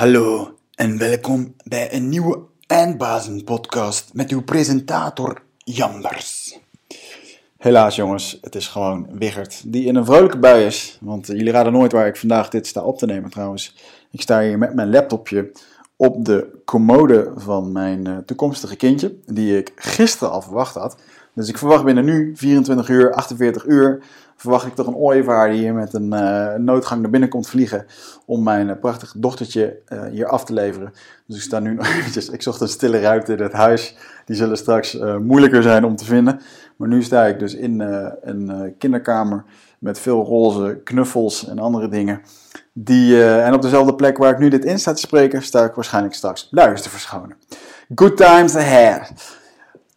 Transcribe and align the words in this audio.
Hallo 0.00 0.54
en 0.74 0.98
welkom 0.98 1.54
bij 1.64 1.94
een 1.94 2.08
nieuwe 2.08 2.38
Eindbazen 2.66 3.44
podcast 3.44 4.14
met 4.14 4.30
uw 4.30 4.42
presentator 4.42 5.42
Jambers. 5.56 6.58
Helaas 7.56 7.96
jongens, 7.96 8.38
het 8.40 8.54
is 8.54 8.68
gewoon 8.68 9.06
Wigert 9.18 9.62
die 9.72 9.84
in 9.84 9.96
een 9.96 10.04
vrolijke 10.04 10.38
bui 10.38 10.64
is. 10.64 10.98
Want 11.00 11.28
eh, 11.28 11.36
jullie 11.36 11.52
raden 11.52 11.72
nooit 11.72 11.92
waar 11.92 12.06
ik 12.06 12.16
vandaag 12.16 12.48
dit 12.48 12.66
sta 12.66 12.82
op 12.82 12.98
te 12.98 13.06
nemen 13.06 13.30
trouwens. 13.30 13.76
Ik 14.10 14.20
sta 14.20 14.40
hier 14.40 14.58
met 14.58 14.74
mijn 14.74 14.90
laptopje 14.90 15.52
op 15.96 16.24
de 16.24 16.60
commode 16.64 17.32
van 17.36 17.72
mijn 17.72 18.08
uh, 18.08 18.16
toekomstige 18.16 18.76
kindje, 18.76 19.16
die 19.26 19.58
ik 19.58 19.72
gisteren 19.76 20.32
al 20.32 20.42
verwacht 20.42 20.74
had. 20.74 20.96
Dus 21.34 21.48
ik 21.48 21.58
verwacht 21.58 21.84
binnen 21.84 22.04
nu 22.04 22.32
24 22.34 22.88
uur, 22.88 23.12
48 23.12 23.66
uur, 23.66 24.02
verwacht 24.36 24.66
ik 24.66 24.74
toch 24.74 24.86
een 24.86 24.94
ooievaar 24.94 25.50
die 25.50 25.58
hier 25.58 25.74
met 25.74 25.94
een 25.94 26.12
uh, 26.12 26.54
noodgang 26.54 27.00
naar 27.00 27.10
binnen 27.10 27.28
komt 27.28 27.48
vliegen 27.48 27.86
om 28.26 28.42
mijn 28.42 28.68
uh, 28.68 28.74
prachtige 28.80 29.20
dochtertje 29.20 29.78
uh, 29.88 30.02
hier 30.10 30.26
af 30.26 30.44
te 30.44 30.52
leveren. 30.52 30.92
Dus 31.26 31.36
ik 31.36 31.42
sta 31.42 31.58
nu 31.58 31.74
nog 31.74 31.86
eventjes, 31.96 32.28
ik 32.28 32.42
zocht 32.42 32.60
een 32.60 32.68
stille 32.68 33.00
ruimte 33.00 33.32
in 33.32 33.42
het 33.42 33.52
huis. 33.52 33.96
Die 34.24 34.36
zullen 34.36 34.56
straks 34.56 34.98
moeilijker 35.22 35.62
zijn 35.62 35.84
om 35.84 35.96
te 35.96 36.04
vinden. 36.04 36.40
Maar 36.76 36.88
nu 36.88 37.02
sta 37.02 37.26
ik 37.26 37.38
dus 37.38 37.54
in 37.54 37.80
een 38.20 38.74
kinderkamer 38.78 39.44
met 39.78 39.98
veel 39.98 40.24
roze 40.24 40.80
knuffels 40.84 41.48
en 41.48 41.58
andere 41.58 41.88
dingen. 41.88 42.20
Die, 42.72 43.24
en 43.24 43.54
op 43.54 43.62
dezelfde 43.62 43.94
plek 43.94 44.18
waar 44.18 44.32
ik 44.32 44.38
nu 44.38 44.48
dit 44.48 44.64
in 44.64 44.78
sta 44.78 44.92
te 44.92 45.00
spreken, 45.00 45.42
sta 45.42 45.64
ik 45.64 45.74
waarschijnlijk 45.74 46.14
straks 46.14 46.48
luiers 46.50 46.82
te 46.82 46.90
verschonen. 46.90 47.36
Good 47.94 48.16
times 48.16 48.56
ahead. 48.56 49.38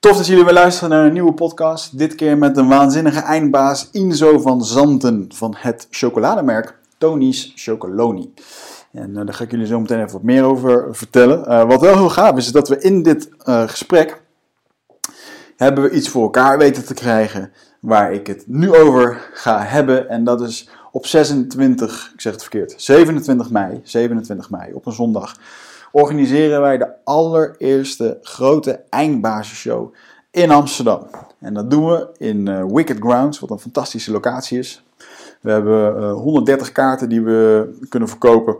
Tof 0.03 0.17
dat 0.17 0.27
jullie 0.27 0.43
weer 0.43 0.53
luisteren 0.53 0.89
naar 0.89 1.05
een 1.05 1.13
nieuwe 1.13 1.33
podcast. 1.33 1.97
Dit 1.97 2.15
keer 2.15 2.37
met 2.37 2.57
een 2.57 2.67
waanzinnige 2.67 3.19
eindbaas 3.19 3.89
Inzo 3.91 4.39
van 4.39 4.65
Zanten 4.65 5.29
van 5.33 5.55
het 5.57 5.87
chocolademerk 5.89 6.77
Tony's 6.97 7.51
Chocoloni. 7.55 8.33
En 8.91 9.09
uh, 9.09 9.15
daar 9.15 9.33
ga 9.33 9.43
ik 9.43 9.51
jullie 9.51 9.65
zo 9.65 9.79
meteen 9.79 9.99
even 9.99 10.11
wat 10.11 10.23
meer 10.23 10.43
over 10.43 10.95
vertellen. 10.95 11.51
Uh, 11.51 11.63
wat 11.63 11.81
wel 11.81 11.97
heel 11.97 12.09
gaaf 12.09 12.37
is, 12.37 12.45
is 12.45 12.51
dat 12.51 12.67
we 12.67 12.79
in 12.79 13.03
dit 13.03 13.29
uh, 13.45 13.67
gesprek 13.67 14.21
hebben 15.55 15.83
we 15.83 15.91
iets 15.91 16.09
voor 16.09 16.23
elkaar 16.23 16.57
weten 16.57 16.85
te 16.85 16.93
krijgen 16.93 17.51
waar 17.79 18.13
ik 18.13 18.27
het 18.27 18.43
nu 18.47 18.75
over 18.75 19.29
ga 19.33 19.61
hebben. 19.61 20.09
En 20.09 20.23
dat 20.23 20.41
is 20.41 20.69
op 20.91 21.05
26, 21.05 22.11
ik 22.13 22.21
zeg 22.21 22.33
het 22.33 22.41
verkeerd, 22.41 22.73
27 22.77 23.49
mei, 23.49 23.81
27 23.83 24.49
mei 24.49 24.73
op 24.73 24.85
een 24.85 24.93
zondag 24.93 25.35
organiseren 25.93 26.61
wij 26.61 26.77
de 26.77 26.87
allereerste 27.03 28.17
grote 28.21 28.83
eindbasisshow 28.89 29.93
in 30.31 30.51
Amsterdam. 30.51 31.07
En 31.39 31.53
dat 31.53 31.71
doen 31.71 31.87
we 31.87 32.07
in 32.17 32.49
uh, 32.49 32.63
Wicked 32.67 32.97
Grounds, 32.99 33.39
wat 33.39 33.49
een 33.49 33.59
fantastische 33.59 34.11
locatie 34.11 34.59
is. 34.59 34.83
We 35.41 35.51
hebben 35.51 36.01
uh, 36.01 36.13
130 36.13 36.71
kaarten 36.71 37.09
die 37.09 37.21
we 37.21 37.69
kunnen 37.89 38.09
verkopen. 38.09 38.55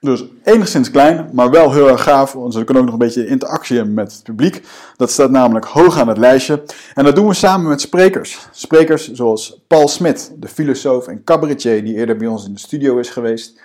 Dus 0.00 0.24
enigszins 0.44 0.90
klein, 0.90 1.30
maar 1.32 1.50
wel 1.50 1.72
heel 1.72 1.88
erg 1.88 2.02
gaaf. 2.02 2.32
Want 2.32 2.54
we 2.54 2.64
kunnen 2.64 2.82
ook 2.82 2.90
nog 2.90 3.00
een 3.00 3.06
beetje 3.06 3.26
interactie 3.26 3.76
hebben 3.76 3.94
met 3.94 4.12
het 4.12 4.22
publiek. 4.22 4.62
Dat 4.96 5.10
staat 5.10 5.30
namelijk 5.30 5.64
hoog 5.64 5.98
aan 5.98 6.08
het 6.08 6.18
lijstje. 6.18 6.62
En 6.94 7.04
dat 7.04 7.14
doen 7.14 7.26
we 7.26 7.34
samen 7.34 7.68
met 7.68 7.80
sprekers. 7.80 8.48
Sprekers 8.50 9.12
zoals 9.12 9.60
Paul 9.66 9.88
Smit, 9.88 10.32
de 10.36 10.48
filosoof 10.48 11.06
en 11.06 11.24
cabaretier 11.24 11.84
die 11.84 11.94
eerder 11.94 12.16
bij 12.16 12.26
ons 12.26 12.46
in 12.46 12.52
de 12.52 12.60
studio 12.60 12.98
is 12.98 13.10
geweest. 13.10 13.60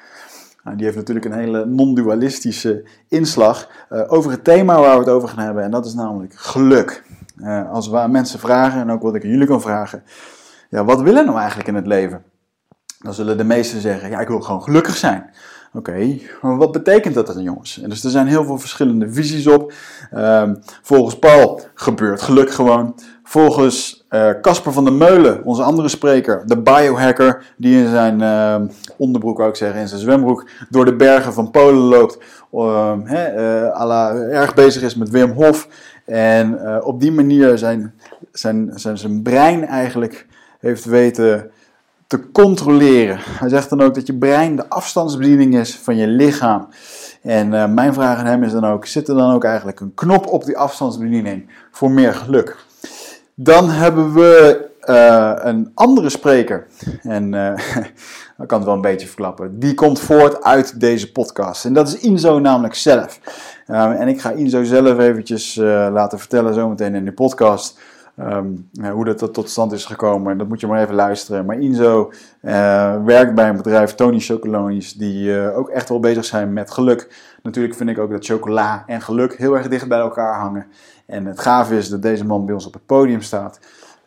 Nou, 0.66 0.77
die 0.77 0.85
heeft 0.85 0.97
natuurlijk 0.97 1.25
een 1.25 1.39
hele 1.39 1.66
non-dualistische 1.66 2.83
inslag 3.08 3.69
uh, 3.91 4.02
over 4.08 4.31
het 4.31 4.44
thema 4.44 4.80
waar 4.80 4.94
we 4.94 4.99
het 4.99 5.09
over 5.09 5.30
gaan 5.30 5.45
hebben. 5.45 5.63
En 5.63 5.72
dat 5.72 5.85
is 5.85 5.94
namelijk 5.94 6.33
geluk. 6.35 7.03
Uh, 7.38 7.72
als 7.72 7.89
we 7.89 8.05
mensen 8.09 8.39
vragen, 8.39 8.80
en 8.80 8.91
ook 8.91 9.02
wat 9.02 9.16
ik 9.16 9.23
aan 9.23 9.30
jullie 9.30 9.47
kan 9.47 9.61
vragen. 9.61 10.03
Ja, 10.69 10.85
wat 10.85 11.02
willen 11.02 11.25
nou 11.25 11.38
eigenlijk 11.38 11.67
in 11.67 11.75
het 11.75 11.88
leven? 11.88 12.23
Dan 12.99 13.13
zullen 13.13 13.38
de 13.38 13.44
meesten 13.44 13.81
zeggen, 13.81 14.09
ja, 14.09 14.19
ik 14.19 14.27
wil 14.27 14.41
gewoon 14.41 14.63
gelukkig 14.63 14.95
zijn. 14.95 15.30
Oké, 15.73 16.19
maar 16.41 16.57
wat 16.57 16.72
betekent 16.72 17.13
dat 17.13 17.27
dan, 17.27 17.44
jongens? 17.44 17.81
En 17.81 17.89
dus 17.89 18.03
er 18.03 18.09
zijn 18.09 18.27
heel 18.27 18.45
veel 18.45 18.57
verschillende 18.57 19.13
visies 19.13 19.47
op. 19.47 19.73
Uh, 20.13 20.52
volgens 20.81 21.19
Paul 21.19 21.61
gebeurt 21.73 22.22
geluk 22.22 22.52
gewoon. 22.52 22.95
Volgens 23.27 24.05
Casper 24.41 24.69
uh, 24.69 24.73
van 24.73 24.83
der 24.83 24.94
Meulen, 24.94 25.44
onze 25.44 25.63
andere 25.63 25.88
spreker, 25.88 26.44
de 26.45 26.61
biohacker, 26.61 27.53
die 27.57 27.79
in 27.79 27.89
zijn 27.89 28.22
uh, 28.22 28.55
onderbroek, 28.97 29.39
ik 29.39 29.55
zeggen, 29.55 29.79
in 29.79 29.88
zijn 29.88 30.01
zwembroek, 30.01 30.50
door 30.69 30.85
de 30.85 30.95
bergen 30.95 31.33
van 31.33 31.51
Polen 31.51 31.81
loopt, 31.81 32.17
uh, 32.53 32.94
uh, 33.05 34.33
erg 34.33 34.53
bezig 34.53 34.81
is 34.81 34.95
met 34.95 35.09
Wim 35.09 35.31
Hof. 35.31 35.67
En 36.05 36.59
op 36.83 37.00
die 37.00 37.11
manier 37.11 37.57
zijn, 37.57 37.94
zijn, 38.31 38.72
zijn, 38.75 38.97
zijn 38.97 39.22
brein 39.22 39.66
eigenlijk 39.66 40.27
heeft 40.59 40.85
weten 40.85 41.51
te 42.07 42.31
controleren. 42.31 43.17
Hij 43.21 43.50
zegt 43.50 43.69
dan 43.69 43.81
ook 43.81 43.94
dat 43.94 44.07
je 44.07 44.17
brein 44.17 44.55
de 44.55 44.69
afstandsbediening 44.69 45.57
is 45.57 45.75
van 45.77 45.95
je 45.95 46.07
lichaam. 46.07 46.67
En 47.21 47.73
mijn 47.73 47.94
vraag 47.94 48.17
aan 48.17 48.25
hem 48.25 48.44
is 48.44 48.51
dan 48.51 48.66
ook: 48.66 48.85
zit 48.85 49.07
er 49.07 49.16
dan 49.16 49.33
ook 49.33 49.44
eigenlijk 49.44 49.79
een 49.79 49.94
knop 49.94 50.27
op 50.27 50.45
die 50.45 50.57
afstandsbediening 50.57 51.50
voor 51.71 51.91
meer 51.91 52.13
geluk? 52.13 52.64
Dan 53.35 53.69
hebben 53.69 54.13
we 54.13 54.66
uh, 54.85 55.34
een 55.35 55.72
andere 55.73 56.09
spreker. 56.09 56.68
En 57.01 57.34
uh, 57.34 57.57
ik 58.38 58.47
kan 58.47 58.57
het 58.57 58.66
wel 58.66 58.75
een 58.75 58.81
beetje 58.81 59.07
verklappen. 59.07 59.59
Die 59.59 59.73
komt 59.73 60.00
voort 60.00 60.44
uit 60.44 60.79
deze 60.79 61.12
podcast. 61.12 61.66
En 61.66 61.74
dat 61.74 61.88
is 61.88 61.97
Inzo 61.97 62.40
namelijk 62.40 62.75
zelf. 62.75 63.19
en 63.68 64.07
ik 64.07 64.22
ga 64.22 64.31
Inzo 64.31 64.63
zelf 64.63 65.00
eventjes 65.00 65.56
laten 65.56 66.19
vertellen 66.19 66.53
zometeen 66.53 66.95
in 66.95 67.06
de 67.06 67.13
podcast. 67.13 67.79
Um, 68.19 68.69
hoe 68.91 69.06
dat 69.06 69.34
tot 69.34 69.50
stand 69.50 69.72
is 69.72 69.85
gekomen, 69.85 70.38
dat 70.38 70.47
moet 70.47 70.59
je 70.59 70.68
maar 70.68 70.81
even 70.81 70.95
luisteren. 70.95 71.45
Maar 71.45 71.59
Inzo 71.59 72.12
werkt 73.06 73.35
bij 73.35 73.50
een 73.50 73.57
bedrijf, 73.57 73.95
Tony 73.95 74.19
Chocolonies, 74.19 74.94
die 74.94 75.51
ook 75.53 75.69
echt 75.69 75.90
wel 75.90 76.00
bezig 76.00 76.25
zijn 76.25 76.53
met 76.53 76.72
geluk. 76.72 77.07
Natuurlijk 77.44 77.75
vind 77.75 77.90
ik 77.90 78.00
ook 78.00 78.12
dat 78.12 78.25
chocola 78.25 78.84
en 78.88 79.01
geluk 79.01 79.38
heel 79.38 79.57
erg 79.57 79.68
dicht 79.68 79.88
bij 79.88 80.00
elkaar 80.00 80.40
hangen. 80.40 80.66
En 81.05 81.25
het 81.25 81.39
gaaf 81.39 81.71
is 81.71 81.89
dat 81.89 82.01
deze 82.01 82.25
man 82.25 82.45
bij 82.45 82.53
ons 82.53 82.66
op 82.66 82.73
het 82.73 82.85
podium 82.85 83.21
staat, 83.21 83.59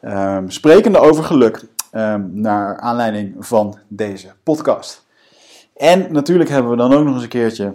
um, 0.03 0.51
sprekende 0.51 0.99
over 0.99 1.25
geluk, 1.25 1.65
um, 1.93 2.31
naar 2.33 2.79
aanleiding 2.79 3.35
van 3.39 3.79
deze 3.89 4.33
podcast. 4.43 5.07
En 5.77 6.13
natuurlijk 6.13 6.51
hebben 6.51 6.71
we 6.71 6.77
dan 6.77 6.93
ook 6.93 7.05
nog 7.05 7.15
eens 7.15 7.23
een 7.23 7.29
keertje 7.29 7.75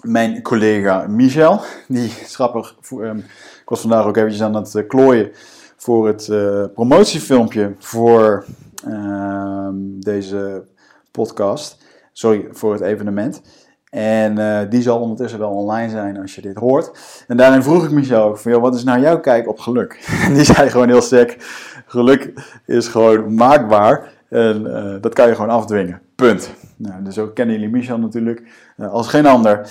mijn 0.00 0.42
collega 0.42 1.06
Michel, 1.06 1.60
die 1.88 2.08
grappig, 2.08 2.76
um, 2.92 3.18
ik 3.60 3.68
was 3.68 3.80
vandaag 3.80 4.04
ook 4.04 4.16
eventjes 4.16 4.42
aan 4.42 4.54
het 4.54 4.74
uh, 4.74 4.88
klooien 4.88 5.30
voor 5.76 6.06
het 6.06 6.28
uh, 6.28 6.64
promotiefilmpje 6.74 7.74
voor 7.78 8.44
deze 9.82 10.64
podcast, 11.10 11.84
sorry, 12.12 12.48
voor 12.50 12.72
het 12.72 12.82
evenement. 12.82 13.42
En 13.90 14.38
uh, 14.38 14.60
die 14.68 14.82
zal 14.82 15.00
ondertussen 15.00 15.38
wel 15.38 15.50
online 15.50 15.90
zijn 15.90 16.20
als 16.20 16.34
je 16.34 16.40
dit 16.40 16.56
hoort. 16.56 16.90
En 17.26 17.36
daarin 17.36 17.62
vroeg 17.62 17.84
ik 17.84 17.90
Michel 17.90 18.22
ook 18.22 18.38
van, 18.38 18.60
wat 18.60 18.74
is 18.74 18.84
nou 18.84 19.00
jouw 19.00 19.20
kijk 19.20 19.48
op 19.48 19.58
geluk? 19.58 20.08
En 20.26 20.34
die 20.34 20.44
zei 20.44 20.70
gewoon 20.70 20.88
heel 20.88 21.02
sec, 21.02 21.36
geluk 21.86 22.32
is 22.66 22.88
gewoon 22.88 23.34
maakbaar 23.34 24.08
en 24.28 24.62
uh, 24.66 24.94
dat 25.00 25.14
kan 25.14 25.28
je 25.28 25.34
gewoon 25.34 25.50
afdwingen. 25.50 26.00
Punt. 26.14 26.50
Nou, 26.76 27.02
dus 27.02 27.18
ook 27.18 27.34
kennen 27.34 27.54
jullie 27.54 27.70
Michel 27.70 27.98
natuurlijk 27.98 28.42
uh, 28.76 28.92
als 28.92 29.08
geen 29.08 29.26
ander. 29.26 29.70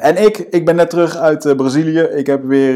En 0.00 0.24
ik, 0.24 0.38
ik 0.38 0.64
ben 0.64 0.76
net 0.76 0.90
terug 0.90 1.16
uit 1.16 1.56
Brazilië. 1.56 2.00
Ik 2.00 2.26
heb 2.26 2.44
weer 2.44 2.74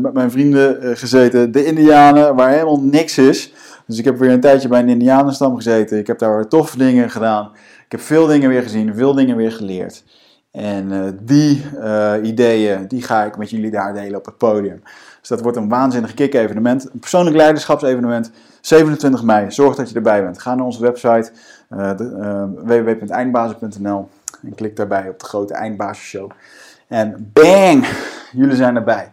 met 0.00 0.12
mijn 0.12 0.30
vrienden 0.30 0.96
gezeten, 0.96 1.52
de 1.52 1.64
Indianen, 1.64 2.34
waar 2.34 2.50
helemaal 2.50 2.80
niks 2.80 3.18
is. 3.18 3.52
Dus 3.88 3.98
ik 3.98 4.04
heb 4.04 4.18
weer 4.18 4.30
een 4.30 4.40
tijdje 4.40 4.68
bij 4.68 4.80
een 4.80 4.88
Indianenstam 4.88 5.56
gezeten. 5.56 5.98
Ik 5.98 6.06
heb 6.06 6.18
daar 6.18 6.48
toffe 6.48 6.78
dingen 6.78 7.10
gedaan. 7.10 7.50
Ik 7.84 7.92
heb 7.92 8.00
veel 8.00 8.26
dingen 8.26 8.48
weer 8.48 8.62
gezien, 8.62 8.94
veel 8.94 9.14
dingen 9.14 9.36
weer 9.36 9.52
geleerd. 9.52 10.04
En 10.50 10.92
uh, 10.92 11.04
die 11.20 11.64
uh, 11.74 12.12
ideeën, 12.22 12.88
die 12.88 13.02
ga 13.02 13.24
ik 13.24 13.36
met 13.36 13.50
jullie 13.50 13.70
daar 13.70 13.94
delen 13.94 14.18
op 14.18 14.24
het 14.24 14.38
podium. 14.38 14.82
Dus 15.20 15.28
dat 15.28 15.40
wordt 15.40 15.56
een 15.56 15.68
waanzinnig 15.68 16.14
kick-evenement. 16.14 16.84
Een 16.92 16.98
persoonlijk 16.98 17.36
leiderschapsevenement. 17.36 18.30
27 18.60 19.22
mei. 19.22 19.50
Zorg 19.50 19.76
dat 19.76 19.88
je 19.88 19.94
erbij 19.94 20.22
bent. 20.22 20.38
Ga 20.38 20.54
naar 20.54 20.64
onze 20.64 20.80
website 20.80 21.30
uh, 21.70 21.90
www.eindbazen.nl 22.64 24.08
en 24.42 24.54
klik 24.54 24.76
daarbij 24.76 25.08
op 25.08 25.18
de 25.20 25.24
grote 25.26 25.54
Eindbazenshow. 25.54 26.30
En 26.88 27.30
bang! 27.32 27.86
Jullie 28.32 28.56
zijn 28.56 28.76
erbij. 28.76 29.10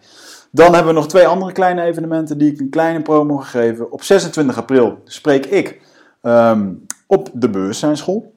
Dan 0.55 0.73
hebben 0.73 0.93
we 0.93 0.99
nog 0.99 1.07
twee 1.07 1.27
andere 1.27 1.51
kleine 1.51 1.81
evenementen 1.81 2.37
die 2.37 2.51
ik 2.51 2.59
een 2.59 2.69
kleine 2.69 3.01
promo 3.01 3.37
gegeven. 3.37 3.91
Op 3.91 4.03
26 4.03 4.57
april 4.57 4.99
spreek 5.03 5.45
ik 5.45 5.81
um, 6.21 6.85
op 7.07 7.29
de 7.33 7.49
Bewustzijnsschool 7.49 8.33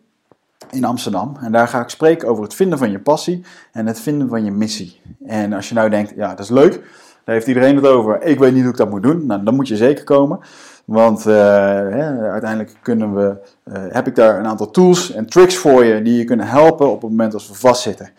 in 0.70 0.85
Amsterdam. 0.85 1.37
En 1.41 1.53
daar 1.53 1.69
ga 1.69 1.81
ik 1.81 1.88
spreken 1.88 2.29
over 2.29 2.43
het 2.43 2.55
vinden 2.55 2.79
van 2.79 2.91
je 2.91 2.99
passie 2.99 3.44
en 3.73 3.87
het 3.87 4.00
vinden 4.00 4.29
van 4.29 4.44
je 4.44 4.50
missie. 4.50 5.00
En 5.26 5.53
als 5.53 5.69
je 5.69 5.75
nou 5.75 5.91
denkt, 5.91 6.12
ja, 6.17 6.29
dat 6.29 6.38
is 6.38 6.50
leuk, 6.50 6.73
daar 7.25 7.35
heeft 7.35 7.47
iedereen 7.47 7.76
het 7.76 7.87
over. 7.87 8.23
Ik 8.23 8.38
weet 8.38 8.53
niet 8.53 8.62
hoe 8.62 8.70
ik 8.70 8.76
dat 8.76 8.91
moet 8.91 9.03
doen. 9.03 9.26
Nou, 9.26 9.43
dan 9.43 9.55
moet 9.55 9.69
je 9.69 9.76
zeker 9.76 10.05
komen. 10.05 10.38
Want 10.85 11.19
uh, 11.26 11.35
hè, 11.35 12.31
uiteindelijk 12.31 12.76
kunnen 12.82 13.15
we, 13.15 13.37
uh, 13.65 13.75
heb 13.88 14.06
ik 14.06 14.15
daar 14.15 14.38
een 14.38 14.47
aantal 14.47 14.70
tools 14.70 15.12
en 15.12 15.26
tricks 15.26 15.56
voor 15.56 15.85
je 15.85 16.03
die 16.03 16.17
je 16.19 16.25
kunnen 16.25 16.47
helpen 16.47 16.91
op 16.91 17.00
het 17.00 17.11
moment 17.11 17.35
als 17.35 17.49
we 17.49 17.55
vastzitten. 17.55 18.11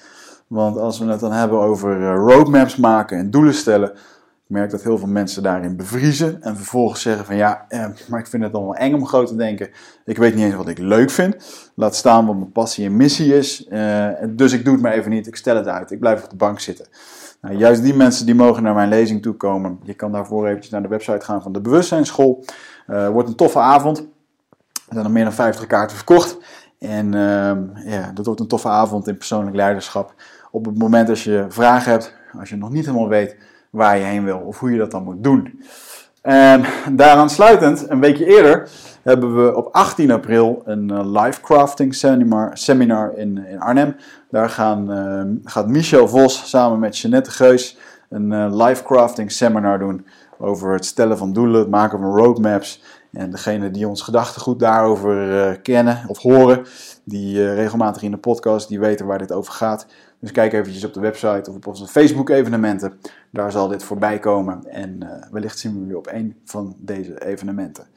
Want 0.49 0.77
als 0.77 0.99
we 0.99 1.05
het 1.05 1.19
dan 1.19 1.31
hebben 1.31 1.59
over 1.59 1.99
uh, 1.99 2.13
roadmaps 2.15 2.75
maken 2.75 3.17
en 3.17 3.31
doelen 3.31 3.53
stellen, 3.53 3.91
Ik 3.91 4.55
merk 4.55 4.71
dat 4.71 4.83
heel 4.83 4.97
veel 4.97 5.07
mensen 5.07 5.43
daarin 5.43 5.75
bevriezen 5.75 6.41
en 6.41 6.55
vervolgens 6.55 7.01
zeggen 7.01 7.25
van 7.25 7.35
ja, 7.35 7.65
eh, 7.67 7.85
maar 8.07 8.19
ik 8.19 8.27
vind 8.27 8.43
het 8.43 8.53
allemaal 8.53 8.75
eng 8.75 8.93
om 8.93 9.07
groot 9.07 9.27
te 9.27 9.35
denken. 9.35 9.69
Ik 10.05 10.17
weet 10.17 10.35
niet 10.35 10.43
eens 10.43 10.55
wat 10.55 10.67
ik 10.67 10.77
leuk 10.77 11.09
vind. 11.09 11.35
Laat 11.75 11.95
staan 11.95 12.25
wat 12.25 12.35
mijn 12.35 12.51
passie 12.51 12.85
en 12.85 12.97
missie 12.97 13.35
is. 13.35 13.67
Uh, 13.69 14.07
dus 14.29 14.53
ik 14.53 14.63
doe 14.63 14.73
het 14.73 14.83
maar 14.83 14.91
even 14.91 15.11
niet. 15.11 15.27
Ik 15.27 15.35
stel 15.35 15.55
het 15.55 15.67
uit. 15.67 15.91
Ik 15.91 15.99
blijf 15.99 16.23
op 16.23 16.29
de 16.29 16.35
bank 16.35 16.59
zitten. 16.59 16.85
Nou, 17.41 17.55
juist 17.55 17.83
die 17.83 17.93
mensen 17.93 18.25
die 18.25 18.35
mogen 18.35 18.63
naar 18.63 18.73
mijn 18.73 18.89
lezing 18.89 19.21
toe 19.21 19.33
komen. 19.33 19.79
Je 19.83 19.93
kan 19.93 20.11
daarvoor 20.11 20.47
eventjes 20.47 20.71
naar 20.71 20.81
de 20.81 20.87
website 20.87 21.25
gaan 21.25 21.41
van 21.41 21.51
de 21.51 21.61
Bewustzijnsschool. 21.61 22.43
Uh, 22.87 23.09
wordt 23.09 23.29
een 23.29 23.35
toffe 23.35 23.59
avond. 23.59 23.97
Er 23.97 24.95
zijn 24.95 25.05
al 25.05 25.11
meer 25.11 25.23
dan 25.23 25.33
50 25.33 25.67
kaarten 25.67 25.95
verkocht. 25.95 26.37
En 26.79 27.05
uh, 27.05 27.51
ja, 27.93 28.11
dat 28.13 28.25
wordt 28.25 28.39
een 28.39 28.47
toffe 28.47 28.67
avond 28.67 29.07
in 29.07 29.17
persoonlijk 29.17 29.55
leiderschap. 29.55 30.13
Op 30.51 30.65
het 30.65 30.77
moment 30.77 31.09
als 31.09 31.23
je 31.23 31.45
vragen 31.49 31.91
hebt, 31.91 32.13
als 32.39 32.49
je 32.49 32.55
nog 32.55 32.69
niet 32.69 32.85
helemaal 32.85 33.09
weet 33.09 33.35
waar 33.69 33.97
je 33.97 34.03
heen 34.03 34.23
wil 34.23 34.39
of 34.39 34.59
hoe 34.59 34.71
je 34.71 34.77
dat 34.77 34.91
dan 34.91 35.03
moet 35.03 35.23
doen. 35.23 35.61
En 36.21 36.63
daaraan 36.91 37.29
sluitend, 37.29 37.89
een 37.89 37.99
weekje 37.99 38.25
eerder, 38.25 38.69
hebben 39.01 39.43
we 39.43 39.55
op 39.55 39.67
18 39.71 40.11
april 40.11 40.61
een 40.65 40.91
uh, 40.91 41.23
live 41.23 41.41
crafting 41.41 41.95
seminar, 41.95 42.57
seminar 42.57 43.17
in, 43.17 43.45
in 43.45 43.59
Arnhem. 43.59 43.95
Daar 44.29 44.49
gaan, 44.49 44.91
uh, 44.91 45.49
gaat 45.51 45.67
Michel 45.67 46.07
Vos 46.07 46.49
samen 46.49 46.79
met 46.79 46.97
Jeanette 46.97 47.31
Geus 47.31 47.77
een 48.09 48.31
uh, 48.31 48.65
live 48.67 48.83
crafting 48.83 49.31
seminar 49.31 49.79
doen 49.79 50.05
over 50.37 50.73
het 50.73 50.85
stellen 50.85 51.17
van 51.17 51.33
doelen, 51.33 51.59
het 51.59 51.69
maken 51.69 51.99
van 51.99 52.15
roadmaps. 52.17 52.81
En 53.11 53.31
degene 53.31 53.71
die 53.71 53.87
ons 53.87 54.01
gedachtegoed 54.01 54.59
daarover 54.59 55.59
kennen 55.59 56.03
of 56.07 56.17
horen, 56.17 56.65
die 57.03 57.53
regelmatig 57.53 58.01
in 58.01 58.11
de 58.11 58.17
podcast, 58.17 58.67
die 58.67 58.79
weten 58.79 59.05
waar 59.05 59.17
dit 59.17 59.31
over 59.31 59.53
gaat. 59.53 59.85
Dus 60.19 60.31
kijk 60.31 60.53
eventjes 60.53 60.85
op 60.85 60.93
de 60.93 60.99
website 60.99 61.49
of 61.49 61.55
op 61.55 61.67
onze 61.67 61.87
Facebook 61.87 62.29
evenementen. 62.29 62.99
Daar 63.29 63.51
zal 63.51 63.67
dit 63.67 63.83
voorbij 63.83 64.19
komen 64.19 64.65
en 64.65 64.99
uh, 65.03 65.09
wellicht 65.31 65.59
zien 65.59 65.73
we 65.73 65.79
jullie 65.79 65.97
op 65.97 66.07
een 66.11 66.35
van 66.45 66.75
deze 66.77 67.25
evenementen. 67.25 67.87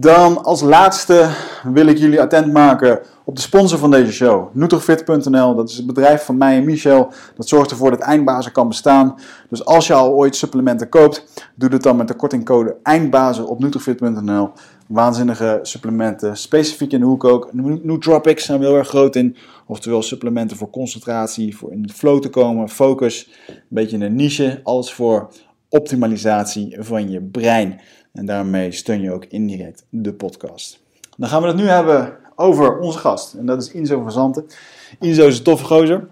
Dan 0.00 0.44
als 0.44 0.60
laatste 0.60 1.30
wil 1.62 1.86
ik 1.86 1.98
jullie 1.98 2.20
attent 2.20 2.52
maken 2.52 3.00
op 3.24 3.36
de 3.36 3.42
sponsor 3.42 3.78
van 3.78 3.90
deze 3.90 4.12
show, 4.12 4.54
Nutrofit.nl. 4.54 5.54
Dat 5.54 5.68
is 5.68 5.76
het 5.76 5.86
bedrijf 5.86 6.24
van 6.24 6.36
mij 6.36 6.56
en 6.56 6.64
Michel. 6.64 7.12
Dat 7.36 7.48
zorgt 7.48 7.70
ervoor 7.70 7.90
dat 7.90 8.00
Eindbazen 8.00 8.52
kan 8.52 8.68
bestaan. 8.68 9.14
Dus 9.48 9.64
als 9.64 9.86
je 9.86 9.94
al 9.94 10.12
ooit 10.12 10.36
supplementen 10.36 10.88
koopt, 10.88 11.24
doe 11.54 11.70
het 11.70 11.82
dan 11.82 11.96
met 11.96 12.08
de 12.08 12.14
kortingcode 12.14 12.76
Eindbazen 12.82 13.46
op 13.46 13.58
Nutrofit.nl. 13.58 14.50
Waanzinnige 14.86 15.58
supplementen, 15.62 16.36
specifiek 16.36 16.92
in 16.92 17.00
de 17.00 17.06
hoek 17.06 17.24
ook. 17.24 17.50
Nootropics 17.82 18.44
zijn 18.44 18.58
we 18.58 18.66
heel 18.66 18.76
erg 18.76 18.88
groot 18.88 19.16
in. 19.16 19.36
Oftewel 19.66 20.02
supplementen 20.02 20.56
voor 20.56 20.70
concentratie, 20.70 21.56
voor 21.56 21.72
in 21.72 21.82
de 21.82 21.92
flow 21.92 22.20
te 22.20 22.28
komen, 22.28 22.68
focus. 22.68 23.30
Een 23.46 23.54
beetje 23.68 23.98
een 23.98 24.14
niche, 24.14 24.60
alles 24.62 24.92
voor 24.92 25.30
optimalisatie 25.68 26.76
van 26.80 27.10
je 27.10 27.20
brein. 27.20 27.80
En 28.18 28.26
daarmee 28.26 28.72
steun 28.72 29.00
je 29.00 29.12
ook 29.12 29.24
indirect 29.24 29.84
de 29.90 30.12
podcast. 30.12 30.80
Dan 31.16 31.28
gaan 31.28 31.42
we 31.42 31.48
het 31.48 31.56
nu 31.56 31.68
hebben 31.68 32.16
over 32.36 32.78
onze 32.78 32.98
gast. 32.98 33.34
En 33.34 33.46
dat 33.46 33.62
is 33.62 33.72
Inzo 33.72 34.02
van 34.02 34.12
Zanten. 34.12 34.46
Inzo 35.00 35.26
is 35.26 35.38
een 35.38 35.44
toffe 35.44 35.64
gozer. 35.64 36.08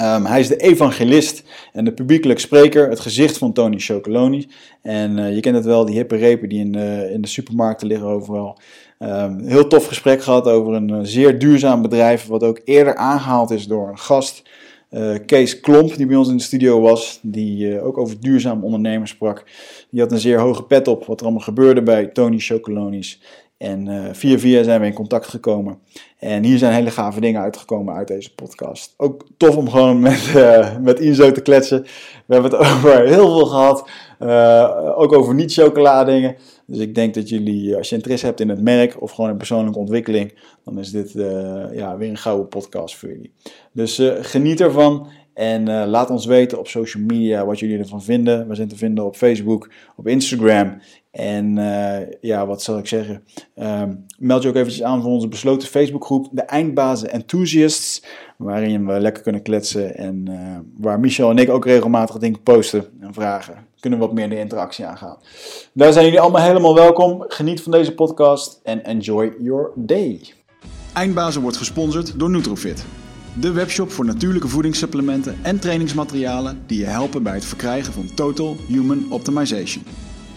Um, 0.00 0.26
hij 0.26 0.40
is 0.40 0.48
de 0.48 0.56
evangelist 0.56 1.42
en 1.72 1.84
de 1.84 1.92
publiekelijk 1.92 2.38
spreker, 2.38 2.88
het 2.88 3.00
gezicht 3.00 3.38
van 3.38 3.52
Tony 3.52 3.78
Chocoloni. 3.78 4.48
En 4.82 5.18
uh, 5.18 5.34
je 5.34 5.40
kent 5.40 5.56
het 5.56 5.64
wel, 5.64 5.84
die 5.84 5.94
hippe 5.94 6.16
repen 6.16 6.48
die 6.48 6.60
in 6.60 6.72
de, 6.72 7.10
in 7.12 7.20
de 7.20 7.28
supermarkten 7.28 7.86
liggen 7.86 8.08
overal. 8.08 8.58
Um, 8.98 9.38
heel 9.38 9.66
tof 9.66 9.86
gesprek 9.86 10.22
gehad 10.22 10.46
over 10.46 10.74
een 10.74 10.88
uh, 10.88 10.98
zeer 11.02 11.38
duurzaam 11.38 11.82
bedrijf, 11.82 12.26
wat 12.26 12.42
ook 12.42 12.60
eerder 12.64 12.96
aangehaald 12.96 13.50
is 13.50 13.66
door 13.66 13.88
een 13.88 13.98
gast. 13.98 14.42
Uh, 14.90 15.14
Kees 15.26 15.60
Klomp, 15.60 15.96
die 15.96 16.06
bij 16.06 16.16
ons 16.16 16.28
in 16.28 16.36
de 16.36 16.42
studio 16.42 16.80
was, 16.80 17.18
die 17.22 17.80
ook 17.80 17.98
over 17.98 18.20
duurzaam 18.20 18.64
ondernemen 18.64 19.08
sprak. 19.08 19.44
Die 19.90 20.00
had 20.00 20.12
een 20.12 20.18
zeer 20.18 20.38
hoge 20.38 20.62
pet 20.62 20.88
op 20.88 21.04
wat 21.04 21.18
er 21.20 21.26
allemaal 21.26 21.44
gebeurde 21.44 21.82
bij 21.82 22.06
Tony 22.06 22.38
Chocoloni's. 22.38 23.20
En 23.58 23.86
uh, 23.86 24.04
via 24.12 24.38
via 24.38 24.62
zijn 24.62 24.80
we 24.80 24.86
in 24.86 24.92
contact 24.92 25.26
gekomen. 25.26 25.78
En 26.18 26.44
hier 26.44 26.58
zijn 26.58 26.72
hele 26.72 26.90
gave 26.90 27.20
dingen 27.20 27.40
uitgekomen 27.40 27.94
uit 27.94 28.08
deze 28.08 28.34
podcast. 28.34 28.94
Ook 28.96 29.26
tof 29.36 29.56
om 29.56 29.70
gewoon 29.70 30.00
met, 30.00 30.32
met 30.82 31.00
Inzo 31.00 31.32
te 31.32 31.42
kletsen. 31.42 31.82
We 32.26 32.34
hebben 32.34 32.50
het 32.50 32.60
over 32.70 33.06
heel 33.06 33.36
veel 33.36 33.46
gehad. 33.46 33.88
Ook 34.96 35.12
over 35.12 35.34
niet-chocola 35.34 36.04
dingen. 36.04 36.36
Dus 36.70 36.78
ik 36.78 36.94
denk 36.94 37.14
dat 37.14 37.28
jullie, 37.28 37.76
als 37.76 37.88
je 37.88 37.94
interesse 37.94 38.26
hebt 38.26 38.40
in 38.40 38.48
het 38.48 38.62
merk 38.62 39.02
of 39.02 39.10
gewoon 39.10 39.30
in 39.30 39.36
persoonlijke 39.36 39.78
ontwikkeling, 39.78 40.34
dan 40.64 40.78
is 40.78 40.90
dit 40.90 41.12
ja, 41.72 41.96
weer 41.96 42.08
een 42.08 42.16
gouden 42.16 42.48
podcast 42.48 42.96
voor 42.96 43.08
jullie. 43.08 43.32
Dus 43.72 44.02
geniet 44.20 44.60
ervan. 44.60 45.06
En 45.34 45.86
laat 45.86 46.10
ons 46.10 46.26
weten 46.26 46.58
op 46.58 46.68
social 46.68 47.02
media 47.02 47.46
wat 47.46 47.58
jullie 47.58 47.78
ervan 47.78 48.02
vinden. 48.02 48.48
We 48.48 48.54
zijn 48.54 48.68
te 48.68 48.76
vinden 48.76 49.04
op 49.04 49.16
Facebook, 49.16 49.70
op 49.96 50.06
Instagram. 50.06 50.80
En 51.10 51.56
uh, 51.56 51.98
ja, 52.20 52.46
wat 52.46 52.62
zal 52.62 52.78
ik 52.78 52.86
zeggen? 52.86 53.24
Um, 53.56 54.06
meld 54.18 54.42
je 54.42 54.48
ook 54.48 54.54
eventjes 54.54 54.82
aan 54.82 55.02
voor 55.02 55.10
onze 55.10 55.28
besloten 55.28 55.68
Facebookgroep, 55.68 56.28
de 56.32 56.42
Eindbazen 56.42 57.10
Enthusiasts. 57.10 58.04
Waarin 58.36 58.86
we 58.86 59.00
lekker 59.00 59.22
kunnen 59.22 59.42
kletsen 59.42 59.96
en 59.96 60.26
uh, 60.28 60.58
waar 60.76 61.00
Michel 61.00 61.30
en 61.30 61.38
ik 61.38 61.50
ook 61.50 61.64
regelmatig 61.64 62.18
dingen 62.18 62.42
posten 62.42 62.84
en 63.00 63.14
vragen. 63.14 63.54
Kunnen 63.80 63.98
we 63.98 64.04
wat 64.04 64.14
meer 64.14 64.28
de 64.28 64.38
interactie 64.38 64.86
aangaan. 64.86 65.18
Daar 65.72 65.92
zijn 65.92 66.04
jullie 66.04 66.20
allemaal 66.20 66.42
helemaal 66.42 66.74
welkom. 66.74 67.24
Geniet 67.28 67.62
van 67.62 67.72
deze 67.72 67.94
podcast 67.94 68.60
en 68.62 68.84
enjoy 68.84 69.34
your 69.38 69.70
day. 69.74 70.20
Eindbazen 70.92 71.42
wordt 71.42 71.56
gesponsord 71.56 72.18
door 72.18 72.30
Nutrofit. 72.30 72.84
De 73.40 73.52
webshop 73.52 73.90
voor 73.90 74.04
natuurlijke 74.04 74.48
voedingssupplementen 74.48 75.38
en 75.42 75.58
trainingsmaterialen 75.58 76.62
die 76.66 76.78
je 76.78 76.86
helpen 76.86 77.22
bij 77.22 77.34
het 77.34 77.44
verkrijgen 77.44 77.92
van 77.92 78.14
Total 78.14 78.56
Human 78.68 79.06
Optimization. 79.10 79.84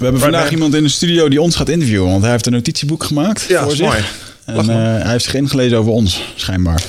We 0.00 0.06
hebben 0.06 0.24
vandaag 0.24 0.50
iemand 0.50 0.74
in 0.74 0.82
de 0.82 0.88
studio 0.88 1.28
die 1.28 1.40
ons 1.40 1.56
gaat 1.56 1.68
interviewen, 1.68 2.10
want 2.10 2.22
hij 2.22 2.30
heeft 2.30 2.46
een 2.46 2.52
notitieboek 2.52 3.04
gemaakt 3.04 3.42
ja, 3.42 3.62
voor 3.62 3.76
zich. 3.76 3.86
Mooi. 3.86 4.04
En 4.44 4.64
uh, 4.64 5.02
hij 5.02 5.10
heeft 5.10 5.24
zich 5.24 5.34
ingelezen 5.34 5.78
over 5.78 5.92
ons, 5.92 6.22
schijnbaar. 6.36 6.82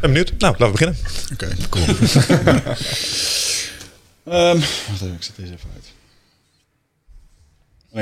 benieuwd. 0.00 0.32
Nou, 0.38 0.54
laten 0.58 0.66
we 0.66 0.72
beginnen. 0.72 0.96
Oké, 1.32 1.44
okay, 1.44 1.56
cool. 1.68 1.86
um, 4.52 4.60
wacht 4.88 5.02
even, 5.02 5.14
ik 5.14 5.22
zet 5.22 5.36
deze 5.36 5.52
even 5.52 5.70
uit. 5.74 5.84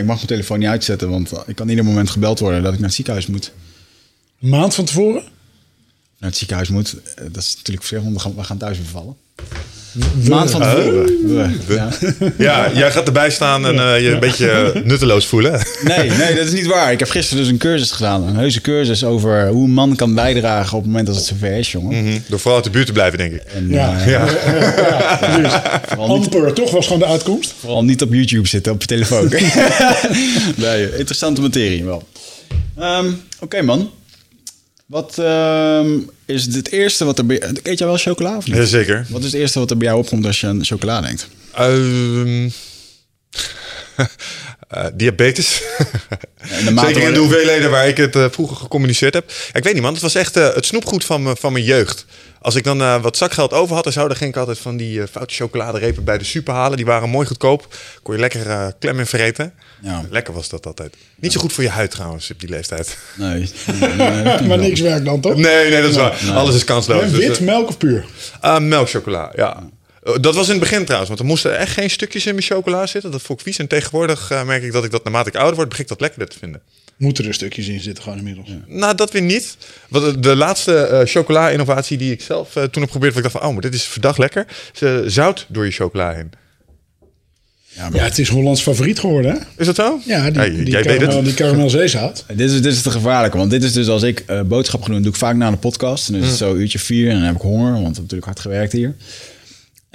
Ik 0.01 0.07
mag 0.07 0.17
mijn 0.17 0.27
telefoon 0.27 0.59
niet 0.59 0.69
uitzetten, 0.69 1.11
want 1.11 1.33
ik 1.47 1.57
kan 1.57 1.69
ieder 1.69 1.85
moment 1.85 2.11
gebeld 2.11 2.39
worden 2.39 2.63
dat 2.63 2.73
ik 2.73 2.79
naar 2.79 2.87
het 2.87 2.97
ziekenhuis 2.97 3.27
moet. 3.27 3.53
Een 4.41 4.49
maand 4.49 4.75
van 4.75 4.85
tevoren? 4.85 5.23
Naar 6.19 6.31
het 6.31 6.39
ziekenhuis 6.39 6.69
moet. 6.69 6.97
Dat 7.15 7.43
is 7.43 7.55
natuurlijk 7.57 7.87
verschillend, 7.87 8.35
we 8.37 8.45
gaan 8.45 8.59
thuis 8.59 8.79
bevallen. 8.79 9.17
Maand 10.29 10.51
van 10.51 10.61
tevoren. 10.61 11.61
Ja. 11.69 11.89
ja. 12.39 12.71
jij 12.75 12.91
gaat 12.91 13.07
erbij 13.07 13.31
staan 13.31 13.67
en 13.67 13.75
uh, 13.75 14.01
je 14.01 14.11
een 14.11 14.21
beetje 14.21 14.73
nutteloos 14.85 15.27
voelen. 15.27 15.53
Nee, 15.85 16.11
nee, 16.11 16.35
dat 16.35 16.47
is 16.47 16.53
niet 16.53 16.67
waar. 16.67 16.93
Ik 16.93 16.99
heb 16.99 17.11
gisteren 17.11 17.43
dus 17.43 17.53
een 17.53 17.59
cursus 17.59 17.91
gedaan. 17.91 18.23
Een 18.23 18.37
heuse 18.37 18.61
cursus 18.61 19.05
over 19.05 19.49
hoe 19.49 19.65
een 19.65 19.73
man 19.73 19.97
kan 19.97 20.15
bijdragen 20.15 20.77
op 20.77 20.83
het 20.83 20.87
moment 20.87 21.07
dat 21.07 21.17
het 21.17 21.25
zover 21.25 21.53
is, 21.53 21.73
jongen. 21.73 21.99
Mm 21.99 22.07
-hmm. 22.07 22.23
Door 22.29 22.39
vooral 22.39 22.57
uit 22.57 22.65
de 22.65 22.71
buurt 22.71 22.87
te 22.87 22.93
blijven, 22.93 23.19
denk 23.19 23.33
ik. 23.33 23.43
En, 23.43 23.69
ja. 23.69 23.95
Uh, 23.95 24.11
ja. 24.11 24.27
ja. 25.27 25.39
ja. 25.43 25.83
Amper, 25.97 26.53
toch 26.53 26.71
was 26.71 26.85
gewoon 26.85 26.99
de 26.99 27.07
uitkomst. 27.07 27.55
Vooral 27.59 27.85
niet 27.85 28.03
op 28.03 28.13
YouTube 28.13 28.49
zitten, 28.49 28.73
op 28.73 28.81
je 28.81 28.87
telefoon. 28.87 29.29
nee, 30.57 30.97
interessante 30.97 31.41
materie 31.41 31.85
wel. 31.85 32.03
Um, 32.79 33.07
Oké, 33.07 33.17
okay, 33.41 33.61
man. 33.61 33.91
Wat 34.87 35.17
uh, 35.21 35.81
is 36.27 36.55
het 36.55 36.71
eerste 36.71 37.05
wat 37.05 37.19
er 37.19 37.27
bij 37.27 37.43
Eet 37.63 37.79
jij 37.79 37.87
wel 37.87 37.97
chocola 37.97 38.37
of 38.37 38.47
niet? 38.47 38.57
Jazeker. 38.57 39.07
Wat 39.09 39.21
is 39.21 39.33
het 39.33 39.41
eerste 39.41 39.59
wat 39.59 39.71
er 39.71 39.77
bij 39.77 39.87
jou 39.87 39.99
opkomt 40.01 40.27
als 40.27 40.41
je 40.41 40.47
aan 40.47 40.65
chocola 40.65 41.01
denkt? 41.01 41.29
Um, 41.59 42.53
eh, 44.69 44.85
diabetes. 44.95 45.63
En 46.51 46.65
de 46.65 46.71
mate 46.71 46.87
Zeker 46.87 47.03
in 47.09 47.13
de 47.15 47.19
hoeveelheden 47.21 47.71
waar 47.71 47.89
ik 47.89 47.97
het 47.97 48.17
eh, 48.17 48.25
vroeger 48.31 48.57
gecommuniceerd 48.57 49.15
heb. 49.15 49.31
Ja, 49.31 49.55
ik 49.55 49.65
weet 49.65 49.73
niet 49.73 49.83
man, 49.83 49.93
het 49.93 50.03
was 50.03 50.15
echt 50.15 50.37
eh, 50.37 50.55
het 50.55 50.67
snoepgoed 50.67 51.05
van, 51.05 51.37
van 51.37 51.53
mijn 51.53 51.65
jeugd. 51.65 52.07
Als 52.41 52.55
ik 52.55 52.65
dan 52.65 52.81
eh, 52.81 53.03
wat 53.03 53.17
zakgeld 53.17 53.53
over 53.53 53.75
had 53.75 53.87
en 53.87 53.93
zo, 53.93 54.09
dan 54.09 54.17
ging 54.17 54.31
ik 54.31 54.37
altijd 54.37 54.59
van 54.59 54.77
die 54.77 55.03
eh, 55.03 55.09
foute 55.11 55.35
chocoladerepen 55.35 56.05
bij 56.05 56.19
de 56.19 56.25
super 56.25 56.55
halen. 56.55 56.77
Die 56.77 56.87
waren 56.87 57.09
mooi 57.09 57.27
goedkoop. 57.27 57.77
Kon 58.03 58.15
je 58.15 58.21
lekker 58.21 58.51
eh, 58.51 58.67
klem 58.79 58.99
in 58.99 59.07
vreten. 59.07 59.53
Ja. 59.81 60.05
Lekker 60.11 60.35
was 60.35 60.49
dat 60.49 60.67
altijd. 60.67 60.95
Niet 61.17 61.33
zo 61.33 61.41
goed 61.41 61.53
voor 61.53 61.65
je 61.65 61.71
huid 61.71 61.91
trouwens 61.91 62.31
op 62.31 62.41
die 62.41 62.49
leeftijd. 62.49 62.97
Nee, 63.15 63.51
maar 64.49 64.59
niks 64.59 64.81
werkt 64.81 65.05
dan 65.05 65.21
toch? 65.21 65.35
Nee, 65.37 65.71
nee, 65.71 65.83
dat 65.83 65.91
is 65.91 65.97
waar. 65.97 66.31
Alles 66.35 66.55
is 66.55 66.65
kansloos. 66.65 67.03
Hè, 67.03 67.11
Dus, 67.11 67.19
Wit, 67.27 67.41
melk 67.41 67.69
of 67.69 67.79
puur? 67.79 68.05
Ah, 68.41 68.63
melkchocola, 68.63 69.33
ja. 69.37 69.69
Eh, 70.07 70.15
Dat 70.21 70.35
was 70.35 70.45
in 70.47 70.51
het 70.51 70.61
begin 70.61 70.81
trouwens, 70.85 71.09
want 71.09 71.21
er 71.21 71.27
moesten 71.27 71.59
echt 71.59 71.73
geen 71.73 71.91
stukjes 71.91 72.27
in 72.27 72.35
mijn 72.35 72.47
chocola 72.47 72.87
zitten. 72.87 73.11
Dat 73.11 73.23
vond 73.23 73.39
ik 73.41 73.45
vies. 73.47 73.59
En 73.59 73.67
tegenwoordig 73.67 74.31
eh, 74.31 74.45
merk 74.45 74.63
ik 74.63 74.73
dat 74.73 74.85
ik 74.85 74.91
dat 74.91 75.05
naarmate 75.05 75.29
ik 75.29 75.35
ouder 75.37 75.55
word, 75.57 75.69
begin 75.69 75.83
ik 75.85 75.91
dat 75.91 76.01
lekkerder 76.01 76.29
te 76.29 76.39
vinden. 76.39 76.61
Moeten 76.97 77.25
er 77.27 77.35
stukjes 77.35 77.67
in 77.69 77.81
zitten 77.81 78.03
gewoon 78.03 78.19
inmiddels. 78.19 78.49
Nou, 78.67 78.95
dat 78.95 79.13
weer 79.13 79.23
niet. 79.23 79.57
Want 79.89 80.05
de- 80.05 80.21
de 80.21 80.37
laatste 80.37 80.77
eh, 80.77 81.07
chocola-innovatie 81.07 81.99
die 81.99 82.13
ik 82.13 82.21
zelf 82.23 82.57
eh, 82.57 82.63
toen 82.63 82.83
heb 82.83 82.91
geprobeerd, 82.91 83.17
ik 83.17 83.23
dacht 83.23 83.35
van, 83.35 83.45
oh, 83.47 83.53
maar 83.53 83.63
dit 83.63 83.75
is 83.75 83.83
verdacht 83.85 84.19
lekker. 84.19 84.47
Eh, 84.81 84.97
zout 85.07 85.47
door 85.49 85.65
je 85.65 85.71
chocola 85.71 86.13
heen. 86.13 86.31
Ja, 87.69 87.89
maar 87.89 87.99
Ja, 87.99 88.05
het 88.05 88.19
is 88.19 88.29
Hollands 88.29 88.63
favoriet 88.63 88.99
geworden, 88.99 89.31
hè? 89.33 89.39
Is 89.57 89.67
dat 89.67 89.75
zo? 89.75 90.01
Ja, 90.05 90.31
die, 90.31 90.41
Hey, 90.41 90.51
die, 90.65 90.81
karamel, 90.81 91.33
karamelzeezout. 91.35 92.25
Dit 92.29 92.51
is, 92.51 92.53
dit 92.63 92.73
is 92.73 92.83
te 92.83 92.91
gevaarlijke, 92.91 93.37
want 93.37 93.51
dit 93.51 93.63
is 93.63 93.73
dus 93.73 93.89
als 93.89 94.03
ik 94.03 94.23
eh, 94.27 94.41
boodschap 94.43 94.87
doen, 94.87 95.03
doe 95.03 95.11
ik 95.13 95.17
vaak 95.19 95.37
na 95.37 95.51
de 95.51 95.57
podcast. 95.57 96.07
En 96.09 96.13
dan 96.15 96.23
is 96.23 96.29
het 96.29 96.37
zo 96.39 96.51
een 96.55 96.61
uurtje 96.61 96.79
vier 96.79 97.09
en 97.09 97.15
dan 97.15 97.23
heb 97.25 97.35
ik 97.35 97.41
honger, 97.41 97.73
want 97.73 97.79
ik 97.81 97.85
heb 97.87 97.97
natuurlijk 97.97 98.25
hard 98.25 98.41
gewerkt 98.41 98.73
hier. 98.73 98.95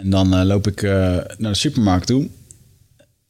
En 0.01 0.09
dan 0.09 0.33
eh, 0.33 0.43
loop 0.43 0.67
ik 0.67 0.83
eh, 0.83 0.91
naar 1.37 1.51
de 1.51 1.55
supermarkt 1.55 2.07
toe. 2.07 2.27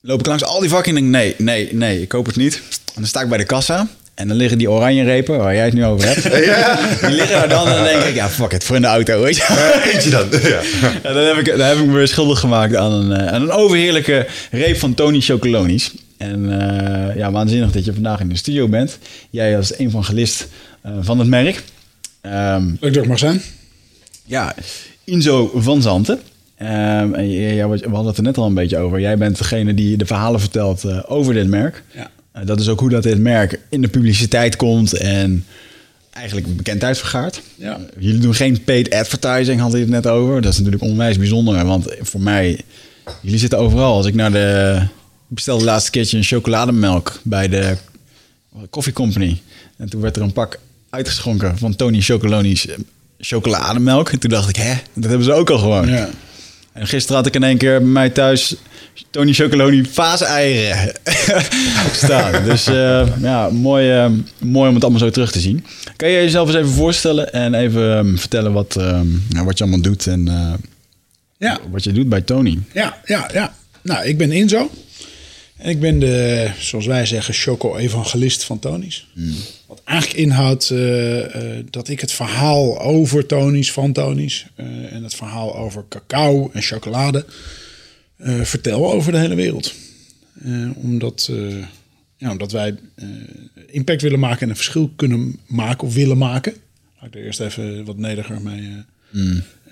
Loop 0.01 0.20
ik 0.20 0.25
langs 0.25 0.44
al 0.44 0.60
die 0.60 0.70
vakken 0.70 0.98
en 0.98 1.01
denk 1.01 1.12
nee, 1.12 1.36
nee, 1.38 1.75
nee, 1.75 2.01
ik 2.01 2.08
koop 2.08 2.25
het 2.25 2.36
niet. 2.36 2.56
En 2.70 2.94
dan 2.94 3.06
sta 3.06 3.22
ik 3.22 3.30
bij 3.30 3.38
de 3.38 3.44
kassa 3.44 3.88
en 4.22 4.28
dan 4.28 4.38
liggen 4.38 4.58
die 4.58 4.72
oranje 4.72 5.04
repen, 5.04 5.38
waar 5.38 5.56
jij 5.56 5.66
het 5.66 5.74
nu 5.74 5.86
over 5.86 6.08
hebt. 6.08 6.24
Die 7.08 7.16
liggen 7.16 7.36
daar 7.36 7.50
dan 7.50 7.68
en 7.68 7.75
dan 7.75 7.84
denk 7.84 8.04
ik, 8.04 8.16
ja 8.16 8.30
fuck 8.30 8.51
it, 8.51 8.63
voor 8.63 8.75
in 8.75 8.82
de 8.82 8.88
auto, 8.88 9.22
weet 9.22 9.36
je. 9.36 9.82
Eentje 9.94 10.10
dan. 10.10 10.28
ja. 10.54 10.60
En 11.01 11.13
dan 11.13 11.25
heb 11.25 11.38
ik, 11.38 11.46
dan 11.46 11.68
heb 11.68 11.78
ik 11.78 11.86
me 11.86 11.94
weer 11.94 12.08
schuldig 12.08 12.40
gemaakt 12.40 12.75
aan 12.75 12.92
een, 12.92 13.12
eh, 13.12 13.34
aan 13.34 13.42
een 13.42 13.51
overheerlijke 13.51 14.28
reep 14.51 14.78
van 14.78 14.94
Tony 14.94 15.20
Chocolonies. 15.20 15.92
En 16.18 16.60
eh, 16.60 17.16
ja, 17.16 17.32
waanzinnig 17.32 17.72
dat 17.72 17.86
je 17.86 17.94
vandaag 17.94 18.20
in 18.20 18.30
de 18.30 18.38
studio 18.38 18.68
bent. 18.68 18.98
Jij 19.30 19.58
als 19.58 19.80
een 19.80 19.92
van 19.92 20.04
gelist 20.04 20.48
eh, 20.82 20.92
van 21.01 21.20
het 21.20 21.28
merk. 21.28 21.63
Ehm, 22.22 22.66
Leuk 22.80 22.94
dat 22.94 23.04
ik 23.04 23.10
mag 23.10 23.20
zijn. 23.20 23.42
ja, 24.25 24.56
Inzo 25.04 25.51
van 25.56 25.82
Zanten. 25.82 26.20
Ehm, 26.62 27.13
en 27.13 27.32
jij- 27.32 27.68
we 27.68 27.80
hadden 27.89 28.06
het 28.06 28.18
er 28.18 28.24
net 28.24 28.38
al 28.38 28.46
een 28.46 28.53
beetje 28.53 28.77
over. 28.77 29.00
Jij 29.00 29.18
bent 29.18 29.38
degene 29.38 29.74
die 29.74 29.98
de 29.98 30.06
verhalen 30.06 30.39
vertelt 30.39 30.84
eh, 30.84 31.00
over 31.08 31.34
dit 31.34 31.48
merk. 31.48 31.84
Ja. 31.96 32.10
Eh, 32.32 32.46
dat 32.46 32.60
is 32.60 32.68
ook 32.68 32.80
hoe 32.80 32.89
dat 32.89 33.03
dit 33.03 33.20
merk 33.20 33.60
in 33.70 33.82
de 33.82 33.88
publiciteit 33.88 34.56
komt 34.56 34.94
en 34.94 35.46
eigenlijk 36.12 36.56
bekendheid 36.58 36.98
vergaart. 36.98 37.41
Ja. 37.56 37.80
Jullie 38.00 38.20
doen 38.20 38.36
geen 38.36 38.63
paid 38.63 38.94
advertising, 38.94 39.60
hadden 39.60 39.80
je 39.80 39.86
het 39.86 39.94
net 39.94 40.08
over. 40.08 40.41
Dat 40.41 40.51
is 40.51 40.58
natuurlijk 40.58 40.84
onwijs 40.84 41.18
bijzonder. 41.18 41.65
Want 41.65 41.86
voor 42.01 42.22
mij, 42.22 42.60
jullie 43.22 43.39
zitten 43.39 43.60
overal. 43.60 43.94
Als 43.96 44.06
ik 44.06 44.13
naar 44.13 44.32
de... 44.32 44.77
Ik 45.30 45.38
bestelde 45.38 45.60
de 45.63 45.70
laatste 45.70 45.91
keertje 45.91 46.18
een 46.18 46.24
chocolademelk 46.24 47.20
bij 47.24 47.48
de 47.50 47.75
Coffee 48.70 48.94
Company. 48.94 49.41
En 49.77 49.89
toen 49.89 50.01
werd 50.01 50.15
er 50.15 50.22
een 50.22 50.34
pak 50.34 50.60
uitgeschonken 50.89 51.58
van 51.58 51.75
Tony 51.75 52.01
Chocolonies 52.01 52.68
eh, 52.68 52.75
chocolademelk. 53.20 54.10
En 54.10 54.20
toen 54.20 54.30
dacht 54.30 54.50
ik, 54.50 54.56
hè, 54.56 54.74
dat 54.94 55.03
hebben 55.10 55.24
ze 55.24 55.34
ook 55.34 55.50
al 55.50 55.58
gewoon. 55.58 55.88
Ja. 55.88 56.10
En 56.74 56.88
gisteren 56.88 57.18
had 57.18 57.25
ik 57.25 57.36
in 57.36 57.44
één 57.44 57.58
keer 57.58 57.78
bij 57.80 57.88
mij 57.88 58.10
thuis 58.10 58.56
Tony 59.10 59.34
Chocoloni 59.34 59.82
paaseieren 59.96 60.94
staan. 62.04 62.44
Dus 62.44 62.68
eh, 62.68 63.08
ja, 63.22 63.50
mooi, 63.50 63.92
eh, 63.92 64.10
mooi 64.38 64.68
om 64.70 64.74
het 64.74 64.84
allemaal 64.84 65.01
zo 65.01 65.10
terug 65.10 65.32
te 65.32 65.40
zien. 65.40 65.66
Kan 65.96 66.10
je 66.10 66.16
jezelf 66.22 66.48
eens 66.48 66.58
even 66.58 66.70
voorstellen 66.72 67.34
en 67.34 67.54
even 67.54 67.98
ehm, 67.98 68.16
vertellen 68.16 68.54
wat, 68.54 68.75
ehm, 68.75 69.08
nou, 69.30 69.46
wat 69.46 69.58
je 69.58 69.63
allemaal 69.63 69.82
doet 69.82 70.08
en 70.08 70.28
eh, 70.28 70.54
Ja. 71.38 71.60
wat 71.72 71.84
je 71.84 71.92
doet 71.92 72.10
bij 72.10 72.22
Tony? 72.22 72.60
Ja, 72.74 72.98
ja, 73.06 73.30
ja. 73.34 73.54
Nou, 73.82 74.06
ik 74.06 74.18
ben 74.18 74.32
Inzo. 74.32 74.70
En 75.62 75.70
ik 75.70 75.80
ben 75.80 76.00
de, 76.00 76.50
zoals 76.60 76.86
wij 76.86 77.06
zeggen, 77.06 77.34
choco-evangelist 77.34 78.44
van 78.44 78.60
Tony's. 78.60 79.08
Wat 79.68 79.82
eigenlijk 79.84 80.20
inhoudt 80.20 80.70
eh, 80.70 81.25
dat 81.70 81.88
ik 81.88 82.00
het 82.00 82.12
verhaal 82.12 82.80
over 82.80 83.25
Tony's, 83.25 83.72
van 83.72 83.94
Tony's... 83.94 84.46
eh, 84.56 84.94
en 84.94 85.03
het 85.03 85.15
verhaal 85.15 85.56
over 85.56 85.86
cacao 85.89 86.50
en 86.53 86.62
chocolade 86.62 87.25
vertel 88.41 88.91
over 88.94 89.12
de 89.12 89.18
hele 89.18 89.36
wereld. 89.36 89.74
Omdat, 90.75 91.32
ja, 92.18 92.32
omdat 92.32 92.51
wij 92.51 92.75
impact 93.68 94.01
willen 94.01 94.20
maken 94.20 94.41
en 94.41 94.50
een 94.50 94.56
verschil 94.56 94.91
kunnen 94.96 95.39
maken 95.48 95.88
of 95.88 95.94
willen 95.94 96.18
maken. 96.18 96.53
Laat 97.00 97.10
ik 97.10 97.15
er 97.15 97.25
eerst 97.25 97.39
even 97.39 97.86
wat 97.86 97.98
nederiger 97.98 98.41
mee 98.41 98.84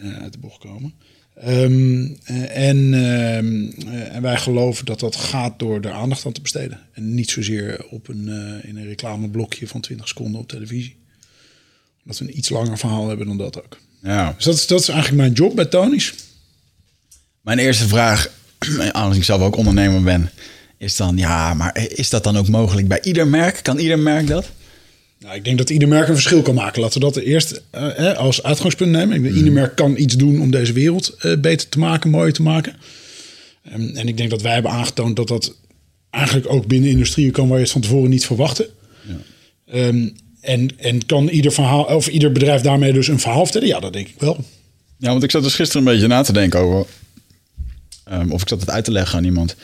eh, 0.01 0.17
uit 0.21 0.33
de 0.33 0.39
bocht 0.39 0.59
komen. 0.59 0.93
Ehm, 1.35 2.07
eh, 2.23 2.67
en, 2.67 2.93
ehm, 2.93 3.87
eh, 3.87 4.15
en 4.15 4.21
wij 4.21 4.37
geloven 4.37 4.85
dat 4.85 4.99
dat 4.99 5.15
gaat 5.15 5.59
door 5.59 5.81
er 5.81 5.91
aandacht 5.91 6.25
aan 6.25 6.31
te 6.31 6.41
besteden. 6.41 6.79
En 6.93 7.13
niet 7.13 7.29
zozeer 7.29 7.85
op 7.89 8.07
een, 8.07 8.27
eh, 8.29 8.69
in 8.69 8.77
een 8.77 8.87
reclameblokje 8.87 9.67
van 9.67 9.81
20 9.81 10.07
seconden 10.07 10.41
op 10.41 10.47
televisie. 10.47 10.97
Dat 12.03 12.17
we 12.17 12.25
een 12.25 12.37
iets 12.37 12.49
langer 12.49 12.77
verhaal 12.77 13.07
hebben 13.07 13.27
dan 13.27 13.37
dat 13.37 13.57
ook. 13.63 13.77
Ja. 14.01 14.33
Dus 14.35 14.45
dat 14.45 14.55
is, 14.55 14.67
dat 14.67 14.81
is 14.81 14.87
eigenlijk 14.87 15.21
mijn 15.21 15.33
job 15.33 15.55
bij 15.55 15.65
Tony's. 15.65 16.13
Mijn 17.41 17.59
eerste 17.59 17.87
vraag, 17.87 18.31
als 18.91 19.15
ik 19.15 19.23
zelf 19.23 19.41
ook 19.41 19.55
ondernemer 19.55 20.03
ben, 20.03 20.31
is 20.77 20.95
dan... 20.95 21.17
Ja, 21.17 21.53
maar 21.53 21.77
is 21.77 22.09
dat 22.09 22.23
dan 22.23 22.37
ook 22.37 22.47
mogelijk 22.47 22.87
bij 22.87 23.01
ieder 23.01 23.27
merk? 23.27 23.59
Kan 23.63 23.77
ieder 23.77 23.99
merk 23.99 24.27
dat? 24.27 24.49
Nou, 25.19 25.35
ik 25.35 25.43
denk 25.43 25.57
dat 25.57 25.69
ieder 25.69 25.87
merk 25.87 26.07
een 26.07 26.13
verschil 26.13 26.41
kan 26.41 26.55
maken. 26.55 26.81
Laten 26.81 26.99
we 26.99 27.05
dat 27.05 27.15
eerst 27.15 27.61
eh, 27.69 28.09
eh, 28.09 28.17
als 28.17 28.43
uitgangspunt 28.43 28.91
nemen. 28.91 29.15
Ik 29.15 29.23
denk, 29.23 29.35
Ieder 29.35 29.51
merk 29.53 29.75
kan 29.75 29.97
iets 29.97 30.15
doen 30.15 30.41
om 30.41 30.51
deze 30.51 30.73
wereld 30.73 31.15
eh, 31.19 31.37
beter 31.37 31.69
te 31.69 31.79
maken, 31.79 32.09
mooier 32.09 32.33
te 32.33 32.41
maken. 32.41 32.75
Ehm, 33.63 33.95
en 33.95 34.07
ik 34.07 34.17
denk 34.17 34.29
dat 34.29 34.41
wij 34.41 34.53
hebben 34.53 34.71
aangetoond 34.71 35.15
dat 35.15 35.27
dat 35.27 35.55
eigenlijk 36.09 36.51
ook 36.51 36.67
binnen 36.67 36.89
industrieën 36.89 37.31
kan 37.31 37.47
waar 37.47 37.57
je 37.57 37.63
het 37.63 37.71
van 37.71 37.81
tevoren 37.81 38.09
niet 38.09 38.25
verwachtte. 38.25 38.69
Ehm, 39.65 40.09
en, 40.41 40.69
en 40.77 41.05
kan 41.05 41.27
ieder, 41.27 41.51
verhaal, 41.51 41.83
of 41.83 42.07
ieder 42.07 42.31
bedrijf 42.31 42.61
daarmee 42.61 42.93
dus 42.93 43.07
een 43.07 43.19
verhaal 43.19 43.43
vertellen? 43.43 43.67
Ja, 43.67 43.79
dat 43.79 43.93
denk 43.93 44.07
ik 44.07 44.19
wel. 44.19 44.45
Ja, 44.97 45.09
want 45.09 45.23
ik 45.23 45.31
zat 45.31 45.43
dus 45.43 45.55
gisteren 45.55 45.87
een 45.87 45.93
beetje 45.93 46.07
na 46.07 46.21
te 46.21 46.33
denken 46.33 46.59
over... 46.59 46.85
ehm, 48.03 48.31
of 48.31 48.41
ik 48.41 48.47
zat 48.47 48.59
het 48.59 48.69
uit 48.69 48.85
te 48.85 48.91
leggen 48.91 49.17
aan 49.17 49.23
iemand. 49.23 49.55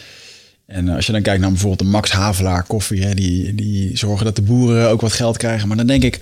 En 0.67 0.88
eh, 0.89 0.95
als 0.95 1.05
je 1.05 1.12
dan 1.12 1.22
kijkt 1.22 1.41
naar 1.41 1.50
bijvoorbeeld 1.50 1.79
de 1.79 1.86
Max 1.86 2.12
Havelaar 2.12 2.63
koffie... 2.63 3.03
Hè, 3.03 3.13
die, 3.13 3.55
die 3.55 3.98
zorgen 3.98 4.25
dat 4.25 4.36
de 4.36 4.41
boeren 4.41 4.89
ook 4.89 5.01
wat 5.01 5.13
geld 5.13 5.38
krijgen. 5.38 5.67
Maar 5.67 5.77
dan 5.77 5.88
denk 5.88 6.03
ik, 6.03 6.19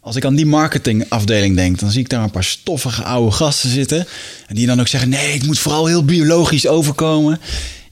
als 0.00 0.16
ik 0.16 0.24
aan 0.24 0.34
die 0.34 0.46
marketingafdeling 0.46 1.56
denk... 1.56 1.78
dan 1.78 1.90
zie 1.90 2.00
ik 2.00 2.08
daar 2.08 2.22
een 2.22 2.30
paar 2.30 2.44
stoffige 2.44 3.02
oude 3.02 3.30
gasten 3.30 3.70
zitten... 3.70 4.06
en 4.46 4.54
die 4.54 4.66
dan 4.66 4.80
ook 4.80 4.88
zeggen... 4.88 5.10
nee, 5.10 5.32
het 5.32 5.46
moet 5.46 5.58
vooral 5.58 5.86
heel 5.86 6.04
biologisch 6.04 6.66
overkomen. 6.66 7.40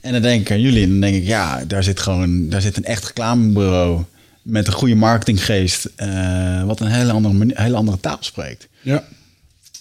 En 0.00 0.12
dan 0.12 0.22
denk 0.22 0.40
ik 0.40 0.50
aan 0.50 0.60
jullie 0.60 0.82
en 0.82 0.90
dan 0.90 1.00
denk 1.00 1.16
ik... 1.16 1.26
ja, 1.26 1.64
daar 1.64 1.82
zit 1.82 2.00
gewoon 2.00 2.48
daar 2.48 2.60
zit 2.60 2.76
een 2.76 2.84
echt 2.84 3.06
reclamebureau... 3.06 4.02
met 4.42 4.66
een 4.66 4.72
goede 4.72 4.94
marketinggeest... 4.94 5.88
eh, 5.96 6.64
wat 6.64 6.80
een 6.80 6.86
hele 6.90 7.12
andere, 7.12 7.50
hele 7.54 7.76
andere 7.76 8.00
taal 8.00 8.18
spreekt. 8.20 8.68
Ja, 8.82 9.04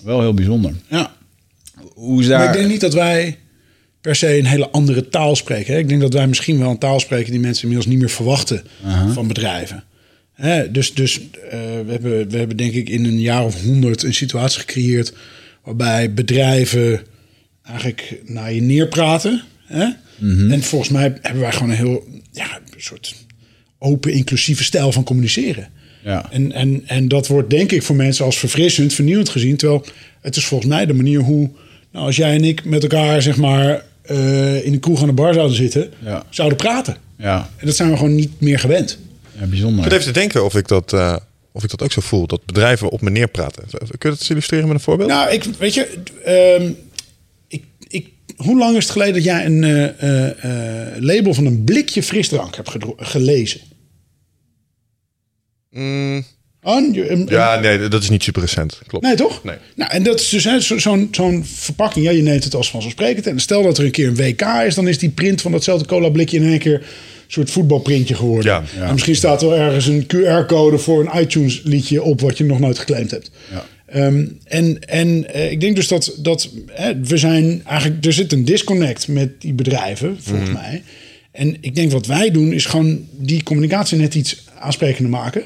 Wel 0.03 0.19
heel 0.19 0.33
bijzonder. 0.33 0.73
ja. 0.87 1.17
Hoe 1.93 2.21
is 2.21 2.27
Maar 2.27 2.37
daar... 2.37 2.47
ik 2.47 2.53
denk 2.53 2.69
niet 2.69 2.81
dat 2.81 2.93
wij 2.93 3.37
per 4.09 4.17
se 4.17 4.37
een 4.37 4.45
hele 4.45 4.69
andere 4.69 5.09
taal 5.09 5.35
spreken. 5.35 5.77
Ik 5.77 5.89
denk 5.89 6.01
dat 6.01 6.13
wij 6.13 6.27
misschien 6.27 6.59
wel 6.59 6.69
een 6.69 6.77
taal 6.77 6.99
spreken 6.99 7.31
die 7.31 7.39
mensen 7.39 7.63
inmiddels 7.63 7.91
niet 7.91 7.99
meer 7.99 8.09
verwachten 8.09 8.63
van 9.13 9.27
bedrijven. 9.27 9.83
Dus, 10.71 10.93
dus 10.93 11.19
eh, 11.19 11.59
we, 11.85 11.91
hebben, 11.91 12.29
we 12.29 12.37
hebben 12.37 12.57
denk 12.57 12.73
ik 12.73 12.89
in 12.89 13.05
een 13.05 13.19
jaar 13.19 13.45
of 13.45 13.61
honderd 13.61 14.03
een 14.03 14.13
situatie 14.13 14.59
gecreëerd 14.59 15.13
waarbij 15.63 16.13
bedrijven 16.13 17.01
eigenlijk 17.63 18.21
naar 18.25 18.53
je 18.53 18.61
neerpraten. 18.61 19.43
Hè? 19.65 19.87
En 20.51 20.63
volgens 20.63 20.89
mij 20.89 21.17
hebben 21.21 21.41
wij 21.41 21.51
gewoon 21.51 21.69
een 21.69 21.75
heel 21.75 22.07
ja, 22.31 22.59
een 22.75 22.81
soort 22.81 23.15
open, 23.79 24.13
inclusieve 24.13 24.63
stijl 24.63 24.91
van 24.91 25.03
communiceren. 25.03 25.67
Ja. 26.03 26.31
En, 26.31 26.51
en, 26.51 26.83
en 26.85 27.07
dat 27.07 27.27
wordt 27.27 27.49
denk 27.49 27.71
ik 27.71 27.83
voor 27.83 27.95
mensen 27.95 28.25
als 28.25 28.37
verfrissend, 28.37 28.93
vernieuwend 28.93 29.29
gezien. 29.29 29.57
Terwijl 29.57 29.85
het 30.21 30.35
is 30.35 30.45
volgens 30.45 30.69
mij 30.69 30.85
de 30.85 30.93
manier 30.93 31.19
hoe, 31.19 31.49
nou, 31.91 32.05
als 32.05 32.15
jij 32.15 32.35
en 32.35 32.43
ik 32.43 32.65
met 32.65 32.83
elkaar 32.83 33.21
zeg 33.21 33.37
maar 33.37 33.87
eh, 34.09 34.65
in 34.65 34.71
de 34.71 34.79
kroeg 34.79 35.01
aan 35.01 35.07
de 35.07 35.13
bar 35.13 35.33
zouden 35.33 35.55
zitten, 35.55 35.91
Ja. 36.03 36.23
zouden 36.29 36.57
praten. 36.57 36.97
Ja, 37.17 37.49
En 37.57 37.65
dat 37.65 37.75
zijn 37.75 37.89
we 37.89 37.97
gewoon 37.97 38.15
niet 38.15 38.41
meer 38.41 38.59
gewend. 38.59 38.97
ja 39.39 39.45
bijzonder. 39.45 39.85
Ik 39.85 39.91
zit 39.91 39.99
even 39.99 40.13
te 40.13 40.19
denken 40.19 40.45
of 40.45 40.55
ik, 40.55 40.67
dat, 40.67 40.93
eh, 40.93 41.15
of 41.51 41.63
ik 41.63 41.69
dat 41.69 41.81
ook 41.83 41.91
zo 41.91 42.01
voel. 42.01 42.27
Dat 42.27 42.45
bedrijven 42.45 42.89
op 42.89 43.01
me 43.01 43.09
neerpraten. 43.09 43.63
Kun 43.69 43.79
je 43.89 43.97
dat 44.09 44.19
eens 44.19 44.29
illustreren 44.29 44.67
met 44.67 44.75
een 44.75 44.83
voorbeeld? 44.83 45.09
Nou, 45.09 45.31
ik, 45.31 45.43
weet 45.43 45.73
je, 45.73 45.97
ehm, 46.25 46.71
ik, 47.47 47.63
ik, 47.87 48.09
hoe 48.37 48.57
lang 48.57 48.75
is 48.77 48.83
het 48.83 48.91
geleden 48.91 49.13
dat 49.13 49.23
jij 49.23 49.45
een 49.45 49.63
eh, 49.63 50.03
eh, 50.03 50.93
eh, 50.95 51.01
label 51.01 51.33
van 51.33 51.45
een 51.45 51.63
blikje 51.63 52.03
frisdrank 52.03 52.55
hebt 52.55 52.69
gelezen? 52.97 53.61
Mm, 55.71 56.23
Een- 56.77 57.25
ja, 57.29 57.59
nee, 57.59 57.87
dat 57.87 58.03
is 58.03 58.09
niet 58.09 58.23
super 58.23 58.41
recent. 58.41 58.79
Klopt. 58.87 59.05
Nee, 59.05 59.15
toch? 59.15 59.43
Nee. 59.43 59.55
Nou, 59.75 59.91
en 59.91 60.03
dat 60.03 60.19
is 60.19 60.29
dus 60.29 60.43
zo- 60.67 60.77
zo'n 60.77 61.07
zo'n 61.11 61.45
verpakking. 61.45 62.05
Ja, 62.05 62.11
je 62.11 62.21
neemt 62.21 62.43
het 62.43 62.55
als 62.55 62.69
vanzelfsprekend. 62.69 63.27
En 63.27 63.39
stel 63.39 63.63
dat 63.63 63.77
er 63.77 63.83
een 63.85 63.91
keer 63.91 64.07
een 64.07 64.15
WK 64.15 64.41
is, 64.65 64.75
dan 64.75 64.87
is 64.87 64.97
die 64.97 65.09
print 65.09 65.41
van 65.41 65.51
datzelfde 65.51 65.85
cola 65.87 66.09
blikje 66.09 66.37
in 66.37 66.45
één 66.49 66.59
keer 66.59 66.85
soort 67.27 67.51
voetbalprintje 67.51 68.15
geworden. 68.15 68.51
Ja. 68.51 68.85
En 68.87 68.91
misschien 68.93 69.15
staat 69.15 69.41
er 69.41 69.51
ergens 69.51 69.85
een 69.85 70.05
QR-code 70.07 70.77
voor 70.77 70.99
een 71.05 71.21
iTunes 71.21 71.61
liedje 71.63 72.03
op 72.03 72.21
wat 72.21 72.37
je 72.37 72.43
nog 72.43 72.59
nooit 72.59 72.79
geclaimd 72.79 73.11
hebt. 73.11 73.31
Ja. 73.51 73.65
Ehm, 73.85 74.25
en 74.43 74.79
en 74.87 75.33
eh, 75.33 75.51
ik 75.51 75.61
denk 75.61 75.75
dus 75.75 75.87
dat, 75.87 76.15
dat 76.19 76.49
hè, 76.71 76.99
we 76.99 77.17
zijn 77.17 77.61
eigenlijk, 77.65 78.05
er 78.05 78.13
zit 78.13 78.31
een 78.31 78.45
disconnect 78.45 79.07
met 79.07 79.41
die 79.41 79.53
bedrijven, 79.53 80.17
volgens 80.21 80.51
mij. 80.51 80.83
En 81.31 81.57
ik 81.61 81.75
denk 81.75 81.91
wat 81.91 82.05
wij 82.05 82.31
doen 82.31 82.53
is 82.53 82.65
gewoon 82.65 82.99
die 83.11 83.43
communicatie 83.43 83.97
net 83.97 84.15
iets 84.15 84.43
aansprekender 84.59 85.11
maken. 85.11 85.43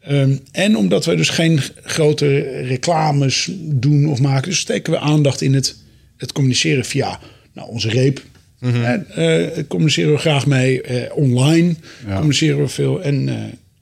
Ehm, 0.00 0.36
en 0.52 0.76
omdat 0.76 1.04
wij 1.04 1.16
dus 1.16 1.28
geen 1.28 1.60
grote 1.84 2.38
reclames 2.62 3.48
doen 3.60 4.08
of 4.08 4.20
maken, 4.20 4.48
dus 4.50 4.58
steken 4.58 4.92
we 4.92 4.98
aandacht 4.98 5.40
in 5.40 5.54
het, 5.54 5.76
het 6.16 6.32
communiceren 6.32 6.84
via 6.84 7.18
nou, 7.52 7.68
onze 7.70 7.88
reep. 7.88 8.22
En, 8.60 9.06
eh, 9.10 9.64
communiceren 9.68 10.12
we 10.12 10.18
graag 10.18 10.46
mee. 10.46 10.82
eh, 10.82 11.16
online 11.16 11.74
Ja. 12.06 12.12
communiceren 12.14 12.58
we 12.58 12.68
veel. 12.68 13.02
En 13.02 13.28
eh 13.28 13.34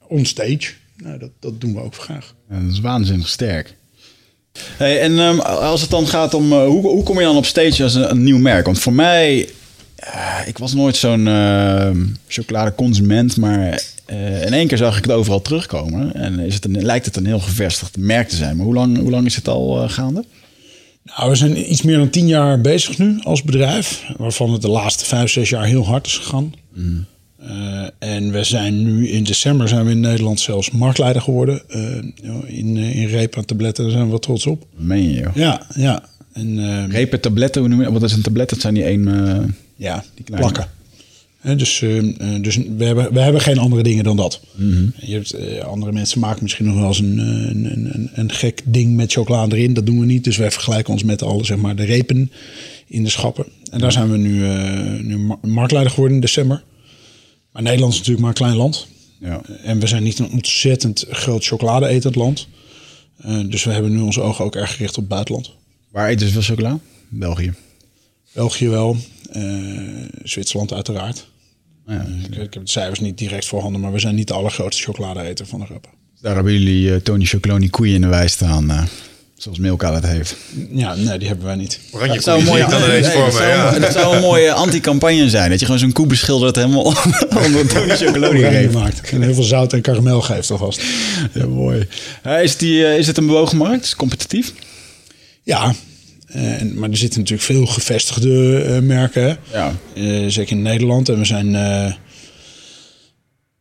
onstage, 0.07 0.71
nou, 0.97 1.19
dat, 1.19 1.29
dat 1.39 1.61
doen 1.61 1.73
we 1.73 1.81
ook 1.81 1.95
graag. 1.95 2.35
Dat 2.49 2.71
is 2.71 2.79
waanzinnig 2.79 3.27
sterk. 3.29 3.73
Hey, 4.77 4.99
en 5.01 5.19
ehm, 5.19 5.39
als 5.39 5.81
het 5.81 5.89
dan 5.89 6.07
gaat 6.07 6.33
om 6.33 6.53
hoe, 6.53 6.87
hoe 6.87 7.03
kom 7.03 7.17
je 7.17 7.23
dan 7.25 7.35
op 7.37 7.45
stage 7.45 7.83
als 7.83 7.93
een, 7.95 8.09
een 8.09 8.23
nieuw 8.23 8.37
merk? 8.37 8.65
Want 8.65 8.79
voor 8.79 8.93
mij, 8.93 9.49
eh, 9.99 10.47
ik 10.47 10.57
was 10.57 10.73
nooit 10.73 10.95
zo'n 10.95 11.27
eh, 11.27 11.91
chocoladeconsument, 12.27 13.37
maar 13.37 13.81
eh, 14.09 14.45
in 14.45 14.53
één 14.53 14.67
keer 14.67 14.77
zag 14.77 14.97
ik 14.97 15.03
het 15.03 15.11
overal 15.11 15.41
terugkomen. 15.41 16.13
En 16.13 16.39
is 16.39 16.53
het 16.53 16.65
een, 16.65 16.83
lijkt 16.83 17.05
het 17.05 17.15
een 17.15 17.25
heel 17.25 17.39
gevestigd 17.39 17.97
merk 17.97 18.29
te 18.29 18.35
zijn. 18.35 18.55
Maar 18.55 18.65
hoe 18.65 18.73
lang, 18.73 18.97
hoe 18.97 19.09
lang 19.09 19.25
is 19.25 19.35
het 19.35 19.47
al 19.47 19.83
eh, 19.83 19.89
gaande? 19.89 20.23
Nou, 21.03 21.29
we 21.29 21.35
zijn 21.35 21.71
iets 21.71 21.81
meer 21.81 21.97
dan 21.97 22.09
tien 22.09 22.27
jaar 22.27 22.61
bezig 22.61 22.97
nu 22.97 23.19
als 23.23 23.43
bedrijf. 23.43 24.05
Waarvan 24.17 24.51
het 24.51 24.61
de 24.61 24.69
laatste 24.69 25.05
vijf, 25.05 25.29
zes 25.29 25.49
jaar 25.49 25.65
heel 25.65 25.85
hard 25.85 26.05
is 26.05 26.17
gegaan. 26.17 26.53
Eh, 27.39 27.87
en 27.99 28.31
we 28.31 28.43
zijn 28.43 28.83
nu 28.83 29.07
in 29.09 29.23
december 29.23 29.67
zijn 29.67 29.85
we 29.85 29.91
in 29.91 29.99
Nederland 29.99 30.39
zelfs 30.39 30.71
marktleider 30.71 31.21
geworden. 31.21 31.61
in, 32.45 32.77
in 32.77 33.29
aan 33.31 33.45
tabletten, 33.45 33.83
daar 33.83 33.93
zijn 33.93 34.11
we 34.11 34.19
trots 34.19 34.45
op. 34.45 34.65
Meen 34.75 35.11
je, 35.11 35.19
joh. 35.19 35.35
Ja, 35.35 35.61
ja. 35.75 36.03
En, 36.33 36.59
eh, 36.59 36.91
Repen, 36.91 37.19
tabletten, 37.19 37.61
hoe 37.61 37.69
noem 37.69 37.81
je 37.81 37.91
Wat 37.91 38.03
is 38.03 38.13
een 38.13 38.21
tablet? 38.21 38.49
Dat 38.49 38.61
zijn 38.61 38.73
die 38.73 38.83
één... 38.83 39.07
ja, 39.79 40.03
die 40.15 40.23
kleine. 40.25 40.51
plakken. 40.51 40.71
Dus 41.57 41.81
eh, 41.81 41.97
eh, 41.97 42.43
dus 42.43 42.55
we, 42.77 42.85
hebben, 42.85 43.13
we 43.13 43.19
hebben 43.19 43.41
geen 43.41 43.57
andere 43.57 43.83
dingen 43.83 44.03
dan 44.03 44.17
dat. 44.17 44.41
Je 45.01 45.13
hebt, 45.13 45.31
eh, 45.33 45.63
andere 45.63 45.91
mensen 45.91 46.19
maken 46.19 46.43
misschien 46.43 46.65
nog 46.65 46.75
wel 46.75 46.87
eens 46.87 46.99
een, 46.99 47.19
eh, 47.19 47.25
een, 47.25 47.65
een, 47.71 47.89
een, 47.95 48.09
een 48.13 48.31
gek 48.31 48.61
ding 48.65 48.95
met 48.95 49.11
chocolade 49.11 49.57
erin. 49.57 49.73
Dat 49.73 49.85
doen 49.85 49.99
we 49.99 50.05
niet. 50.05 50.23
Dus 50.23 50.37
wij 50.37 50.51
vergelijken 50.51 50.93
ons 50.93 51.03
met 51.03 51.21
alle 51.21 51.45
zeg 51.45 51.57
maar, 51.57 51.75
de 51.75 51.83
repen 51.83 52.31
in 52.87 53.03
de 53.03 53.09
schappen. 53.09 53.45
En 53.71 53.79
daar 53.79 53.91
zijn 53.91 54.11
we 54.11 54.17
nu, 54.17 54.39
nu 55.03 55.17
mar- 55.17 55.37
marktleider 55.41 55.91
geworden 55.91 56.15
in 56.15 56.21
december. 56.21 56.63
Maar 57.51 57.61
Nederland 57.63 57.91
is 57.93 57.97
natuurlijk 57.97 58.25
maar 58.25 58.35
een 58.35 58.43
klein 58.43 58.57
land. 58.57 58.87
ja. 59.19 59.41
En 59.63 59.79
we 59.79 59.87
zijn 59.87 60.03
niet 60.03 60.19
een 60.19 60.31
ontzettend 60.31 61.05
groot 61.09 61.45
chocolade-etend 61.45 62.15
land. 62.15 62.47
Dus 63.47 63.63
we 63.63 63.71
hebben 63.71 63.91
nu 63.91 63.99
onze 63.99 64.21
ogen 64.21 64.45
ook 64.45 64.55
erg 64.55 64.71
gericht 64.71 64.95
op 64.97 64.99
het 65.03 65.07
buitenland. 65.07 65.51
Waar 65.91 66.09
eten 66.09 66.27
ze 66.27 66.33
veel 66.33 66.41
chocola? 66.41 66.79
België. 67.09 67.53
België 68.33 68.67
wel, 68.69 68.97
Zwitserland 70.23 70.73
uiteraard. 70.73 71.27
Ja, 71.87 72.05
Ik, 72.29 72.35
ik 72.35 72.53
heb 72.53 72.65
de 72.65 72.71
cijfers 72.71 72.99
niet 72.99 73.17
direct 73.17 73.45
voorhanden, 73.45 73.81
maar 73.81 73.91
we 73.91 73.99
zijn 73.99 74.15
niet 74.15 74.27
de 74.27 74.33
allergrootste 74.33 74.83
chocolade-eter 74.83 75.45
van 75.45 75.61
Europa. 75.61 75.89
Daar 76.21 76.35
hebben 76.35 76.53
jullie 76.53 76.93
eh, 76.93 76.99
Tony 77.01 77.25
Chocoloni 77.25 77.69
koeien 77.69 77.95
in 77.95 78.01
de 78.01 78.07
wei 78.07 78.27
staan. 78.29 78.69
eh, 78.71 78.83
zoals 79.35 79.57
Milka 79.57 79.91
dat 79.91 80.05
heeft. 80.05 80.35
Ja, 80.71 80.95
nee, 80.95 81.17
die 81.17 81.27
hebben 81.27 81.45
wij 81.45 81.55
niet. 81.55 81.79
Oranje 81.91 82.13
Dat 82.13 82.23
zou 82.23 82.39
een 82.39 82.45
mooie, 82.45 82.63
ik 82.63 82.69
dan 82.69 82.83
ineens 82.83 83.05
nee, 83.07 83.15
voor 83.15 83.23
dat 83.25 83.33
me. 83.33 83.37
zou, 83.39 83.49
Ja. 83.51 83.79
dat 83.79 83.91
zou 83.93 84.15
een 84.15 84.21
mooie 84.21 84.51
anti-campagne 84.53 85.29
zijn. 85.29 85.49
Dat 85.49 85.59
je 85.59 85.65
gewoon 85.65 85.79
zo'n 85.79 85.91
koe 85.91 86.07
beschildert 86.07 86.55
helemaal 86.55 86.83
onder 87.45 87.67
Tony 87.67 87.95
Chocoloni 87.95 88.69
maakt. 88.69 89.09
En 89.09 89.21
heel 89.21 89.33
veel 89.33 89.43
zout 89.43 89.73
en 89.73 89.81
karamel 89.81 90.21
geeft 90.21 90.51
alvast. 90.51 90.81
Ja, 91.33 91.45
mooi. 91.45 91.87
Eh, 92.23 92.43
is, 92.43 92.57
die, 92.57 92.85
eh, 92.85 92.97
is 92.97 93.07
het 93.07 93.17
een 93.17 93.25
bewogen 93.25 93.57
markt? 93.57 93.83
Is 93.83 93.89
het 93.89 93.97
competitief? 93.97 94.53
Ja, 95.43 95.63
eh, 95.63 95.69
en, 96.29 96.79
maar 96.79 96.89
er 96.89 96.97
zitten 96.97 97.19
natuurlijk 97.19 97.47
veel 97.47 97.65
gevestigde 97.65 98.61
eh, 98.61 98.79
merken. 98.81 99.23
hè. 99.23 99.35
Ja. 99.57 99.73
Eh, 99.95 100.27
zeker 100.27 100.55
in 100.55 100.61
Nederland. 100.61 101.09
En 101.09 101.17
we 101.17 101.25
zijn, 101.25 101.55
eh, 101.55 101.93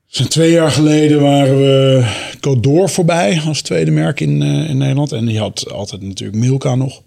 zijn 0.06 0.28
twee 0.28 0.50
jaar 0.50 0.70
geleden 0.70 1.20
waren 1.20 1.56
we 1.56 2.04
Codor 2.40 2.90
voorbij 2.90 3.40
als 3.46 3.62
tweede 3.62 3.90
merk 3.90 4.20
in, 4.20 4.42
eh, 4.42 4.68
in 4.70 4.76
Nederland. 4.78 5.12
En 5.12 5.28
je 5.28 5.38
had 5.38 5.70
altijd 5.70 6.02
natuurlijk 6.02 6.38
Milka 6.38 6.74
nog. 6.74 7.02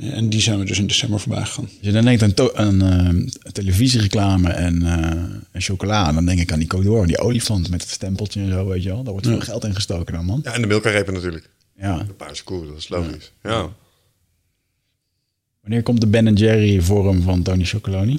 En 0.00 0.28
die 0.28 0.40
zijn 0.40 0.58
we 0.58 0.64
dus 0.64 0.78
in 0.78 0.86
december 0.86 1.20
voorbij 1.20 1.44
gegaan. 1.44 1.64
Als 1.64 1.72
je 1.80 1.92
dan 1.92 2.04
denkt 2.04 2.22
aan, 2.22 2.56
aan 2.56 2.82
eh, 2.82 3.52
televisiereclame 3.52 4.48
en, 4.50 4.82
eh, 4.82 5.10
en 5.52 5.60
chocola, 5.60 6.12
dan 6.12 6.24
denk 6.26 6.40
ik 6.40 6.52
aan 6.52 6.58
die 6.58 6.68
Codor, 6.68 7.06
die 7.06 7.18
olifant 7.18 7.70
met 7.70 7.80
het 7.82 7.90
stempeltje 7.90 8.40
en 8.40 8.50
zo, 8.50 8.66
weet 8.66 8.82
je 8.82 8.88
wel. 8.88 9.02
Daar 9.02 9.12
wordt 9.12 9.26
veel 9.26 9.40
geld 9.40 9.64
in 9.64 9.74
gestoken 9.74 10.14
dan, 10.14 10.24
man. 10.24 10.40
Ja, 10.44 10.52
en 10.52 10.60
de 10.60 10.66
Milka-repen 10.66 11.12
natuurlijk. 11.14 11.50
Ja. 11.78 11.98
De 11.98 12.12
paarse 12.12 12.44
koe, 12.44 12.66
dat 12.66 12.76
is 12.76 12.88
logisch. 12.88 13.32
Ja. 13.42 13.68
Wanneer 15.70 15.88
komt 15.88 16.00
de 16.00 16.06
Ben 16.06 16.34
Jerry 16.34 16.80
vorm 16.80 17.22
van 17.22 17.42
Tony 17.42 17.64
Chocoloni? 17.64 18.18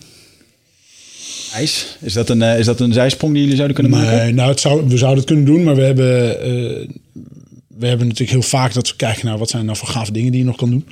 IJs? 1.53 1.97
Is 2.01 2.13
dat 2.13 2.29
een, 2.29 2.41
eh, 2.41 2.59
is 2.59 2.65
dat 2.65 2.79
een 2.79 2.93
zijsprong 2.93 3.33
die 3.33 3.41
jullie 3.41 3.57
zouden 3.57 3.75
kunnen 3.75 3.97
maken? 3.97 4.17
Nee, 4.17 4.33
nou, 4.33 4.49
het 4.49 4.59
zou, 4.59 4.87
we 4.87 4.97
zouden 4.97 5.19
het 5.19 5.27
kunnen 5.27 5.45
doen, 5.45 5.63
maar 5.63 5.75
we 5.75 5.81
hebben, 5.81 6.41
eh, 6.41 6.49
we 7.67 7.87
hebben 7.87 8.07
natuurlijk 8.07 8.31
heel 8.31 8.41
vaak 8.41 8.73
dat 8.73 8.89
we 8.89 8.95
kijken 8.95 9.25
naar 9.25 9.37
wat 9.37 9.49
zijn 9.49 9.65
nou 9.65 9.77
voor 9.77 9.87
gave 9.87 10.11
dingen 10.11 10.31
die 10.31 10.39
je 10.39 10.45
nog 10.45 10.55
kan 10.55 10.69
doen. 10.69 10.85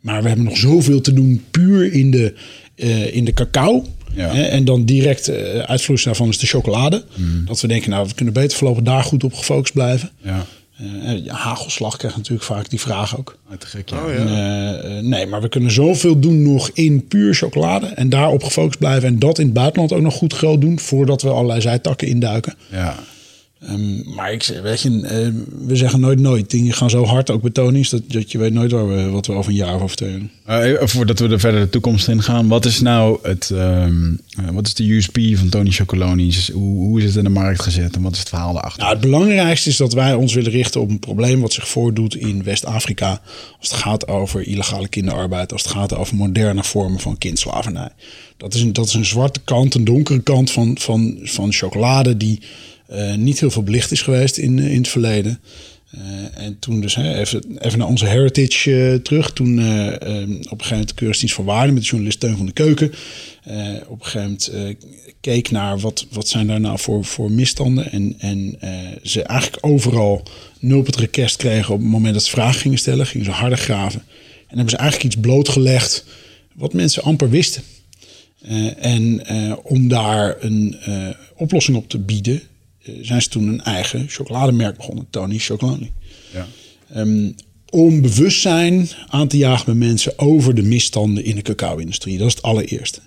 Maar 0.00 0.22
we 0.22 0.28
hebben 0.28 0.46
nog 0.46 0.56
zoveel 0.56 1.00
te 1.00 1.12
doen 1.12 1.44
puur 1.50 1.92
in 1.92 2.10
de, 2.10 2.34
eh, 2.74 3.14
in 3.14 3.24
de 3.24 3.32
cacao. 3.32 3.86
Ja. 4.14 4.34
Hè, 4.34 4.42
en 4.42 4.64
dan 4.64 4.84
direct 4.84 5.30
uitvloeisel 5.66 6.06
daarvan 6.06 6.28
is 6.28 6.38
de 6.38 6.46
chocolade. 6.46 7.04
Dat 7.46 7.60
we 7.60 7.68
denken, 7.68 7.90
nou, 7.90 8.08
we 8.08 8.14
kunnen 8.14 8.34
beter 8.34 8.58
voorlopig 8.58 8.82
daar 8.82 9.04
goed 9.04 9.24
op 9.24 9.34
gefocust 9.34 9.72
blijven. 9.72 10.10
Ja. 10.22 10.46
Eh, 10.82 11.24
ja, 11.24 11.34
hagelslag 11.34 11.96
krijgt 11.96 12.16
natuurlijk 12.16 12.44
vaak 12.44 12.70
die 12.70 12.80
vraag 12.80 13.18
ook. 13.18 13.36
Te 13.58 13.66
gek, 13.66 13.88
ja. 13.88 14.04
Oh, 14.04 14.12
ja. 14.12 14.18
Eh, 14.18 14.98
eh, 14.98 15.04
nee, 15.04 15.26
maar 15.26 15.40
we 15.40 15.48
kunnen 15.48 15.70
zoveel 15.70 16.18
doen 16.20 16.42
nog 16.42 16.70
in 16.72 17.06
puur 17.06 17.34
chocolade. 17.34 17.86
En 17.86 18.08
daarop 18.08 18.44
gefocust 18.44 18.78
blijven. 18.78 19.08
En 19.08 19.18
dat 19.18 19.38
in 19.38 19.44
het 19.44 19.54
buitenland 19.54 19.92
ook 19.92 20.00
nog 20.00 20.14
goed 20.14 20.32
groot 20.32 20.60
doen. 20.60 20.78
Voordat 20.78 21.22
we 21.22 21.28
allerlei 21.28 21.60
zijtakken 21.60 22.08
induiken. 22.08 22.54
ja. 22.70 22.96
Ehm, 23.66 24.14
maar 24.14 24.32
ik 24.32 24.60
weet 24.62 24.80
je, 24.80 25.00
eh, 25.00 25.28
we 25.66 25.76
zeggen 25.76 26.00
nooit 26.00 26.20
nooit. 26.20 26.50
Dingen 26.50 26.72
gaan 26.72 26.90
zo 26.90 27.04
hard, 27.04 27.30
ook 27.30 27.42
bij 27.42 27.50
Tony's, 27.50 27.90
dat, 27.90 28.02
dat 28.06 28.32
je 28.32 28.38
weet 28.38 28.52
nooit 28.52 28.72
waar 28.72 28.88
we, 28.88 29.10
wat 29.10 29.26
we 29.26 29.32
over 29.32 29.50
een 29.50 29.56
jaar 29.56 29.74
of 29.74 29.82
over 29.82 29.96
twee. 29.96 30.30
Eh, 30.44 30.86
voordat 30.86 31.18
we 31.18 31.28
er 31.28 31.40
verder 31.40 31.60
de 31.60 31.68
toekomst 31.68 32.08
in 32.08 32.22
gaan, 32.22 32.48
wat 32.48 32.64
is 32.64 32.80
nou 32.80 33.18
het, 33.22 33.50
ehm, 33.50 34.12
eh, 34.36 34.48
wat 34.52 34.66
is 34.66 34.74
de 34.74 34.92
USP 34.92 35.18
van 35.34 35.48
Tony 35.48 35.70
Chocoloni? 35.70 36.34
Hoe, 36.52 36.86
hoe 36.86 36.98
is 36.98 37.04
het 37.04 37.16
in 37.16 37.24
de 37.24 37.30
markt 37.30 37.62
gezet 37.62 37.96
en 37.96 38.02
wat 38.02 38.12
is 38.12 38.18
het 38.18 38.28
verhaal 38.28 38.52
daarachter? 38.52 38.80
Nou, 38.80 38.92
het 38.92 39.02
belangrijkste 39.02 39.68
is 39.68 39.76
dat 39.76 39.92
wij 39.92 40.14
ons 40.14 40.34
willen 40.34 40.52
richten 40.52 40.80
op 40.80 40.90
een 40.90 40.98
probleem 40.98 41.40
wat 41.40 41.52
zich 41.52 41.68
voordoet 41.68 42.16
in 42.16 42.42
West-Afrika. 42.42 43.20
Als 43.58 43.70
het 43.70 43.78
gaat 43.78 44.08
over 44.08 44.46
illegale 44.46 44.88
kinderarbeid, 44.88 45.52
als 45.52 45.62
het 45.62 45.72
gaat 45.72 45.94
over 45.94 46.16
moderne 46.16 46.64
vormen 46.64 47.00
van 47.00 47.18
kindslavernij. 47.18 47.90
Dat 48.36 48.54
is 48.54 48.60
een, 48.62 48.72
dat 48.72 48.86
is 48.86 48.94
een 48.94 49.04
zwarte 49.04 49.40
kant, 49.44 49.74
een 49.74 49.84
donkere 49.84 50.20
kant 50.20 50.50
van, 50.50 50.76
van, 50.78 51.18
van 51.22 51.52
chocolade 51.52 52.16
die 52.16 52.40
eh, 52.92 53.14
niet 53.14 53.40
heel 53.40 53.50
veel 53.50 53.62
belicht 53.62 53.90
is 53.90 54.02
geweest 54.02 54.36
in, 54.36 54.58
eh, 54.58 54.70
in 54.70 54.78
het 54.78 54.88
verleden. 54.88 55.40
Eh, 55.92 56.44
en 56.44 56.58
toen 56.58 56.80
dus, 56.80 56.94
hè, 56.94 57.18
even, 57.18 57.58
even 57.58 57.78
naar 57.78 57.88
onze 57.88 58.06
heritage 58.06 59.00
terug. 59.02 59.32
Toen 59.32 59.58
eh, 59.58 59.86
op 59.86 60.00
een 60.02 60.44
gegeven 60.44 60.68
moment 60.70 60.88
de 60.88 60.94
Keuringsdienst 60.94 61.34
van 61.34 61.44
Waarde 61.44 61.72
met 61.72 61.82
de 61.82 61.88
journalist 61.88 62.20
Teun 62.20 62.36
van 62.36 62.46
de 62.46 62.52
Keuken. 62.52 62.86
op 63.88 64.00
een 64.00 64.06
gegeven 64.06 64.20
moment 64.20 64.76
keek 65.20 65.50
naar 65.50 65.78
wat, 65.78 66.06
wat 66.10 66.28
zijn 66.28 66.46
daar 66.46 66.60
nou 66.60 66.78
voor, 66.78 67.04
voor 67.04 67.30
misstanden. 67.30 67.92
En, 67.92 68.14
en 68.18 68.58
ze 69.02 69.22
eigenlijk 69.22 69.66
overal 69.66 70.22
nul 70.60 70.78
op 70.78 70.86
het 70.86 70.96
request 70.96 71.36
kregen 71.36 71.74
op 71.74 71.80
het 71.80 71.88
moment 71.88 72.14
dat 72.14 72.22
ze 72.22 72.30
vragen 72.30 72.60
gingen 72.60 72.78
stellen. 72.78 73.06
Gingen 73.06 73.26
ze 73.26 73.32
harder 73.32 73.58
graven. 73.58 74.02
En 74.48 74.56
hebben 74.56 74.70
ze 74.70 74.76
eigenlijk 74.76 75.14
iets 75.14 75.22
blootgelegd 75.22 76.04
wat 76.54 76.72
mensen 76.72 77.02
amper 77.02 77.30
wisten. 77.30 77.62
En 78.78 79.26
om 79.62 79.88
daar 79.88 80.36
een 80.40 80.76
oplossing 81.36 81.76
op 81.76 81.88
te 81.88 81.98
bieden, 81.98 82.42
zijn 83.00 83.22
ze 83.22 83.28
toen 83.28 83.48
een 83.48 83.62
eigen 83.62 84.08
chocolademerk 84.08 84.76
begonnen, 84.76 85.06
Tony 85.10 85.38
Chocolonely. 85.38 85.92
Ja. 86.32 86.46
Ehm, 86.92 87.30
om 87.70 88.00
bewustzijn 88.00 88.88
aan 89.08 89.28
te 89.28 89.36
jagen 89.36 89.64
bij 89.64 89.74
mensen 89.74 90.18
over 90.18 90.54
de 90.54 90.62
misstanden 90.62 91.24
in 91.24 91.36
de 91.36 91.42
cacao-industrie. 91.42 92.18
Dat 92.18 92.26
is 92.26 92.34
het 92.34 92.42
allereerste. 92.42 93.00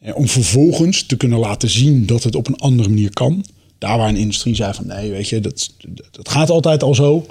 En 0.00 0.14
om 0.14 0.28
vervolgens 0.28 1.06
te 1.06 1.16
kunnen 1.16 1.38
laten 1.38 1.70
zien 1.70 2.06
dat 2.06 2.22
het 2.22 2.34
op 2.34 2.46
een 2.46 2.56
andere 2.56 2.88
manier 2.88 3.12
kan. 3.12 3.44
Daar 3.78 3.98
waar 3.98 4.08
een 4.08 4.16
industrie 4.16 4.54
zei 4.54 4.74
van 4.74 4.86
nee, 4.86 5.10
weet 5.10 5.28
je, 5.28 5.40
dat, 5.40 5.70
dat 6.10 6.28
gaat 6.28 6.50
altijd 6.50 6.82
al 6.82 6.94
zo. 6.94 7.26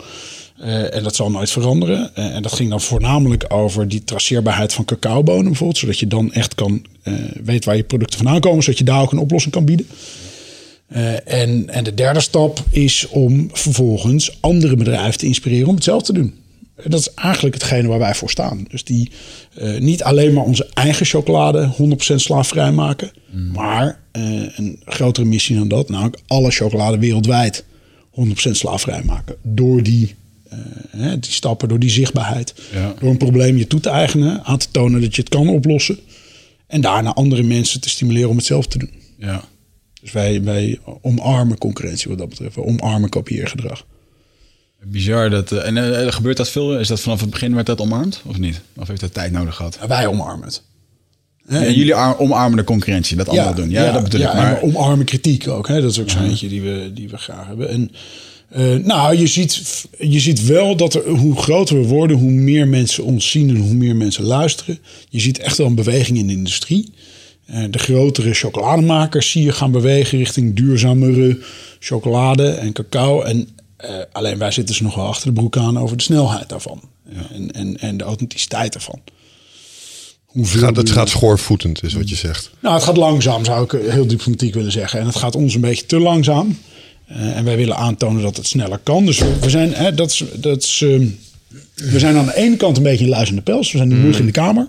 Eh, 0.58 0.95
en 0.95 1.03
dat 1.03 1.15
zal 1.15 1.32
nooit 1.32 1.51
veranderen. 1.51 2.15
Eh, 2.15 2.36
en 2.36 2.41
dat 2.41 2.53
ging 2.53 2.69
dan 2.69 2.82
voornamelijk 2.82 3.45
over 3.47 3.88
die 3.88 4.03
traceerbaarheid 4.03 4.73
van 4.73 4.86
cacaobonen 4.86 5.45
bijvoorbeeld. 5.45 5.77
Zodat 5.77 5.99
je 5.99 6.08
dan 6.08 6.34
echt 6.34 6.56
kan 6.56 6.86
eh 7.03 7.13
weet 7.43 7.65
waar 7.65 7.75
je 7.75 7.84
producten 7.84 8.17
vandaan 8.17 8.39
komen. 8.39 8.63
Zodat 8.63 8.80
je 8.80 8.86
daar 8.86 9.01
ook 9.01 9.12
een 9.12 9.17
oplossing 9.17 9.53
kan 9.53 9.65
bieden. 9.65 9.88
Eh, 10.88 11.41
en, 11.41 11.69
en 11.69 11.84
de 11.84 11.93
derde 11.93 12.19
stap 12.19 12.63
is 12.69 13.08
om 13.08 13.50
vervolgens 13.52 14.38
andere 14.41 14.76
bedrijven 14.76 15.19
te 15.19 15.26
inspireren 15.26 15.67
om 15.67 15.76
hetzelfde 15.76 16.13
te 16.13 16.19
doen. 16.19 16.34
Dat 16.88 17.00
is 17.00 17.13
eigenlijk 17.13 17.56
hetgene 17.56 17.88
waar 17.88 18.00
wij 18.00 18.15
voor 18.15 18.30
staan. 18.30 18.65
Dus 18.69 18.84
die 18.84 19.12
eh, 19.56 19.80
niet 19.80 20.04
alleen 20.04 20.34
maar 20.34 20.43
onze 20.43 20.69
eigen 20.73 21.06
chocolade 21.06 21.71
100% 22.12 22.15
slaafvrij 22.15 22.71
maken, 22.71 23.12
maar 23.54 24.00
eh, 24.12 24.23
een 24.58 24.82
grotere 24.86 25.26
missie 25.26 25.56
dan 25.56 25.67
dat, 25.67 25.89
namelijk 25.89 26.19
alle 26.28 26.52
chocolade 26.52 26.97
wereldwijd 26.97 27.63
100% 28.26 28.30
slaafvrij 28.52 29.04
maken. 29.04 29.36
Door 29.41 29.84
die, 29.84 30.15
hè, 30.89 31.19
die 31.19 31.32
stappen, 31.32 31.69
door 31.69 31.80
die 31.80 31.89
zichtbaarheid. 31.89 32.54
Ja. 32.73 32.93
Door 33.00 33.10
een 33.10 33.17
probleem 33.17 33.58
je 33.58 33.67
toe 33.67 33.80
te 33.80 33.89
eigenen, 33.89 34.43
aan 34.43 34.58
te 34.58 34.67
tonen 34.71 35.02
dat 35.02 35.15
je 35.15 35.21
het 35.21 35.30
kan 35.30 35.50
oplossen. 35.50 36.00
En 36.67 36.82
daarna 36.82 37.13
andere 37.13 37.43
mensen 37.43 37.82
te 37.82 37.89
stimuleren 37.89 38.30
om 38.30 38.38
het 38.38 38.45
zelf 38.45 38.67
te 38.67 38.78
doen. 38.78 38.91
Ja. 39.17 39.43
Dus 40.08 40.15
wij, 40.15 40.43
wij 40.43 40.80
omarmen 41.02 41.58
concurrentie 41.58 42.10
wat 42.10 42.17
dat 42.17 42.30
betreft. 42.30 42.56
We 42.56 42.63
omarmen 42.63 43.10
kopieergedrag. 43.10 43.86
Bizar. 44.84 45.30
Dat, 45.30 45.52
eh, 45.52 45.67
en 45.67 46.06
eh, 46.06 46.12
gebeurt 46.12 46.38
dat 46.38 46.50
veel? 46.50 46.80
Is 46.80 46.88
dat 46.88 47.00
vanaf 47.00 47.22
het 47.22 47.30
begin 47.30 47.56
werd 47.56 47.65
dat 47.65 47.82
omarmd? 47.82 48.22
Of 48.26 48.38
niet? 48.38 48.62
Of 48.76 48.88
heeft 48.88 49.02
dat 49.02 49.13
tijd 49.13 49.32
nodig 49.32 49.56
gehad? 49.56 49.80
Wij 49.88 50.08
omarmen 50.08 50.48
het. 50.48 50.62
En 51.48 51.74
jullie 51.74 51.96
ar- 51.96 52.20
omarmen 52.20 52.58
de 52.58 52.63
concurrentie, 52.63 53.17
dat 53.17 53.30
anderen 53.30 53.56
doen. 53.56 53.70
Ja, 53.70 53.91
dat 53.91 54.04
bedoel 54.04 54.20
ja, 54.20 54.28
ik. 54.28 54.34
en 54.34 54.41
Maar 54.41 54.54
we 54.56 54.62
omarmen 54.62 55.06
kritiek 55.06 55.48
ook. 55.48 55.67
Hè? 55.67 55.82
Dat 55.82 55.91
is 55.91 56.00
ook 56.00 56.10
zo'n 56.10 56.24
eentje 56.24 56.48
die 56.48 56.62
we, 56.62 56.91
die 56.93 57.10
we 57.10 57.17
graag 57.17 57.48
hebben. 57.48 57.70
En, 57.70 57.91
eh, 58.50 58.86
nou, 58.86 59.17
je 59.17 59.28
ziet, 59.28 59.86
je 60.00 60.20
ziet 60.20 60.46
wel 60.46 60.76
dat 60.76 60.93
er, 60.93 61.10
hoe 61.10 61.36
groter 61.36 61.80
we 61.82 61.88
worden, 61.88 62.17
hoe 62.17 62.32
meer 62.32 62.67
mensen 62.67 63.04
ons 63.04 63.30
zien 63.30 63.50
en 63.50 63.56
hoe 63.56 63.74
meer 63.74 63.96
mensen 63.96 64.24
luisteren. 64.24 64.80
Je 65.10 65.20
ziet 65.20 65.39
echt 65.39 65.58
wel 65.58 65.67
een 65.67 65.76
beweging 65.76 66.17
in 66.17 66.28
de 66.28 66.34
industrie. 66.34 66.93
Eh, 67.47 67.63
de 67.69 67.79
grotere 67.79 68.33
chocolademakers 68.33 69.31
zie 69.31 69.43
je 69.43 69.51
gaan 69.51 69.71
bewegen 69.71 70.17
richting 70.17 70.55
duurzamere 70.55 71.39
chocolade 71.79 72.49
en 72.49 72.73
cacao. 72.73 73.21
En 73.21 73.49
eh, 73.77 73.95
alleen 74.12 74.38
wij 74.38 74.51
zitten 74.51 74.75
ze 74.75 74.83
nog 74.83 74.95
wel 74.95 75.05
achter 75.05 75.27
de 75.27 75.33
broek 75.33 75.57
aan 75.57 75.79
over 75.79 75.97
de 75.97 76.03
snelheid 76.03 76.49
daarvan. 76.49 76.81
En, 77.33 77.51
en, 77.51 77.79
en 77.79 77.97
de 77.97 78.03
authenticiteit 78.03 78.73
daarvan. 78.73 79.01
Hoeveel 80.25 80.60
Het 80.60 80.67
gaat, 80.67 80.77
het 80.77 80.91
gaat 80.91 81.10
schoorvoetend, 81.10 81.83
is 81.83 81.93
wat 81.93 82.10
je 82.10 82.15
zegt. 82.15 82.51
nou, 82.60 82.75
het 82.75 82.83
gaat 82.83 82.97
langzaam, 82.97 83.45
zou 83.45 83.63
ik 83.63 83.91
heel 83.91 84.07
diplomatiek 84.07 84.53
willen 84.53 84.71
zeggen. 84.71 84.99
En 84.99 85.05
het 85.05 85.15
gaat 85.15 85.36
ons 85.36 85.55
een 85.55 85.62
beetje 85.62 85.86
te 85.86 85.99
langzaam. 85.99 86.57
Eh, 87.07 87.38
en 87.38 87.43
wij 87.43 87.57
willen 87.57 87.75
aantonen 87.75 88.21
dat 88.21 88.38
het 88.38 88.47
sneller 88.47 88.79
kan. 88.83 89.05
Dus 89.05 89.19
we, 89.19 89.49
zijn, 89.49 89.73
hè, 89.73 89.93
dat 89.93 90.12
is, 90.12 90.23
dat 90.36 90.63
is, 90.63 90.81
ehm, 90.83 91.07
we 91.73 91.99
zijn 91.99 92.17
aan 92.17 92.25
de 92.25 92.36
ene 92.36 92.57
kant 92.57 92.77
een 92.77 92.83
beetje 92.83 93.03
een 93.03 93.10
luizende 93.10 93.41
pels. 93.41 93.71
We 93.71 93.77
zijn 93.77 93.89
nu 93.89 93.95
moedig 93.95 94.19
in 94.19 94.25
de 94.25 94.31
kamer. 94.31 94.67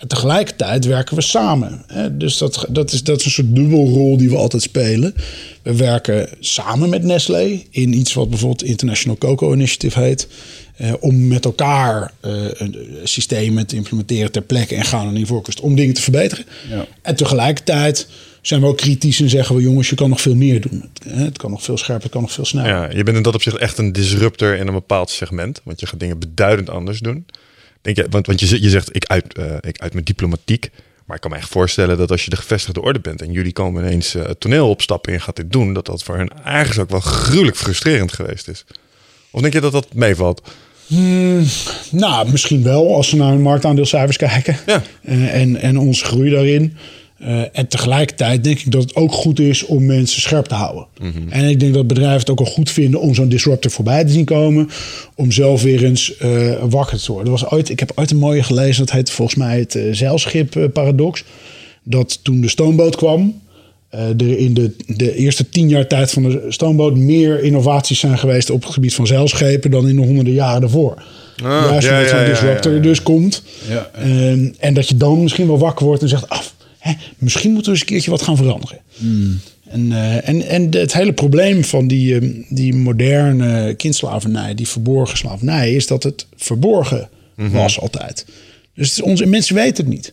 En 0.00 0.08
tegelijkertijd 0.08 0.84
werken 0.84 1.16
we 1.16 1.22
samen. 1.22 1.82
Hè? 1.86 2.16
Dus 2.16 2.38
dat, 2.38 2.66
dat, 2.68 2.92
is, 2.92 3.02
dat 3.02 3.18
is 3.18 3.24
een 3.24 3.30
soort 3.30 3.54
dubbelrol 3.54 4.16
die 4.16 4.30
we 4.30 4.36
altijd 4.36 4.62
spelen. 4.62 5.14
We 5.62 5.76
werken 5.76 6.28
samen 6.40 6.88
met 6.88 7.02
Nestlé 7.04 7.62
in 7.70 7.92
iets 7.92 8.12
wat 8.14 8.28
bijvoorbeeld 8.30 8.62
International 8.64 9.18
Cocoa 9.18 9.54
Initiative 9.54 10.00
heet. 10.00 10.28
Eh, 10.76 10.92
om 11.00 11.28
met 11.28 11.44
elkaar 11.44 12.12
eh, 12.20 12.32
een- 12.50 12.76
systemen 13.04 13.66
te 13.66 13.76
implementeren 13.76 14.32
ter 14.32 14.42
plekke 14.42 14.74
en 14.74 14.84
gaan 14.84 15.06
er 15.06 15.12
niet 15.12 15.26
voorkust 15.26 15.60
om 15.60 15.74
dingen 15.74 15.94
te 15.94 16.02
verbeteren. 16.02 16.44
Ja. 16.70 16.86
En 17.02 17.16
tegelijkertijd 17.16 18.08
zijn 18.42 18.60
we 18.60 18.66
ook 18.66 18.76
kritisch 18.76 19.20
en 19.20 19.28
zeggen 19.30 19.56
we 19.56 19.62
jongens, 19.62 19.88
je 19.90 19.96
kan 19.96 20.08
nog 20.08 20.20
veel 20.20 20.34
meer 20.34 20.60
doen. 20.60 20.84
Het 21.08 21.38
kan 21.38 21.50
nog 21.50 21.62
veel 21.62 21.76
scherper, 21.78 22.02
het 22.02 22.12
kan 22.12 22.20
nog 22.22 22.32
veel 22.32 22.44
sneller. 22.44 22.68
Ja, 22.70 22.90
je 22.90 23.02
bent 23.02 23.16
in 23.16 23.22
dat 23.22 23.34
opzicht 23.34 23.56
echt 23.56 23.78
een 23.78 23.92
disruptor 23.92 24.56
in 24.56 24.66
een 24.66 24.72
bepaald 24.74 25.10
segment. 25.10 25.60
Want 25.64 25.80
je 25.80 25.86
gaat 25.86 26.00
dingen 26.00 26.18
beduidend 26.18 26.70
anders 26.70 26.98
doen. 26.98 27.26
Denk 27.82 27.96
je, 27.96 28.06
want, 28.10 28.26
want 28.26 28.40
je, 28.40 28.46
zegt- 28.46 28.62
je 28.62 28.70
zegt, 28.70 28.96
ik 28.96 29.04
uit, 29.04 29.34
eh, 29.34 29.54
ik 29.60 29.80
uit 29.80 29.92
mijn 29.92 30.04
diplomatiek. 30.04 30.70
Maar 31.06 31.16
ik 31.16 31.22
kan 31.22 31.30
me 31.30 31.36
echt 31.36 31.48
voorstellen 31.48 31.98
dat 31.98 32.10
als 32.10 32.24
je 32.24 32.30
de 32.30 32.36
gevestigde 32.36 32.82
orde 32.82 33.00
bent... 33.00 33.22
en 33.22 33.32
jullie 33.32 33.52
komen 33.52 33.84
ineens 33.84 34.14
eh, 34.14 34.26
het 34.26 34.40
toneel 34.40 34.68
opstappen 34.68 35.12
en 35.12 35.20
gaat 35.20 35.36
dit 35.36 35.52
doen... 35.52 35.72
dat 35.72 35.86
dat 35.86 36.02
voor 36.02 36.16
hen 36.16 36.44
ergens 36.44 36.78
ook 36.78 36.90
wel 36.90 37.00
gruwelijk 37.00 37.56
frustrerend 37.56 38.12
geweest 38.12 38.48
is. 38.48 38.64
Of 39.30 39.40
denk 39.40 39.52
je 39.52 39.60
dat 39.60 39.72
dat 39.72 39.94
meevalt? 39.94 40.42
Nou, 41.90 42.30
misschien 42.30 42.62
wel 42.62 42.94
als 42.94 43.10
we 43.10 43.16
naar 43.16 43.30
hun 43.32 43.42
marktaandeelcijfers 43.42 44.16
kijken. 44.16 44.56
Ja. 44.66 44.82
Eh, 45.02 45.40
en, 45.40 45.56
en 45.56 45.78
onze 45.78 46.04
groei 46.04 46.30
daarin. 46.30 46.76
Eh, 47.20 47.42
en 47.52 47.68
tegelijkertijd 47.68 48.44
denk 48.44 48.58
ik 48.58 48.72
dat 48.72 48.82
het 48.82 48.94
ook 48.94 49.12
goed 49.12 49.40
is 49.40 49.64
om 49.64 49.86
mensen 49.86 50.20
scherp 50.20 50.46
te 50.46 50.54
houden. 50.54 50.86
En 51.28 51.48
ik 51.48 51.60
denk 51.60 51.74
dat 51.74 51.86
bedrijven 51.86 52.18
het 52.18 52.30
ook 52.30 52.38
wel 52.38 52.52
goed 52.52 52.70
vinden 52.70 53.00
om 53.00 53.14
zo'n 53.14 53.28
disruptor 53.28 53.70
voorbij 53.70 54.04
te 54.04 54.12
zien 54.12 54.24
komen. 54.24 54.68
Om 55.14 55.32
zelf 55.32 55.62
weer 55.62 55.84
eens 55.84 56.16
eh, 56.16 56.52
wakker 56.68 56.98
te 56.98 57.12
worden. 57.12 57.32
Er 57.32 57.40
was 57.40 57.50
ooit, 57.50 57.68
ik 57.68 57.80
heb 57.80 57.92
ooit 57.94 58.10
een 58.10 58.16
mooie 58.16 58.42
gelezen, 58.42 58.86
dat 58.86 58.94
heet 58.94 59.10
volgens 59.10 59.38
mij 59.38 59.58
het 59.58 59.74
eh, 59.74 59.82
zeilschip-paradox. 59.92 61.24
dat 61.82 62.24
toen 62.24 62.40
de 62.40 62.48
stoomboot 62.48 62.96
kwam, 62.96 63.40
eh, 63.90 64.08
er 64.08 64.38
in 64.38 64.54
de, 64.54 64.74
de 64.86 65.14
eerste 65.14 65.48
tien 65.48 65.68
jaar 65.68 65.86
tijd 65.86 66.10
van 66.10 66.22
de 66.22 66.44
stoomboot 66.48 66.96
meer 66.96 67.42
innovaties 67.42 67.98
zijn 67.98 68.18
geweest 68.18 68.50
op 68.50 68.62
het 68.62 68.72
gebied 68.72 68.94
van 68.94 69.06
zeilschepen 69.06 69.70
dan 69.70 69.88
in 69.88 69.96
de 69.96 70.02
honderden 70.02 70.34
jaren 70.34 70.60
daarvoor. 70.60 71.02
Juist 71.36 71.88
ja, 71.88 71.98
omdat 71.98 72.10
ja, 72.10 72.16
zo'n 72.16 72.28
disruptor 72.28 72.74
ja. 72.74 72.80
dus 72.80 73.02
komt. 73.02 73.42
Ja. 73.68 73.90
Ehm, 73.94 74.48
en 74.58 74.74
dat 74.74 74.88
je 74.88 74.96
dan 74.96 75.22
misschien 75.22 75.46
wel 75.46 75.58
wakker 75.58 75.86
wordt 75.86 76.02
en 76.02 76.08
zegt: 76.08 76.28
af, 76.28 76.54
hè, 76.80 76.92
misschien 77.18 77.52
moeten 77.52 77.72
we 77.72 77.78
eens 77.78 77.86
een 77.86 77.92
keertje 77.92 78.10
wat 78.10 78.22
gaan 78.22 78.36
veranderen. 78.36 78.78
En, 79.68 79.92
eh, 79.92 80.28
en, 80.28 80.48
en 80.48 80.70
het 80.70 80.92
hele 80.92 81.12
probleem 81.12 81.64
van 81.64 81.86
die, 81.86 82.14
ehm, 82.14 82.30
die 82.48 82.74
moderne 82.74 83.74
kindslavernij, 83.74 84.54
die 84.54 84.68
verborgen 84.68 85.18
slavernij, 85.18 85.74
is 85.74 85.86
dat 85.86 86.02
het 86.02 86.26
verborgen 86.36 87.08
was 87.34 87.80
altijd. 87.80 88.26
Dus 88.74 89.02
mensen 89.24 89.54
weten 89.54 89.84
het 89.84 89.94
niet. 89.94 90.12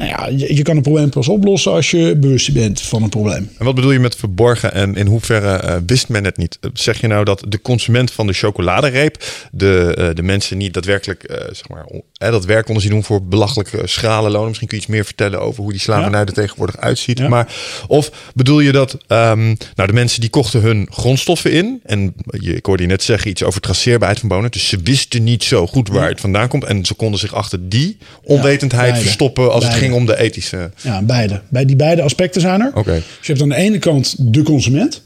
Nou 0.00 0.12
ja, 0.12 0.28
je, 0.46 0.54
je 0.56 0.62
kan 0.62 0.76
een 0.76 0.82
probleem 0.82 1.08
pas 1.10 1.28
oplossen 1.28 1.72
als 1.72 1.90
je 1.90 2.16
bewust 2.16 2.52
bent 2.52 2.80
van 2.80 3.02
een 3.02 3.08
probleem. 3.08 3.50
En 3.58 3.64
wat 3.64 3.74
bedoel 3.74 3.92
je 3.92 3.98
met 3.98 4.16
verborgen 4.16 4.72
en 4.72 4.94
in 4.94 5.06
hoeverre 5.06 5.56
eh, 5.56 5.76
wist 5.86 6.08
men 6.08 6.24
het 6.24 6.36
niet? 6.36 6.58
Eh, 6.60 6.70
Zeg 6.74 7.00
je 7.00 7.06
nou 7.06 7.24
dat 7.24 7.44
de 7.48 7.60
consument 7.62 8.12
van 8.12 8.26
de 8.26 8.32
chocoladereep, 8.32 9.24
de, 9.52 9.94
eh, 9.98 10.08
de 10.14 10.22
mensen 10.22 10.56
niet 10.58 10.74
daadwerkelijk 10.74 11.24
zeg 11.52 11.68
maar, 11.68 11.86
dat 12.12 12.44
werk 12.44 12.66
onderzien 12.68 12.92
doen 12.92 13.04
voor 13.04 13.22
belachelijke 13.22 13.80
schrale 13.84 14.30
lonen? 14.30 14.46
Misschien 14.46 14.68
kun 14.68 14.76
je 14.76 14.82
iets 14.82 14.92
meer 14.92 15.04
vertellen 15.04 15.40
over 15.40 15.62
hoe 15.62 15.72
die 15.72 15.80
slavernij 15.80 16.20
Ja. 16.20 16.26
er 16.26 16.32
tegenwoordig 16.32 16.76
uitziet. 16.76 17.18
Ja. 17.18 17.28
Maar, 17.28 17.54
of 17.86 18.10
bedoel 18.34 18.60
je 18.60 18.72
dat 18.72 18.96
ehm, 19.06 19.44
nou, 19.74 19.88
de 19.88 19.92
mensen 19.92 20.20
die 20.20 20.30
kochten 20.30 20.60
hun 20.60 20.86
grondstoffen 20.90 21.52
in 21.52 21.80
en 21.84 22.14
je, 22.30 22.54
ik 22.54 22.66
hoorde 22.66 22.82
je 22.82 22.88
net 22.88 23.02
zeggen 23.02 23.30
iets 23.30 23.42
over 23.42 23.60
traceerbaarheid 23.60 24.20
van 24.20 24.28
bonen. 24.28 24.50
Dus 24.50 24.68
ze 24.68 24.78
wisten 24.84 25.24
niet 25.24 25.44
zo 25.44 25.66
goed 25.66 25.88
waar 25.88 26.08
het 26.08 26.20
vandaan 26.20 26.48
komt 26.48 26.64
en 26.64 26.84
ze 26.84 26.94
konden 26.94 27.20
zich 27.20 27.34
achter 27.34 27.68
die 27.68 27.96
onwetendheid 28.22 28.98
verstoppen 28.98 29.44
als 29.52 29.64
het 29.64 29.72
Beide. 29.72 29.88
Ging 29.90 30.00
om 30.00 30.06
de 30.06 30.22
ethische... 30.22 30.70
Ja, 30.82 31.02
beide. 31.02 31.40
Bij 31.48 31.64
die 31.64 31.76
beide 31.76 32.02
aspecten 32.02 32.40
zijn 32.40 32.60
er. 32.60 32.70
Oké. 32.74 32.92
Dus 32.92 33.26
je 33.26 33.32
hebt 33.32 33.42
aan 33.42 33.48
de 33.48 33.54
ene 33.54 33.78
kant 33.78 34.32
de 34.34 34.42
consument. 34.42 35.02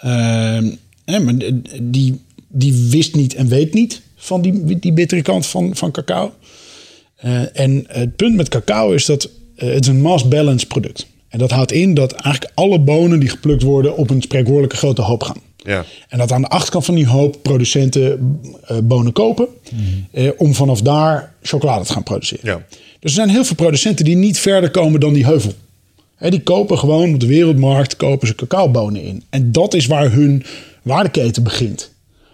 Ehm, 0.00 0.70
hè, 1.04 1.20
maar 1.20 1.34
die, 1.82 2.20
die 2.48 2.88
wist 2.90 3.14
niet 3.14 3.34
en 3.34 3.48
weet 3.48 3.74
niet 3.74 4.00
van 4.16 4.42
die, 4.42 4.78
die 4.78 4.92
bittere 4.92 5.22
kant 5.22 5.46
van, 5.46 5.76
van 5.76 5.90
cacao. 5.90 6.32
Eh, 7.16 7.60
en 7.60 7.84
het 7.88 8.16
punt 8.16 8.36
met 8.36 8.48
cacao 8.48 8.92
is 8.92 9.04
dat 9.04 9.30
eh, 9.56 9.68
het 9.68 9.80
is 9.80 9.86
een 9.88 10.00
mass 10.00 10.28
balance 10.28 10.66
product. 10.66 11.06
En 11.28 11.38
dat 11.38 11.50
houdt 11.50 11.72
in 11.72 11.94
dat 11.94 12.12
eigenlijk 12.12 12.52
alle 12.54 12.80
bonen 12.80 13.20
die 13.20 13.28
geplukt 13.28 13.62
worden 13.62 13.96
op 13.96 14.10
een 14.10 14.22
spreekwoordelijke 14.22 14.76
grote 14.76 15.02
hoop 15.02 15.22
gaan. 15.22 15.36
Ja. 15.56 15.84
En 16.08 16.18
dat 16.18 16.32
aan 16.32 16.42
de 16.42 16.48
achterkant 16.48 16.84
van 16.84 16.94
die 16.94 17.06
hoop 17.06 17.38
producenten 17.42 18.40
eh, 18.66 18.78
bonen 18.82 19.12
kopen. 19.12 19.48
eh, 20.12 20.30
om 20.36 20.54
vanaf 20.54 20.82
daar 20.82 21.34
chocolade 21.42 21.84
te 21.84 21.92
gaan 21.92 22.02
produceren. 22.02 22.46
Ja. 22.46 22.66
Dus 23.00 23.10
er 23.10 23.16
zijn 23.16 23.28
heel 23.28 23.44
veel 23.44 23.56
producenten 23.56 24.04
die 24.04 24.16
niet 24.16 24.38
verder 24.38 24.70
komen 24.70 25.00
dan 25.00 25.12
die 25.12 25.24
heuvel. 25.24 25.52
Die 26.28 26.40
kopen 26.42 26.78
gewoon 26.78 27.14
op 27.14 27.20
de 27.20 27.26
wereldmarkt 27.26 27.96
kopen 27.96 28.26
ze 28.28 28.34
cacaobonen 28.34 29.02
in. 29.02 29.22
En 29.30 29.52
dat 29.52 29.74
is 29.74 29.86
waar 29.86 30.12
hun 30.12 30.44
waardeketen 30.82 31.42
begint. 31.42 31.90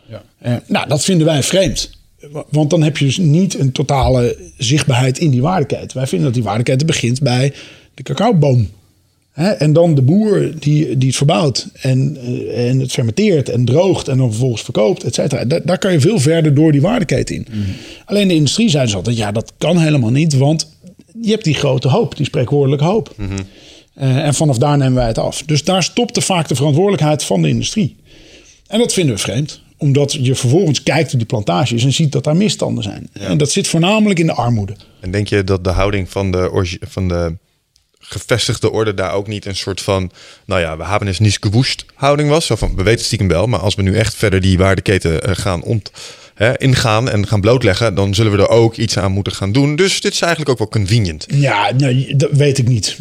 Ja. 0.09 0.23
Eh, 0.39 0.55
nou, 0.67 0.89
dat 0.89 1.05
vinden 1.05 1.27
wij 1.27 1.43
vreemd. 1.43 1.91
Wa- 2.31 2.45
Want 2.51 2.71
dan 2.71 2.83
heb 2.83 2.97
je 2.97 3.05
dus 3.05 3.17
niet 3.19 3.59
een 3.59 3.73
totale 3.73 4.37
zichtbaarheid 4.59 5.19
in 5.19 5.31
die 5.31 5.43
waardeketen. 5.43 5.97
Wij 5.97 6.07
vinden 6.07 6.27
dat 6.27 6.35
die 6.35 6.45
waardeketen 6.45 6.87
begint 6.87 7.21
bij 7.21 7.53
de 7.95 8.03
cacaoboom. 8.03 8.69
Hè, 9.37 9.51
en 9.51 9.73
dan 9.73 9.95
de 9.95 10.03
boer 10.03 10.51
die, 10.59 10.99
die 10.99 11.09
het 11.09 11.17
verbouwt 11.17 11.69
en, 11.81 12.17
eh, 12.21 12.69
en 12.69 12.81
het 12.81 12.93
fermenteert 12.93 13.49
en 13.49 13.65
droogt 13.65 14.09
en 14.09 14.17
dan 14.17 14.29
vervolgens 14.29 14.63
verkoopt, 14.63 15.05
et 15.05 15.15
cetera. 15.15 15.45
Daar, 15.45 15.61
daar 15.65 15.79
kan 15.79 15.93
je 15.93 16.01
veel 16.01 16.19
verder 16.19 16.55
door 16.55 16.73
die 16.73 16.81
waardeketen 16.81 17.35
in. 17.35 17.47
Alleen 18.05 18.29
de 18.29 18.35
industrie 18.35 18.69
zei 18.69 18.87
ze 18.87 18.97
altijd, 18.97 19.17
ja, 19.17 19.33
dat 19.33 19.53
kan 19.59 19.79
helemaal 19.79 20.11
niet, 20.11 20.37
want 20.37 20.71
je 21.21 21.31
hebt 21.31 21.45
die 21.45 21.55
grote 21.55 21.89
hoop, 21.89 22.17
die 22.17 22.27
spreekwoordelijke 22.27 22.85
hoop. 22.85 23.15
Eh, 23.95 24.17
en 24.17 24.35
vanaf 24.35 24.59
daar 24.59 24.77
nemen 24.77 24.95
wij 24.95 25.07
het 25.07 25.19
af. 25.19 25.43
Dus 25.47 25.65
daar 25.65 25.83
stopte 25.83 26.21
vaak 26.21 26.49
de 26.49 26.55
verantwoordelijkheid 26.55 27.25
van 27.25 27.43
de 27.43 27.49
industrie. 27.49 27.97
En 28.67 28.79
dat 28.79 28.93
vinden 28.93 29.15
we 29.15 29.21
vreemd 29.21 29.65
omdat 29.79 30.13
je 30.13 30.35
vervolgens 30.35 30.83
kijkt 30.83 31.13
op 31.13 31.19
die 31.19 31.29
plantages 31.29 31.85
en 31.85 31.93
ziet 31.93 32.13
dat 32.13 32.25
daar 32.25 32.37
misstanden 32.37 32.83
zijn. 32.83 33.09
En 33.13 33.39
dat 33.39 33.51
zit 33.51 33.69
voornamelijk 33.69 34.19
in 34.19 34.27
de 34.27 34.33
armoede. 34.33 34.77
En 35.01 35.11
denk 35.11 35.29
je 35.29 35.45
dat 35.45 35.65
de 35.65 35.71
houding 35.71 36.11
van 36.11 36.31
de, 36.31 36.77
van 36.89 37.09
de 37.09 37.37
gevestigde 37.99 38.71
orde 38.71 38.95
daar 38.95 39.13
ook 39.13 39.27
niet 39.27 39.47
een 39.47 39.57
soort 39.57 39.81
van, 39.81 40.11
nou 40.45 40.61
ja, 40.61 40.77
we 40.77 40.85
hebben 40.85 41.09
eens 41.09 41.19
niet 41.19 41.39
gewoest 41.41 41.85
houding 41.95 42.29
was? 42.29 42.47
Zo 42.47 42.57
van, 42.57 42.77
we 42.77 42.83
weten 42.83 43.05
stiekem 43.05 43.29
wel, 43.29 43.47
maar 43.47 43.61
als 43.61 43.75
we 43.75 43.83
nu 43.83 43.97
echt 43.97 44.15
verder 44.15 44.41
die 44.41 44.59
waardeketen 44.59 45.23
eh, 45.23 45.35
gaan 45.35 45.63
hè, 46.35 46.59
ingaan 46.59 47.11
en 47.11 47.27
gaan 47.27 47.41
blootleggen, 47.41 47.95
dan 47.95 48.15
zullen 48.15 48.33
we 48.33 48.39
er 48.39 48.49
ook 48.49 48.77
iets 48.77 48.99
aan 48.99 49.13
moeten 49.13 49.33
gaan 49.33 49.53
doen. 49.53 49.77
Dus 49.77 50.01
dit 50.01 50.13
is 50.13 50.21
eigenlijk 50.21 50.51
ook 50.51 50.59
wel 50.59 50.69
convenient. 50.69 51.27
Ja, 51.29 51.73
nee, 51.77 52.17
dat 52.17 52.31
weet 52.31 52.59
ik 52.59 52.69
niet. 52.69 52.97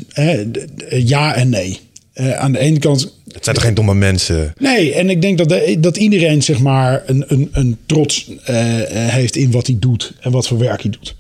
Ja 0.89 1.35
en 1.35 1.49
nee. 1.49 1.79
Eh, 2.15 2.31
aan 2.31 2.51
de 2.51 2.59
ene 2.59 2.79
kant 2.79 3.13
Het 3.31 3.43
zijn 3.43 3.55
toch 3.55 3.65
geen 3.65 3.73
domme 3.73 3.95
mensen? 3.95 4.53
Nee, 4.57 4.93
en 4.93 5.09
ik 5.09 5.21
denk 5.21 5.37
dat, 5.37 5.49
de- 5.49 5.77
dat 5.79 5.97
iedereen 5.97 6.43
zeg 6.43 6.59
maar 6.59 7.03
een, 7.05 7.23
een, 7.27 7.49
een 7.51 7.77
trots 7.85 8.31
eh, 8.43 8.81
eh, 8.81 9.13
heeft 9.13 9.35
in 9.35 9.51
wat 9.51 9.67
hij 9.67 9.75
doet 9.79 10.13
en 10.19 10.31
wat 10.31 10.47
voor 10.47 10.57
werk 10.57 10.81
hij 10.81 10.91
doet. 10.91 11.15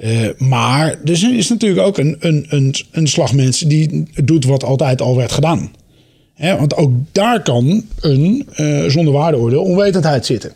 Eh, 0.00 0.28
maar 0.38 0.98
er 1.04 1.34
is 1.36 1.48
natuurlijk 1.48 1.86
ook 1.86 1.98
een, 1.98 2.16
een, 2.20 2.46
een, 2.48 2.74
een 2.90 3.06
slag 3.06 3.32
mensen 3.32 3.68
die 3.68 4.02
doet 4.24 4.44
wat 4.44 4.64
altijd 4.64 5.00
al 5.00 5.16
werd 5.16 5.32
gedaan. 5.32 5.70
Hè, 6.34 6.56
want 6.56 6.76
ook 6.76 6.92
daar 7.12 7.42
kan 7.42 7.84
een, 8.00 8.46
zonder 8.90 9.12
waardeoordeel, 9.12 9.62
onwetendheid 9.62 10.26
zitten. 10.26 10.52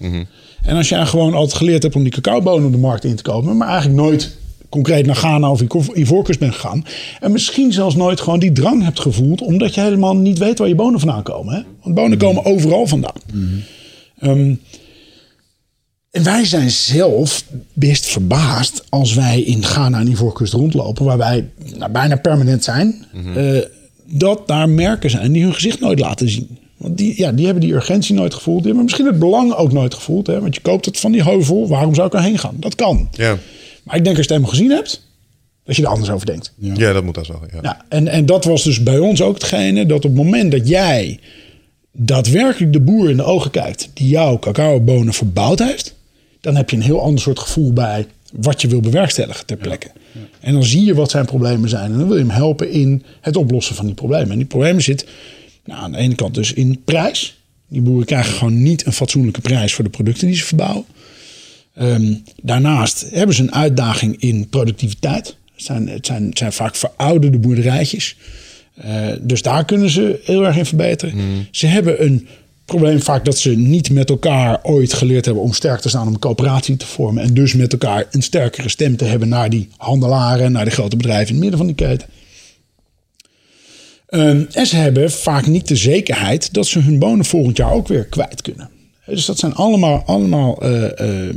En 0.63 0.77
als 0.77 0.89
jij 0.89 1.07
gewoon 1.07 1.35
altijd 1.35 1.57
geleerd 1.57 1.83
hebt 1.83 1.95
om 1.97 2.03
die 2.03 2.13
cacaobonen 2.13 2.67
op 2.67 2.73
de 2.73 2.79
markt 2.79 3.05
in 3.05 3.17
te 3.17 3.23
komen, 3.23 3.57
maar 3.57 3.69
eigenlijk 3.69 4.01
nooit 4.01 4.37
concreet 4.73 5.07
naar 5.07 5.17
Ghana 5.17 5.51
of 5.51 5.61
Ivo- 5.61 5.93
Ivoorkust 5.95 6.39
bent 6.39 6.55
gegaan. 6.55 6.85
En 7.21 7.33
misschien 7.33 7.73
zelfs 7.73 7.95
nooit 7.95 8.21
gewoon 8.21 8.39
die 8.39 8.53
drang 8.53 8.83
hebt 8.83 9.01
gevoeld, 9.01 9.41
omdat 9.43 9.75
je 9.75 9.81
helemaal 9.81 10.17
niet 10.17 10.39
weet 10.39 10.59
waar 10.59 10.69
je 10.69 10.75
bonen 10.75 11.01
vandaan 11.01 11.23
komen. 11.23 11.55
Hè? 11.55 11.61
Want 11.83 11.95
bonen 11.95 12.19
komen 12.19 12.45
overal 12.45 12.87
vandaan. 12.87 13.21
Ehm, 14.19 14.55
en 16.11 16.25
wij 16.25 16.45
zijn 16.45 16.71
zelf 16.71 17.45
best 17.73 18.07
verbaasd 18.07 18.85
als 18.89 19.15
wij 19.15 19.41
in 19.41 19.65
Ghana 19.65 20.01
en 20.01 20.11
Ivoorkust 20.11 20.53
rondlopen, 20.53 21.05
waar 21.05 21.19
wij 21.19 21.49
nou, 21.79 21.93
bijna 21.93 22.17
permanent 22.17 22.65
zijn, 22.65 23.05
eh, 23.37 23.59
dat 24.07 24.49
daar 24.49 24.69
merken 24.69 25.11
zijn 25.11 25.33
die 25.33 25.43
hun 25.43 25.55
gezicht 25.55 25.81
nooit 25.81 25.99
laten 25.99 26.29
zien. 26.29 26.59
Want 26.77 26.97
die, 26.99 27.15
ja, 27.17 27.33
die 27.33 27.45
hebben 27.45 27.63
die 27.65 27.73
urgentie 27.73 28.15
nooit 28.15 28.35
gevoeld. 28.35 28.57
Die 28.59 28.67
hebben 28.67 28.85
misschien 28.85 29.07
het 29.07 29.19
belang 29.19 29.53
ook 29.55 29.73
nooit 29.73 29.95
gevoeld. 29.95 30.27
Hè? 30.27 30.41
Want 30.41 30.55
je 30.55 30.61
koopt 30.61 30.85
het 30.85 31.01
van 31.01 31.13
die 31.13 31.23
heuvel. 31.23 31.69
Waarom 31.69 31.95
zou 31.95 32.07
ik 32.07 32.15
erheen 32.15 32.39
gaan? 32.39 32.57
Dat 32.59 32.75
kan. 32.75 33.09
Ja, 33.13 33.37
Maar 33.83 33.97
ik 33.97 34.05
denk 34.05 34.17
als 34.17 34.27
je 34.27 34.33
het 34.33 34.41
eenmaal 34.41 34.57
gezien 34.57 34.71
hebt, 34.71 35.07
dat 35.65 35.77
je 35.77 35.83
er 35.83 35.89
anders 35.89 36.11
over 36.11 36.27
denkt. 36.27 36.53
ja. 36.57 36.93
dat 36.93 37.05
moet 37.05 37.15
dat 37.15 37.27
wel. 37.27 37.43
Ja. 37.53 37.59
Ja, 37.63 37.85
en, 37.89 38.09
en 38.09 38.27
dat 38.27 38.45
was 38.45 38.65
dus 38.65 38.83
bij 38.83 38.99
ons 38.99 39.23
ook 39.23 39.35
hetgene 39.35 39.87
dat 39.87 39.97
op 39.97 40.03
het 40.03 40.15
moment 40.15 40.51
dat 40.53 40.69
jij 40.69 41.19
daadwerkelijk 41.93 42.73
de 42.73 42.81
boer 42.81 43.11
in 43.11 43.17
de 43.17 43.23
ogen 43.23 43.51
kijkt 43.51 43.91
die 43.95 44.09
jouw 44.09 44.39
cacaobonen 44.39 45.13
verbouwd 45.13 45.59
heeft, 45.59 45.95
dan 46.41 46.57
heb 46.57 46.71
je 46.71 46.77
een 46.77 46.83
heel 46.83 47.03
ander 47.03 47.21
soort 47.21 47.39
gevoel 47.39 47.73
bij 47.73 48.07
wat 48.33 48.61
je 48.61 48.69
wil 48.69 48.81
bewerkstelligen 48.81 49.47
ter 49.47 49.57
plekke. 49.57 49.91
En 50.41 50.53
dan 50.53 50.65
zie 50.65 50.85
je 50.85 50.95
wat 50.95 51.11
zijn 51.11 51.25
problemen 51.25 51.69
zijn 51.69 51.93
en 51.93 51.99
dan 51.99 52.07
wil 52.07 52.17
je 52.17 52.23
hem 52.23 52.31
helpen 52.31 52.71
in 52.71 53.03
het 53.21 53.37
oplossen 53.37 53.75
van 53.75 53.87
die 53.87 53.95
problemen. 53.95 54.31
En 54.31 54.37
die 54.37 54.47
problemen 54.47 54.83
zitten 54.83 55.09
nou, 55.65 55.81
aan 55.81 55.93
de 55.93 55.99
ene 55.99 56.15
kant 56.15 56.35
dus 56.35 56.53
in 56.53 56.81
prijs. 56.85 57.41
Die 57.69 57.81
boeren 57.81 58.07
krijgen 58.07 58.35
gewoon 58.35 58.63
niet 58.63 58.87
een 58.87 58.93
fatsoenlijke 58.93 59.41
prijs 59.41 59.75
voor 59.75 59.85
de 59.85 59.91
producten 59.91 60.27
die 60.27 60.37
ze 60.37 60.45
verbouwen. 60.45 60.85
Ehm, 61.75 62.15
daarnaast 62.43 63.07
hebben 63.11 63.37
ze 63.37 63.43
een 63.43 63.55
uitdaging 63.55 64.21
in 64.21 64.49
productiviteit. 64.49 65.37
Het 65.55 65.65
zijn, 65.65 65.89
het 65.89 66.07
zijn, 66.07 66.29
het 66.29 66.39
zijn 66.39 66.53
vaak 66.53 66.77
verouderde 66.77 67.39
boerderijtjes. 67.39 68.17
Eh, 68.75 69.07
dus 69.21 69.43
daar 69.43 69.65
kunnen 69.65 69.91
ze 69.91 70.21
heel 70.25 70.47
erg 70.47 70.57
in 70.57 70.67
verbeteren. 70.67 71.47
Ze 71.51 71.67
hebben 71.67 72.05
een 72.05 72.29
probleem 72.65 73.03
vaak 73.03 73.25
dat 73.25 73.39
ze 73.39 73.51
niet 73.51 73.91
met 73.91 74.11
elkaar 74.11 74.59
ooit 74.63 74.93
geleerd 74.93 75.25
hebben 75.25 75.43
om 75.43 75.53
sterk 75.53 75.81
te 75.81 75.89
staan 75.89 76.07
om 76.07 76.13
een 76.13 76.19
coöperatie 76.19 76.77
te 76.77 76.87
vormen. 76.87 77.23
En 77.23 77.35
dus 77.35 77.55
met 77.55 77.73
elkaar 77.73 78.07
een 78.11 78.23
sterkere 78.23 78.69
stem 78.69 78.97
te 78.97 79.05
hebben 79.05 79.29
naar 79.29 79.51
die 79.51 79.69
handelaren, 79.77 80.53
naar 80.53 80.65
de 80.65 80.71
grote 80.71 80.97
bedrijven 80.97 81.27
in 81.29 81.35
het 81.35 81.41
midden 81.41 81.59
van 81.59 81.67
die 81.67 81.77
keten. 81.77 82.09
Ehm, 84.07 84.45
en 84.53 84.67
ze 84.67 84.77
hebben 84.77 85.11
vaak 85.11 85.47
niet 85.47 85.69
de 85.69 85.77
zekerheid 85.77 86.53
dat 86.53 86.67
ze 86.67 86.79
hun 86.79 86.99
bonen 86.99 87.25
volgend 87.25 87.57
jaar 87.57 87.73
ook 87.73 87.89
weer 87.89 88.05
kwijt 88.05 88.43
kunnen. 88.43 88.71
Dus 89.07 89.25
dat 89.27 89.39
zijn 89.39 89.55
allemaal, 89.55 90.03
allemaal 90.07 90.63
eh, 90.63 91.29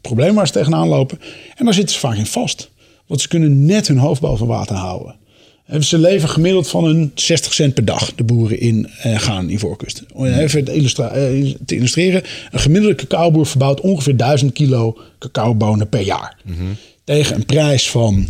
problemen 0.00 0.34
waar 0.34 0.46
ze 0.46 0.52
tegenaan 0.52 0.88
lopen. 0.88 1.18
En 1.56 1.64
daar 1.64 1.74
zitten 1.74 1.94
ze 1.94 2.00
vaak 2.00 2.16
in 2.16 2.26
vast. 2.26 2.70
Want 3.06 3.20
ze 3.20 3.28
kunnen 3.28 3.64
net 3.64 3.88
hun 3.88 3.98
hoofd 3.98 4.20
boven 4.20 4.46
water 4.46 4.76
houden. 4.76 5.14
Eh, 5.66 5.80
Ze 5.80 5.98
leven 5.98 6.28
gemiddeld 6.28 6.68
van 6.68 6.84
een 6.84 7.10
60 7.14 7.52
cent 7.52 7.74
per 7.74 7.84
dag, 7.84 8.14
de 8.14 8.24
boeren 8.24 8.60
in 8.60 8.88
eh 9.02 9.18
Gaan, 9.20 9.48
Ivoorkust. 9.48 10.02
Om 10.14 10.26
even 10.26 10.64
te, 10.64 10.72
illustra- 10.74 11.10
te 11.66 11.76
illustreren. 11.76 12.22
Een 12.50 12.60
gemiddelde 12.60 12.94
cacaoboer 12.96 13.46
verbouwt 13.46 13.80
ongeveer 13.80 14.16
1000 14.16 14.52
kilo 14.52 14.98
cacaobonen 15.18 15.88
per 15.88 16.00
jaar. 16.00 16.36
Tegen 17.04 17.36
een 17.36 17.46
prijs 17.46 17.90
van 17.90 18.28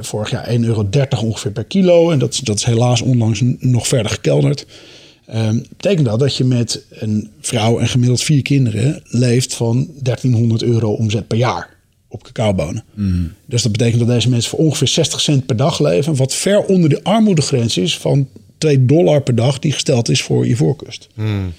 vorig 0.00 0.30
jaar 0.30 0.48
1,30 0.48 0.60
euro 0.60 0.86
ongeveer 1.22 1.50
per 1.52 1.64
kilo. 1.64 2.10
En 2.10 2.18
dat, 2.18 2.32
is- 2.32 2.38
dat 2.40 2.56
is 2.56 2.64
helaas 2.64 3.00
onlangs 3.02 3.40
nog 3.58 3.88
verder 3.88 4.10
gekelderd. 4.12 4.66
Ehm, 5.26 5.58
betekent 5.68 6.06
dat 6.06 6.18
dat 6.18 6.36
je 6.36 6.44
met 6.44 6.84
een 6.90 7.30
vrouw 7.40 7.78
en 7.78 7.88
gemiddeld 7.88 8.22
vier 8.22 8.42
kinderen 8.42 9.02
leeft 9.04 9.54
van 9.54 9.88
1300 10.02 10.62
euro 10.62 10.92
omzet 10.92 11.26
per 11.26 11.38
jaar 11.38 11.76
op 12.08 12.22
cacaobonen. 12.22 12.84
Dus 13.46 13.62
dat 13.62 13.72
betekent 13.72 13.98
dat 13.98 14.08
deze 14.08 14.28
mensen 14.28 14.50
voor 14.50 14.58
ongeveer 14.58 14.88
60 14.88 15.20
cent 15.20 15.46
per 15.46 15.56
dag 15.56 15.80
leven, 15.80 16.16
wat 16.16 16.34
ver 16.34 16.64
onder 16.64 16.88
de 16.90 17.04
armoedegrens 17.04 17.76
is 17.76 17.98
van 17.98 18.28
2 18.62 18.84
dollar 18.86 19.22
per 19.22 19.34
dag 19.34 19.58
die 19.58 19.72
gesteld 19.72 20.08
is 20.08 20.22
voor 20.22 20.46
Ivoorkust. 20.46 21.08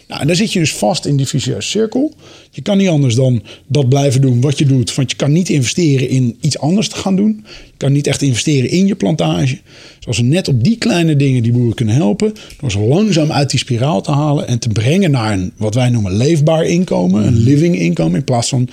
Nou, 0.07 0.21
en 0.21 0.27
daar 0.27 0.35
zit 0.35 0.53
je 0.53 0.59
dus 0.59 0.73
vast 0.73 1.05
in 1.05 1.17
die 1.17 1.27
vicieuze 1.27 1.69
cirkel. 1.69 2.13
Je 2.51 2.61
kan 2.61 2.77
niet 2.77 2.87
anders 2.87 3.15
dan 3.15 3.43
dat 3.67 3.89
blijven 3.89 4.21
doen 4.21 4.41
wat 4.41 4.57
je 4.57 4.65
doet, 4.65 4.95
want 4.95 5.11
je 5.11 5.17
kan 5.17 5.31
niet 5.31 5.49
investeren 5.49 6.09
in 6.09 6.37
iets 6.41 6.59
anders 6.59 6.89
te 6.89 6.95
gaan 6.95 7.15
doen. 7.15 7.45
Je 7.65 7.77
kan 7.77 7.91
niet 7.91 8.07
echt 8.07 8.21
investeren 8.21 8.69
in 8.69 8.87
je 8.87 8.95
plantage. 8.95 9.59
Dus 9.97 10.07
als 10.07 10.17
we 10.17 10.23
net 10.23 10.47
op 10.47 10.63
die 10.63 10.77
kleine 10.77 11.15
dingen 11.15 11.43
die 11.43 11.51
boeren 11.51 11.73
kunnen 11.73 11.95
helpen, 11.95 12.33
door 12.59 12.71
ze 12.71 12.79
langzaam 12.79 13.31
uit 13.31 13.49
die 13.49 13.59
spiraal 13.59 14.01
te 14.01 14.11
halen 14.11 14.47
en 14.47 14.59
te 14.59 14.69
brengen 14.69 15.11
naar 15.11 15.33
een 15.33 15.53
wat 15.57 15.75
wij 15.75 15.89
noemen 15.89 16.17
leefbaar 16.17 16.65
inkomen, 16.65 17.27
een 17.27 17.37
living 17.37 17.79
inkomen, 17.79 18.17
in 18.17 18.23
plaats 18.23 18.49
van 18.49 18.69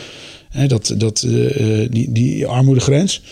hè, 0.50 0.66
dat, 0.66 0.94
dat, 0.96 1.22
eh, 1.22 1.82
eh, 1.82 1.90
die, 1.90 2.12
die 2.12 2.46
armoedegrens. 2.46 3.22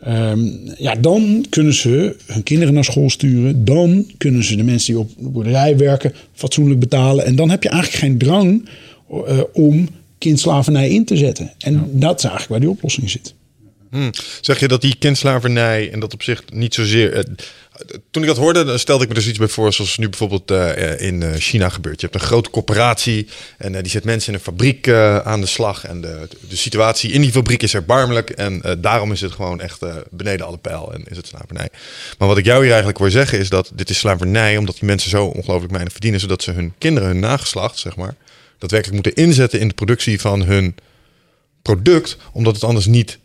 Ehm, 0.00 0.48
ja, 0.78 0.94
dan 0.94 1.46
kunnen 1.48 1.74
ze 1.74 2.16
hun 2.26 2.42
kinderen 2.42 2.74
naar 2.74 2.84
school 2.84 3.10
sturen. 3.10 3.64
Dan 3.64 4.10
kunnen 4.18 4.44
ze 4.44 4.56
de 4.56 4.62
mensen 4.62 4.92
die 4.92 5.02
op 5.02 5.10
de 5.18 5.28
boerderij 5.28 5.76
werken 5.76 6.12
fatsoenlijk 6.32 6.80
betalen. 6.80 7.24
En 7.24 7.36
dan 7.36 7.50
heb 7.50 7.62
je 7.62 7.68
eigenlijk 7.68 8.02
geen 8.02 8.18
drang 8.18 8.68
eh, 9.10 9.40
om 9.52 9.88
kindslavernij 10.18 10.90
in 10.90 11.04
te 11.04 11.16
zetten. 11.16 11.52
En 11.58 11.90
dat 11.92 12.18
is 12.18 12.24
eigenlijk 12.24 12.52
waar 12.52 12.60
die 12.60 12.70
oplossing 12.70 13.10
zit. 13.10 13.34
Hm. 13.90 14.10
Zeg 14.40 14.60
je 14.60 14.68
dat 14.68 14.80
die 14.80 14.96
kindslavernij 14.98 15.92
en 15.92 16.00
dat 16.00 16.14
op 16.14 16.22
zich 16.22 16.42
niet 16.52 16.74
zozeer... 16.74 17.12
eh, 17.12 17.24
toen 18.10 18.22
ik 18.22 18.28
dat 18.28 18.36
hoorde, 18.36 18.64
dan 18.64 18.78
stelde 18.78 19.02
ik 19.02 19.08
me 19.08 19.14
dus 19.14 19.28
iets 19.28 19.38
bij 19.38 19.48
voor... 19.48 19.72
zoals 19.72 19.98
nu 19.98 20.08
bijvoorbeeld 20.08 20.50
eh, 20.50 21.00
in 21.00 21.22
eh, 21.22 21.34
China 21.34 21.68
gebeurt. 21.68 22.00
Je 22.00 22.06
hebt 22.06 22.20
een 22.20 22.28
grote 22.28 22.50
corporatie 22.50 23.28
en 23.58 23.74
eh, 23.74 23.82
die 23.82 23.90
zet 23.90 24.04
mensen 24.04 24.28
in 24.28 24.34
een 24.34 24.44
fabriek 24.44 24.88
aan 25.24 25.40
de 25.40 25.46
slag. 25.46 25.84
En 25.84 26.00
de, 26.00 26.28
de 26.48 26.56
situatie 26.56 27.12
in 27.12 27.20
die 27.20 27.30
fabriek 27.30 27.62
is 27.62 27.74
erbarmelijk. 27.74 28.30
En 28.30 28.62
daarom 28.78 29.12
is 29.12 29.20
het 29.20 29.32
gewoon 29.32 29.60
echt 29.60 29.84
beneden 30.10 30.46
alle 30.46 30.56
pijl 30.56 30.92
en 30.92 31.04
is 31.04 31.16
het 31.16 31.26
slavernij. 31.26 31.68
Maar 32.18 32.28
wat 32.28 32.38
ik 32.38 32.44
jou 32.44 32.58
hier 32.58 32.68
eigenlijk 32.68 32.98
wil 32.98 33.10
zeggen 33.10 33.38
is 33.38 33.48
dat 33.48 33.70
dit 33.74 33.90
is 33.90 33.98
slavernij... 33.98 34.56
omdat 34.56 34.74
die 34.74 34.84
mensen 34.84 35.10
zo 35.10 35.24
ongelooflijk 35.26 35.72
weinig 35.72 35.92
verdienen... 35.92 36.20
zodat 36.20 36.42
ze 36.42 36.50
hun 36.50 36.74
kinderen, 36.78 37.08
hun 37.08 37.20
nageslacht, 37.20 37.78
zeg 37.78 37.96
maar... 37.96 38.14
daadwerkelijk 38.58 39.02
moeten 39.02 39.24
inzetten 39.24 39.60
in 39.60 39.68
de 39.68 39.74
productie 39.74 40.20
van 40.20 40.42
hun 40.42 40.74
product... 41.62 42.16
omdat 42.32 42.54
het 42.54 42.64
anders 42.64 42.86
niet 42.86 43.18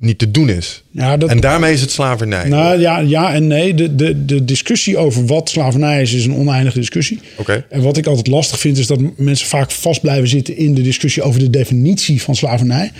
niet 0.00 0.18
te 0.18 0.30
doen 0.30 0.48
is. 0.48 0.82
Ja, 0.90 1.16
dat, 1.16 1.28
En 1.28 1.40
daarmee 1.40 1.72
is 1.72 1.80
het 1.80 1.90
slavernij. 1.90 2.48
nou, 2.48 2.80
ja, 2.80 2.98
ja 2.98 3.34
en 3.34 3.46
nee. 3.46 3.74
De, 3.74 3.94
de, 3.94 4.24
de 4.24 4.44
discussie 4.44 4.98
over 4.98 5.26
wat 5.26 5.48
slavernij 5.48 6.02
is, 6.02 6.12
is 6.12 6.24
een 6.24 6.34
oneindige 6.34 6.78
discussie. 6.78 7.20
Oké. 7.36 7.64
En 7.70 7.82
wat 7.82 7.96
ik 7.96 8.06
altijd 8.06 8.26
lastig 8.26 8.58
vind, 8.58 8.78
is 8.78 8.86
dat 8.86 8.98
mensen 9.16 9.46
vaak 9.46 9.70
vast 9.70 10.00
blijven 10.00 10.28
zitten 10.28 10.56
in 10.56 10.74
de 10.74 10.82
discussie 10.82 11.22
over 11.22 11.40
de 11.40 11.50
definitie 11.50 12.22
van 12.22 12.36
slavernij. 12.36 12.92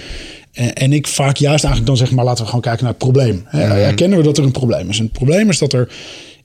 En, 0.53 0.75
en 0.75 0.93
ik 0.93 1.07
vaak 1.07 1.37
juist 1.37 1.65
eigenlijk 1.65 1.87
dan 1.87 2.07
zeg 2.07 2.17
maar, 2.17 2.25
laten 2.25 2.41
we 2.41 2.47
gewoon 2.47 2.65
kijken 2.65 2.83
naar 2.85 2.93
het 2.93 3.03
probleem. 3.03 3.43
Hè, 3.47 3.83
Erkennen 3.85 4.19
we 4.19 4.25
dat 4.25 4.39
er 4.39 4.45
een 4.45 4.51
probleem 4.53 4.89
is? 4.89 4.99
En 4.99 5.05
het 5.05 5.13
probleem 5.13 5.49
is 5.49 5.59
dat 5.59 5.73
er 5.73 5.89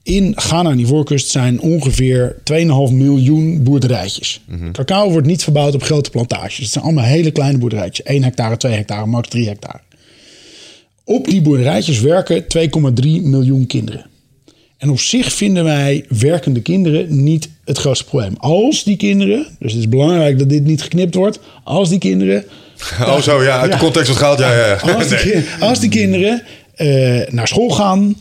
in 0.04 0.34
Ghana 0.36 0.70
en 0.70 0.80
Ivoorkust 0.80 1.30
zijn 1.30 1.60
ongeveer 1.60 2.36
2,5 2.54 2.94
miljoen 2.94 3.64
boerderijtjes. 3.64 4.42
Cacao 4.72 5.10
wordt 5.12 5.28
niet 5.28 5.44
verbouwd 5.44 5.76
op 5.76 5.84
grote 5.84 6.10
plantages. 6.10 6.58
Het 6.58 6.70
zijn 6.72 6.84
allemaal 6.84 7.04
hele 7.04 7.32
kleine 7.32 7.58
boerderijtjes. 7.58 8.06
1 8.06 8.24
hectare, 8.24 8.58
2 8.58 8.74
hectare, 8.74 9.06
max 9.06 9.30
3 9.30 9.48
hectare. 9.48 9.80
Op 11.06 11.28
die 11.28 11.42
boerderijtjes 11.42 12.00
werken 12.00 12.44
2,3 12.44 12.50
miljoen 13.04 13.68
kinderen. 13.68 14.06
En 14.78 14.90
op 14.90 15.00
zich 15.00 15.34
vinden 15.34 15.64
wij 15.64 16.06
werkende 16.20 16.62
kinderen 16.62 17.24
niet 17.24 17.50
het 17.66 17.78
grootste 17.78 18.06
probleem. 18.06 18.34
Als 18.38 18.84
die 18.84 18.98
kinderen, 18.98 19.46
dus 19.60 19.72
het 19.72 19.80
is 19.82 19.90
belangrijk 19.90 20.40
dat 20.40 20.50
dit 20.50 20.64
niet 20.66 20.82
geknipt 20.82 21.16
wordt, 21.16 21.40
als 21.64 21.90
die 21.90 21.98
kinderen. 22.00 22.44
oh 23.02 23.20
zo, 23.20 23.44
ja, 23.44 23.60
uit 23.60 23.72
de 23.72 23.78
context 23.78 24.08
wat 24.08 24.18
gehaald. 24.18 24.40
Ja, 24.40 24.52
ja, 24.58 24.68
ja. 24.68 24.94
Als 24.94 25.08
die, 25.08 25.18
Nee. 25.26 25.34
ki- 25.44 25.46
als 25.60 25.80
die 25.80 25.90
kinderen 25.90 26.42
eh, 26.76 27.22
naar 27.30 27.48
school 27.48 27.70
gaan, 27.70 28.16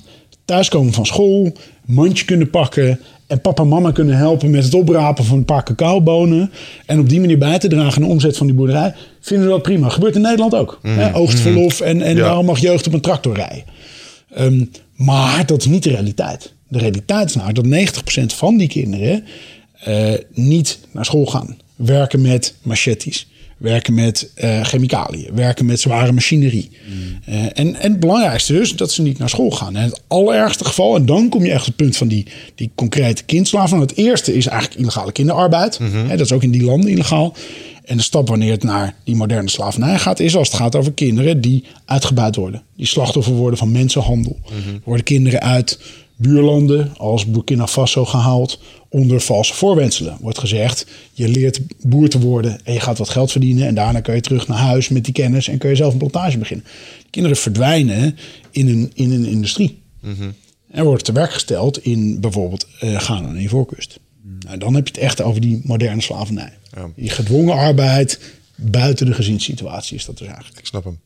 thuiskomen 0.45 0.93
van 0.93 1.07
school, 1.07 1.53
mandje 1.85 2.25
kunnen 2.25 2.51
pakken 2.51 3.01
en 3.27 3.41
papa 3.41 3.63
en 3.63 3.69
mama 3.69 3.91
kunnen 3.91 4.17
helpen 4.17 4.51
met 4.51 4.65
het 4.65 4.75
oprapen 4.75 5.25
van 5.25 5.37
een 5.39 5.45
paar 5.45 5.63
cacaobonen 5.65 6.51
en 6.87 6.99
op 7.01 7.09
die 7.09 7.21
manier 7.21 7.39
bij 7.39 7.59
te 7.59 7.69
dragen 7.69 7.95
aan 8.03 8.09
de 8.09 8.15
omzet 8.15 8.37
van 8.37 8.47
die 8.47 8.57
boerderij, 8.57 8.95
vinden 9.21 9.47
we 9.47 9.53
dat 9.53 9.63
prima. 9.63 9.89
Gebeurt 9.89 10.15
in 10.15 10.21
Nederland 10.21 10.55
ook. 10.55 10.79
Hè? 10.83 11.15
Oogstverlof 11.17 11.81
en, 11.81 12.03
en 12.03 12.17
Ja. 12.17 12.23
daarom 12.23 12.47
mag 12.47 12.59
jeugd 12.59 12.87
op 12.87 12.93
een 12.93 13.01
tractor 13.01 13.35
rijden. 13.35 13.65
Ehm, 14.35 14.65
maar 14.97 15.47
dat 15.47 15.61
is 15.61 15.67
niet 15.67 15.83
de 15.83 15.91
realiteit. 15.91 16.53
De 16.69 16.79
realiteit 16.79 17.29
is 17.29 17.35
nou 17.35 17.53
dat 17.53 17.65
90% 17.67 18.33
van 18.35 18.57
die 18.57 18.69
kinderen 18.69 19.25
eh, 19.85 20.13
niet 20.33 20.79
naar 20.93 21.05
school 21.05 21.27
gaan. 21.27 21.57
Werken 21.77 22.23
met 22.23 22.55
machetes. 22.63 23.29
Werken 23.65 23.95
met 23.95 24.31
eh, 24.35 24.65
chemicaliën, 24.65 25.35
werken 25.35 25.67
met 25.67 25.81
zware 25.81 26.13
machinerie. 26.13 26.71
Eh, 27.25 27.43
en, 27.45 27.53
en 27.55 27.91
het 27.91 28.01
belangrijkste 28.01 28.53
dus 28.53 28.77
dat 28.77 28.93
ze 28.93 29.03
niet 29.03 29.19
naar 29.19 29.29
school 29.29 29.51
gaan. 29.51 29.77
En 29.77 29.83
het 29.83 30.01
allerergste 30.07 30.65
geval, 30.65 30.97
en 30.97 31.07
dan 31.07 31.29
kom 31.29 31.45
je 31.45 31.51
echt 31.51 31.61
op 31.61 31.67
het 31.67 31.77
punt 31.77 31.97
van 31.97 32.09
die, 32.09 32.27
die 32.55 32.71
concrete 32.75 33.23
kindslaven. 33.23 33.81
Het 33.81 33.97
eerste 33.97 34.35
is 34.35 34.47
eigenlijk 34.47 34.81
illegale 34.81 35.13
kinderarbeid. 35.13 35.79
Hè, 35.79 36.17
dat 36.17 36.27
is 36.27 36.33
ook 36.33 36.43
in 36.43 36.51
die 36.51 36.65
landen 36.65 36.91
illegaal. 36.91 37.35
En 37.85 37.97
de 37.97 38.03
stap 38.03 38.29
wanneer 38.29 38.53
het 38.53 38.63
naar 38.63 38.95
die 39.05 39.17
moderne 39.17 39.51
slavernij 39.51 39.99
gaat, 39.99 40.21
is 40.21 40.37
als 40.37 40.49
het 40.49 40.57
gaat 40.57 40.77
over 40.77 40.93
kinderen 40.93 41.41
die 41.41 41.65
uitgebuit 41.85 42.37
worden. 42.37 42.63
Die 42.77 42.87
slachtoffer 42.87 43.33
worden 43.33 43.59
van 43.59 43.73
mensenhandel. 43.73 44.39
Er 44.47 44.81
worden 44.85 45.05
kinderen 45.05 45.41
uit 45.41 45.79
buurlanden 46.17 46.97
als 46.97 47.27
Burkina 47.27 47.67
Faso 47.67 48.05
gehaald 48.05 48.61
onder 48.89 49.21
valse 49.21 49.55
voorwenselen. 49.55 50.17
Wordt 50.21 50.39
gezegd, 50.39 50.87
je 51.13 51.29
leert 51.29 51.61
boer 51.83 52.09
te 52.09 52.19
worden 52.19 52.61
en 52.65 52.73
je 52.73 52.81
gaat 52.81 52.99
wat 52.99 53.09
geld 53.09 53.31
verdienen. 53.31 53.67
En 53.67 53.75
daarna 53.75 54.01
kun 54.01 54.15
je 54.15 54.21
terug 54.21 54.49
naar 54.49 54.59
huis 54.59 54.89
met 54.89 55.05
die 55.05 55.13
kennis 55.13 55.49
en 55.49 55.59
kun 55.59 55.69
je 55.71 55.77
zelf 55.77 55.93
een 55.93 55.99
plantage 55.99 56.39
beginnen. 56.39 56.67
Kinderen 57.11 57.37
verdwijnen 57.37 58.17
in 58.51 58.69
een, 58.69 58.91
in 58.95 59.11
een 59.13 59.25
industrie. 59.25 59.83
En 60.71 60.85
worden 60.85 61.05
te 61.05 61.13
werk 61.13 61.33
gesteld 61.33 61.85
in 61.85 62.21
bijvoorbeeld 62.21 62.67
eh 62.81 62.99
Ghana 62.99 63.29
en 63.29 63.41
Ivoorkust. 63.41 63.99
Nou, 64.39 64.59
dan 64.59 64.75
heb 64.75 64.87
je 64.87 64.93
het 64.95 65.03
echt 65.03 65.23
over 65.23 65.41
die 65.41 65.61
moderne 65.65 66.03
slavernij. 66.03 66.53
Ja. 66.75 66.91
Die 66.97 67.11
gedwongen 67.11 67.55
arbeid 67.55 68.21
buiten 68.57 69.07
de 69.07 69.15
gezinssituatie 69.15 69.97
is 69.97 70.05
dat 70.05 70.19
dus 70.19 70.27
eigenlijk. 70.27 70.59
Ik 70.59 70.67
snap 70.67 70.85
hem. 70.85 70.99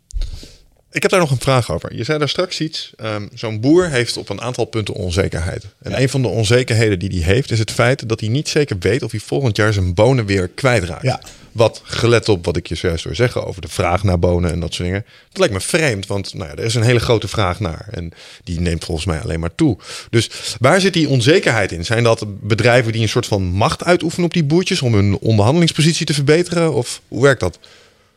Ik 0.90 1.02
heb 1.02 1.10
daar 1.10 1.20
nog 1.20 1.30
een 1.30 1.40
vraag 1.40 1.72
over. 1.72 1.94
Je 1.94 2.04
zei 2.04 2.18
daar 2.18 2.28
straks 2.28 2.60
iets. 2.60 2.92
ehm, 2.96 3.26
Zo'n 3.34 3.60
boer 3.60 3.90
heeft 3.90 4.16
op 4.16 4.28
een 4.28 4.40
aantal 4.40 4.64
punten 4.64 4.94
onzekerheid. 4.94 5.64
En 5.82 6.00
een 6.00 6.08
van 6.08 6.22
de 6.22 6.28
onzekerheden 6.28 6.98
die 6.98 7.10
hij 7.10 7.34
heeft, 7.34 7.50
is 7.50 7.58
het 7.58 7.70
feit 7.70 8.08
dat 8.08 8.20
hij 8.20 8.28
niet 8.28 8.48
zeker 8.48 8.76
weet 8.80 9.02
of 9.02 9.10
hij 9.10 9.20
volgend 9.20 9.56
jaar 9.56 9.72
zijn 9.72 9.94
bonen 9.94 10.26
weer 10.26 10.48
kwijtraakt. 10.48 11.02
Ja. 11.02 11.20
Wat 11.52 11.80
gelet 11.84 12.28
op 12.28 12.44
wat 12.44 12.56
ik 12.56 12.66
je 12.66 12.74
zojuist 12.74 13.04
hoor 13.04 13.14
zeggen 13.14 13.46
over 13.46 13.60
de 13.62 13.68
vraag 13.68 14.02
naar 14.02 14.18
bonen 14.18 14.50
en 14.50 14.60
dat 14.60 14.74
soort 14.74 14.88
dingen. 14.88 15.04
Dat 15.28 15.38
lijkt 15.38 15.54
me 15.54 15.60
vreemd, 15.60 16.06
want 16.06 16.34
nou 16.34 16.50
ja, 16.50 16.56
er 16.56 16.64
is 16.64 16.74
een 16.74 16.82
hele 16.82 16.98
grote 17.00 17.28
vraag 17.28 17.60
naar. 17.60 17.88
En 17.90 18.12
die 18.44 18.60
neemt 18.60 18.84
volgens 18.84 19.06
mij 19.06 19.20
alleen 19.20 19.40
maar 19.40 19.54
toe. 19.54 19.78
Dus 20.10 20.30
waar 20.60 20.80
zit 20.80 20.92
die 20.92 21.08
onzekerheid 21.08 21.72
in? 21.72 21.84
Zijn 21.84 22.02
dat 22.02 22.24
bedrijven 22.40 22.92
die 22.92 23.02
een 23.02 23.08
soort 23.08 23.26
van 23.26 23.42
macht 23.42 23.84
uitoefenen 23.84 24.26
op 24.26 24.32
die 24.32 24.44
boertjes 24.44 24.82
om 24.82 24.94
hun 24.94 25.18
onderhandelingspositie 25.18 26.06
te 26.06 26.14
verbeteren? 26.14 26.74
Of 26.74 27.00
hoe 27.08 27.22
werkt 27.22 27.40
dat? 27.40 27.58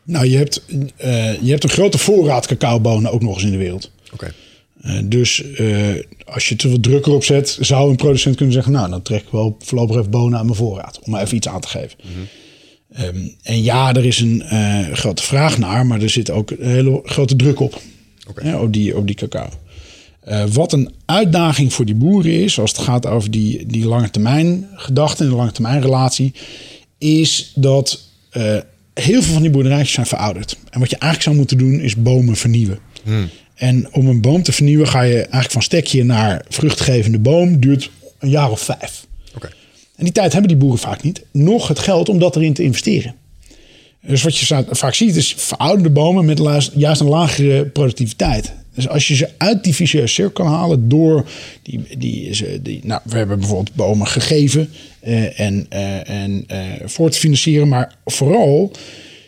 Nou, 0.03 0.25
je 0.25 0.37
hebt, 0.37 0.61
eh, 0.97 1.41
je 1.41 1.49
hebt 1.49 1.63
een 1.63 1.69
grote 1.69 1.97
voorraad 1.97 2.47
cacaobonen 2.47 3.11
ook 3.11 3.21
nog 3.21 3.33
eens 3.33 3.43
in 3.43 3.51
de 3.51 3.57
wereld. 3.57 3.91
Oké. 4.13 4.33
Eh, 4.81 4.97
dus 5.03 5.43
eh, 5.51 5.87
als 6.25 6.49
je 6.49 6.55
te 6.55 6.67
veel 6.67 6.79
druk 6.79 7.05
erop 7.05 7.23
zet, 7.23 7.57
zou 7.59 7.89
een 7.89 7.95
producent 7.95 8.35
kunnen 8.35 8.53
zeggen: 8.53 8.71
Nou, 8.71 8.89
dan 8.89 9.01
trek 9.01 9.21
ik 9.21 9.31
wel 9.31 9.55
voorlopig 9.59 9.95
even 9.95 10.09
bonen 10.09 10.39
aan 10.39 10.45
mijn 10.45 10.57
voorraad. 10.57 10.99
Om 10.99 11.11
maar 11.11 11.21
even 11.21 11.35
iets 11.35 11.47
aan 11.47 11.61
te 11.61 11.67
geven. 11.67 11.97
Ehm, 12.93 13.27
en 13.43 13.63
ja, 13.63 13.93
er 13.93 14.05
is 14.05 14.19
een 14.19 14.43
grote 14.93 15.23
vraag 15.23 15.57
naar, 15.57 15.85
maar 15.85 16.01
er 16.01 16.09
zit 16.09 16.29
ook 16.29 16.51
een 16.51 16.69
hele 16.69 16.99
grote 17.03 17.35
druk 17.35 17.59
op. 17.59 17.81
Hè, 18.35 18.57
op, 18.57 18.73
die, 18.73 18.97
op 18.97 19.07
die 19.07 19.15
cacao. 19.15 19.49
Wat 20.51 20.73
een 20.73 20.93
uitdaging 21.05 21.73
voor 21.73 21.85
die 21.85 21.95
boeren 21.95 22.31
is, 22.31 22.59
als 22.59 22.71
het 22.71 22.79
gaat 22.79 23.05
over 23.05 23.31
die, 23.31 23.65
die 23.65 23.85
lange 23.85 24.09
termijn 24.09 24.67
gedachte 24.73 25.23
en 25.23 25.29
de 25.29 25.35
lange 25.35 25.51
termijn 25.51 25.81
relatie, 25.81 26.33
is 26.97 27.51
dat 27.55 28.01
heel 28.93 29.21
veel 29.21 29.33
van 29.33 29.41
die 29.41 29.51
boerderijtjes 29.51 29.93
zijn 29.93 30.05
verouderd. 30.05 30.57
En 30.69 30.79
wat 30.79 30.89
je 30.89 30.95
eigenlijk 30.95 31.23
zou 31.23 31.35
moeten 31.35 31.57
doen, 31.57 31.79
is 31.79 31.95
bomen 31.95 32.35
vernieuwen. 32.35 32.79
En 33.55 33.93
om 33.93 34.07
een 34.07 34.21
boom 34.21 34.43
te 34.43 34.51
vernieuwen, 34.51 34.87
ga 34.87 35.01
je 35.01 35.15
eigenlijk 35.15 35.51
van 35.51 35.61
stekje 35.61 36.03
naar 36.03 36.45
vruchtgevende 36.49 37.19
boom, 37.19 37.59
duurt 37.59 37.89
een 38.19 38.29
jaar 38.29 38.51
of 38.51 38.61
vijf. 38.61 39.05
En 39.95 40.03
die 40.03 40.11
tijd 40.11 40.31
hebben 40.31 40.49
die 40.49 40.59
boeren 40.59 40.79
vaak 40.79 41.03
niet. 41.03 41.21
Nog 41.31 41.67
het 41.67 41.79
geld 41.79 42.09
om 42.09 42.19
dat 42.19 42.35
erin 42.35 42.53
te 42.53 42.63
investeren. 42.63 43.15
Dus 44.07 44.23
wat 44.23 44.37
je 44.37 44.65
vaak 44.69 44.93
ziet 44.93 45.15
is 45.15 45.33
verouderde 45.37 45.89
bomen 45.89 46.25
met 46.25 46.69
juist 46.75 47.01
een 47.01 47.07
lagere 47.07 47.65
productiviteit. 47.65 48.53
Dus 48.75 48.87
als 48.89 49.07
je 49.07 49.15
ze 49.15 49.29
uit 49.37 49.63
die 49.63 49.75
vicieuze 49.75 50.07
cirkel 50.13 50.33
kan 50.45 50.53
halen 50.53 50.89
door 50.89 51.29
die, 51.63 51.79
die, 51.97 52.33
ze- 52.35 52.59
die 52.63 52.79
nou, 52.83 53.01
we 53.03 53.17
hebben 53.17 53.39
bijvoorbeeld 53.39 53.75
bomen 53.75 54.07
gegeven 54.07 54.69
eh, 54.99 55.39
en, 55.39 55.65
eh, 55.69 56.09
en 56.09 56.43
eh, 56.47 56.59
voor 56.85 57.09
te 57.09 57.19
financieren, 57.19 57.67
maar 57.67 57.95
vooral 58.05 58.71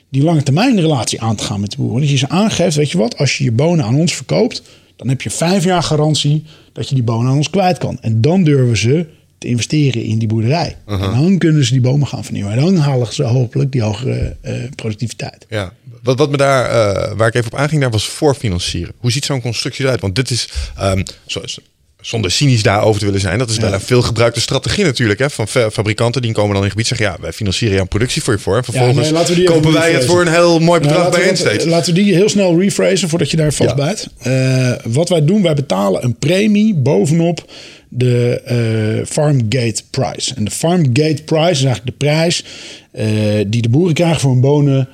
die 0.10 0.24
lange 0.24 0.44
termijn 0.44 0.80
relatie 0.82 1.22
aan 1.22 1.36
te 1.36 1.44
gaan 1.44 1.60
met 1.60 1.72
de 1.72 1.78
boeren. 1.78 2.02
Dat 2.02 2.10
je 2.10 2.18
ze 2.18 2.30
aangeeft, 2.30 2.76
weet 2.76 2.92
je 2.92 2.98
wat, 2.98 3.18
als 3.18 3.38
je 3.38 3.44
je 3.44 3.52
bonen 3.52 3.86
aan 3.86 3.96
ons 3.96 4.16
verkoopt, 4.16 4.62
dan 4.96 5.08
heb 5.08 5.22
je 5.22 5.30
vijf 5.30 5.64
jaar 5.64 5.84
garantie 5.84 6.44
dat 6.74 6.90
je 6.90 6.96
die 6.96 7.04
bonen 7.04 7.32
aan 7.32 7.38
ons 7.38 7.50
kwijt 7.50 7.78
kan. 7.78 7.98
En 8.02 8.22
dan 8.22 8.44
durven 8.44 8.78
ze 8.78 9.06
te 9.44 9.50
investeren 9.50 10.04
in 10.04 10.18
die 10.18 10.28
boerderij. 10.28 10.76
En 10.88 11.00
dan 11.00 11.38
kunnen 11.38 11.66
ze 11.66 11.72
die 11.72 11.82
bomen 11.82 12.08
gaan 12.08 12.24
vernieuwen. 12.24 12.52
En 12.54 12.60
dan 12.60 12.76
halen 12.78 13.14
ze 13.14 13.24
hopelijk 13.24 13.72
die 13.72 13.82
hogere 13.82 14.36
eh, 14.42 14.54
productiviteit. 14.76 15.46
Ja, 15.50 15.74
wat, 16.04 16.18
wat 16.18 16.30
me 16.32 16.38
daar, 16.38 16.66
eh, 16.66 17.12
waar 17.18 17.28
ik 17.28 17.34
even 17.36 17.52
op 17.52 17.58
aanging, 17.60 17.82
daar 17.82 17.92
was 17.92 18.08
voorfinancieren. 18.08 18.94
Hoe 18.98 19.12
ziet 19.12 19.26
zo'n 19.26 19.42
constructie 19.42 19.86
eruit? 19.86 20.02
Want 20.02 20.16
dit 20.16 20.30
is, 20.30 20.50
ehm, 20.78 21.04
zo- 21.26 21.42
zo- 21.46 21.62
zonder 22.02 22.32
cynisch 22.32 22.64
daarover 22.64 23.00
te 23.00 23.06
willen 23.06 23.20
zijn, 23.22 23.38
dat 23.40 23.50
is 23.50 23.58
wel 23.58 23.74
een 23.74 23.82
veel 23.82 24.02
gebruikte 24.02 24.42
strategie 24.42 24.84
natuurlijk. 24.84 25.20
Hè, 25.20 25.30
van 25.30 25.48
fa- 25.48 25.72
fabrikanten 25.72 26.22
die 26.22 26.32
komen 26.32 26.48
dan 26.50 26.58
in 26.58 26.64
het 26.64 26.72
gebied 26.72 26.88
zeggen, 26.88 27.06
ja, 27.08 27.18
wij 27.22 27.34
financieren 27.34 27.76
jouw 27.76 27.86
productie 27.86 28.22
voor 28.24 28.34
je 28.34 28.40
voor. 28.40 28.58
En 28.58 28.64
vervolgens 28.64 29.12
nee, 29.30 29.44
kopen 29.44 29.74
wij 29.74 29.92
het 29.94 30.06
voor 30.06 30.22
een 30.22 30.28
heel 30.34 30.60
mooi 30.60 30.80
bedrag 30.80 30.98
Nou, 30.98 31.12
bij 31.12 31.20
laten, 31.20 31.44
we, 31.44 31.50
Insteeds. 31.52 31.66
laten 31.72 31.94
we 31.94 32.02
die 32.04 32.14
heel 32.14 32.30
snel 32.30 32.60
rephrasen 32.60 33.10
voordat 33.10 33.32
je 33.32 33.38
daar 33.38 33.54
vastbijt. 33.54 34.08
Eh, 34.20 34.72
wat 34.84 35.10
wij 35.10 35.26
doen, 35.26 35.42
wij 35.42 35.54
betalen 35.54 36.04
een 36.04 36.16
premie 36.18 36.74
bovenop 36.76 37.52
de 37.98 38.42
eh 38.46 39.06
Farmgate 39.06 39.84
Price. 39.90 40.36
En 40.36 40.46
de 40.46 40.52
Farmgate 40.52 41.24
Price 41.26 41.52
is 41.52 41.64
eigenlijk 41.64 41.86
de 41.86 42.06
prijs 42.06 42.44
eh, 42.92 43.06
die 43.48 43.62
de 43.62 43.70
boeren 43.70 43.94
krijgen 43.94 44.20
voor 44.20 44.32
hun 44.32 44.42
bonen 44.42 44.88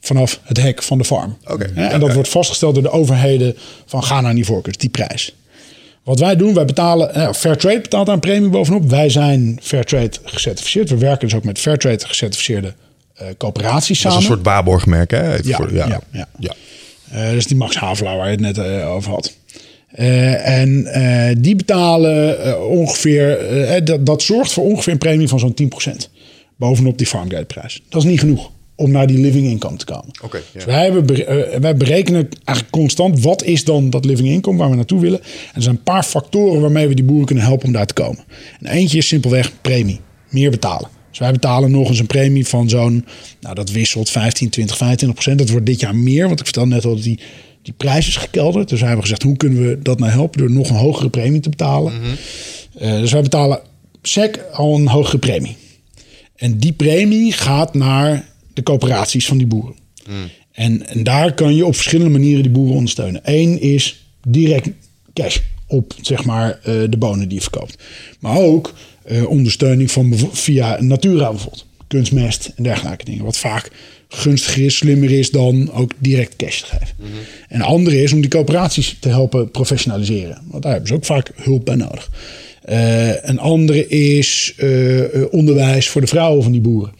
vanaf 0.00 0.40
het 0.42 0.56
hek 0.62 0.82
van 0.82 0.98
de 0.98 1.04
farm. 1.04 1.36
Ja, 1.74 1.90
en 1.90 2.00
dat 2.00 2.12
wordt 2.12 2.28
vastgesteld 2.28 2.74
door 2.74 2.82
de 2.82 2.90
overheden 2.90 3.56
van 3.86 4.02
Ghana 4.02 4.28
en 4.30 4.36
Ivoorkust, 4.36 4.80
die 4.80 4.90
prijs. 4.90 5.34
Wat 6.02 6.18
wij 6.20 6.36
doen, 6.36 6.54
wij 6.54 6.64
betalen, 6.64 7.14
eh, 7.14 7.32
Fairtrade 7.32 7.80
betaalt 7.80 8.06
daar 8.06 8.14
een 8.14 8.20
premie 8.20 8.48
bovenop. 8.48 8.90
Wij 8.90 9.08
zijn 9.10 9.58
Fairtrade 9.62 10.10
gecertificeerd. 10.24 10.90
We 10.90 10.96
werken 10.96 11.28
dus 11.28 11.36
ook 11.36 11.44
met 11.44 11.58
Fairtrade 11.58 12.06
gecertificeerde 12.06 12.74
eh 13.14 13.26
coöperaties 13.38 13.88
Dat 14.02 14.12
samen. 14.12 14.18
is 14.18 14.24
een 14.24 14.34
soort 14.34 14.46
waarborgmerk, 14.46 15.10
hè? 15.10 15.32
Even 15.32 15.48
Ja, 15.48 15.56
voor- 15.56 15.74
ja, 15.74 16.00
ja. 16.12 16.28
ja. 16.38 16.54
Dus 17.30 17.46
die 17.46 17.56
Max 17.56 17.76
Havelaar 17.76 18.16
waar 18.16 18.26
je 18.30 18.44
het 18.44 18.56
net 18.56 18.58
over 18.84 19.10
had. 19.10 19.32
Eh, 19.86 20.60
en 20.60 20.86
eh, 20.86 21.36
die 21.38 21.56
betalen 21.56 22.44
eh, 22.44 22.68
ongeveer, 22.68 23.38
dat, 23.84 24.06
dat 24.06 24.22
zorgt 24.22 24.52
voor 24.52 24.64
ongeveer 24.64 24.92
een 24.92 24.98
premie 24.98 25.28
van 25.28 25.38
zo'n 25.38 25.54
10%. 25.62 25.66
Bovenop 26.56 26.98
die 26.98 27.06
farmgate 27.06 27.44
prijs. 27.44 27.82
Dat 27.88 28.02
is 28.02 28.08
niet 28.08 28.20
genoeg 28.20 28.50
om 28.74 28.90
naar 28.90 29.06
die 29.06 29.18
living 29.18 29.46
income 29.46 29.76
te 29.76 29.84
komen. 29.84 30.10
Oké. 30.22 30.42
Dus 30.52 30.64
wij, 30.64 30.84
hebben, 30.84 31.06
wij 31.60 31.76
berekenen 31.76 32.28
eigenlijk 32.44 32.70
constant 32.70 33.20
wat 33.20 33.42
is 33.42 33.64
dan 33.64 33.90
dat 33.90 34.04
living 34.04 34.28
income 34.28 34.58
waar 34.58 34.70
we 34.70 34.76
naartoe 34.76 35.00
willen. 35.00 35.20
En 35.20 35.54
er 35.54 35.62
zijn 35.62 35.74
een 35.74 35.82
paar 35.82 36.02
factoren 36.02 36.60
waarmee 36.60 36.88
we 36.88 36.94
die 36.94 37.04
boeren 37.04 37.26
kunnen 37.26 37.44
helpen 37.44 37.66
om 37.66 37.72
daar 37.72 37.86
te 37.86 37.94
komen. 37.94 38.24
En 38.60 38.66
eentje 38.66 38.98
is 38.98 39.08
simpelweg 39.08 39.52
premie. 39.60 40.00
Meer 40.28 40.50
betalen. 40.50 40.88
Dus 41.10 41.18
wij 41.18 41.32
betalen 41.32 41.70
nog 41.70 41.88
eens 41.88 41.98
een 41.98 42.06
premie 42.06 42.46
van 42.46 42.68
zo'n, 42.68 43.04
nou 43.40 43.54
dat 43.54 43.70
wisselt 43.70 44.10
15, 44.10 44.50
20, 44.50 44.76
25 44.76 45.18
procent. 45.18 45.38
Dat 45.38 45.50
wordt 45.50 45.66
dit 45.66 45.80
jaar 45.80 45.96
meer, 45.96 46.26
want 46.26 46.38
ik 46.38 46.44
vertelde 46.44 46.70
net 46.70 46.84
al 46.84 46.94
dat 46.94 47.02
die, 47.02 47.20
die 47.66 47.74
prijs 47.76 48.08
is 48.08 48.16
gekelderd. 48.16 48.68
Dus 48.68 48.80
hebben 48.80 49.00
gezegd, 49.00 49.22
hoe 49.22 49.36
kunnen 49.36 49.68
we 49.68 49.78
dat 49.82 49.98
nou 49.98 50.12
helpen 50.12 50.38
door 50.38 50.50
nog 50.50 50.68
een 50.68 50.76
hogere 50.76 51.10
premie 51.10 51.40
te 51.40 51.48
betalen. 51.48 51.92
Eh, 52.78 52.98
dus 52.98 53.12
wij 53.12 53.22
betalen 53.22 53.60
SEC 54.02 54.44
al 54.52 54.74
een 54.74 54.88
hogere 54.88 55.18
premie. 55.18 55.56
En 56.36 56.58
die 56.58 56.72
premie 56.72 57.32
gaat 57.32 57.74
naar 57.74 58.28
de 58.54 58.62
coöperaties 58.62 59.26
van 59.26 59.38
die 59.38 59.46
boeren. 59.46 59.74
En, 60.52 60.86
en 60.86 61.02
daar 61.02 61.34
kan 61.34 61.54
je 61.54 61.66
op 61.66 61.74
verschillende 61.74 62.12
manieren 62.12 62.42
die 62.42 62.52
boeren 62.52 62.76
ondersteunen. 62.76 63.20
Eén 63.24 63.60
is 63.60 64.06
direct 64.28 64.68
cash 65.12 65.38
op 65.66 65.94
zeg 66.00 66.24
maar, 66.24 66.50
eh, 66.50 66.74
de 66.90 66.96
bonen 66.98 67.28
die 67.28 67.36
je 67.36 67.42
verkoopt. 67.42 67.78
Maar 68.20 68.36
ook 68.36 68.74
eh, 69.04 69.28
ondersteuning 69.28 69.90
van 69.90 70.14
via 70.32 70.80
Natura 70.80 71.30
bijvoorbeeld. 71.30 71.66
Kunstmest 71.88 72.52
en 72.56 72.62
dergelijke 72.62 73.04
dingen. 73.04 73.24
Wat 73.24 73.38
vaak 73.38 73.70
gunstiger 74.08 74.64
is, 74.64 74.76
slimmer 74.76 75.10
is 75.10 75.30
dan 75.30 75.72
ook 75.72 75.92
direct 75.98 76.36
cash 76.36 76.60
te 76.60 76.66
geven. 76.66 76.94
En 77.48 77.58
de 77.58 77.64
andere 77.64 78.02
is 78.02 78.12
om 78.12 78.20
die 78.20 78.30
coöperaties 78.30 78.96
te 79.00 79.08
helpen 79.08 79.50
professionaliseren. 79.50 80.38
Want 80.50 80.62
daar 80.62 80.72
hebben 80.72 80.88
ze 80.88 80.94
ook 80.94 81.04
vaak 81.04 81.30
hulp 81.34 81.64
bij 81.64 81.74
nodig. 81.74 82.10
Eh, 82.66 83.24
een 83.24 83.38
andere 83.38 83.86
is 83.86 84.54
eh, 84.56 85.04
eh, 85.04 85.26
onderwijs 85.30 85.88
voor 85.88 86.00
de 86.00 86.06
vrouwen 86.06 86.42
van 86.42 86.52
die 86.52 86.60
boeren. 86.60 86.92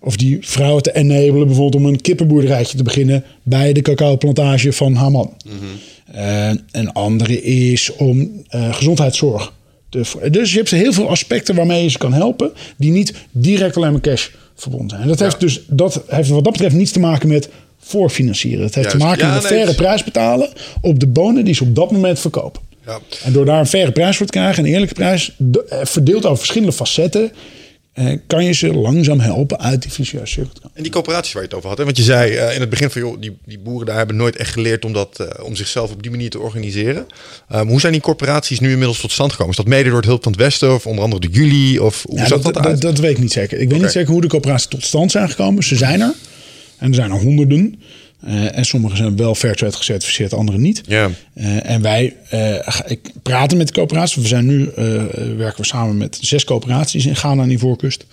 Of 0.00 0.16
die 0.16 0.38
vrouwen 0.40 0.82
te 0.82 0.94
enabelen 0.94 1.46
bijvoorbeeld 1.46 1.82
om 1.82 1.88
een 1.88 2.00
kippenboerderijtje 2.00 2.76
te 2.76 2.82
beginnen 2.82 3.24
bij 3.42 3.72
de 3.72 3.82
cacaoplantage 3.82 4.72
van 4.72 4.94
haar 4.94 5.10
man. 5.10 5.36
Eh, 6.12 6.50
een 6.70 6.92
andere 6.92 7.42
is 7.42 7.92
om 7.96 8.44
gezondheidszorg. 8.50 9.52
Dus 10.30 10.52
je 10.52 10.56
hebt 10.56 10.70
heel 10.70 10.92
veel 10.92 11.08
aspecten 11.08 11.54
waarmee 11.54 11.82
je 11.82 11.88
ze 11.88 11.98
kan 11.98 12.12
helpen, 12.12 12.52
die 12.76 12.90
niet 12.90 13.14
direct 13.30 13.76
alleen 13.76 13.92
maar 13.92 14.00
cash 14.00 14.28
verbonden 14.54 14.88
zijn. 14.88 15.02
En 15.02 15.08
dat 15.08 15.20
heeft 15.20 15.40
dus 15.40 15.60
dat 15.66 16.02
heeft 16.06 16.28
wat 16.28 16.44
dat 16.44 16.52
betreft 16.52 16.74
niets 16.74 16.92
te 16.92 17.00
maken 17.00 17.28
met 17.28 17.48
voorfinancieren. 17.78 18.64
Het 18.64 18.74
heeft 18.74 18.90
te 18.90 18.96
maken 18.96 19.32
met 19.32 19.42
nee, 19.42 19.52
faire 19.52 19.74
prijs 19.74 20.04
betalen 20.04 20.52
op 20.80 21.00
de 21.00 21.06
bonen 21.06 21.44
die 21.44 21.54
ze 21.54 21.62
op 21.62 21.74
dat 21.74 21.90
moment 21.90 22.18
verkopen. 22.18 22.62
Ja. 22.86 22.98
En 23.24 23.32
door 23.32 23.44
daar 23.44 23.58
een 23.58 23.66
faire 23.66 23.92
prijs 23.92 24.16
voor 24.16 24.26
te 24.26 24.32
krijgen, 24.32 24.64
een 24.64 24.70
eerlijke 24.70 24.94
prijs, 24.94 25.32
eh, 25.68 25.78
verdeeld 25.82 26.24
over 26.24 26.38
verschillende 26.38 26.72
facetten, 26.72 27.32
eh, 27.94 28.18
kan 28.26 28.44
je 28.44 28.52
ze 28.52 28.72
langzaam 28.72 29.20
helpen 29.20 29.60
uit 29.60 29.82
die 29.82 29.92
vicieuze 29.92 30.32
cirkel. 30.32 30.70
En 30.72 30.82
die 30.82 30.92
coöperaties 30.92 31.32
waar 31.32 31.42
je 31.42 31.48
het 31.48 31.56
over 31.56 31.68
had. 31.68 31.78
Hè? 31.78 31.84
Want 31.84 31.96
je 31.96 32.02
zei 32.02 32.34
eh, 32.34 32.54
in 32.54 32.60
het 32.60 32.70
begin 32.70 32.90
van, 32.90 33.00
joh, 33.00 33.20
die, 33.20 33.36
die 33.44 33.58
boeren 33.58 33.86
daar 33.86 33.96
hebben 33.96 34.16
nooit 34.16 34.36
echt 34.36 34.52
geleerd 34.52 34.84
om, 34.84 34.92
dat, 34.92 35.20
eh, 35.20 35.44
om 35.44 35.54
zichzelf 35.54 35.92
op 35.92 36.02
die 36.02 36.10
manier 36.10 36.30
te 36.30 36.38
organiseren. 36.38 37.06
Ehm, 37.48 37.66
hoe 37.66 37.80
zijn 37.80 37.92
die 37.92 38.02
corporaties 38.02 38.60
nu 38.60 38.70
inmiddels 38.70 39.00
tot 39.00 39.12
stand 39.12 39.30
gekomen? 39.30 39.50
Is 39.52 39.58
dat 39.58 39.66
mede 39.66 39.88
door 39.88 39.96
het 39.98 40.06
Hulp 40.06 40.22
van 40.22 40.32
het 40.32 40.40
Westen 40.40 40.74
of 40.74 40.86
onder 40.86 41.04
andere 41.04 41.20
de 41.20 41.28
jullie? 41.28 41.82
Of 41.82 42.02
hoe 42.08 42.18
Ja, 42.18 42.28
dat, 42.28 42.42
dat, 42.42 42.54
dat, 42.54 42.66
uit? 42.66 42.80
dat 42.80 42.98
weet 42.98 43.10
ik 43.10 43.18
niet 43.18 43.32
zeker. 43.32 43.58
Ik 43.58 43.70
weet 43.70 43.80
niet 43.80 43.90
zeker 43.90 44.12
hoe 44.12 44.20
de 44.20 44.28
coöperaties 44.28 44.66
tot 44.66 44.84
stand 44.84 45.10
zijn 45.10 45.30
gekomen. 45.30 45.62
Ze 45.62 45.76
zijn 45.76 46.00
er. 46.00 46.14
En 46.78 46.88
er 46.88 46.94
zijn 46.94 47.10
er 47.10 47.20
honderden. 47.20 47.80
Eh, 48.26 48.58
en 48.58 48.64
sommige 48.64 48.96
zijn 48.96 49.16
wel 49.16 49.34
Fairtrade 49.34 49.76
gecertificeerd, 49.76 50.32
andere 50.34 50.58
niet. 50.58 50.80
Ja. 50.86 51.10
Eh, 51.34 51.70
en 51.70 51.82
wij 51.82 52.16
eh, 52.30 52.68
ik 52.86 53.00
praten 53.22 53.56
met 53.58 53.66
de 53.66 53.72
coöperaties. 53.72 54.22
We 54.22 54.28
zijn 54.28 54.46
nu 54.46 54.70
werken 55.36 55.60
we 55.60 55.66
samen 55.66 55.96
met 55.96 56.18
zes 56.20 56.44
coöperaties 56.44 57.06
in 57.06 57.16
Ghana 57.16 57.42
aan 57.42 57.48
die 57.48 57.58
voorkust. 57.58 58.04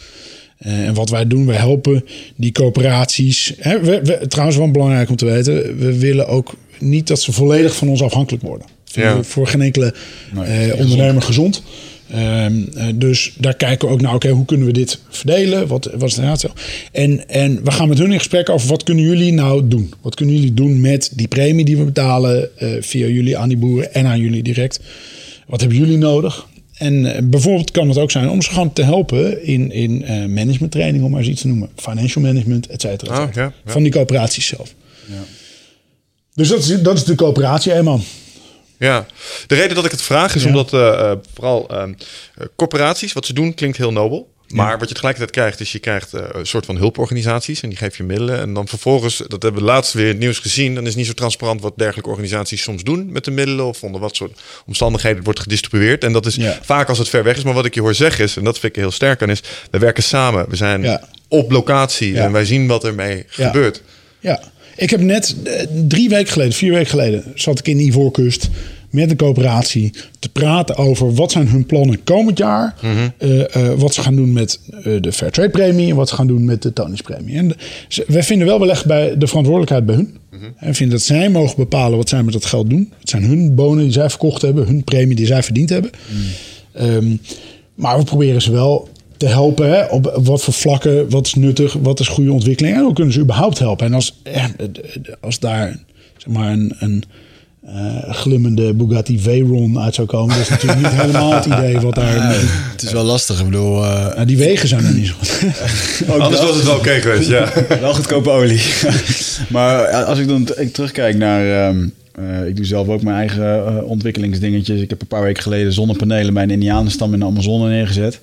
Eh, 0.58 0.88
en 0.88 0.94
wat 0.94 1.10
wij 1.10 1.28
doen, 1.28 1.46
wij 1.46 1.56
helpen 1.58 2.06
die 2.36 2.52
coöperaties. 2.52 3.54
Hè, 3.58 3.80
we, 3.80 4.00
we- 4.04 4.28
trouwens, 4.28 4.58
wel 4.58 4.72
belangrijk 4.72 5.10
om 5.10 5.16
te 5.16 5.26
weten, 5.26 5.78
we 5.78 5.98
willen 6.00 6.28
ook 6.28 6.54
niet 6.80 7.08
dat 7.08 7.22
ze 7.22 7.32
volledig 7.32 7.76
van 7.76 7.88
ons 7.88 8.02
afhankelijk 8.04 8.44
worden. 8.44 8.68
Ja. 8.84 9.24
Voor 9.24 9.48
geen 9.48 9.62
enkele 9.62 9.94
eh, 10.44 10.80
ondernemer 10.80 11.22
gezond. 11.22 11.64
Eh, 12.12 12.86
dus 12.96 13.34
daar 13.38 13.56
kijken 13.56 13.88
we 13.88 13.94
ook 13.94 14.02
naar, 14.02 14.14
oké, 14.14 14.30
hoe 14.30 14.46
kunnen 14.46 14.68
we 14.68 14.74
dit 14.74 15.00
verdelen? 15.10 15.68
Wat, 15.68 15.90
wat 15.94 16.10
is 16.10 16.16
de 16.16 16.22
raadsel? 16.22 16.52
En, 16.92 17.30
en 17.30 17.64
we 17.64 17.72
gaan 17.72 17.88
met 17.88 17.98
hun 17.98 18.12
in 18.12 18.18
gesprek 18.18 18.50
over 18.50 18.68
wat 18.68 18.84
kunnen 18.84 19.04
jullie 19.04 19.34
nou 19.34 19.68
doen? 19.68 19.94
Wat 20.02 20.16
kunnen 20.16 20.36
jullie 20.36 20.54
doen 20.54 20.82
met 20.82 21.12
die 21.16 21.28
premie 21.28 21.66
die 21.66 21.78
we 21.78 21.84
betalen 21.84 22.58
eh, 22.58 22.70
via 22.80 23.08
jullie 23.08 23.38
aan 23.38 23.50
die 23.50 23.58
boeren 23.58 23.94
en 23.94 24.06
aan 24.06 24.20
jullie 24.20 24.44
direct? 24.44 24.80
Wat 25.48 25.60
hebben 25.60 25.78
jullie 25.78 25.98
nodig? 25.98 26.48
En 26.74 27.16
eh, 27.16 27.22
bijvoorbeeld 27.24 27.72
kan 27.72 27.88
het 27.88 27.98
ook 27.98 28.12
zijn 28.12 28.30
om 28.30 28.42
ze 28.42 28.50
gewoon 28.50 28.74
te 28.74 28.84
helpen 28.84 29.46
in, 29.46 29.72
in 29.72 30.04
eh 30.04 30.26
management 30.26 30.72
training, 30.72 31.04
om 31.04 31.12
maar 31.12 31.20
eens 31.20 31.30
iets 31.30 31.42
te 31.42 31.48
noemen. 31.48 31.70
Financial 31.76 32.24
management, 32.24 32.68
et 32.68 32.82
cetera. 32.82 33.14
et 33.14 33.20
Ah, 33.30 33.34
ja, 33.34 33.42
ja. 33.42 33.54
Van 33.66 33.84
die 33.84 33.92
coöperaties 33.92 34.48
zelf. 34.48 34.74
Dus 36.34 36.48
dat 36.50 36.60
is, 36.60 36.82
dat 36.82 36.98
is 36.98 37.04
de 37.04 37.16
coöperatie, 37.16 37.72
hè 37.72 37.84
man. 37.84 38.04
Ja, 38.82 39.06
de 39.48 39.56
reden 39.56 39.76
dat 39.76 39.86
ik 39.86 39.92
het 39.92 40.02
vraag 40.02 40.36
is 40.36 40.42
Ja. 40.44 40.48
omdat 40.48 40.74
eh, 40.74 41.12
eh, 41.12 41.18
vooral 41.34 41.68
ehm, 41.70 41.94
eh, 42.36 42.46
corporaties, 42.56 43.14
wat 43.14 43.26
ze 43.26 43.34
doen, 43.34 43.54
klinkt 43.54 43.78
heel 43.78 43.92
nobel. 43.92 44.30
Maar 44.48 44.80
wat 44.80 44.88
je 44.88 44.94
tegelijkertijd 44.94 45.32
krijgt, 45.36 45.60
is 45.60 45.72
je 45.72 45.80
krijgt 45.80 46.14
een 46.14 46.46
soort 46.46 46.66
van 46.66 46.78
hulporganisaties 46.78 47.62
en 47.62 47.70
die 47.70 47.78
geef 47.78 47.98
je 47.98 48.04
middelen. 48.04 48.40
En 48.40 48.54
dan 48.54 48.68
vervolgens, 48.68 49.18
dat 49.28 49.44
hebben 49.44 49.62
we 49.62 49.68
laatst 49.68 49.94
weer 49.94 50.04
in 50.06 50.10
het 50.12 50.20
nieuws 50.20 50.40
gezien, 50.40 50.76
dan 50.76 50.86
is 50.88 50.96
niet 50.96 51.06
zo 51.06 51.14
transparant 51.14 51.62
wat 51.62 51.74
dergelijke 51.76 52.10
organisaties 52.10 52.62
soms 52.62 52.84
doen 52.84 53.12
met 53.12 53.26
de 53.26 53.32
middelen 53.32 53.66
of 53.66 53.84
onder 53.84 54.02
wat 54.02 54.16
soort 54.16 54.42
omstandigheden 54.66 55.18
het 55.18 55.26
wordt 55.26 55.40
gedistribueerd. 55.40 56.04
En 56.04 56.14
dat 56.14 56.26
is 56.26 56.36
Ja. 56.36 56.60
vaak 56.62 56.90
als 56.90 56.98
het 56.98 57.10
ver 57.10 57.24
weg 57.24 57.38
is. 57.38 57.44
Maar 57.44 57.54
wat 57.54 57.66
ik 57.66 57.74
je 57.74 57.82
hoor 57.82 57.94
zeggen 57.96 58.24
is, 58.24 58.38
en 58.38 58.44
dat 58.44 58.60
vind 58.60 58.76
ik 58.76 58.82
heel 58.82 58.92
sterk 58.92 59.22
aan, 59.22 59.30
is 59.30 59.42
we 59.72 59.78
werken 59.78 60.04
samen. 60.04 60.50
We 60.50 60.56
zijn 60.56 61.02
op 61.28 61.52
locatie 61.52 62.20
en 62.20 62.32
wij 62.32 62.46
zien 62.46 62.68
wat 62.68 62.84
ermee 62.84 63.24
gebeurt. 63.28 63.82
Ja, 64.20 64.42
ik 64.76 64.90
heb 64.90 65.02
net 65.02 65.36
eh, 65.44 65.66
drie 65.88 66.10
weken 66.10 66.32
geleden, 66.32 66.54
vier 66.54 66.72
weken 66.72 66.90
geleden, 66.90 67.24
zat 67.36 67.60
ik 67.60 67.68
in 67.68 67.80
Ivoorkust 67.80 68.50
met 68.90 69.10
de 69.10 69.16
coöperatie 69.16 69.94
te 70.20 70.30
praten 70.30 70.76
over 70.78 71.14
wat 71.14 71.32
zijn 71.32 71.48
hun 71.48 71.66
plannen 71.66 72.04
komend 72.04 72.38
jaar. 72.38 72.76
eh, 73.18 73.74
wat 73.78 73.94
ze 73.94 74.02
gaan 74.02 74.16
doen 74.16 74.34
met 74.34 74.60
eh, 74.84 74.94
de 75.02 75.12
Fairtrade 75.12 75.50
premie 75.50 75.90
en 75.90 75.96
wat 75.96 76.10
ze 76.10 76.16
gaan 76.16 76.28
doen 76.28 76.46
met 76.46 76.62
de 76.62 76.74
Tonis 76.74 77.02
premie. 77.02 77.38
En 77.38 77.48
de- 77.48 77.56
wij 78.08 78.24
vinden 78.24 78.48
wel 78.48 78.60
belegd 78.60 78.86
bij 78.86 79.18
de 79.18 79.28
verantwoordelijkheid 79.28 79.86
bij 79.86 79.96
hun. 79.96 80.18
En 80.58 80.68
we 80.68 80.74
vinden 80.74 80.98
dat 80.98 81.06
zij 81.06 81.30
mogen 81.30 81.56
bepalen 81.56 81.98
wat 81.98 82.10
zij 82.10 82.24
met 82.24 82.34
dat 82.34 82.46
geld 82.46 82.70
doen. 82.70 82.92
Het 83.00 83.10
zijn 83.10 83.24
hun 83.24 83.56
bonen 83.56 83.84
die 83.84 83.94
zij 83.94 84.10
verkocht 84.10 84.42
hebben, 84.42 84.66
hun 84.66 84.84
premie 84.84 85.16
die 85.16 85.26
zij 85.26 85.44
verdiend 85.44 85.70
hebben. 85.70 85.92
Ehm, 86.74 87.16
maar 87.76 87.98
we 87.98 88.04
proberen 88.04 88.42
ze 88.42 88.52
wel 88.52 88.90
te 89.22 89.28
helpen 89.28 89.70
hè, 89.70 89.86
op 89.86 90.20
wat 90.24 90.44
voor 90.44 90.54
vlakken, 90.54 91.10
wat 91.10 91.26
is 91.26 91.34
nuttig, 91.34 91.74
wat 91.74 92.00
is 92.00 92.08
goede 92.08 92.32
ontwikkeling. 92.32 92.76
En 92.76 92.84
hoe 92.84 92.94
kunnen 92.94 93.14
ze 93.14 93.20
überhaupt 93.20 93.60
helpen. 93.60 93.86
En 93.86 93.94
als, 93.94 94.20
eh, 94.24 94.46
als 95.20 95.40
daar 95.40 95.78
zeg 96.18 96.34
maar 96.34 96.52
een, 96.52 96.76
een 96.80 97.04
eh, 97.66 98.14
glimmende 98.14 98.74
Bugatti 98.74 99.20
Veyron 99.20 99.80
uit 99.80 99.96
zou 99.96 100.08
komen, 100.08 100.36
dat 100.36 100.44
is 100.44 100.50
natuurlijk 100.50 100.82
niet 100.82 101.02
helemaal 101.02 101.34
het 101.34 101.46
idee 101.46 101.80
wat 101.80 101.96
daar... 101.96 102.34
Het 102.72 102.82
is 102.82 102.92
wel 102.92 103.04
lastig. 103.04 103.40
Ik 103.40 103.46
bedoel, 103.46 103.84
eh, 103.84 104.16
Nou, 104.16 104.26
die 104.26 104.38
wegen 104.38 104.68
zijn 104.68 104.86
er 104.86 104.94
niet 104.94 105.08
zo 105.08 105.14
goed. 105.18 105.42
Anders 106.20 106.42
was 106.42 106.56
het 106.56 106.66
wel 106.66 106.76
oké 106.76 107.02
geweest, 107.02 107.30
ja. 107.30 107.54
wel 107.82 107.94
goedkope 107.94 108.30
olie. 108.30 108.62
maar 109.50 109.88
als 110.04 110.20
ik 110.20 110.28
dan 110.28 110.48
ik 110.58 110.74
terugkijk 110.74 111.18
naar... 111.18 111.68
ehm, 111.68 111.88
eh, 112.12 112.48
ik 112.48 112.56
doe 112.56 112.66
zelf 112.66 112.88
ook 112.88 113.02
mijn 113.02 113.18
eigen 113.18 113.66
eh, 113.66 113.84
ontwikkelingsdingetjes. 113.84 114.82
Ik 114.82 114.90
heb 114.90 115.02
een 115.02 115.08
paar 115.08 115.24
weken 115.24 115.44
geleden 115.44 115.74
zonnepanelen 115.74 116.34
bij 116.34 116.44
een 116.44 116.50
indianenstam 116.50 117.14
in 117.14 117.20
de 117.20 117.26
Amazone 117.26 117.70
neergezet. 117.70 118.20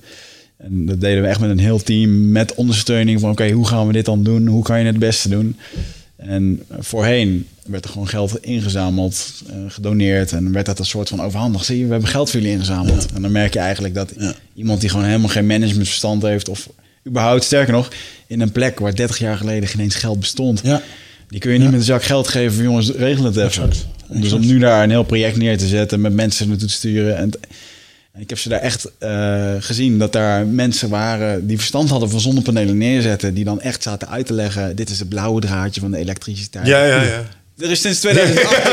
En 0.63 0.85
dat 0.85 1.01
deden 1.01 1.21
we 1.21 1.27
echt 1.27 1.39
met 1.39 1.49
een 1.49 1.59
heel 1.59 1.83
team 1.83 2.31
met 2.31 2.55
ondersteuning 2.55 3.19
van... 3.19 3.29
oké, 3.29 3.49
hoe 3.49 3.67
gaan 3.67 3.87
we 3.87 3.93
dit 3.93 4.05
dan 4.05 4.23
doen? 4.23 4.47
Hoe 4.47 4.63
kan 4.63 4.79
je 4.79 4.85
het 4.85 4.99
beste 4.99 5.29
doen? 5.29 5.57
En 6.15 6.63
voorheen 6.79 7.47
werd 7.65 7.83
er 7.83 7.89
gewoon 7.89 8.07
geld 8.07 8.43
ingezameld, 8.43 9.43
eh, 9.47 9.55
gedoneerd... 9.67 10.31
en 10.31 10.51
werd 10.51 10.65
dat 10.65 10.79
een 10.79 10.85
soort 10.85 11.09
van 11.09 11.21
overhandigd. 11.21 11.65
Zie 11.65 11.77
je, 11.77 11.85
we 11.85 11.91
hebben 11.91 12.09
geld 12.09 12.29
voor 12.29 12.39
jullie 12.39 12.55
ingezameld. 12.55 13.07
En 13.13 13.21
dan 13.21 13.31
merk 13.31 13.53
je 13.53 13.59
eigenlijk 13.59 13.93
dat 13.93 14.13
iemand 14.53 14.81
die 14.81 14.89
gewoon 14.89 15.05
helemaal 15.05 15.29
geen 15.29 15.47
managementverstand 15.47 16.21
heeft... 16.21 16.49
of 16.49 16.69
überhaupt, 17.07 17.43
sterker 17.43 17.73
nog, 17.73 17.91
in 18.27 18.41
een 18.41 18.51
plek 18.51 18.79
waar 18.79 18.95
30 18.95 19.19
jaar 19.19 19.37
geleden 19.37 19.69
geen 19.69 19.81
eens 19.81 19.95
geld 19.95 20.19
bestond... 20.19 20.61
Ja. 20.63 20.81
Die 21.27 21.39
kun 21.39 21.51
je 21.51 21.57
niet 21.57 21.69
met 21.69 21.79
een 21.79 21.85
zak 21.85 22.03
geld 22.03 22.27
geven 22.27 22.55
van 22.55 22.63
jongens, 22.63 22.91
regel 22.91 23.23
het 23.23 23.35
even. 23.35 23.47
Exact. 23.47 23.87
Dus 24.07 24.31
om 24.31 24.45
nu 24.45 24.59
daar 24.59 24.83
een 24.83 24.89
heel 24.89 25.03
project 25.03 25.37
neer 25.37 25.57
te 25.57 25.67
zetten, 25.67 26.01
met 26.01 26.13
mensen 26.13 26.47
naartoe 26.47 26.67
te 26.67 26.73
sturen. 26.73 27.17
En, 27.17 27.31
en 28.11 28.21
ik 28.21 28.29
heb 28.29 28.39
ze 28.39 28.49
daar 28.49 28.59
echt 28.59 28.91
eh, 28.99 29.53
gezien 29.59 29.97
dat 29.99 30.13
daar 30.13 30.45
mensen 30.47 30.89
waren 30.89 31.47
die 31.47 31.57
verstand 31.57 31.89
hadden 31.89 32.09
van 32.09 32.19
zonnepanelen 32.19 32.77
neerzetten. 32.77 33.33
Die 33.33 33.43
dan 33.43 33.61
echt 33.61 33.83
zaten 33.83 34.09
uit 34.09 34.25
te 34.25 34.33
leggen, 34.33 34.75
dit 34.75 34.89
is 34.89 34.99
het 34.99 35.09
blauwe 35.09 35.41
draadje 35.41 35.81
van 35.81 35.91
de 35.91 35.97
elektriciteit. 35.97 36.67
Ja, 36.67 36.85
ja, 36.85 37.01
ja. 37.01 37.23
Er 37.59 37.71
is 37.71 37.81
sinds 37.81 37.99
2018, 37.99 38.71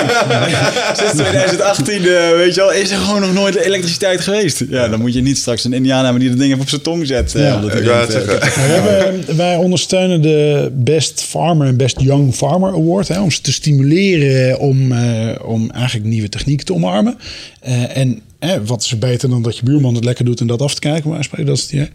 sinds 0.97 1.12
2018 1.14 1.95
eh, 1.95 2.30
weet 2.37 2.55
je 2.55 2.61
wel, 2.61 2.72
is 2.72 2.91
er 2.91 2.97
gewoon 2.99 3.20
nog 3.20 3.32
nooit 3.32 3.55
elektriciteit 3.55 4.20
geweest. 4.20 4.62
Ja, 4.68 4.89
dan 4.89 5.01
moet 5.01 5.14
je 5.14 5.22
niet 5.22 5.39
straks 5.39 5.64
een 5.64 5.72
Indiaan 5.72 6.03
hebben 6.03 6.20
die 6.20 6.28
dat 6.30 6.39
ding 6.39 6.51
even 6.51 6.62
op 6.62 6.68
zijn 6.68 6.80
tong 6.82 7.07
zet. 7.07 7.34
eh, 7.34 7.43
Ja, 7.43 7.55
omdat 7.55 7.70
hij 7.72 7.80
Ik 7.80 7.87
wou 7.87 8.01
het 8.01 8.11
denkt, 8.11 8.26
zeggen. 8.26 8.62
We 8.62 8.72
hebben, 8.72 9.37
wij 9.37 9.57
ondersteunen 9.57 10.22
de 10.22 10.68
Best 10.72 11.22
Farmer 11.22 11.66
en 11.66 11.76
Best 11.76 12.01
Young 12.01 12.34
Farmer 12.34 12.72
Award. 12.74 13.09
Hè, 13.09 13.20
om 13.20 13.30
ze 13.30 13.41
te 13.41 13.53
stimuleren 13.53 14.59
om, 14.59 14.93
eh, 14.93 15.28
om 15.45 15.70
eigenlijk 15.70 16.07
nieuwe 16.07 16.28
technieken 16.28 16.66
te 16.66 16.74
omarmen. 16.74 17.18
Eh, 17.61 17.97
en 17.97 18.20
eh, 18.39 18.57
wat 18.64 18.82
is 18.82 18.91
er 18.91 18.99
beter 18.99 19.28
dan 19.28 19.43
dat 19.43 19.57
je 19.57 19.64
buurman 19.64 19.95
het 19.95 20.05
lekker 20.05 20.24
doet 20.24 20.41
en 20.41 20.47
dat 20.47 20.62
af 20.62 20.74
te 20.74 20.80
kijken. 20.80 21.11
Maar 21.11 21.24
spreken, 21.24 21.47
dat 21.47 21.57
is 21.57 21.70
ja. 21.70 21.89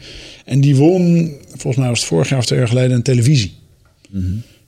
En 0.46 0.62
die 0.62 0.76
won, 0.76 1.32
volgens 1.48 1.76
mij 1.76 1.88
was 1.88 2.00
het 2.00 2.08
vorig 2.08 2.30
jaar 2.30 2.39
of 2.39 2.46
twee 2.46 2.60
jaar 2.60 2.68
geleden, 2.68 2.92
een 2.92 3.04
televisie. 3.04 3.54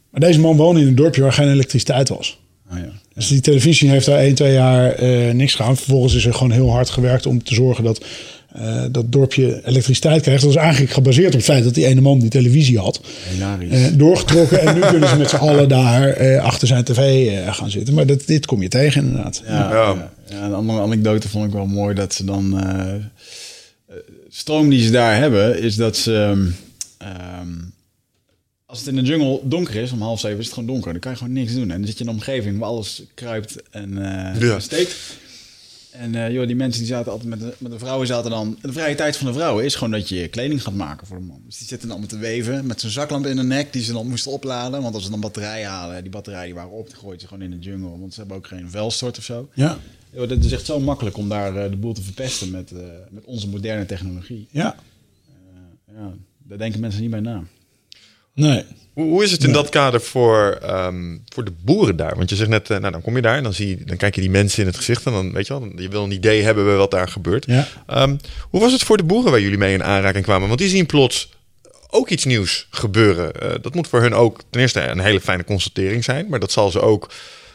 Maar 0.10 0.22
deze 0.22 0.40
man 0.40 0.58
woonde 0.58 0.82
in 0.82 0.88
een 0.88 0.96
dorpje 0.96 1.22
waar 1.22 1.34
geen 1.34 1.52
elektriciteit 1.52 2.10
was. 2.10 2.40
oh 2.72 2.78
ja. 2.78 2.92
Dus 3.14 3.28
die 3.28 3.40
televisie 3.40 3.90
heeft 3.90 4.06
daar 4.06 4.20
1, 4.20 4.36
2 4.36 4.54
jaar 4.54 4.92
eh, 4.92 5.34
niks 5.34 5.56
gedaan. 5.56 5.78
Vervolgens 5.78 6.14
is 6.14 6.26
er 6.26 6.34
gewoon 6.34 6.52
heel 6.52 6.72
hard 6.72 6.90
gewerkt 6.90 7.26
om 7.26 7.44
te 7.44 7.54
zorgen 7.54 7.84
dat 7.84 8.06
eh, 8.54 8.84
dat 8.91 9.12
dorpje 9.12 9.62
elektriciteit 9.66 10.22
krijgt. 10.22 10.41
Dat 10.41 10.51
is 10.51 10.56
eigenlijk 10.58 10.93
gebaseerd 10.93 11.28
op 11.28 11.34
het 11.34 11.43
feit 11.43 11.64
dat 11.64 11.74
die 11.74 11.86
ene 11.86 12.01
man 12.01 12.20
die 12.20 12.30
televisie 12.30 12.80
had. 12.80 13.01
Hilarisch. 13.34 13.72
eh, 13.72 13.86
doorgetrokken. 13.97 14.62
en 14.62 14.74
nu 14.76 14.82
kunnen 14.91 15.10
ze 15.10 15.16
met 15.16 15.30
z'n 15.30 15.36
allen 15.36 15.70
daar 15.70 16.10
eh, 16.10 16.43
achter 16.43 16.68
zijn 16.68 16.84
tv 16.84 17.28
eh, 17.28 17.54
gaan 17.56 17.70
zitten. 17.70 17.93
Maar 17.93 18.06
dat, 18.06 18.26
dit 18.28 18.45
kom 18.45 18.62
je 18.62 18.68
tegen 18.68 19.04
inderdaad. 19.06 19.41
Ja, 19.45 19.51
Ja. 19.51 19.70
ja. 19.72 20.12
ja, 20.30 20.45
een 20.45 20.54
andere 20.54 20.80
anekdote 20.82 21.30
vond 21.30 21.45
ik 21.45 21.51
wel 21.51 21.66
mooi 21.66 21.95
dat 21.95 22.14
ze 22.14 22.26
dan. 22.26 22.62
stroom 24.30 24.70
die 24.70 24.84
ze 24.84 24.91
daar 24.91 25.18
hebben, 25.18 25.60
is 25.62 25.76
dat 25.76 25.97
ze. 25.97 26.14
ehm, 26.16 26.47
ehm, 27.10 27.47
als 28.66 28.80
het 28.80 28.88
in 28.88 28.95
de 29.04 29.10
jungle 29.10 29.39
donker 29.43 29.76
is, 29.76 29.91
om 29.91 30.01
half 30.01 30.20
zeven 30.20 30.39
is 30.39 30.45
het 30.45 30.54
gewoon 30.54 30.70
donker. 30.70 30.91
Dan 30.91 31.01
kan 31.01 31.12
je 31.12 31.18
gewoon 31.18 31.34
niks 31.34 31.54
doen. 31.54 31.72
En 31.72 31.78
dan 31.78 31.86
zit 31.88 31.97
je 31.97 32.04
in 32.04 32.10
een 32.10 32.16
omgeving 32.16 32.60
waar 32.60 32.68
alles 32.70 33.04
kruipt 33.14 33.56
en 33.72 33.97
eh, 34.34 34.41
Ja. 34.41 34.60
steekt. 34.60 34.95
En 35.94 36.16
eh, 36.16 36.32
joh, 36.32 36.48
die 36.48 36.56
mensen 36.56 36.82
die 36.82 36.91
zaten 36.91 37.12
altijd 37.12 37.30
met 37.30 37.39
de, 37.39 37.54
met 37.58 37.72
de 37.72 37.80
vrouwen 37.80 38.08
zaten 38.08 38.32
dan. 38.32 38.58
De 38.62 38.74
vrije 38.74 38.96
tijd 38.96 39.18
van 39.18 39.28
de 39.28 39.34
vrouwen 39.34 39.66
is 39.66 39.76
gewoon 39.76 39.91
dat 39.91 40.10
je 40.10 40.28
kleding 40.28 40.64
gaat 40.64 40.74
maken 40.74 41.08
voor 41.08 41.18
de 41.18 41.24
man. 41.24 41.41
Dus 41.46 41.58
die 41.58 41.68
zitten 41.68 41.88
dan 41.88 42.00
met 42.00 42.10
te 42.10 42.18
weven 42.18 42.66
met 42.66 42.82
zo'n 42.82 42.89
zaklamp 42.89 43.26
in 43.26 43.36
de 43.36 43.44
nek 43.44 43.74
die 43.74 43.84
ze 43.84 43.94
dan 43.94 44.08
moesten 44.08 44.32
opladen. 44.32 44.82
Want 44.82 44.96
als 44.96 45.04
ze 45.04 45.10
dan 45.10 45.20
batterijen 45.20 45.70
halen, 45.70 46.02
die 46.02 46.12
batterijen 46.12 46.46
die 46.46 46.56
waren 46.56 46.72
op, 46.72 46.88
die 46.88 46.96
gooien 46.96 47.20
ze 47.20 47.28
gewoon 47.28 47.44
in 47.44 47.52
de 47.52 47.60
jungle. 47.60 48.00
Want 48.00 48.14
ze 48.14 48.20
hebben 48.20 48.38
ook 48.38 48.48
geen 48.48 48.70
vuilstort 48.70 49.18
of 49.18 49.24
zo. 49.24 49.50
Ja. 49.54 49.78
Joh, 50.12 50.30
dat 50.30 50.44
is 50.44 50.52
echt 50.52 50.66
zo 50.66 50.80
makkelijk 50.80 51.18
om 51.18 51.30
daar 51.30 51.56
eh, 51.56 51.70
de 51.70 51.78
boel 51.78 51.94
te 51.94 52.04
verpesten 52.04 52.52
met, 52.52 52.72
eh, 52.72 52.80
met 53.10 53.26
onze 53.26 53.50
moderne 53.50 53.86
technologie. 53.86 54.48
ja. 54.52 54.76
Ja, 55.96 56.14
daar 56.38 56.58
denken 56.58 56.80
mensen 56.80 57.02
niet 57.02 57.10
bij 57.10 57.20
na. 57.20 57.44
Nee. 58.34 58.66
Hoe, 58.94 59.06
hoe 59.06 59.24
is 59.24 59.32
het 59.32 59.44
in 59.44 59.52
dat 59.52 59.70
kader 59.70 60.02
voor, 60.02 60.58
ehm, 60.62 61.18
voor 61.34 61.44
de 61.44 61.54
boeren 61.64 61.96
daar? 61.96 62.16
Want 62.16 62.30
je 62.30 62.36
zegt 62.36 62.50
net, 62.50 62.70
eh, 62.70 62.78
nou 62.78 62.91
dan 62.91 63.02
kom 63.02 63.16
je 63.16 63.22
daar 63.22 63.38
en 63.38 63.44
dan, 63.44 63.54
zie 63.54 63.68
je, 63.68 63.86
dan 63.86 63.98
kijk 63.98 64.16
je 64.16 64.22
die 64.22 64.30
mensen 64.30 64.62
in 64.62 64.68
het 64.68 64.78
gezicht 64.78 65.06
en 65.06 65.12
dan 65.12 65.34
weet 65.34 65.48
je 65.48 65.60
wel, 65.60 65.70
je 65.76 65.89
wil 65.89 66.04
een 66.04 66.12
idee 66.12 66.44
hebben 66.44 66.66
bij 66.66 66.76
wat 66.76 66.91
daar 66.91 67.08
gebeurt. 67.08 67.46
Ja. 67.46 67.68
Ehm, 67.88 68.16
hoe 68.50 68.62
was 68.62 68.72
het 68.72 68.84
voor 68.84 68.98
de 68.98 69.04
boeren 69.04 69.32
waar 69.32 69.41
jullie 69.41 69.58
mee 69.58 69.74
in 69.74 69.84
aanraking 69.84 70.24
kwamen? 70.24 70.48
Want 70.48 70.60
die 70.60 70.70
zien 70.70 70.86
plots 70.86 71.30
ook 71.89 72.10
iets 72.10 72.26
nieuws 72.26 72.68
gebeuren. 72.70 73.41
Eh, 73.41 73.52
dat 73.62 73.74
moet 73.74 73.88
voor 73.88 74.02
hun 74.02 74.14
ook 74.14 74.41
ten 74.50 74.62
eerste 74.62 74.82
een 74.82 75.00
hele 75.00 75.22
fijne 75.22 75.44
constatering 75.44 76.04
zijn, 76.04 76.28
maar 76.30 76.39
dat 76.39 76.52
zal 76.52 76.72
ze 76.72 76.82
ook 76.82 77.10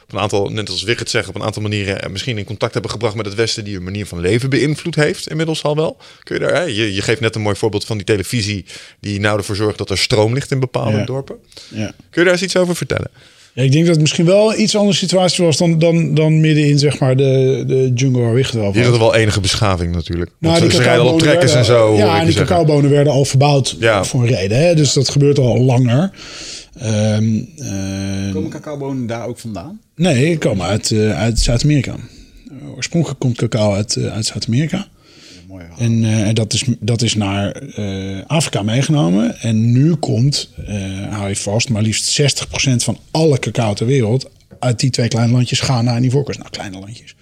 op 0.08 0.14
een 0.14 0.20
aantal, 0.20 0.48
net 0.48 0.68
als 0.70 0.82
Wicht 0.82 1.10
zegt, 1.10 1.28
op 1.28 1.34
een 1.34 1.42
aantal 1.42 1.62
manieren 1.62 2.12
misschien 2.12 2.38
in 2.38 2.44
contact 2.44 2.72
hebben 2.72 2.90
gebracht 2.90 3.14
met 3.14 3.26
het 3.26 3.34
Westen 3.34 3.64
die 3.64 3.76
een 3.76 3.82
manier 3.82 4.06
van 4.06 4.20
leven 4.20 4.50
beïnvloed 4.50 4.94
heeft, 4.94 5.28
inmiddels 5.30 5.62
al 5.62 5.76
wel. 5.76 5.96
Kun 6.22 6.34
je 6.34 6.40
daar, 6.46 6.54
hè? 6.54 6.62
Je, 6.62 6.94
je 6.94 7.02
geeft 7.02 7.20
net 7.20 7.34
een 7.34 7.40
mooi 7.42 7.56
voorbeeld 7.56 7.84
van 7.84 7.96
die 7.96 8.06
televisie 8.06 8.64
die 9.00 9.20
nou 9.20 9.38
ervoor 9.38 9.56
zorgt 9.56 9.78
dat 9.78 9.90
er 9.90 9.98
stroom 9.98 10.34
ligt 10.34 10.50
in 10.50 10.60
bepaalde 10.60 10.96
Ja. 10.98 11.04
dorpen. 11.04 11.36
Ja. 11.68 11.86
Kun 11.86 12.22
je 12.22 12.24
daar 12.24 12.32
eens 12.32 12.42
iets 12.42 12.56
over 12.56 12.76
vertellen? 12.76 13.10
Ja, 13.52 13.62
ik 13.64 13.72
denk 13.72 13.82
dat 13.84 13.92
het 13.92 14.00
misschien 14.02 14.24
wel 14.26 14.52
een 14.54 14.60
iets 14.62 14.76
andere 14.76 14.96
situatie 14.96 15.44
was 15.44 15.56
dan, 15.56 15.78
dan, 15.78 16.14
dan 16.14 16.40
midden 16.40 16.64
in 16.64 16.78
zeg 16.78 16.98
maar, 16.98 17.16
de, 17.16 17.64
de 17.66 17.90
jungle 17.94 18.22
waar 18.22 18.34
Wicht 18.34 18.52
wel 18.54 18.72
Hier 18.72 18.84
er 18.92 18.98
wel 18.98 19.14
enige 19.14 19.40
beschaving 19.40 19.94
natuurlijk. 19.94 20.30
Nou, 20.38 20.70
ze- 20.70 20.82
rijden 20.82 21.02
al 21.04 21.12
op 21.12 21.18
trekkers 21.18 21.54
en 21.54 21.64
zo. 21.64 21.96
Ja, 21.96 22.18
en 22.18 22.24
die 22.24 22.32
zeggen. 22.34 22.56
cacaobonen 22.56 22.90
werden 22.90 23.12
al 23.12 23.24
verbouwd 23.24 23.76
Ja. 23.80 24.04
voor 24.04 24.20
een 24.20 24.26
reden. 24.28 24.58
Hè? 24.66 24.74
Dus 24.74 24.92
dat 24.92 25.08
gebeurt 25.08 25.38
al 25.38 25.58
langer. 25.60 26.10
Ehm, 26.74 27.40
eh, 27.56 28.32
Komen 28.32 28.50
cacaobonen 28.50 29.06
daar 29.06 29.26
ook 29.26 29.38
vandaan? 29.38 29.80
nee, 29.94 30.38
komen 30.38 30.66
uit, 30.66 30.90
eh, 30.90 31.18
uit 31.18 31.38
Zuid-Amerika. 31.38 31.96
Oorspronkelijk 32.74 33.20
komt 33.20 33.36
cacao 33.36 33.74
uit, 33.74 33.96
eh, 33.96 34.12
uit 34.12 34.26
Zuid-Amerika. 34.26 34.86
Mooi. 35.48 35.64
En 35.78 36.04
eh, 36.04 36.34
dat, 36.34 36.52
is, 36.52 36.64
dat 36.80 37.02
is 37.02 37.14
naar 37.14 37.62
Afrika 38.26 38.62
meegenomen. 38.62 39.40
En 39.40 39.72
nu 39.72 39.94
komt, 39.94 40.50
hou 41.10 41.28
je 41.28 41.36
vast, 41.36 41.68
maar 41.68 41.82
liefst 41.82 42.20
60% 42.20 42.84
van 42.84 42.98
alle 43.10 43.38
cacao 43.38 43.74
ter 43.74 43.86
wereld 43.86 44.30
uit 44.58 44.80
die 44.80 44.90
twee 44.90 45.08
kleine 45.08 45.32
landjes 45.32 45.60
Ghana 45.60 45.96
en 45.96 46.04
Ivoorkust. 46.04 46.38
Nou, 46.38 46.50
kleine 46.50 46.78
landjes. 46.78 47.14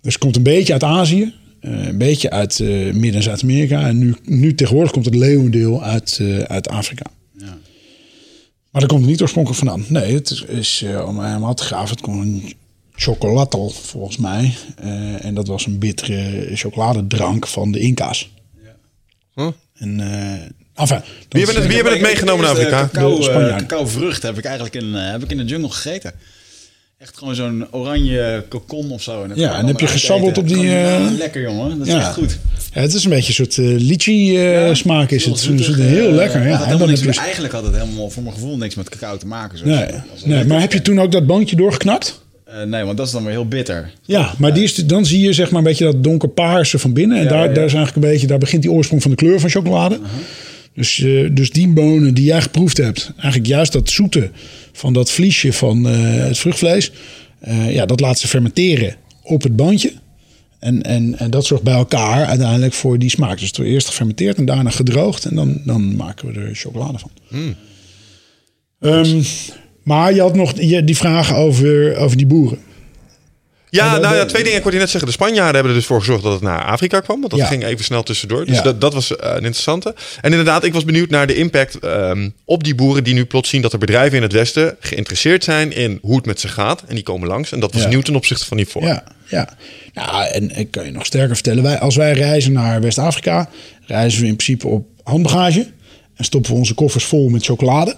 Dus 0.00 0.12
het 0.12 0.18
komt 0.18 0.36
een 0.36 0.42
beetje 0.42 0.72
uit 0.72 0.82
Azië, 0.82 1.34
een 1.60 1.98
beetje 1.98 2.30
uit 2.30 2.58
Midden- 2.92 3.14
en 3.14 3.22
Zuid-Amerika. 3.22 3.86
En 3.86 3.98
nu, 3.98 4.14
nu 4.24 4.54
tegenwoordig 4.54 4.92
komt 4.92 5.04
het 5.04 5.14
leeuwendeel 5.14 5.82
uit, 5.82 6.20
uit 6.46 6.68
Afrika. 6.68 7.04
Ja. 8.74 8.80
Maar 8.80 8.80
dat 8.80 8.90
komt 8.90 9.06
niet 9.06 9.22
oorspronkelijk 9.22 9.64
vandaan. 9.64 9.84
Nee, 9.88 10.14
het 10.14 10.30
is, 10.30 10.42
is 10.42 10.82
eh, 10.82 11.06
om 11.08 11.24
helemaal 11.24 11.54
te 11.54 11.62
graven. 11.64 11.90
Het 11.90 12.00
komt 12.00 12.22
een 12.22 12.54
chocolatel, 12.94 13.70
volgens 13.70 14.16
mij. 14.16 14.54
Eh, 14.76 15.24
en 15.24 15.34
dat 15.34 15.46
was 15.46 15.66
een 15.66 15.78
bittere 15.78 16.50
chocoladedrank 16.56 17.46
van 17.46 17.72
de 17.72 17.78
Inca's. 17.78 18.32
Huh? 19.34 19.48
En, 19.74 20.00
eh 20.00 20.82
enfin, 20.82 20.98
dat 20.98 21.04
Wie 21.28 21.44
hebben 21.44 21.54
het, 21.54 21.66
wie 21.66 21.74
hebben 21.74 21.92
het 21.92 22.02
meegenomen 22.02 22.44
naar 22.44 22.50
Afrika? 22.54 22.88
Cacao, 22.92 23.16
De 23.16 23.22
Spanjaarden. 23.22 23.66
cacaovrucht 23.66 24.22
heb 24.22 24.38
ik 24.38 24.44
eigenlijk 24.44 24.74
in, 24.74 24.92
heb 24.92 25.22
ik 25.22 25.30
in 25.30 25.36
de 25.36 25.44
jungle 25.44 25.70
gegeten. 25.70 26.12
Echt 27.04 27.18
gewoon 27.18 27.34
zo'n 27.34 27.66
oranje 27.70 28.44
kokon 28.48 28.90
of 28.90 29.02
zo. 29.02 29.22
En 29.22 29.30
Ja, 29.34 29.58
en 29.58 29.66
heb 29.66 29.80
je 29.80 29.86
gesabbeld 29.86 30.38
op 30.38 30.48
die, 30.48 30.76
eh, 30.76 31.06
lekker 31.18 31.42
jongen, 31.42 31.78
dat 31.78 31.86
is 31.86 31.92
ja. 31.92 31.98
echt 31.98 32.12
goed. 32.12 32.38
Ja, 32.74 32.80
het 32.80 32.94
is 32.94 33.04
een 33.04 33.10
beetje 33.10 33.28
een 33.28 33.34
soort 33.52 33.58
eh 33.58 33.80
lychee-smaak 33.88 35.10
is 35.10 35.24
het. 35.24 35.40
Heel 35.40 35.50
Het 35.50 35.60
is 35.60 35.66
zoetig, 35.66 35.84
heel 35.84 36.08
eh, 36.08 36.14
lekker. 36.14 36.40
Ja. 36.40 36.46
het 36.46 36.52
En 36.52 36.56
helemaal 36.58 36.78
dan 36.78 36.88
niks 36.88 37.00
heb 37.00 37.08
je... 37.08 37.16
met- 37.16 37.24
eigenlijk 37.24 37.54
had 37.54 37.64
het 37.64 37.74
helemaal 37.76 38.10
voor 38.10 38.22
mijn 38.22 38.34
gevoel 38.34 38.56
niks 38.56 38.74
met 38.74 38.88
cacao 38.88 39.16
te 39.16 39.26
maken. 39.26 39.58
Zo. 39.58 39.64
Nee, 39.66 39.86
nee, 40.24 40.44
maar 40.44 40.60
heb 40.60 40.72
je 40.72 40.82
toen 40.82 41.00
ook 41.00 41.12
dat 41.12 41.26
boontje 41.26 41.56
doorgeknakt? 41.56 42.22
Eh, 42.44 42.62
nee, 42.62 42.84
want 42.84 42.96
dat 42.96 43.06
is 43.06 43.12
dan 43.12 43.22
weer 43.22 43.32
heel 43.32 43.48
bitter. 43.48 43.90
Ja, 44.02 44.34
maar 44.38 44.54
die 44.54 44.62
is, 44.62 44.74
dan 44.74 45.06
zie 45.06 45.20
je 45.20 45.32
zeg 45.32 45.50
maar 45.50 45.58
een 45.58 45.64
beetje 45.66 45.84
dat 45.84 46.04
donkerpaarse 46.04 46.78
van 46.78 46.92
binnen. 46.92 47.18
En 47.18 47.28
daar. 47.28 47.38
Uh-huh. 47.40 47.54
daar 47.54 47.64
is 47.64 47.74
eigenlijk 47.74 48.04
een 48.06 48.12
beetje, 48.12 48.26
daar 48.26 48.38
begint 48.38 48.62
die 48.62 48.70
oorsprong 48.70 49.02
van 49.02 49.10
de 49.10 49.16
kleur 49.16 49.40
van 49.40 49.50
chocolade. 49.50 49.98
Dus, 50.74 51.00
eh, 51.00 51.28
dus 51.32 51.50
die 51.50 51.68
bonen 51.68 52.14
die 52.14 52.24
jij 52.24 52.42
geproefd 52.42 52.76
hebt, 52.76 53.12
eigenlijk 53.16 53.46
juist 53.46 53.72
dat 53.72 53.90
zoete 53.90 54.30
van 54.72 54.92
dat 54.92 55.10
vliesje 55.10 55.52
van 55.52 55.88
eh, 55.88 56.24
het 56.26 56.38
vruchtvlees, 56.38 56.90
eh, 57.40 57.72
ja, 57.74 57.86
dat 57.86 58.00
laat 58.00 58.18
ze 58.18 58.28
fermenteren 58.28 58.96
op 59.22 59.42
het 59.42 59.56
bandje. 59.56 59.92
En, 60.58 60.82
en, 60.82 61.18
en 61.18 61.30
dat 61.30 61.46
zorgt 61.46 61.64
bij 61.64 61.74
elkaar 61.74 62.26
uiteindelijk 62.26 62.72
voor 62.72 62.98
die 62.98 63.10
smaak. 63.10 63.38
Dus 63.38 63.46
het 63.46 63.56
wordt 63.56 63.72
eerst 63.72 63.86
gefermenteerd 63.86 64.36
en 64.36 64.44
daarna 64.44 64.70
gedroogd. 64.70 65.24
En 65.24 65.34
dan, 65.34 65.60
dan 65.64 65.96
maken 65.96 66.32
we 66.32 66.40
er 66.40 66.54
chocolade 66.54 66.98
van. 66.98 67.10
Hmm. 67.28 67.54
Ehm, 68.80 69.22
maar 69.82 70.14
je 70.14 70.20
had 70.20 70.36
nog 70.36 70.52
die 70.52 70.96
vraag 70.96 71.34
over, 71.34 71.96
over 71.96 72.16
die 72.16 72.26
boeren. 72.26 72.58
Ja, 73.74 73.94
de- 73.94 74.00
nou 74.00 74.14
ja, 74.16 74.24
twee 74.24 74.42
dingen. 74.44 74.58
Ik 74.58 74.72
je 74.72 74.78
net 74.78 74.90
zeggen. 74.90 75.06
De 75.06 75.16
Spanjaarden 75.16 75.54
hebben 75.54 75.72
er 75.72 75.78
dus 75.78 75.86
voor 75.86 75.98
gezorgd 75.98 76.22
dat 76.22 76.32
het 76.32 76.42
naar 76.42 76.64
Afrika 76.64 77.00
kwam. 77.00 77.18
Want 77.20 77.30
dat 77.30 77.40
Ja. 77.40 77.46
ging 77.46 77.64
even 77.64 77.84
snel 77.84 78.02
tussendoor. 78.02 78.46
Dus 78.46 78.56
Ja. 78.56 78.62
dat, 78.62 78.80
dat 78.80 78.92
was 78.94 79.16
eh, 79.16 79.28
een 79.30 79.34
interessante. 79.36 79.94
En 80.20 80.30
inderdaad, 80.30 80.64
ik 80.64 80.72
was 80.72 80.84
benieuwd 80.84 81.10
naar 81.10 81.26
de 81.26 81.34
impact 81.34 81.78
ehm, 81.78 82.28
op 82.44 82.64
die 82.64 82.74
boeren 82.74 83.04
die 83.04 83.14
nu 83.14 83.24
plots 83.24 83.48
zien 83.48 83.62
dat 83.62 83.72
er 83.72 83.78
bedrijven 83.78 84.16
in 84.16 84.22
het 84.22 84.32
Westen 84.32 84.76
geïnteresseerd 84.80 85.44
zijn 85.44 85.72
in 85.72 85.98
hoe 86.02 86.16
het 86.16 86.26
met 86.26 86.40
ze 86.40 86.48
gaat. 86.48 86.82
En 86.88 86.94
die 86.94 87.04
komen 87.04 87.28
langs. 87.28 87.52
En 87.52 87.60
dat 87.60 87.72
was 87.72 87.82
Ja. 87.82 87.88
nieuw 87.88 88.00
ten 88.02 88.14
opzichte 88.16 88.46
van 88.46 88.56
hiervoor. 88.56 88.82
Ja, 88.82 89.04
ja. 89.28 89.48
Nou, 89.94 90.24
en 90.26 90.56
ik 90.58 90.70
kan 90.70 90.84
je 90.84 90.90
nog 90.90 91.06
sterker 91.06 91.34
vertellen. 91.34 91.62
Wij, 91.62 91.78
als 91.78 91.96
wij 91.96 92.12
reizen 92.12 92.52
naar 92.52 92.80
West-Afrika, 92.80 93.48
reizen 93.86 94.20
we 94.20 94.26
in 94.26 94.36
principe 94.36 94.66
op 94.68 94.86
handbagage. 95.02 95.72
En 96.16 96.24
stoppen 96.24 96.50
we 96.52 96.56
onze 96.56 96.74
koffers 96.74 97.04
vol 97.04 97.28
met 97.28 97.44
chocolade. 97.44 97.96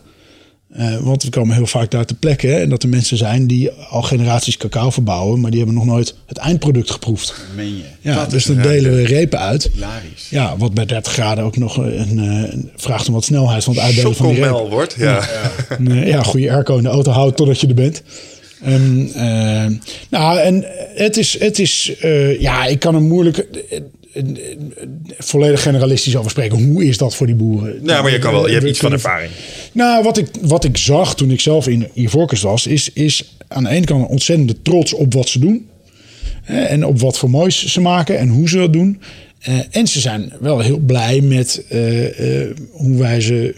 Eh, 0.76 0.96
want 0.96 1.22
we 1.22 1.30
komen 1.30 1.54
heel 1.56 1.66
vaak 1.66 1.90
daar 1.90 2.04
ter 2.04 2.16
plekke. 2.16 2.46
hè, 2.46 2.60
En 2.60 2.68
dat 2.68 2.82
er 2.82 2.88
mensen 2.88 3.16
zijn 3.16 3.46
die 3.46 3.70
al 3.70 4.02
generaties 4.02 4.56
cacao 4.56 4.90
verbouwen. 4.90 5.40
Maar 5.40 5.50
die 5.50 5.58
hebben 5.60 5.76
nog 5.78 5.86
nooit 5.86 6.14
het 6.26 6.36
eindproduct 6.38 6.90
geproefd. 6.90 7.26
Dat 7.26 7.36
meen 7.56 7.76
je. 7.76 7.82
Ja, 8.00 8.14
Dat 8.14 8.30
dus 8.30 8.44
dan 8.44 8.62
delen 8.62 8.94
we 8.96 9.04
repen 9.04 9.38
uit. 9.38 9.70
Hilarisch. 9.72 10.26
Ja, 10.30 10.56
wat 10.56 10.74
bij 10.74 10.86
30 10.86 11.12
graden 11.12 11.44
ook 11.44 11.56
nog 11.56 11.76
een, 11.76 12.18
eh, 12.18 12.52
een- 12.52 12.70
vraagt 12.76 13.06
om 13.08 13.14
wat 13.14 13.24
snelheid 13.24 13.64
van 13.64 13.74
het 13.74 13.82
uitdelen 13.82 14.14
van 14.14 14.26
die 14.26 14.34
repen. 14.34 14.48
Chocomel 14.50 14.70
wordt. 14.70 14.94
Ja. 14.98 15.28
Een, 15.68 15.90
eh, 15.90 16.06
ja, 16.08 16.22
goede 16.22 16.50
airco 16.52 16.76
in 16.76 16.82
de 16.82 16.88
auto 16.88 17.10
houdt 17.10 17.36
totdat 17.36 17.60
je 17.60 17.66
er 17.66 17.74
bent. 17.74 18.02
Ehm, 18.64 19.06
eh, 19.06 19.66
nou, 20.10 20.38
en 20.38 20.64
het 20.94 21.16
is, 21.16 21.38
het 21.38 21.58
is 21.58 21.94
eh, 22.00 22.40
ja, 22.40 22.64
ik 22.66 22.78
kan 22.78 22.94
er 22.94 23.02
moeilijk 23.02 23.46
volledig 25.18 25.62
generalistisch 25.62 26.16
over 26.16 26.30
spreken. 26.30 26.64
Hoe 26.64 26.84
is 26.84 26.98
dat 26.98 27.14
voor 27.14 27.26
die 27.26 27.34
boeren? 27.34 27.78
Nou, 27.82 28.02
maar 28.02 28.12
je 28.12 28.18
kan 28.18 28.32
wel. 28.32 28.46
Je 28.46 28.52
hebt 28.52 28.66
iets 28.66 28.78
van 28.78 28.92
ervaring. 28.92 29.30
Nou, 29.72 30.02
wat 30.02 30.18
ik, 30.18 30.26
wat 30.40 30.64
ik 30.64 30.76
zag 30.76 31.14
toen 31.14 31.30
ik 31.30 31.40
zelf 31.40 31.68
in 31.68 31.88
Ivoorkust 31.94 32.42
was, 32.42 32.66
is, 32.66 32.90
is 32.92 33.36
aan 33.48 33.64
de 33.64 33.70
ene 33.70 33.86
kant 33.86 34.02
een 34.02 34.08
ontzettende 34.08 34.62
trots 34.62 34.92
op 34.92 35.14
wat 35.14 35.28
ze 35.28 35.38
doen. 35.38 35.68
En 36.44 36.84
op 36.84 37.00
wat 37.00 37.18
voor 37.18 37.30
moois 37.30 37.66
ze 37.66 37.80
maken 37.80 38.18
en 38.18 38.28
hoe 38.28 38.48
ze 38.48 38.56
dat 38.56 38.72
doen. 38.72 39.00
Eh, 39.40 39.54
en 39.70 39.86
ze 39.86 40.00
zijn 40.00 40.32
wel 40.40 40.60
heel 40.60 40.78
blij 40.78 41.20
met 41.20 41.64
eh, 41.68 42.40
eh, 42.40 42.56
hoe 42.70 42.96
wij 42.96 43.20
ze 43.20 43.54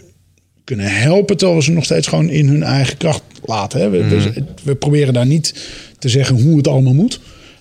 kunnen 0.63 0.85
helpen. 0.85 1.37
Terwijl 1.37 1.59
we 1.59 1.65
ze 1.65 1.71
nog 1.71 1.83
steeds 1.83 2.07
gewoon 2.07 2.29
in 2.29 2.47
hun 2.47 2.63
eigen 2.63 2.97
kracht 2.97 3.23
laten. 3.45 3.79
Hè. 3.79 3.89
We, 3.89 4.07
we, 4.07 4.43
we 4.63 4.75
proberen 4.75 5.13
daar 5.13 5.25
niet 5.25 5.67
te 5.99 6.09
zeggen 6.09 6.41
hoe 6.41 6.57
het 6.57 6.67
allemaal 6.67 6.93
moet. 6.93 7.19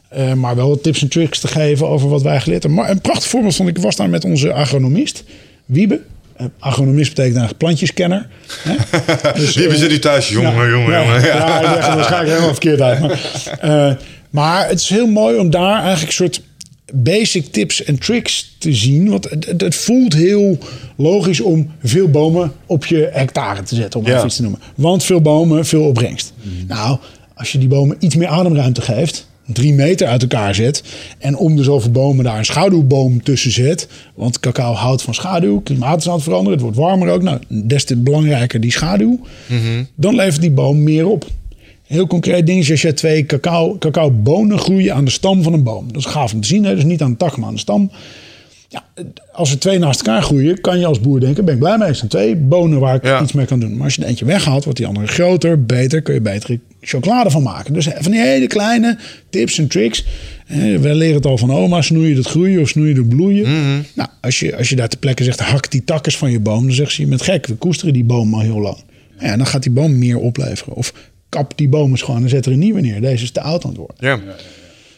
Eh, 0.08 0.32
maar 0.32 0.56
wel 0.56 0.68
wat 0.68 0.82
tips 0.82 1.02
en 1.02 1.08
tricks 1.08 1.38
te 1.40 1.48
geven 1.48 1.88
over 1.88 2.08
wat 2.08 2.22
wij 2.22 2.40
geleerd 2.40 2.62
hebben. 2.62 2.80
Maar 2.80 2.90
een 2.90 3.00
prachtig 3.00 3.28
voorbeeld 3.28 3.56
vond 3.56 3.68
ik, 3.68 3.76
ik 3.76 3.82
was 3.82 3.96
daar 3.96 4.08
met 4.10 4.24
onze 4.24 4.52
agronomist, 4.52 5.24
Wiebe. 5.66 6.00
Eh, 6.36 6.46
agronomist 6.58 7.08
betekent 7.08 7.36
eigenlijk 7.36 7.58
plantjeskenner. 7.58 8.28
Hè? 8.62 8.74
Dus, 9.40 9.54
Wie 9.56 9.68
eh, 9.68 9.74
zit 9.74 9.90
u 9.92 9.98
thuis? 9.98 10.28
Jongen, 10.28 10.52
ja, 10.54 10.68
jongen, 10.70 10.90
ja, 10.92 11.02
jongen. 11.04 11.20
Ja, 11.24 11.60
ik 11.60 11.62
leg 11.74 11.86
het 11.86 11.94
waarschijnlijk 11.94 12.28
helemaal 12.30 12.50
verkeerd 12.54 12.80
uit. 12.80 13.00
Maar, 13.00 13.98
maar 14.30 14.68
het 14.68 14.80
is 14.80 14.88
heel 14.88 15.06
mooi 15.06 15.38
om 15.38 15.50
daar 15.50 15.74
eigenlijk 15.82 16.06
een 16.06 16.12
soort 16.12 16.42
basic 16.92 17.46
tips 17.52 17.84
en 17.84 17.98
tricks 17.98 18.56
te 18.58 18.74
zien. 18.74 19.08
Want 19.10 19.30
het, 19.30 19.54
het- 19.60 19.74
voelt 19.74 20.14
heel 20.14 20.58
logisch 20.96 21.40
om 21.40 21.70
veel 21.82 22.08
bomen 22.08 22.52
op 22.66 22.86
je 22.86 23.08
hectare 23.12 23.62
te 23.62 23.74
zetten, 23.74 24.00
om 24.00 24.06
Ja. 24.06 24.12
even 24.14 24.26
iets 24.26 24.36
te 24.36 24.42
noemen. 24.42 24.60
Want 24.74 25.04
veel 25.04 25.20
bomen, 25.20 25.66
veel 25.66 25.82
opbrengst. 25.82 26.32
Nou, 26.66 26.98
als 27.34 27.52
je 27.52 27.58
die 27.58 27.68
bomen 27.68 27.96
iets 27.98 28.16
meer 28.16 28.28
ademruimte 28.28 28.80
geeft, 28.80 29.27
drie 29.52 29.74
meter 29.74 30.06
uit 30.06 30.22
elkaar 30.22 30.54
zet 30.54 30.82
en 31.18 31.36
om 31.36 31.56
de 31.56 31.62
zoveel 31.62 31.90
bomen 31.90 32.24
daar 32.24 32.38
een 32.38 32.44
schaduwboom 32.44 33.22
tussen 33.22 33.50
zet, 33.50 33.88
want 34.14 34.40
cacao 34.40 34.72
houdt 34.72 35.02
van 35.02 35.14
schaduw, 35.14 35.60
klimaat 35.60 36.00
is 36.00 36.08
aan 36.08 36.14
het 36.14 36.22
veranderen, 36.22 36.52
het 36.52 36.62
wordt 36.62 36.76
warmer 36.76 37.08
ook, 37.08 37.22
nou, 37.22 37.38
des 37.48 37.84
te 37.84 37.96
belangrijker 37.96 38.60
die 38.60 38.72
schaduw, 38.72 39.20
dan 39.94 40.14
levert 40.14 40.40
die 40.40 40.50
boom 40.50 40.82
meer 40.82 41.06
op. 41.06 41.26
Heel 41.86 42.06
concreet 42.06 42.46
ding 42.46 42.58
is 42.60 42.70
als 42.70 42.82
je 42.82 42.94
twee 42.94 43.26
cacao, 43.26 43.76
cacaobonen 43.78 44.58
groeien 44.58 44.94
aan 44.94 45.04
de 45.04 45.10
stam 45.10 45.42
van 45.42 45.52
een 45.52 45.62
boom. 45.62 45.86
Dat 45.92 45.96
is 45.96 46.04
gaaf 46.10 46.32
om 46.32 46.40
te 46.40 46.48
zien, 46.48 46.64
hè? 46.64 46.74
dus 46.74 46.84
niet 46.84 47.02
aan 47.02 47.10
de 47.10 47.16
tak, 47.16 47.36
maar 47.36 47.48
aan 47.48 47.54
de 47.54 47.60
stam. 47.60 47.90
Ja, 48.68 48.84
als 49.32 49.50
er 49.50 49.58
twee 49.58 49.78
naast 49.78 50.00
elkaar 50.00 50.22
groeien, 50.22 50.60
kan 50.60 50.78
je 50.78 50.86
als 50.86 51.00
boer 51.00 51.20
denken: 51.20 51.44
ben 51.44 51.54
ik 51.54 51.60
blij 51.60 51.78
mee. 51.78 51.88
Er 51.88 51.94
zijn 51.94 52.08
twee 52.10 52.36
bonen 52.36 52.80
waar 52.80 52.94
ik 52.94 53.04
Ja. 53.04 53.22
iets 53.22 53.32
mee 53.32 53.46
kan 53.46 53.60
doen. 53.60 53.76
Maar 53.76 53.84
als 53.84 53.94
je 53.94 54.02
er 54.02 54.08
eentje 54.08 54.24
weghaalt, 54.24 54.64
wordt 54.64 54.78
die 54.78 54.86
andere 54.86 55.06
groter, 55.06 55.64
beter, 55.64 56.02
kun 56.02 56.14
je 56.14 56.20
betere 56.20 56.60
chocolade 56.80 57.30
van 57.30 57.42
maken. 57.42 57.72
Dus 57.72 57.88
van 57.98 58.10
die 58.12 58.20
hele 58.20 58.46
kleine 58.46 58.98
tips 59.30 59.58
en 59.58 59.68
tricks. 59.68 60.04
Eh, 60.46 60.56
We 60.76 60.94
leren 60.94 61.14
het 61.14 61.26
al 61.26 61.38
van 61.38 61.50
oma: 61.52 61.82
snoeien 61.82 62.16
het 62.16 62.26
groeien 62.26 62.60
of 62.60 62.68
snoeien 62.68 62.96
het 62.96 63.08
bloeien. 63.08 63.46
Nou, 63.94 64.08
als 64.20 64.38
je, 64.38 64.56
als 64.56 64.68
je 64.68 64.76
daar 64.76 64.88
ter 64.88 64.98
plekke 64.98 65.24
zegt: 65.24 65.40
hak 65.40 65.70
die 65.70 65.84
takkers 65.84 66.16
van 66.16 66.30
je 66.30 66.40
boom, 66.40 66.66
dan 66.66 66.74
zegt 66.74 66.92
ze: 66.92 67.02
je 67.02 67.08
bent 67.08 67.22
gek, 67.22 67.46
we 67.46 67.54
koesteren 67.54 67.92
die 67.92 68.04
boom 68.04 68.34
al 68.34 68.40
heel 68.40 68.60
lang. 68.60 68.76
Ja, 69.20 69.36
dan 69.36 69.46
gaat 69.46 69.62
die 69.62 69.72
boom 69.72 69.98
meer 69.98 70.16
opleveren. 70.18 70.74
Of 70.74 70.92
kap 71.28 71.52
die 71.56 71.68
boom 71.68 71.90
eens 71.90 72.02
gewoon 72.02 72.22
en 72.22 72.28
zet 72.28 72.46
er 72.46 72.52
een 72.52 72.58
nieuwe 72.58 72.80
neer. 72.80 73.00
Deze 73.00 73.22
is 73.24 73.30
te 73.30 73.40
oud 73.40 73.62
aan 73.64 73.68
het 73.70 73.78
worden. 73.78 73.96
Ja. 73.98 74.20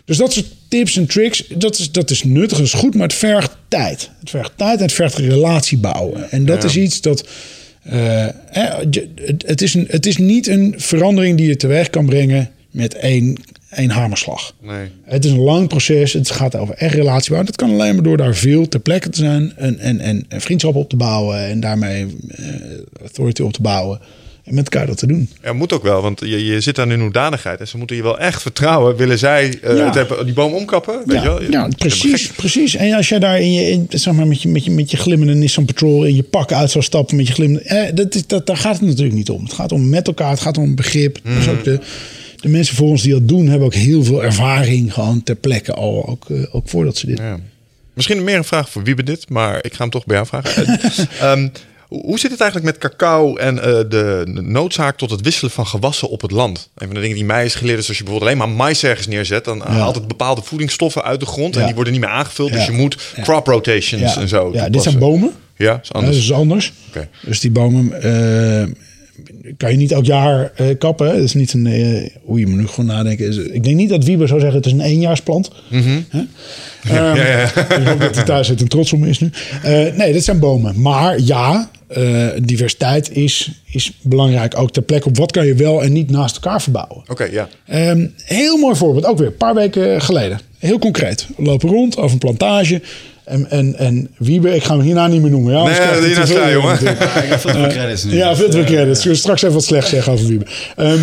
Dus 0.05 0.17
dat 0.19 0.33
soort 0.33 0.47
tips 0.69 0.97
en 0.97 1.07
tricks, 1.07 1.45
dat 1.57 1.79
is, 1.79 1.93
dat 1.93 2.11
is 2.11 2.25
nuttig, 2.25 2.59
dat 2.59 2.67
is 2.67 2.73
goed, 2.73 2.95
maar 2.95 3.03
het 3.07 3.15
vergt 3.17 3.57
tijd. 3.69 4.11
Het 4.21 4.31
vergt 4.31 4.53
tijd 4.57 4.77
en 4.79 4.83
het 4.85 4.93
vergt 4.93 5.17
relatie 5.17 5.79
bouwen. 5.79 6.31
En 6.31 6.45
dat 6.45 6.63
Ja. 6.63 6.69
is 6.69 6.77
iets 6.77 7.01
dat. 7.01 7.29
Eh, 7.83 8.27
je- 8.91 9.09
het, 9.45 9.63
is 9.63 9.75
een, 9.75 9.87
het 9.89 10.07
is 10.07 10.17
niet 10.17 10.47
een 10.47 10.75
verandering 10.77 11.37
die 11.37 11.49
je 11.49 11.57
teweeg 11.57 11.91
kan 11.91 12.07
brengen 12.07 12.51
met 12.71 12.95
één, 12.95 13.37
één 13.71 13.91
hamerslag. 13.91 14.55
Nee. 14.63 14.89
Het 15.05 15.25
is 15.25 15.31
een 15.31 15.39
lang 15.39 15.69
proces. 15.69 16.13
Het 16.13 16.31
gaat 16.31 16.57
over 16.57 16.75
echt 16.75 16.95
relatie 16.95 17.29
bouwen. 17.29 17.47
Dat 17.47 17.57
kan 17.57 17.71
alleen 17.71 17.95
maar 17.95 18.03
door 18.05 18.17
daar 18.17 18.35
veel 18.35 18.69
ter 18.69 18.81
plekke 18.81 19.09
te 19.09 19.19
zijn 19.19 19.53
en, 19.57 19.79
en, 19.79 20.01
en, 20.01 20.25
en 20.29 20.41
vriendschap 20.41 20.75
op 20.75 20.89
te 20.89 20.97
bouwen 20.97 21.39
en 21.47 21.61
daarmee 21.61 22.07
eh, 22.29 22.45
authority 23.01 23.43
op 23.43 23.53
te 23.53 23.63
bouwen. 23.63 24.01
En 24.51 24.57
met 24.57 24.65
elkaar 24.73 24.87
dat 24.87 24.99
te 24.99 25.07
doen. 25.07 25.29
Ja, 25.43 25.53
moet 25.53 25.73
ook 25.73 25.83
wel, 25.83 26.03
want 26.03 26.21
je, 26.21 26.45
je 26.45 26.61
zit 26.61 26.79
aan 26.79 26.89
hun 26.89 27.01
hoedanigheid. 27.01 27.61
En 27.61 27.69
ze 27.69 27.79
moeten 27.79 27.97
je 27.97 28.03
wel 28.03 28.19
echt 28.19 28.43
vertrouwen. 28.43 28.97
Willen 28.97 29.19
zij 29.19 29.59
Ja. 29.63 29.69
het 29.85 29.95
hebben, 29.95 30.25
die 30.25 30.35
boom 30.35 30.53
omkappen? 30.53 31.03
Weet 31.07 31.17
ja, 31.17 31.23
je 31.23 31.29
wel? 31.29 31.43
ja, 31.51 31.69
precies, 31.77 32.27
precies. 32.29 32.75
En 32.75 32.93
als 32.95 33.09
jij 33.09 33.19
daar 33.19 33.41
in 33.41 33.53
je, 33.53 33.71
in, 33.71 33.87
zeg 33.89 34.15
maar, 34.15 34.27
met, 34.27 34.43
je, 34.43 34.49
met, 34.49 34.65
je, 34.65 34.71
met 34.71 34.91
je 34.91 34.97
glimmende 34.97 35.35
Nissan 35.35 35.65
Patrol 35.65 36.05
in 36.05 36.17
je 36.17 36.23
pak 36.23 36.53
uit 36.53 36.71
zou 36.71 36.85
stappen 36.85 37.17
met 37.17 37.27
je 37.27 37.33
glimmende... 37.33 37.65
Eh, 37.69 37.95
dat, 37.95 38.15
is- 38.15 38.27
dat, 38.27 38.47
daar 38.47 38.57
gaat 38.57 38.79
het 38.79 38.87
natuurlijk 38.89 39.15
niet 39.17 39.31
om. 39.31 39.43
Het 39.43 39.53
gaat 39.53 39.73
om 39.73 39.89
met 39.89 40.07
elkaar, 40.07 40.31
het 40.31 40.41
gaat 40.41 40.59
om 40.59 40.75
begrip. 40.75 41.19
Dus 41.23 41.49
ook 41.49 41.65
de, 41.65 41.79
de 42.37 42.49
mensen 42.49 42.77
voor 42.77 42.89
ons 42.89 43.03
die 43.03 43.13
dat 43.13 43.29
doen, 43.29 43.47
hebben 43.47 43.67
ook 43.67 43.75
heel 43.75 44.05
veel 44.05 44.25
ervaring 44.25 44.93
gewoon 44.95 45.23
ter 45.23 45.35
plekke 45.37 45.73
al. 45.75 46.07
Ook, 46.09 46.31
eh, 46.31 46.55
ook 46.55 46.69
voordat 46.69 46.97
ze 46.97 47.07
dit 47.07 47.19
Ja. 47.19 47.39
Misschien 47.95 48.25
meer 48.25 48.37
een 48.37 48.45
vraag 48.45 48.71
voor 48.71 48.83
Wiebe 48.83 49.03
dit, 49.03 49.29
maar 49.29 49.59
ik 49.65 49.73
ga 49.75 49.83
hem 49.83 49.91
toch 49.91 50.07
bij 50.07 50.17
jou 50.17 50.29
vragen. 50.29 50.67
Eh, 50.67 51.05
ehm, 51.33 51.49
hoe 51.91 52.19
zit 52.19 52.31
het 52.31 52.41
eigenlijk 52.41 52.71
met 52.73 52.91
cacao 52.91 53.37
en 53.37 53.59
eh, 53.63 53.65
de 53.89 54.23
noodzaak 54.43 54.97
tot 54.97 55.11
het 55.11 55.21
wisselen 55.21 55.51
van 55.51 55.67
gewassen 55.67 56.09
op 56.09 56.21
het 56.21 56.31
land? 56.31 56.69
Een 56.75 56.87
van 56.87 56.95
de 56.95 57.01
dingen 57.01 57.17
die 57.17 57.25
mij 57.25 57.45
is 57.45 57.55
geleerd 57.55 57.79
is 57.79 57.89
als 57.89 57.99
je 57.99 58.03
bijvoorbeeld 58.05 58.33
alleen 58.33 58.47
maar 58.49 58.57
mais 58.57 58.83
ergens 58.83 59.07
neerzet, 59.07 59.45
dan 59.45 59.61
haalt 59.61 59.95
het 59.95 60.09
bepaalde 60.09 60.43
voedingsstoffen 60.43 61.03
uit 61.05 61.21
de 61.21 61.27
grond 61.27 61.55
en 61.55 61.61
Ja. 61.61 61.67
die 61.67 61.75
worden 61.75 61.93
niet 61.93 62.03
meer 62.03 62.11
aangevuld. 62.11 62.53
Dus 62.53 62.65
Ja. 62.67 62.73
je 62.73 62.77
moet 62.79 63.13
Ja. 63.17 63.23
crop 63.23 63.47
rotations 63.47 64.17
en 64.17 64.29
zo. 64.29 64.51
Ja, 64.53 64.69
dit 64.69 64.83
zijn 64.83 64.99
bomen. 64.99 65.31
Ja, 65.57 65.73
is 65.83 65.89
Ja, 65.89 65.95
anders. 65.99 66.15
dat 66.17 66.25
is 66.25 66.33
anders. 66.33 66.73
Oké. 66.89 67.09
Dus 67.27 67.41
die 67.41 67.51
bomen 67.51 68.03
eh, 68.03 68.67
kan 69.57 69.71
je 69.71 69.77
niet 69.77 69.93
elk 69.93 70.05
jaar 70.05 70.53
eh, 70.55 70.67
kappen. 70.79 71.07
Dat 71.07 71.17
is 71.17 71.35
niet 71.35 71.53
een. 71.53 72.11
hoe 72.23 72.39
je 72.41 72.47
moet 72.47 72.59
nu 72.59 72.67
gewoon 72.67 72.87
nadenken. 72.87 73.27
Is- 73.29 73.37
Ik 73.37 73.65
denk 73.65 73.77
niet 73.77 73.89
dat 73.89 74.05
Wieber 74.05 74.29
zou 74.29 74.41
zeggen: 74.41 74.59
het 74.59 74.67
is 74.67 74.73
een 74.73 74.81
eenjaarsplant. 74.81 75.51
Hè? 75.71 75.77
Ehm, 75.79 75.87
Mhm. 75.89 76.25
ja, 76.83 77.15
ja. 77.17 77.43
Ik 77.79 77.87
hoop 77.87 78.01
dat 78.01 78.15
hij 78.15 78.25
thuis 78.25 78.47
zit 78.47 78.61
en 78.61 78.69
trots 78.69 78.93
op 78.93 78.99
me 78.99 79.09
is 79.09 79.19
nu. 79.19 79.31
Nee, 79.97 80.13
dit 80.13 80.25
zijn 80.25 80.39
bomen. 80.39 80.81
Maar 80.81 81.19
ja, 81.21 81.71
eh, 81.91 82.27
diversiteit 82.43 83.17
is, 83.17 83.51
is 83.71 83.93
belangrijk. 84.03 84.59
Ook 84.59 84.73
ter 84.73 84.83
plekke 84.83 85.09
op 85.09 85.17
wat 85.17 85.33
kan 85.33 85.47
je 85.47 85.55
wel 85.55 85.83
en 85.83 85.93
niet 85.93 86.11
naast 86.11 86.35
elkaar 86.35 86.63
verbouwen. 86.63 87.03
Oké, 87.09 87.25
ja. 87.25 87.49
Ehm, 87.67 88.07
heel 88.25 88.57
mooi 88.57 88.77
voorbeeld, 88.77 89.05
ook 89.05 89.19
weer 89.19 89.27
een 89.27 89.37
paar 89.37 89.55
weken 89.55 90.03
geleden. 90.03 90.41
Heel 90.59 90.79
concreet. 90.79 91.27
We 91.37 91.43
lopen 91.43 91.69
rond 91.69 91.97
over 91.97 92.13
een 92.13 92.19
plantage. 92.19 92.83
En, 93.25 93.51
en, 93.51 93.79
en 93.79 94.11
Wiebe, 94.19 94.55
ik 94.55 94.65
ga 94.65 94.75
hem 94.75 94.85
hierna 94.85 95.07
niet 95.07 95.23
meer 95.23 95.31
noemen. 95.31 95.53
Ja, 95.53 95.63
Nee, 95.63 95.73
hij 95.73 96.07
hierna 96.07 96.27
sta, 96.27 96.51
jongen. 96.51 96.79
Ja, 96.83 96.91
ik 96.91 97.29
heb 97.29 97.41
veel 97.41 97.53
te 97.53 97.59
veel 97.59 97.69
credits 97.69 98.05
nu. 98.05 98.15
Ja, 98.15 98.37
veel 98.37 98.51
te 98.51 98.57
veel 98.57 98.65
credits. 98.65 98.99
Ik 98.99 99.05
wil 99.05 99.15
straks 99.15 99.43
even 99.43 99.55
wat 99.55 99.65
slecht 99.65 99.89
zeggen 99.89 100.13
over 100.13 100.27
Wiebe. 100.27 100.47
Ehm, 100.77 101.01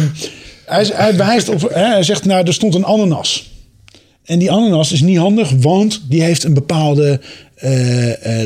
hij, 0.65 0.89
hij 0.93 1.15
wijst 1.15 1.49
op, 1.49 1.61
hè, 1.61 1.85
hij 1.85 2.03
zegt, 2.03 2.25
nou, 2.25 2.47
er 2.47 2.53
stond 2.53 2.75
een 2.75 2.85
ananas. 2.85 3.51
En 4.25 4.39
die 4.39 4.51
ananas 4.51 4.91
is 4.91 5.01
niet 5.01 5.17
handig, 5.17 5.51
want 5.59 6.01
die 6.09 6.23
heeft 6.23 6.43
een 6.43 6.53
bepaalde 6.53 7.19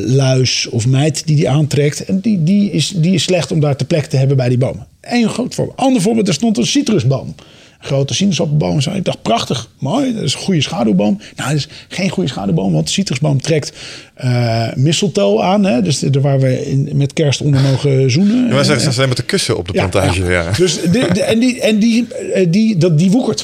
luis 0.06 0.68
of 0.70 0.88
mijt 0.88 1.28
die 1.28 1.36
die 1.36 1.50
aantrekt. 1.50 2.06
En 2.06 2.20
die, 2.20 2.44
die, 2.44 2.72
is, 2.72 2.94
die 2.96 3.14
is 3.14 3.24
slecht 3.24 3.52
om 3.52 3.60
daar 3.60 3.76
te 3.76 3.86
plek 3.86 4.06
te 4.06 4.18
hebben 4.18 4.38
bij 4.38 4.50
die 4.50 4.58
bomen. 4.58 4.88
Eén 5.02 5.30
groot 5.30 5.56
voorbeeld. 5.56 5.78
Ander 5.78 6.02
voorbeeld, 6.02 6.28
er 6.28 6.34
stond 6.34 6.58
een 6.58 6.66
citrusboom. 6.66 7.28
Een 7.28 7.88
grote 7.88 8.14
sinaasappelboom. 8.14 8.82
Zo. 8.82 8.92
Ik 8.92 9.06
dacht, 9.06 9.22
prachtig, 9.22 9.70
mooi. 9.80 10.14
Dat 10.14 10.24
is 10.24 10.34
een 10.34 10.40
goede 10.40 10.62
schaduwboom. 10.62 11.20
Nou, 11.36 11.50
dat 11.50 11.58
is 11.58 11.68
geen 11.88 12.10
goede 12.10 12.30
schaduwboom, 12.30 12.74
want 12.74 12.86
de 12.86 12.92
citrusboom 12.92 13.42
trekt 13.42 13.72
eh 14.16 14.68
mistletoe 14.76 15.42
aan. 15.42 15.66
Hè? 15.66 15.82
Dus 15.82 16.00
de, 16.00 16.22
waar 16.22 16.40
we 16.40 16.70
in, 16.70 16.90
met 16.94 17.14
kerst 17.14 17.42
onder 17.42 17.62
mogen 17.62 18.12
zoenen. 18.12 18.48
Ja, 18.48 18.54
wij 18.54 18.64
zeggen 18.64 18.84
ze 18.86 18.92
zijn 18.92 19.08
met 19.08 19.18
de 19.18 19.24
kussen 19.24 19.58
op 19.58 19.68
de 19.68 19.74
plantage. 19.74 20.24
Ja, 20.24 20.52
Dus 20.58 20.82
de, 20.82 20.90
de- 21.14 21.22
en, 21.24 21.40
die, 21.40 21.62
en 21.62 21.80
die, 21.80 22.08
eh, 22.34 22.46
die, 22.50 22.78
dat, 22.78 22.98
die 22.98 23.12
woekert. 23.12 23.38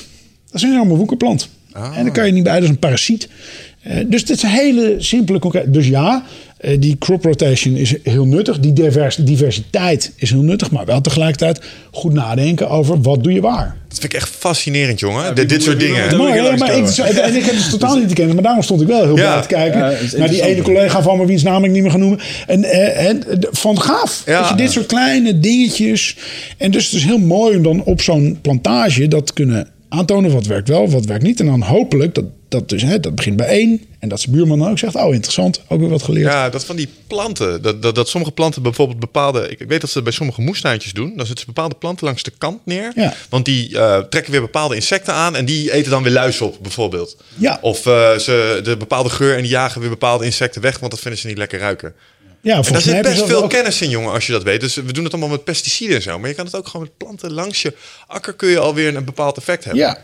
Dat 0.46 0.56
is 0.56 0.62
een 0.62 0.72
enorme 0.72 0.96
woekerplant. 0.96 1.50
En 1.74 2.04
daar 2.04 2.12
kan 2.12 2.26
je 2.26 2.32
niet 2.32 2.44
bij, 2.44 2.54
dat 2.54 2.64
is 2.64 2.70
een 2.70 2.80
parasiet. 2.80 3.30
Eh, 3.88 3.98
dus 4.08 4.26
dit 4.26 4.38
is 4.38 4.44
een 4.44 4.50
hele 4.50 4.96
simpele 4.98 5.40
concreet. 5.40 5.74
Dus 5.74 5.88
ja, 5.88 6.24
eh, 6.58 6.76
die 6.80 6.98
crop 6.98 7.24
rotation 7.24 7.76
is 7.76 7.94
heel 8.04 8.26
nuttig. 8.26 8.60
Die 8.60 8.74
divers, 8.74 9.16
diversiteit 9.16 10.12
is 10.16 10.30
heel 10.30 10.42
nuttig. 10.42 10.72
Maar 10.72 10.86
wel 10.86 11.02
tegelijkertijd 11.02 11.62
goed 11.92 12.14
nadenken 12.14 12.70
over 12.70 13.02
wat 13.02 13.24
doe 13.24 13.34
je 13.34 13.42
waar. 13.42 13.76
Dat 13.88 14.00
vind 14.00 14.14
ik 14.14 14.14
echt 14.14 14.30
fascinerend, 14.30 15.00
jongen. 15.00 15.24
Ja, 15.24 15.32
dit, 15.32 15.64
soort 15.64 15.80
dingen. 15.80 16.18
Maar, 16.18 16.36
ja, 16.36 16.56
maar 16.56 16.78
ik, 16.78 16.88
en 16.98 17.36
ik 17.36 17.46
heb 17.46 17.56
het 17.56 17.70
totaal 17.70 17.98
niet 17.98 18.08
te 18.08 18.14
kennen, 18.14 18.36
maar 18.36 18.44
daarom 18.44 18.64
stond 18.64 18.82
ik 18.82 18.88
wel 18.88 19.04
heel 19.04 19.18
Ja. 19.18 19.32
blij 19.32 19.42
te 19.42 19.48
kijken. 19.48 19.80
Naar 20.20 20.30
die 20.30 20.44
ene 20.44 20.62
collega 20.62 21.02
van 21.02 21.18
me, 21.18 21.26
wiens 21.26 21.44
naam 21.44 21.64
ik 21.64 21.72
niet 21.72 21.82
meer 21.82 21.92
ga 21.92 21.98
noemen. 21.98 22.20
En, 22.48 22.64
eh, 22.64 23.08
en 23.08 23.24
van 23.52 23.82
gaaf. 23.82 24.24
Ja. 24.26 24.40
Dat 24.40 24.50
je 24.50 24.56
dit 24.56 24.72
soort 24.72 24.86
kleine 24.86 25.40
dingetjes. 25.40 26.16
En 26.58 26.72
dus 26.72 26.86
het 26.86 26.94
is 26.94 27.04
heel 27.04 27.18
mooi 27.18 27.58
om 27.58 27.64
dan 27.64 27.84
op 27.84 28.02
zo'n 28.02 28.40
plantage 28.42 29.08
dat 29.08 29.26
te 29.26 29.34
kunnen 29.34 29.68
aantonen. 29.90 30.32
Wat 30.32 30.46
werkt 30.46 30.68
wel, 30.68 30.90
wat 30.90 31.06
werkt 31.06 31.24
niet. 31.24 31.40
En 31.40 31.46
dan 31.46 31.62
hopelijk, 31.62 32.16
dat, 32.16 32.26
dat, 32.48 32.70
dus, 32.70 32.82
hè, 32.82 33.00
dat 33.00 33.16
begint 33.16 33.36
bij 33.36 33.48
één. 33.48 33.82
En 34.00 34.10
dat 34.10 34.20
zijn 34.20 34.36
buurman 34.36 34.60
dan 34.60 34.70
ook 34.70 34.78
zegt, 34.78 34.96
oh 34.96 35.14
interessant, 35.14 35.62
ook 35.68 35.80
weer 35.80 35.90
wat 35.90 36.04
geleerd. 36.04 36.32
Ja, 36.32 36.50
dat 36.50 36.66
van 36.66 36.76
die 36.76 36.90
planten. 37.08 37.62
Dat, 37.62 37.82
dat, 37.82 37.96
dat 37.96 38.10
sommige 38.10 38.34
planten 38.34 38.62
bijvoorbeeld 38.62 39.00
bepaalde... 39.00 39.50
Ik, 39.50 39.60
ik 39.60 39.68
weet 39.68 39.82
dat 39.82 39.90
ze 39.90 39.96
dat 39.96 40.04
bij 40.04 40.14
sommige 40.14 40.42
moestuintjes 40.42 40.94
doen. 40.94 41.14
Dan 41.16 41.26
zetten 41.26 41.40
ze 41.40 41.46
bepaalde 41.46 41.76
planten 41.76 42.06
langs 42.06 42.24
de 42.24 42.32
kant 42.38 42.66
neer. 42.66 42.92
Ja. 42.96 43.14
Want 43.30 43.46
die 43.46 43.78
eh, 43.80 44.00
trekken 44.00 44.32
weer 44.32 44.42
bepaalde 44.42 44.76
insecten 44.76 45.14
aan. 45.14 45.36
En 45.36 45.46
die 45.46 45.74
eten 45.74 45.92
dan 45.92 46.04
weer 46.04 46.12
luis 46.12 46.42
op, 46.42 46.58
bijvoorbeeld. 46.62 47.18
Ja. 47.36 47.58
Of 47.62 47.86
eh, 47.86 48.18
ze 48.18 48.60
de 48.64 48.78
bepaalde 48.78 49.10
geur 49.10 49.36
en 49.36 49.42
die 49.42 49.52
jagen 49.52 49.82
weer 49.82 49.90
bepaalde 49.90 50.26
insecten 50.26 50.62
weg. 50.62 50.80
Want 50.80 50.92
dat 50.92 51.02
vinden 51.02 51.20
ze 51.20 51.28
niet 51.28 51.38
lekker 51.38 51.60
ruiken. 51.60 51.94
Ja, 52.48 52.56
En 52.56 52.72
daar 52.72 52.82
zit 52.82 52.94
hebben 52.94 53.12
best 53.12 53.26
veel 53.26 53.44
ook- 53.44 53.50
kennis 53.50 53.82
in, 53.82 53.90
jongen, 53.90 54.12
als 54.14 54.26
je 54.26 54.32
dat 54.32 54.44
weet. 54.44 54.60
Dus 54.62 54.76
we 54.76 54.94
doen 54.94 55.04
het 55.04 55.14
allemaal 55.14 55.32
met 55.32 55.44
pesticiden 55.44 55.96
en 55.96 56.02
zo. 56.02 56.20
Maar 56.20 56.30
je 56.30 56.36
kan 56.36 56.46
het 56.46 56.56
ook 56.56 56.68
gewoon 56.68 56.82
met 56.86 56.98
planten 56.98 57.32
langs 57.34 57.62
je 57.62 57.74
akker... 58.08 58.34
kun 58.34 58.50
je 58.50 58.60
alweer 58.60 58.96
een 58.96 59.06
bepaald 59.06 59.38
effect 59.38 59.64
hebben. 59.64 59.84
Ja. 59.84 59.98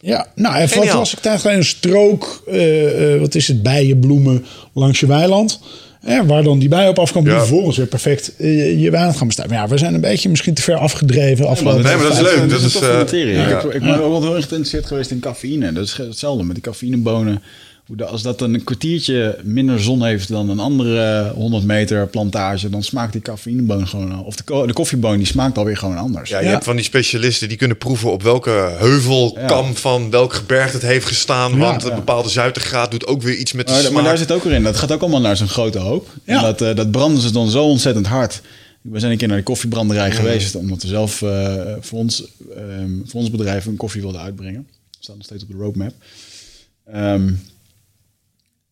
Ja, 0.00 0.26
nou, 0.34 0.56
en 0.56 0.68
wat 0.76 0.88
was 0.92 1.12
ik 1.12 1.18
tijd 1.18 1.40
geleden 1.40 1.60
een 1.60 1.66
strook, 1.66 2.42
eh, 2.46 3.14
eh, 3.14 3.20
wat 3.20 3.34
is 3.34 3.48
het, 3.48 3.62
bijenbloemen 3.62 4.44
langs 4.74 5.00
je 5.00 5.06
weiland. 5.06 5.60
Hè, 6.00 6.26
waar 6.26 6.42
dan 6.42 6.58
die 6.58 6.68
bijen 6.68 6.88
op 6.88 6.98
afkomen, 6.98 7.28
die 7.28 7.38
Ja. 7.38 7.44
vervolgens 7.46 7.76
weer 7.76 7.86
perfect 7.86 8.36
eh, 8.36 8.80
je 8.80 8.90
weiland 8.90 9.16
gaan 9.16 9.26
bestaan. 9.26 9.48
Maar 9.48 9.56
ja, 9.58 9.68
we 9.68 9.78
zijn 9.78 9.94
een 9.94 10.00
beetje 10.00 10.28
misschien 10.28 10.54
te 10.54 10.62
ver 10.62 10.76
afgedreven. 10.76 11.46
afgelopen 11.48 11.82
nee, 11.82 11.94
maar 11.96 12.02
dat 12.04 12.12
is 12.12 12.20
leuk. 12.20 12.50
Dat 12.50 12.50
is 12.50 12.56
is, 12.56 12.62
een 12.64 12.70
toffe 12.80 12.90
eh, 12.90 12.96
materie. 12.96 13.34
ja. 13.34 13.42
Ik, 13.44 13.48
heb, 13.62 13.74
ik 13.74 13.80
ben 13.80 13.94
ook 14.02 14.10
wel 14.10 14.20
heel 14.22 14.30
erg 14.36 14.44
geïnteresseerd 14.48 14.86
geweest 14.86 15.10
in 15.10 15.20
cafeïne. 15.20 15.72
Dat 15.72 15.84
is 15.84 15.92
hetzelfde 15.96 16.44
met 16.44 16.54
die 16.54 16.64
cafeïnebonen. 16.64 17.42
Als 18.00 18.22
dat 18.22 18.40
een 18.40 18.64
kwartiertje 18.64 19.38
minder 19.42 19.80
zon 19.82 20.04
heeft 20.04 20.28
dan 20.28 20.48
een 20.48 20.58
andere 20.58 21.30
100 21.30 21.64
meter 21.64 22.06
plantage, 22.08 22.68
dan 22.70 22.82
smaakt 22.82 23.12
die 23.12 23.20
cafeïneboon 23.22 23.88
gewoon. 23.88 24.24
Of 24.24 24.36
de, 24.36 24.42
ko- 24.42 24.66
de 24.66 24.72
koffieboon, 24.72 25.16
die 25.16 25.26
smaakt 25.26 25.58
alweer 25.58 25.76
gewoon 25.76 25.96
anders. 25.96 26.30
Ja, 26.30 26.38
je 26.38 26.44
Ja. 26.44 26.50
hebt 26.50 26.64
van 26.64 26.76
die 26.76 26.84
specialisten 26.84 27.48
die 27.48 27.56
kunnen 27.56 27.78
proeven 27.78 28.12
op 28.12 28.22
welke 28.22 28.50
heuvelkam 28.78 29.76
van 29.76 30.10
welk 30.10 30.32
gebergte 30.32 30.76
het 30.76 30.86
heeft 30.86 31.06
gestaan. 31.06 31.58
want 31.58 31.84
een 31.84 31.94
bepaalde 31.94 32.28
zuidergraad 32.28 32.90
doet 32.90 33.06
ook 33.06 33.22
weer 33.22 33.36
iets 33.36 33.52
met 33.52 33.66
de 33.66 33.72
Maar, 33.72 33.80
smaak. 33.82 33.92
maar 33.94 34.02
daar 34.04 34.18
zit 34.18 34.32
ook 34.32 34.44
weer 34.44 34.52
in. 34.52 34.62
Dat 34.62 34.76
gaat 34.76 34.92
ook 34.92 35.00
allemaal 35.00 35.20
naar 35.20 35.36
zo'n 35.36 35.48
grote 35.48 35.78
hoop. 35.78 36.08
Ja. 36.24 36.36
En 36.36 36.42
dat, 36.42 36.60
eh, 36.60 36.74
dat 36.76 36.90
branden 36.90 37.22
ze 37.22 37.32
dan 37.32 37.50
zo 37.50 37.64
ontzettend 37.64 38.06
hard. 38.06 38.40
We 38.80 38.98
zijn 38.98 39.12
een 39.12 39.18
keer 39.18 39.28
naar 39.28 39.36
de 39.36 39.42
koffiebranderij 39.42 40.10
geweest, 40.10 40.54
omdat 40.54 40.82
we 40.82 40.88
zelf 40.88 41.22
eh, 41.22 41.54
voor, 41.80 41.98
ons, 41.98 42.24
ehm, 42.56 42.90
voor 43.04 43.20
ons 43.20 43.30
bedrijf 43.30 43.66
een 43.66 43.76
koffie 43.76 44.00
wilden 44.00 44.20
uitbrengen. 44.20 44.66
Dat 44.90 44.96
staat 45.00 45.16
nog 45.16 45.24
steeds 45.24 45.42
op 45.42 45.48
de 45.48 45.56
roadmap. 45.56 45.92
Ehm, 46.92 47.04
en 47.04 47.40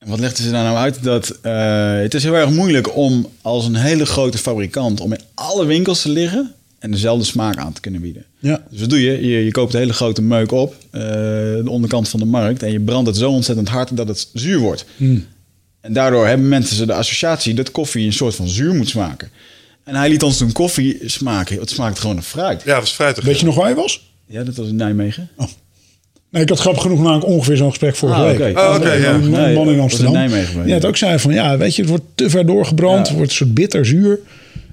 wat 0.07 0.21
legden 0.21 0.45
ze 0.45 0.51
daar 0.51 0.65
nou 0.65 0.77
uit? 0.77 1.03
Dat 1.03 1.39
eh, 1.43 1.95
het 1.95 2.15
is 2.15 2.23
heel 2.23 2.37
erg 2.37 2.51
moeilijk 2.51 2.97
om 2.97 3.29
als 3.43 3.65
een 3.65 3.77
hele 3.77 4.07
grote 4.07 4.39
fabrikant 4.39 5.01
om 5.01 5.13
in 5.13 5.21
alle 5.35 5.67
winkels 5.67 6.03
te 6.03 6.09
liggen 6.09 6.55
en 6.79 6.91
dezelfde 6.91 7.25
smaak 7.25 7.57
aan 7.57 7.73
te 7.73 7.81
kunnen 7.81 8.01
bieden. 8.01 8.25
Ja. 8.39 8.63
Dus 8.71 8.81
wat 8.81 8.91
doe 8.91 9.03
je? 9.03 9.29
Je, 9.29 9.45
je 9.45 9.51
koopt 9.51 9.75
een 9.75 9.81
hele 9.81 9.93
grote 9.93 10.23
meuk 10.23 10.53
op, 10.53 10.75
eh, 10.91 11.01
de 11.01 11.65
onderkant 11.67 12.09
van 12.09 12.21
de 12.21 12.27
markt, 12.27 12.63
en 12.63 12.73
je 12.73 12.81
brandt 12.81 13.07
het 13.09 13.17
zo 13.17 13.31
ontzettend 13.31 13.69
hard 13.69 13.97
dat 13.97 14.09
het 14.09 14.29
zuur 14.35 14.59
wordt. 14.59 14.85
En 15.81 15.93
daardoor 15.93 16.27
hebben 16.27 16.49
mensen 16.49 16.77
ze 16.77 16.87
de 16.87 16.95
associatie 16.95 17.55
dat 17.55 17.71
koffie 17.71 18.07
een 18.07 18.13
soort 18.13 18.35
van 18.35 18.49
zuur 18.49 18.75
moet 18.75 18.89
smaken. 18.89 19.31
En 19.85 19.95
hij 19.95 20.09
liet 20.09 20.23
ons 20.23 20.37
toen 20.37 20.53
koffie 20.53 20.99
smaken. 21.05 21.59
Het 21.61 21.71
smaakte 21.71 22.01
gewoon 22.01 22.17
naar 22.17 22.25
fruit. 22.25 22.63
Ja, 22.63 22.73
dat 22.73 22.81
was 22.81 22.93
fruitig. 22.93 23.25
Weet 23.25 23.39
je 23.39 23.47
nog 23.47 23.55
waar 23.55 23.69
je 23.69 23.75
was? 23.75 24.13
Ja, 24.27 24.43
dat 24.43 24.57
was 24.57 24.69
in 24.69 24.77
Nijmegen. 24.77 25.31
Nee, 26.31 26.43
ik 26.43 26.49
had 26.49 26.59
grappig 26.59 26.83
genoeg 26.83 26.99
namelijk 27.03 27.27
ongeveer 27.27 27.57
zo'n 27.57 27.69
gesprek 27.69 27.97
vorige 27.97 28.21
Ah, 28.21 28.27
week. 28.27 28.41
oké. 28.41 28.61
Oh, 28.61 28.77
ja. 28.83 29.11
Een 29.15 29.21
man, 29.31 29.41
Nee, 29.41 29.55
man 29.55 29.65
dat 29.67 29.75
in 29.75 29.81
Amsterdam. 29.81 30.15
in 30.15 30.19
Nijmegen. 30.21 30.65
Die 30.65 30.73
had 30.73 30.85
ook 30.85 30.97
zei 30.97 31.19
van, 31.19 31.33
ja, 31.35 31.57
weet 31.57 31.75
je, 31.75 31.81
het 31.83 31.91
wordt 31.91 32.05
te 32.15 32.31
ver 32.31 32.47
doorgebrand. 32.47 32.97
Ja. 32.99 33.03
Het 33.03 33.13
wordt 33.13 33.31
een 33.31 33.37
soort 33.37 33.55
bitter 33.55 33.87
zuur. 33.87 34.19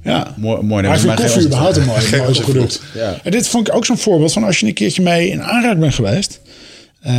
Ja. 0.03 0.34
Mooi, 0.38 0.62
mooi. 0.62 0.84
Maar 0.84 0.93
ik 0.95 0.99
vind 1.01 1.14
koffie 1.14 1.45
überhaupt 1.45 1.78
een 1.78 1.86
mooi, 1.86 2.01
mooi 2.18 2.41
product. 2.41 2.82
Ja. 2.93 3.20
En 3.24 3.32
dit 3.32 3.47
vond 3.47 3.68
ik 3.68 3.76
ook 3.76 3.86
zo'n 3.86 3.97
voorbeeld 3.97 4.34
van 4.34 4.43
als 4.43 4.60
je 4.60 4.66
een 4.66 4.74
keertje 4.74 5.01
mee 5.01 5.30
in 5.30 5.43
aanraking 5.43 5.80
bent 5.80 5.93
geweest. 5.93 6.39
eh, 7.01 7.14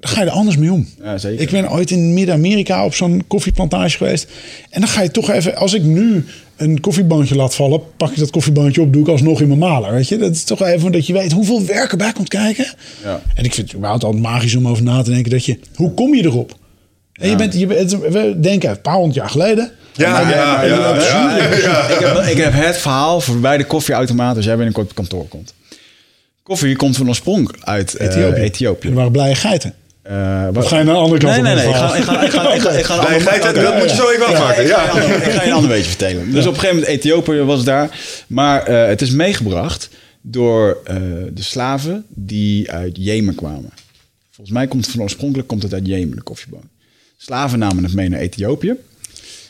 dan 0.00 0.10
ga 0.10 0.20
je 0.20 0.26
er 0.26 0.32
anders 0.32 0.56
mee 0.56 0.72
om. 0.72 0.88
Ja, 1.02 1.18
zeker. 1.18 1.40
Ik 1.40 1.50
ben 1.50 1.70
ooit 1.70 1.90
in 1.90 2.14
Midden-Amerika 2.14 2.84
op 2.84 2.94
zo'n 2.94 3.24
koffieplantage 3.26 3.96
geweest. 3.96 4.28
En 4.70 4.80
dan 4.80 4.90
ga 4.90 5.02
je 5.02 5.10
toch 5.10 5.30
even, 5.30 5.56
als 5.56 5.74
ik 5.74 5.82
nu 5.82 6.24
een 6.58 6.80
koffieboontje 6.80 7.34
laat 7.34 7.54
vallen, 7.54 7.80
pak 7.96 8.10
ik 8.10 8.18
dat 8.18 8.30
koffieboontje 8.30 8.80
op, 8.80 8.92
doe 8.92 9.02
ik 9.02 9.08
alsnog 9.08 9.40
in 9.40 9.46
mijn 9.46 9.58
maler. 9.58 9.92
Weet 9.92 10.08
je? 10.08 10.16
Dat 10.16 10.30
is 10.30 10.44
toch 10.44 10.62
even 10.62 10.92
dat 10.92 11.06
je 11.06 11.12
weet 11.12 11.32
hoeveel 11.32 11.64
werk 11.64 11.90
erbij 11.90 12.12
komt 12.12 12.28
kijken. 12.28 12.66
Ja. 13.04 13.20
En 13.34 13.44
ik 13.44 13.54
vind 13.54 13.66
het 13.66 13.76
überhaupt 13.76 14.04
altijd 14.04 14.22
magisch 14.22 14.54
om 14.54 14.68
over 14.68 14.82
na 14.82 15.02
te 15.02 15.10
denken 15.10 15.30
dat 15.30 15.44
je, 15.44 15.58
hoe 15.74 15.94
kom 15.94 16.14
je 16.14 16.24
erop? 16.24 16.56
En 17.12 17.30
je 17.30 17.36
bent, 17.36 17.54
je 17.54 17.66
bent, 17.66 17.98
we 17.98 18.36
denken 18.40 18.70
een 18.70 18.80
paar 18.80 18.94
honderd 18.94 19.14
jaar 19.14 19.30
geleden. 19.30 19.70
Ja, 19.94 20.30
ja, 20.30 20.62
ja. 20.62 21.38
Ik, 21.88 21.98
heb, 21.98 22.16
ik 22.16 22.36
heb 22.36 22.52
het 22.52 22.76
verhaal 22.76 23.20
voor 23.20 23.40
bij 23.40 23.56
de 23.56 23.64
koffieautomaat 23.64 24.36
als 24.36 24.44
jij 24.44 24.56
binnenkort 24.56 24.88
op 24.88 24.94
kantoor 24.94 25.28
komt. 25.28 25.54
Koffie 26.42 26.76
komt 26.76 26.96
van 26.96 27.08
oorsprong 27.08 27.50
uit 27.60 27.98
Ethiopië. 27.98 28.40
Ethiopië. 28.40 28.88
Er 28.88 28.94
waren 28.94 29.12
blije 29.12 29.34
geiten. 29.34 29.74
Eh, 30.08 30.14
waar- 30.14 30.56
Of 30.56 30.68
ga 30.68 30.78
je 30.78 30.84
naar 30.84 30.94
de 30.94 31.00
andere 31.00 31.20
kant 31.20 31.32
Nee, 31.42 31.44
van 31.44 31.54
nee, 31.54 31.64
nee. 31.64 31.68
Ik 31.74 31.74
ga, 31.74 31.88
verhaal? 31.90 31.96
ik 31.96 32.02
ga, 32.04 32.22
ik 32.22 32.30
ga, 32.30 32.70
ik 32.72 32.84
ga, 32.84 32.94
ik 33.02 33.08
Nee, 33.08 33.42
ander- 33.46 33.62
dat 33.62 33.78
moet 33.78 33.90
je 33.90 33.96
zo 33.96 34.10
even 34.10 34.26
afmaken. 34.26 34.62
ik, 34.64 34.70
ga, 34.70 34.84
Ja. 34.84 34.92
je 34.94 35.00
een 35.00 35.02
ander- 35.12 35.26
ik 35.26 35.32
ga 35.32 35.42
je 35.42 35.46
een 35.48 35.52
ander 35.54 35.70
beetje 35.70 35.88
vertellen. 35.88 36.30
Dus 36.32 36.46
op 36.46 36.52
een 36.54 36.58
gegeven 36.60 36.76
moment 36.80 36.96
Ethiopië 36.96 37.38
was 37.40 37.64
daar. 37.64 37.98
Maar 38.26 38.62
eh, 38.62 38.86
het 38.88 39.02
is 39.02 39.10
meegebracht 39.10 39.88
door 40.20 40.78
eh, 40.84 40.96
de 41.32 41.42
slaven 41.42 42.04
die 42.08 42.70
uit 42.70 42.96
Jemen 43.00 43.34
kwamen. 43.34 43.70
Volgens 44.30 44.56
mij 44.56 44.66
komt 44.66 44.84
het 44.84 44.94
van 44.94 45.02
oorspronkelijk 45.02 45.48
komt 45.48 45.62
het 45.62 45.72
uit 45.74 45.86
Jemen, 45.86 46.16
de 46.16 46.22
koffieboon. 46.22 46.68
Slaven 47.16 47.58
namen 47.58 47.84
het 47.84 47.94
mee 47.94 48.08
naar 48.08 48.20
Ethiopië. 48.20 48.68
En 48.68 48.76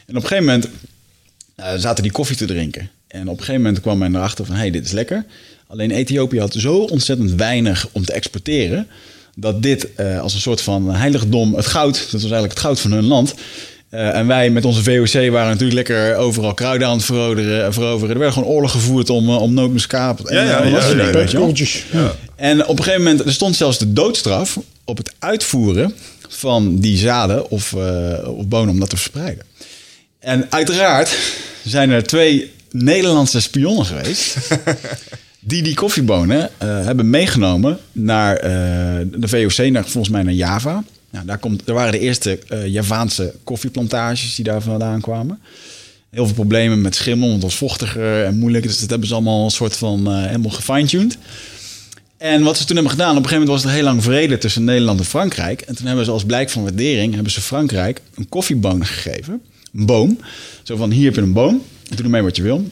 op 0.07 0.15
een 0.15 0.21
gegeven 0.21 0.45
moment 0.45 0.69
eh, 1.55 1.73
zaten 1.77 2.03
die 2.03 2.13
koffie 2.13 2.37
te 2.37 2.45
drinken. 2.47 2.91
En 3.09 3.21
op 3.23 3.39
een 3.39 3.45
gegeven 3.45 3.63
moment 3.63 3.81
kwam 3.81 3.99
men 3.99 4.15
erachter 4.15 4.45
van, 4.47 4.55
hé, 4.55 4.61
hey, 4.61 4.71
dit 4.71 4.85
is 4.85 4.93
lekker. 4.93 5.25
Alleen 5.67 5.91
Ethiopië 5.91 6.39
had 6.41 6.55
zo 6.55 6.77
ontzettend 6.79 7.33
weinig 7.35 7.89
om 7.93 8.05
te 8.05 8.13
exporteren... 8.13 8.87
dat 9.41 9.63
dit 9.63 9.95
eh, 9.95 10.21
als 10.21 10.35
een 10.35 10.41
soort 10.41 10.61
van 10.61 10.95
heiligdom, 10.95 11.55
het 11.55 11.67
goud... 11.67 11.95
dat 11.95 12.13
was 12.13 12.23
eigenlijk 12.23 12.53
het 12.53 12.63
goud 12.63 12.81
van 12.81 12.93
hun 12.93 13.05
land... 13.05 13.35
Eh, 13.91 14.15
en 14.15 14.27
wij 14.27 14.51
met 14.51 14.65
onze 14.65 14.83
VOC 14.83 15.31
waren 15.31 15.49
natuurlijk 15.49 15.73
lekker 15.73 16.17
overal 16.17 16.55
kruiden 16.55 16.89
aan 16.89 16.97
het 16.97 17.05
veroveren. 17.05 17.73
veroveren. 17.73 18.15
Er 18.15 18.21
werd 18.21 18.33
gewoon 18.33 18.49
oorlog 18.49 18.71
gevoerd 18.71 19.11
om, 19.11 19.29
eh, 19.29 19.43
om 19.43 19.55
nootmuskaat. 19.55 20.29
En, 20.29 20.35
Ja, 20.35 20.43
ja, 20.43 20.61
eh, 20.63 20.71
ja, 20.71 20.79
ja, 20.79 21.05
ja. 21.05 21.11
weet 21.11 21.31
je 21.31 21.37
wel? 21.37 21.47
Pultjes. 21.47 21.85
Ja. 21.91 22.15
En 22.37 22.67
op 22.67 22.79
een 22.79 22.85
gegeven 22.85 23.05
moment, 23.05 23.25
er 23.25 23.33
stond 23.33 23.57
zelfs 23.57 23.79
de 23.79 23.93
doodstraf 23.93 24.59
op 24.85 24.97
het 24.97 25.13
uitvoeren 25.19 25.95
van 26.29 26.79
die 26.79 26.97
zaden 26.97 27.51
of, 27.51 27.73
eh, 27.73 28.29
of 28.39 28.47
bonen 28.47 28.69
om 28.69 28.81
dat 28.81 28.91
te 28.91 28.97
verspreiden. 28.97 29.45
En 30.19 30.47
uiteraard 30.51 31.17
zijn 31.65 31.91
er 31.91 32.03
twee 32.03 32.53
Nederlandse 32.71 33.41
spionnen 33.41 33.87
geweest. 33.87 34.37
die 35.41 35.63
die 35.63 35.75
koffiebonen 35.75 36.51
eh, 36.59 36.85
hebben 36.85 37.11
meegenomen 37.11 37.79
naar 37.93 38.37
eh, 38.37 38.51
de 39.15 39.29
VOC, 39.29 39.71
naar, 39.71 39.83
volgens 39.83 40.09
mij 40.09 40.23
naar 40.23 40.33
Java. 40.33 40.85
Nou, 41.11 41.27
daar, 41.27 41.39
komt, 41.39 41.63
waren 41.65 41.93
de 41.93 41.99
eerste 41.99 42.39
eh, 42.49 42.67
Javaanse 42.67 43.35
koffieplantages 43.45 44.35
die 44.35 44.45
daar 44.45 44.63
vandaan 44.63 45.01
kwamen. 45.01 45.41
Heel 46.11 46.25
veel 46.25 46.35
problemen 46.35 46.81
met 46.81 46.95
schimmel, 46.95 47.29
want 47.29 47.43
het 47.43 47.51
was 47.51 47.61
vochtiger 47.61 48.25
en 48.25 48.39
moeilijk. 48.39 48.65
Dus 48.65 48.81
dat 48.81 48.91
hebben 48.91 49.09
ze 49.09 49.15
allemaal 49.15 49.45
een 49.45 49.51
soort 49.51 49.77
van 49.77 50.15
helemaal 50.15 50.51
gefine-tuned. 50.51 51.19
En 52.17 52.43
wat 52.43 52.57
ze 52.57 52.65
toen 52.65 52.75
hebben 52.75 52.93
gedaan, 52.93 53.11
op 53.11 53.17
een 53.17 53.29
gegeven 53.29 53.47
moment 53.47 53.63
was 53.63 53.71
er 53.71 53.77
heel 53.77 53.87
lang 53.87 54.03
vrede 54.03 54.39
tussen 54.39 54.65
Nederland 54.65 54.99
en 54.99 55.05
Frankrijk. 55.05 55.61
En 55.61 55.77
toen 55.77 55.87
hebben 55.87 56.05
ze 56.05 56.11
als 56.11 56.25
blijk 56.25 56.51
van 56.51 56.63
waardering, 56.63 57.15
hebben 57.15 57.33
ze 57.33 57.41
Frankrijk 57.41 58.01
een 58.15 58.29
koffieboon 58.29 58.87
gegeven. 58.87 59.43
Een 59.75 59.87
boom. 59.87 60.19
Zo 60.63 60.77
van, 60.77 60.91
hier 60.91 61.05
heb 61.05 61.15
je 61.15 61.21
een 61.21 61.33
boom. 61.33 61.63
Doe 61.95 62.05
ermee 62.05 62.23
wat 62.23 62.37
je 62.37 62.43
wil. 62.43 62.71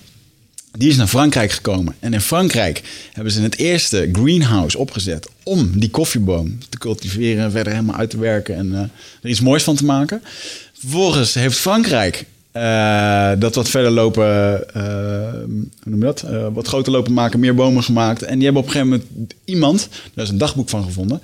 Die 0.76 0.88
is 0.88 0.96
naar 0.96 1.06
Frankrijk 1.06 1.50
gekomen. 1.50 1.94
En 2.00 2.12
in 2.12 2.20
Frankrijk 2.20 2.82
hebben 3.12 3.32
ze 3.32 3.40
het 3.40 3.56
eerste 3.56 4.08
greenhouse 4.12 4.78
opgezet 4.78 5.28
om 5.42 5.70
die 5.74 5.90
koffieboom 5.90 6.58
te 6.68 6.78
cultiveren 6.78 7.44
en 7.44 7.50
verder 7.50 7.72
helemaal 7.72 7.96
uit 7.96 8.10
te 8.10 8.18
werken 8.18 8.56
en 8.56 8.74
eh, 8.74 8.80
er 9.22 9.28
iets 9.28 9.40
moois 9.40 9.62
van 9.62 9.76
te 9.76 9.84
maken. 9.84 10.22
Vervolgens 10.78 11.34
heeft 11.34 11.58
Frankrijk 11.58 12.24
eh, 12.52 13.30
dat 13.38 13.54
wat 13.54 13.68
verder 13.68 13.90
lopen, 13.90 14.24
eh, 14.74 14.82
hoe 15.32 15.68
noem 15.84 15.98
je 15.98 16.04
dat? 16.04 16.24
Wat 16.52 16.68
groter 16.68 16.92
lopen 16.92 17.12
maken, 17.12 17.40
meer 17.40 17.54
bomen 17.54 17.82
gemaakt. 17.82 18.22
En 18.22 18.34
die 18.34 18.44
hebben 18.44 18.62
op 18.62 18.68
een 18.68 18.74
gegeven 18.74 19.02
moment 19.18 19.34
iemand, 19.44 19.88
daar 20.14 20.24
is 20.24 20.30
een 20.30 20.38
dagboek 20.38 20.68
van 20.68 20.84
gevonden, 20.84 21.20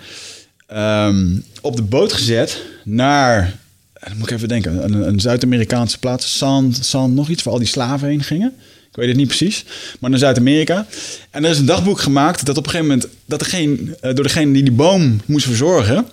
ehm, 0.67 1.37
op 1.61 1.77
de 1.77 1.83
boot 1.83 2.13
gezet 2.13 2.63
naar, 2.85 3.57
dan 3.93 4.17
moet 4.17 4.31
ik 4.31 4.37
even 4.37 4.49
denken, 4.49 4.85
een, 4.85 5.09
een 5.09 5.21
Zuid-Amerikaanse 5.21 5.99
plaats, 5.99 6.37
San, 6.37 6.75
San, 6.81 7.15
nog 7.15 7.29
iets, 7.29 7.43
waar 7.43 7.53
al 7.53 7.59
die 7.59 7.69
slaven 7.69 8.09
heen 8.09 8.23
gingen. 8.23 8.55
Ik 8.93 8.99
weet 8.99 9.09
het 9.09 9.17
niet 9.17 9.27
precies, 9.27 9.65
maar 10.01 10.11
naar 10.11 10.19
Zuid-Amerika. 10.19 10.87
En 11.31 11.45
er 11.45 11.51
is 11.51 11.59
een 11.59 11.67
dagboek 11.67 12.01
gemaakt 12.01 12.47
dat 12.47 12.57
op 12.57 12.65
een 12.65 12.71
gegeven 12.71 12.91
moment, 12.91 13.13
dat 13.27 13.47
geen, 13.47 13.97
eh, 14.01 14.15
door 14.15 14.25
degene 14.25 14.53
die 14.53 14.63
die 14.63 14.73
boom 14.73 15.21
moest 15.27 15.47
verzorgen, 15.47 16.07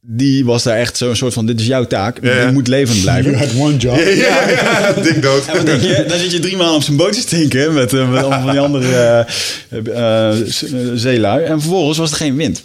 die 0.00 0.44
was 0.44 0.62
daar 0.62 0.76
echt 0.76 0.96
zo'n 0.96 1.16
soort 1.16 1.32
van, 1.32 1.46
dit 1.46 1.60
is 1.60 1.66
jouw 1.66 1.86
taak, 1.86 2.18
ja. 2.22 2.46
je 2.46 2.52
moet 2.52 2.68
levend 2.68 3.00
blijven. 3.00 3.30
You 3.30 3.44
had 3.44 3.54
one 3.60 3.76
job. 3.76 3.96
Ja, 3.96 4.08
ja, 4.08 4.48
ja, 4.50 4.92
dik 4.92 5.22
dood. 5.22 5.46
En 5.46 5.56
wat 5.56 5.66
denk 5.66 5.80
je? 5.80 6.04
Dan 6.08 6.18
zit 6.18 6.32
je 6.32 6.38
drie 6.38 6.56
maanden 6.56 6.76
op 6.76 6.82
zijn 6.82 6.96
boot 6.96 7.12
te 7.12 7.20
stinken 7.20 7.74
met, 7.74 7.92
eh, 7.92 8.10
met 8.10 8.20
allemaal 8.20 8.40
van 8.40 8.50
die 8.50 8.60
andere 8.60 9.26
eh, 9.94 10.32
zeelui. 10.94 11.44
En 11.44 11.60
vervolgens 11.60 11.98
was 11.98 12.10
er 12.10 12.16
geen 12.16 12.36
wind. 12.36 12.62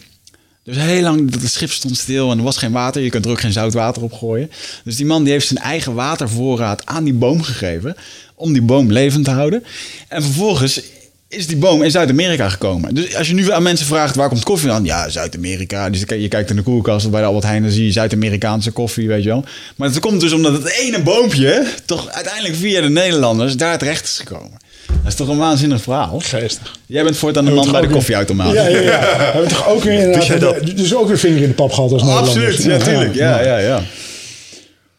Dus 0.64 0.76
heel 0.78 1.02
lang 1.02 1.32
dat 1.32 1.42
het 1.42 1.52
schip 1.52 1.72
stond 1.72 1.98
stil 1.98 2.32
en 2.32 2.38
er 2.38 2.44
was 2.44 2.58
geen 2.58 2.72
water. 2.72 3.02
Je 3.02 3.10
kunt 3.10 3.26
er 3.26 3.32
ook 3.32 3.40
geen 3.40 3.52
zout 3.52 3.74
water 3.74 4.04
op 4.04 4.14
gooien. 4.14 4.52
Dus 4.84 4.96
die 4.96 5.06
man 5.06 5.24
die 5.24 5.32
heeft 5.32 5.48
zijn 5.48 5.60
eigen 5.60 5.94
watervoorraad 5.94 6.86
aan 6.86 7.04
die 7.04 7.14
boom 7.14 7.42
gegeven. 7.42 7.96
Om 8.36 8.54
die 8.54 8.62
boom 8.62 8.92
levend 8.92 9.26
te 9.26 9.32
houden. 9.32 9.64
En 10.08 10.24
vervolgens 10.24 10.82
is 11.28 11.48
die 11.48 11.58
boom 11.58 11.84
in 11.84 11.92
Zuid-Amerika 11.92 12.50
gekomen. 12.50 12.96
Dus 12.96 13.16
als 13.16 13.28
je 13.28 13.34
nu 13.34 13.52
aan 13.52 13.64
mensen 13.64 13.86
vraagt 13.86 14.16
waar 14.16 14.30
komt 14.30 14.44
koffie 14.44 14.72
aan? 14.72 14.86
Ja, 14.86 15.10
Zuid-Amerika. 15.10 15.90
Dus 15.90 16.00
je 16.00 16.28
kijkt 16.28 16.50
in 16.50 16.56
de 16.56 16.62
koelkast 16.62 17.12
bij 17.12 17.22
de 17.22 17.28
Albert 17.28 17.46
Heijn... 17.46 17.62
dan 17.64 17.72
zie 17.72 17.86
je 17.86 17.92
Zuid-Amerikaanse 17.92 18.72
koffie, 18.72 19.08
weet 19.08 19.24
je 19.24 19.30
wel. 19.30 19.46
Maar 19.76 19.90
het 19.90 20.00
komt 20.00 20.22
dus 20.22 20.32
omdat 20.32 20.54
het 20.54 20.72
ene 20.72 21.02
boompje... 21.02 21.66
toch 21.86 22.10
uiteindelijk 22.10 22.56
via 22.56 22.82
de 22.82 22.90
Nederlanders 22.90 23.58
daar 23.58 23.78
terecht 23.78 24.04
is 24.04 24.18
gekomen. 24.18 24.58
Dat 24.88 25.12
is 25.12 25.16
toch 25.16 25.28
een 25.28 25.38
waanzinnig 25.38 25.82
verhaal? 25.82 26.20
Geestig. 26.20 26.76
Jij 26.86 27.04
bent 27.04 27.18
voortaan 27.18 27.46
de 27.46 27.52
man 27.52 27.72
bij 27.72 27.82
de 27.82 27.88
koffieautomaat. 27.88 28.54
Ja, 28.54 28.68
ja, 28.68 28.80
ja. 28.80 29.00
We 29.18 29.24
hebben 29.24 29.48
toch 29.48 29.68
ook 29.68 29.84
weer 29.84 30.00
inderdaad... 30.00 30.26
jij 30.26 30.40
dat? 30.40 30.78
Dus 30.78 30.96
ook 30.96 31.08
weer 31.08 31.20
vinger 31.20 31.42
in 31.42 31.48
de 31.48 31.54
pap 31.54 31.72
gehad 31.72 31.92
als 31.92 32.02
Nederlanders. 32.02 32.46
Absoluut, 32.46 32.64
ja, 32.64 32.86
tuurlijk. 32.86 33.16
Ja, 33.16 33.42
ja, 33.42 33.58
ja. 33.58 33.82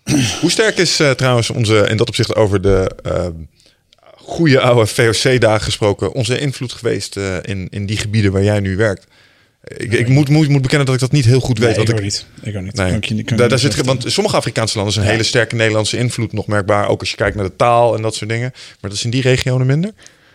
Hoe 0.40 0.50
sterk 0.50 0.78
is 0.78 1.00
eh, 1.00 1.10
trouwens 1.10 1.50
onze, 1.50 1.86
in 1.88 1.96
dat 1.96 2.08
opzicht 2.08 2.34
over 2.34 2.60
de 2.60 2.90
eh, 3.02 3.26
goede 4.16 4.60
oude 4.60 4.86
VOC-dagen 4.86 5.64
gesproken, 5.64 6.12
onze 6.12 6.38
invloed 6.38 6.72
geweest 6.72 7.16
eh, 7.16 7.36
in, 7.42 7.68
in 7.70 7.86
die 7.86 7.96
gebieden 7.96 8.32
waar 8.32 8.42
jij 8.42 8.60
nu 8.60 8.76
werkt? 8.76 9.06
Ik, 9.76 9.92
ik 9.92 10.08
moet, 10.08 10.28
moet, 10.28 10.48
moet 10.48 10.62
bekennen 10.62 10.86
dat 10.86 10.94
ik 10.94 11.00
dat 11.00 11.12
niet 11.12 11.24
heel 11.24 11.40
goed 11.40 11.58
weet. 11.58 11.66
Nee, 11.68 11.76
want 11.76 11.88
ik 11.88 11.94
ik, 11.94 12.00
ook 12.00 12.04
niet. 12.06 12.26
Ik 12.42 12.56
ook 12.56 12.62
niet. 12.62 12.74
Nee, 12.76 12.86
Kan 12.88 12.96
ik 12.96 13.04
je- 13.04 13.14
kan 13.14 13.24
daar, 13.24 13.38
niet 13.50 13.50
daar 13.62 13.72
zit, 13.72 13.84
want 13.84 14.04
sommige 14.06 14.36
Afrikaanse 14.36 14.74
landen 14.76 14.94
zijn 14.94 15.06
een 15.06 15.12
hele 15.12 15.24
sterke 15.24 15.54
Nederlandse 15.54 15.96
invloed 15.98 16.32
nog 16.32 16.46
merkbaar. 16.46 16.88
Ook 16.88 17.00
als 17.00 17.10
je 17.10 17.16
kijkt 17.16 17.36
naar 17.36 17.44
de 17.44 17.56
taal 17.56 17.96
en 17.96 18.02
dat 18.02 18.14
soort 18.14 18.30
dingen. 18.30 18.50
Maar 18.52 18.90
dat 18.90 18.92
is 18.92 19.04
in 19.04 19.10
die 19.10 19.22
regionen 19.22 19.66
minder? 19.66 19.90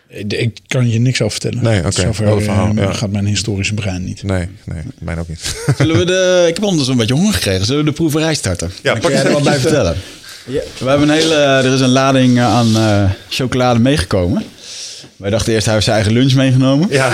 Ik- 0.09 0.34
Ik 0.34 0.57
kan 0.67 0.89
je 0.89 0.99
niks 0.99 1.21
over 1.21 1.39
vertellen. 1.39 1.63
Nee, 1.63 1.80
oké. 1.86 2.13
Verhaal, 2.13 2.69
eh, 2.69 2.75
ja. 2.75 2.93
gaat 2.93 3.11
mijn 3.11 3.25
historische 3.25 3.73
brein 3.73 4.03
niet. 4.03 4.23
Nee, 4.23 4.47
nee, 4.65 4.82
mijn 4.99 5.19
ook 5.19 5.27
niet. 5.27 5.55
Zullen 5.77 5.97
we 5.97 6.05
de... 6.05 6.45
Ik 6.47 6.53
heb 6.53 6.63
ondertussen 6.63 6.91
een 6.93 6.99
beetje 6.99 7.13
honger 7.15 7.34
gekregen. 7.34 7.65
Zullen 7.65 7.84
we 7.84 7.89
de 7.89 7.95
proeverij 7.95 8.34
starten? 8.34 8.71
Ja, 8.84 8.91
Dan 8.91 8.93
pak 8.93 9.01
kan 9.01 9.11
jij 9.11 9.19
eens 9.19 9.27
er 9.30 9.34
wat 9.34 9.43
bij 9.43 9.59
vertellen. 9.69 9.95
Ja, 10.45 10.61
we 10.80 10.89
hebben 10.89 11.09
een 11.09 11.15
hele... 11.15 11.36
Er 11.36 11.73
is 11.73 11.80
een 11.80 11.89
lading 11.89 12.39
aan 12.39 12.75
eh, 12.77 13.09
chocolade 13.30 13.80
meegekomen. 13.80 14.43
Wij 15.20 15.30
dachten 15.30 15.53
eerst 15.53 15.65
hij 15.65 15.74
heeft 15.74 15.86
zijn 15.86 15.97
eigen 15.97 16.15
lunch 16.15 16.34
meegenomen. 16.34 16.88
Ja, 16.89 17.09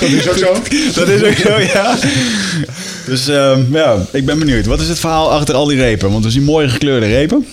Dat 0.00 0.08
is 0.08 0.28
ook 0.28 0.36
zo. 0.36 0.54
Dat 0.94 1.08
is 1.08 1.22
ook 1.22 1.36
zo, 1.36 1.58
ja. 1.60 1.96
Dus 3.06 3.28
ehm, 3.28 3.74
ja, 3.74 4.06
ik 4.12 4.24
ben 4.24 4.38
benieuwd. 4.38 4.66
Wat 4.66 4.80
is 4.80 4.88
het 4.88 4.98
verhaal 4.98 5.30
achter 5.30 5.54
al 5.54 5.64
die 5.64 5.78
repen? 5.78 6.12
Want 6.12 6.24
we 6.24 6.30
zien 6.30 6.42
mooie 6.42 6.68
gekleurde 6.68 7.06
repen. 7.06 7.46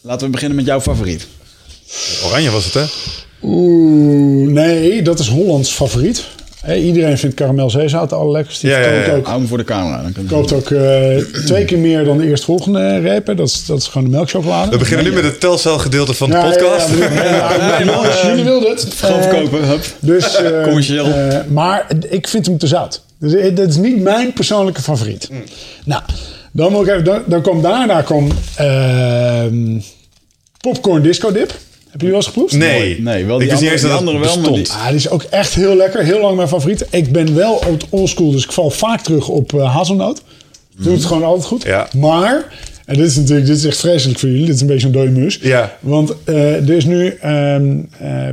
Laten 0.00 0.26
we 0.26 0.32
beginnen 0.32 0.56
met 0.56 0.66
jouw 0.66 0.80
favoriet. 0.80 1.26
oranje 2.24 2.50
was 2.50 2.64
het 2.64 2.74
hè? 2.74 2.84
Oeh, 3.42 4.50
nee, 4.50 5.02
dat 5.02 5.18
is 5.18 5.28
Hollands 5.28 5.70
favoriet. 5.70 6.24
Hé, 6.60 6.74
iedereen 6.74 7.18
vindt 7.18 7.34
karamel-zeezout 7.34 8.08
de 8.08 8.14
allerlekkerste. 8.14 8.66
Die 8.66 8.76
Ja, 8.76 8.80
ja, 8.80 9.12
ook, 9.14 9.26
Hou 9.26 9.38
hem 9.38 9.48
voor 9.48 9.58
de 9.58 9.64
camera. 9.64 10.02
Dan 10.14 10.26
koopt 10.26 10.52
ook 10.52 10.70
eh, 10.70 11.16
twee 11.44 11.64
keer 11.64 11.78
meer 11.78 12.04
dan 12.04 12.18
de 12.18 12.26
eerstvolgende 12.26 12.98
repen. 12.98 13.36
Dat 13.36 13.48
is, 13.48 13.66
dat 13.66 13.78
is 13.78 13.86
gewoon 13.86 14.10
de 14.10 14.16
melkchocolade. 14.16 14.70
We 14.70 14.76
beginnen 14.78 15.06
nu 15.06 15.12
met 15.12 15.24
het 15.24 15.40
telcelgedeelte 15.40 16.14
van 16.14 16.30
de 16.30 16.36
podcast. 16.36 16.88
jullie 18.22 18.44
wilden 18.44 18.70
het. 18.70 18.86
Gewoon 18.96 19.20
Eh, 19.20 19.22
verkopen, 19.22 19.64
hup. 19.68 19.84
Dus, 20.00 20.36
eh, 20.42 20.62
Commercieel. 20.62 21.06
maar 21.48 21.86
ik 22.08 22.28
vind 22.28 22.46
hem 22.46 22.58
te 22.58 22.66
zout. 22.66 23.02
Dus 23.18 23.54
dat 23.54 23.68
is 23.68 23.76
niet 23.76 24.02
mijn 24.02 24.32
persoonlijke 24.32 24.82
favoriet. 24.82 25.28
Mm. 25.30 25.42
Nou, 25.84 26.02
dan, 26.52 26.72
moet 26.72 26.86
ik 26.86 26.92
even, 26.92 27.04
dan, 27.04 27.22
dan 27.26 27.42
kwam 27.42 27.62
daarna 27.62 28.04
ehm, 28.56 29.80
popcorn 30.60 31.02
disco 31.02 31.32
dip. 31.32 31.54
Heb 31.90 32.00
je 32.00 32.06
die 32.06 32.08
wel 32.08 32.16
eens 32.16 32.26
geproefd? 32.26 32.52
Nee, 32.52 33.00
Nee, 33.00 33.24
wel 33.24 33.36
die 33.38 33.44
ik 33.46 33.50
wist 33.50 33.62
niet 33.62 33.72
eens 33.72 33.82
dat 33.82 33.90
andere- 33.90 34.18
wel, 34.18 34.38
maar 34.38 34.50
bestond. 34.50 34.70
Ah, 34.70 34.86
die 34.86 34.96
is 34.96 35.08
ook 35.08 35.22
echt 35.22 35.54
heel 35.54 35.76
lekker. 35.76 36.04
Heel 36.04 36.20
lang 36.20 36.36
mijn 36.36 36.48
favoriet. 36.48 36.86
Ik 36.90 37.12
ben 37.12 37.34
wel 37.34 37.54
op 37.54 37.82
oldschool, 37.90 38.30
dus 38.30 38.44
ik 38.44 38.52
val 38.52 38.70
vaak 38.70 39.00
terug 39.00 39.28
op 39.28 39.52
eh 39.54 39.74
hazelnoot. 39.74 40.22
Doe 40.76 40.92
het 40.92 41.04
gewoon 41.04 41.24
altijd 41.24 41.46
goed. 41.46 41.62
Ja. 41.62 41.88
Maar, 41.96 42.52
en 42.86 42.96
dit 42.96 43.06
is 43.06 43.16
natuurlijk 43.16 43.46
dit 43.46 43.56
is 43.56 43.64
echt 43.64 43.78
vreselijk 43.78 44.18
voor 44.18 44.28
jullie. 44.28 44.46
Dit 44.46 44.54
is 44.54 44.60
een 44.60 44.66
beetje 44.66 44.86
een 44.86 44.92
dode 44.92 45.10
mus. 45.10 45.38
Ja. 45.42 45.76
Want 45.80 46.14
eh, 46.24 46.54
er 46.68 46.70
is 46.70 46.84
nu 46.84 47.08
ehm 47.20 47.78
eh 47.98 48.28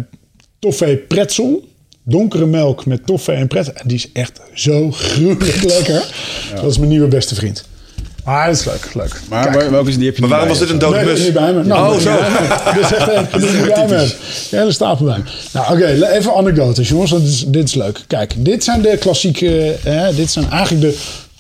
toffee 0.60 0.96
pretzel. 0.98 1.68
Donkere 2.04 2.46
melk 2.46 2.86
met 2.86 3.06
toffee 3.06 3.36
en 3.36 3.48
pretzel. 3.48 3.74
En 3.74 3.88
die 3.88 3.98
is 3.98 4.10
echt 4.14 4.40
zo 4.54 4.92
gruwelijk 4.92 5.64
lekker. 5.64 6.14
Dat 6.56 6.72
is 6.72 6.78
mijn 6.78 6.90
nieuwe 6.90 7.08
beste 7.08 7.36
vriend. 7.36 7.66
Maar 8.26 8.48
dat 8.48 8.56
is 8.56 8.66
leuk, 8.66 8.94
leuk. 8.94 9.20
Maar 9.30 9.70
welke 9.72 9.90
is 9.90 9.96
die 9.98 10.06
heb 10.06 10.16
je 10.16 10.22
Maar 10.22 10.30
waarom 10.30 10.48
was 10.50 10.60
dit 10.60 10.70
een 10.70 10.80
dode 10.80 11.00
Nee, 11.00 11.14
is 11.14 11.24
niet 11.24 11.34
bij 11.34 11.54
me. 11.54 11.64
Nou, 11.64 11.86
oh, 11.86 11.92
nee, 11.92 12.02
zo. 12.02 12.10
ja, 12.18 12.74
Dit 12.74 12.84
is 12.84 12.92
echt 12.94 13.08
een 13.34 13.42
niet 13.42 13.74
bij 13.74 13.88
me. 13.88 14.16
De 14.50 14.58
hele 14.58 14.72
stapel 14.72 15.06
bij 15.06 15.18
me. 15.18 15.24
Nou, 15.54 15.74
oké, 15.74 16.08
even 16.08 16.36
anekdotes, 16.36 16.90
jongens. 16.90 17.12
Dit 17.12 17.22
is, 17.22 17.46
dit 17.48 17.68
is 17.68 17.74
leuk. 17.74 18.04
Kijk, 18.08 18.34
dit 18.38 18.64
zijn 18.64 18.82
de 18.82 18.98
klassieke... 19.00 19.76
eh, 19.84 20.08
dit 20.16 20.32
zijn 20.32 20.50
eigenlijk 20.50 20.82
de 20.82 20.98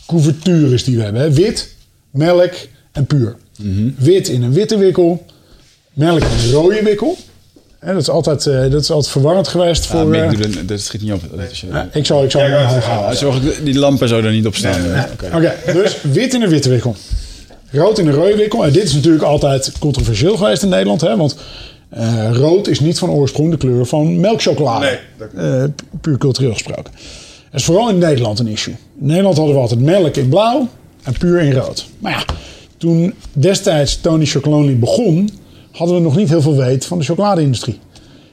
couvertures 0.07 0.83
die 0.83 0.97
we 0.97 1.03
hebben. 1.03 1.21
Hè. 1.21 1.31
Wit, 1.31 1.75
melk 2.11 2.53
en 2.91 3.05
puur. 3.05 3.36
Wit 3.97 4.27
in 4.27 4.43
een 4.43 4.53
witte 4.53 4.77
wikkel. 4.77 5.25
Melk 5.93 6.21
in 6.21 6.27
een 6.45 6.51
rode 6.51 6.83
wikkel. 6.83 7.17
Hè, 7.86 7.93
dat, 7.93 8.01
is 8.01 8.09
altijd, 8.09 8.45
eh, 8.47 8.61
dat 8.71 8.81
is 8.81 8.91
altijd 8.91 9.11
verwarrend 9.11 9.47
geweest 9.47 9.83
Ja, 9.83 9.89
voor... 9.89 10.07
Mick, 10.07 10.21
eh, 10.21 10.29
doe 10.29 10.49
de- 10.49 10.65
dat 10.65 10.79
schiet 10.79 11.01
niet 11.01 11.11
op. 11.13 11.21
Dat 11.36 11.51
is, 11.51 11.65
eh, 11.71 11.81
ik 11.93 12.05
zal, 12.05 12.23
ik 12.23 12.31
zal 12.31 12.41
hem 12.41 12.53
omhoog. 12.53 12.89
Ah, 12.89 13.11
zorg 13.11 13.41
dat 13.41 13.53
die 13.63 13.79
lampen 13.79 14.07
zo 14.07 14.19
er 14.21 14.31
niet 14.31 14.45
op 14.45 14.55
staan. 14.55 14.81
Oké. 15.13 15.36
Oké, 15.36 15.53
dus 15.73 15.97
wit 16.01 16.33
in 16.33 16.41
een 16.41 16.49
witte 16.49 16.69
wikkel. 16.69 16.95
Rood 17.71 17.99
in 17.99 18.07
een 18.07 18.13
rode 18.13 18.36
wikkel. 18.36 18.65
En 18.65 18.71
dit 18.71 18.83
is 18.83 18.93
natuurlijk 18.93 19.23
altijd 19.23 19.71
controversieel 19.79 20.38
geweest 20.38 20.63
in 20.63 20.69
Nederland. 20.69 21.01
Hè? 21.01 21.17
Want 21.17 21.36
eh, 21.89 22.29
rood 22.31 22.67
is 22.67 22.79
niet 22.79 22.99
van 22.99 23.09
oorsprong 23.09 23.51
de 23.51 23.57
kleur 23.57 23.86
van 23.86 24.19
melkchocolade. 24.19 24.86
Nee, 24.86 24.97
dat 25.17 25.43
Eh, 25.43 25.63
puur 26.01 26.17
cultureel 26.17 26.53
gesproken. 26.53 26.91
Dat 27.51 27.59
is 27.59 27.63
vooral 27.65 27.89
in 27.89 27.97
Nederland 27.97 28.39
een 28.39 28.47
issue. 28.47 28.73
In 28.99 29.05
Nederland 29.05 29.38
hadden 29.38 29.55
we 29.55 29.61
altijd 29.61 29.79
melk 29.79 30.15
in 30.15 30.29
blauw 30.29 30.67
en 31.03 31.13
puur 31.19 31.41
in 31.41 31.53
rood. 31.53 31.86
Maar 31.99 32.11
ja, 32.11 32.23
toen 32.77 33.13
destijds 33.33 34.01
Tony 34.01 34.25
Chocolonely 34.25 34.77
begon... 34.79 35.29
hadden 35.76 35.95
we 35.95 36.01
nog 36.01 36.15
niet 36.15 36.30
heel 36.30 36.41
veel 36.41 36.55
weet 36.55 36.86
van 36.86 36.97
de 36.97 37.03
chocoladeindustrie. 37.03 37.80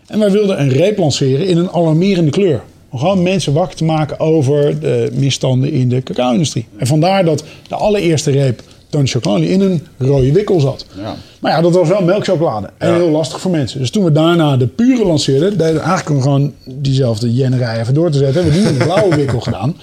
En 0.07 0.19
wij 0.19 0.31
wilden 0.31 0.61
een 0.61 0.69
reep 0.69 0.99
lanceren 0.99 1.47
in 1.47 1.57
een 1.57 1.71
alarmerende 1.71 2.31
kleur. 2.31 2.61
Om 2.91 2.99
gewoon 2.99 3.23
mensen 3.23 3.53
wakker 3.53 3.77
te 3.77 3.85
maken 3.85 4.21
over 4.21 4.81
de 4.81 5.11
misstanden 5.15 5.73
in 5.73 5.89
de 5.89 6.03
cacao-industrie. 6.03 6.67
En 6.77 6.87
vandaar 6.87 7.25
dat 7.25 7.45
de 7.69 7.75
allereerste 7.75 8.31
reep 8.31 8.63
Tony 8.89 9.07
Chocolonely 9.07 9.51
in 9.51 9.61
een 9.61 9.83
rode 9.99 10.33
wikkel 10.33 10.61
zat. 10.61 10.87
Ja. 10.97 11.17
Maar 11.41 11.53
ja, 11.53 11.61
dat 11.61 11.73
was 11.75 11.89
wel 11.89 12.03
melkchocolade. 12.03 12.71
En 12.79 12.89
Ja. 12.89 12.95
heel 12.95 13.09
lastig 13.11 13.41
voor 13.41 13.51
mensen. 13.51 13.79
Dus 13.81 13.91
toen 13.91 14.05
we 14.05 14.13
daarna 14.13 14.57
de 14.57 14.67
pure 14.67 15.05
lanceerden, 15.07 15.51
deden 15.59 15.75
we 15.75 15.81
eigenlijk 15.81 16.11
om 16.11 16.23
gewoon 16.23 16.53
diezelfde 16.65 17.35
jennerij 17.35 17.81
even 17.81 17.95
door 17.95 18.11
te 18.11 18.19
zetten. 18.19 18.35
Hebben 18.43 18.53
we 18.53 18.59
die 18.67 18.69
in 18.75 18.81
een 18.81 18.87
blauwe 18.87 19.17
wikkel 19.17 19.41
gedaan. 19.41 19.77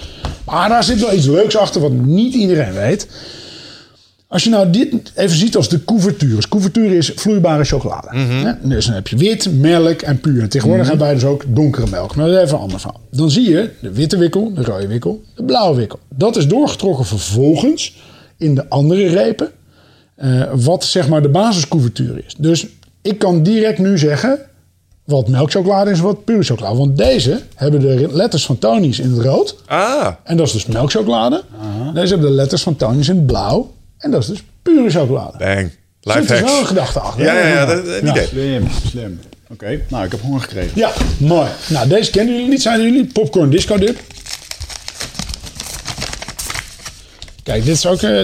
Maar 0.45 0.69
daar 0.69 0.83
zit 0.83 0.99
wel 0.99 1.13
iets 1.13 1.25
leuks 1.25 1.57
achter 1.57 1.81
wat 1.81 1.91
niet 1.91 2.33
iedereen 2.33 2.73
weet. 2.73 3.07
Als 4.31 4.43
je 4.43 4.49
nou 4.49 4.69
dit 4.69 4.93
even 5.15 5.35
ziet 5.37 5.55
als 5.55 5.69
de 5.69 5.83
couverture. 5.85 6.47
Couverture 6.49 6.97
is 6.97 7.11
vloeibare 7.15 7.63
chocolade. 7.63 8.07
Hè? 8.17 8.67
Dus 8.67 8.85
dan 8.85 8.95
heb 8.95 9.07
je 9.07 9.15
wit, 9.17 9.59
melk 9.59 10.01
en 10.01 10.19
puur. 10.19 10.41
En 10.41 10.49
tegenwoordig 10.49 10.87
hebben 10.87 11.05
wij 11.05 11.15
dus 11.15 11.23
ook 11.25 11.43
donkere 11.47 11.87
melk. 11.89 12.15
Maar 12.15 12.25
dat 12.27 12.35
is 12.35 12.41
even 12.43 12.55
een 12.55 12.61
ander 12.63 12.79
verhaal. 12.79 12.99
Dan 13.11 13.31
zie 13.31 13.49
je 13.49 13.69
de 13.81 13.91
witte 13.93 14.17
wikkel, 14.17 14.53
de 14.53 14.63
rode 14.63 14.87
wikkel, 14.87 15.21
de 15.35 15.43
blauwe 15.43 15.75
wikkel. 15.77 15.99
Dat 16.15 16.35
is 16.35 16.47
doorgetrokken 16.47 17.05
vervolgens 17.05 17.95
in 18.37 18.55
de 18.55 18.69
andere 18.69 19.07
repen. 19.07 19.51
eh, 20.15 20.43
wat 20.55 20.83
zeg 20.83 21.07
maar 21.07 21.21
de 21.21 21.29
basiscouverture 21.29 22.23
is. 22.25 22.35
Dus 22.37 22.67
ik 23.01 23.19
kan 23.19 23.43
direct 23.43 23.79
nu 23.79 23.97
zeggen 23.97 24.39
wat 25.03 25.27
melkchocolade 25.27 25.91
is 25.91 25.97
en 25.97 26.03
wat 26.03 26.25
pure 26.25 26.43
chocolade. 26.43 26.77
Want 26.77 26.97
deze 26.97 27.39
hebben 27.55 27.79
de 27.79 28.07
letters 28.11 28.45
van 28.45 28.57
Tony's 28.57 28.99
in 28.99 29.11
het 29.11 29.19
rood. 29.25 29.55
Ah, 29.65 30.07
En 30.23 30.37
dat 30.37 30.47
is 30.47 30.53
dus 30.53 30.65
melkchocolade. 30.65 31.43
Deze 31.93 32.13
hebben 32.13 32.29
de 32.29 32.35
letters 32.35 32.63
van 32.63 32.75
Tony's 32.75 33.09
in 33.09 33.15
het 33.15 33.25
blauw. 33.25 33.71
En 33.99 34.11
dat 34.11 34.21
is 34.21 34.27
dus 34.27 34.43
pure 34.61 34.89
chocolade. 34.89 35.37
bang. 35.37 35.57
Er 35.57 35.71
Life 36.01 36.19
zit 36.19 36.27
dus 36.27 36.39
wel 36.39 36.49
een 36.49 36.55
hacks. 36.55 36.67
gedachte 36.67 36.99
achter. 36.99 37.23
Ja, 37.23 37.33
ja, 37.33 37.47
ja, 37.47 37.65
dat, 37.65 37.85
idee. 38.01 38.27
Slim, 38.27 38.67
slim. 38.87 39.19
Oké, 39.51 39.81
nou, 39.89 40.05
ik 40.05 40.11
heb 40.11 40.21
honger 40.21 40.41
gekregen. 40.41 40.71
Ja, 40.75 40.91
mooi. 41.17 41.49
Nou, 41.69 41.87
deze 41.87 42.11
kennen 42.11 42.33
jullie 42.33 42.49
niet. 42.49 42.61
Zijn 42.61 42.81
jullie 42.81 43.05
popcorn 43.05 43.49
disco 43.49 43.77
dip? 43.77 43.99
Kijk, 47.43 47.65
dit 47.65 47.75
is 47.75 47.85
ook 47.85 48.01
eh, 48.01 48.21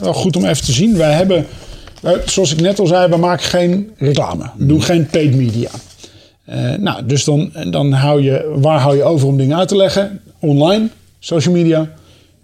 wel 0.00 0.12
goed 0.12 0.36
om 0.36 0.44
even 0.44 0.64
te 0.64 0.72
zien. 0.72 0.96
Wij 0.96 1.12
hebben, 1.12 1.46
eh, 2.02 2.12
zoals 2.24 2.52
ik 2.52 2.60
net 2.60 2.78
al 2.78 2.86
zei, 2.86 3.10
we 3.10 3.16
maken 3.16 3.44
geen 3.44 3.90
reclame. 3.96 4.50
We 4.56 4.66
doen 4.66 4.82
geen 4.82 5.06
paid 5.06 5.34
media. 5.34 5.70
Eh, 6.44 6.74
nou, 6.74 7.06
dus 7.06 7.24
dan, 7.24 7.52
dan 7.70 7.92
hou 7.92 8.22
je, 8.22 8.52
waar 8.56 8.80
hou 8.80 8.96
je 8.96 9.02
over 9.02 9.26
om 9.26 9.36
dingen 9.36 9.56
uit 9.58 9.68
te 9.68 9.76
leggen? 9.76 10.20
Online, 10.38 10.88
social 11.18 11.54
media, 11.54 11.90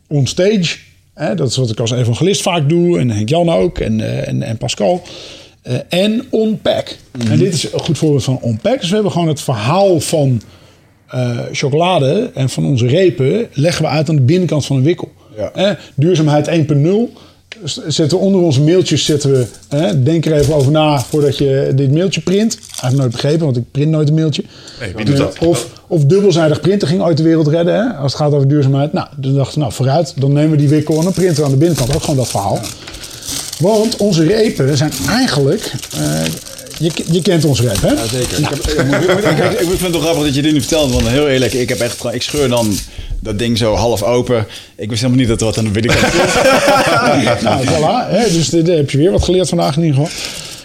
onstage. 0.09 0.79
Hè, 1.15 1.35
dat 1.35 1.49
is 1.49 1.57
wat 1.57 1.71
ik 1.71 1.81
als 1.81 1.91
evangelist 1.91 2.43
vaak 2.43 2.69
doe. 2.69 2.99
En 2.99 3.11
Henk 3.11 3.29
Jan 3.29 3.51
ook. 3.51 3.79
En, 3.79 4.01
eh, 4.01 4.29
en, 4.29 4.43
en 4.43 4.57
Pascal. 4.57 5.03
Eh, 5.63 5.77
en 5.89 6.27
onpack. 6.31 6.97
En 7.31 7.39
dit 7.39 7.55
is 7.55 7.73
een 7.73 7.81
goed 7.81 7.99
voorbeeld 7.99 8.25
van 8.25 8.39
onpack. 8.41 8.81
Dus 8.81 8.89
we 8.89 8.95
hebben 8.95 9.13
gewoon 9.13 9.29
het 9.29 9.41
verhaal 9.41 10.01
van 10.01 10.43
eh, 11.13 11.39
chocolade 11.53 12.31
en 12.35 12.49
van 12.49 12.65
onze 12.65 12.87
repen... 12.87 13.49
leggen 13.53 13.85
we 13.85 13.91
uit 13.91 14.09
aan 14.09 14.17
de 14.17 14.23
binnenkant 14.23 14.67
van 14.67 14.77
een 14.77 14.83
wikkel. 14.83 15.13
Ja. 15.37 15.51
Eh, 15.53 15.71
duurzaamheid 15.95 16.49
1.0. 16.49 17.13
Zetten 17.87 18.19
we 18.19 18.25
onder 18.25 18.41
onze 18.41 18.61
mailtjes, 18.61 19.05
zetten 19.05 19.33
we, 19.33 19.47
hè, 19.69 20.03
denk 20.03 20.27
er 20.27 20.33
even 20.33 20.55
over 20.55 20.73
na 20.73 21.01
voordat 21.01 21.39
je 21.39 21.73
dit 21.75 21.93
mailtje 21.93 22.21
print. 22.21 22.59
Eigenlijk 22.59 22.97
nooit 22.97 23.11
begrepen, 23.11 23.45
want 23.45 23.57
ik 23.57 23.71
print 23.71 23.91
nooit 23.91 24.09
een 24.09 24.15
mailtje. 24.15 24.45
Nee, 24.81 24.95
wie 24.95 25.05
doet 25.05 25.17
dat? 25.17 25.39
Of, 25.39 25.69
of 25.87 26.05
dubbelzijdig 26.05 26.61
printen 26.61 26.89
ging 26.89 27.03
ooit 27.03 27.17
de 27.17 27.23
wereld 27.23 27.49
redden, 27.49 27.75
hè, 27.75 27.95
als 27.95 28.13
het 28.13 28.23
gaat 28.23 28.33
over 28.33 28.49
duurzaamheid. 28.49 28.93
Nou, 28.93 29.07
toen 29.21 29.35
dachten 29.35 29.55
we, 29.55 29.61
nou 29.61 29.73
vooruit, 29.73 30.13
dan 30.17 30.33
nemen 30.33 30.51
we 30.51 30.57
die 30.57 30.69
wikkel 30.69 30.97
en 30.97 31.03
dan 31.03 31.13
printen 31.13 31.37
we 31.37 31.45
aan 31.45 31.51
de 31.51 31.57
binnenkant 31.57 31.95
ook 31.95 32.01
gewoon 32.01 32.17
dat 32.17 32.29
verhaal. 32.29 32.61
Want 33.59 33.97
onze 33.97 34.25
repen 34.25 34.77
zijn 34.77 34.93
eigenlijk, 35.09 35.73
eh, 35.95 36.21
je, 36.83 36.91
je 37.11 37.23
kent 37.23 37.45
onze 37.45 37.63
reep, 37.69 37.81
hè? 37.81 37.89
Ja, 37.93 38.07
zeker. 38.07 38.39
Ik, 38.39 38.45
heb, 38.49 38.59
ik, 38.59 38.85
moet- 38.87 39.03
ik, 39.03 39.15
moet- 39.15 39.25
ik, 39.25 39.61
ik 39.61 39.69
vind 39.69 39.81
het 39.81 39.93
toch 39.93 40.03
grappig 40.03 40.25
dat 40.25 40.35
je 40.35 40.43
dit 40.43 40.53
nu 40.53 40.61
vertelt. 40.61 40.93
Want 40.93 41.09
heel 41.09 41.29
eerlijk, 41.29 41.53
ik 41.53 41.69
heb 41.69 41.79
echt 41.81 42.01
gewoon- 42.01 42.15
ik 42.15 42.23
scheur 42.23 42.49
dan 42.49 42.75
dat 43.21 43.39
ding 43.39 43.59
zo 43.59 43.75
half 43.75 44.03
open. 44.03 44.47
Ik 44.77 44.89
wist 44.89 45.01
helemaal 45.03 45.21
niet 45.21 45.29
dat 45.31 45.41
er 45.41 45.47
wat 45.47 45.59
aan 45.59 45.65
de 45.65 45.71
binnenkant 45.71 46.13
zit. 46.13 47.43
nou, 47.43 47.65
voilà. 47.67 48.11
Hè, 48.11 48.23
dus 48.33 48.49
dit 48.49 48.67
heb 48.67 48.91
je 48.91 48.99
weer 48.99 49.11
wat 49.11 49.25
geleerd 49.25 49.49
vandaag 49.49 49.77
in 49.77 49.83
ieder 49.85 50.01
geval. 50.01 50.13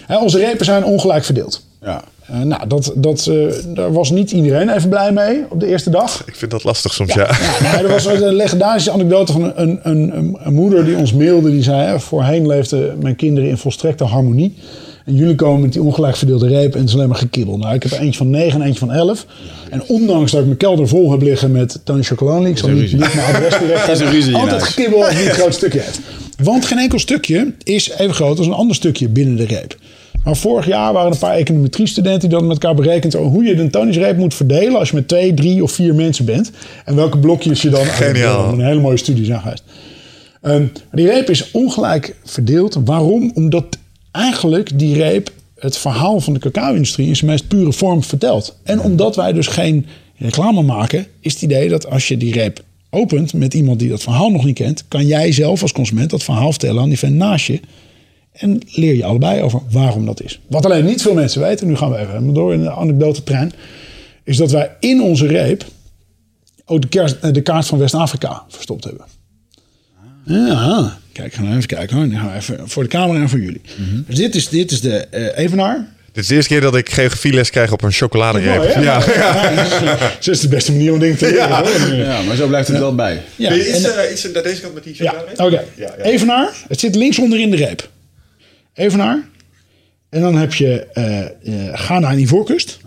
Hè, 0.06 0.18
onze 0.22 0.38
repen 0.38 0.64
zijn 0.64 0.84
ongelijk 0.84 1.24
verdeeld. 1.24 1.62
Ja. 1.82 2.02
Eh, 2.26 2.40
nou, 2.40 2.66
dat, 2.68 2.92
dat, 2.94 3.26
eh, 3.26 3.34
daar 3.74 3.92
was 3.92 4.10
niet 4.10 4.30
iedereen 4.30 4.68
even 4.68 4.88
blij 4.88 5.12
mee 5.12 5.44
op 5.50 5.60
de 5.60 5.66
eerste 5.66 5.90
dag. 5.90 6.22
Ik 6.26 6.34
vind 6.36 6.50
dat 6.50 6.64
lastig 6.64 6.94
soms, 6.94 7.14
ja. 7.14 7.28
Ja, 7.62 7.72
nee, 7.72 7.82
er 7.84 7.88
was 7.88 8.04
een 8.04 8.34
legendarische 8.34 8.90
anekdote 8.90 9.32
van 9.32 9.42
een, 9.42 9.80
een, 9.82 10.16
een, 10.16 10.36
een 10.42 10.54
moeder 10.54 10.84
die 10.84 10.96
ons 10.96 11.12
mailde. 11.12 11.50
Die 11.50 11.62
zei, 11.62 11.80
hè, 11.86 12.00
voorheen 12.00 12.46
leefden 12.46 12.96
mijn 13.02 13.16
kinderen 13.16 13.48
in 13.50 13.58
volstrekte 13.58 14.04
harmonie. 14.04 14.54
En 15.08 15.14
jullie 15.14 15.34
komen 15.34 15.60
met 15.60 15.72
die 15.72 15.82
ongelijk 15.82 16.16
verdeelde 16.16 16.48
reep 16.48 16.72
en 16.72 16.80
het 16.80 16.88
is 16.88 16.94
alleen 16.94 17.08
maar 17.08 17.18
gekibbel. 17.18 17.58
Nou, 17.58 17.74
ik 17.74 17.82
heb 17.82 17.92
er 17.92 17.98
eentje 17.98 18.18
van 18.18 18.30
9 18.30 18.60
en 18.60 18.66
eentje 18.66 18.78
van 18.78 18.92
11. 18.92 19.26
En 19.70 19.82
ondanks 19.86 20.30
dat 20.30 20.40
ik 20.40 20.46
mijn 20.46 20.58
kelder 20.58 20.88
vol 20.88 21.10
heb 21.10 21.22
liggen 21.22 21.52
met 21.52 21.80
Tony 21.84 22.02
Chocolonely... 22.02 22.50
ik 22.50 22.58
zal 22.58 22.68
niet, 22.68 22.92
niet 22.92 23.14
mijn 23.14 23.34
adres 23.34 23.58
direct 23.58 23.88
Is 23.92 24.00
een 24.00 24.10
ruzie 24.10 24.32
in 24.32 24.38
Altijd 24.38 24.62
gekibbel 24.62 25.04
als 25.04 25.14
die 25.14 25.28
een 25.28 25.34
groot 25.34 25.54
stukje 25.54 25.80
heeft. 25.80 26.00
Want 26.42 26.64
geen 26.64 26.78
enkel 26.78 26.98
stukje 26.98 27.52
is 27.62 27.90
even 27.90 28.14
groot 28.14 28.38
als 28.38 28.46
een 28.46 28.52
ander 28.52 28.76
stukje 28.76 29.08
binnen 29.08 29.36
de 29.36 29.44
reep. 29.44 29.78
Maar 30.24 30.36
vorig 30.36 30.66
jaar 30.66 30.92
waren 30.92 31.08
er 31.08 31.12
een 31.12 31.18
paar 31.18 31.36
econometriestudenten 31.36 32.28
die 32.28 32.38
dan 32.38 32.46
met 32.46 32.62
elkaar 32.62 32.74
berekend 32.74 33.14
hoe 33.14 33.44
je 33.44 33.54
de 33.54 33.90
reep 33.90 34.16
moet 34.16 34.34
verdelen 34.34 34.78
als 34.78 34.88
je 34.88 34.94
met 34.94 35.08
twee, 35.08 35.34
drie 35.34 35.62
of 35.62 35.72
vier 35.72 35.94
mensen 35.94 36.24
bent. 36.24 36.50
En 36.84 36.94
welke 36.94 37.18
blokjes 37.18 37.62
je 37.62 37.70
dan. 37.70 37.84
Geniaal. 38.04 38.52
Een 38.52 38.64
hele 38.64 38.80
mooie 38.80 38.96
studie 38.96 39.24
zijn 39.24 39.40
geweest. 39.40 39.62
Ehm, 40.42 40.64
die 40.92 41.06
reep 41.06 41.30
is 41.30 41.50
ongelijk 41.50 42.14
verdeeld. 42.24 42.78
Waarom? 42.84 43.30
Omdat 43.34 43.78
eigenlijk 44.10 44.78
die 44.78 44.94
reep 44.94 45.32
het 45.58 45.76
verhaal 45.76 46.20
van 46.20 46.32
de 46.32 46.38
cacao-industrie 46.38 47.06
in 47.06 47.16
zijn 47.16 47.30
meest 47.30 47.48
pure 47.48 47.72
vorm 47.72 48.02
vertelt. 48.02 48.58
En 48.62 48.80
omdat 48.80 49.16
wij 49.16 49.32
dus 49.32 49.46
geen 49.46 49.86
reclame 50.16 50.62
maken, 50.62 51.06
is 51.20 51.32
het 51.32 51.42
idee 51.42 51.68
dat 51.68 51.90
als 51.90 52.08
je 52.08 52.16
die 52.16 52.32
reep 52.32 52.62
opent 52.90 53.32
met 53.32 53.54
iemand 53.54 53.78
die 53.78 53.88
dat 53.88 54.02
verhaal 54.02 54.30
nog 54.30 54.44
niet 54.44 54.54
kent, 54.54 54.84
kan 54.88 55.06
jij 55.06 55.32
zelf 55.32 55.62
als 55.62 55.72
consument 55.72 56.10
dat 56.10 56.22
verhaal 56.22 56.50
vertellen 56.50 56.82
aan 56.82 56.88
die 56.88 56.98
vent 56.98 57.14
naast 57.14 57.46
je. 57.46 57.60
En 58.32 58.60
leer 58.66 58.94
je 58.94 59.04
allebei 59.04 59.42
over 59.42 59.60
waarom 59.70 60.06
dat 60.06 60.22
is. 60.22 60.40
Wat 60.46 60.64
alleen 60.64 60.84
niet 60.84 61.02
veel 61.02 61.14
mensen 61.14 61.40
weten, 61.40 61.66
nu 61.66 61.76
gaan 61.76 61.90
we 61.90 61.98
even 61.98 62.34
door 62.34 62.52
in 62.52 62.62
de 62.62 62.70
anekdotetrein, 62.70 63.52
is 64.24 64.36
dat 64.36 64.50
wij 64.50 64.76
in 64.80 65.02
onze 65.02 65.26
reep 65.26 65.64
ook 66.64 66.90
de 67.32 67.42
kaart 67.42 67.66
van 67.66 67.78
West-Afrika 67.78 68.44
verstopt 68.48 68.84
hebben. 68.84 69.04
Ja, 70.28 70.98
kijk, 71.12 71.32
gaan 71.34 71.48
we 71.50 71.56
even 71.56 71.66
kijken 71.66 71.96
hoor. 71.96 72.32
Even 72.36 72.68
voor 72.68 72.82
de 72.82 72.88
camera 72.88 73.20
en 73.20 73.28
voor 73.28 73.40
jullie. 73.40 73.60
Dus 74.06 74.16
dit 74.16 74.34
is, 74.34 74.48
dit 74.48 74.70
is 74.70 74.80
de 74.80 74.96
eh, 74.96 75.38
evenaar. 75.44 75.96
Dit 76.12 76.22
is 76.22 76.28
de 76.28 76.34
eerste 76.34 76.52
keer 76.52 76.60
dat 76.60 76.76
ik 76.76 76.90
geografieles 76.90 77.50
krijg 77.50 77.72
op 77.72 77.82
een 77.82 77.92
chocoladereep. 77.92 78.82
Ja. 78.82 79.02
Ja, 79.14 80.10
dat 80.14 80.26
is 80.28 80.40
de 80.40 80.48
beste 80.48 80.72
manier 80.72 80.92
om 80.92 80.98
dingen 80.98 81.16
te 81.16 81.24
leren. 81.26 81.48
Ja. 81.48 81.62
hoor. 81.62 81.94
ja, 81.94 82.22
maar 82.22 82.36
zo 82.36 82.46
blijft 82.46 82.68
het 82.68 82.78
wel 82.78 82.94
bij. 82.94 83.22
Ja, 83.36 83.54
iets, 83.54 83.82
eh, 83.82 84.12
iets 84.12 84.32
naar 84.32 84.42
deze 84.42 84.60
kant 84.60 84.74
met 84.74 84.84
die 84.84 84.94
Ja, 84.98 85.10
chocoladereep? 85.10 85.40
oké. 85.40 85.64
Ja, 85.82 85.94
ja. 85.98 86.04
Evenaar, 86.04 86.50
het 86.68 86.80
zit 86.80 86.94
linksonder 86.94 87.40
in 87.40 87.50
de 87.50 87.56
reep. 87.56 87.90
Evenaar. 88.74 89.28
En 90.08 90.20
dan 90.20 90.36
heb 90.36 90.54
je 90.54 90.86
eh 90.92 91.20
eh, 91.20 91.30
Ghana 91.72 92.10
en 92.10 92.18
Ivoorkust. 92.18 92.78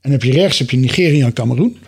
En 0.00 0.10
heb 0.10 0.22
je 0.22 0.32
rechts 0.32 0.58
heb 0.58 0.70
je 0.70 0.76
Nigeria 0.76 1.24
en 1.26 1.32
Cameroen. 1.32 1.78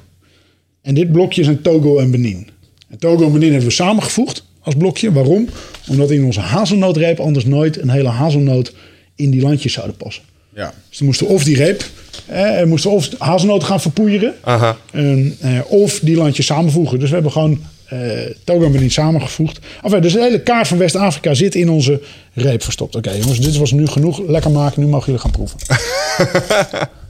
En 0.82 0.94
dit 0.94 1.12
blokje 1.12 1.44
zijn 1.44 1.62
Togo 1.62 1.98
en 1.98 2.10
Benin. 2.10 2.48
En 2.88 2.98
Togo 2.98 3.24
en 3.26 3.32
Benin 3.32 3.50
hebben 3.50 3.68
we 3.68 3.74
samengevoegd 3.74 4.44
als 4.64 4.74
blokje. 4.74 5.12
Waarom? 5.12 5.48
Omdat 5.88 6.10
in 6.10 6.24
onze 6.24 6.40
hazelnootreep 6.40 7.20
anders 7.20 7.44
nooit 7.44 7.80
een 7.80 7.90
hele 7.90 8.08
hazelnoot 8.08 8.72
in 9.14 9.30
die 9.30 9.42
landjes 9.42 9.72
zouden 9.72 9.96
passen. 9.96 10.22
Ja. 10.54 10.74
Dus 10.88 10.98
dan 10.98 11.06
moesten 11.06 11.26
of 11.26 11.44
die 11.44 11.56
reep, 11.56 11.84
eh, 12.26 12.62
moesten 12.62 12.90
of 12.90 13.08
hazelnoten 13.18 13.68
gaan 13.68 13.80
verpoeieren. 13.80 14.34
Aha. 14.40 14.76
En, 14.92 15.36
eh, 15.40 15.60
of 15.68 15.98
die 16.02 16.16
landjes 16.16 16.46
samenvoegen. 16.46 16.98
Dus 16.98 17.08
we 17.08 17.14
hebben 17.14 17.32
gewoon 17.32 17.60
eh 17.84 18.00
Togo 18.44 18.72
en 18.74 18.90
samengevoegd. 18.90 19.58
Enfin, 19.82 20.00
dus 20.00 20.12
de 20.12 20.20
hele 20.20 20.40
kaart 20.40 20.68
van 20.68 20.78
West-Afrika 20.78 21.34
zit 21.34 21.54
in 21.54 21.70
onze 21.70 22.02
reep 22.32 22.62
verstopt. 22.62 22.96
Oké 22.96 23.10
jongens, 23.10 23.40
dit 23.40 23.56
was 23.56 23.72
nu 23.72 23.86
genoeg. 23.86 24.20
Lekker 24.26 24.50
maken, 24.50 24.80
nu 24.80 24.86
mogen 24.86 25.06
jullie 25.06 25.20
gaan 25.20 25.30
proeven. 25.30 25.58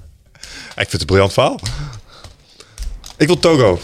Ik 0.76 0.88
vind 0.88 0.92
het 0.92 1.00
een 1.00 1.06
briljant 1.06 1.32
verhaal. 1.32 1.60
Ik 3.16 3.26
wil 3.26 3.38
Togo. 3.38 3.80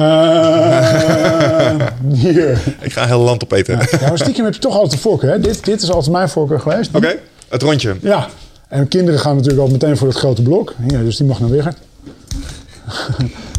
Eh, 0.00 1.86
hier. 2.22 2.58
Ik 2.80 2.92
ga 2.92 3.02
een 3.02 3.08
heel 3.08 3.20
land 3.20 3.44
opeten. 3.44 3.78
Ja, 4.00 4.08
maar 4.08 4.18
stiekem 4.18 4.44
heb 4.44 4.54
je 4.54 4.60
toch 4.60 4.74
altijd 4.74 4.92
een 4.92 4.98
voorkeur. 4.98 5.30
Hè? 5.30 5.40
Dit, 5.40 5.64
dit 5.64 5.82
is 5.82 5.90
altijd 5.90 6.12
mijn 6.12 6.28
voorkeur 6.28 6.60
geweest. 6.60 6.90
Oké, 6.94 7.14
het 7.48 7.62
rondje. 7.62 7.96
Ja. 8.00 8.28
En 8.68 8.88
kinderen 8.88 9.20
gaan 9.20 9.34
natuurlijk 9.36 9.62
al 9.62 9.68
meteen 9.68 9.96
voor 9.96 10.08
het 10.08 10.16
grote 10.16 10.42
blok. 10.42 10.74
Ja, 10.88 10.98
dus 10.98 11.16
die 11.16 11.26
mag 11.26 11.40
naar 11.40 11.50
Wigert. 11.50 11.76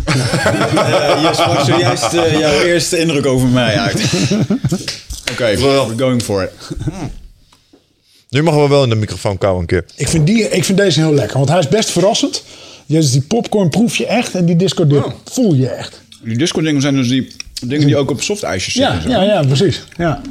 Eh, 0.05 1.21
je 1.21 1.29
sprak 1.33 1.65
zojuist 1.65 2.13
eh, 2.13 2.39
jouw 2.39 2.59
eerste 2.59 2.97
indruk 2.97 3.25
over 3.25 3.47
mij 3.47 3.77
uit. 3.77 4.01
Oké, 5.31 5.55
we're 5.57 5.93
going 5.97 6.23
for 6.23 6.43
it. 6.43 6.51
Nu 8.29 8.43
mogen 8.43 8.61
we 8.61 8.67
wel 8.69 8.83
in 8.83 8.89
de 8.89 8.95
microfoon 8.95 9.37
kauwen 9.37 9.61
een 9.61 9.67
keer. 9.67 9.85
Ik 9.95 10.07
vind, 10.07 10.27
die, 10.27 10.49
ik 10.49 10.63
vind 10.65 10.77
deze 10.77 10.99
heel 10.99 11.13
lekker, 11.13 11.37
want 11.37 11.49
hij 11.49 11.59
is 11.59 11.67
best 11.67 11.89
verrassend. 11.89 12.43
Jezus, 12.85 13.11
die 13.11 13.21
popcorn 13.21 13.69
proef 13.69 13.95
je 13.95 14.05
echt 14.05 14.35
en 14.35 14.45
die 14.45 14.55
disco 14.55 14.87
dip 14.87 15.05
Oh. 15.05 15.11
voel 15.31 15.53
je 15.53 15.67
echt. 15.67 16.01
Die 16.23 16.37
disco 16.37 16.61
dingen 16.61 16.81
zijn 16.81 16.95
dus 16.95 17.07
die 17.09 17.27
dingen 17.65 17.87
die 17.87 17.97
ook 17.97 18.09
op 18.11 18.21
softijsjes 18.21 18.73
zitten. 18.73 18.93
Ja, 18.95 19.01
zo. 19.01 19.09
ja, 19.09 19.21
ja, 19.23 19.43
precies. 19.43 19.83
Ja. 19.97 20.21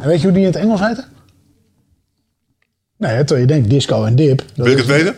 En 0.00 0.08
weet 0.08 0.20
je 0.20 0.24
hoe 0.26 0.32
die 0.36 0.44
in 0.46 0.48
het 0.52 0.56
Engels 0.56 0.80
heette? 0.80 1.04
Nee, 2.98 3.10
hè, 3.12 3.24
terwijl 3.24 3.40
je 3.46 3.52
denkt 3.52 3.70
disco 3.70 4.04
en 4.04 4.16
dip. 4.16 4.44
Wil 4.54 4.66
ik 4.66 4.76
het 4.76 4.86
weten? 4.86 5.14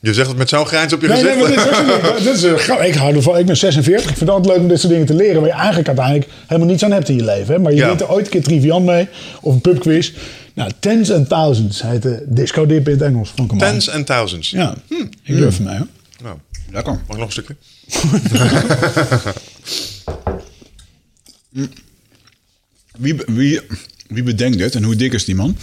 Je 0.00 0.14
zegt 0.14 0.28
het 0.28 0.36
met 0.36 0.48
zo'n 0.48 0.66
grijns 0.66 0.92
op 0.92 1.00
je 1.00 1.08
Nee, 1.08 1.22
nee, 1.22 1.32
gezicht. 1.42 1.86
maar 1.86 2.12
dit 2.16 2.26
is, 2.34 2.40
dit 2.40 2.68
eh, 2.68 2.86
ik 2.88 2.94
hou 2.94 3.14
ervan. 3.16 3.38
Ik 3.38 3.46
ben 3.46 3.56
46. 3.56 4.00
Ik 4.10 4.16
vind 4.16 4.20
het 4.20 4.28
altijd 4.30 4.54
leuk 4.54 4.62
om 4.62 4.68
dit 4.68 4.80
soort 4.80 4.92
dingen 4.92 5.06
te 5.06 5.14
leren. 5.14 5.40
Waar 5.40 5.50
je 5.50 5.56
eigenlijk 5.56 5.86
uiteindelijk 5.88 6.28
helemaal 6.46 6.70
niets 6.70 6.82
aan 6.84 6.92
hebt 6.92 7.08
in 7.08 7.16
je 7.16 7.24
leven. 7.24 7.54
Hè? 7.54 7.60
Maar 7.60 7.72
je 7.72 7.78
Ja. 7.78 7.86
wint 7.86 8.00
er 8.00 8.10
ooit 8.10 8.24
een 8.24 8.30
keer 8.30 8.42
triviant 8.42 8.84
mee. 8.86 9.08
Of 9.40 9.54
een 9.54 9.60
pubquiz. 9.60 10.12
Nou, 10.54 10.70
tens 10.80 11.12
and 11.12 11.28
thousands 11.28 11.82
heet 11.82 12.02
de 12.02 12.24
disco 12.26 12.66
dip 12.66 12.86
in 12.86 12.92
het 12.92 13.02
Engels. 13.02 13.32
Hem 13.36 13.58
Tens 13.58 13.88
en 13.88 14.04
thousands. 14.04 14.50
Ja, 14.50 14.74
ik 15.22 15.36
durf 15.36 15.54
van 15.56 15.64
mij 15.64 15.76
hoor. 15.76 15.86
Nou, 16.22 16.38
Lekker. 16.70 16.92
mag 16.92 17.16
ik 17.16 17.16
nog 17.16 17.26
een 17.26 17.32
stukje? 17.32 17.56
Wie, 22.98 23.14
wie, 23.26 23.60
wie 24.08 24.22
bedenkt 24.22 24.58
dit 24.58 24.74
en 24.74 24.82
hoe 24.82 24.96
dik 24.96 25.12
is 25.12 25.24
die 25.24 25.34
man? 25.34 25.56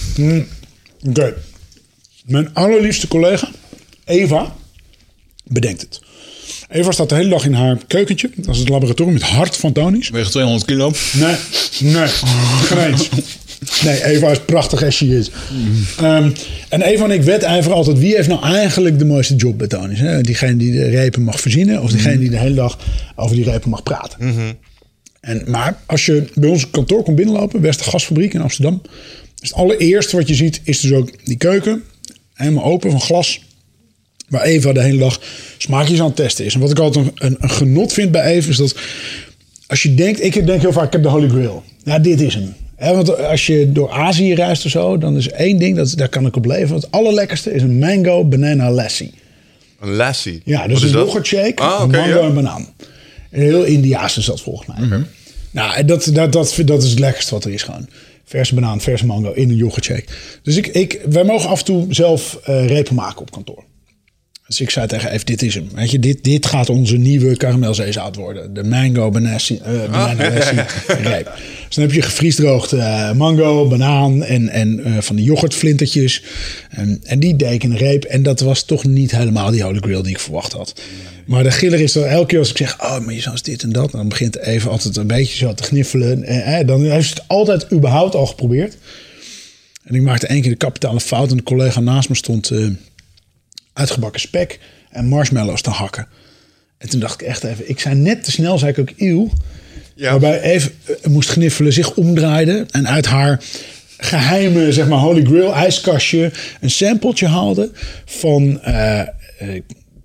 Oké. 1.07 1.33
Mijn 2.25 2.53
allerliefste 2.53 3.07
collega, 3.07 3.51
Eva, 4.05 4.55
bedenkt 5.43 5.81
het. 5.81 6.01
Eva 6.69 6.91
staat 6.91 7.09
de 7.09 7.15
hele 7.15 7.29
dag 7.29 7.45
in 7.45 7.53
haar 7.53 7.77
keukentje. 7.87 8.31
Dat 8.35 8.53
is 8.53 8.59
het 8.59 8.69
laboratorium, 8.69 9.13
het 9.15 9.23
hart 9.23 9.57
van 9.57 9.71
Tony's. 9.73 10.09
Weegt 10.09 10.31
200 10.31 10.65
kilo. 10.65 10.91
Nee, 11.13 11.35
nee, 11.79 12.07
geen 12.07 12.77
eens. 12.77 13.09
Nee, 13.83 14.03
Eva 14.03 14.31
is 14.31 14.39
prachtig 14.39 14.83
as 14.83 14.95
she 14.95 15.17
is. 15.17 15.31
Ehm, 15.97 16.31
en 16.69 16.81
Eva 16.81 17.03
en 17.03 17.11
ik 17.11 17.21
wedijveren 17.21 17.77
altijd... 17.77 17.99
wie 17.99 18.15
heeft 18.15 18.27
nou 18.27 18.43
eigenlijk 18.43 18.99
de 18.99 19.05
mooiste 19.05 19.35
job 19.35 19.57
bij 19.57 19.67
Tony's? 19.67 19.99
Hè? 19.99 20.21
Diegene 20.21 20.57
die 20.57 20.71
de 20.71 20.89
repen 20.89 21.21
mag 21.21 21.39
verzinnen... 21.39 21.81
of 21.81 21.91
diegene 21.91 22.17
die 22.17 22.29
de 22.29 22.37
hele 22.37 22.55
dag 22.55 22.79
over 23.15 23.35
die 23.35 23.45
repen 23.45 23.69
mag 23.69 23.83
praten. 23.83 24.17
En, 25.21 25.43
maar 25.47 25.77
als 25.85 26.05
je 26.05 26.27
bij 26.33 26.49
ons 26.49 26.69
kantoor 26.69 27.03
komt 27.03 27.15
binnenlopen... 27.15 27.61
Westergasfabriek 27.61 28.33
in 28.33 28.41
Amsterdam... 28.41 28.81
is 29.39 29.49
het 29.49 29.57
allereerste 29.57 30.15
wat 30.15 30.27
je 30.27 30.35
ziet... 30.35 30.61
is 30.63 30.79
dus 30.79 30.91
ook 30.91 31.25
die 31.25 31.37
keuken... 31.37 31.83
helemaal 32.33 32.63
open 32.63 32.91
van 32.91 33.01
glas... 33.01 33.41
waar 34.27 34.43
Eva 34.43 34.73
de 34.73 34.81
hele 34.81 34.99
dag 34.99 35.21
smaakjes 35.57 35.99
aan 35.99 36.05
het 36.05 36.15
testen 36.15 36.45
is. 36.45 36.53
En 36.53 36.59
wat 36.59 36.71
ik 36.71 36.79
altijd 36.79 37.05
een, 37.05 37.11
een, 37.15 37.35
een 37.39 37.49
genot 37.49 37.93
vind 37.93 38.11
bij 38.11 38.23
Eva... 38.23 38.49
is 38.49 38.57
dat 38.57 38.75
als 39.67 39.83
je 39.83 39.93
denkt, 39.93 40.23
ik 40.23 40.45
denk 40.45 40.61
heel 40.61 40.73
vaak, 40.73 40.85
ik 40.85 40.91
heb 40.91 41.03
de 41.03 41.09
Holy 41.09 41.29
Grail. 41.29 41.63
Ja, 41.83 41.99
dit 41.99 42.21
is 42.21 42.33
hem. 42.33 42.53
Hè, 42.75 42.95
want 42.95 43.17
als 43.17 43.45
je 43.47 43.71
door 43.71 43.89
Azië 43.91 44.33
reist 44.33 44.65
of 44.65 44.71
zo, 44.71 44.97
dan 44.97 45.17
is 45.17 45.29
één 45.29 45.57
ding, 45.57 45.75
dat, 45.75 45.93
daar 45.95 46.09
kan 46.09 46.25
ik 46.25 46.35
op 46.35 46.45
leven. 46.45 46.75
Het 46.75 46.91
allerlekkerste 46.91 47.53
is 47.53 47.61
een 47.61 47.77
mango 47.79 48.25
banana 48.25 48.71
lassi. 48.71 49.11
Een 49.79 49.95
lassie. 49.95 50.41
Ja, 50.45 50.67
dus 50.67 50.81
een 50.81 50.89
yoghurt 50.89 51.25
shake, 51.27 51.61
Ah, 51.61 51.79
mango 51.79 52.07
ja. 52.07 52.19
en 52.27 52.33
banaan. 52.33 52.67
Heel 53.29 53.63
Indiaas 53.63 54.17
is 54.17 54.25
dat 54.25 54.41
volgens 54.41 54.67
mij. 54.67 55.03
Nou, 55.51 55.75
en 55.75 55.85
dat, 55.85 56.09
dat, 56.13 56.31
dat, 56.31 56.57
dat 56.65 56.83
is 56.83 56.89
het 56.89 56.99
lekkerste 56.99 57.33
wat 57.33 57.45
er 57.45 57.51
is 57.53 57.63
gewoon. 57.63 57.87
Verse 58.25 58.55
banaan, 58.55 58.81
verse 58.81 59.05
mango 59.05 59.31
in 59.31 59.49
een 59.49 59.55
yoghurt 59.55 59.85
shake. 59.85 60.03
Dus 60.43 60.55
ik, 60.55 60.67
ik, 60.67 61.01
wij 61.09 61.23
mogen 61.23 61.49
af 61.49 61.59
en 61.59 61.65
toe 61.65 61.85
zelf 61.89 62.39
eh, 62.43 62.67
repen 62.67 62.95
maken 62.95 63.21
op 63.21 63.31
kantoor. 63.31 63.63
Dus 64.47 64.61
ik 64.61 64.69
zei 64.69 64.87
tegen 64.87 65.11
Eve, 65.11 65.25
dit 65.25 65.41
is 65.41 65.55
hem. 65.55 65.69
Weet 65.73 65.91
je, 65.91 65.99
dit, 65.99 66.23
dit 66.23 66.45
gaat 66.45 66.69
onze 66.69 66.97
nieuwe 66.97 67.37
karamelzeezout 67.37 68.15
worden. 68.15 68.53
De 68.53 68.63
mango 68.63 69.09
banassi, 69.09 69.59
eh 69.63 69.91
banana 69.91 70.33
lassi 70.33 70.55
reep. 71.09 71.31
Dus 71.67 71.75
dan 71.75 71.83
heb 71.83 71.93
je 71.93 72.01
gevriesdroogd 72.01 72.71
eh, 72.71 73.11
mango, 73.11 73.67
banaan 73.67 74.23
en, 74.23 74.49
en 74.49 74.83
eh, 74.83 74.97
van 74.99 75.15
die 75.15 75.25
yoghurtflintertjes. 75.25 76.23
En, 76.69 76.99
en 77.03 77.19
die 77.19 77.35
deed 77.35 77.51
ik 77.51 77.63
in 77.63 77.71
een 77.71 77.77
reep. 77.77 78.03
En 78.03 78.23
dat 78.23 78.39
was 78.39 78.63
toch 78.63 78.83
niet 78.83 79.11
helemaal 79.11 79.51
die 79.51 79.63
holy 79.63 79.79
grail 79.79 80.01
die 80.01 80.11
ik 80.11 80.19
verwacht 80.19 80.51
had. 80.51 80.81
Maar 81.25 81.43
de 81.43 81.51
giller 81.51 81.79
is 81.79 81.91
dat 81.91 82.03
elke 82.03 82.27
keer 82.27 82.39
als 82.39 82.49
ik 82.49 82.57
zeg, 82.57 82.81
oh, 82.81 82.99
maar 82.99 83.13
je 83.13 83.21
zou 83.21 83.37
dit 83.41 83.63
en 83.63 83.71
dat. 83.71 83.91
Dan 83.91 84.09
begint 84.09 84.37
even 84.37 84.71
altijd 84.71 84.95
een 84.95 85.07
beetje 85.07 85.37
zo 85.37 85.53
te 85.53 85.63
gniffelen. 85.63 86.23
En, 86.23 86.43
eh, 86.43 86.67
dan 86.67 86.83
heeft 86.83 87.07
ze 87.07 87.13
het 87.13 87.23
altijd 87.27 87.71
überhaupt 87.71 88.15
al 88.15 88.25
geprobeerd. 88.25 88.77
En 89.83 89.95
ik 89.95 90.01
maakte 90.01 90.27
één 90.27 90.41
keer 90.41 90.51
de 90.51 90.57
kapitale 90.57 90.99
fout. 90.99 91.31
En 91.31 91.37
de 91.37 91.43
collega 91.43 91.79
naast 91.79 92.09
me 92.09 92.15
stond... 92.15 92.51
uitgebakken 93.75 94.21
spek 94.21 94.59
en 94.89 95.07
marshmallows 95.07 95.61
te 95.61 95.69
hakken. 95.69 96.07
En 96.77 96.89
toen 96.89 96.99
dacht 96.99 97.21
ik 97.21 97.27
echt 97.27 97.43
even, 97.43 97.69
ik 97.69 97.79
zei 97.79 97.95
net 97.95 98.23
te 98.23 98.31
snel, 98.31 98.57
zei 98.57 98.71
ik 98.71 98.79
ook 98.79 98.91
eeuw. 98.97 99.29
Ja. 99.95 100.09
Waarbij 100.09 100.41
Eve 100.41 100.71
eh, 100.85 101.11
moest 101.11 101.29
gniffelen, 101.29 101.73
zich 101.73 101.93
omdraaide 101.95 102.65
en 102.71 102.87
uit 102.87 103.05
haar 103.05 103.43
geheime, 103.97 104.73
zeg 104.73 104.87
maar, 104.87 104.99
Holy 104.99 105.23
Grail 105.25 105.53
ijskastje 105.53 106.31
een 106.61 106.69
sampletje 106.69 107.27
haalde 107.27 107.71
van 108.05 108.61
eh, 108.61 109.01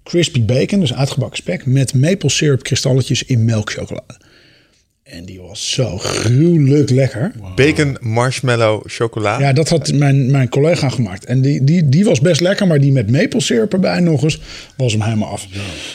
crispy 0.05 0.45
bacon, 0.45 0.81
dus 0.81 0.95
uitgebakken 0.95 1.39
spek, 1.39 1.67
met 1.67 1.95
maple 1.95 2.29
syrup 2.29 2.63
kristalletjes 2.63 3.23
in 3.23 3.45
melkchocolade. 3.45 4.20
En 5.13 5.25
die 5.25 5.41
was 5.41 5.73
zo 5.73 5.99
gruwelijk 5.99 6.91
lekker. 6.91 7.33
Bacon, 7.57 7.97
marshmallow, 8.01 8.83
chocola. 8.87 9.39
Ja, 9.41 9.53
dat 9.53 9.69
had 9.69 9.93
mijn, 9.93 10.31
mijn 10.31 10.49
collega 10.49 10.89
gemaakt. 10.89 11.25
En 11.25 11.41
die, 11.41 11.65
die, 11.65 11.89
die 11.89 12.05
was 12.05 12.21
best 12.21 12.41
lekker, 12.41 12.67
maar 12.67 12.81
die 12.81 12.93
met 12.93 13.11
maple 13.11 13.41
syrup 13.41 13.73
erbij 13.73 14.01
nog 14.01 14.23
eens, 14.23 14.39
was 14.77 14.93
hem 14.93 15.03
helemaal 15.03 15.29
af. 15.29 15.47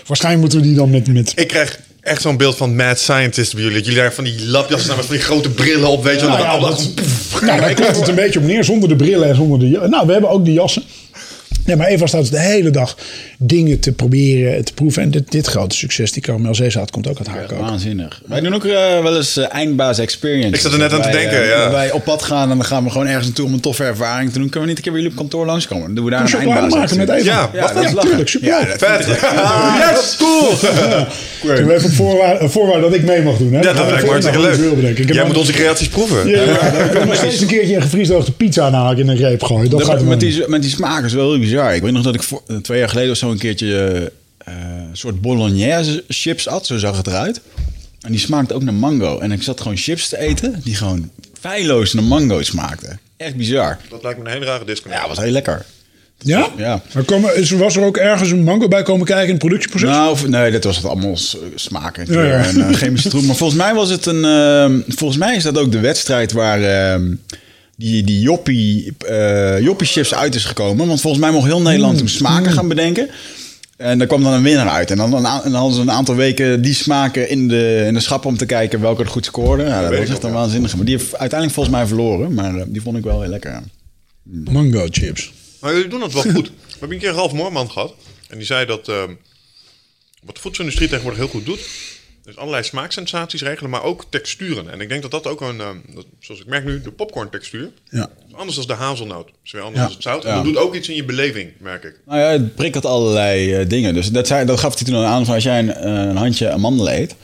Waarschijnlijk 0.06 0.42
moeten 0.44 0.60
we 0.62 0.66
die 0.68 0.76
dan 0.76 0.90
met... 0.90 1.08
met 1.14 1.32
Ik 1.36 1.48
krijg 1.48 1.80
echt 2.02 2.22
zo'n 2.22 2.38
beeld 2.38 2.58
van 2.58 2.76
mad 2.76 3.00
scientist 3.00 3.54
bij 3.54 3.64
jullie. 3.64 3.82
Jullie 3.82 3.96
daar 4.00 4.14
van 4.14 4.24
die 4.24 4.46
lapjassen 4.48 4.96
met 4.96 5.06
van 5.06 5.16
die 5.16 5.24
grote 5.24 5.50
brillen 5.50 5.90
op, 5.90 6.04
weet 6.04 6.20
je 6.20 6.26
wel. 6.26 6.38
Nou 6.38 6.42
ja, 6.46 6.60
dat- 6.60 6.92
allemaal- 7.32 7.58
nou, 7.58 7.60
daar 7.60 7.74
komt 7.86 7.96
het 8.00 8.08
een 8.08 8.16
beetje 8.16 8.40
op 8.40 8.46
neer, 8.46 8.64
zonder 8.64 8.90
de 8.90 8.96
brillen 8.96 9.28
en 9.30 9.36
zonder 9.36 9.60
de... 9.60 9.70
ja- 9.70 9.88
Nou, 9.88 10.06
we 10.08 10.12
hebben 10.12 10.30
ook 10.30 10.46
die 10.46 10.54
jassen. 10.54 10.84
Nee, 11.66 11.76
maar 11.76 11.88
Eva 11.88 12.06
staat 12.06 12.22
dus 12.22 12.30
de 12.30 12.40
hele 12.40 12.70
dag 12.70 12.98
dingen 13.38 13.80
te 13.80 13.92
proberen, 13.92 14.66
te 14.66 14.74
proeven. 14.74 15.02
En 15.02 15.12
dit, 15.12 15.32
dit 15.32 15.48
grote 15.48 15.76
succes, 15.76 16.12
die 16.12 16.22
karamelzeezout, 16.22 16.92
komt 16.92 17.08
ook 17.08 17.18
uit 17.18 17.28
haar 17.28 17.46
koken. 17.46 17.58
Waanzinnig. 17.66 18.22
Wij 18.26 18.40
doen 18.42 18.54
ook 18.56 18.66
eh, 18.66 19.02
wel 19.02 19.16
eens 19.16 19.38
eh, 19.38 19.54
eindbaas 19.54 20.00
experience. 20.00 20.50
Ik 20.54 20.60
zat 20.60 20.72
er 20.72 20.78
net 20.78 20.94
aan 20.94 21.02
te 21.02 21.10
denken, 21.10 21.46
ja. 21.46 21.64
dat 21.64 21.72
Wij 21.72 21.92
op 21.92 22.04
pad 22.04 22.24
gaan 22.24 22.52
en 22.52 22.58
dan 22.58 22.66
gaan 22.66 22.84
we 22.84 22.90
gewoon 22.90 23.08
ergens 23.08 23.26
naartoe 23.26 23.46
om 23.46 23.54
een 23.54 23.60
toffe 23.60 23.84
ervaring 23.84 24.32
te 24.32 24.40
doen. 24.40 24.50
Kunnen 24.50 24.62
we 24.62 24.68
niet 24.68 24.78
een 24.78 24.84
keer 24.84 24.92
bij 24.92 25.02
jullie 25.02 25.18
op 25.18 25.24
kantoor 25.24 25.46
langskomen? 25.46 25.86
Dan 25.86 25.96
doen 25.96 26.06
we 26.06 26.12
daar 26.12 26.22
Een 26.34 26.40
eindbaas 26.40 26.74
maken 26.74 26.98
met. 26.98 27.10
Eva. 27.10 27.24
Ja, 27.24 27.50
Ja, 27.54 27.74
dat 27.74 27.84
is 27.84 27.92
lachen. 27.92 28.10
tuurlijk, 28.10 28.30
super 28.30 28.48
Ja, 28.48 28.66
Vet. 28.78 29.06
Yes, 29.96 30.16
cool. 30.18 30.58
Toen 31.56 31.70
even 31.70 31.90
op 31.90 31.92
voorwaarde, 31.96 32.40
een 32.44 32.50
voorwaarde 32.50 32.82
dat 32.82 32.94
ik 32.94 33.04
mee 33.04 33.22
mag 33.22 33.38
doen. 33.38 33.54
Hè? 33.54 33.60
Ja, 33.60 33.74
dat 33.74 33.86
lijkt 33.90 34.04
me 34.04 34.10
hartstikke 34.10 34.40
Wil 34.40 34.50
leuk. 34.50 34.76
bedenken. 34.76 35.02
Ik 35.02 35.08
heb 35.08 35.16
Jij 35.18 35.26
moet 35.26 35.38
onze 35.38 35.52
creaties 35.52 35.88
proeven. 35.88 36.28
Ja, 36.30 36.42
ja, 36.42 36.62
ik 36.72 37.06
nog 37.06 37.16
steeds 37.16 37.42
een 37.42 37.48
keertje 37.48 37.76
een 37.76 37.82
gevriesdroogde 37.82 38.32
pizza 38.32 38.70
namelijk 38.70 39.00
in 39.00 39.08
een 39.08 39.18
reep 39.18 39.44
gooien. 39.44 39.70
Dat 39.70 39.84
gaat 39.84 40.04
met, 40.04 40.20
die, 40.20 40.44
met 40.48 40.62
die 40.62 40.72
smaak 40.72 41.04
is 41.06 41.14
wel 41.14 41.30
heel 41.32 41.40
bizar. 41.56 41.76
Ik 41.76 41.82
weet 41.82 41.92
nog 41.92 42.04
dat 42.04 42.16
ik 42.16 42.24
voor, 42.24 42.44
eh, 42.48 42.56
twee 42.58 42.80
jaar 42.80 42.90
geleden 42.90 43.12
of 43.12 43.18
zo 43.18 43.32
een 43.32 43.38
keertje 43.38 43.78
eh, 43.78 44.02
eh, 44.54 44.54
een 44.90 44.98
soort 44.98 45.22
bolognese 45.22 46.04
chips 46.08 46.48
at. 46.48 46.66
Zo 46.66 46.78
zag 46.78 46.98
het 46.98 47.08
eruit. 47.08 47.42
En 48.02 48.12
die 48.12 48.20
smaakte 48.20 48.54
ook 48.54 48.64
naar 48.64 48.74
mango. 48.74 49.20
En 49.20 49.32
ik 49.32 49.44
zat 49.44 49.62
gewoon 49.62 49.78
chips 49.78 50.10
te 50.10 50.18
eten 50.20 50.62
die 50.64 50.76
gewoon 50.76 51.10
feilloos 51.40 51.94
naar 51.94 52.04
mango 52.04 52.42
smaakten. 52.44 53.00
Echt 53.18 53.36
bizar. 53.36 53.78
Dat 53.90 54.04
lijkt 54.04 54.20
me 54.20 54.26
een 54.26 54.32
hele 54.32 54.46
rare 54.46 54.66
disconnect. 54.66 55.02
Ja, 55.02 55.08
was 55.08 55.18
heel 55.18 55.32
lekker. 55.32 55.66
Ja? 56.18 56.50
Ja. 56.58 56.82
Maar 56.94 57.04
komen, 57.04 57.36
is, 57.38 57.52
was 57.52 57.76
er 57.76 57.84
ook 57.84 57.98
ergens 57.98 58.32
een 58.32 58.44
mango 58.44 58.68
bij 58.68 58.84
komen 58.84 59.06
kijken 59.06 59.26
in 59.26 59.30
het 59.30 59.40
productieproces? 59.40 59.90
Nou, 59.90 60.30
nee, 60.30 60.52
dat 60.52 60.64
was 60.64 60.76
het 60.76 60.86
allemaal 60.86 61.18
s- 61.18 61.38
smaak 61.56 61.98
en, 61.98 62.14
Ja, 62.14 62.24
ja. 62.24 62.74
chemische 62.74 63.10
troep. 63.10 63.24
Maar 63.24 63.36
volgens 63.36 63.60
mij 63.60 63.74
was 63.74 63.90
het 63.90 64.06
een. 64.06 64.26
ehm, 64.26 64.80
volgens 64.88 65.20
mij 65.20 65.36
is 65.36 65.44
dat 65.44 65.58
ook 65.58 65.72
de 65.72 65.80
wedstrijd 65.80 66.32
waar 66.32 66.62
ehm, 66.64 67.14
die, 67.76 68.04
die 68.04 68.20
joppie, 68.20 68.94
eh, 69.08 69.60
joppie 69.60 69.88
chips 69.88 70.14
uit 70.14 70.36
is 70.36 70.46
gekomen. 70.46 70.88
Want 70.88 71.02
volgens 71.02 71.24
mij 71.24 71.32
mocht 71.32 71.46
heel 71.46 71.62
Nederland 71.62 71.98
toen 71.98 72.08
smaken 72.08 72.52
gaan 72.52 72.68
bedenken. 72.68 73.10
En 73.78 73.98
daar 73.98 74.08
kwam 74.08 74.24
dan 74.24 74.34
een 74.34 74.44
winnaar 74.44 74.70
uit. 74.70 74.92
En 74.92 74.98
dan, 74.98 75.16
en 75.16 75.22
dan 75.44 75.54
hadden 75.54 75.74
ze 75.74 75.82
een 75.82 75.92
aantal 75.92 76.16
weken 76.16 76.62
die 76.62 76.74
smaken 76.74 77.30
in 77.30 77.48
de, 77.48 77.84
in 77.88 77.94
de 77.94 78.00
schap 78.00 78.26
om 78.26 78.38
te 78.38 78.46
kijken 78.46 78.82
welke 78.82 79.04
er 79.04 79.10
goed 79.10 79.26
scoorde. 79.26 79.64
Ja, 79.64 79.82
dat 79.82 79.90
weet 79.90 80.00
was 80.00 80.10
echt 80.10 80.24
een 80.24 80.30
ja. 80.30 80.36
waanzinnige. 80.36 80.76
Maar 80.76 80.86
die 80.86 80.98
heeft 80.98 81.18
uiteindelijk 81.18 81.54
volgens 81.54 81.76
mij 81.76 81.88
verloren. 81.88 82.34
Maar 82.34 82.56
eh, 82.56 82.64
die 82.68 82.82
vond 82.82 82.98
ik 82.98 83.04
wel 83.04 83.22
heel 83.22 83.30
lekker. 83.30 83.64
Mango 84.24 84.88
chips. 84.90 85.34
Maar 85.60 85.74
jullie 85.74 85.90
doen 85.90 86.00
dat 86.00 86.14
wel 86.14 86.22
goed. 86.22 86.48
We 86.48 86.80
hebben 86.80 86.98
een 86.98 87.04
keer 87.04 87.12
Ralf 87.12 87.34
Moorman 87.34 87.72
gehad. 87.72 87.94
En 88.30 88.38
die 88.38 88.46
zei 88.46 88.66
dat 88.66 88.88
ehm, 88.88 89.12
wat 90.24 90.36
de 90.36 90.42
voedselindustrie 90.42 90.90
tegenwoordig 90.90 91.22
heel 91.22 91.32
goed 91.32 91.46
doet... 91.46 91.60
is 92.34 92.38
allerlei 92.38 92.64
smaaksensaties 92.64 93.42
regelen, 93.42 93.70
maar 93.70 93.84
ook 93.84 94.06
texturen. 94.10 94.70
En 94.72 94.82
ik 94.82 94.90
denk 94.90 95.02
dat 95.02 95.12
dat 95.12 95.28
ook 95.28 95.42
een... 95.42 95.60
ehm, 95.62 95.78
dat- 95.96 96.06
zoals 96.20 96.42
ik 96.42 96.48
merk 96.48 96.66
nu, 96.66 96.82
de 96.82 96.92
popcorn 96.92 97.30
textuur... 97.30 97.70
Ja. 97.90 98.10
anders 98.32 98.58
dan 98.58 98.68
de 98.68 98.74
hazelnoot. 98.74 99.30
is 99.44 99.52
weer 99.52 99.62
anders 99.62 99.80
Ja. 99.82 99.86
dan 99.88 99.94
het 99.96 100.04
zout. 100.04 100.24
En 100.24 100.30
Ja. 100.30 100.36
dat 100.36 100.44
doet 100.46 100.58
ook 100.58 100.76
iets 100.76 100.90
in 100.90 100.96
je 100.96 101.04
beleving, 101.06 101.52
merk 101.60 101.84
ik. 101.84 102.00
Nou 102.06 102.20
ja, 102.20 102.28
het 102.30 102.56
prikkelt 102.56 102.86
allerlei 102.86 103.54
eh, 103.54 103.70
dingen. 103.70 103.94
Dus 103.94 104.12
dat, 104.12 104.28
zei, 104.28 104.46
dat 104.46 104.60
gaf 104.60 104.76
hij 104.80 104.84
toen 104.88 104.96
aan 105.06 105.26
van 105.26 105.34
als 105.36 105.44
jij 105.44 105.60
een, 105.60 105.74
eh, 105.74 105.92
een 105.94 106.16
handje 106.18 106.50
amandelen 106.52 106.94
eet, 106.94 107.16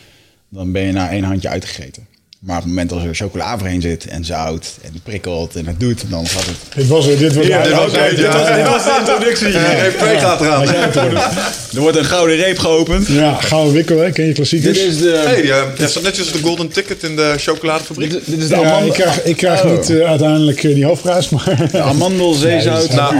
dan 0.49 0.71
ben 0.71 0.81
je 0.81 0.91
na 0.91 1.09
één 1.09 1.23
handje 1.23 1.49
uitgegeten. 1.49 2.07
Maar 2.41 2.55
op 2.57 2.61
het 2.63 2.71
moment 2.71 2.91
als 2.91 3.03
er 3.03 3.15
chocola 3.15 3.53
overheen 3.53 3.81
zit 3.81 4.05
en 4.05 4.25
zout 4.25 4.73
en 4.81 4.89
het 4.93 5.03
prikkelt 5.03 5.55
en 5.55 5.65
het 5.67 5.79
doet, 5.79 6.03
dan 6.09 6.27
gaat 6.27 6.45
het... 6.45 6.55
Dit 6.75 6.87
was 6.87 7.05
het. 7.05 7.19
Dit 7.19 7.33
was 7.33 7.45
Ja, 7.47 7.63
dit 7.63 7.73
was 7.73 7.91
het. 7.91 8.15
dit 8.15 8.25
was- 8.33 8.55
dit 8.55 8.67
was 8.67 8.83
de 8.83 8.95
introductie. 8.99 9.47
Reep 9.47 9.97
2 9.97 10.17
gaat 10.17 10.41
eraan. 10.41 10.67
Er 11.75 11.79
wordt 11.79 11.97
een 11.97 12.05
gouden 12.05 12.35
reep 12.35 12.57
geopend. 12.59 13.07
Ja, 13.07 13.33
gaan 13.33 13.65
we 13.65 13.71
wikkelen, 13.71 14.03
hè? 14.05 14.11
ken 14.11 14.25
je 14.25 14.33
klassiekers? 14.33 14.77
Dit 14.77 14.87
is 14.87 14.97
de... 14.97 15.21
Hey, 15.25 15.41
dat 15.77 15.89
is 15.89 16.01
net 16.01 16.15
zoals 16.15 16.31
de 16.31 16.39
golden 16.39 16.67
ticket 16.69 17.03
in 17.03 17.15
de 17.15 17.33
chocoladefabriek. 17.37 18.09
Dit, 18.11 18.21
dit 18.25 18.39
is 18.41 18.47
de 18.47 18.55
ja, 18.55 18.61
amandel, 18.61 18.87
ik 18.87 18.93
krijg, 18.93 19.23
ik 19.23 19.37
krijg 19.37 19.63
Oh. 19.63 19.71
niet 19.71 19.89
eh, 19.89 20.09
uiteindelijk 20.09 20.63
eh, 20.63 20.73
die 20.75 20.85
hoofdprijs, 20.85 21.29
maar... 21.29 21.67
de 21.71 21.81
amandel, 21.81 22.33
zeezout, 22.33 22.95
dat 22.95 23.13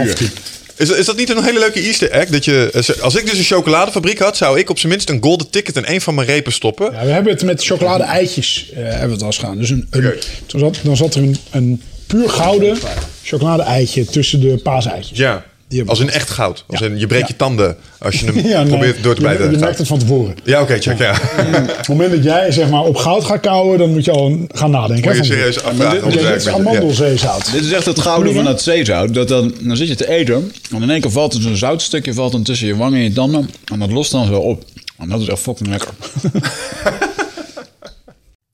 is-. 0.82 0.90
Is, 0.90 1.06
dat 1.06 1.16
niet 1.16 1.30
een 1.30 1.44
hele 1.44 1.58
leuke 1.58 1.80
easter 1.80 2.10
egg? 2.10 2.28
Dat 2.28 2.44
je, 2.44 2.70
eh, 2.72 3.02
als 3.02 3.14
ik 3.14 3.30
dus 3.30 3.38
een 3.38 3.44
chocoladefabriek 3.44 4.18
had, 4.18 4.36
zou 4.36 4.58
ik 4.58 4.70
op 4.70 4.78
zijn 4.78 4.92
minst 4.92 5.08
een 5.08 5.22
golden 5.22 5.50
ticket 5.50 5.76
in 5.76 5.84
een 5.86 6.00
van 6.00 6.14
mijn 6.14 6.26
repen 6.26 6.52
stoppen. 6.52 6.92
Ja, 6.92 7.04
we 7.04 7.10
hebben 7.10 7.32
het 7.32 7.42
met 7.42 7.64
chocolade-eitjes 7.64 8.70
eh, 8.74 8.82
hebben 8.82 9.06
we 9.06 9.12
het 9.12 9.20
al 9.20 9.26
eens 9.26 9.38
gedaan. 9.38 9.58
Dus 9.58 9.70
een, 9.70 9.86
een, 9.90 10.12
toen 10.46 10.60
zat, 10.60 10.78
dan 10.82 10.96
zat 10.96 11.14
er 11.14 11.22
een, 11.22 11.36
een 11.50 11.82
puur 12.06 12.30
gouden 12.30 12.78
chocolade-eitje 13.22 14.04
tussen 14.04 14.40
de 14.40 14.56
paaseitjes. 14.62 15.18
Ja, 15.18 15.44
als 15.86 16.00
in 16.00 16.10
echt 16.10 16.30
goud. 16.30 16.64
Als 16.66 16.78
Ja. 16.80 16.86
in 16.86 16.98
je 16.98 17.06
breekt 17.06 17.28
je 17.28 17.36
tanden 17.36 17.76
als 17.98 18.20
je 18.20 18.26
hem 18.32 18.46
Ja, 18.46 18.58
nee, 18.62 18.68
probeert 18.72 19.02
door 19.02 19.14
te 19.14 19.20
je, 19.20 19.26
bijten. 19.26 19.50
je 19.50 19.58
merkt 19.58 19.78
het 19.78 19.86
van 19.86 19.98
tevoren. 19.98 20.34
Ja, 20.44 20.60
oké, 20.62 20.80
check. 20.80 20.98
Ja. 20.98 21.12
Op 21.12 21.76
het 21.76 21.88
moment 21.88 22.10
dat 22.12 22.22
jij 22.24 22.52
zeg 22.52 22.70
maar, 22.70 22.82
op 22.82 22.96
goud 22.96 23.24
gaat 23.24 23.40
kouwen, 23.40 23.78
dan 23.78 23.90
moet 23.92 24.04
je 24.04 24.10
al 24.10 24.38
gaan 24.48 24.70
nadenken. 24.70 25.08
Moet 25.16 25.26
je 25.26 25.32
serieus 25.32 25.54
dit- 25.54 25.64
afvragen 25.64 26.10
dit 26.10 26.20
is 26.20 26.44
je. 26.44 26.50
Amandelzeezout. 26.52 27.52
Dit 27.52 27.64
is 27.64 27.72
echt 27.72 27.86
het 27.86 28.00
gouden 28.00 28.34
van 28.34 28.46
het 28.46 28.60
zeezout. 28.60 29.14
Dat 29.14 29.28
dan, 29.28 29.54
dan 29.60 29.76
zit 29.76 29.88
je 29.88 29.94
te 29.96 30.08
eten 30.08 30.52
en 30.74 30.82
in 30.82 30.90
één 30.90 31.00
keer 31.00 31.10
valt 31.10 31.34
er 31.34 31.40
zo'n 31.42 31.56
zoutstukje 31.56 32.14
valt 32.14 32.32
dan 32.32 32.42
tussen 32.42 32.66
je 32.66 32.76
wangen 32.76 32.98
en 32.98 33.04
je 33.04 33.12
tanden. 33.12 33.50
En 33.72 33.78
dat 33.78 33.90
lost 33.90 34.10
dan 34.10 34.26
zo 34.26 34.34
op. 34.38 34.64
En 34.98 35.08
dat 35.08 35.20
is 35.20 35.28
echt 35.28 35.40
fucking 35.40 35.68
lekker. 35.68 35.88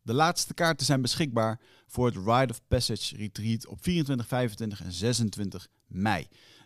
De 0.03 0.13
laatste 0.15 0.55
kaarten 0.55 0.87
zijn 0.87 1.03
beschikbaar 1.03 1.59
voor 1.89 2.07
het 2.07 2.15
Rite 2.17 2.51
of 2.53 2.61
Passage 2.69 3.17
Retreat 3.17 3.67
op 3.67 3.79
24, 3.81 4.27
25 4.29 4.83
en 4.85 4.93
26 4.93 5.67
mei. 5.89 6.27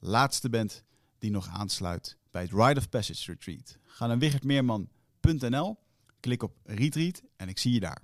laatste 0.00 0.48
bent 0.48 0.82
die 1.18 1.30
nog 1.30 1.48
aansluit 1.52 2.16
bij 2.30 2.42
het 2.42 2.50
Rite 2.52 2.78
of 2.80 2.88
Passage 2.88 3.22
Retreat. 3.32 3.76
Ga 3.86 4.06
naar 4.06 4.18
wichertmeerman.nl, 4.18 5.76
klik 6.20 6.42
op 6.42 6.52
Retreat 6.64 7.22
en 7.36 7.48
ik 7.48 7.58
zie 7.58 7.72
je 7.72 7.80
daar. 7.80 7.98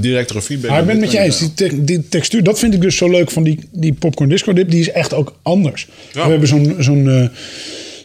Directere 0.00 0.42
feedback. 0.42 0.70
Maar 0.70 0.80
ik 0.80 0.86
ben 0.86 0.94
het 0.94 1.04
met 1.04 1.12
je 1.12 1.18
eens. 1.18 1.38
Die, 1.38 1.54
te- 1.54 1.84
die 1.84 2.08
textuur, 2.08 2.42
dat 2.42 2.58
vind 2.58 2.74
ik 2.74 2.80
dus 2.80 2.96
zo 2.96 3.10
leuk 3.10 3.30
van 3.30 3.42
die, 3.42 3.68
die 3.72 3.92
popcorn 3.94 4.28
disco 4.28 4.52
dip. 4.52 4.70
Die 4.70 4.80
is 4.80 4.90
echt 4.90 5.12
ook 5.14 5.38
anders. 5.42 5.88
We 6.12 6.20
hebben 6.20 6.48
zo'n 6.48 6.76
zo'n 6.78 7.08
eh, 7.08 7.28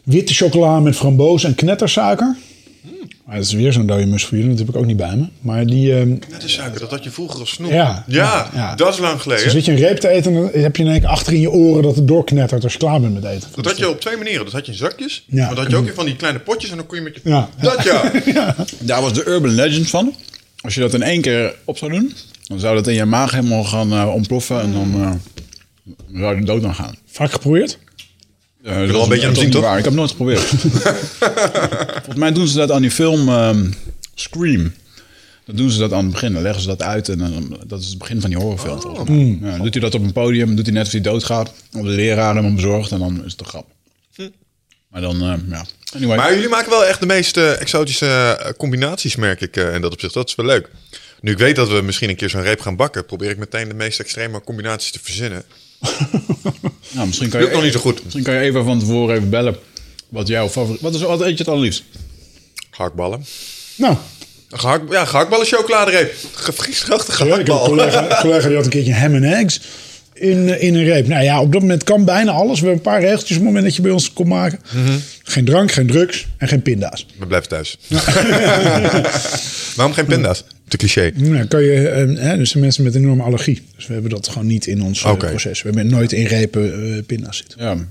witte 0.03 0.33
chocola 0.33 0.79
met 0.79 0.95
framboos 0.95 1.43
en 1.43 1.55
knettersuiker. 1.55 2.35
Maar 3.27 3.35
dat 3.35 3.45
is 3.45 3.53
weer 3.53 3.73
zo'n 3.73 3.85
dode 3.85 4.05
mus 4.05 4.25
voor 4.25 4.37
jullie. 4.37 4.49
Dat 4.55 4.59
heb 4.59 4.69
ik 4.69 4.75
ook 4.75 4.85
niet 4.85 4.97
bij 4.97 5.15
me. 5.15 5.25
Maar 5.41 5.65
die... 5.65 5.93
eh, 5.99 6.05
Net 6.05 6.41
de 6.41 6.47
suiker, 6.47 6.79
dat 6.79 6.89
had 6.89 7.03
je 7.03 7.09
vroeger 7.11 7.39
als 7.39 7.49
snoep. 7.49 7.71
Ja, 7.71 8.03
ja, 8.07 8.75
dat 8.75 8.93
is 8.93 8.99
lang 8.99 9.21
geleden. 9.21 9.43
dan 9.43 9.53
zit 9.53 9.65
je 9.65 9.71
een 9.71 9.77
reep 9.77 9.97
te 9.97 10.07
eten 10.09 10.35
en 10.35 10.41
dan 10.41 10.61
heb 10.61 10.75
je 10.75 10.83
in 10.83 10.89
één 10.89 10.99
keer 10.99 11.09
achter 11.09 11.33
in 11.33 11.39
je 11.39 11.51
oren 11.51 11.83
dat 11.83 11.95
het 11.95 12.07
doorknettert 12.07 12.63
als 12.63 12.73
je 12.73 12.79
klaar 12.79 13.01
bent 13.01 13.13
met 13.13 13.23
eten. 13.23 13.49
Dat 13.55 13.65
had 13.65 13.77
je 13.77 13.89
op 13.89 14.01
twee 14.01 14.17
manieren. 14.17 14.43
Dat 14.43 14.53
had 14.53 14.65
je 14.65 14.71
in 14.71 14.77
zakjes. 14.77 15.23
Ja. 15.27 15.37
Maar 15.45 15.49
dat 15.55 15.57
had 15.63 15.69
je 15.71 15.77
ook 15.77 15.87
in 15.87 15.93
van 15.93 16.05
die 16.05 16.15
kleine 16.15 16.39
potjes. 16.39 16.69
En 16.71 16.77
dan 16.77 16.85
kon 16.85 16.97
je 16.97 17.03
met 17.03 17.15
je... 17.15 17.21
Ja. 17.23 17.49
Dat 17.61 17.83
ja. 17.83 18.55
Daar 18.79 19.01
was 19.01 19.13
de 19.13 19.25
urban 19.27 19.51
legend 19.51 19.89
van. 19.89 20.13
Als 20.61 20.73
je 20.73 20.79
dat 20.79 20.93
in 20.93 21.01
één 21.03 21.21
keer 21.21 21.55
op 21.65 21.77
zou 21.77 21.91
doen, 21.91 22.13
dan 22.43 22.59
zou 22.59 22.75
dat 22.75 22.87
in 22.87 22.93
je 22.93 23.05
maag 23.05 23.31
helemaal 23.31 23.63
gaan 23.63 23.91
eh, 23.93 24.13
ontploffen. 24.13 24.61
En 24.61 24.71
dan 24.73 24.93
eh, 25.01 25.11
zou 26.21 26.35
je 26.39 26.45
dood 26.45 26.63
aan 26.63 26.75
gaan. 26.75 26.95
Vaak 27.05 27.31
geprobeerd? 27.31 27.77
Uh, 28.67 28.77
dat 28.77 28.89
wel 28.89 29.03
een 29.03 29.09
beetje 29.09 29.27
aan 29.27 29.33
dat 29.33 29.43
het 29.43 29.47
is 29.47 29.53
zien, 29.53 29.61
niet 29.61 29.61
waar. 29.61 29.77
Ik 29.77 29.83
heb 29.83 29.93
het 29.93 29.93
nooit 29.93 30.09
geprobeerd. 30.09 30.39
Volgens 32.03 32.15
mij 32.15 32.31
doen 32.31 32.47
ze 32.47 32.57
dat 32.57 32.71
aan 32.71 32.81
die 32.81 32.91
film 32.91 33.29
ehm, 33.29 33.71
Scream. 34.15 34.73
Dan 35.45 35.55
doen 35.55 35.69
ze 35.69 35.79
dat 35.79 35.93
aan 35.93 36.03
het 36.03 36.11
begin. 36.11 36.33
Dan 36.33 36.41
leggen 36.41 36.61
ze 36.61 36.67
dat 36.67 36.81
uit. 36.81 37.09
En 37.09 37.17
dan, 37.17 37.59
dat 37.67 37.79
is 37.81 37.87
het 37.87 37.97
begin 37.97 38.21
van 38.21 38.29
die 38.29 38.39
horrorfilm. 38.39 39.05
mij. 39.07 39.49
Ja, 39.49 39.55
dan 39.55 39.63
doet 39.63 39.73
hij 39.73 39.83
dat 39.83 39.95
op 39.95 40.03
een 40.03 40.11
podium. 40.11 40.55
Doet 40.55 40.65
hij 40.65 40.73
net 40.73 40.85
of 40.85 40.91
hij 40.91 41.01
doodgaat. 41.01 41.53
Of 41.73 41.81
de 41.81 41.87
leraar 41.87 42.35
hem 42.35 42.55
bezorgt. 42.55 42.91
En 42.91 42.99
dan 42.99 43.25
is 43.25 43.31
het 43.31 43.39
een 43.39 43.47
grap. 43.47 43.65
Maar 44.89 45.01
dan, 45.01 45.21
eh, 45.21 45.33
ja. 45.49 45.65
Anyway. 45.95 46.17
Maar 46.17 46.33
jullie 46.33 46.49
maken 46.49 46.69
wel 46.69 46.85
echt 46.85 46.99
de 46.99 47.05
meest 47.05 47.37
eh, 47.37 47.61
exotische 47.61 48.37
eh, 48.39 48.51
combinaties, 48.57 49.15
merk 49.15 49.41
ik 49.41 49.57
eh, 49.57 49.73
in 49.73 49.81
dat 49.81 49.91
opzicht. 49.91 50.13
Dat 50.13 50.27
is 50.27 50.35
wel 50.35 50.45
leuk. 50.45 50.69
Nu 51.21 51.31
ik 51.31 51.37
weet 51.37 51.55
dat 51.55 51.69
we 51.69 51.81
misschien 51.81 52.09
een 52.09 52.15
keer 52.15 52.29
zo'n 52.29 52.41
reep 52.41 52.61
gaan 52.61 52.75
bakken, 52.75 53.05
probeer 53.05 53.29
ik 53.29 53.37
meteen 53.37 53.67
de 53.67 53.73
meest 53.73 53.99
extreme 53.99 54.41
combinaties 54.41 54.91
te 54.91 54.99
verzinnen. 55.01 55.43
nou, 56.95 57.07
misschien 57.07 57.29
kan 57.29 57.41
je, 57.41 57.49
nog 57.51 57.63
niet 57.63 57.73
zo 57.73 57.79
goed. 57.79 58.03
Misschien 58.03 58.23
kan 58.23 58.33
je 58.33 58.39
even 58.39 58.63
van 58.63 58.79
tevoren 58.79 59.15
even 59.15 59.29
bellen. 59.29 59.57
Wat 60.09 60.27
jouw 60.27 60.49
favoriet... 60.49 60.81
Wat, 60.81 60.95
is, 60.95 61.01
wat 61.01 61.21
eet 61.21 61.37
je 61.37 61.43
het 61.43 61.47
allerliefst? 61.47 61.83
Gehaktballen. 62.71 63.25
Nou, 63.75 63.95
ja, 64.89 65.05
gehaktballen 65.05 65.45
chocoladereep. 65.45 66.13
Gevriesdroogde 66.33 67.25
ja, 67.25 67.37
ik 67.37 67.47
heb 67.47 67.55
een 67.55 67.61
collega, 67.61 68.17
collega 68.21 68.47
die 68.47 68.55
had 68.55 68.65
een 68.65 68.71
keertje 68.71 68.93
ham 68.93 69.13
en 69.15 69.23
eggs 69.23 69.59
in, 70.19 70.49
eh, 70.49 70.63
in 70.63 70.75
een 70.75 70.83
reep. 70.83 71.07
Nou 71.07 71.23
ja, 71.23 71.41
op 71.41 71.51
dat 71.51 71.61
moment 71.61 71.83
kan 71.83 72.05
bijna 72.05 72.31
alles. 72.31 72.59
We 72.59 72.67
hebben 72.67 72.85
een 72.85 72.91
paar 72.91 73.01
regeltjes 73.01 73.37
op 73.37 73.43
het 73.43 73.45
moment 73.45 73.63
dat 73.63 73.75
je 73.75 73.81
bij 73.81 73.91
ons 73.91 74.13
komt 74.13 74.27
maken. 74.27 74.59
Geen 75.23 75.45
drank, 75.45 75.71
geen 75.71 75.87
drugs 75.87 76.27
en 76.37 76.47
geen 76.47 76.61
pinda's. 76.61 77.05
We 77.17 77.27
blijven 77.27 77.49
thuis. 77.49 77.77
Waarom 79.75 79.93
geen 79.93 80.05
pinda's? 80.05 80.43
Te 80.67 80.77
cliché. 80.77 81.11
Nou, 81.15 81.45
kan 81.45 81.63
je, 81.63 81.87
eh, 81.87 82.17
hè, 82.23 82.37
dus 82.37 82.51
de 82.51 82.59
mensen 82.59 82.83
met 82.83 82.95
een 82.95 83.01
enorme 83.03 83.23
allergie. 83.23 83.61
Dus 83.75 83.87
we 83.87 83.93
hebben 83.93 84.11
dat 84.11 84.27
gewoon 84.27 84.47
niet 84.47 84.67
in 84.67 84.81
ons 84.81 85.03
eh, 85.03 85.09
proces. 85.29 85.61
We 85.61 85.69
hebben 85.69 85.87
nooit 85.87 86.11
in 86.11 86.25
repen 86.25 86.93
eh, 86.95 87.03
pinda's 87.05 87.37
zitten. 87.37 87.63
Ja. 87.63 87.87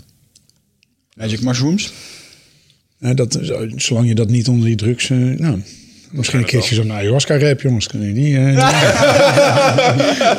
Magic 1.17 1.41
mushrooms? 1.43 1.93
Hè, 2.99 3.15
dat, 3.15 3.39
zo- 3.43 3.69
zolang 3.77 4.09
je 4.09 4.15
dat 4.15 4.29
niet 4.29 4.49
onder 4.49 4.67
die 4.67 4.77
drugs... 4.77 5.11
eh, 5.11 5.17
nou, 5.19 5.61
misschien 6.11 6.39
een 6.39 6.45
keertje 6.45 6.75
zo'n 6.75 6.93
ayahuasca-reep, 6.93 7.61
jongens. 7.61 7.87
Kunnen 7.87 8.09
jullie 8.09 8.25
die... 8.25 8.37
eh, 8.57 8.57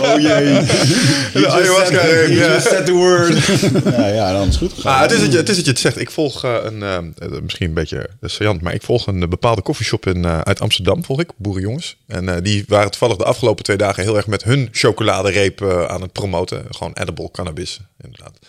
Oh 0.14 0.20
jee. 0.22 0.54
De 1.42 1.48
ayahuasca-reep, 1.50 2.30
ja. 2.30 2.60
said 2.60 2.86
the 2.86 2.92
word. 2.92 3.46
ja, 3.98 4.08
ja, 4.08 4.32
dan 4.32 4.48
is 4.48 4.56
het 4.60 4.72
goed. 4.74 4.86
Ah, 4.86 5.02
het, 5.02 5.12
is 5.12 5.20
dat 5.20 5.32
je, 5.32 5.38
het 5.38 5.50
is 5.50 5.56
dat 5.56 5.66
je 5.66 5.72
het 5.72 5.80
zegt. 5.80 6.00
Ik 6.00 6.12
volg 6.12 6.44
eh, 6.44 6.56
een, 6.64 6.84
eh, 6.84 6.98
misschien 7.42 7.68
een 7.68 7.74
beetje 7.74 8.10
saillant, 8.22 8.62
maar 8.62 8.74
ik 8.74 8.82
volg 8.82 9.08
een 9.08 9.30
bepaalde 9.30 9.62
koffieshop 9.62 10.06
in, 10.06 10.26
eh, 10.26 10.40
uit 10.40 10.62
Amsterdam, 10.62 11.04
volg 11.06 11.20
ik, 11.20 11.30
Boerenjongens. 11.38 11.98
En 12.08 12.30
eh, 12.30 12.36
die 12.42 12.64
waren 12.68 12.92
toevallig 12.92 13.18
de 13.18 13.24
afgelopen 13.24 13.64
twee 13.64 13.78
dagen 13.78 14.04
heel 14.04 14.16
erg 14.16 14.28
met 14.28 14.44
hun 14.44 14.68
chocoladereep 14.72 15.62
eh, 15.62 15.86
aan 15.86 16.02
het 16.02 16.12
promoten. 16.12 16.66
Gewoon 16.70 16.94
edible 16.94 17.32
cannabis, 17.32 17.80
inderdaad. 18.04 18.40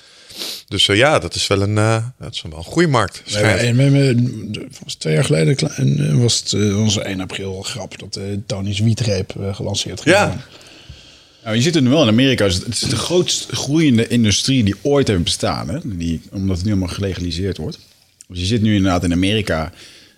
Dus 0.69 0.89
eh, 0.89 0.97
ja, 0.97 1.19
dat 1.19 1.35
is 1.35 1.47
wel 1.47 1.63
een, 1.63 1.79
eh, 1.79 2.05
dat 2.19 2.35
is 2.35 2.43
wel 2.43 2.59
een 2.59 2.65
goede 2.65 2.89
markt. 2.89 3.23
En 3.35 3.77
we 3.77 4.67
was 4.85 4.95
twee 4.95 5.15
jaar 5.15 5.25
geleden 5.25 5.57
en, 5.77 6.09
eh, 6.09 6.21
was 6.21 6.39
het 6.39 6.53
eh, 6.53 6.79
onze 6.81 7.01
1 7.09 7.21
april 7.21 7.63
grap 7.63 7.99
dat 7.99 8.15
de 8.15 8.41
Tony's 8.47 8.79
wietreep 8.81 9.33
gelanceerd 9.53 10.01
ging 10.01 10.15
Ja. 10.17 10.27
worden. 10.27 10.45
Nou, 11.45 11.57
je 11.57 11.63
ziet 11.63 11.75
het 11.75 11.85
nu 11.85 11.91
wel 11.91 12.03
in 12.03 12.09
Amerika. 12.09 12.45
Het 12.45 12.67
is 12.69 12.79
de 12.81 12.97
grootst 12.97 13.47
groeiende 13.51 14.09
industrie 14.09 14.65
die 14.65 14.75
ooit 14.83 15.09
heeft 15.09 15.23
bestaan. 15.23 15.69
Hè? 15.69 15.79
Die, 15.85 16.21
omdat 16.33 16.57
het 16.57 16.65
nu 16.67 16.71
allemaal 16.73 16.89
gelegaliseerd 16.95 17.57
wordt. 17.57 17.79
Dus 18.29 18.39
je 18.41 18.47
zit 18.47 18.63
nu 18.63 18.75
inderdaad 18.75 19.05
in 19.05 19.13
Amerika. 19.13 19.73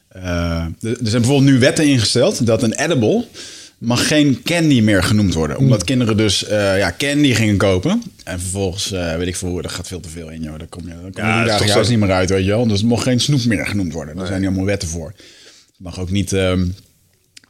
er 0.09 0.73
zijn 0.81 0.99
bijvoorbeeld 1.13 1.51
nu 1.51 1.59
wetten 1.59 1.87
ingesteld 1.87 2.47
dat 2.47 2.63
een 2.63 2.73
edible 2.73 3.25
mag 3.81 4.07
geen 4.07 4.43
candy 4.43 4.81
meer 4.81 5.03
genoemd 5.03 5.35
worden. 5.35 5.57
Omdat 5.57 5.85
kinderen 5.85 6.17
dus 6.17 6.45
eh, 6.45 6.79
ja, 6.79 6.95
candy 6.99 7.35
gingen 7.35 7.57
kopen. 7.57 8.03
En 8.25 8.41
vervolgens, 8.41 8.93
eh, 8.93 9.17
weet 9.17 9.27
ik 9.27 9.37
veel, 9.37 9.63
er 9.63 9.71
gaat 9.71 9.87
veel 9.87 10.01
te 10.01 10.09
veel 10.09 10.29
in. 10.29 10.43
Joh. 10.43 10.59
Daar 10.59 10.69
kom 10.69 10.87
je, 10.87 10.95
kom 10.95 11.11
je 11.13 11.21
Ja, 11.21 11.65
juist 11.65 11.91
niet 11.91 11.99
meer 11.99 12.13
uit, 12.13 12.31
weet 12.31 12.45
je 12.45 12.51
wel. 12.51 12.67
Dus 12.67 12.81
het 12.81 12.89
mag 12.89 13.03
geen 13.03 13.21
snoep 13.21 13.45
meer 13.45 13.67
genoemd 13.67 13.93
worden. 13.93 14.17
Daar 14.17 14.27
zijn 14.27 14.39
die 14.39 14.49
allemaal 14.49 14.67
wetten 14.67 14.89
voor. 14.89 15.09
Het 15.67 15.77
mag 15.79 16.01
ook 16.01 16.11
niet 16.11 16.33
ehm, 16.33 16.67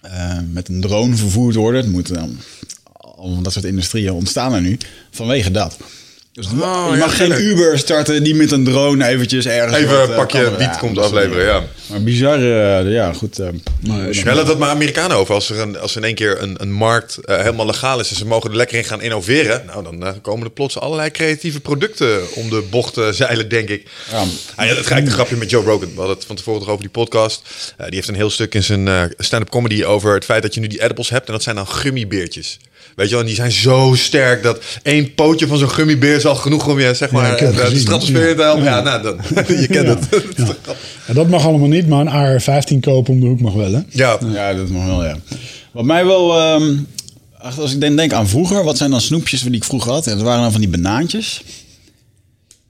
eh, 0.00 0.38
met 0.52 0.68
een 0.68 0.80
drone 0.80 1.16
vervoerd 1.16 1.54
worden. 1.54 1.80
Het 1.82 1.92
moet 1.92 2.14
dan 2.14 2.38
allemaal 2.92 3.42
dat 3.42 3.52
soort 3.52 3.64
industrieën 3.64 4.12
ontstaan 4.12 4.54
er 4.54 4.60
nu 4.60 4.78
vanwege 5.10 5.50
dat. 5.50 5.76
Dus 6.40 6.50
Oh, 6.62 6.86
je 6.90 6.96
ja, 6.96 6.98
mag 6.98 7.16
geen. 7.16 7.32
Uber 7.40 7.78
starten, 7.78 8.22
die 8.22 8.34
met 8.34 8.50
een 8.50 8.64
drone 8.64 9.06
eventjes 9.06 9.46
ergens... 9.46 9.76
Even 9.76 9.88
wat, 9.98 10.04
een 10.04 10.10
eh, 10.10 10.16
pakje 10.16 10.50
wiet 10.50 10.58
Ja, 10.60 10.76
komt 10.78 10.98
afleveren, 10.98 11.44
ja. 11.44 11.62
Maar 11.86 12.02
bizar, 12.02 12.38
eh, 12.38 12.92
ja 12.92 13.12
goed. 13.12 13.38
eh, 13.38 13.48
Ja, 14.10 14.34
laat 14.34 14.46
dat 14.46 14.58
maar 14.58 14.68
Amerikanen 14.68 15.16
over. 15.16 15.34
Als 15.34 15.50
er, 15.50 15.58
een, 15.58 15.78
als 15.78 15.96
in 15.96 16.04
één 16.04 16.14
keer 16.14 16.42
een, 16.42 16.54
een 16.58 16.72
markt 16.72 17.18
helemaal 17.24 17.66
legaal 17.66 18.00
is 18.00 18.10
en 18.10 18.16
ze 18.16 18.26
mogen 18.26 18.50
er 18.50 18.56
lekker 18.56 18.78
in 18.78 18.84
gaan 18.84 19.00
innoveren, 19.00 19.62
nou 19.66 19.82
dan 19.98 20.20
komen 20.20 20.44
er 20.44 20.50
plots 20.52 20.78
allerlei 20.78 21.10
creatieve 21.10 21.60
producten 21.60 22.20
om 22.34 22.50
de 22.50 22.62
bocht 22.70 22.94
te 22.94 23.12
zeilen, 23.12 23.48
denk 23.48 23.68
ik. 23.68 23.88
Ja. 24.10 24.24
Ah, 24.54 24.66
ja, 24.66 24.74
dat 24.74 24.86
ga 24.86 24.96
ik 24.96 25.06
een 25.06 25.12
grapje 25.12 25.36
met 25.36 25.50
Joe 25.50 25.64
Rogan. 25.64 25.88
We 25.90 25.96
hadden 25.98 26.16
het 26.16 26.24
van 26.26 26.36
tevoren 26.36 26.60
toch 26.60 26.68
over 26.68 26.82
die 26.82 26.90
podcast. 26.90 27.42
Die 27.76 27.94
heeft 27.94 28.08
een 28.08 28.14
heel 28.14 28.30
stuk 28.30 28.54
in 28.54 28.62
zijn 28.62 29.12
stand-up 29.18 29.50
comedy 29.50 29.84
over 29.84 30.14
het 30.14 30.24
feit 30.24 30.42
dat 30.42 30.54
je 30.54 30.60
nu 30.60 30.66
die 30.66 30.82
edibles 30.82 31.10
hebt 31.10 31.26
en 31.26 31.32
dat 31.32 31.42
zijn 31.42 31.56
dan 31.56 31.68
gummibeertjes. 31.68 32.58
Weet 32.96 33.06
je 33.08 33.10
wel, 33.10 33.20
en 33.20 33.26
die 33.26 33.34
zijn 33.36 33.52
zo 33.52 33.92
sterk 33.96 34.42
dat 34.42 34.62
één 34.82 35.14
pootje 35.14 35.46
van 35.46 35.58
zo'n 35.58 35.70
gummibeer 35.70 36.14
is 36.16 36.26
al 36.26 36.34
genoeg 36.34 36.66
om 36.68 36.80
je 36.80 36.94
zeg 36.94 37.10
maar 37.10 37.26
heb 37.28 37.38
eh, 37.38 37.46
de, 37.48 37.54
de 37.54 37.60
gezien, 37.60 37.78
stratosfeer 37.80 38.28
in 38.28 38.36
te 38.36 38.42
helpen. 38.42 38.64
Ja, 38.64 38.80
nou, 38.80 39.02
dan, 39.02 39.16
je 39.60 39.66
kent 39.70 39.88
het. 39.88 40.06
Ja. 40.36 40.54
Ja, 41.06 41.14
dat 41.14 41.28
mag 41.28 41.44
allemaal 41.46 41.68
niet, 41.68 41.88
maar 41.88 42.00
een 42.00 42.08
AR-15 42.08 42.80
kopen 42.80 43.12
om 43.14 43.20
de 43.20 43.26
hoek 43.26 43.40
mag 43.40 43.52
wel, 43.52 43.72
hè? 43.72 43.80
Ja, 43.88 44.18
Ja, 44.32 44.54
dat 44.54 44.68
mag 44.68 44.86
wel, 44.86 45.04
ja. 45.04 45.16
Wat 45.72 45.84
mij 45.84 46.04
wel... 46.06 46.38
ehm, 46.40 46.76
als 47.58 47.72
ik 47.72 47.80
denk, 47.80 47.96
denk 47.96 48.12
aan 48.12 48.28
vroeger, 48.28 48.64
wat 48.64 48.76
zijn 48.76 48.90
dan 48.90 49.00
snoepjes 49.00 49.42
die 49.42 49.52
ik 49.52 49.64
vroeger 49.64 49.92
had? 49.92 50.04
Ja, 50.04 50.14
dat 50.14 50.22
waren 50.22 50.42
dan 50.42 50.52
van 50.52 50.60
die 50.60 50.70
banaantjes. 50.70 51.42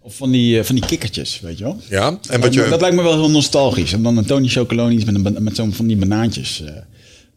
Of 0.03 0.15
van 0.17 0.31
die, 0.31 0.59
eh, 0.59 0.65
van 0.65 0.75
die 0.75 0.87
kikkertjes, 0.87 1.41
weet 1.43 1.59
je 1.59 1.65
wel? 1.65 1.81
ja. 1.89 2.19
En 2.29 2.41
wat 2.41 2.55
je... 2.55 2.67
Dat 2.69 2.81
lijkt 2.81 2.97
me 2.97 3.03
wel 3.03 3.13
heel 3.13 3.31
nostalgisch. 3.31 3.93
En 3.93 4.03
dan 4.03 4.17
een 4.17 4.25
Tony 4.25 4.49
Chocolonies 4.49 5.05
met, 5.05 5.15
een, 5.15 5.37
met 5.43 5.57
zo'n 5.57 5.73
van 5.73 5.87
die 5.87 5.97
banaantjes. 5.97 6.63
eh. 6.67 6.73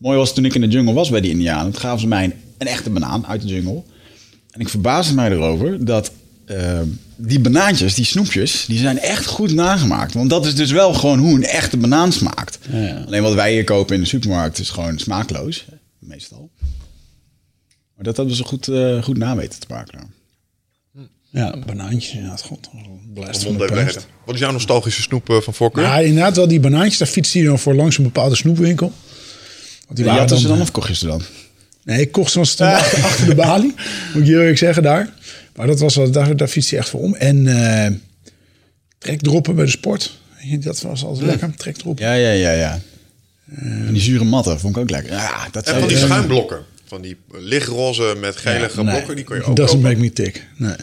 Mooi 0.03 0.17
was 0.17 0.34
toen 0.34 0.45
ik 0.45 0.55
in 0.55 0.61
de 0.61 0.67
jungle 0.67 0.93
was 0.93 1.09
bij 1.09 1.21
die 1.21 1.31
Indianen. 1.31 1.71
Toen 1.71 1.81
gaven 1.81 1.99
ze 1.99 2.07
mij 2.07 2.23
een, 2.23 2.34
een 2.57 2.67
echte 2.67 2.89
banaan 2.89 3.25
uit 3.25 3.41
de 3.41 3.47
jungle. 3.47 3.84
En 4.51 4.59
ik 4.59 4.69
verbaasde 4.69 5.13
mij 5.13 5.31
erover 5.31 5.85
dat 5.85 6.11
eh, 6.45 6.80
die 7.15 7.39
banaantjes, 7.39 7.95
die 7.95 8.05
snoepjes, 8.05 8.65
die 8.65 8.77
zijn 8.77 8.99
echt 8.99 9.25
goed 9.25 9.53
nagemaakt. 9.53 10.13
Want 10.13 10.30
dat 10.30 10.45
is 10.45 10.55
dus 10.55 10.71
wel 10.71 10.93
gewoon 10.93 11.19
hoe 11.19 11.35
een 11.35 11.45
echte 11.45 11.77
banaan 11.77 12.11
smaakt. 12.11 12.59
Alleen 13.05 13.21
wat 13.21 13.34
wij 13.34 13.53
hier 13.53 13.63
kopen 13.63 13.95
in 13.95 14.01
de 14.01 14.07
supermarkt 14.07 14.59
is 14.59 14.69
gewoon 14.69 14.99
smaakloos. 14.99 15.65
Meestal. 15.99 16.49
Maar 17.95 18.03
dat 18.03 18.17
hadden 18.17 18.35
ze 18.35 18.43
goed, 18.43 18.67
eh, 18.67 19.03
goed 19.03 19.17
na 19.17 19.35
weten 19.35 19.59
te 19.59 19.67
maken. 19.69 20.13
Ja, 21.30 21.55
banaantjes 21.65 22.13
inderdaad. 22.13 22.41
God, 22.41 22.69
blijft 23.13 23.43
van 23.43 23.57
de. 23.57 24.01
Wat 24.25 24.35
is 24.35 24.41
jouw 24.41 24.51
nostalgische 24.51 25.01
snoep 25.01 25.30
eh, 25.30 25.38
van 25.38 25.53
voorkeur? 25.53 25.84
Ja, 25.84 25.99
inderdaad 25.99 26.35
wel 26.35 26.47
die 26.47 26.59
banaantjes. 26.59 26.97
Daar 26.97 27.07
fietste 27.07 27.38
hij 27.38 27.47
dan 27.47 27.59
voor 27.59 27.75
langs 27.75 27.97
een 27.97 28.03
bepaalde 28.03 28.35
snoepwinkel. 28.35 28.91
Want 29.94 29.95
die 29.95 30.06
Ja, 30.06 30.11
waren 30.11 30.20
hadden 30.20 30.38
ze 30.40 30.48
dan, 30.48 30.61
of 30.61 30.72
kocht 30.72 30.88
je 30.88 30.95
ze 30.95 31.07
dan? 31.07 31.22
Nee, 31.84 32.02
ik 32.02 32.11
kocht 32.11 32.32
ze 32.32 32.56
dan 32.57 32.68
achter, 32.74 33.03
achter 33.10 33.26
de 33.26 33.36
balie. 33.36 33.74
Moet 34.14 34.22
ik 34.24 34.28
je 34.28 34.34
eerlijk 34.40 34.57
zeggen 34.57 34.84
daar. 34.84 35.14
Maar 35.56 35.68
dat 35.68 35.80
was 35.80 35.95
wel, 35.95 36.11
daar, 36.11 36.36
daar 36.38 36.48
fietste 36.48 36.70
hij 36.76 36.80
echt 36.84 36.90
voor 36.90 36.99
om. 37.02 37.15
En 37.15 37.48
eh 37.48 37.91
trekdroppen 38.98 39.56
bij 39.56 39.65
de 39.65 39.72
sport. 39.72 40.18
Dat 40.60 40.82
was 40.82 41.03
altijd 41.03 41.26
lekker. 41.26 41.56
Trekdroppen. 41.56 42.06
Ja, 42.06 42.14
ja, 42.14 42.32
ja, 42.32 42.52
ja. 42.52 42.80
En 43.61 43.90
die 43.94 44.02
zure 44.02 44.24
matten 44.24 44.60
vond 44.60 44.76
ik 44.76 44.82
ook 44.82 44.90
lekker. 44.90 45.11
Ja, 45.11 45.48
dat 45.52 45.64
En 45.64 45.70
zijn 45.70 45.80
van 45.80 45.88
die 45.90 45.98
schuimblokken. 45.98 46.60
Van 46.86 47.02
die 47.02 47.18
lichtroze 47.32 48.15
met 48.20 48.36
gelige 48.36 48.84
Nee, 48.84 48.94
blokken, 48.94 49.15
die 49.15 49.26
kun 49.26 49.36
je 49.36 49.44
ook 49.44 49.56
Doesn't 49.56 49.82
kopen. 49.82 49.98
make 49.98 50.02
me 50.06 50.14
tick. 50.14 50.48
Nee. 50.57 50.76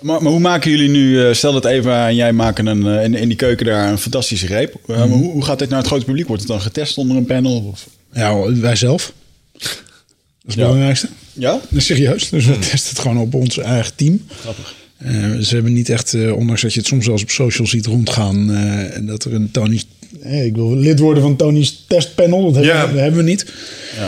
Maar, 0.00 0.22
maar 0.22 0.32
hoe 0.32 0.40
maken 0.40 0.70
jullie 0.70 0.88
nu, 0.88 1.26
eh, 1.26 1.34
stel 1.34 1.52
dat 1.52 1.64
even 1.64 1.94
en 2.06 2.14
jij 2.14 2.32
maken 2.32 2.66
een, 2.66 2.86
eh, 2.86 3.04
in, 3.04 3.14
in 3.14 3.28
die 3.28 3.36
keuken 3.36 3.66
daar 3.66 3.88
een 3.90 3.98
fantastische 3.98 4.46
reep. 4.46 4.74
Eh, 4.86 4.96
maar 4.96 5.08
hoe, 5.08 5.32
hoe 5.32 5.44
gaat 5.44 5.58
dit 5.58 5.68
naar 5.68 5.78
het 5.78 5.86
grote 5.86 6.04
publiek? 6.04 6.26
Wordt 6.26 6.42
het 6.42 6.50
dan 6.50 6.60
getest 6.60 6.98
onder 6.98 7.16
een 7.16 7.24
panel? 7.26 7.60
Of? 7.72 7.86
Ja, 8.12 8.52
wij 8.52 8.76
zelf. 8.76 9.12
Dat 9.52 9.62
is 9.62 10.54
het 10.54 10.56
belangrijkste. 10.56 11.08
Ja? 11.32 11.50
Dat 11.50 11.78
is 11.78 11.86
serieus. 11.86 12.28
Dus 12.28 12.46
we 12.46 12.58
testen 12.58 12.88
het 12.90 12.98
gewoon 12.98 13.18
op 13.18 13.34
ons 13.34 13.58
eigen 13.58 13.94
team. 13.94 14.26
Grappig. 14.40 14.74
Eh, 14.98 15.38
ze 15.38 15.54
hebben 15.54 15.72
niet 15.72 15.88
echt, 15.88 16.14
eh, 16.14 16.32
ondanks 16.36 16.62
dat 16.62 16.72
je 16.72 16.78
het 16.78 16.88
soms 16.88 17.04
wel 17.04 17.14
eens 17.14 17.22
op 17.22 17.30
social 17.30 17.66
ziet 17.66 17.86
rondgaan, 17.86 18.50
eh, 18.50 18.96
en 18.96 19.06
dat 19.06 19.24
er 19.24 19.34
een 19.34 19.50
Tony's, 19.50 19.86
ik 20.22 20.54
wil 20.54 20.76
lid 20.76 20.98
worden 20.98 21.22
van 21.22 21.36
Tony's 21.36 21.84
testpanel, 21.88 22.44
dat 22.44 22.54
hebben, 22.54 22.72
Ja. 22.74 22.86
dat 22.86 22.94
hebben 23.00 23.24
we 23.24 23.30
niet. 23.30 23.52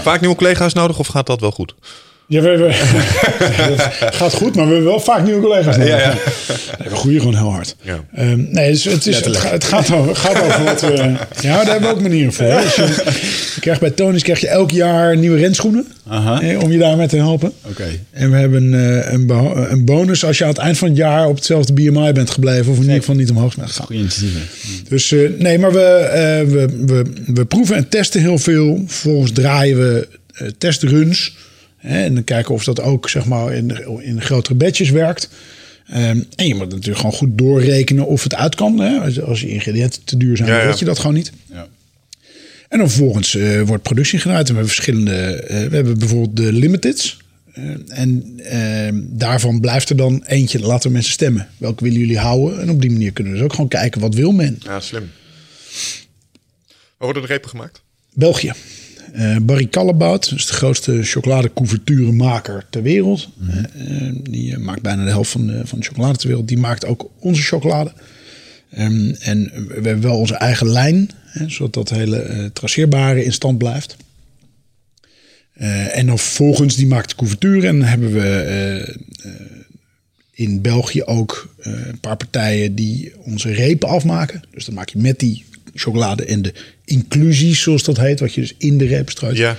Vaak 0.03 0.21
nieuwe 0.21 0.37
collega's 0.37 0.73
nodig 0.73 0.99
of 0.99 1.07
gaat 1.07 1.27
dat 1.27 1.41
wel 1.41 1.51
goed? 1.51 1.75
Ja, 2.27 2.41
we, 2.41 2.57
we- 2.57 2.73
gaat 4.19 4.35
goed, 4.35 4.55
maar 4.55 4.67
we 4.67 4.73
hebben 4.73 4.91
wel 4.91 5.01
vaak 5.01 5.25
nieuwe 5.25 5.41
collega's 5.41 5.77
nodig. 5.77 5.91
Ja, 5.93 5.99
ja. 6.01 6.15
Nee, 6.79 6.89
we 6.89 6.97
groeien 6.97 7.19
gewoon 7.21 7.37
heel 7.37 7.53
hard. 7.53 7.77
Ja. 7.83 8.05
Ehm, 8.15 8.45
nee, 8.51 8.71
dus 8.71 8.85
het, 8.85 9.07
is, 9.07 9.17
het, 9.17 9.37
ga- 9.37 9.51
het 9.51 9.65
gaat, 9.65 9.93
over, 9.93 10.17
gaat 10.17 10.43
over 10.43 10.65
wat 10.65 10.81
we... 10.81 10.95
Ja, 11.41 11.57
daar 11.57 11.67
hebben 11.73 11.89
we 11.89 11.95
ook 11.95 12.01
manieren 12.01 12.33
voor. 12.33 12.47
Dus 12.47 12.75
je, 12.75 12.83
je 13.55 13.61
krijgt 13.61 13.81
bij 13.81 13.91
Tony's 13.91 14.23
krijg 14.23 14.41
je 14.41 14.49
elk 14.49 14.71
jaar 14.71 15.17
nieuwe 15.17 15.39
renschoenen. 15.39 15.87
Aha. 16.09 16.41
eh, 16.41 16.63
om 16.63 16.73
je 16.73 16.79
daarmee 16.79 17.07
te 17.07 17.17
helpen. 17.17 17.53
Oké. 17.69 17.85
En 18.11 18.31
we 18.31 18.37
hebben 18.37 18.75
eh, 18.75 19.13
een, 19.13 19.27
beho- 19.27 19.67
een 19.69 19.85
bonus 19.85 20.25
als 20.25 20.39
je 20.39 20.45
aan 20.45 20.51
het 20.51 20.59
eind 20.59 20.79
van 20.79 20.89
het 20.89 20.97
jaar 20.97 21.27
op 21.29 21.35
hetzelfde 21.37 21.73
BMI 21.73 22.13
bent 22.13 22.31
gebleven. 22.31 22.71
Of 22.73 22.77
in 22.77 22.83
ieder 22.83 22.97
geval 22.99 23.15
niet 23.15 23.31
omhoog 23.31 23.57
bent 23.57 23.71
gegaan. 23.71 23.87
Dus 24.89 25.13
eh, 25.13 25.21
nee, 25.39 25.59
maar 25.59 25.73
we, 25.73 25.81
eh, 25.83 26.47
we, 26.53 26.67
we, 26.87 27.05
we 27.27 27.45
proeven 27.45 27.77
en 27.77 27.89
testen 27.89 28.21
heel 28.21 28.39
veel. 28.39 28.83
Vervolgens 28.87 29.33
draaien 29.33 29.77
we 29.79 30.09
eh, 30.35 30.47
testruns. 30.59 31.37
En 31.85 32.15
dan 32.15 32.25
kijken 32.25 32.55
of 32.55 32.65
dat 32.65 32.81
ook 32.81 33.09
zeg 33.09 33.25
maar, 33.25 33.53
in, 33.55 33.85
in 34.03 34.21
grotere 34.23 34.55
batches 34.55 34.91
werkt. 34.91 35.29
Ehm, 35.87 36.23
en 36.37 36.47
je 36.47 36.55
moet 36.55 36.69
natuurlijk 36.71 36.97
gewoon 36.97 37.13
goed 37.13 37.39
doorrekenen 37.39 38.07
of 38.07 38.23
het 38.23 38.35
uit 38.35 38.55
kan. 38.55 38.79
Hè? 38.81 38.99
Als, 38.99 39.21
als 39.21 39.41
je 39.41 39.49
ingrediënten 39.49 40.05
te 40.05 40.17
duur 40.17 40.37
zijn, 40.37 40.49
Ja, 40.49 40.67
weet 40.67 40.79
je 40.79 40.85
dat 40.85 40.99
gewoon 40.99 41.15
niet. 41.15 41.33
Ja. 41.53 41.67
En 42.69 42.79
dan 42.79 42.89
vervolgens 42.91 43.35
eh, 43.35 43.61
wordt 43.63 43.83
productie 43.83 44.19
gedraaid. 44.19 44.49
En 44.49 44.55
we 44.55 44.61
hebben 44.61 44.75
verschillende. 44.75 45.13
eh, 45.21 45.69
we 45.69 45.75
hebben 45.75 45.99
bijvoorbeeld 45.99 46.37
de 46.37 46.53
limiteds. 46.53 47.17
Eh, 47.53 47.65
en 47.89 48.41
eh, 48.45 48.93
daarvan 48.95 49.61
blijft 49.61 49.91
er 49.91 49.97
dan 49.97 50.25
eentje. 50.27 50.61
Laten 50.61 50.93
mensen 50.93 51.13
stemmen. 51.13 51.49
Welke 51.57 51.85
willen 51.85 51.99
jullie 51.99 52.19
houden? 52.19 52.61
En 52.61 52.71
op 52.71 52.81
die 52.81 52.91
manier 52.91 53.13
kunnen 53.13 53.33
we 53.33 53.39
dus 53.39 53.47
ook 53.47 53.55
gewoon 53.55 53.69
kijken 53.69 54.01
wat 54.01 54.15
wil 54.15 54.33
men. 54.33 54.59
Ja, 54.63 54.81
slim. 54.81 55.11
Waar 56.97 57.13
worden 57.13 57.23
de 57.23 57.29
repen 57.29 57.51
gemaakt? 57.51 57.83
België. 58.13 58.53
Eh 59.15 59.37
Barry 59.43 59.69
Callebaut 59.69 60.33
is 60.37 60.47
de 60.47 60.53
grootste 60.53 61.03
chocoladecouverturemaker 61.03 62.67
ter 62.71 62.83
wereld. 62.83 63.29
Eh, 63.49 63.59
eh, 63.59 64.15
die 64.23 64.53
eh, 64.53 64.59
maakt 64.59 64.83
bijna 64.83 65.05
de 65.05 65.11
helft 65.11 65.31
van 65.31 65.47
de, 65.47 65.67
van 65.67 65.79
de 65.79 65.85
chocolade 65.85 66.19
ter 66.19 66.29
wereld. 66.29 66.49
Die 66.49 66.59
maakt 66.59 66.87
ook 66.87 67.11
onze 67.19 67.43
chocolade. 67.43 67.93
Ehm, 68.71 69.15
en 69.21 69.51
we 69.69 69.75
hebben 69.75 70.01
wel 70.01 70.19
onze 70.19 70.35
eigen 70.35 70.69
lijn, 70.69 71.11
hè, 71.25 71.49
zodat 71.49 71.75
dat 71.75 71.99
hele 71.99 72.51
traceerbare 72.53 73.25
in 73.25 73.33
stand 73.33 73.59
blijft. 73.59 73.97
En 75.93 76.07
dan 76.07 76.19
vervolgens, 76.19 76.77
die 76.77 76.87
maakt 76.87 77.09
de 77.09 77.17
couverture. 77.17 77.67
En 77.67 77.79
dan 77.79 77.89
hebben 77.89 78.13
we 78.13 78.99
in 80.33 80.61
België 80.61 81.03
ook 81.03 81.55
een 81.59 82.01
paar 82.01 82.17
partijen 82.17 82.75
die 82.75 83.13
onze 83.25 83.53
repen 83.53 83.89
afmaken. 83.89 84.43
Dus 84.51 84.65
dan 84.65 84.75
maak 84.75 84.89
je 84.89 84.99
met 84.99 85.19
die 85.19 85.45
chocolade 85.75 86.25
en 86.25 86.43
de 86.43 86.53
inclusies, 86.85 87.63
zoals 87.63 87.83
dat 87.83 87.97
heet, 87.97 88.21
wat 88.21 88.35
je 88.35 88.41
dus 88.41 88.55
in 88.59 88.79
de 88.79 88.87
reep 88.87 89.11
strooit. 89.11 89.37
Ja. 89.37 89.57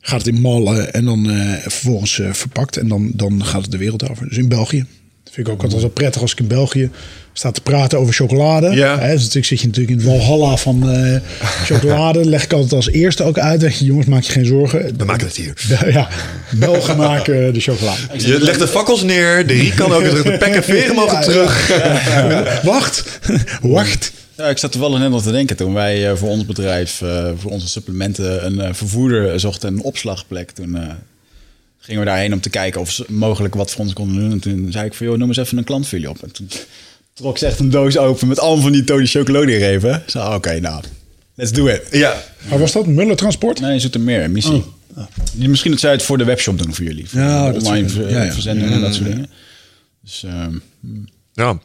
Gaat 0.00 0.24
het 0.24 0.34
in 0.34 0.40
mallen 0.40 0.92
en 0.92 1.04
dan 1.04 1.30
eh, 1.30 1.52
vervolgens 1.62 2.20
eh, 2.20 2.32
verpakt. 2.32 2.76
En 2.76 2.88
dan, 2.88 3.10
dan 3.14 3.44
gaat 3.44 3.62
het 3.62 3.70
de 3.70 3.78
wereld 3.78 4.08
over. 4.10 4.28
Dus 4.28 4.38
in 4.38 4.48
België. 4.48 4.86
Dat 5.24 5.32
vind 5.34 5.46
ik 5.46 5.52
ook 5.52 5.62
altijd 5.62 5.80
wel 5.80 5.90
prettig 5.90 6.22
als 6.22 6.32
ik 6.32 6.38
in 6.38 6.46
België 6.46 6.90
sta 7.32 7.50
te 7.50 7.60
praten 7.60 7.98
over 7.98 8.14
chocolade. 8.14 8.70
Ja. 8.70 8.98
Hè, 8.98 9.12
dus 9.12 9.20
natuurlijk 9.20 9.46
zit 9.46 9.60
je 9.60 9.66
natuurlijk 9.66 10.00
in 10.00 10.06
het 10.06 10.18
walhalla 10.18 10.56
van 10.56 10.90
eh, 10.90 11.20
chocolade. 11.70 12.24
Leg 12.24 12.44
ik 12.44 12.52
altijd 12.52 12.72
als 12.72 12.90
eerste 12.90 13.22
ook 13.22 13.38
uit. 13.38 13.78
Je, 13.78 13.84
jongens, 13.84 14.06
maak 14.06 14.22
je 14.22 14.32
geen 14.32 14.46
zorgen. 14.46 14.94
We 14.96 15.04
maken 15.04 15.26
het 15.26 15.36
hier. 15.36 15.52
Ja, 15.92 16.08
Belgen 16.50 16.96
maken 16.96 17.52
de 17.52 17.60
chocolade. 17.60 18.00
Je 18.16 18.40
legt 18.40 18.58
de 18.58 18.68
fakkels 18.68 19.02
neer, 19.02 19.46
de 19.46 19.52
riek 19.52 19.74
kan 19.74 19.92
ook 19.92 20.02
terug, 20.02 20.22
de 20.22 20.38
pek 20.44 20.54
en 20.54 20.64
veren 20.64 20.94
mogen 20.94 21.18
Ja, 21.18 21.22
terug. 21.22 22.62
Wacht, 22.62 23.04
wacht. 23.60 24.12
Ja, 24.38 24.48
ik 24.48 24.58
zat 24.58 24.72
toevallig 24.72 24.98
net 24.98 25.10
nog 25.10 25.22
te 25.22 25.30
denken 25.30 25.56
toen 25.56 25.72
wij 25.74 26.10
eh, 26.10 26.16
voor 26.16 26.28
ons 26.28 26.44
bedrijf, 26.46 27.02
eh, 27.02 27.30
voor 27.36 27.50
onze 27.50 27.68
supplementen, 27.68 28.46
een 28.46 28.60
eh, 28.60 28.72
vervoerder 28.74 29.40
zochten, 29.40 29.68
een 29.72 29.82
opslagplek. 29.82 30.50
Toen 30.50 30.76
eh, 30.76 30.94
gingen 31.78 32.00
we 32.00 32.06
daarheen 32.06 32.32
om 32.32 32.40
te 32.40 32.50
kijken 32.50 32.80
of 32.80 32.90
ze 32.90 33.04
mogelijk 33.08 33.54
wat 33.54 33.70
voor 33.70 33.80
ons 33.84 33.92
konden 33.92 34.16
doen. 34.22 34.30
En 34.32 34.40
toen 34.40 34.66
zei 34.72 34.86
ik 34.86 34.94
van, 34.94 35.06
joh, 35.06 35.18
noem 35.18 35.28
eens 35.28 35.36
even 35.36 35.58
een 35.58 35.64
klant 35.64 35.88
voor 35.88 35.98
jullie 35.98 36.14
op. 36.14 36.22
En 36.22 36.32
toen 36.32 36.48
trok 37.12 37.38
ze 37.38 37.46
echt 37.46 37.58
een 37.58 37.70
doos 37.70 37.96
open 37.98 38.28
met 38.28 38.38
allemaal 38.38 38.62
van 38.62 38.72
die 38.72 38.84
Tony 38.84 39.06
Chocolade 39.06 39.56
repen. 39.56 40.02
Zo, 40.06 40.32
oké, 40.34 40.60
nou, 40.60 40.82
let's 41.34 41.52
do 41.52 41.66
it. 41.66 41.82
Ja. 41.90 42.22
Maar 42.48 42.58
was 42.58 42.72
dat 42.72 42.86
Muller 42.86 43.16
Transport? 43.16 43.60
Nee, 43.60 43.78
zoet 43.78 43.94
er 43.94 44.00
meer, 44.00 44.30
missie. 44.30 44.62
Misschien 45.34 45.70
dat 45.70 45.80
zij 45.80 45.92
het 45.92 46.02
voor 46.02 46.18
de 46.18 46.24
webshop 46.24 46.58
doen 46.58 46.74
voor 46.74 46.84
jullie. 46.84 47.08
Voor 47.08 47.20
Ja, 47.20 47.52
dat 47.52 47.62
online 47.62 47.88
zou 47.88 47.90
ver- 47.90 48.00
kunnen. 48.02 48.18
Ja, 48.20 48.24
ja. 48.26 48.32
verzendingen 48.32 48.72
en 48.72 48.80
dat 48.80 48.94
soort 48.94 49.06
dingen. 49.08 49.30
Dus 50.02 50.24
ehm, 50.24 50.54
ja. 51.32 51.58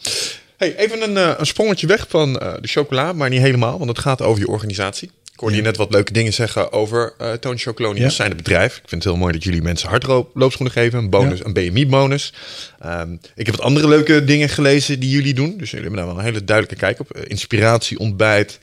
Hey, 0.63 0.75
even 0.77 1.01
een, 1.01 1.17
eh, 1.17 1.31
een 1.37 1.45
sprongetje 1.45 1.87
weg 1.87 2.05
van 2.09 2.39
eh, 2.39 2.53
de 2.61 2.67
chocola, 2.67 3.13
maar 3.13 3.29
niet 3.29 3.41
helemaal, 3.41 3.77
want 3.77 3.89
het 3.89 3.99
gaat 3.99 4.21
over 4.21 4.39
je 4.39 4.47
organisatie. 4.47 5.11
Ik 5.33 5.39
hoorde 5.39 5.55
je 5.55 5.61
net 5.61 5.77
wat 5.77 5.91
leuke 5.91 6.13
dingen 6.13 6.33
zeggen 6.33 6.71
over 6.71 7.13
eh 7.17 7.31
Toon 7.31 7.57
Chocoloni 7.57 7.99
Ja. 7.99 8.09
zijnde 8.09 8.35
bedrijf. 8.35 8.71
Ik 8.77 8.89
vind 8.89 9.03
het 9.03 9.11
heel 9.13 9.21
mooi 9.21 9.33
dat 9.33 9.43
jullie 9.43 9.61
mensen 9.61 9.89
hardloopschoenen 9.89 10.73
geven, 10.73 10.99
een 10.99 11.09
bonus, 11.09 11.39
Ja. 11.39 11.45
een 11.45 11.53
BMI-bonus. 11.53 12.33
Ehm, 12.79 13.13
ik 13.35 13.45
heb 13.45 13.55
wat 13.55 13.65
andere 13.65 13.87
leuke 13.87 14.23
dingen 14.23 14.49
gelezen 14.49 14.99
die 14.99 15.09
jullie 15.09 15.33
doen. 15.33 15.57
Dus 15.57 15.71
jullie 15.71 15.85
hebben 15.85 16.05
daar 16.05 16.05
wel 16.15 16.17
een 16.19 16.31
hele 16.31 16.43
duidelijke 16.43 16.85
kijk 16.85 16.99
op. 16.99 17.17
Inspiratie, 17.27 17.99
ontbijt, 17.99 18.59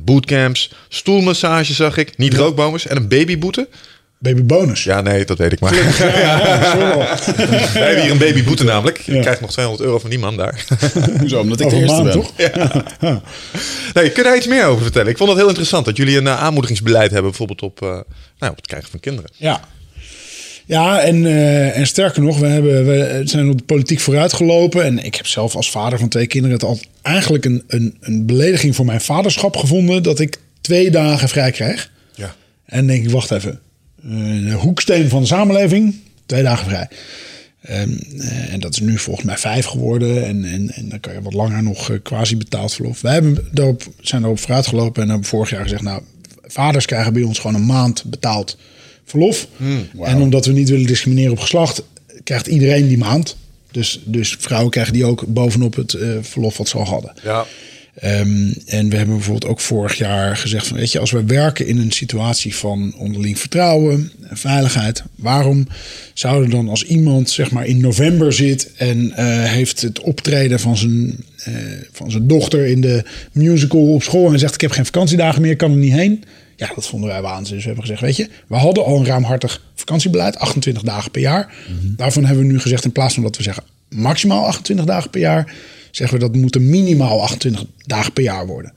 bootcamps, 0.00 0.72
stoelmassage 0.88 1.72
zag 1.72 1.96
ik, 1.96 2.16
niet 2.16 2.34
rookbomers 2.34 2.86
en 2.86 2.96
een 2.96 3.08
babyboete. 3.08 3.68
Babybonus. 4.22 4.84
Ja, 4.84 5.00
nee, 5.00 5.24
dat 5.24 5.38
weet 5.38 5.52
ik 5.52 5.60
maar. 5.60 5.74
Ja, 5.74 5.90
zo 6.72 6.78
wel. 6.88 6.98
We 6.98 7.78
hebben 7.78 8.02
hier 8.02 8.10
een 8.10 8.18
babyboete 8.18 8.64
namelijk. 8.64 8.98
Je 8.98 9.20
krijgt 9.20 9.40
nog 9.40 9.50
200 9.50 9.86
euro 9.86 9.98
van 9.98 10.10
die 10.10 10.18
man 10.18 10.36
daar. 10.36 10.64
Hoezo? 11.18 11.40
Omdat 11.40 11.60
ik 11.60 11.66
Over 11.66 11.78
de 11.78 11.84
eerste 11.84 12.02
maand, 12.02 12.14
ben. 12.14 12.22
toch? 12.22 13.22
Nee, 13.94 14.10
kun 14.10 14.22
je 14.22 14.28
daar 14.28 14.36
iets 14.36 14.46
meer 14.46 14.64
over 14.64 14.82
vertellen? 14.82 15.08
Ik 15.10 15.16
vond 15.16 15.28
het 15.28 15.38
heel 15.38 15.48
interessant 15.48 15.84
dat 15.84 15.96
jullie 15.96 16.16
een 16.16 16.26
eh, 16.26 16.42
aanmoedigingsbeleid 16.42 17.10
hebben, 17.10 17.30
bijvoorbeeld 17.30 17.62
op, 17.62 17.82
eh, 17.82 17.88
nou, 18.38 18.50
op 18.50 18.56
het 18.56 18.66
krijgen 18.66 18.90
van 18.90 19.00
kinderen. 19.00 19.30
Ja. 19.36 19.60
Ja, 20.66 21.00
en, 21.00 21.26
eh, 21.26 21.76
en 21.76 21.86
sterker 21.86 22.22
nog, 22.22 22.38
we, 22.38 22.46
hebben, 22.46 22.86
we 22.86 23.20
zijn 23.24 23.50
op 23.50 23.58
de 23.58 23.64
politiek 23.64 24.00
vooruitgelopen. 24.00 24.84
En 24.84 25.04
ik 25.04 25.14
heb 25.14 25.26
zelf 25.26 25.54
als 25.54 25.70
vader 25.70 25.98
van 25.98 26.08
twee 26.08 26.26
kinderen 26.26 26.56
het 26.56 26.64
al 26.66 26.78
eigenlijk 27.02 27.44
een, 27.44 27.64
een, 27.66 27.96
een 28.00 28.26
belediging 28.26 28.76
voor 28.76 28.84
mijn 28.84 29.00
vaderschap 29.00 29.56
gevonden 29.56 30.02
dat 30.02 30.18
ik 30.18 30.38
twee 30.60 30.90
dagen 30.90 31.28
vrij 31.28 31.50
krijg. 31.50 31.90
Ja. 32.14 32.34
En 32.64 32.86
denk 32.86 33.04
ik, 33.04 33.10
wacht 33.10 33.30
even. 33.30 33.60
Eh, 34.04 34.50
de 34.50 34.52
hoeksteen 34.52 35.08
van 35.08 35.20
de 35.20 35.26
samenleving, 35.26 35.94
twee 36.26 36.42
dagen 36.42 36.66
vrij. 36.66 36.88
Ehm, 37.62 37.90
eh, 38.18 38.52
en 38.52 38.60
dat 38.60 38.72
is 38.72 38.80
nu 38.80 38.98
volgens 38.98 39.26
mij 39.26 39.36
vijf 39.36 39.66
geworden. 39.66 40.26
En, 40.26 40.44
en, 40.44 40.70
en 40.70 40.88
dan 40.88 41.00
kan 41.00 41.12
je 41.12 41.22
wat 41.22 41.32
langer 41.32 41.62
nog 41.62 41.90
eh, 41.90 41.98
quasi 42.02 42.36
betaald 42.36 42.74
verlof. 42.74 43.00
Wij 43.00 43.12
hebben 43.12 43.48
daarop, 43.50 43.82
zijn 44.00 44.20
daarop 44.20 44.40
vooruitgelopen 44.40 45.02
en 45.02 45.08
hebben 45.08 45.26
vorig 45.26 45.50
jaar 45.50 45.62
gezegd... 45.62 45.82
nou, 45.82 46.02
vaders 46.42 46.86
krijgen 46.86 47.12
bij 47.12 47.22
ons 47.22 47.38
gewoon 47.38 47.56
een 47.56 47.66
maand 47.66 48.04
betaald 48.04 48.58
verlof. 49.04 49.48
En 50.00 50.20
omdat 50.20 50.46
we 50.46 50.52
niet 50.52 50.68
willen 50.68 50.86
discrimineren 50.86 51.32
op 51.32 51.38
geslacht... 51.38 51.82
krijgt 52.24 52.46
iedereen 52.46 52.88
die 52.88 52.98
maand. 52.98 53.36
Dus, 53.70 54.00
dus 54.04 54.36
vrouwen 54.38 54.70
krijgen 54.70 54.92
die 54.92 55.04
ook 55.04 55.24
bovenop 55.26 55.74
het 55.74 55.96
verlof 56.20 56.56
wat 56.56 56.68
ze 56.68 56.76
al 56.76 56.84
hadden. 56.84 57.12
Ja. 57.22 57.46
Ehm, 58.02 58.52
en 58.66 58.88
we 58.88 58.96
hebben 58.96 59.14
bijvoorbeeld 59.14 59.50
ook 59.50 59.60
vorig 59.60 59.94
jaar 59.94 60.36
gezegd 60.36 60.66
van, 60.66 60.76
weet 60.76 60.92
je, 60.92 60.98
als 60.98 61.10
we 61.10 61.24
werken 61.24 61.66
in 61.66 61.78
een 61.78 61.92
situatie 61.92 62.54
van 62.54 62.94
onderling 62.96 63.38
vertrouwen 63.38 64.12
en 64.28 64.36
veiligheid, 64.36 65.02
waarom 65.16 65.66
zouden 66.14 66.50
dan 66.50 66.68
als 66.68 66.84
iemand 66.84 67.30
zeg 67.30 67.50
maar 67.50 67.66
in 67.66 67.80
november 67.80 68.32
zit 68.32 68.72
en 68.76 69.12
eh, 69.12 69.26
heeft 69.44 69.80
het 69.80 70.00
optreden 70.00 70.60
van 70.60 70.76
zijn, 70.76 71.24
eh, 71.36 71.54
van 71.92 72.10
zijn 72.10 72.26
dochter 72.26 72.66
in 72.66 72.80
de 72.80 73.04
musical 73.32 73.94
op 73.94 74.02
school 74.02 74.32
en 74.32 74.38
zegt 74.38 74.54
ik 74.54 74.60
heb 74.60 74.70
geen 74.70 74.84
vakantiedagen 74.84 75.42
meer, 75.42 75.56
kan 75.56 75.70
er 75.70 75.76
niet 75.76 75.92
heen. 75.92 76.24
Ja, 76.56 76.70
dat 76.74 76.86
vonden 76.86 77.08
wij 77.08 77.22
waanzin. 77.22 77.54
Dus 77.54 77.64
we 77.64 77.70
hebben 77.70 77.86
gezegd, 77.86 78.00
weet 78.00 78.16
je, 78.16 78.28
we 78.46 78.56
hadden 78.56 78.84
al 78.84 78.98
een 78.98 79.06
ruimhartig 79.06 79.62
vakantiebeleid, 79.74 80.38
28 80.38 80.82
dagen 80.82 81.10
per 81.10 81.20
jaar. 81.20 81.54
Daarvan 81.82 82.24
hebben 82.24 82.46
we 82.46 82.52
nu 82.52 82.60
gezegd, 82.60 82.84
in 82.84 82.92
plaats 82.92 83.14
van 83.14 83.22
dat 83.22 83.36
we 83.36 83.42
zeggen 83.42 83.64
maximaal 83.88 84.46
28 84.46 84.86
dagen 84.86 85.10
per 85.10 85.20
jaar, 85.20 85.52
zeggen 85.92 86.18
we 86.18 86.24
dat 86.24 86.34
moeten 86.36 86.68
minimaal 86.70 87.22
28 87.22 87.64
dagen 87.86 88.12
per 88.12 88.22
jaar 88.22 88.46
worden. 88.46 88.72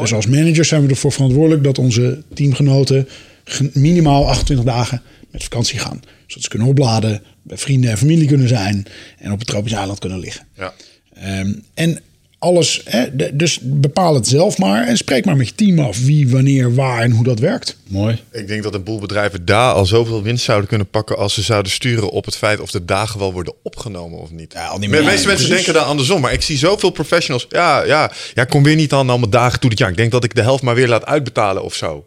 dus 0.00 0.12
als 0.14 0.26
manager 0.26 0.64
zijn 0.64 0.82
we 0.82 0.88
ervoor 0.88 1.12
verantwoordelijk 1.12 1.64
dat 1.64 1.78
onze 1.78 2.22
teamgenoten 2.34 3.08
ge- 3.44 3.70
minimaal 3.72 4.28
28 4.28 4.66
dagen 4.66 5.02
met 5.30 5.42
vakantie 5.42 5.78
gaan. 5.78 6.00
Zodat 6.26 6.42
ze 6.42 6.48
kunnen 6.48 6.68
opladen, 6.68 7.22
bij 7.42 7.58
vrienden 7.58 7.90
en 7.90 7.98
familie 7.98 8.26
kunnen 8.28 8.48
zijn 8.48 8.86
en 9.18 9.32
op 9.32 9.38
het 9.38 9.48
tropisch 9.48 9.72
eiland 9.72 9.98
kunnen 9.98 10.18
liggen. 10.18 10.46
Ja. 10.56 10.72
Ehm, 11.14 11.52
en 11.74 12.00
alles, 12.44 12.80
hè, 12.84 13.16
de- 13.16 13.36
dus 13.36 13.58
bepaal 13.62 14.14
het 14.14 14.26
zelf 14.28 14.58
maar 14.58 14.86
en 14.86 14.96
spreek 14.96 15.24
maar 15.24 15.36
met 15.36 15.48
je 15.48 15.54
team 15.54 15.78
af 15.78 16.04
wie, 16.04 16.30
wanneer, 16.30 16.74
waar 16.74 17.02
en 17.02 17.10
hoe 17.10 17.24
dat 17.24 17.38
werkt. 17.38 17.76
Mooi. 17.88 18.18
Ik 18.32 18.48
denk 18.48 18.62
dat 18.62 18.74
een 18.74 18.82
boel 18.84 18.98
bedrijven 18.98 19.44
daar 19.44 19.72
al 19.72 19.86
zoveel 19.86 20.22
winst 20.22 20.44
zouden 20.44 20.68
kunnen 20.68 20.88
pakken 20.90 21.18
als 21.18 21.34
ze 21.34 21.42
zouden 21.42 21.72
sturen 21.72 22.10
op 22.10 22.24
het 22.24 22.36
feit 22.36 22.60
of 22.60 22.70
de 22.70 22.84
dagen 22.84 23.18
wel 23.18 23.32
worden 23.32 23.54
opgenomen 23.62 24.18
of 24.18 24.30
niet. 24.30 24.52
Ja, 24.52 24.66
al 24.66 24.80
die 24.80 24.88
de 24.90 25.02
meeste 25.02 25.26
mensen- 25.26 25.48
denken 25.50 25.74
daar 25.74 25.82
andersom, 25.82 26.20
maar 26.20 26.32
ik 26.32 26.42
zie 26.42 26.56
zoveel 26.58 26.90
professionals. 26.90 27.46
Ja, 27.48 27.82
ja, 27.84 28.10
ja, 28.34 28.44
kom 28.44 28.62
weer 28.62 28.76
niet 28.76 28.92
aan 28.92 29.08
allemaal 29.10 29.28
dagen 29.30 29.60
toe 29.60 29.70
dit 29.70 29.78
jaar. 29.78 29.90
Ik 29.90 29.96
denk 29.96 30.12
dat 30.12 30.24
ik 30.24 30.34
de 30.34 30.42
helft 30.42 30.62
maar 30.62 30.74
weer 30.74 30.88
laat 30.88 31.06
uitbetalen 31.06 31.62
of 31.64 31.74
zo. 31.74 32.04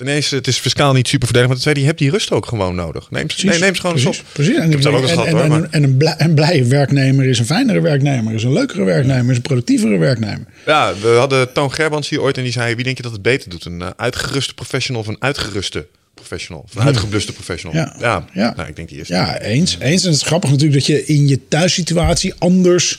Ten 0.00 0.08
eerste, 0.08 0.34
het 0.34 0.46
is 0.46 0.58
fiscaal 0.58 0.92
niet 0.92 1.08
super 1.08 1.26
voordelig, 1.26 1.46
maar 1.46 1.56
ten 1.56 1.62
tweede, 1.64 1.80
je 1.80 1.86
hebt 1.86 1.98
die 1.98 2.10
rust 2.10 2.30
ook 2.30 2.46
gewoon 2.46 2.74
nodig. 2.74 3.10
Neem, 3.10 3.26
nee, 3.42 3.58
neem 3.58 3.74
ze 3.74 3.80
gewoon 3.80 3.96
eens 3.96 4.04
precies, 4.04 4.20
op. 4.20 4.26
Precies. 4.32 4.56
En, 4.56 4.70
Ik 4.70 4.86
ook 4.86 5.00
eens 5.02 5.10
en, 5.10 5.16
gehad 5.16 5.26
en, 5.26 5.32
hoor. 5.32 5.42
en, 5.42 5.48
maar- 5.48 5.68
en 5.70 5.82
een, 5.82 5.96
blij, 5.96 6.14
een 6.18 6.34
blije 6.34 6.64
werknemer 6.64 7.24
is 7.24 7.38
een 7.38 7.46
fijnere 7.46 7.80
werknemer, 7.80 8.34
is 8.34 8.42
een 8.42 8.52
leukere 8.52 8.84
werknemer, 8.84 9.30
is 9.30 9.36
een 9.36 9.42
productievere 9.42 9.98
werknemer. 9.98 10.46
Ja, 10.66 10.92
we 11.00 11.08
hadden 11.08 11.52
Toon 11.52 11.72
Gerbrands 11.72 12.08
hier 12.08 12.20
ooit 12.20 12.36
en 12.36 12.42
die 12.42 12.52
zei: 12.52 12.74
wie 12.74 12.84
denk 12.84 12.96
je 12.96 13.02
dat 13.02 13.12
het 13.12 13.22
beter 13.22 13.50
doet? 13.50 13.64
Een 13.64 13.82
eh, 13.82 13.88
uitgeruste 13.96 14.54
professional 14.54 15.02
of 15.02 15.08
een 15.08 15.16
uitgeruste 15.18 15.86
professional? 16.14 16.62
Of 16.62 16.74
een 16.74 16.82
uitgebluste 16.82 17.32
professional? 17.32 17.76
Ja. 17.76 17.96
ja. 17.98 18.24
Ja. 18.32 18.52
Nou, 18.56 18.68
ik 18.68 18.76
denk 18.76 18.88
die 18.88 18.98
eerste. 18.98 19.14
Ja, 19.14 19.40
eens. 19.40 19.76
eens. 19.80 20.04
En 20.04 20.10
het 20.10 20.20
is 20.20 20.26
grappig 20.26 20.50
natuurlijk 20.50 20.78
dat 20.78 20.86
je 20.86 21.04
in 21.06 21.28
je 21.28 21.48
thuissituatie 21.48 22.34
anders... 22.38 22.98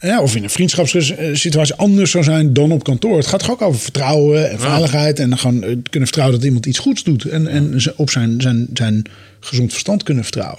Ja, 0.00 0.22
of 0.22 0.36
in 0.36 0.42
een 0.42 0.50
vriendschapssituatie 0.50 1.74
anders 1.74 2.10
zou 2.10 2.24
zijn 2.24 2.52
dan 2.52 2.72
op 2.72 2.84
kantoor. 2.84 3.16
Het 3.16 3.26
gaat 3.26 3.40
toch 3.40 3.50
ook 3.50 3.62
over 3.62 3.80
vertrouwen 3.80 4.50
en 4.50 4.60
veiligheid. 4.60 5.18
En 5.18 5.38
gewoon 5.38 5.62
eh, 5.62 5.68
kunnen 5.68 6.08
vertrouwen 6.08 6.36
dat 6.36 6.46
iemand 6.46 6.66
iets 6.66 6.78
goeds 6.78 7.04
doet. 7.04 7.24
En, 7.24 7.46
en 7.46 7.82
op 7.96 8.10
zijn, 8.10 8.40
zijn, 8.40 8.66
zijn 8.72 9.02
gezond 9.40 9.70
verstand 9.70 10.02
kunnen 10.02 10.24
vertrouwen. 10.24 10.58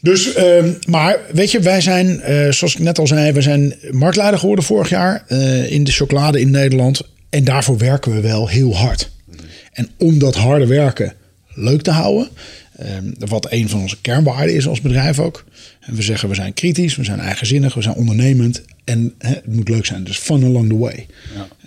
Dus, 0.00 0.32
ehm, 0.32 0.72
maar 0.86 1.18
weet 1.32 1.50
je, 1.50 1.60
wij 1.60 1.80
zijn, 1.80 2.20
eh, 2.20 2.50
zoals 2.50 2.74
ik 2.74 2.78
net 2.78 2.98
al 2.98 3.06
zei, 3.06 3.32
we 3.32 3.42
zijn 3.42 3.74
marktleider 3.90 4.38
geworden 4.38 4.64
vorig 4.64 4.88
jaar 4.88 5.24
eh, 5.26 5.70
in 5.70 5.84
de 5.84 5.92
chocolade 5.92 6.40
in 6.40 6.50
Nederland. 6.50 7.00
En 7.30 7.44
daarvoor 7.44 7.78
werken 7.78 8.14
we 8.14 8.20
wel 8.20 8.48
heel 8.48 8.76
hard. 8.76 9.10
En 9.72 9.88
om 9.96 10.18
dat 10.18 10.34
harde 10.34 10.66
werken 10.66 11.12
leuk 11.54 11.82
te 11.82 11.90
houden, 11.90 12.28
ehm, 12.78 13.12
wat 13.18 13.52
een 13.52 13.68
van 13.68 13.80
onze 13.80 14.00
kernwaarden 14.00 14.54
is 14.54 14.66
als 14.66 14.80
bedrijf 14.80 15.18
ook. 15.18 15.44
En 15.80 15.94
we 15.94 16.02
zeggen 16.02 16.28
we 16.28 16.34
zijn 16.34 16.54
kritisch, 16.54 16.96
we 16.96 17.04
zijn 17.04 17.20
eigenzinnig, 17.20 17.74
we 17.74 17.82
zijn 17.82 17.94
ondernemend 17.94 18.62
en 18.84 19.14
het 19.18 19.46
moet 19.46 19.68
leuk 19.68 19.86
zijn. 19.86 20.04
Dus 20.04 20.18
fun 20.18 20.44
along 20.44 20.68
the 20.68 20.78
way. 20.78 21.06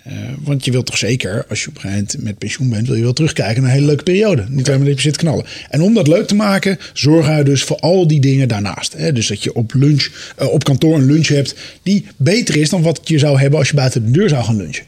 Eh, 0.02 0.14
want 0.40 0.64
je 0.64 0.70
wilt 0.70 0.86
toch 0.86 0.98
zeker, 0.98 1.44
als 1.48 1.62
je 1.62 1.68
op 1.68 1.74
een 1.74 1.80
gegeven 1.80 2.04
moment 2.06 2.24
met 2.24 2.38
pensioen 2.38 2.70
bent, 2.70 2.86
wil 2.86 2.96
je 2.96 3.02
wel 3.02 3.12
terugkijken 3.12 3.62
naar 3.62 3.70
een 3.70 3.76
hele 3.76 3.86
leuke 3.86 4.02
periode. 4.02 4.44
Niet 4.48 4.66
alleen 4.66 4.78
maar 4.78 4.88
dat 4.88 4.96
je 4.96 5.02
zit 5.02 5.16
knallen. 5.16 5.44
En 5.70 5.80
om 5.80 5.94
dat 5.94 6.06
leuk 6.06 6.26
te 6.26 6.34
maken, 6.34 6.78
zorgen 6.92 7.36
we 7.36 7.42
dus 7.42 7.62
voor 7.62 7.76
al 7.76 8.06
die 8.06 8.20
dingen 8.20 8.48
daarnaast. 8.48 8.92
Hè? 8.96 9.12
Dus 9.12 9.26
dat 9.26 9.42
je 9.42 9.54
op 9.54 9.74
lunch, 9.74 10.08
eh, 10.36 10.46
op 10.48 10.64
kantoor 10.64 10.94
een 10.94 11.06
lunch 11.06 11.26
hebt 11.26 11.54
die 11.82 12.06
beter 12.16 12.56
is 12.56 12.68
dan 12.68 12.82
wat 12.82 13.00
je 13.04 13.18
zou 13.18 13.40
hebben 13.40 13.58
als 13.58 13.68
je 13.68 13.74
buiten 13.74 14.04
de 14.04 14.10
deur 14.10 14.28
zou 14.28 14.44
gaan 14.44 14.56
lunchen. 14.56 14.84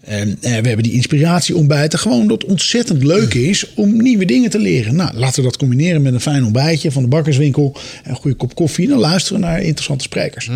En 0.00 0.28
eh, 0.40 0.50
we 0.50 0.66
hebben 0.66 0.82
die 0.82 0.92
inspiratieontbijten. 0.92 1.98
Gewoon 1.98 2.28
dat 2.28 2.42
het 2.42 2.50
ontzettend 2.50 3.02
leuk 3.02 3.34
is 3.34 3.74
om 3.74 4.02
nieuwe 4.02 4.24
dingen 4.24 4.50
te 4.50 4.58
leren. 4.58 4.96
Nou, 4.96 5.16
laten 5.16 5.42
we 5.42 5.48
dat 5.48 5.56
combineren 5.56 6.02
met 6.02 6.14
een 6.14 6.20
fijn 6.20 6.44
ontbijtje 6.44 6.92
van 6.92 7.02
de 7.02 7.08
bakkerswinkel. 7.08 7.76
En 8.04 8.10
een 8.10 8.16
goede 8.16 8.36
kop 8.36 8.54
koffie. 8.54 8.88
Dan 8.88 8.98
luisteren 8.98 9.40
we 9.40 9.46
naar 9.46 9.62
interessante 9.62 10.04
sprekers. 10.04 10.50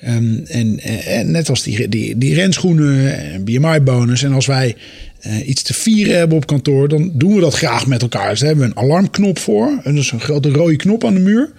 Ehm, 0.00 0.38
en, 0.46 0.80
eh, 0.80 1.18
en 1.18 1.30
net 1.30 1.48
als 1.48 1.62
die, 1.62 1.88
die, 1.88 2.18
die 2.18 2.34
renschoenen 2.34 3.20
en 3.20 3.44
BMI-bonus. 3.44 4.22
En 4.22 4.32
als 4.32 4.46
wij 4.46 4.76
eh, 5.20 5.48
iets 5.48 5.62
te 5.62 5.74
vieren 5.74 6.18
hebben 6.18 6.36
op 6.36 6.46
kantoor, 6.46 6.88
dan 6.88 7.10
doen 7.14 7.34
we 7.34 7.40
dat 7.40 7.54
graag 7.54 7.86
met 7.86 8.02
elkaar. 8.02 8.30
Dus 8.30 8.38
daar 8.38 8.48
hebben 8.48 8.68
we 8.68 8.74
een 8.74 8.82
alarmknop 8.84 9.38
voor. 9.38 9.80
En 9.84 9.96
is 9.96 10.10
een 10.10 10.20
grote 10.20 10.50
rode 10.50 10.76
knop 10.76 11.04
aan 11.04 11.14
de 11.14 11.20
muur. 11.20 11.52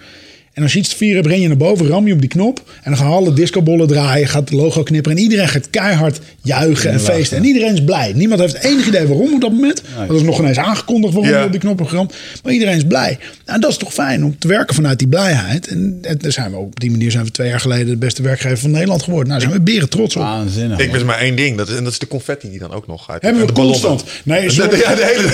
En 0.52 0.62
als 0.62 0.72
je 0.72 0.78
iets 0.78 0.88
te 0.88 0.96
vieren 0.96 1.16
hebt, 1.16 1.28
ren 1.28 1.40
je 1.40 1.48
naar 1.48 1.56
boven, 1.56 1.86
ram 1.86 2.06
je 2.06 2.12
op 2.12 2.20
die 2.20 2.28
knop. 2.28 2.62
En 2.82 2.90
dan 2.90 2.96
gaan 2.96 3.10
alle 3.10 3.32
discobollen 3.32 3.86
draaien, 3.86 4.28
gaat 4.28 4.40
het 4.40 4.52
logo 4.52 4.82
knipperen. 4.82 5.16
En 5.18 5.22
iedereen 5.22 5.48
gaat 5.48 5.70
keihard 5.70 6.20
juichen 6.42 6.90
en 6.90 7.00
feesten. 7.00 7.36
En 7.36 7.44
iedereen 7.44 7.72
is 7.72 7.84
blij. 7.84 8.12
Niemand 8.14 8.40
heeft 8.40 8.62
enig 8.64 8.86
idee 8.86 9.06
waarom 9.06 9.34
op 9.34 9.40
dat 9.40 9.50
moment. 9.52 9.82
Want 9.96 10.08
dat 10.08 10.16
is 10.16 10.22
nog 10.22 10.38
ineens 10.38 10.58
aangekondigd 10.58 11.14
waarom 11.14 11.32
Ja. 11.32 11.38
je 11.38 11.44
op 11.44 11.50
die 11.50 11.60
knop 11.60 11.78
hebt 11.78 11.90
geramd. 11.90 12.14
Maar 12.42 12.52
iedereen 12.52 12.76
is 12.76 12.84
blij. 12.84 13.18
Nou, 13.46 13.60
dat 13.60 13.70
is 13.70 13.76
toch 13.76 13.92
fijn 13.92 14.24
om 14.24 14.38
te 14.38 14.48
werken 14.48 14.74
vanuit 14.74 14.98
die 14.98 15.08
blijheid. 15.08 15.66
En, 15.68 15.98
en 16.02 16.18
daar 16.18 16.32
zijn 16.32 16.50
we 16.50 16.56
op 16.56 16.80
die 16.80 16.90
manier 16.90 17.10
zijn 17.10 17.24
we 17.24 17.30
twee 17.30 17.48
jaar 17.48 17.60
geleden 17.60 17.86
de 17.86 17.96
beste 17.96 18.22
werkgever 18.22 18.58
van 18.58 18.70
Nederland 18.70 19.02
geworden. 19.02 19.28
Nou, 19.28 19.40
daar 19.40 19.50
zijn 19.50 19.64
we 19.64 19.70
beren 19.72 19.88
trots 19.88 20.16
op. 20.16 20.22
Waanzinnig. 20.22 20.78
Ik 20.78 20.92
wist 20.92 21.04
maar 21.04 21.18
één 21.18 21.36
ding, 21.36 21.56
dat 21.56 21.68
is, 21.68 21.76
en 21.76 21.84
dat 21.84 21.92
is 21.92 21.98
de 21.98 22.08
confetti 22.08 22.50
die 22.50 22.58
dan 22.58 22.72
ook 22.72 22.86
nog 22.86 23.10
uit. 23.10 23.22
Hebben 23.22 23.40
we 23.40 23.46
de 23.46 23.52
constant. 23.60 24.04
Nee, 24.24 24.50
sorry. 24.50 24.70
de, 24.70 24.76
ja, 24.76 24.94
de 24.94 25.04
hele. 25.04 25.28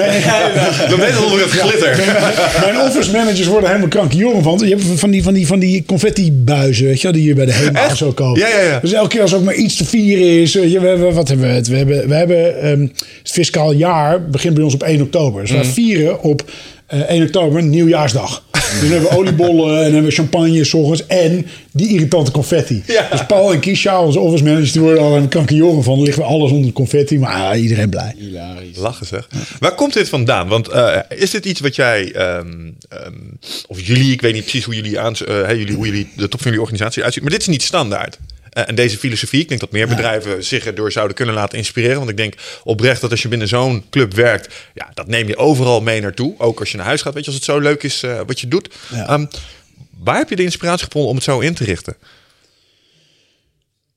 Nee, 0.00 0.88
Dan 0.90 0.98
weet 1.00 1.10
het 1.12 1.24
onder 1.24 1.40
het 1.40 1.50
glitter. 1.50 1.96
Mijn 2.60 2.80
office 2.80 3.10
managers 3.12 3.46
worden 3.46 3.68
helemaal 3.68 3.88
krankjoren 3.88 4.42
van. 4.44 4.58
Je 4.58 4.74
hebt 4.76 4.82
van 5.00 5.10
die, 5.10 5.22
van 5.22 5.34
die, 5.34 5.46
van 5.46 5.58
die 5.58 5.84
confetti-buizen, 5.86 6.86
weet 6.86 7.00
je 7.00 7.12
die 7.12 7.24
je 7.24 7.34
bij 7.34 7.44
de 7.46 7.52
HEMA 7.52 7.84
Echt? 7.84 7.96
zo 7.96 8.12
koopt. 8.12 8.38
Ja, 8.38 8.48
ja, 8.48 8.60
ja. 8.60 8.78
Dus 8.80 8.92
elke 8.92 9.08
keer 9.08 9.20
als 9.20 9.32
er 9.32 9.38
ook 9.38 9.44
maar 9.44 9.54
iets 9.54 9.76
te 9.76 9.84
vieren 9.84 10.26
is. 10.42 10.52
je, 10.52 10.80
we 10.80 10.86
hebben, 10.86 11.14
wat 11.14 11.28
hebben 11.28 11.48
we 11.48 11.52
het? 11.54 11.68
We 11.68 11.76
hebben, 11.76 12.08
we 12.08 12.14
hebben 12.14 12.60
ehm, 12.62 12.80
het 12.80 13.30
fiscaal 13.32 13.72
jaar 13.72 14.28
begint 14.30 14.54
bij 14.54 14.64
ons 14.64 14.74
op 14.74 14.82
1 14.82 15.00
oktober. 15.02 15.40
Dus 15.40 15.50
Mhm. 15.50 15.60
wij 15.60 15.68
vieren 15.70 16.22
op 16.22 16.50
eh 16.86 17.00
1 17.10 17.22
oktober 17.22 17.62
nieuwjaarsdag. 17.62 18.43
Dus 18.80 18.88
dan 18.88 18.90
hebben 18.90 19.10
we 19.10 19.16
oliebollen 19.16 19.76
en 19.76 19.82
hebben 19.82 20.04
we 20.04 20.10
champagne 20.10 20.64
s 20.64 20.74
ochtends 20.74 21.06
en 21.06 21.46
die 21.72 21.88
irritante 21.88 22.30
confetti. 22.30 22.82
Ja. 22.86 23.08
Dus 23.10 23.26
Paul 23.26 23.52
en 23.52 23.60
Kisha, 23.60 24.02
onze 24.02 24.18
office 24.18 24.44
managers, 24.44 24.72
die 24.72 24.80
worden 24.80 25.02
al 25.02 25.16
een 25.16 25.28
krankjoren 25.28 25.82
van. 25.82 25.94
Dan 25.94 26.04
liggen 26.04 26.22
we 26.22 26.28
alles 26.28 26.50
onder 26.50 26.66
de 26.66 26.72
confetti, 26.72 27.18
maar 27.18 27.34
ah, 27.34 27.60
iedereen 27.60 27.90
blij. 27.90 28.14
Hilarisch. 28.18 28.76
Lachen 28.76 29.06
zeg. 29.06 29.28
Waar 29.58 29.74
komt 29.74 29.92
dit 29.92 30.08
vandaan? 30.08 30.48
Want 30.48 30.68
eh, 30.68 30.98
is 31.08 31.30
dit 31.30 31.44
iets 31.44 31.60
wat 31.60 31.74
jij, 31.76 32.12
ehm, 32.12 32.70
ehm, 32.88 33.12
of 33.66 33.80
jullie, 33.80 34.12
ik 34.12 34.20
weet 34.20 34.32
niet 34.32 34.42
precies 34.42 34.64
hoe 34.64 34.74
jullie, 34.74 35.00
aan, 35.00 35.14
eh, 35.14 35.26
hè, 35.26 35.52
jullie, 35.52 35.74
hoe 35.74 35.86
jullie 35.86 36.08
de 36.16 36.28
top 36.28 36.40
van 36.40 36.50
jullie 36.50 36.60
organisatie 36.60 37.02
uitziet, 37.02 37.22
maar 37.22 37.32
dit 37.32 37.40
is 37.40 37.46
niet 37.46 37.62
standaard. 37.62 38.18
Eh, 38.54 38.68
en 38.68 38.74
deze 38.74 38.98
filosofie, 38.98 39.40
ik 39.40 39.48
denk 39.48 39.60
dat 39.60 39.72
meer 39.72 39.88
bedrijven 39.88 40.44
zich 40.44 40.66
erdoor 40.66 40.92
zouden 40.92 41.16
kunnen 41.16 41.34
laten 41.34 41.58
inspireren. 41.58 41.98
Want 41.98 42.10
ik 42.10 42.16
denk 42.16 42.34
oprecht 42.64 43.00
dat 43.00 43.10
als 43.10 43.22
je 43.22 43.28
binnen 43.28 43.48
zo'n 43.48 43.84
club 43.90 44.14
werkt, 44.14 44.54
ja, 44.74 44.90
dat 44.94 45.06
neem 45.06 45.28
je 45.28 45.36
overal 45.36 45.80
mee 45.80 46.00
naartoe. 46.00 46.34
Ook 46.38 46.60
als 46.60 46.70
je 46.70 46.76
naar 46.76 46.86
huis 46.86 47.02
gaat, 47.02 47.14
weet 47.14 47.24
je, 47.24 47.30
als 47.30 47.38
het 47.40 47.48
zo 47.48 47.58
leuk 47.58 47.82
is 47.82 48.02
eh, 48.02 48.20
wat 48.26 48.40
je 48.40 48.48
doet. 48.48 48.68
Ehm, 48.92 49.26
waar 49.98 50.16
heb 50.16 50.28
je 50.28 50.36
de 50.36 50.42
inspiratie 50.42 50.84
gevonden 50.84 51.10
om 51.10 51.16
het 51.16 51.24
zo 51.24 51.38
in 51.38 51.54
te 51.54 51.64
richten? 51.64 51.96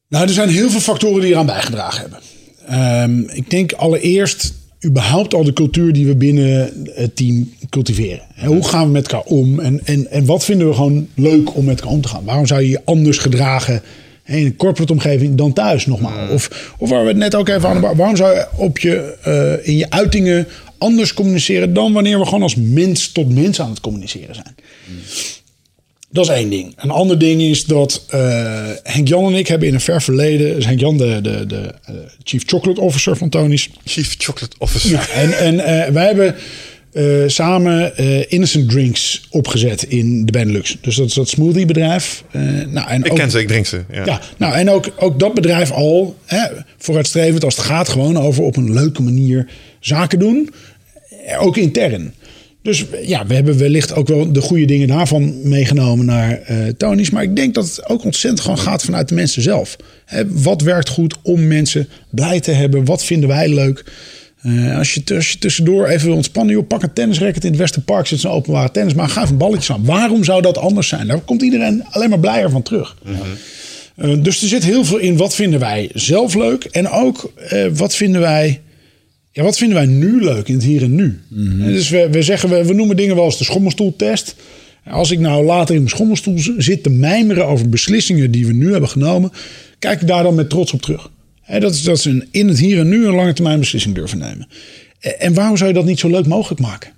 Nou, 0.08 0.28
er 0.28 0.34
zijn 0.34 0.50
heel 0.50 0.70
veel 0.70 0.80
factoren 0.80 1.22
die 1.22 1.32
eraan 1.32 1.46
bijgedragen 1.46 2.02
hebben. 2.02 2.20
Ehm, 2.68 3.38
ik 3.38 3.50
denk 3.50 3.72
allereerst 3.72 4.54
überhaupt 4.86 5.34
al 5.34 5.44
de 5.44 5.54
cultuur 5.54 5.94
die 5.94 6.06
we 6.06 6.16
binnen 6.16 6.72
het 6.94 7.16
team 7.16 7.54
cultiveren. 7.70 8.22
En 8.36 8.48
hoe 8.48 8.68
gaan 8.68 8.86
we 8.86 8.92
met 8.92 9.12
elkaar 9.12 9.26
om? 9.26 9.60
En, 9.60 9.86
en, 9.86 10.12
en 10.12 10.26
wat 10.26 10.44
vinden 10.44 10.68
we 10.68 10.74
gewoon 10.74 11.08
leuk 11.16 11.56
om 11.56 11.66
met 11.66 11.80
elkaar 11.80 11.94
om 11.94 12.02
te 12.02 12.08
gaan? 12.08 12.24
Waarom 12.24 12.46
zou 12.46 12.62
je 12.62 12.70
je 12.70 12.82
anders 12.86 13.18
gedragen 13.18 13.82
in 14.28 14.46
een 14.46 14.56
corporate 14.56 14.94
omgeving 14.94 15.36
dan 15.36 15.54
thuis 15.54 15.86
nogmaals? 15.86 16.32
Of, 16.32 16.74
of 16.78 16.90
waar 16.90 17.02
we 17.02 17.08
het 17.08 17.18
net 17.18 17.36
ook 17.36 17.50
even 17.50 17.70
aan 17.70 17.82
waarom 17.82 18.16
zou 18.16 18.36
je 18.36 18.48
op 18.56 18.80
je, 18.80 19.16
eh, 19.24 19.68
in 19.68 19.78
je 19.78 19.90
uitingen 19.90 20.48
anders 20.78 21.14
communiceren 21.14 21.74
dan 21.74 21.94
wanneer 21.94 22.20
we 22.20 22.26
gewoon 22.26 22.42
als 22.42 22.56
mens 22.56 23.12
tot 23.12 23.34
mens 23.34 23.62
aan 23.62 23.70
het 23.70 23.80
communiceren 23.80 24.36
zijn? 24.36 24.56
Dat 26.10 26.26
is 26.26 26.32
één 26.32 26.50
ding. 26.50 26.74
Een 26.78 26.90
ander 26.90 27.20
ding 27.20 27.42
is 27.42 27.66
dat 27.66 28.06
uh, 28.14 28.70
Henk 28.84 29.08
Jan 29.08 29.26
en 29.26 29.34
ik 29.34 29.48
hebben 29.48 29.68
in 29.68 29.74
een 29.74 29.82
ver 29.82 30.02
verleden... 30.02 30.56
Dus 30.56 30.66
Henk 30.66 30.80
Jan, 30.80 30.98
de, 30.98 31.20
de, 31.22 31.46
de 31.46 31.74
uh, 31.90 31.96
Chief 32.24 32.44
Chocolate 32.46 32.82
Officer 32.82 33.18
van 33.18 33.30
Tony's. 33.30 33.70
Chief 33.86 34.16
Chocolate 34.18 34.56
Officer. 34.58 34.92
Ja, 34.92 35.08
en 35.08 35.38
en 35.38 35.54
uh, 35.54 35.94
wij 35.94 36.06
hebben 36.06 36.36
samen 37.28 37.98
Innocent 38.30 38.70
Drinks 38.70 39.28
opgezet 39.30 39.84
in 39.84 40.26
de 40.26 40.32
Benelux. 40.32 40.78
Dus 40.82 40.96
dat 40.96 41.08
is 41.08 41.14
dat 41.14 41.30
smoothiebedrijf. 41.30 42.24
nou, 42.68 42.90
en 42.90 43.04
ik 43.04 43.12
ook, 43.12 43.18
ken 43.18 43.32
ze, 43.32 43.40
ik 43.40 43.48
drink 43.48 43.66
ze. 43.66 43.84
Ja, 43.92 44.06
ja 44.06 44.22
nou, 44.38 44.54
en 44.54 44.70
ook, 44.70 44.90
ook 45.00 45.20
dat 45.20 45.34
bedrijf 45.34 45.72
al 45.72 46.16
hè, 46.26 46.46
vooruitstrevend 46.78 47.44
als 47.44 47.56
het 47.56 47.66
gaat 47.66 47.90
gewoon 47.90 48.18
over 48.18 48.44
op 48.44 48.58
een 48.58 48.74
leuke 48.74 49.02
manier 49.02 49.48
zaken 49.80 50.20
doen. 50.20 50.54
Ook 51.40 51.58
intern. 51.58 52.14
Dus 52.68 52.86
ja, 53.02 53.26
we 53.26 53.34
hebben 53.34 53.58
wellicht 53.58 53.94
ook 53.94 54.08
wel 54.08 54.32
de 54.32 54.42
goede 54.42 54.66
dingen 54.66 54.88
daarvan 54.88 55.50
meegenomen 55.50 56.06
naar 56.06 56.40
uh, 56.52 56.58
Tony's. 56.78 57.10
Maar 57.10 57.24
ik 57.24 57.36
denk 57.36 57.54
dat 57.54 57.66
het 57.66 57.90
ook 57.90 58.04
ontzettend 58.04 58.42
gewoon 58.42 58.60
gaat 58.60 58.84
vanuit 58.84 59.10
de 59.10 59.16
mensen 59.16 59.42
zelf. 59.42 59.76
wat 60.28 60.62
werkt 60.62 60.90
goed 60.90 61.16
om 61.22 61.48
mensen 61.48 61.88
blij 62.10 62.40
te 62.40 62.52
hebben? 62.52 62.86
Wat 62.86 63.04
vinden 63.04 63.30
wij 63.30 63.50
leuk? 63.54 63.86
Uh, 64.44 64.78
als, 64.78 64.94
je, 64.94 65.16
als 65.16 65.32
je 65.32 65.38
tussendoor 65.38 65.88
even 65.88 66.08
wil 66.08 66.16
ontspannen, 66.16 66.56
joh, 66.56 66.68
pak 66.68 66.84
een 66.84 66.94
tennisracket 66.94 67.44
in 67.44 67.50
het 67.50 67.60
Westerpark, 67.60 68.08
zit 68.08 68.20
zo'n 68.20 68.32
openbare 68.32 68.72
tennis, 68.72 68.94
maar 68.94 69.10
ga 69.10 69.24
even 69.24 69.38
balletjes 69.38 69.72
aan. 69.72 69.86
Waarom 69.86 70.24
zou 70.24 70.42
dat 70.42 70.58
anders 70.58 70.88
zijn? 70.88 71.08
Daar 71.08 71.20
komt 71.20 71.42
iedereen 71.42 71.84
alleen 71.90 72.10
maar 72.10 72.20
blijer 72.20 72.50
van 72.50 72.62
terug. 72.64 72.98
uh, 73.98 74.24
dus 74.24 74.42
er 74.42 74.48
zit 74.48 74.64
heel 74.64 74.86
veel 74.86 74.98
in 74.98 75.18
wat 75.18 75.36
vinden 75.36 75.60
wij 75.60 75.90
zelf 75.94 76.36
leuk 76.36 76.64
en 76.64 76.90
ook 76.90 77.34
wat 77.74 77.96
vinden 77.96 78.22
wij 78.22 78.62
ja, 79.38 79.44
wat 79.44 79.58
vinden 79.58 79.78
wij 79.78 79.86
nu 79.86 80.24
leuk 80.24 80.48
in 80.48 80.54
het 80.54 80.64
hier 80.64 80.84
en 80.84 80.96
nu? 80.96 81.20
Mm 81.28 81.66
Dus 81.66 81.90
we, 81.90 82.10
we 82.12 82.22
zeggen, 82.22 82.50
we, 82.50 82.66
we 82.66 82.74
noemen 82.74 82.96
dingen 82.96 83.16
wel 83.16 83.24
als 83.24 83.38
de 83.38 83.44
schommelstoeltest. 83.44 84.36
Als 84.90 85.12
ik 85.12 85.20
nou 85.20 85.46
later 85.46 85.76
in 85.76 85.82
mijn 85.82 85.96
schommelstoel 85.96 86.40
zit 86.58 86.84
te 86.84 86.90
mijmeren 86.90 87.46
over 87.46 87.70
beslissingen 87.70 88.32
die 88.32 88.46
we 88.46 88.54
nu 88.54 88.72
hebben 88.72 88.90
genomen, 88.90 89.32
kijk 89.80 90.02
ik 90.02 90.08
daar 90.08 90.24
dan 90.24 90.36
met 90.36 90.50
trots 90.50 90.74
op 90.74 90.82
terug. 90.82 91.10
Dat 91.48 91.74
is, 91.74 91.84
dat 91.84 92.04
een, 92.04 92.28
in 92.32 92.48
het 92.48 92.60
hier 92.60 92.80
en 92.80 92.88
nu 92.88 93.08
een 93.08 93.16
lange 93.16 93.34
termijn 93.34 93.60
beslissing 93.60 93.96
durven 93.96 94.18
nemen. 94.18 94.48
En 95.00 95.34
waarom 95.34 95.58
zou 95.58 95.70
je 95.70 95.76
dat 95.76 95.86
niet 95.86 96.00
zo 96.00 96.10
leuk 96.10 96.28
mogelijk 96.28 96.62
maken? 96.62 96.92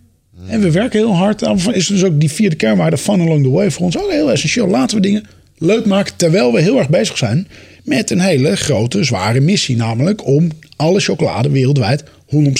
En 0.48 0.62
we 0.62 0.72
werken 0.72 1.00
heel 1.00 1.16
hard. 1.16 1.40
Daarom 1.40 1.60
is 1.74 1.88
dus 1.88 2.04
ook 2.04 2.20
die 2.20 2.32
vierde 2.32 2.56
kernwaarde 2.56 2.98
fun 2.98 3.22
along 3.22 3.44
the 3.44 3.50
way 3.50 3.72
voor 3.72 3.86
ons 3.86 3.98
ook 3.98 4.12
heel 4.12 4.32
essentieel. 4.32 4.68
Laten 4.68 4.96
we 4.96 5.02
dingen 5.02 5.26
leuk 5.58 5.86
maken 5.86 6.16
terwijl 6.16 6.54
we 6.54 6.62
heel 6.62 6.78
erg 6.78 6.90
bezig 6.90 7.18
zijn 7.18 7.48
met 7.84 8.12
een 8.12 8.20
hele 8.20 8.56
grote, 8.56 9.04
zware 9.04 9.40
missie. 9.40 9.76
Namelijk 9.76 10.26
om 10.26 10.52
alle 10.76 11.00
chocolade 11.00 11.50
wereldwijd 11.50 12.04
100% 12.04 12.06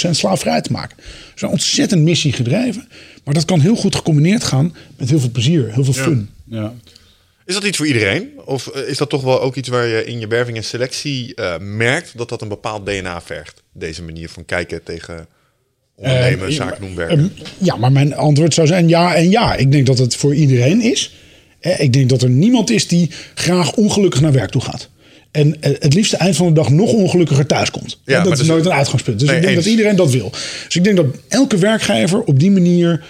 slaafvrij 0.10 0.62
te 0.62 0.72
maken. 0.72 0.98
Dus 1.34 1.42
een 1.42 1.50
ontzettend 1.50 2.02
missie 2.02 2.32
gedreven. 2.32 2.88
Maar 3.24 3.34
dat 3.34 3.46
kan 3.46 3.60
heel 3.60 3.76
goed 3.76 3.96
gecombineerd 3.96 4.44
gaan 4.44 4.74
met 4.98 5.10
heel 5.10 5.20
veel 5.20 5.32
plezier, 5.32 5.74
heel 5.74 5.84
veel 5.84 5.94
fun. 5.94 6.30
Ja. 6.46 6.74
Is 7.50 7.56
dat 7.56 7.64
iets 7.64 7.78
voor 7.78 7.88
iedereen? 7.88 8.30
Of 8.46 8.68
eh, 8.68 8.88
is 8.88 8.98
dat 8.98 9.10
toch 9.10 9.22
wel 9.22 9.42
ook 9.42 9.56
iets 9.56 9.70
waar 9.70 9.88
je 9.88 10.06
in 10.06 10.20
je 10.20 10.28
werving 10.28 10.58
en 10.58 10.64
selectie 10.64 11.32
uh, 11.36 11.58
merkt 11.60 12.18
dat 12.18 12.30
dat 12.30 12.42
een 12.42 12.48
bepaald 12.48 12.86
DNA 12.86 13.22
vergt? 13.22 13.64
Deze 13.74 14.04
manier 14.04 14.30
van 14.30 14.46
kijken 14.46 14.84
tegen 14.84 15.28
ondernemen, 15.96 16.50
uh, 16.50 16.56
zaken 16.56 16.82
doen, 16.82 16.96
werken. 16.96 17.32
ja, 17.58 17.76
maar 17.76 17.92
mijn 17.92 18.16
antwoord 18.16 18.54
zou 18.54 18.68
zijn 18.68 18.88
ja 18.88 19.16
en 19.16 19.30
ja. 19.30 19.56
Ik 19.56 19.72
denk 19.72 19.86
dat 19.86 19.98
het 19.98 20.16
voor 20.16 20.36
iedereen 20.36 20.82
is. 20.82 21.16
Ik 21.60 21.94
denk 21.94 22.10
dat 22.10 22.22
er 22.22 22.30
niemand 22.30 22.70
is 22.70 22.88
die 22.88 23.12
graag 23.34 23.74
ongelukkig 23.74 24.22
naar 24.22 24.32
werk 24.32 24.52
toe 24.52 24.62
gaat. 24.62 24.90
En 25.32 25.62
eh, 25.62 25.72
het 25.80 25.94
liefste 25.94 26.18
eind 26.18 26.36
van 26.36 26.48
de 26.48 26.54
dag 26.54 26.70
nog 26.70 26.94
ongelukkiger 26.94 27.46
thuis 27.46 27.72
komt. 27.72 28.00
Ja, 28.06 28.24
dat 28.24 28.40
is 28.40 28.48
nooit 28.48 28.66
een 28.66 28.72
uitgangspunt. 28.72 29.20
Dus 29.20 29.30
ik 29.30 29.42
denk 29.42 29.56
dat 29.56 29.66
iedereen 29.66 29.96
dat 29.96 30.12
wil. 30.12 30.30
Dus 30.66 30.76
ik 30.76 30.84
denk 30.84 30.96
dat 30.96 31.06
elke 31.28 31.58
werkgever 31.58 32.22
op 32.22 32.40
die 32.40 32.52
manier 32.52 33.04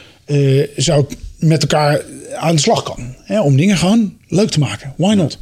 zou 0.76 1.06
met 1.40 1.61
elkaar 1.61 2.02
aan 2.36 2.56
de 2.56 2.61
slag 2.61 2.84
kan. 2.84 3.16
Hè, 3.24 3.41
om 3.41 3.57
dingen 3.57 3.78
gewoon 3.78 4.14
leuk 4.28 4.49
te 4.49 4.60
maken. 4.60 4.94
Why 4.98 5.14
not? 5.14 5.38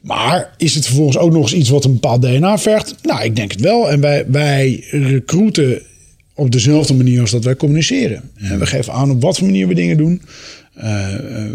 Maar 0.00 0.54
is 0.56 0.74
het 0.74 0.86
vervolgens 0.86 1.18
ook 1.18 1.32
nog 1.32 1.42
eens 1.42 1.54
iets 1.54 1.68
wat 1.68 1.84
een 1.84 1.92
bepaald 1.92 2.22
DNA 2.22 2.58
vergt? 2.58 2.94
Nou, 3.02 3.24
ik 3.24 3.36
denk 3.36 3.50
het 3.50 3.60
wel. 3.60 3.90
En 3.90 4.00
wij, 4.00 4.24
wij 4.28 4.84
recruiten 4.90 5.82
op 6.34 6.50
dezelfde 6.50 6.94
manier 6.94 7.20
als 7.20 7.30
dat 7.30 7.44
wij 7.44 7.56
communiceren. 7.56 8.30
En 8.34 8.58
we 8.58 8.66
geven 8.66 8.92
aan 8.92 9.10
op 9.10 9.22
wat 9.22 9.38
voor 9.38 9.46
manier 9.46 9.68
we 9.68 9.74
dingen 9.74 9.96
doen. 9.96 10.22
Uh, 10.76 11.08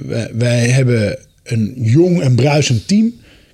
wij, 0.05 0.29
wij 0.33 0.67
hebben 0.67 1.17
een 1.43 1.73
jong 1.75 2.21
en 2.21 2.35
bruisend 2.35 2.87
team. 2.87 3.05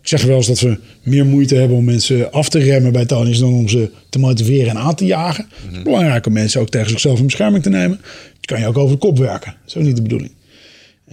Ik 0.01 0.07
zeg 0.07 0.23
wel 0.23 0.38
eens 0.38 0.47
dat 0.47 0.59
we 0.59 0.77
meer 1.03 1.26
moeite 1.26 1.55
hebben 1.55 1.77
om 1.77 1.84
mensen 1.84 2.31
af 2.31 2.49
te 2.49 2.59
remmen 2.59 2.91
bij 2.91 3.05
Tony's 3.05 3.39
dan 3.39 3.53
om 3.53 3.68
ze 3.68 3.91
te 4.09 4.19
motiveren 4.19 4.69
en 4.69 4.77
aan 4.77 4.95
te 4.95 5.05
jagen. 5.05 5.45
Is 5.72 5.81
belangrijk 5.81 6.26
om 6.26 6.34
mensen 6.34 6.61
ook 6.61 6.69
tegen 6.69 6.89
zichzelf 6.89 7.19
in 7.19 7.26
bescherming 7.26 7.63
te 7.63 7.69
nemen. 7.69 7.99
Dat 8.41 8.45
kan 8.45 8.59
je 8.59 8.68
ook 8.68 8.77
over 8.77 8.95
de 8.95 9.01
kop 9.01 9.18
werken. 9.18 9.51
Dat 9.51 9.68
is 9.68 9.76
ook 9.76 9.84
niet 9.84 9.95
de 9.95 10.01
bedoeling. 10.01 10.31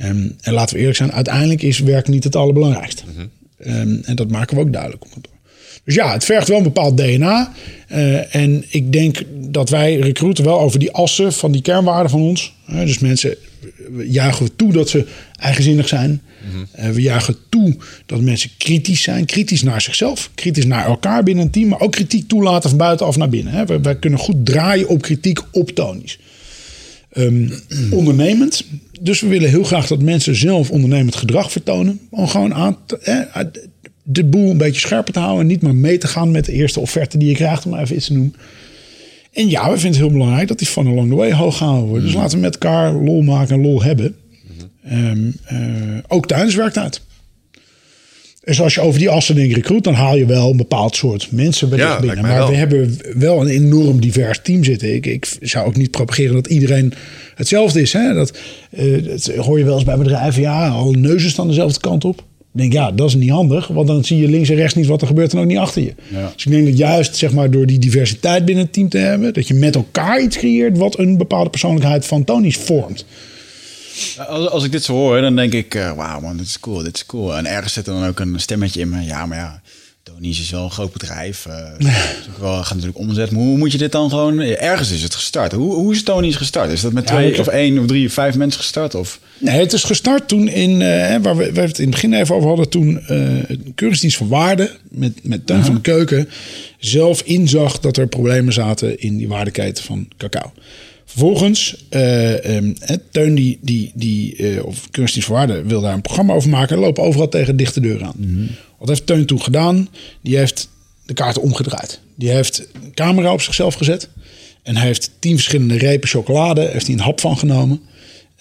Um, 0.03 0.37
en 0.41 0.53
laten 0.53 0.75
we 0.75 0.79
eerlijk 0.79 0.99
zijn, 0.99 1.13
uiteindelijk 1.13 1.63
is 1.63 1.79
werk 1.79 2.09
niet 2.09 2.25
het 2.25 2.37
allerbelangrijkste. 2.37 3.03
um, 3.67 4.01
en 4.05 4.17
dat 4.17 4.31
maken 4.31 4.57
we 4.57 4.63
ook 4.63 4.73
duidelijk 4.73 5.05
op 5.05 5.11
kantoor. 5.11 5.33
Dus 5.89 5.97
ja, 5.97 6.13
het 6.13 6.25
vergt 6.25 6.49
wel 6.49 6.57
een 6.57 6.63
bepaald 6.63 6.97
DNA. 6.97 7.53
Uh, 7.93 8.35
en 8.35 8.65
ik 8.69 8.93
denk 8.93 9.23
dat 9.35 9.71
wij 9.71 9.97
recruiten 9.97 10.45
wel 10.45 10.61
over 10.61 10.79
die 10.79 10.93
assen 10.93 11.33
van 11.33 11.53
die 11.53 11.63
kernwaarden 11.63 12.11
van 12.11 12.21
ons. 12.21 12.55
Uh, 12.71 12.81
dus 12.81 12.99
mensen 12.99 13.37
juichen 14.07 14.45
we 14.45 14.57
toe 14.57 14.73
dat 14.73 14.89
ze 14.89 15.07
eigenzinnig 15.39 15.89
zijn. 15.89 16.11
Mm 16.11 16.67
we 16.93 17.03
juichen 17.03 17.37
toe 17.49 17.77
dat 18.07 18.21
mensen 18.21 18.51
kritisch 18.59 19.03
zijn. 19.03 19.25
Kritisch 19.25 19.63
naar 19.63 19.81
zichzelf. 19.81 20.31
Kritisch 20.35 20.67
naar 20.67 20.87
elkaar 20.87 21.23
binnen 21.23 21.45
een 21.45 21.51
team. 21.51 21.69
Maar 21.69 21.81
ook 21.81 21.93
kritiek 21.93 22.29
toelaten 22.29 22.69
van 22.69 22.79
buitenaf 22.79 23.17
naar 23.17 23.29
binnen. 23.29 23.53
Hè. 23.53 23.81
Wij, 23.81 23.97
kunnen 23.97 24.19
goed 24.19 24.47
draaien 24.47 24.89
op 24.89 25.03
kritiek 25.03 25.41
op 25.53 25.71
tonisch. 25.71 26.19
Um, 27.19 27.53
ondernemend. 27.91 28.65
Dus 29.01 29.21
we 29.21 29.29
willen 29.29 29.49
heel 29.51 29.65
graag 29.65 29.87
dat 29.87 30.03
mensen 30.03 30.37
zelf 30.37 30.71
ondernemend 30.71 31.17
gedrag 31.17 31.53
vertonen. 31.53 32.01
Om 32.11 32.27
gewoon 32.27 32.55
aan 32.55 32.77
de 34.03 34.25
boel 34.25 34.51
een 34.51 34.57
beetje 34.57 34.81
scherper 34.81 35.13
te 35.13 35.19
houden. 35.19 35.41
En 35.41 35.47
niet 35.47 35.63
maar 35.63 35.75
mee 35.75 35.99
te 35.99 36.07
gaan 36.07 36.31
met 36.31 36.45
de 36.45 36.53
eerste 36.53 36.81
offerte 36.81 37.19
die 37.19 37.29
je 37.29 37.35
krijgt. 37.35 37.67
Om 37.67 37.75
even 37.75 37.97
iets 37.97 38.07
te 38.07 38.13
noemen. 38.13 38.35
En 39.33 39.49
ja, 39.49 39.63
we 39.71 39.79
vinden 39.79 40.01
het 40.01 40.09
heel 40.09 40.19
belangrijk 40.19 40.49
dat 40.49 40.59
die 40.59 40.69
van 40.69 40.87
along 40.87 41.09
the 41.11 41.17
way 41.17 41.33
hoog 41.33 41.57
gehouden 41.57 41.89
wordt. 41.89 42.05
Dus 42.05 42.15
laten 42.15 42.37
we 42.37 42.45
met 42.45 42.53
elkaar 42.53 42.93
lol 42.93 43.23
maken 43.23 43.55
en 43.55 43.63
lol 43.63 43.83
hebben. 43.83 44.17
Um, 44.93 45.35
uh, 45.53 45.99
ook 46.09 46.27
tijdens 46.27 46.55
werktijd. 46.55 47.01
Dus 48.49 48.61
als 48.61 48.75
je 48.75 48.81
over 48.81 48.99
die 48.99 49.11
assen 49.11 49.35
denkt 49.35 49.55
recruit, 49.55 49.85
dan 49.85 49.95
haal 49.95 50.17
je 50.17 50.27
wel 50.27 50.51
een 50.51 50.57
bepaald 50.57 50.97
soort 50.97 51.29
mensen 51.31 51.77
ja, 51.77 52.01
binnen. 52.01 52.21
Maar 52.23 52.49
we 52.49 52.55
hebben 52.55 52.99
wel 53.15 53.41
een 53.41 53.49
enorm 53.49 54.01
divers 54.01 54.41
team 54.43 54.65
zitten. 54.65 54.95
Ik, 54.95 55.07
ik 55.07 55.37
zou 55.41 55.67
ook 55.67 55.77
niet 55.77 55.91
propageren 55.91 56.35
dat 56.35 56.47
iedereen 56.47 56.93
hetzelfde 57.35 57.81
is. 57.81 57.93
Hè? 57.93 58.15
Dat, 58.15 58.39
uh, 58.79 59.05
dat 59.05 59.27
hoor 59.37 59.59
je 59.59 59.65
wel 59.65 59.75
eens 59.75 59.85
bij 59.85 59.97
bedrijven. 59.97 60.43
Ja, 60.43 60.69
al 60.69 60.91
neuzen 60.91 61.31
staan 61.31 61.49
dezelfde 61.49 61.81
kant 61.81 62.05
op. 62.05 62.19
Ik 62.19 62.61
denk, 62.61 62.73
ja, 62.73 62.93
dat 62.93 63.09
is 63.09 63.15
niet 63.15 63.31
handig. 63.31 63.67
Want 63.67 63.87
dan 63.87 64.05
zie 64.05 64.19
je 64.19 64.29
links 64.29 64.49
en 64.49 64.57
rechts 64.57 64.75
niet 64.75 64.87
wat 64.87 65.01
er 65.01 65.07
gebeurt 65.07 65.33
en 65.33 65.39
ook 65.39 65.47
niet 65.47 65.59
achter 65.59 65.83
je. 65.83 65.95
Ja. 66.09 66.31
Dus 66.35 66.45
ik 66.45 66.53
denk 66.53 66.67
dat 66.67 66.79
juist 66.79 67.17
zeg 67.17 67.33
maar, 67.33 67.51
door 67.51 67.67
die 67.67 67.79
diversiteit 67.79 68.45
binnen 68.45 68.65
het 68.65 68.73
team 68.73 68.89
te 68.89 68.99
hebben... 68.99 69.35
dat 69.35 69.49
je 69.49 69.55
met 69.55 69.75
elkaar 69.75 70.23
iets 70.23 70.37
creëert 70.37 70.79
wat 70.79 70.99
een 70.99 71.17
bepaalde 71.17 71.51
persoonlijkheid 71.51 72.07
van 72.07 72.25
Tony's 72.25 72.57
vormt. 72.57 73.05
Als, 74.29 74.49
als 74.49 74.65
ik 74.65 74.73
dit 74.73 74.85
zo 74.85 74.93
hoor, 74.93 75.21
dan 75.21 75.37
denk 75.37 75.53
ik, 75.53 75.75
uh, 75.75 75.93
wauw 75.93 76.21
man, 76.21 76.37
dit 76.37 76.47
is 76.47 76.61
cool, 76.61 76.83
dit 76.83 76.97
is 76.97 77.07
cool. 77.07 77.37
En 77.37 77.47
ergens 77.47 77.73
zit 77.73 77.87
er 77.87 77.93
dan 77.93 78.07
ook 78.07 78.21
een 78.21 78.41
stemmetje 78.41 78.81
in 78.81 78.89
me. 78.89 79.05
Ja, 79.05 79.27
maar 79.27 79.39
ja, 79.39 79.63
Tony's 80.15 80.41
is 80.41 80.51
wel 80.51 80.65
een 80.65 80.71
groot 80.71 80.93
bedrijf. 80.93 81.47
Uh, 81.49 82.41
wel, 82.41 82.55
gaat 82.55 82.75
natuurlijk 82.75 82.99
omzet. 82.99 83.31
Maar 83.31 83.43
hoe 83.43 83.59
moet 83.59 83.73
je 83.73 83.79
dit 83.79 83.93
dan 83.93 84.11
gewoon... 84.11 84.41
Ergens 84.41 84.91
is 84.91 85.03
het 85.03 85.15
gestart. 85.15 85.53
Hoe, 85.53 85.75
hoe 85.75 85.95
is 85.95 86.03
Tony's 86.03 86.37
gestart? 86.37 86.71
Is 86.71 86.81
dat 86.81 86.93
met 86.93 87.07
twee 87.07 87.41
of 87.41 87.47
één 87.47 87.79
of 87.79 87.87
drie 87.87 88.07
of 88.07 88.13
vijf 88.13 88.37
mensen 88.37 88.61
gestart? 88.61 88.95
Of? 88.95 89.21
Nee, 89.39 89.61
het 89.61 89.73
is 89.73 89.85
gestart 89.85 90.29
toen 90.29 90.49
in... 90.49 90.71
Uh, 90.71 91.17
waar 91.17 91.37
we, 91.37 91.53
we 91.53 91.61
het 91.61 91.79
in 91.79 91.85
het 91.85 91.91
begin 91.91 92.13
even 92.13 92.35
over 92.35 92.49
hadden. 92.49 92.69
Toen 92.69 93.01
uh, 93.11 93.57
Keuringsdienst 93.75 94.17
van 94.17 94.29
Waarde 94.29 94.77
met, 94.91 95.13
met 95.23 95.47
Teun 95.47 95.65
van 95.65 95.75
de 95.75 95.81
Keuken... 95.81 96.29
zelf 96.79 97.23
inzag 97.23 97.81
dat 97.81 97.97
er 97.97 98.07
problemen 98.07 98.53
zaten 98.53 99.01
in 99.01 99.17
die 99.17 99.29
waardeketen 99.29 99.85
van 99.85 100.09
cacao. 100.17 100.53
Vervolgens, 101.09 101.85
uh, 101.91 102.57
um, 102.57 102.75
Teun 103.11 103.35
die, 103.35 103.59
die, 103.61 103.93
die 103.95 104.37
uh, 104.37 104.65
of 104.65 104.91
Kunstdienst 104.91 105.29
Waarde 105.29 105.63
wil 105.63 105.81
daar 105.81 105.95
een 105.95 106.01
programma 106.01 106.35
over 106.35 106.49
maken. 106.49 106.77
En 106.77 106.83
lopen 106.83 107.03
overal 107.03 107.29
tegen 107.29 107.57
dichte 107.57 107.81
deuren 107.81 108.07
aan. 108.07 108.15
Mm 108.17 108.37
-hmm. 108.37 108.49
Wat 108.79 108.89
heeft 108.89 109.07
Teun 109.07 109.27
toen 109.27 109.43
gedaan? 109.43 109.89
Die 110.21 110.37
heeft 110.37 110.69
de 111.07 111.15
kaarten 111.15 111.43
omgedraaid. 111.43 112.01
Die 112.15 112.31
heeft 112.31 112.69
een 112.83 112.95
camera 112.95 113.33
op 113.33 113.41
zichzelf 113.41 113.75
gezet. 113.75 114.09
En 114.63 114.77
hij 114.77 114.87
heeft 114.87 115.11
tien 115.19 115.35
verschillende 115.35 115.79
repen 115.79 116.09
chocolade. 116.09 116.69
Heeft 116.73 116.87
hij 116.87 116.95
een 116.95 117.03
hap 117.03 117.21
van 117.21 117.39
genomen. 117.39 117.81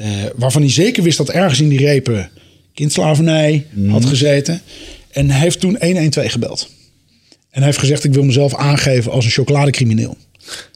Uh, 0.01 0.07
waarvan 0.35 0.61
hij 0.61 0.71
zeker 0.71 1.03
wist 1.03 1.17
dat 1.17 1.29
ergens 1.29 1.59
in 1.59 1.69
die 1.69 1.79
repen 1.79 2.29
kindslavernij 2.73 3.65
mm 3.71 3.83
-hmm. 3.83 3.91
had 3.91 4.05
gezeten. 4.05 4.61
En 5.11 5.29
hij 5.29 5.39
heeft 5.39 5.59
toen 5.59 5.77
112 5.79 6.31
gebeld. 6.31 6.69
En 7.49 7.63
hij 7.63 7.65
heeft 7.65 7.77
gezegd, 7.77 8.03
ik 8.03 8.13
wil 8.13 8.23
mezelf 8.23 8.55
aangeven 8.55 9.11
als 9.11 9.25
een 9.25 9.31
chocoladecrimineel. 9.31 10.17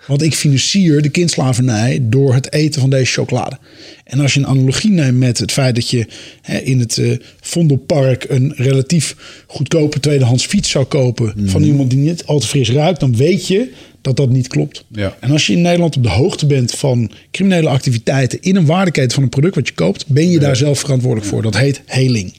Want 0.07 0.21
ik 0.21 0.35
financier 0.35 1.01
de 1.01 1.09
kindslavernij 1.09 1.99
door 2.01 2.33
het 2.33 2.53
eten 2.53 2.81
van 2.81 2.89
deze 2.89 3.11
chocolade. 3.11 3.57
En 4.03 4.19
als 4.19 4.33
je 4.33 4.39
een 4.39 4.47
analogie 4.47 4.91
neemt 4.91 5.17
met 5.17 5.37
het 5.37 5.51
feit 5.51 5.75
dat 5.75 5.89
je 5.89 6.07
hè, 6.41 6.57
in 6.57 6.79
het 6.79 6.97
eh, 6.97 7.17
Vondelpark 7.41 8.25
een 8.29 8.53
relatief 8.55 9.15
goedkope 9.47 9.99
tweedehands 9.99 10.45
fiets 10.45 10.69
zou 10.69 10.85
kopen 10.85 11.33
van 11.49 11.63
iemand 11.63 11.89
die 11.89 11.99
niet 11.99 12.25
al 12.25 12.39
te 12.39 12.47
fris 12.47 12.69
ruikt, 12.69 12.99
dan 12.99 13.15
weet 13.15 13.47
je 13.47 13.71
dat 14.01 14.17
dat 14.17 14.29
niet 14.29 14.47
klopt. 14.47 14.85
Ja. 14.91 15.17
En 15.19 15.31
als 15.31 15.47
je 15.47 15.53
in 15.53 15.61
Nederland 15.61 15.95
op 15.95 16.03
de 16.03 16.09
hoogte 16.09 16.45
bent 16.45 16.71
van 16.71 17.11
criminele 17.31 17.69
activiteiten 17.69 18.41
in 18.41 18.55
een 18.55 18.65
waardeketen 18.65 19.11
van 19.11 19.23
een 19.23 19.29
product 19.29 19.55
wat 19.55 19.67
je 19.67 19.73
koopt, 19.73 20.07
ben 20.07 20.29
je 20.29 20.39
daar 20.39 20.55
zelf 20.55 20.79
verantwoordelijk 20.79 21.29
voor. 21.29 21.41
Dat 21.41 21.57
heet 21.57 21.81
heling. 21.85 22.33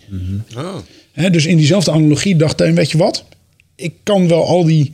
Oh. 0.56 0.76
Hè, 1.12 1.30
dus 1.30 1.46
in 1.46 1.56
diezelfde 1.56 1.90
analogie 1.90 2.36
dacht 2.36 2.58
hij, 2.58 2.74
weet 2.74 2.90
je 2.90 2.98
wat? 2.98 3.24
Ik 3.76 3.94
kan 4.02 4.28
wel 4.28 4.46
al 4.46 4.64
die 4.64 4.92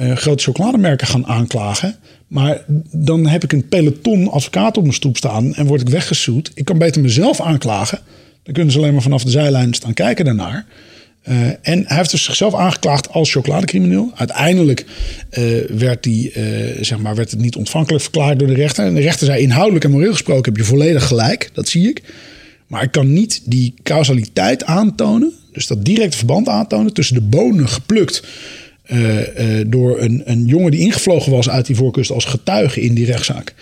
eh, 0.00 0.16
grote 0.16 0.42
chocolademerken 0.42 1.06
gaan 1.06 1.26
aanklagen. 1.26 1.96
Maar 2.26 2.64
dan 2.90 3.26
heb 3.26 3.44
ik 3.44 3.52
een 3.52 3.68
peloton 3.68 4.30
advocaten 4.30 4.76
op 4.76 4.82
mijn 4.82 4.94
stoep 4.94 5.16
staan 5.16 5.54
en 5.54 5.66
word 5.66 5.80
ik 5.80 5.88
weggesoet. 5.88 6.50
Ik 6.54 6.64
kan 6.64 6.78
beter 6.78 7.02
mezelf 7.02 7.40
aanklagen. 7.40 7.98
Dan 8.42 8.54
kunnen 8.54 8.72
ze 8.72 8.78
alleen 8.78 8.92
maar 8.92 9.02
vanaf 9.02 9.24
de 9.24 9.30
zijlijn 9.30 9.74
staan 9.74 9.94
kijken 9.94 10.24
daarnaar. 10.24 10.66
Eh, 11.22 11.40
en 11.46 11.84
hij 11.86 11.96
heeft 11.96 12.10
dus 12.10 12.24
zichzelf 12.24 12.54
aangeklaagd 12.54 13.10
als 13.10 13.32
chocoladecrimineel. 13.32 14.12
Uiteindelijk 14.14 14.84
eh, 15.30 15.44
werd, 15.68 16.02
die, 16.02 16.32
zeg 16.80 16.98
maar, 16.98 17.14
werd 17.14 17.30
het 17.30 17.40
niet 17.40 17.56
ontvankelijk 17.56 18.02
verklaard 18.02 18.38
door 18.38 18.48
de 18.48 18.54
rechter. 18.54 18.84
En 18.84 18.94
de 18.94 19.00
rechter 19.00 19.26
zei 19.26 19.42
inhoudelijk 19.42 19.84
en 19.84 19.90
moreel 19.90 20.12
gesproken 20.12 20.52
heb 20.52 20.56
je 20.56 20.68
volledig 20.68 21.06
gelijk. 21.06 21.50
Dat 21.52 21.68
zie 21.68 21.88
ik. 21.88 22.02
Maar 22.66 22.82
ik 22.82 22.90
kan 22.90 23.12
niet 23.12 23.42
die 23.44 23.74
causaliteit 23.82 24.64
aantonen. 24.64 25.32
Dus 25.52 25.66
dat 25.66 25.84
directe 25.84 26.16
verband 26.16 26.48
aantonen 26.48 26.92
tussen 26.92 27.14
de 27.14 27.20
bonen 27.20 27.68
geplukt 27.68 28.22
door 29.66 30.00
een, 30.00 30.22
een 30.24 30.44
jongen 30.44 30.70
die 30.70 30.80
ingevlogen 30.80 31.32
was 31.32 31.50
uit 31.50 31.66
die 31.66 31.76
voorkust 31.76 32.10
als 32.10 32.24
getuige 32.24 32.80
in 32.80 32.94
die 32.94 33.06
rechtszaak. 33.06 33.54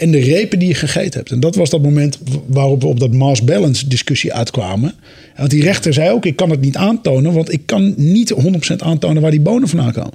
En 0.00 0.10
de 0.10 0.18
repen 0.18 0.58
die 0.58 0.68
je 0.68 0.74
gegeten 0.74 1.18
hebt. 1.18 1.30
En 1.30 1.40
dat 1.40 1.54
was 1.54 1.70
dat 1.70 1.82
moment 1.82 2.18
waarop 2.46 2.80
we 2.80 2.86
op 2.86 3.00
dat 3.00 3.14
mass 3.14 3.44
balance 3.44 3.88
discussie 3.88 4.32
uitkwamen. 4.32 4.88
En 4.88 5.36
Want 5.36 5.50
die 5.50 5.62
rechter 5.62 5.92
zei 5.92 6.10
ook, 6.10 6.26
ik 6.26 6.36
kan 6.36 6.50
het 6.50 6.60
niet 6.60 6.76
aantonen, 6.76 7.32
want 7.32 7.52
ik 7.52 7.60
kan 7.66 7.94
niet 7.96 8.34
100% 8.72 8.76
aantonen 8.76 9.22
waar 9.22 9.30
die 9.30 9.40
bonen 9.40 9.68
vandaan 9.68 9.92
komen. 9.92 10.12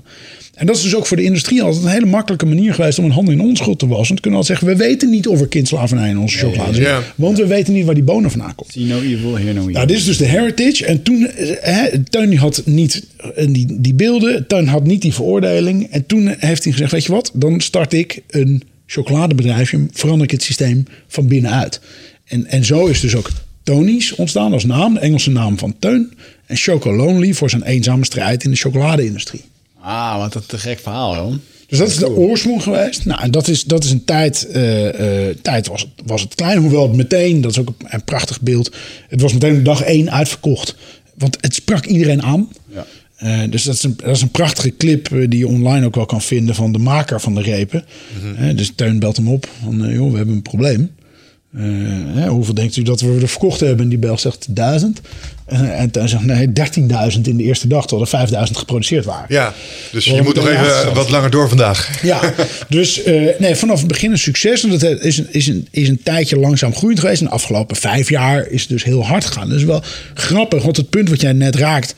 En 0.53 0.65
dat 0.65 0.75
is 0.75 0.81
dus 0.81 0.95
ook 0.95 1.05
voor 1.05 1.17
de 1.17 1.23
industrie 1.23 1.63
altijd 1.63 1.83
een 1.83 1.89
hele 1.89 2.05
makkelijke 2.05 2.45
manier 2.45 2.73
geweest 2.73 2.99
om 2.99 3.05
een 3.05 3.11
hand 3.11 3.29
in 3.29 3.41
onschuld 3.41 3.79
te 3.79 3.87
wassen. 3.87 4.07
Want 4.07 4.19
kunnen 4.19 4.39
altijd 4.39 4.59
zeggen, 4.59 4.77
we 4.77 4.83
weten 4.83 5.09
niet 5.09 5.27
of 5.27 5.41
er 5.41 5.47
kindslavernij 5.47 6.09
in 6.09 6.19
onze 6.19 6.37
chocolade 6.37 6.73
zit. 6.73 6.83
Ja. 6.83 7.03
Want 7.15 7.37
we 7.37 7.47
weten 7.47 7.73
niet 7.73 7.85
waar 7.85 7.95
die 7.95 8.03
bonen 8.03 8.31
vandaan 8.31 8.55
komen. 8.55 8.73
See 8.73 8.85
no 8.85 9.01
evil, 9.01 9.37
hear 9.37 9.53
no 9.53 9.61
evil. 9.61 9.73
Nou, 9.73 9.87
dit 9.87 9.97
is 9.97 10.05
dus 10.05 10.17
de 10.17 10.25
heritage. 10.25 10.85
En 10.85 11.03
toen, 11.03 11.27
eh, 11.27 11.49
hè, 11.59 12.03
Teun 12.03 12.37
had 12.37 12.61
niet 12.65 13.07
eh, 13.35 13.47
die, 13.49 13.67
die 13.81 13.93
beelden, 13.93 14.47
Teun 14.47 14.67
had 14.67 14.83
niet 14.83 15.01
die 15.01 15.13
veroordeling. 15.13 15.87
En 15.91 16.05
toen 16.05 16.35
heeft 16.37 16.63
hij 16.63 16.73
gezegd, 16.73 16.91
weet 16.91 17.05
je 17.05 17.11
wat, 17.11 17.31
dan 17.33 17.61
start 17.61 17.93
ik 17.93 18.21
een 18.29 18.63
chocoladebedrijfje, 18.85 19.87
verander 19.91 20.25
ik 20.25 20.31
het 20.31 20.43
systeem 20.43 20.85
van 21.07 21.27
binnenuit. 21.27 21.79
En, 22.25 22.45
en 22.45 22.65
zo 22.65 22.85
is 22.85 22.99
dus 22.99 23.15
ook 23.15 23.29
Tony's 23.63 24.15
ontstaan 24.15 24.53
als 24.53 24.65
naam, 24.65 24.93
de 24.93 24.99
Engelse 24.99 25.31
naam 25.31 25.57
van 25.57 25.75
Teun. 25.79 26.13
En 26.45 26.57
Choco 26.57 26.93
Lonely 26.93 27.33
voor 27.33 27.49
zijn 27.49 27.63
eenzame 27.63 28.05
strijd 28.05 28.43
in 28.43 28.51
de 28.51 28.57
chocolade-industrie. 28.57 29.41
Ah, 29.81 30.17
wat 30.17 30.35
een 30.35 30.45
te 30.45 30.57
gek 30.57 30.79
verhaal, 30.79 31.15
joh. 31.15 31.33
Dus 31.67 31.77
dat 31.77 31.87
is 31.87 31.97
de 31.97 32.09
oorsprong 32.09 32.63
geweest. 32.63 33.05
Nou, 33.05 33.21
en 33.21 33.31
dat 33.31 33.47
is, 33.47 33.63
dat 33.63 33.83
is 33.83 33.91
een 33.91 34.03
tijd. 34.03 34.47
eh, 34.47 35.29
eh, 35.29 35.35
tijd 35.41 35.67
was, 35.67 35.87
was 36.05 36.21
het 36.21 36.35
klein, 36.35 36.57
hoewel 36.57 36.87
het 36.87 36.95
meteen, 36.95 37.41
dat 37.41 37.51
is 37.51 37.59
ook 37.59 37.73
een 37.83 38.03
prachtig 38.03 38.41
beeld. 38.41 38.75
Het 39.07 39.21
was 39.21 39.33
meteen 39.33 39.57
op 39.57 39.65
dag 39.65 39.81
één 39.81 40.11
uitverkocht. 40.11 40.75
Want 41.17 41.37
het 41.41 41.53
sprak 41.53 41.85
iedereen 41.85 42.21
aan. 42.21 42.49
Eh, 43.15 43.39
dus 43.49 43.63
dat 43.63 43.73
is, 43.75 43.83
een, 43.83 43.95
dat 43.97 44.15
is 44.15 44.21
een 44.21 44.29
prachtige 44.29 44.73
clip 44.77 45.11
eh, 45.11 45.29
die 45.29 45.39
je 45.39 45.47
online 45.47 45.85
ook 45.85 45.95
wel 45.95 46.05
kan 46.05 46.21
vinden 46.21 46.55
van 46.55 46.71
de 46.71 46.77
maker 46.77 47.21
van 47.21 47.35
de 47.35 47.41
repen. 47.41 47.85
Eh, 48.37 48.55
dus 48.55 48.71
Teun 48.75 48.99
belt 48.99 49.17
hem 49.17 49.27
op 49.27 49.47
van, 49.63 49.93
joh, 49.93 50.11
we 50.11 50.17
hebben 50.17 50.35
een 50.35 50.41
probleem. 50.41 50.93
Hoeveel 52.27 52.53
denkt 52.53 52.75
u 52.75 52.81
dat 52.81 53.01
we 53.01 53.19
er 53.21 53.27
verkocht 53.27 53.59
hebben? 53.59 53.83
En 53.83 53.89
die 53.89 53.97
Belg 53.97 54.19
zegt 54.19 54.55
1000. 54.55 55.01
Eh, 55.45 55.79
en 55.79 55.91
Teun 55.91 56.09
zegt 56.09 56.23
nee, 56.23 56.51
13.000 57.13 57.21
in 57.21 57.37
de 57.37 57.43
eerste 57.43 57.67
dag, 57.67 57.81
terwijl 57.81 58.01
er 58.01 58.07
5000 58.07 58.57
geproduceerd 58.57 59.05
waren. 59.05 59.25
Ja, 59.29 59.53
dus 59.91 60.05
je 60.05 60.21
moet 60.21 60.35
nog 60.35 60.47
even 60.47 60.93
wat 60.93 61.09
langer 61.09 61.29
door 61.29 61.47
vandaag. 61.47 62.01
Ja, 62.01 62.33
dus 62.69 63.01
nee, 63.39 63.55
vanaf 63.55 63.79
het 63.79 63.87
begin 63.87 64.11
een 64.11 64.17
succes. 64.17 64.63
En 64.63 64.69
dat 64.69 64.83
is 64.83 65.17
een, 65.17 65.27
is, 65.33 65.47
een, 65.47 65.67
is 65.71 65.87
een 65.87 66.03
tijdje 66.03 66.39
langzaam 66.39 66.75
groeiend 66.75 66.99
geweest. 66.99 67.21
En 67.21 67.27
de 67.27 67.33
afgelopen 67.33 67.75
vijf 67.75 68.09
jaar 68.09 68.47
is 68.47 68.61
het 68.61 68.69
dus 68.69 68.83
heel 68.83 69.05
hard 69.05 69.25
gegaan. 69.25 69.49
Dat 69.49 69.57
is 69.57 69.63
wel 69.63 69.83
grappig, 70.13 70.63
want 70.63 70.77
het 70.77 70.89
punt 70.89 71.09
wat 71.09 71.21
jij 71.21 71.33
net 71.33 71.55
raakt... 71.55 71.95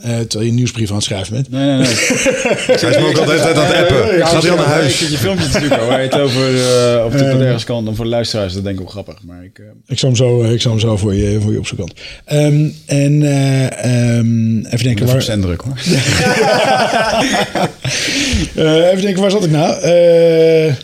eh, 0.00 0.18
terwijl 0.18 0.42
je 0.44 0.48
een 0.48 0.54
nieuwsbrief 0.54 0.88
aan 0.88 0.96
het 0.96 1.04
schrijven 1.04 1.32
bent... 1.34 1.50
Nee, 1.50 1.66
nee, 1.66 1.76
nee. 1.76 1.86
Hij 1.86 2.74
is 2.74 2.98
me 2.98 3.06
ook 3.08 3.18
altijd 3.18 3.40
aan 3.40 3.64
het 3.64 3.74
appen. 3.74 4.26
Gaat 4.26 4.42
hij 4.42 4.50
al 4.50 4.56
naar 4.56 4.66
Ik 4.66 4.72
huis? 4.72 4.98
zit 4.98 5.10
je 5.10 5.18
filmpje 5.18 5.48
te 5.48 5.58
zoeken 5.58 5.86
waar 5.86 6.02
je 6.02 6.08
het 6.08 6.18
over 6.18 6.50
uh, 6.54 7.04
op 7.04 7.12
de 7.12 7.24
ergens 7.24 7.64
kan. 7.64 7.84
Dan 7.84 7.94
voor 7.94 8.04
de 8.04 8.10
luisteraars, 8.10 8.52
dat 8.54 8.64
denk 8.64 8.76
ik 8.76 8.82
ook 8.82 8.90
grappig. 8.90 9.16
Maar 9.22 9.44
ik, 9.44 9.58
eh, 9.58 9.64
Ik 9.86 9.98
zal 9.98 10.08
hem 10.08 10.18
zo, 10.18 10.42
ik 10.44 10.60
zal 10.60 10.70
hem 10.70 10.80
zo 10.80 10.96
voor, 10.96 11.14
je, 11.14 11.40
voor 11.40 11.52
je 11.52 11.58
opzoeken. 11.58 11.90
Ehm 12.24 12.68
en 12.86 13.22
eh, 13.22 13.64
ehm, 14.18 14.58
even 14.58 14.84
denken 14.84 14.88
even 14.88 15.06
waar... 15.06 15.14
op 15.14 15.20
zendruk 15.20 15.60
hoor. 15.60 15.78
Eh, 18.54 18.90
even 18.90 19.02
denken, 19.02 19.22
waar 19.22 19.30
zat 19.30 19.44
ik 19.44 19.50
nou? 19.50 19.80
Eh, 19.82 20.74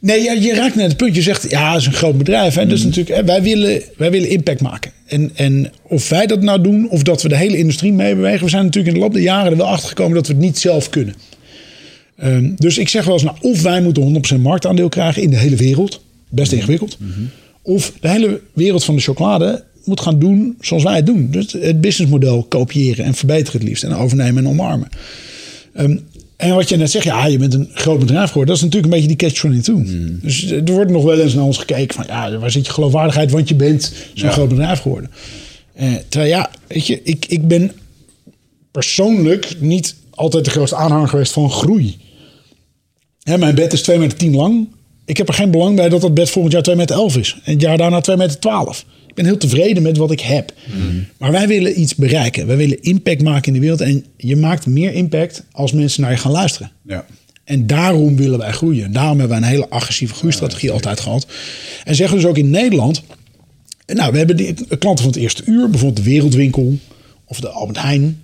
nee, 0.00 0.22
ja, 0.22 0.32
je 0.32 0.54
raakt 0.54 0.74
net 0.74 0.88
het 0.88 0.96
punt. 0.96 1.14
Je 1.14 1.22
zegt, 1.22 1.50
ja, 1.50 1.72
het 1.72 1.80
is 1.80 1.86
een 1.86 1.92
groot 1.92 2.18
bedrijf. 2.18 2.54
Hè? 2.54 2.66
Dus 2.66 2.84
natuurlijk, 2.84 3.16
hè, 3.16 3.24
wij, 3.24 3.42
willen, 3.42 3.82
wij 3.96 4.10
willen 4.10 4.28
impact 4.28 4.60
maken. 4.60 4.92
En, 5.06 5.30
en 5.34 5.72
of 5.82 6.08
wij 6.08 6.26
dat 6.26 6.42
nou 6.42 6.60
doen, 6.60 6.88
of 6.90 7.02
dat 7.02 7.22
we 7.22 7.28
de 7.28 7.36
hele 7.36 7.56
industrie 7.56 7.92
meebewegen... 7.92 8.44
we 8.44 8.50
zijn 8.50 8.64
natuurlijk 8.64 8.94
in 8.94 9.00
de 9.00 9.06
loop 9.06 9.14
der 9.14 9.22
jaren 9.22 9.50
er 9.50 9.56
wel 9.56 9.66
achter 9.66 9.88
gekomen 9.88 10.14
dat 10.14 10.26
we 10.26 10.32
het 10.32 10.42
niet 10.42 10.58
zelf 10.58 10.90
kunnen. 10.90 11.14
Ehm, 12.16 12.50
dus 12.56 12.78
ik 12.78 12.88
zeg 12.88 13.04
wel 13.04 13.14
eens, 13.14 13.22
nou, 13.22 13.36
of 13.40 13.62
wij 13.62 13.82
moeten 13.82 14.22
100% 14.36 14.40
marktaandeel 14.40 14.88
krijgen 14.88 15.22
in 15.22 15.30
de 15.30 15.36
hele 15.36 15.56
wereld. 15.56 16.00
Best 16.28 16.52
ingewikkeld. 16.52 16.98
Of 17.62 17.92
de 18.00 18.08
hele 18.08 18.40
wereld 18.52 18.84
van 18.84 18.94
de 18.96 19.02
chocolade 19.02 19.64
moet 19.84 20.00
gaan 20.00 20.18
doen 20.18 20.56
zoals 20.60 20.82
wij 20.82 20.96
het 20.96 21.06
doen. 21.06 21.28
Dus 21.30 21.52
het 21.52 21.80
businessmodel 21.80 22.42
kopiëren 22.42 23.04
en 23.04 23.14
verbeteren 23.14 23.60
het 23.60 23.68
liefst. 23.68 23.84
En 23.84 23.94
overnemen 23.94 24.44
en 24.44 24.50
omarmen. 24.50 24.88
Ehm, 25.74 25.96
en 26.40 26.54
wat 26.54 26.68
je 26.68 26.76
net 26.76 26.90
zegt, 26.90 27.04
ja, 27.04 27.26
je 27.26 27.38
bent 27.38 27.54
een 27.54 27.70
groot 27.74 27.98
bedrijf 27.98 28.28
geworden. 28.28 28.54
Dat 28.54 28.56
is 28.56 28.62
natuurlijk 28.62 28.92
een 28.92 29.00
beetje 29.00 29.16
die 29.16 29.28
catch-22. 29.28 30.22
Dus 30.22 30.50
er 30.50 30.72
wordt 30.72 30.90
nog 30.90 31.04
wel 31.04 31.20
eens 31.20 31.34
naar 31.34 31.44
ons 31.44 31.58
gekeken 31.58 31.94
van... 31.94 32.04
ja, 32.06 32.38
waar 32.38 32.50
zit 32.50 32.66
je 32.66 32.72
geloofwaardigheid, 32.72 33.30
want 33.30 33.48
je 33.48 33.54
bent 33.54 33.92
zo'n 34.14 34.32
groot 34.32 34.48
bedrijf 34.48 34.80
geworden. 34.80 35.10
Eh, 35.74 35.88
terwijl 36.08 36.32
ja, 36.32 36.50
weet 36.66 36.86
je, 36.86 37.02
ik, 37.02 37.26
ik 37.26 37.48
ben 37.48 37.72
persoonlijk 38.70 39.56
niet 39.58 39.94
altijd 40.10 40.44
de 40.44 40.50
grootste 40.50 40.76
aanhanger 40.76 41.08
geweest 41.08 41.32
van 41.32 41.50
groei. 41.50 41.98
Hè, 43.22 43.38
mijn 43.38 43.54
bed 43.54 43.72
is 43.72 43.82
2 43.82 43.98
meter 43.98 44.18
10 44.18 44.34
lang. 44.34 44.68
Ik 45.04 45.16
heb 45.16 45.28
er 45.28 45.34
geen 45.34 45.50
belang 45.50 45.76
bij 45.76 45.88
dat 45.88 46.00
dat 46.00 46.14
bed 46.14 46.30
volgend 46.30 46.52
jaar 46.52 46.62
2 46.62 46.76
meter 46.76 46.96
11 46.96 47.16
is. 47.16 47.36
En 47.44 47.52
het 47.52 47.62
jaar 47.62 47.76
daarna 47.76 48.00
2 48.00 48.16
meter 48.16 48.38
12. 48.38 48.84
Ik 49.10 49.16
ben 49.16 49.24
heel 49.24 49.36
tevreden 49.36 49.82
met 49.82 49.96
wat 49.96 50.10
ik 50.10 50.20
heb. 50.20 50.52
Maar 51.18 51.32
wij 51.32 51.48
willen 51.48 51.80
iets 51.80 51.94
bereiken. 51.94 52.46
Wij 52.46 52.56
willen 52.56 52.82
impact 52.82 53.22
maken 53.22 53.46
in 53.46 53.52
de 53.52 53.60
wereld. 53.60 53.80
En 53.80 54.04
je 54.16 54.36
maakt 54.36 54.66
meer 54.66 54.92
impact 54.92 55.44
als 55.52 55.72
mensen 55.72 56.02
naar 56.02 56.10
je 56.10 56.16
gaan 56.16 56.32
luisteren. 56.32 56.70
Ja. 56.86 57.04
En 57.44 57.66
daarom 57.66 58.16
willen 58.16 58.38
wij 58.38 58.52
groeien. 58.52 58.92
Daarom 58.92 59.18
hebben 59.18 59.38
wij 59.40 59.46
een 59.46 59.54
hele 59.54 59.68
agressieve 59.68 60.14
groeistrategie 60.14 60.70
altijd 60.70 61.00
gehad. 61.00 61.26
En 61.84 61.94
zeggen 61.94 62.16
dus 62.16 62.26
ook 62.26 62.38
in 62.38 62.50
Nederland... 62.50 63.02
Nou, 63.86 64.12
we 64.12 64.18
hebben 64.18 64.36
die 64.36 64.54
klanten 64.78 65.04
van 65.04 65.12
het 65.12 65.22
eerste 65.22 65.42
uur. 65.46 65.70
Bijvoorbeeld 65.70 66.04
de 66.04 66.10
Wereldwinkel 66.10 66.78
of 67.24 67.40
de 67.40 67.48
Albert 67.48 67.82
Heijn. 67.82 68.22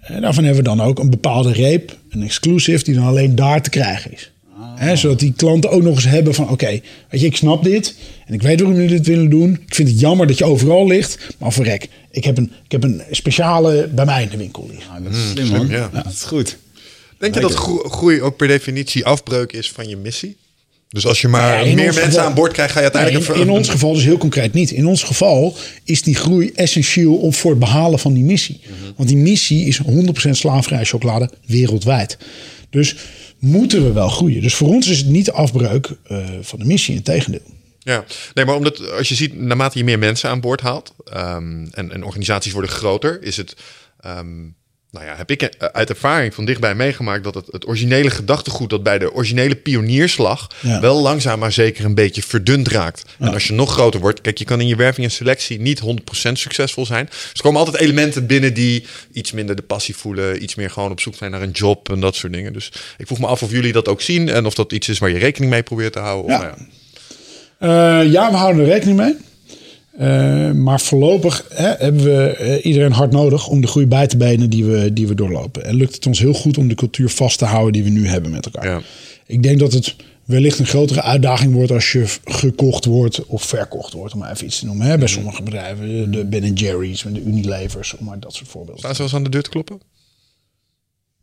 En 0.00 0.20
daarvan 0.20 0.44
hebben 0.44 0.62
we 0.62 0.68
dan 0.68 0.80
ook 0.80 0.98
een 0.98 1.10
bepaalde 1.10 1.52
reep, 1.52 1.98
een 2.10 2.22
exclusive, 2.22 2.84
die 2.84 2.94
dan 2.94 3.04
alleen 3.04 3.34
daar 3.34 3.62
te 3.62 3.70
krijgen 3.70 4.12
is. 4.12 4.32
Hè, 4.74 4.96
zodat 4.96 5.18
die 5.18 5.32
klanten 5.36 5.70
ook 5.70 5.82
nog 5.82 5.94
eens 5.94 6.04
hebben 6.04 6.34
van... 6.34 6.48
oké, 6.50 6.80
weet 7.10 7.20
je, 7.20 7.26
ik 7.26 7.36
snap 7.36 7.64
dit 7.64 7.94
en 8.26 8.34
ik 8.34 8.42
weet 8.42 8.60
waarom 8.60 8.76
jullie 8.80 8.96
dit 8.96 9.06
willen 9.06 9.30
doen. 9.30 9.52
Ik 9.66 9.74
vind 9.74 9.88
het 9.88 10.00
jammer 10.00 10.26
dat 10.26 10.38
je 10.38 10.44
overal 10.44 10.86
ligt. 10.86 11.18
Maar 11.38 11.52
verrek, 11.52 11.88
ik 12.10 12.24
heb 12.24 12.36
een, 12.38 12.52
ik 12.64 12.72
heb 12.72 12.84
een 12.84 13.02
speciale 13.10 13.88
bij 13.94 14.04
mij 14.04 14.22
in 14.22 14.28
de 14.28 14.36
winkel 14.36 14.66
liggen. 14.70 14.90
Nou, 14.92 15.02
dat 15.04 15.12
is 15.12 15.30
slim 15.30 15.46
man. 15.48 15.68
ja. 15.68 15.90
Dat 15.92 16.12
is 16.12 16.22
goed. 16.22 16.56
Denk 17.18 17.34
je 17.34 17.40
dat 17.40 17.54
gro- 17.54 17.88
groei 17.88 18.22
ook 18.22 18.36
per 18.36 18.48
definitie 18.48 19.04
afbreuk 19.04 19.52
is 19.52 19.70
van 19.70 19.88
je 19.88 19.96
missie? 19.96 20.36
Dus 20.88 21.06
als 21.06 21.20
je 21.20 21.28
maar 21.28 21.58
Ja, 21.68 21.74
meer 21.74 21.84
mensen 21.84 22.02
geval- 22.02 22.24
aan 22.24 22.34
boord 22.34 22.52
krijgt, 22.52 22.72
ga 22.72 22.80
je 22.80 22.84
Nee, 22.92 22.94
uiteindelijk... 23.00 23.40
in, 23.40 23.46
in 23.48 23.50
ons 23.58 23.68
geval 23.68 23.92
dus 23.94 24.04
heel 24.04 24.18
concreet 24.18 24.52
niet. 24.52 24.70
In 24.70 24.86
ons 24.86 25.02
geval 25.02 25.56
is 25.84 26.02
die 26.02 26.14
groei 26.14 26.50
essentieel 26.54 27.14
om 27.14 27.32
voor 27.34 27.50
het 27.50 27.60
behalen 27.60 27.98
van 27.98 28.12
die 28.12 28.22
missie. 28.22 28.60
Want 28.96 29.08
die 29.08 29.18
missie 29.18 29.66
is 29.66 29.80
100% 30.26 30.30
slaafvrij 30.30 30.84
chocolade 30.84 31.30
wereldwijd. 31.46 32.16
Dus 32.70 32.96
moeten 33.44 33.84
we 33.84 33.92
wel 33.92 34.08
groeien. 34.08 34.42
Dus 34.42 34.54
voor 34.54 34.68
ons 34.68 34.88
is 34.88 34.98
het 34.98 35.06
niet 35.06 35.24
de 35.24 35.32
afbreuk 35.32 35.90
eh, 36.04 36.26
van 36.40 36.58
de 36.58 36.64
missie, 36.64 36.94
in 36.94 37.02
tegendeel. 37.02 37.52
Ja, 37.78 38.04
nee, 38.34 38.44
maar 38.44 38.54
omdat 38.56 38.90
als 38.90 39.08
je 39.08 39.14
ziet, 39.14 39.34
naarmate 39.40 39.78
je 39.78 39.84
meer 39.84 39.98
mensen 39.98 40.30
aan 40.30 40.40
boord 40.40 40.60
haalt 40.60 40.94
ehm, 41.04 41.66
en, 41.70 41.92
en 41.92 42.04
organisaties 42.04 42.52
worden 42.52 42.70
groter, 42.70 43.22
is 43.22 43.36
het. 43.36 43.56
ehm, 44.00 44.46
nou 44.94 45.06
ja, 45.06 45.16
heb 45.16 45.30
ik 45.30 45.42
eh, 45.42 45.68
uit 45.72 45.88
ervaring 45.90 46.34
van 46.34 46.44
dichtbij 46.44 46.74
meegemaakt 46.74 47.24
dat 47.24 47.34
het, 47.34 47.46
het 47.50 47.66
originele 47.66 48.10
gedachtegoed 48.10 48.70
dat 48.70 48.82
bij 48.82 48.98
de 48.98 49.12
originele 49.12 49.54
pionierslag 49.56 50.48
Ja. 50.60 50.80
wel 50.80 51.00
langzaam 51.02 51.38
maar 51.38 51.52
zeker 51.52 51.84
een 51.84 51.94
beetje 51.94 52.22
verdund 52.22 52.68
raakt. 52.68 53.02
En 53.18 53.32
als 53.32 53.46
je 53.46 53.52
nog 53.52 53.72
groter 53.72 54.00
wordt, 54.00 54.20
kijk, 54.20 54.38
je 54.38 54.44
kan 54.44 54.60
in 54.60 54.66
je 54.66 54.76
werving 54.76 55.06
en 55.06 55.12
selectie 55.12 55.60
niet 55.60 55.80
100% 55.80 56.32
succesvol 56.32 56.86
zijn. 56.86 57.04
Dus 57.06 57.30
er 57.32 57.40
komen 57.42 57.58
altijd 57.60 57.82
elementen 57.82 58.26
binnen 58.26 58.54
die 58.54 58.84
iets 59.12 59.32
minder 59.32 59.56
de 59.56 59.62
passie 59.62 59.96
voelen, 59.96 60.42
iets 60.42 60.54
meer 60.54 60.70
gewoon 60.70 60.90
op 60.90 61.00
zoek 61.00 61.14
zijn 61.14 61.30
naar 61.30 61.42
een 61.42 61.50
job 61.50 61.90
en 61.90 62.00
dat 62.00 62.14
soort 62.16 62.32
dingen. 62.32 62.52
Dus 62.52 62.72
ik 62.98 63.06
vroeg 63.06 63.18
me 63.18 63.26
af 63.26 63.42
of 63.42 63.50
jullie 63.50 63.72
dat 63.72 63.88
ook 63.88 64.00
zien 64.00 64.28
en 64.28 64.46
of 64.46 64.54
dat 64.54 64.72
iets 64.72 64.88
is 64.88 64.98
waar 64.98 65.10
je 65.10 65.18
rekening 65.18 65.52
mee 65.52 65.62
probeert 65.62 65.92
te 65.92 65.98
houden. 65.98 66.24
Of, 66.24 66.30
Ja. 66.30 66.38
nou 66.38 66.54
ja. 66.56 66.66
Eh, 68.04 68.12
ja, 68.12 68.30
we 68.30 68.36
houden 68.36 68.62
er 68.62 68.68
rekening 68.72 68.98
mee. 68.98 69.16
Eh, 69.98 70.50
maar 70.50 70.80
voorlopig 70.80 71.46
hè, 71.48 71.72
hebben 71.78 72.04
we 72.04 72.26
eh, 72.26 72.64
iedereen 72.64 72.92
hard 72.92 73.12
nodig 73.12 73.48
om 73.48 73.60
de 73.60 73.66
groei 73.66 73.86
bij 73.86 74.06
te 74.06 74.16
benen 74.16 74.50
die 74.50 74.64
we, 74.64 74.92
die 74.92 75.06
we 75.06 75.14
doorlopen. 75.14 75.64
En 75.64 75.74
lukt 75.74 75.94
het 75.94 76.06
ons 76.06 76.18
heel 76.18 76.34
goed 76.34 76.58
om 76.58 76.68
de 76.68 76.74
cultuur 76.74 77.08
vast 77.08 77.38
te 77.38 77.44
houden 77.44 77.72
die 77.72 77.82
we 77.82 77.90
nu 77.90 78.06
hebben 78.06 78.30
met 78.30 78.44
elkaar. 78.44 78.66
Ja. 78.66 78.80
Ik 79.26 79.42
denk 79.42 79.58
dat 79.58 79.72
het 79.72 79.96
wellicht 80.24 80.58
een 80.58 80.66
grotere 80.66 81.02
uitdaging 81.02 81.52
wordt 81.54 81.72
als 81.72 81.92
je 81.92 82.04
gekocht 82.24 82.84
wordt 82.84 83.26
of 83.26 83.42
verkocht 83.42 83.92
wordt, 83.92 84.12
om 84.12 84.18
maar 84.18 84.30
even 84.30 84.46
iets 84.46 84.58
te 84.58 84.66
noemen. 84.66 84.86
Hè. 84.86 84.98
Bij 84.98 85.08
sommige 85.08 85.42
bedrijven, 85.42 86.10
de 86.10 86.24
Ben 86.24 86.52
Jerry's, 86.52 87.02
de 87.02 87.22
Unilevers, 87.22 87.96
om 87.96 88.04
maar 88.04 88.20
dat 88.20 88.34
soort 88.34 88.48
voorbeelden. 88.48 88.78
Staan 88.78 88.94
ze 88.94 88.96
wel 88.96 89.06
eens 89.06 89.16
aan 89.16 89.24
de 89.24 89.30
deur 89.30 89.42
te 89.42 89.50
kloppen? 89.50 89.80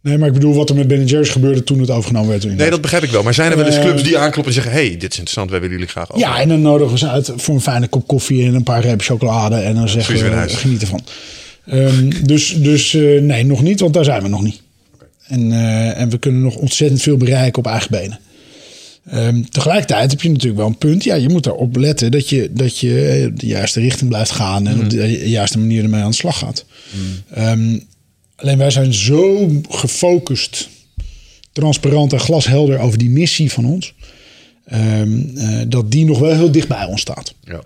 Nee, 0.01 0.17
maar 0.17 0.27
ik 0.27 0.33
bedoel 0.33 0.53
wat 0.53 0.69
er 0.69 0.75
met 0.75 0.87
Ben 0.87 1.05
Jerry's 1.05 1.29
gebeurde 1.29 1.63
toen 1.63 1.79
het 1.79 1.89
overgenomen 1.89 2.29
werd. 2.29 2.55
Nee, 2.55 2.69
dat 2.69 2.81
begrijp 2.81 3.03
ik 3.03 3.09
wel. 3.09 3.23
Maar 3.23 3.33
zijn 3.33 3.51
er 3.51 3.57
wel 3.57 3.65
eens 3.65 3.75
Eh, 3.75 3.81
clubs 3.81 4.03
die 4.03 4.17
aankloppen 4.17 4.55
en 4.55 4.61
zeggen... 4.61 4.71
hey, 4.81 4.89
dit 4.89 5.11
is 5.11 5.17
interessant, 5.17 5.49
wij 5.49 5.59
willen 5.59 5.75
jullie 5.75 5.91
graag 5.91 6.11
over. 6.11 6.27
Ja, 6.27 6.39
en 6.39 6.47
dan 6.47 6.61
nodigen 6.61 6.97
ze 6.97 7.07
uit 7.09 7.31
voor 7.35 7.55
een 7.55 7.61
fijne 7.61 7.87
kop 7.87 8.07
koffie 8.07 8.45
en 8.45 8.53
een 8.53 8.63
paar 8.63 8.81
repen 8.81 9.05
chocolade. 9.05 9.55
En 9.55 9.75
dan 9.75 9.89
zeggen 9.89 10.15
we, 10.15 10.49
geniet 10.49 10.81
ervan. 10.81 11.01
Ehm, 11.65 12.09
dus 12.25 12.55
dus 12.57 12.93
eh, 12.93 13.21
nee, 13.21 13.45
nog 13.45 13.61
niet, 13.61 13.79
want 13.79 13.93
daar 13.93 14.03
zijn 14.03 14.21
we 14.21 14.27
nog 14.27 14.41
niet. 14.41 14.61
En, 15.27 15.51
eh, 15.51 15.99
en 15.99 16.09
we 16.09 16.17
kunnen 16.17 16.41
nog 16.41 16.55
ontzettend 16.55 17.01
veel 17.01 17.17
bereiken 17.17 17.57
op 17.59 17.67
eigen 17.67 17.91
benen. 17.91 18.19
Ehm, 19.09 19.41
tegelijkertijd 19.49 20.11
heb 20.11 20.21
je 20.21 20.29
natuurlijk 20.29 20.57
wel 20.57 20.67
een 20.67 20.77
punt. 20.77 21.03
Ja, 21.03 21.15
je 21.15 21.29
moet 21.29 21.45
erop 21.45 21.75
letten 21.75 22.11
dat 22.11 22.29
je, 22.29 22.49
dat 22.51 22.77
je 22.79 23.31
de 23.35 23.45
juiste 23.47 23.79
richting 23.79 24.09
blijft 24.09 24.31
gaan. 24.31 24.67
En 24.67 24.79
op 24.79 24.89
de 24.89 25.29
juiste 25.29 25.59
manier 25.59 25.83
ermee 25.83 26.01
aan 26.01 26.09
de 26.09 26.15
slag 26.15 26.37
gaat. 26.37 26.65
Ehm, 27.33 27.77
alleen 28.41 28.57
wij 28.57 28.69
zijn 28.71 28.93
zo 28.93 29.49
gefocust, 29.69 30.69
transparant 31.51 32.13
en 32.13 32.19
glashelder 32.19 32.79
over 32.79 32.97
die 32.97 33.09
missie 33.09 33.51
van 33.51 33.65
ons. 33.65 33.93
ehm, 34.65 35.37
eh, 35.37 35.59
dat 35.67 35.91
die 35.91 36.05
nog 36.05 36.19
wel 36.19 36.35
heel 36.35 36.51
dicht 36.51 36.67
bij 36.67 36.85
ons 36.85 37.01
staat. 37.01 37.33
Ja. 37.43 37.61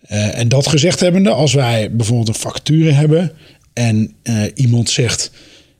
Eh, 0.00 0.38
en 0.38 0.48
dat 0.48 0.66
gezegd 0.66 1.00
hebbende, 1.00 1.30
als 1.30 1.52
wij 1.52 1.92
bijvoorbeeld 1.92 2.28
een 2.28 2.34
vacature 2.34 2.90
hebben 2.90 3.32
en 3.72 4.12
eh, 4.22 4.42
iemand 4.54 4.90
zegt, 4.90 5.30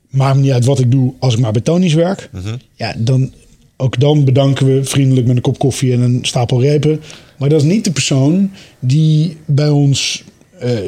maakt 0.09 0.35
me 0.35 0.41
niet 0.41 0.51
uit 0.51 0.65
wat 0.65 0.79
ik 0.79 0.91
doe 0.91 1.13
als 1.19 1.33
ik 1.33 1.39
maar 1.39 1.51
bij 1.51 1.61
Tony's 1.61 1.93
werk. 1.93 2.29
Ja, 2.75 2.93
dan, 2.97 3.33
ook 3.77 3.99
dan 3.99 4.25
bedanken 4.25 4.65
we 4.65 4.83
vriendelijk 4.83 5.27
met 5.27 5.35
een 5.35 5.41
kop 5.41 5.59
koffie 5.59 5.93
en 5.93 6.01
een 6.01 6.19
stapel 6.21 6.61
repen. 6.61 7.01
Maar 7.37 7.49
dat 7.49 7.61
is 7.61 7.67
niet 7.67 7.83
de 7.83 7.91
persoon 7.91 8.51
die 8.79 9.37
bij 9.45 9.69
ons 9.69 10.23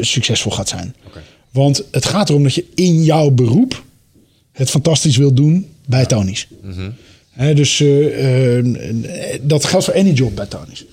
succesvol 0.01 0.51
gaat 0.51 0.69
zijn. 0.69 0.95
Want 1.57 1.83
het 1.91 2.05
gaat 2.05 2.29
erom 2.29 2.43
dat 2.43 2.53
je 2.53 2.65
in 2.75 3.03
jouw 3.03 3.29
beroep 3.29 3.83
het 4.51 4.69
fantastisch 4.69 5.17
wilt 5.17 5.35
doen 5.35 5.69
bij 5.85 6.05
Tony's. 6.05 6.47
Hè, 7.31 7.53
dus 7.53 7.79
eh, 7.79 8.57
eh, 8.57 8.65
dat 9.41 9.65
geldt 9.65 9.85
voor 9.85 9.93
any 9.93 10.11
job 10.11 10.35
bij 10.35 10.45
Tony's. 10.45 10.85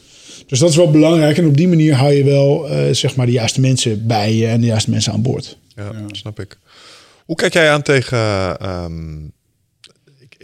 Dus 0.46 0.58
dat 0.58 0.70
is 0.70 0.76
wel 0.76 0.90
belangrijk. 0.90 1.38
En 1.38 1.46
op 1.46 1.56
die 1.56 1.68
manier 1.68 1.94
hou 1.94 2.12
je 2.12 2.24
wel 2.24 2.68
eh, 2.68 2.94
zeg 2.94 3.16
maar 3.16 3.26
de 3.26 3.32
juiste 3.32 3.60
mensen 3.60 4.06
bij 4.06 4.34
je 4.34 4.46
en 4.46 4.60
de 4.60 4.66
juiste 4.66 4.90
mensen 4.90 5.12
aan 5.12 5.22
boord. 5.22 5.58
Ja, 5.76 5.92
snap 6.06 6.40
ik. 6.40 6.58
Hoe 7.24 7.36
kijk 7.36 7.52
jij 7.52 7.70
aan 7.70 7.82
tegen... 7.82 8.18
ehm, 8.58 9.16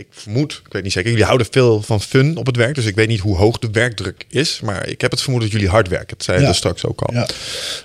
ik, 0.01 0.07
vermoed, 0.11 0.63
ik 0.67 0.73
weet 0.73 0.83
niet 0.83 0.93
zeker, 0.93 1.11
jullie 1.11 1.25
houden 1.25 1.47
veel 1.51 1.83
van 1.83 2.01
fun 2.01 2.37
op 2.37 2.47
het 2.47 2.57
werk. 2.57 2.75
Dus 2.75 2.85
ik 2.85 2.95
weet 2.95 3.09
niet 3.09 3.21
hoe 3.21 3.37
hoog 3.37 3.59
de 3.59 3.69
werkdruk 3.73 4.25
is. 4.29 4.61
Maar 4.61 4.87
ik 4.89 5.01
heb 5.01 5.11
het 5.11 5.21
vermoeden 5.21 5.49
dat 5.51 5.59
jullie 5.59 5.75
hard 5.75 5.89
werken. 5.89 6.17
Dat 6.17 6.25
zei 6.25 6.37
je 6.37 6.43
Ja. 6.43 6.49
dus 6.49 6.59
straks 6.59 6.85
ook 6.87 7.01
al. 7.01 7.15
Ja. 7.15 7.27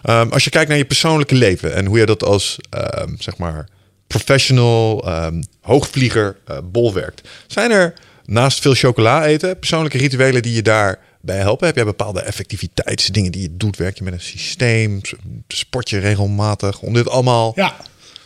Ehm, 0.03 0.29
als 0.31 0.43
je 0.43 0.49
kijkt 0.49 0.69
naar 0.69 0.77
je 0.77 0.85
persoonlijke 0.85 1.35
leven 1.35 1.73
en 1.75 1.85
hoe 1.85 1.97
je 1.99 2.05
dat 2.05 2.23
als, 2.23 2.57
ehm, 2.69 3.09
zeg 3.19 3.37
maar, 3.37 3.67
professional, 4.07 5.05
ehm, 5.07 5.41
hoogvlieger, 5.61 6.35
eh, 6.45 6.57
bol 6.63 6.93
werkt. 6.93 7.27
Zijn 7.47 7.71
er 7.71 7.93
naast 8.25 8.59
veel 8.61 8.73
chocola 8.73 9.25
eten, 9.25 9.59
persoonlijke 9.59 9.97
rituelen 9.97 10.41
die 10.41 10.53
je 10.53 10.61
daarbij 10.61 11.37
helpen? 11.37 11.65
Heb 11.67 11.75
jij 11.75 11.85
bepaalde 11.85 12.21
effectiviteitsdingen 12.21 13.31
die 13.31 13.41
je 13.41 13.49
doet? 13.57 13.77
Werk 13.77 13.97
je 13.97 14.03
met 14.03 14.13
een 14.13 14.21
systeem? 14.21 15.01
Sport 15.47 15.89
je 15.89 15.99
regelmatig? 15.99 16.79
Om 16.81 16.93
dit 16.93 17.09
allemaal 17.09 17.51
Ja, 17.55 17.75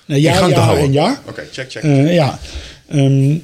nou, 0.06 0.20
in 0.20 0.20
jaar, 0.20 0.36
gang 0.36 0.48
te 0.50 0.56
jaar 0.56 0.64
houden? 0.64 0.86
en 0.86 0.92
jaar. 0.92 1.20
Oké, 1.28 1.48
check, 1.52 1.72
check. 1.72 1.84
Eh, 1.84 2.14
ja. 2.14 2.40
Ehm, 2.90 3.38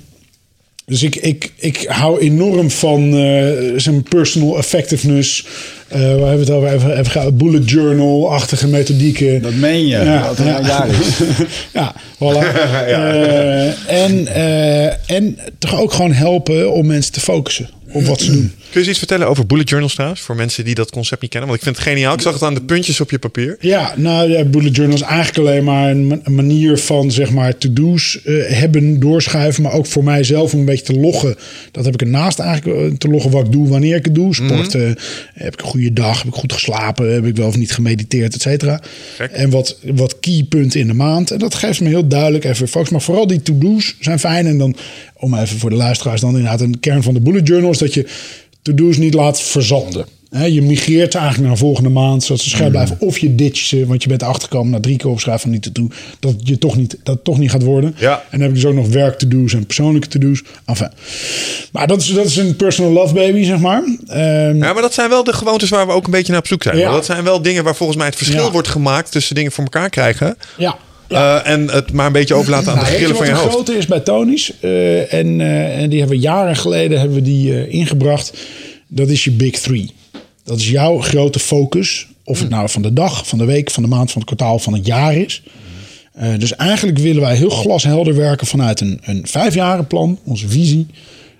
dus 0.85 1.03
ik, 1.03 1.15
ik, 1.15 1.51
ik 1.55 1.85
hou 1.87 2.19
enorm 2.19 2.71
van 2.71 3.17
eh 3.17 3.47
zijn 3.75 4.03
personal 4.03 4.57
effectiveness. 4.57 5.45
Eh 5.87 5.99
waar 5.99 6.09
hebben 6.09 6.29
we 6.31 6.39
het 6.39 6.49
over? 6.49 6.73
Even, 6.73 6.91
even 6.91 7.11
gehad, 7.11 7.37
bullet 7.37 7.69
journal-achtige 7.69 8.67
methodieken. 8.67 9.41
Dat 9.41 9.53
meen 9.53 9.87
je. 9.87 9.97
Ja, 9.97 10.27
dat 10.27 10.37
ja. 10.37 10.61
jaar 10.61 10.87
is. 10.87 11.19
ja, 11.73 11.93
voilà. 12.15 12.43
Eh, 12.85 14.03
en, 14.03 14.27
eh, 14.27 15.09
en 15.15 15.37
toch 15.57 15.79
ook 15.79 15.93
gewoon 15.93 16.11
helpen 16.11 16.71
om 16.71 16.85
mensen 16.85 17.13
te 17.13 17.19
focussen 17.19 17.69
op 17.95 18.05
wat 18.05 18.21
ze 18.21 18.31
doen. 18.31 18.51
Kun 18.71 18.83
je 18.83 18.89
iets 18.89 18.97
vertellen 18.97 19.27
over 19.27 19.45
bullet 19.45 19.69
journals 19.69 19.93
trouwens? 19.93 20.21
Voor 20.21 20.35
mensen 20.35 20.65
die 20.65 20.75
dat 20.75 20.91
concept 20.91 21.21
niet 21.21 21.29
kennen. 21.29 21.49
Want 21.49 21.61
ik 21.61 21.65
vind 21.67 21.77
het 21.77 21.87
geniaal. 21.87 22.13
Ik 22.13 22.21
zag 22.21 22.33
het 22.33 22.43
aan 22.43 22.53
de 22.53 22.61
puntjes 22.61 23.01
op 23.01 23.11
je 23.11 23.19
papier. 23.19 23.57
Ja, 23.59 23.93
nou 23.97 24.29
ja, 24.29 24.43
bullet 24.43 24.75
journal 24.75 24.95
is 24.95 25.01
eigenlijk 25.01 25.37
alleen 25.47 25.63
maar 25.63 25.89
een, 25.89 26.07
ma- 26.07 26.19
een 26.23 26.35
manier 26.35 26.77
van 26.77 27.11
zeg 27.11 27.29
maar 27.31 27.57
to-do's 27.57 28.19
eh, 28.23 28.33
hebben, 28.47 28.99
doorschuiven. 28.99 29.63
Maar 29.63 29.73
ook 29.73 29.85
voor 29.85 30.03
mijzelf 30.03 30.53
om 30.53 30.59
een 30.59 30.65
beetje 30.65 30.93
te 30.93 30.99
loggen. 30.99 31.35
Dat 31.71 31.85
heb 31.85 31.93
ik 31.93 32.01
ernaast 32.01 32.39
eigenlijk 32.39 32.79
eh, 32.79 32.97
te 32.97 33.07
loggen 33.07 33.31
wat 33.31 33.45
ik 33.45 33.51
doe, 33.51 33.67
wanneer 33.67 33.95
ik 33.95 34.05
het 34.05 34.15
doe. 34.15 34.35
Sporten, 34.35 34.97
heb 35.33 35.53
ik 35.53 35.61
een 35.61 35.67
goede 35.67 35.93
dag, 35.93 36.17
heb 36.17 36.27
ik 36.33 36.39
goed 36.39 36.53
geslapen, 36.53 37.13
heb 37.13 37.25
ik 37.25 37.35
wel 37.35 37.47
of 37.47 37.57
niet 37.57 37.71
gemediteerd, 37.71 38.33
et 38.35 38.41
cetera. 38.41 38.81
En 39.31 39.49
wat, 39.49 39.77
wat 39.83 40.19
keypunten 40.19 40.79
in 40.79 40.87
de 40.87 40.93
maand. 40.93 41.31
En 41.31 41.39
dat 41.39 41.55
geeft 41.55 41.81
me 41.81 41.87
heel 41.87 42.07
duidelijk 42.07 42.43
even 42.43 42.67
focus. 42.67 42.89
Maar 42.89 43.01
vooral 43.01 43.27
die 43.27 43.41
to-do's 43.41 43.95
zijn 43.99 44.19
fijn. 44.19 44.45
En 44.45 44.57
dan, 44.57 44.75
om 45.25 45.35
even 45.35 45.59
voor 45.59 45.69
de 45.69 45.75
luisteraars 45.75 46.21
dan 46.21 46.29
inderdaad 46.29 46.61
een 46.61 46.79
kern 46.79 47.03
van 47.03 47.13
de 47.13 47.21
bullet 47.21 47.47
journal 47.47 47.71
is 47.71 47.77
dat 47.77 47.93
je 47.93 48.07
to-do's 48.61 48.97
niet 48.97 49.13
laat 49.13 49.41
verzanden. 49.41 50.05
Hè, 50.29 50.45
je 50.45 50.61
migreert 50.61 51.11
ze 51.11 51.17
eigenlijk 51.17 51.47
naar 51.47 51.57
de 51.57 51.63
volgende 51.65 51.89
maand, 51.89 52.23
zodat 52.23 52.41
ze 52.43 52.49
scherp 52.49 52.71
blijven. 52.71 52.95
Of 52.99 53.17
je 53.17 53.35
ditcht 53.35 53.65
ze, 53.67 53.85
want 53.85 54.03
je 54.03 54.09
bent 54.09 54.23
achtergekomen 54.23 54.71
na 54.71 54.79
drie 54.79 54.97
keer 54.97 55.09
opschrijven 55.09 55.41
van 55.43 55.51
niet 55.51 55.61
te 55.61 55.71
doen. 55.71 55.91
Dat 56.19 56.33
je 56.43 56.57
toch 56.57 56.75
niet, 56.75 56.97
dat 57.03 57.23
toch 57.23 57.37
niet 57.37 57.51
gaat 57.51 57.63
worden. 57.63 57.95
Ja. 57.97 58.13
En 58.15 58.25
dan 58.31 58.39
heb 58.39 58.49
ik 58.49 58.55
dus 58.55 58.65
ook 58.65 58.73
nog 58.73 58.87
werk 58.87 59.17
to-do's 59.17 59.53
en 59.53 59.65
persoonlijke 59.65 60.07
to-do's. 60.07 60.43
Enfin. 60.65 60.89
Maar 61.71 61.87
dat 61.87 62.01
is, 62.01 62.13
dat 62.13 62.25
is 62.25 62.35
een 62.37 62.55
personal 62.55 62.91
love 62.91 63.13
baby, 63.13 63.43
zeg 63.43 63.59
maar. 63.59 63.83
Ehm, 64.07 64.55
Ja, 64.57 64.73
maar 64.73 64.81
dat 64.81 64.93
zijn 64.93 65.09
wel 65.09 65.23
de 65.23 65.33
gewoontes 65.33 65.69
waar 65.69 65.87
we 65.87 65.93
ook 65.93 66.05
een 66.05 66.11
beetje 66.11 66.31
naar 66.31 66.41
op 66.41 66.47
zoek 66.47 66.63
zijn. 66.63 66.77
Ja. 66.77 66.91
Dat 66.91 67.05
zijn 67.05 67.23
wel 67.23 67.41
dingen 67.41 67.63
waar 67.63 67.75
volgens 67.75 67.97
mij 67.97 68.07
het 68.07 68.15
verschil 68.15 68.43
Ja. 68.45 68.51
wordt 68.51 68.67
gemaakt 68.67 69.11
tussen 69.11 69.35
dingen 69.35 69.51
voor 69.51 69.63
elkaar 69.63 69.89
krijgen. 69.89 70.37
ja. 70.57 70.77
Eh, 71.07 71.47
en 71.47 71.69
het 71.69 71.91
maar 71.91 72.05
een 72.05 72.11
beetje 72.11 72.33
overlaten 72.33 72.71
aan 72.71 72.77
Nou, 72.77 72.89
de 72.89 72.95
grillen 72.95 73.15
van 73.15 73.25
je 73.25 73.33
hoofd. 73.33 73.53
grote 73.53 73.77
is 73.77 73.85
bij 73.85 73.99
Tony's? 73.99 74.53
Eh, 74.59 75.13
en, 75.13 75.41
eh, 75.41 75.81
en 75.81 75.89
die 75.89 75.99
hebben 75.99 76.17
we 76.17 76.23
jaren 76.23 76.55
geleden 76.55 76.99
hebben 76.99 77.17
we 77.17 77.23
die 77.23 77.69
ingebracht. 77.69 78.37
Dat 78.87 79.09
is 79.09 79.23
je 79.23 79.31
big 79.31 79.59
three. 79.59 79.91
Dat 80.43 80.59
is 80.59 80.69
jouw 80.69 80.99
grote 80.99 81.39
focus. 81.39 82.07
Of 82.23 82.39
het 82.39 82.49
nou 82.49 82.69
van 82.69 82.81
de 82.81 82.93
dag, 82.93 83.27
van 83.27 83.37
de 83.37 83.45
week, 83.45 83.71
van 83.71 83.83
de 83.83 83.89
maand, 83.89 84.11
van 84.11 84.21
het 84.21 84.35
kwartaal, 84.35 84.59
van 84.59 84.73
het 84.73 84.85
jaar 84.85 85.15
is. 85.15 85.43
Eh, 86.13 86.29
dus 86.37 86.55
eigenlijk 86.55 86.97
willen 86.97 87.21
wij 87.21 87.35
heel 87.35 87.49
glashelder 87.49 88.15
werken 88.15 88.47
vanuit 88.47 88.81
een, 88.81 88.99
een 89.03 89.27
vijfjarenplan, 89.27 90.19
onze 90.23 90.47
visie. 90.47 90.87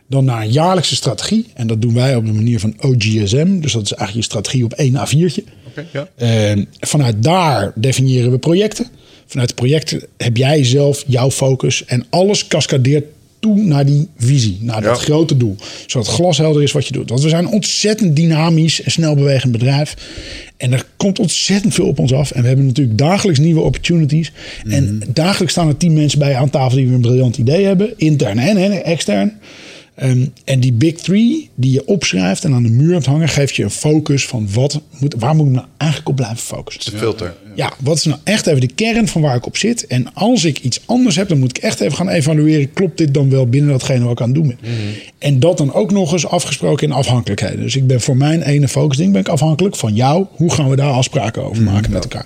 Dan 0.07 0.25
naar 0.25 0.41
een 0.41 0.51
jaarlijkse 0.51 0.95
strategie. 0.95 1.45
En 1.53 1.67
dat 1.67 1.81
doen 1.81 1.93
wij 1.93 2.15
op 2.15 2.25
de 2.25 2.33
manier 2.33 2.59
van 2.59 2.73
OGSM. 2.79 3.59
Dus 3.59 3.71
dat 3.71 3.83
is 3.83 3.93
eigenlijk 3.93 4.13
je 4.13 4.21
strategie 4.21 4.63
op 4.63 4.73
één 4.73 4.93
A4'tje. 4.93 5.43
Oké, 5.67 5.85
ja. 6.17 6.55
Vanuit 6.79 7.23
daar 7.23 7.71
definiëren 7.75 8.31
we 8.31 8.37
projecten. 8.37 8.87
Vanuit 9.27 9.49
de 9.49 9.55
projecten 9.55 10.01
heb 10.17 10.37
jij 10.37 10.63
zelf 10.63 11.03
jouw 11.07 11.31
focus. 11.31 11.85
En 11.85 12.05
alles 12.09 12.47
cascadeert 12.47 13.05
toe 13.39 13.55
naar 13.55 13.85
die 13.85 14.07
visie, 14.17 14.57
naar 14.61 14.81
dat 14.81 14.97
Ja. 14.97 15.03
grote 15.03 15.37
doel. 15.37 15.55
Zodat 15.85 16.07
het 16.07 16.15
glashelder 16.15 16.63
is 16.63 16.71
wat 16.71 16.87
je 16.87 16.93
doet. 16.93 17.09
Want 17.09 17.21
we 17.21 17.29
zijn 17.29 17.45
een 17.45 17.51
ontzettend 17.51 18.15
dynamisch 18.15 18.81
en 18.81 18.91
snel 18.91 19.15
bewegend 19.15 19.51
bedrijf. 19.51 19.95
En 20.57 20.73
er 20.73 20.85
komt 20.97 21.19
ontzettend 21.19 21.73
veel 21.73 21.87
op 21.87 21.99
ons 21.99 22.13
af. 22.13 22.31
En 22.31 22.41
we 22.41 22.47
hebben 22.47 22.65
natuurlijk 22.65 22.97
dagelijks 22.97 23.39
nieuwe 23.39 23.61
opportunities. 23.61 24.31
En 24.67 25.01
dagelijks 25.13 25.53
staan 25.53 25.67
er 25.67 25.77
tien 25.77 25.93
mensen 25.93 26.19
bij 26.19 26.35
aan 26.35 26.49
tafel 26.49 26.75
die 26.77 26.85
weer 26.85 26.95
een 26.95 27.01
briljant 27.01 27.37
idee 27.37 27.65
hebben. 27.65 27.93
Intern 27.97 28.39
en, 28.39 28.57
en 28.57 28.83
extern. 28.83 29.33
Ehm, 29.95 30.25
en 30.43 30.59
die 30.59 30.73
big 30.73 30.93
three 30.93 31.49
die 31.55 31.71
je 31.71 31.85
opschrijft 31.85 32.43
en 32.43 32.53
aan 32.53 32.63
de 32.63 32.69
muur 32.69 32.93
hebt 32.93 33.05
hangen, 33.05 33.29
geeft 33.29 33.55
je 33.55 33.63
een 33.63 33.69
focus 33.69 34.25
van 34.25 34.47
wat 34.53 34.81
moet, 34.99 35.15
waar 35.19 35.35
moet 35.35 35.47
ik 35.47 35.53
nou 35.53 35.65
eigenlijk 35.77 36.09
op 36.09 36.15
blijven 36.15 36.37
focussen. 36.37 36.91
De 36.91 36.97
filter. 36.97 37.35
Ja, 37.55 37.73
wat 37.79 37.97
is 37.97 38.03
nou 38.03 38.19
echt 38.23 38.47
even 38.47 38.61
de 38.61 38.73
kern 38.75 39.07
van 39.07 39.21
waar 39.21 39.35
ik 39.35 39.45
op 39.45 39.57
zit? 39.57 39.87
En 39.87 40.13
als 40.13 40.43
ik 40.43 40.59
iets 40.59 40.81
anders 40.85 41.15
heb, 41.15 41.27
dan 41.27 41.39
moet 41.39 41.57
ik 41.57 41.63
echt 41.63 41.79
even 41.79 41.95
gaan 41.95 42.09
evalueren. 42.09 42.73
Klopt 42.73 42.97
dit 42.97 43.13
dan 43.13 43.29
wel 43.29 43.47
binnen 43.47 43.71
datgene 43.71 44.03
wat 44.03 44.11
ik 44.11 44.21
aan 44.21 44.25
het 44.25 44.35
doen 44.35 44.47
ben? 44.47 44.57
En 45.17 45.39
dat 45.39 45.57
dan 45.57 45.73
ook 45.73 45.91
nog 45.91 46.11
eens 46.11 46.27
afgesproken 46.27 46.87
in 46.87 46.93
afhankelijkheden. 46.93 47.59
Dus 47.59 47.75
ik 47.75 47.87
ben 47.87 48.01
voor 48.01 48.17
mijn 48.17 48.41
ene 48.41 48.67
focusding 48.67 49.11
ben 49.11 49.21
ik 49.21 49.27
afhankelijk 49.27 49.75
van 49.75 49.93
jou. 49.93 50.25
Hoe 50.31 50.53
gaan 50.53 50.69
we 50.69 50.75
daar 50.75 50.91
afspraken 50.91 51.43
over 51.43 51.63
maken 51.63 51.91
met 51.91 52.03
elkaar? 52.03 52.25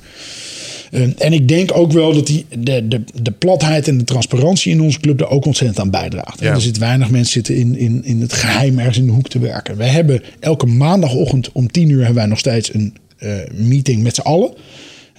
Eh, 0.92 1.02
en 1.18 1.34
ik 1.34 1.48
denk 1.48 1.78
ook 1.78 1.92
wel 1.92 2.14
dat 2.14 2.28
die, 2.28 2.46
de, 2.60 2.88
de, 2.88 3.02
de 3.22 3.32
platheid 3.32 3.88
en 3.88 3.98
de 3.98 4.04
transparantie 4.04 4.72
in 4.72 4.82
onze 4.82 5.00
club 5.00 5.20
er 5.20 5.30
ook 5.30 5.46
ontzettend 5.46 5.80
aan 5.80 5.90
bijdraagt. 5.90 6.40
Ja. 6.40 6.54
Er 6.54 6.62
zitten 6.62 6.82
weinig 6.82 7.10
mensen 7.10 7.32
zitten 7.32 7.56
in, 7.56 7.78
in, 7.78 8.04
in 8.04 8.22
het 8.22 8.34
geheim 8.34 8.80
ergens 8.80 8.98
in 8.98 9.06
de 9.06 9.12
hoek 9.12 9.30
te 9.30 9.40
werken. 9.40 9.78
Wij 9.78 9.90
hebben 9.90 10.22
elke 10.40 10.66
maandagochtend 10.66 11.52
om 11.52 11.72
10 11.72 11.90
uur 11.90 11.98
hebben 11.98 12.16
wij 12.16 12.26
nog 12.26 12.40
steeds 12.40 12.74
een 12.74 12.94
eh, 13.18 13.32
meeting 13.54 14.04
met 14.04 14.16
z'n 14.16 14.22
allen. 14.22 14.54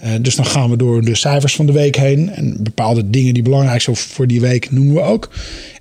Eh, 0.00 0.10
dus 0.20 0.34
dan 0.34 0.46
gaan 0.46 0.70
we 0.70 0.76
door 0.76 1.04
de 1.04 1.14
cijfers 1.14 1.54
van 1.54 1.66
de 1.66 1.72
week 1.72 1.96
heen. 1.96 2.30
En 2.30 2.56
bepaalde 2.60 3.10
dingen 3.10 3.34
die 3.34 3.42
belangrijk 3.42 3.80
zijn 3.80 3.96
voor 3.96 4.26
die 4.26 4.40
week 4.40 4.70
noemen 4.70 4.94
we 4.94 5.00
ook. 5.00 5.30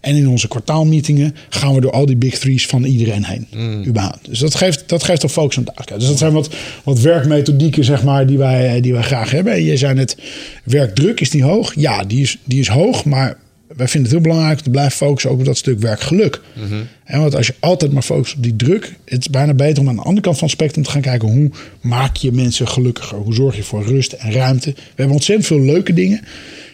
En 0.02 0.16
in 0.16 0.28
onze 0.28 0.48
kwartaalmeetingen 0.48 1.36
gaan 1.50 1.74
we 1.74 1.82
door 1.82 1.92
al 1.92 2.06
die 2.06 2.16
big 2.16 2.40
threes 2.40 2.66
van 2.66 2.84
iedereen 2.84 3.26
heen. 3.26 3.48
Überhaupt. 3.88 4.26
Dus 4.30 4.40
dat 4.40 4.56
geeft, 4.56 4.90
dat 4.90 5.04
geeft 5.04 5.22
toch 5.22 5.32
focus 5.32 5.58
aan 5.58 5.64
duidelijkheid. 5.64 6.00
Dus 6.00 6.10
dat 6.10 6.20
zijn 6.20 6.34
wat, 6.34 6.50
wat 6.84 7.00
werkmethodieken 7.00 7.84
zeg 7.84 8.04
maar, 8.04 8.28
die, 8.28 8.38
wij, 8.38 8.82
die 8.82 8.94
wij 8.94 9.04
graag 9.04 9.32
hebben. 9.32 9.54
En 9.54 9.64
je 9.64 9.78
zei 9.78 9.94
net, 9.94 10.18
werkdruk 10.64 11.20
is 11.20 11.30
die 11.30 11.44
hoog? 11.44 11.74
Ja, 11.76 12.04
die 12.04 12.22
is, 12.22 12.38
die 12.44 12.60
is 12.60 12.68
hoog. 12.68 13.06
Maar 13.06 13.38
wij 13.76 13.88
vinden 13.88 14.12
het 14.12 14.20
heel 14.20 14.30
belangrijk 14.30 14.58
om 14.58 14.64
te 14.64 14.70
blijven 14.70 14.92
focussen 14.98 15.32
ook 15.32 15.40
op 15.40 15.46
dat 15.46 15.58
stuk 15.58 15.80
werkgeluk. 15.80 16.42
En 17.04 17.20
want 17.20 17.36
als 17.36 17.48
je 17.48 17.56
altijd 17.60 17.92
maar 17.92 18.02
focust 18.02 18.36
op 18.36 18.44
die 18.44 18.56
druk, 18.56 18.96
het 19.06 19.20
is 19.20 19.30
bijna 19.30 19.54
beter 19.54 19.82
om 19.82 19.90
aan 19.90 19.96
de 19.96 20.02
andere 20.02 20.22
kant 20.22 20.38
van 20.38 20.48
het 20.48 20.56
spectrum 20.58 20.84
te 20.84 20.90
gaan 20.92 21.02
kijken 21.02 21.28
hoe 21.32 21.52
maak 21.82 22.16
je 22.16 22.32
mensen 22.32 22.68
gelukkiger? 22.68 23.18
Hoe 23.18 23.34
zorg 23.34 23.56
je 23.56 23.64
voor 23.64 23.84
rust 23.84 24.12
en 24.14 24.32
ruimte? 24.32 24.72
We 24.72 24.82
hebben 24.96 25.16
ontzettend 25.16 25.48
veel 25.48 25.60
leuke 25.62 25.94
dingen, 25.94 26.22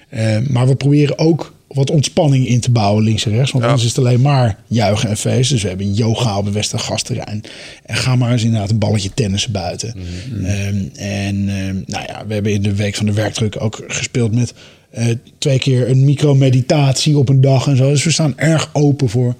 eh, 0.09 0.37
maar 0.49 0.67
we 0.67 0.75
proberen 0.75 1.19
ook 1.19 1.53
wat 1.67 1.89
ontspanning 1.89 2.47
in 2.47 2.59
te 2.59 2.71
bouwen 2.71 3.03
links 3.03 3.25
en 3.25 3.31
rechts. 3.31 3.51
Want 3.51 3.63
Ja. 3.63 3.69
anders 3.69 3.89
is 3.89 3.95
het 3.95 4.05
alleen 4.05 4.21
maar 4.21 4.57
juichen 4.67 5.09
en 5.09 5.17
feesten. 5.17 5.53
Dus 5.53 5.61
we 5.63 5.67
hebben 5.69 5.93
yoga 5.93 6.37
op 6.37 6.45
het 6.45 6.53
Westergasterrein. 6.53 7.41
En 7.85 7.95
ga 7.95 8.15
maar 8.15 8.31
eens 8.31 8.43
inderdaad 8.43 8.69
een 8.69 8.77
balletje 8.79 9.11
tennissen 9.13 9.51
buiten. 9.51 9.95
Ehm, 10.43 10.75
en 10.95 11.49
ehm, 11.49 11.75
nou 11.85 12.03
ja, 12.07 12.23
we 12.27 12.33
hebben 12.33 12.51
in 12.53 12.61
de 12.61 12.75
week 12.75 12.95
van 12.95 13.05
de 13.05 13.13
werkdruk 13.13 13.61
ook 13.61 13.83
gespeeld 13.87 14.35
met 14.35 14.53
eh, 14.95 15.15
twee 15.37 15.59
keer 15.59 15.89
een 15.89 16.05
micromeditatie 16.05 17.17
op 17.17 17.29
een 17.29 17.41
dag 17.41 17.67
en 17.67 17.77
zo. 17.77 17.89
Dus 17.89 18.03
we 18.03 18.11
staan 18.11 18.37
erg 18.37 18.69
open 18.73 19.09
voor, 19.09 19.35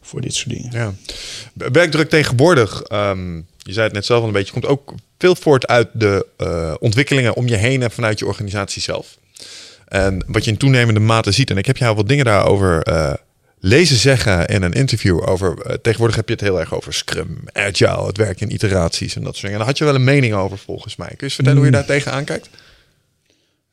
voor 0.00 0.20
dit 0.20 0.34
soort 0.34 0.54
dingen. 0.54 0.70
Ja. 0.72 0.92
Werkdruk 1.72 2.10
tegenwoordig, 2.10 2.82
ehm, 2.82 3.36
je 3.36 3.72
zei 3.72 3.84
het 3.84 3.92
net 3.92 4.06
zelf 4.06 4.20
al 4.20 4.26
een 4.26 4.32
beetje, 4.32 4.52
komt 4.52 4.66
ook 4.66 4.94
veel 5.18 5.34
voort 5.34 5.66
uit 5.66 5.88
de 5.92 6.26
eh, 6.36 6.74
ontwikkelingen 6.78 7.34
om 7.34 7.48
je 7.48 7.56
heen 7.56 7.82
en 7.82 7.90
vanuit 7.90 8.18
je 8.18 8.26
organisatie 8.26 8.82
zelf. 8.82 9.18
En 9.88 10.24
wat 10.26 10.44
je 10.44 10.50
in 10.50 10.56
toenemende 10.56 11.00
mate 11.00 11.32
ziet, 11.32 11.50
en 11.50 11.56
ik 11.56 11.66
heb 11.66 11.76
jou 11.76 11.96
wat 11.96 12.08
dingen 12.08 12.24
daarover 12.24 12.82
eh, 12.82 13.12
lezen 13.60 13.96
zeggen 13.96 14.46
in 14.46 14.62
een 14.62 14.72
interview 14.72 15.28
over. 15.28 15.78
tegenwoordig 15.80 16.16
heb 16.16 16.28
je 16.28 16.34
het 16.34 16.42
heel 16.42 16.60
erg 16.60 16.74
over 16.74 16.94
Scrum, 16.94 17.38
Agile, 17.52 18.06
het 18.06 18.16
werken 18.16 18.48
in 18.48 18.54
iteraties 18.54 19.16
en 19.16 19.22
dat 19.22 19.36
soort 19.36 19.42
dingen. 19.42 19.52
En 19.52 19.58
daar 19.58 19.68
had 19.68 19.78
je 19.78 19.84
wel 19.84 19.94
een 19.94 20.04
mening 20.04 20.34
over 20.34 20.58
volgens 20.58 20.96
mij. 20.96 21.06
Kun 21.06 21.16
je 21.18 21.24
eens 21.24 21.34
vertellen 21.34 21.58
hoe 21.58 21.66
je 21.66 21.72
daar 21.72 21.84
tegenaan 21.84 22.24
kijkt? 22.24 22.48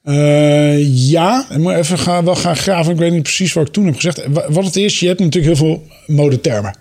Eh, 0.03 1.09
ja, 1.09 1.45
ik 1.51 1.57
moet 1.57 1.73
even 1.73 1.97
gaan, 1.99 2.25
wel 2.25 2.35
gaan 2.35 2.55
graven. 2.55 2.91
Ik 2.93 2.97
weet 2.99 3.11
niet 3.11 3.23
precies 3.23 3.53
wat 3.53 3.67
ik 3.67 3.73
toen 3.73 3.85
heb 3.85 3.95
gezegd. 3.95 4.23
Wa- 4.27 4.45
Wat 4.51 4.65
het 4.65 4.75
is, 4.75 4.99
je 4.99 5.07
hebt 5.07 5.19
natuurlijk 5.19 5.57
heel 5.57 5.65
veel 5.67 5.87
modetermen. 6.07 6.75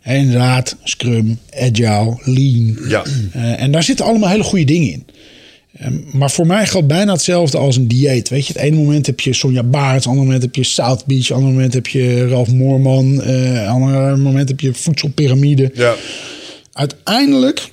Hè, 0.00 0.16
Inderdaad, 0.16 0.76
Scrum, 0.84 1.38
Agile, 1.60 2.18
Lean. 2.24 2.76
Ja. 2.88 3.02
Eh, 3.32 3.62
en 3.62 3.70
daar 3.72 3.82
zitten 3.82 4.04
allemaal 4.04 4.28
hele 4.28 4.42
goede 4.42 4.64
dingen 4.64 4.90
in. 4.92 5.04
Ehm, 5.78 5.92
maar 6.12 6.30
voor 6.30 6.46
mij 6.46 6.66
geldt 6.66 6.86
bijna 6.86 7.12
hetzelfde 7.12 7.58
als 7.58 7.76
een 7.76 7.88
dieet. 7.88 8.28
Weet 8.28 8.46
je, 8.46 8.52
het 8.52 8.62
ene 8.62 8.76
moment 8.76 9.06
heb 9.06 9.20
je 9.20 9.32
Sonja 9.32 9.62
Baarts, 9.62 9.94
het 9.94 10.06
andere 10.06 10.24
moment 10.24 10.42
heb 10.42 10.54
je 10.54 10.64
South 10.64 11.06
Beach, 11.06 11.22
het 11.28 11.32
andere 11.36 11.52
moment 11.52 11.74
heb 11.74 11.86
je 11.86 12.28
Ralf 12.28 12.48
Moorman, 12.52 13.22
eh, 13.22 13.52
het 13.60 13.66
andere 13.68 14.16
moment 14.16 14.48
heb 14.48 14.60
je 14.60 14.74
voedselpyramide. 14.74 15.70
Ja. 15.74 15.94
Uiteindelijk 16.72 17.70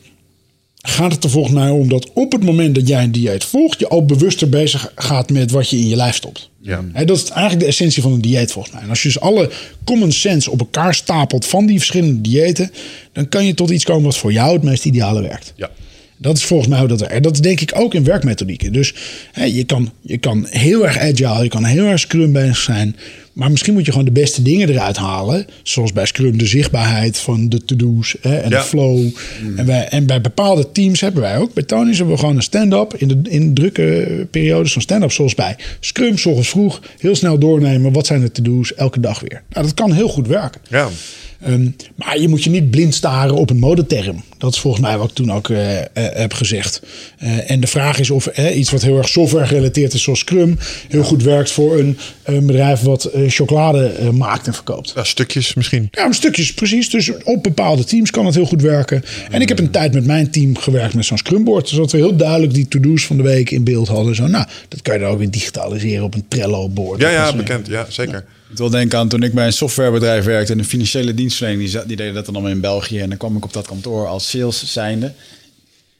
gaat 0.89 1.11
het 1.11 1.23
er 1.23 1.29
volgens 1.29 1.53
mij 1.53 1.69
om 1.69 1.89
dat 1.89 2.09
op 2.13 2.31
het 2.31 2.43
moment 2.43 2.75
dat 2.75 2.87
jij 2.87 3.03
een 3.03 3.11
dieet 3.11 3.43
volgt, 3.43 3.79
je 3.79 3.87
al 3.87 4.05
bewuster 4.05 4.49
bezig 4.49 4.91
gaat 4.95 5.29
met 5.29 5.51
wat 5.51 5.69
je 5.69 5.77
in 5.77 5.87
je 5.87 5.95
lijf 5.95 6.15
stopt. 6.15 6.49
Ja. 6.61 6.83
Dat 7.05 7.17
is 7.17 7.29
eigenlijk 7.29 7.59
de 7.59 7.65
essentie 7.65 8.01
van 8.01 8.11
een 8.11 8.21
dieet 8.21 8.51
volgens 8.51 8.73
mij. 8.73 8.83
En 8.83 8.89
als 8.89 9.01
je 9.01 9.07
dus 9.07 9.19
alle 9.19 9.49
common 9.83 10.11
sense 10.11 10.51
op 10.51 10.59
elkaar 10.59 10.95
stapelt 10.95 11.45
van 11.45 11.65
die 11.65 11.77
verschillende 11.77 12.21
diëten, 12.21 12.71
dan 13.11 13.29
kan 13.29 13.45
je 13.45 13.53
tot 13.53 13.69
iets 13.69 13.83
komen 13.83 14.03
wat 14.03 14.17
voor 14.17 14.31
jou 14.31 14.53
het 14.53 14.63
meest 14.63 14.85
ideale 14.85 15.21
werkt. 15.21 15.53
Ja. 15.55 15.69
Dat 16.17 16.37
is 16.37 16.43
volgens 16.45 16.69
mij 16.69 16.79
hoe 16.79 16.87
dat. 16.87 17.01
En 17.01 17.21
dat 17.21 17.43
denk 17.43 17.59
ik 17.61 17.71
ook 17.75 17.93
in 17.93 18.03
werkmethodieken. 18.03 18.73
Dus 18.73 18.93
hè, 19.31 19.43
je, 19.43 19.63
kan, 19.63 19.91
je 20.01 20.17
kan 20.17 20.47
heel 20.49 20.85
erg 20.85 20.97
agile, 20.99 21.43
je 21.43 21.49
kan 21.49 21.63
heel 21.63 21.85
erg 21.85 21.99
Scrum 21.99 22.31
bezig 22.31 22.57
zijn. 22.57 22.95
Maar 23.33 23.51
misschien 23.51 23.73
moet 23.73 23.85
je 23.85 23.91
gewoon 23.91 24.05
de 24.05 24.11
beste 24.11 24.41
dingen 24.41 24.69
eruit 24.69 24.97
halen. 24.97 25.45
Zoals 25.63 25.93
bij 25.93 26.05
Scrum 26.05 26.37
de 26.37 26.45
zichtbaarheid 26.45 27.17
van 27.17 27.49
de 27.49 27.65
to-do's 27.65 28.15
hè, 28.21 28.35
en 28.37 28.49
Ja. 28.49 28.59
de 28.59 28.65
flow. 28.65 29.07
En, 29.55 29.65
bij, 29.65 29.87
en 29.87 30.05
bij 30.05 30.21
bepaalde 30.21 30.71
teams 30.71 31.01
hebben 31.01 31.21
wij 31.21 31.37
ook. 31.37 31.53
Bij 31.53 31.63
Tony's 31.63 31.97
hebben 31.97 32.15
we 32.15 32.19
gewoon 32.21 32.35
een 32.35 32.41
stand-up 32.43 32.93
in 32.97 33.07
de 33.07 33.19
in 33.29 33.53
drukke 33.53 34.27
periodes 34.31 34.73
van 34.73 34.81
stand-up. 34.81 35.11
Zoals 35.11 35.35
bij 35.35 35.55
Scrum, 35.79 36.17
s 36.17 36.25
ochtends 36.25 36.49
vroeg. 36.49 36.81
Heel 36.99 37.15
snel 37.15 37.39
doornemen. 37.39 37.91
Wat 37.91 38.05
zijn 38.05 38.21
de 38.21 38.31
to-do's? 38.31 38.73
Elke 38.73 38.99
dag 38.99 39.19
weer. 39.19 39.43
Nou, 39.49 39.65
dat 39.65 39.73
kan 39.75 39.91
heel 39.91 40.07
goed 40.09 40.27
werken. 40.27 40.61
Ja. 40.69 40.89
Ehm, 41.41 41.69
maar 41.95 42.19
je 42.19 42.27
moet 42.27 42.43
je 42.43 42.49
niet 42.49 42.69
blind 42.69 42.95
staren 42.95 43.35
op 43.35 43.49
een 43.49 43.57
modeterm. 43.57 44.23
Dat 44.37 44.53
is 44.53 44.59
volgens 44.59 44.83
mij 44.83 44.97
wat 44.97 45.09
ik 45.09 45.15
toen 45.15 45.31
ook 45.31 45.49
eh, 45.49 45.79
eh, 45.79 45.85
heb 45.93 46.33
gezegd. 46.33 46.81
Eh, 47.17 47.51
en 47.51 47.59
de 47.59 47.67
vraag 47.67 47.99
is 47.99 48.09
of 48.09 48.37
iets 48.37 48.71
wat 48.71 48.81
heel 48.81 48.97
erg 48.97 49.09
software 49.09 49.47
gerelateerd 49.47 49.93
is, 49.93 50.03
zoals 50.03 50.19
Scrum, 50.19 50.57
heel 50.87 51.03
goed 51.03 51.23
werkt 51.23 51.51
voor 51.51 51.79
een, 51.79 51.97
een 52.23 52.45
bedrijf 52.45 52.81
wat 52.81 53.09
chocolade 53.27 54.11
maakt 54.13 54.47
en 54.47 54.53
verkoopt. 54.53 54.91
Ja, 54.95 55.03
stukjes 55.03 55.53
misschien. 55.53 55.87
Ja, 55.91 56.11
stukjes 56.11 56.53
precies. 56.53 56.89
Dus 56.89 57.11
op 57.23 57.43
bepaalde 57.43 57.83
teams 57.83 58.11
kan 58.11 58.25
het 58.25 58.35
heel 58.35 58.45
goed 58.45 58.61
werken. 58.61 59.03
En 59.31 59.41
ik 59.41 59.49
heb 59.49 59.59
een 59.59 59.71
tijd 59.71 59.93
met 59.93 60.05
mijn 60.05 60.31
team 60.31 60.57
gewerkt 60.57 60.93
met 60.93 61.05
zo'n 61.05 61.17
Scrumboard. 61.17 61.69
Zodat 61.69 61.91
we 61.91 61.97
heel 61.97 62.15
duidelijk 62.15 62.53
die 62.53 62.67
to-do's 62.67 63.05
van 63.05 63.17
de 63.17 63.23
week 63.23 63.51
in 63.51 63.63
beeld 63.63 63.87
hadden. 63.87 64.15
Zo, 64.15 64.27
nou, 64.27 64.45
dat 64.67 64.81
kan 64.81 64.93
je 64.93 64.99
dan 64.99 65.09
ook 65.09 65.17
weer 65.17 65.31
digitaliseren 65.31 66.03
op 66.03 66.13
een 66.13 66.25
Trello-board. 66.27 67.01
Ja, 67.01 67.09
ja, 67.09 67.35
bekend. 67.35 67.67
Ja, 67.67 67.85
zeker. 67.89 68.25
Ik 68.55 68.61
wil 68.61 68.69
denken 68.69 68.99
aan 68.99 69.07
toen 69.07 69.23
ik 69.23 69.33
bij 69.33 69.45
een 69.45 69.53
softwarebedrijf 69.53 70.25
werkte 70.25 70.51
en 70.51 70.59
een 70.59 70.65
financiële 70.65 71.13
dienstverlening, 71.13 71.69
die, 71.69 71.85
die 71.85 71.95
deden 71.95 72.13
dat 72.13 72.25
dan 72.25 72.33
allemaal 72.33 72.53
in 72.53 72.61
België. 72.61 72.99
En 72.99 73.09
dan 73.09 73.17
kwam 73.17 73.37
ik 73.37 73.43
op 73.43 73.53
dat 73.53 73.67
kantoor 73.67 74.07
als 74.07 74.29
sales 74.29 74.71
zijnde. 74.73 75.05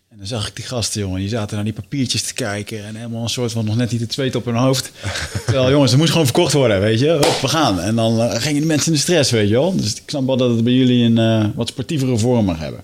En 0.09 0.17
dan 0.17 0.27
zag 0.27 0.47
ik 0.47 0.55
die 0.55 0.65
gasten, 0.65 1.01
jongen, 1.01 1.19
die 1.19 1.29
zaten 1.29 1.55
naar 1.55 1.63
die 1.65 1.73
papiertjes 1.73 2.21
te 2.21 2.33
kijken 2.33 2.85
en 2.85 2.95
helemaal 2.95 3.23
een 3.23 3.29
soort 3.29 3.51
van 3.51 3.65
nog 3.65 3.75
net 3.75 3.91
niet 3.91 4.01
het 4.01 4.13
zweet 4.13 4.35
op 4.35 4.45
hun 4.45 4.55
hoofd. 4.55 4.91
Terwijl, 5.45 5.69
jongens, 5.69 5.91
er 5.91 5.97
moest 5.97 6.11
gewoon 6.11 6.25
verkocht 6.25 6.53
worden, 6.53 6.79
weet 6.79 6.99
je. 6.99 7.19
We 7.41 7.47
gaan. 7.47 7.79
En 7.79 7.95
dan 7.95 8.21
eh, 8.21 8.41
gingen 8.41 8.57
die 8.57 8.65
mensen 8.65 8.87
in 8.87 8.93
de 8.93 8.99
stress, 8.99 9.31
weet 9.31 9.47
je 9.47 9.53
wel. 9.53 9.75
Dus 9.75 9.95
ik 9.95 10.01
snap 10.05 10.25
wel 10.25 10.37
dat 10.37 10.49
het 10.49 10.63
bij 10.63 10.73
jullie 10.73 11.05
een 11.05 11.17
eh, 11.17 11.45
wat 11.55 11.67
sportievere 11.67 12.17
vorm 12.17 12.45
mag 12.45 12.59
hebben. 12.59 12.83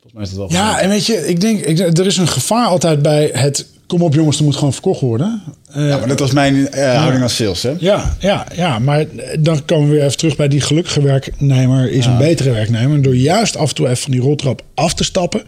Volgens 0.00 0.12
mij 0.12 0.22
is 0.22 0.30
dat 0.30 0.38
wel 0.38 0.60
Ja, 0.60 0.80
en 0.80 0.88
weet 0.88 1.06
je, 1.06 1.28
ik 1.28 1.40
denk, 1.40 1.60
ik, 1.60 1.98
er 1.98 2.06
is 2.06 2.16
een 2.16 2.28
gevaar 2.28 2.66
altijd 2.66 3.02
bij 3.02 3.30
het... 3.32 3.66
Kom 3.86 4.02
op 4.02 4.14
jongens, 4.14 4.38
er 4.38 4.44
moet 4.44 4.56
gewoon 4.56 4.72
verkocht 4.72 5.00
worden. 5.00 5.42
Eh, 5.72 5.88
Ja, 5.88 5.98
maar 5.98 6.08
dat 6.08 6.18
was 6.18 6.32
mijn 6.32 6.68
eh, 6.68 6.96
houding 6.96 7.22
als 7.22 7.36
sales, 7.36 7.62
hè. 7.62 7.72
Ja, 7.78 8.16
ja, 8.18 8.46
ja, 8.54 8.78
maar 8.78 9.06
dan 9.38 9.64
komen 9.64 9.88
we 9.88 9.94
weer 9.94 10.04
even 10.04 10.16
terug 10.16 10.36
bij 10.36 10.48
die 10.48 10.60
gelukkige 10.60 11.02
werknemer 11.02 11.90
is 11.90 12.06
een 12.06 12.18
betere 12.18 12.50
werknemer. 12.50 13.02
Door 13.02 13.16
juist 13.16 13.56
af 13.56 13.68
en 13.68 13.74
toe 13.74 13.86
even 13.86 13.96
van 14.02 14.12
die 14.12 14.20
roltrap 14.20 14.62
af 14.74 14.94
te 14.94 15.04
stappen. 15.04 15.42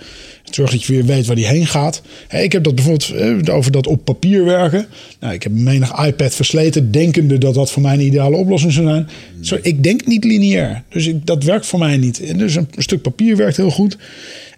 Zorg 0.51 0.71
dat 0.71 0.83
je 0.85 0.93
weer 0.93 1.05
weet 1.05 1.27
waar 1.27 1.37
die 1.37 1.47
heen 1.47 1.67
gaat. 1.67 2.03
Ik 2.31 2.53
heb 2.53 2.65
dat 2.65 2.75
bijvoorbeeld 2.75 3.11
eh, 3.47 3.55
over 3.55 3.73
dat 3.73 3.87
op 3.87 4.05
papier 4.05 4.45
werken. 4.45 4.87
Nou, 5.21 5.35
ik 5.35 5.43
heb 5.43 5.53
menig 5.53 6.05
iPad 6.07 6.35
versleten, 6.35 6.91
denkende 6.91 7.39
dat 7.39 7.55
dat 7.55 7.71
voor 7.71 7.83
mij 7.83 7.95
een 7.95 8.01
ideale 8.07 8.37
oplossing 8.37 8.73
zou 8.73 8.87
zijn. 8.87 9.09
Zo, 9.41 9.59
ik 9.63 9.83
denk 9.83 10.07
niet 10.07 10.25
lineair. 10.25 10.83
Dus 10.89 11.07
ik, 11.07 11.27
dat 11.27 11.43
werkt 11.45 11.67
voor 11.67 11.79
mij 11.79 11.97
niet. 11.97 12.21
En 12.25 12.39
dus 12.39 12.55
een, 12.55 12.69
een 12.75 12.83
stuk 12.83 13.03
papier 13.03 13.37
werkt 13.37 13.57
heel 13.57 13.71
goed. 13.71 13.97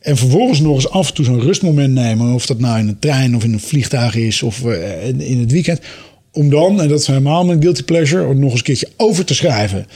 En 0.02 0.16
vervolgens 0.16 0.60
nog 0.60 0.74
eens 0.74 0.90
af 0.90 1.09
en 1.09 1.14
toe 1.14 1.24
zo'n 1.24 1.40
rustmoment 1.40 1.94
nemen. 1.94 2.34
Of 2.34 2.46
dat 2.46 2.59
nou 2.59 2.78
in 2.78 2.88
een 2.88 2.98
trein 2.98 3.36
of 3.36 3.44
in 3.44 3.52
een 3.52 3.60
vliegtuig 3.69 4.15
is 4.15 4.43
of 4.43 4.65
eh, 4.65 5.09
in 5.09 5.40
het 5.40 5.53
weekend. 5.53 5.81
Om 6.32 6.51
dan, 6.51 6.81
en 6.81 6.89
dat 6.89 7.01
is 7.01 7.07
helemaal 7.07 7.45
mijn 7.45 7.62
guilty 7.62 7.82
pleasure, 7.82 8.27
om 8.27 8.39
nog 8.39 8.51
eens 8.51 8.59
een 8.59 8.65
keertje 8.65 8.89
over 8.97 9.24
te 9.24 9.35
schrijven 9.35 9.86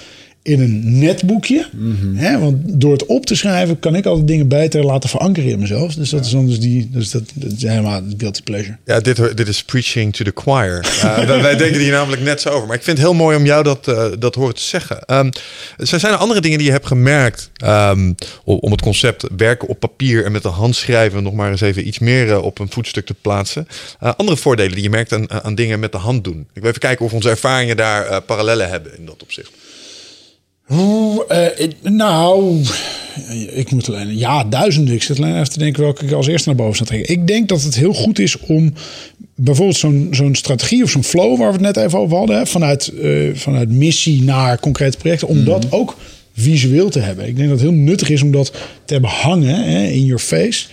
in 0.42 0.60
een 0.60 0.98
netboekje. 0.98 1.68
Hè, 2.14 2.38
want 2.38 2.56
door 2.80 2.92
het 2.92 3.06
op 3.06 3.26
te 3.26 3.34
schrijven 3.34 3.78
kan 3.78 3.94
ik 3.94 4.06
altijd 4.06 4.26
dingen 4.26 4.48
beter 4.48 4.84
laten 4.84 5.08
verankeren 5.08 5.50
in 5.50 5.58
mezelf. 5.58 5.94
Dus 5.94 6.10
dat 6.10 6.24
is 6.24 6.30
dan 6.30 6.46
dus 6.46 6.60
die, 6.60 6.88
dus 6.90 7.10
dat, 7.10 7.22
dat 7.34 7.52
is 7.52 7.62
helemaal 7.62 8.00
guilty 8.16 8.42
pleasure. 8.42 8.76
Ja, 8.84 9.00
dit, 9.00 9.36
dit 9.36 9.48
is 9.48 9.64
preaching 9.64 10.14
to 10.14 10.24
the 10.24 10.32
choir. 10.34 10.80
Wij, 11.26 11.42
wij 11.42 11.56
denken 11.56 11.80
hier 11.80 11.92
namelijk 11.92 12.22
net 12.22 12.40
zo 12.40 12.48
over. 12.48 12.66
Maar 12.66 12.76
ik 12.76 12.82
vind 12.82 12.98
het 12.98 13.06
heel 13.06 13.16
mooi 13.16 13.36
om 13.36 13.44
jou 13.44 13.62
dat, 13.62 13.88
eh, 13.88 14.06
dat 14.18 14.34
horen 14.34 14.54
te 14.54 14.62
zeggen. 14.62 15.04
Ehm, 15.04 15.30
zijn 15.76 16.12
er 16.12 16.18
andere 16.18 16.40
dingen 16.40 16.58
die 16.58 16.66
je 16.66 16.72
hebt 16.72 16.86
gemerkt 16.86 17.50
ehm, 17.56 18.12
om, 18.44 18.70
het 18.70 18.82
concept 18.82 19.26
werken 19.36 19.68
op 19.68 19.80
papier 19.80 20.24
en 20.24 20.32
met 20.32 20.42
de 20.42 20.48
hand 20.48 20.76
schrijven 20.76 21.22
nog 21.22 21.32
maar 21.32 21.50
eens 21.50 21.60
even 21.60 21.86
iets 21.86 21.98
meer 21.98 22.30
eh, 22.30 22.42
op 22.42 22.58
een 22.58 22.70
voetstuk 22.70 23.06
te 23.06 23.14
plaatsen? 23.14 23.68
Eh, 24.00 24.12
andere 24.16 24.38
voordelen 24.38 24.72
die 24.72 24.82
je 24.82 24.90
merkt 24.90 25.12
aan, 25.12 25.30
aan 25.30 25.54
dingen 25.54 25.80
met 25.80 25.92
de 25.92 25.98
hand 25.98 26.24
doen. 26.24 26.46
Ik 26.52 26.60
wil 26.60 26.68
even 26.68 26.80
kijken 26.80 27.04
of 27.04 27.12
onze 27.12 27.30
ervaringen 27.30 27.76
daar 27.76 28.22
parallellen 28.22 28.68
hebben 28.68 28.98
in 28.98 29.06
dat 29.06 29.22
opzicht. 29.22 29.50
Oeh, 30.72 31.20
eh, 31.28 31.68
nou, 31.82 32.60
ik 33.52 33.70
moet 33.70 33.88
alleen, 33.88 34.18
ja, 34.18 34.44
duizenden. 34.44 34.94
Ik 34.94 35.02
zit 35.02 35.18
alleen 35.18 35.34
even 35.34 35.50
te 35.50 35.58
denken 35.58 35.82
welke 35.82 36.04
ik 36.04 36.12
als 36.12 36.26
eerste 36.26 36.48
naar 36.48 36.56
boven 36.56 36.78
te 36.78 36.84
trekken. 36.84 37.14
Ik 37.14 37.26
denk 37.26 37.48
dat 37.48 37.62
het 37.62 37.74
heel 37.74 37.92
goed 37.92 38.18
is 38.18 38.38
om 38.38 38.72
bijvoorbeeld 39.34 39.76
zo'n 39.76 40.08
zo'n 40.10 40.34
strategie 40.34 40.82
of 40.82 40.90
zo'n 40.90 41.04
flow 41.04 41.38
waar 41.38 41.52
we 41.52 41.64
het 41.66 41.76
net 41.76 41.84
even 41.84 41.98
over 41.98 42.16
hadden, 42.16 42.36
hè, 42.36 42.46
vanuit, 42.46 42.88
eh, 42.88 43.10
vanuit 43.34 43.70
missie 43.70 44.22
naar 44.22 44.60
concrete 44.60 44.96
projecten, 44.98 45.28
om 45.28 45.44
dat 45.44 45.72
ook 45.72 45.96
visueel 46.36 46.90
te 46.90 46.98
hebben. 47.00 47.26
Ik 47.26 47.36
denk 47.36 47.48
dat 47.48 47.60
het 47.60 47.68
heel 47.68 47.78
nuttig 47.78 48.08
is 48.10 48.22
om 48.22 48.32
dat 48.32 48.52
te 48.84 48.92
hebben 48.92 49.10
hangen 49.10 49.64
hè, 49.64 49.86
in 49.86 50.04
your 50.04 50.22
face. 50.22 50.66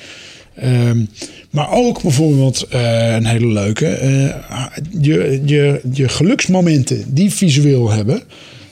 Ehm, 0.55 1.05
maar 1.49 1.71
ook 1.71 2.01
bijvoorbeeld 2.01 2.67
eh, 2.69 3.13
een 3.13 3.25
hele 3.25 3.47
leuke. 3.47 3.87
eh, 3.87 4.65
je, 4.99 5.41
je, 5.45 5.81
je 5.93 6.09
geluksmomenten 6.09 7.03
die 7.07 7.31
visueel 7.33 7.91
hebben. 7.91 8.21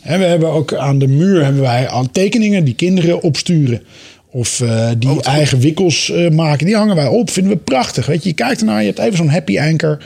En 0.08 0.20
we 0.20 0.26
hebben 0.26 0.50
ook 0.50 0.74
aan 0.74 1.00
de 1.00 1.08
muur 1.08 1.44
hebben 1.44 1.62
wij 1.62 1.88
al 1.88 2.12
tekeningen 2.12 2.64
die 2.64 2.76
kinderen 2.76 3.22
opsturen. 3.22 3.84
Of 4.32 4.62
eh, 4.62 4.90
die 4.98 5.22
eigen 5.22 5.60
wikkels 5.60 6.12
eh, 6.12 6.30
maken. 6.30 6.66
Die 6.66 6.76
hangen 6.76 6.96
wij 6.96 7.08
op. 7.08 7.30
Vinden 7.30 7.54
we 7.54 7.58
prachtig. 7.58 8.06
Weet 8.06 8.24
je, 8.24 8.30
je 8.30 8.36
kijkt 8.36 8.60
ernaar. 8.60 8.80
Je 8.80 8.86
hebt 8.86 9.00
even 9.00 9.18
zo'n 9.18 9.30
happy 9.30 9.60
anchor. 9.60 9.98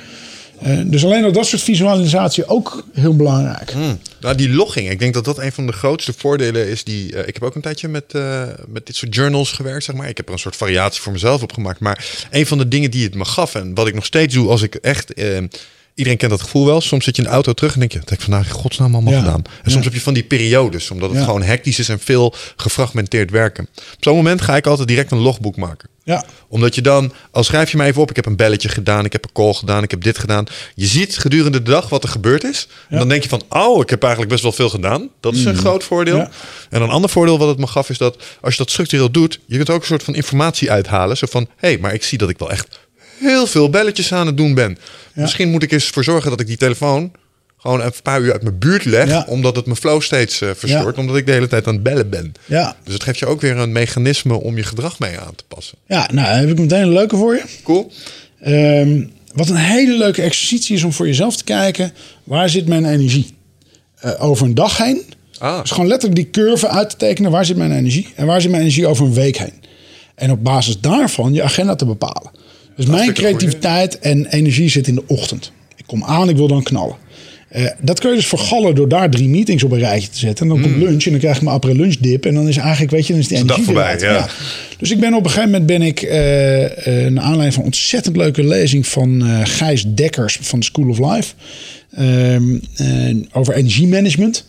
Eh, 0.61 0.77
dus 0.85 1.05
alleen 1.05 1.23
al 1.23 1.31
dat 1.31 1.45
soort 1.45 1.61
visualisatie 1.61 2.47
ook 2.47 2.85
heel 2.93 3.15
belangrijk. 3.15 3.71
Hmm. 3.71 3.99
Nou, 4.21 4.35
die 4.35 4.49
logging. 4.49 4.89
Ik 4.89 4.99
denk 4.99 5.13
dat 5.13 5.25
dat 5.25 5.37
een 5.37 5.51
van 5.51 5.65
de 5.65 5.73
grootste 5.73 6.13
voordelen 6.17 6.67
is. 6.67 6.83
Die, 6.83 7.07
ik 7.25 7.33
heb 7.33 7.43
ook 7.43 7.55
een 7.55 7.61
tijdje 7.61 7.87
met, 7.87 8.13
met 8.67 8.85
dit 8.85 8.95
soort 8.95 9.15
journals 9.15 9.51
gewerkt, 9.51 9.83
zeg 9.83 9.95
maar. 9.95 10.09
Ik 10.09 10.17
heb 10.17 10.27
er 10.27 10.33
een 10.33 10.39
soort 10.39 10.55
variatie 10.55 11.01
voor 11.01 11.11
mezelf 11.11 11.43
op 11.43 11.53
gemaakt. 11.53 11.79
Maar 11.79 12.27
een 12.31 12.45
van 12.45 12.57
de 12.57 12.67
dingen 12.67 12.91
die 12.91 13.03
het 13.03 13.15
me 13.15 13.25
gaf 13.25 13.55
en 13.55 13.73
wat 13.73 13.87
ik 13.87 13.93
nog 13.93 14.05
steeds 14.05 14.33
doe 14.33 14.49
als 14.49 14.61
ik 14.61 14.75
echt... 14.75 15.13
iedereen 15.95 16.17
kent 16.19 16.31
dat 16.31 16.41
gevoel 16.41 16.65
wel. 16.65 16.81
Soms 16.81 17.03
zit 17.03 17.15
je 17.15 17.21
in 17.21 17.27
de 17.27 17.33
auto 17.33 17.53
terug 17.53 17.73
en 17.73 17.79
denk 17.79 17.91
je, 17.91 17.99
dat 17.99 18.09
heb 18.09 18.17
ik 18.17 18.23
vandaag 18.23 18.45
in 18.45 18.51
godsnaam 18.53 18.93
allemaal 18.93 19.13
Ja. 19.13 19.19
gedaan. 19.19 19.41
En 19.63 19.71
soms 19.71 19.85
heb 19.85 19.93
je 19.93 20.01
van 20.01 20.13
die 20.13 20.23
periodes, 20.23 20.91
omdat 20.91 21.09
het 21.09 21.17
Ja. 21.19 21.25
gewoon 21.25 21.41
hectisch 21.43 21.79
is 21.79 21.89
en 21.89 21.99
veel 21.99 22.33
gefragmenteerd 22.55 23.31
werken. 23.31 23.67
Op 23.75 23.97
zo'n 24.03 24.15
moment 24.15 24.41
ga 24.41 24.55
ik 24.55 24.67
altijd 24.67 24.87
direct 24.87 25.11
een 25.11 25.17
logboek 25.17 25.55
maken 25.55 25.89
Ja, 26.03 26.25
omdat 26.47 26.75
je 26.75 26.81
dan, 26.81 27.13
al 27.31 27.43
schrijf 27.43 27.71
je 27.71 27.77
mij 27.77 27.87
even 27.87 28.01
op, 28.01 28.09
ik 28.09 28.15
heb 28.15 28.25
een 28.25 28.35
belletje 28.35 28.69
gedaan, 28.69 29.05
ik 29.05 29.11
heb 29.11 29.23
een 29.23 29.31
call 29.33 29.53
gedaan, 29.53 29.83
ik 29.83 29.91
heb 29.91 30.03
dit 30.03 30.17
gedaan. 30.17 30.45
Je 30.75 30.85
ziet 30.85 31.17
gedurende 31.17 31.61
de 31.63 31.71
dag 31.71 31.89
wat 31.89 32.03
er 32.03 32.09
gebeurd 32.09 32.43
is. 32.43 32.67
En 32.89 32.97
dan 32.97 33.09
denk 33.09 33.23
je 33.23 33.29
van, 33.29 33.41
oh, 33.49 33.81
ik 33.81 33.89
heb 33.89 34.01
eigenlijk 34.01 34.31
best 34.31 34.43
wel 34.43 34.51
veel 34.51 34.69
gedaan. 34.69 35.09
Dat 35.19 35.33
is 35.35 35.45
een 35.45 35.55
groot 35.55 35.83
voordeel. 35.83 36.27
En 36.69 36.81
een 36.81 36.89
ander 36.89 37.09
voordeel 37.09 37.37
wat 37.37 37.47
het 37.47 37.57
me 37.57 37.67
gaf 37.67 37.89
is 37.89 37.97
dat 37.97 38.23
als 38.41 38.51
je 38.53 38.57
dat 38.59 38.69
structureel 38.71 39.11
doet, 39.11 39.39
je 39.45 39.55
kunt 39.55 39.69
ook 39.69 39.81
een 39.81 39.87
soort 39.87 40.03
van 40.03 40.15
informatie 40.15 40.71
uithalen. 40.71 41.17
Zo 41.17 41.27
van, 41.29 41.47
hé, 41.57 41.67
hey, 41.67 41.77
maar 41.77 41.93
ik 41.93 42.03
zie 42.03 42.17
dat 42.17 42.29
ik 42.29 42.37
wel 42.37 42.51
echt 42.51 42.79
heel 43.21 43.47
veel 43.47 43.69
belletjes 43.69 44.13
aan 44.13 44.25
het 44.27 44.37
doen 44.37 44.53
ben. 44.53 44.77
Misschien 45.13 45.49
moet 45.49 45.63
ik 45.63 45.71
eens 45.71 45.87
voor 45.87 46.03
zorgen 46.03 46.29
dat 46.29 46.39
ik 46.39 46.47
die 46.47 46.57
telefoon 46.57 47.11
gewoon 47.57 47.81
een 47.81 47.91
paar 48.03 48.21
uur 48.21 48.31
uit 48.31 48.43
mijn 48.43 48.59
buurt 48.59 48.85
leg, 48.85 49.07
Ja. 49.07 49.25
omdat 49.27 49.55
het 49.55 49.65
mijn 49.65 49.77
flow 49.77 50.01
steeds 50.01 50.41
eh, 50.41 50.49
verstoort, 50.55 50.97
omdat 50.97 51.15
ik 51.15 51.25
de 51.25 51.31
hele 51.31 51.47
tijd 51.47 51.67
aan 51.67 51.73
het 51.73 51.83
bellen 51.83 52.09
ben. 52.09 52.33
ja. 52.45 52.75
Dus 52.83 52.93
het 52.93 53.03
geeft 53.03 53.19
je 53.19 53.25
ook 53.25 53.41
weer 53.41 53.57
een 53.57 53.71
mechanisme 53.71 54.33
om 54.41 54.57
je 54.57 54.63
gedrag 54.63 54.99
mee 54.99 55.19
aan 55.19 55.35
te 55.35 55.43
passen. 55.47 55.77
ja 55.87 56.09
nou 56.13 56.27
heb 56.27 56.49
ik 56.49 56.59
meteen 56.59 56.81
een 56.81 56.93
leuke 56.93 57.15
voor 57.17 57.35
je. 57.35 57.43
Cool. 57.63 57.91
Ehm, 58.39 59.03
wat 59.33 59.49
een 59.49 59.55
hele 59.55 59.97
leuke 59.97 60.21
exercitie 60.21 60.75
is 60.75 60.83
om 60.83 60.93
voor 60.93 61.07
jezelf 61.07 61.35
te 61.37 61.43
kijken. 61.43 61.93
Waar 62.23 62.49
zit 62.49 62.67
mijn 62.67 62.85
energie? 62.85 63.35
Eh, 63.99 64.11
over 64.23 64.45
een 64.45 64.55
dag 64.55 64.77
heen. 64.77 65.03
Ah. 65.39 65.61
Dus 65.61 65.71
gewoon 65.71 65.87
letterlijk 65.87 66.21
die 66.21 66.29
curve 66.43 66.67
uit 66.67 66.89
te 66.89 66.95
tekenen. 66.95 67.31
Waar 67.31 67.45
zit 67.45 67.57
mijn 67.57 67.71
energie? 67.71 68.07
En 68.15 68.25
waar 68.25 68.41
zit 68.41 68.49
mijn 68.49 68.61
energie 68.63 68.87
over 68.87 69.05
een 69.05 69.13
week 69.13 69.37
heen? 69.37 69.53
En 70.15 70.31
op 70.31 70.43
basis 70.43 70.79
daarvan 70.79 71.33
je 71.33 71.43
agenda 71.43 71.75
te 71.75 71.85
bepalen. 71.85 72.31
Dus 72.75 72.85
mijn 72.85 72.99
goeie. 72.99 73.13
creativiteit 73.13 73.99
en 73.99 74.25
energie 74.25 74.69
zit 74.69 74.87
in 74.87 74.95
de 74.95 75.03
ochtend. 75.07 75.51
Ik 75.75 75.83
kom 75.87 76.03
aan, 76.03 76.29
ik 76.29 76.35
wil 76.35 76.47
dan 76.47 76.63
knallen. 76.63 76.95
Eh, 77.49 77.65
dat 77.81 77.99
kun 77.99 78.09
je 78.09 78.15
dus 78.15 78.27
vergallen 78.27 78.75
door 78.75 78.87
daar 78.89 79.09
drie 79.09 79.29
meetings 79.29 79.63
op 79.63 79.71
een 79.71 79.79
rijtje 79.79 80.09
te 80.09 80.17
zetten. 80.17 80.45
En 80.49 80.53
dan 80.53 80.61
komt 80.61 80.75
lunch 80.83 81.03
en 81.05 81.11
dan 81.11 81.19
krijg 81.19 81.35
ik 81.35 81.41
mijn 81.41 81.55
après 81.55 81.75
lunch 81.75 81.95
dip. 81.99 82.25
En 82.25 82.33
dan 82.33 82.47
is 82.47 82.57
eigenlijk, 82.57 82.91
weet 82.91 83.07
je, 83.07 83.13
dan 83.13 83.21
is 83.21 83.27
die 83.27 83.37
energie 83.37 83.65
dag 83.65 83.65
voorbij, 83.65 83.99
ja. 83.99 84.27
Dus 84.77 84.91
ik 84.91 84.99
ben 84.99 85.13
op 85.13 85.23
een 85.23 85.29
gegeven 85.29 85.49
moment 85.51 85.67
ben 85.67 85.81
ik, 85.81 86.01
eh 86.01 86.17
naar 87.09 87.23
aanleiding 87.23 87.53
van 87.53 87.61
een 87.63 87.65
ontzettend 87.65 88.15
leuke 88.15 88.43
lezing 88.43 88.87
van 88.87 89.23
Gijs 89.43 89.83
Dekkers 89.87 90.37
van 90.41 90.59
de 90.59 90.65
School 90.65 90.89
of 90.89 90.99
Life. 90.99 91.33
ehm, 91.95 92.57
eh, 92.75 93.15
over 93.31 93.53
energiemanagement. 93.53 94.45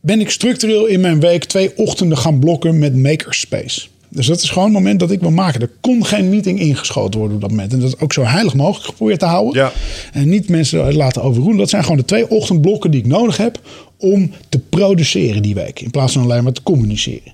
Ben 0.00 0.20
ik 0.20 0.30
structureel 0.30 0.86
in 0.86 1.00
mijn 1.00 1.20
week 1.20 1.44
twee 1.44 1.76
ochtenden 1.76 2.18
gaan 2.18 2.38
blokken 2.38 2.78
met 2.78 2.96
Makerspace. 2.96 3.80
Dus 4.10 4.26
dat 4.26 4.42
is 4.42 4.48
gewoon 4.48 4.64
het 4.64 4.72
moment 4.72 5.00
dat 5.00 5.10
ik 5.10 5.20
wil 5.20 5.30
maken. 5.30 5.60
Er 5.60 5.70
kon 5.80 6.06
geen 6.06 6.28
meeting 6.28 6.60
ingeschoten 6.60 7.18
worden 7.18 7.36
op 7.36 7.42
dat 7.42 7.50
moment. 7.50 7.72
En 7.72 7.80
dat 7.80 8.00
ook 8.00 8.12
zo 8.12 8.22
heilig 8.22 8.54
mogelijk 8.54 8.84
geprobeerd 8.84 9.18
te 9.18 9.24
houden. 9.24 9.62
Ja. 9.62 9.72
En 10.12 10.28
niet 10.28 10.48
mensen 10.48 10.94
laten 10.94 11.22
overroelen. 11.22 11.58
Dat 11.58 11.70
zijn 11.70 11.82
gewoon 11.82 11.98
de 11.98 12.04
twee 12.04 12.30
ochtendblokken 12.30 12.90
die 12.90 13.00
ik 13.00 13.06
nodig 13.06 13.36
heb 13.36 13.60
om 13.98 14.32
te 14.48 14.58
produceren 14.58 15.42
die 15.42 15.54
week. 15.54 15.80
In 15.80 15.90
plaats 15.90 16.12
van 16.12 16.22
alleen 16.22 16.42
maar 16.42 16.52
te 16.52 16.62
communiceren. 16.62 17.32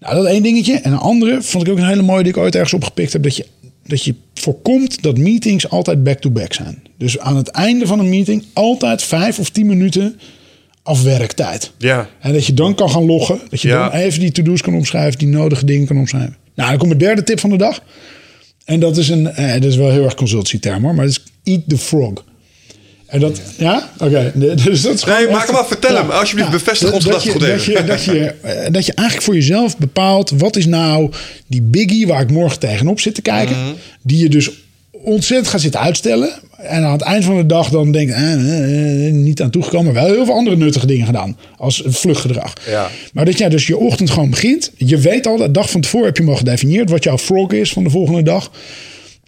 Nou, 0.00 0.14
dat 0.14 0.24
één 0.24 0.42
dingetje. 0.42 0.74
En 0.74 0.92
een 0.92 0.98
andere 0.98 1.42
vond 1.42 1.66
ik 1.66 1.72
ook 1.72 1.78
een 1.78 1.88
hele 1.88 2.02
mooie 2.02 2.22
die 2.22 2.32
ik 2.32 2.38
ooit 2.38 2.54
ergens 2.54 2.74
opgepikt 2.74 3.12
heb. 3.12 3.22
Dat 3.22 3.36
je, 3.36 3.46
dat 3.86 4.04
je 4.04 4.14
voorkomt 4.34 5.02
dat 5.02 5.18
meetings 5.18 5.68
altijd 5.68 6.04
back-to-back 6.04 6.52
zijn. 6.52 6.82
Dus 6.98 7.18
aan 7.18 7.36
het 7.36 7.48
einde 7.48 7.86
van 7.86 7.98
een 7.98 8.08
meeting 8.08 8.44
altijd 8.52 9.02
vijf 9.02 9.38
of 9.38 9.50
tien 9.50 9.66
minuten 9.66 10.18
afwerktijd. 10.84 11.70
Ja. 11.78 12.08
En 12.20 12.32
dat 12.32 12.46
je 12.46 12.54
dan 12.54 12.74
kan 12.74 12.90
gaan 12.90 13.04
loggen. 13.06 13.40
Dat 13.50 13.60
je 13.60 13.68
Ja. 13.68 13.88
dan 13.88 13.98
even 14.00 14.20
die 14.20 14.32
to-do's 14.32 14.60
kan 14.62 14.74
omschrijven. 14.74 15.18
Die 15.18 15.28
nodige 15.28 15.64
dingen 15.64 15.86
kan 15.86 15.96
omschrijven. 15.98 16.36
Nou, 16.54 16.68
dan 16.68 16.78
komt 16.78 16.88
mijn 16.90 17.02
derde 17.04 17.22
tip 17.22 17.40
van 17.40 17.50
de 17.50 17.56
dag. 17.56 17.80
En 18.64 18.80
dat 18.80 18.96
is 18.96 19.08
een, 19.08 19.26
eh, 19.34 19.52
dat 19.52 19.64
is 19.64 19.76
wel 19.76 19.90
heel 19.90 20.04
erg 20.04 20.14
consultieterm 20.14 20.82
hoor. 20.84 20.94
Maar 20.94 21.04
dat 21.06 21.14
is 21.14 21.52
eat 21.52 21.60
the 21.68 21.78
frog. 21.78 22.12
En 23.06 23.20
dat, 23.20 23.40
ja? 23.58 23.90
Oké. 23.98 24.32
Dus 24.64 24.82
dat 24.82 24.94
is 24.94 25.04
Nee, 25.04 25.26
maak 25.28 25.36
echt- 25.38 25.46
hem 25.46 25.56
af. 25.56 25.68
Vertel 25.68 25.96
hem. 25.96 26.10
Alsjeblieft, 26.10 26.50
bevestig 26.50 26.86
dat- 26.90 26.94
ons 26.94 27.04
dat 27.04 27.22
je, 27.22 27.30
gedachtegoed 27.30 27.76
dat, 27.84 28.04
je, 28.04 28.14
dat, 28.14 28.16
je, 28.16 28.34
eh, 28.64 28.72
dat 28.72 28.86
je 28.86 28.92
eigenlijk 28.94 29.26
voor 29.26 29.34
jezelf 29.34 29.78
bepaalt... 29.78 30.30
wat 30.30 30.56
is 30.56 30.66
nou 30.66 31.10
die 31.46 31.62
biggie 31.62 32.06
waar 32.06 32.20
ik 32.20 32.30
morgen 32.30 32.58
tegenop 32.58 33.00
zit 33.00 33.14
te 33.14 33.22
kijken... 33.22 33.56
Mhm. 33.56 33.72
die 34.02 34.18
je 34.18 34.28
dus 34.28 34.50
ontzettend 34.90 35.48
gaat 35.48 35.60
zitten 35.60 35.80
uitstellen... 35.80 36.32
en 36.64 36.84
aan 36.84 36.92
het 36.92 37.02
eind 37.02 37.24
van 37.24 37.36
de 37.36 37.46
dag 37.46 37.68
dan 37.68 37.92
denkt... 37.92 38.12
Eh, 38.12 38.32
eh, 38.32 39.06
eh, 39.06 39.14
niet 39.14 39.42
aan 39.42 39.50
toegekomen... 39.50 39.92
maar 39.92 40.02
wel 40.02 40.12
heel 40.12 40.24
veel 40.24 40.34
andere 40.34 40.56
nuttige 40.56 40.86
dingen 40.86 41.06
gedaan... 41.06 41.36
als 41.56 41.82
vluchtgedrag. 41.86 42.52
Ja. 42.68 42.90
Maar 43.12 43.24
dat 43.24 43.38
jij 43.38 43.48
dus 43.48 43.66
je 43.66 43.78
ochtend 43.78 44.10
gewoon 44.10 44.30
begint... 44.30 44.72
je 44.76 44.98
weet 44.98 45.26
al, 45.26 45.36
de 45.36 45.50
dag 45.50 45.70
van 45.70 45.80
tevoren 45.80 46.06
heb 46.06 46.16
je 46.16 46.24
al 46.24 46.36
gedefinieerd... 46.36 46.90
wat 46.90 47.04
jouw 47.04 47.18
frog 47.18 47.52
is 47.52 47.72
van 47.72 47.84
de 47.84 47.90
volgende 47.90 48.22
dag... 48.22 48.50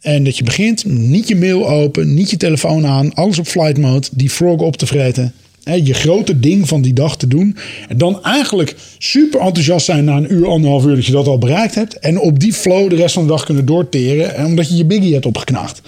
En 0.00 0.24
dat 0.24 0.36
je 0.36 0.44
begint, 0.44 0.84
niet 0.84 1.28
je 1.28 1.36
mail 1.36 1.68
open, 1.68 2.14
niet 2.14 2.30
je 2.30 2.36
telefoon 2.36 2.86
aan, 2.86 3.14
alles 3.14 3.38
op 3.38 3.46
flight 3.46 3.78
mode, 3.78 4.06
die 4.12 4.30
frog 4.30 4.60
op 4.60 4.76
te 4.76 4.86
vreten. 4.86 5.32
Hè, 5.62 5.74
je 5.74 5.94
grote 5.94 6.40
ding 6.40 6.68
van 6.68 6.82
die 6.82 6.92
dag 6.92 7.16
te 7.16 7.28
doen. 7.28 7.56
En 7.88 7.98
dan 7.98 8.22
eigenlijk 8.22 8.74
super 8.98 9.40
enthousiast 9.40 9.84
zijn 9.84 10.04
na 10.04 10.16
een 10.16 10.32
uur, 10.32 10.46
anderhalf 10.46 10.84
uur 10.84 10.94
dat 10.94 11.06
je 11.06 11.12
dat 11.12 11.26
al 11.26 11.38
bereikt 11.38 11.74
hebt. 11.74 11.98
En 11.98 12.20
op 12.20 12.40
die 12.40 12.52
flow 12.52 12.90
de 12.90 12.96
rest 12.96 13.14
van 13.14 13.22
de 13.22 13.28
dag 13.28 13.44
kunnen 13.44 13.64
doorteren, 13.64 14.44
omdat 14.44 14.68
je 14.68 14.76
je 14.76 14.84
biggie 14.84 15.12
hebt 15.12 15.26
opgeknaagd. 15.26 15.80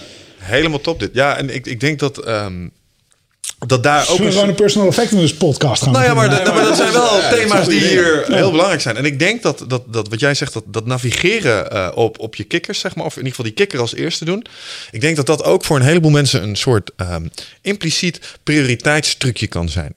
Helemaal 0.48 0.80
top 0.80 0.98
dit. 1.00 1.10
Ja, 1.12 1.36
en 1.36 1.54
ik, 1.54 1.66
ik 1.66 1.80
denk 1.80 1.98
dat, 1.98 2.18
ehm, 2.18 2.68
dat 3.66 3.82
daar 3.82 4.00
ook... 4.00 4.06
Zullen 4.06 4.20
we 4.20 4.26
een- 4.26 4.32
gewoon 4.32 4.48
een 4.48 4.54
personal 4.54 4.88
effectiveness 4.88 5.34
podcast 5.34 5.82
gaan 5.82 5.92
Nou 5.92 6.04
ja, 6.04 6.14
maar, 6.14 6.30
dat- 6.30 6.54
maar 6.54 6.62
dat 6.64 6.76
zijn 6.76 6.92
wel 6.92 7.16
Ja, 7.20 7.30
thema's 7.30 7.68
die 7.68 7.80
hier 7.80 8.24
Ja. 8.30 8.36
heel 8.36 8.50
belangrijk 8.50 8.80
zijn. 8.80 8.96
En 8.96 9.04
ik 9.04 9.18
denk 9.18 9.42
dat, 9.42 9.64
dat, 9.68 9.92
dat 9.92 10.08
wat 10.08 10.20
jij 10.20 10.34
zegt, 10.34 10.52
dat, 10.52 10.64
dat 10.66 10.86
navigeren 10.86 11.70
eh, 11.70 11.88
op, 11.94 12.18
op 12.18 12.34
je 12.34 12.44
kikkers, 12.44 12.78
zeg 12.80 12.94
maar, 12.94 13.04
of 13.04 13.12
in 13.12 13.16
ieder 13.18 13.30
geval 13.30 13.44
die 13.46 13.54
kikker 13.54 13.80
als 13.80 13.94
eerste 13.94 14.24
doen. 14.24 14.44
Ik 14.90 15.00
denk 15.00 15.16
dat 15.16 15.26
dat 15.26 15.44
ook 15.44 15.64
voor 15.64 15.76
een 15.76 15.82
heleboel 15.82 16.10
mensen 16.10 16.42
een 16.42 16.56
soort 16.56 16.90
ehm, 16.96 17.26
impliciet 17.62 18.20
prioriteitstrucje 18.42 19.46
kan 19.46 19.68
zijn 19.68 19.94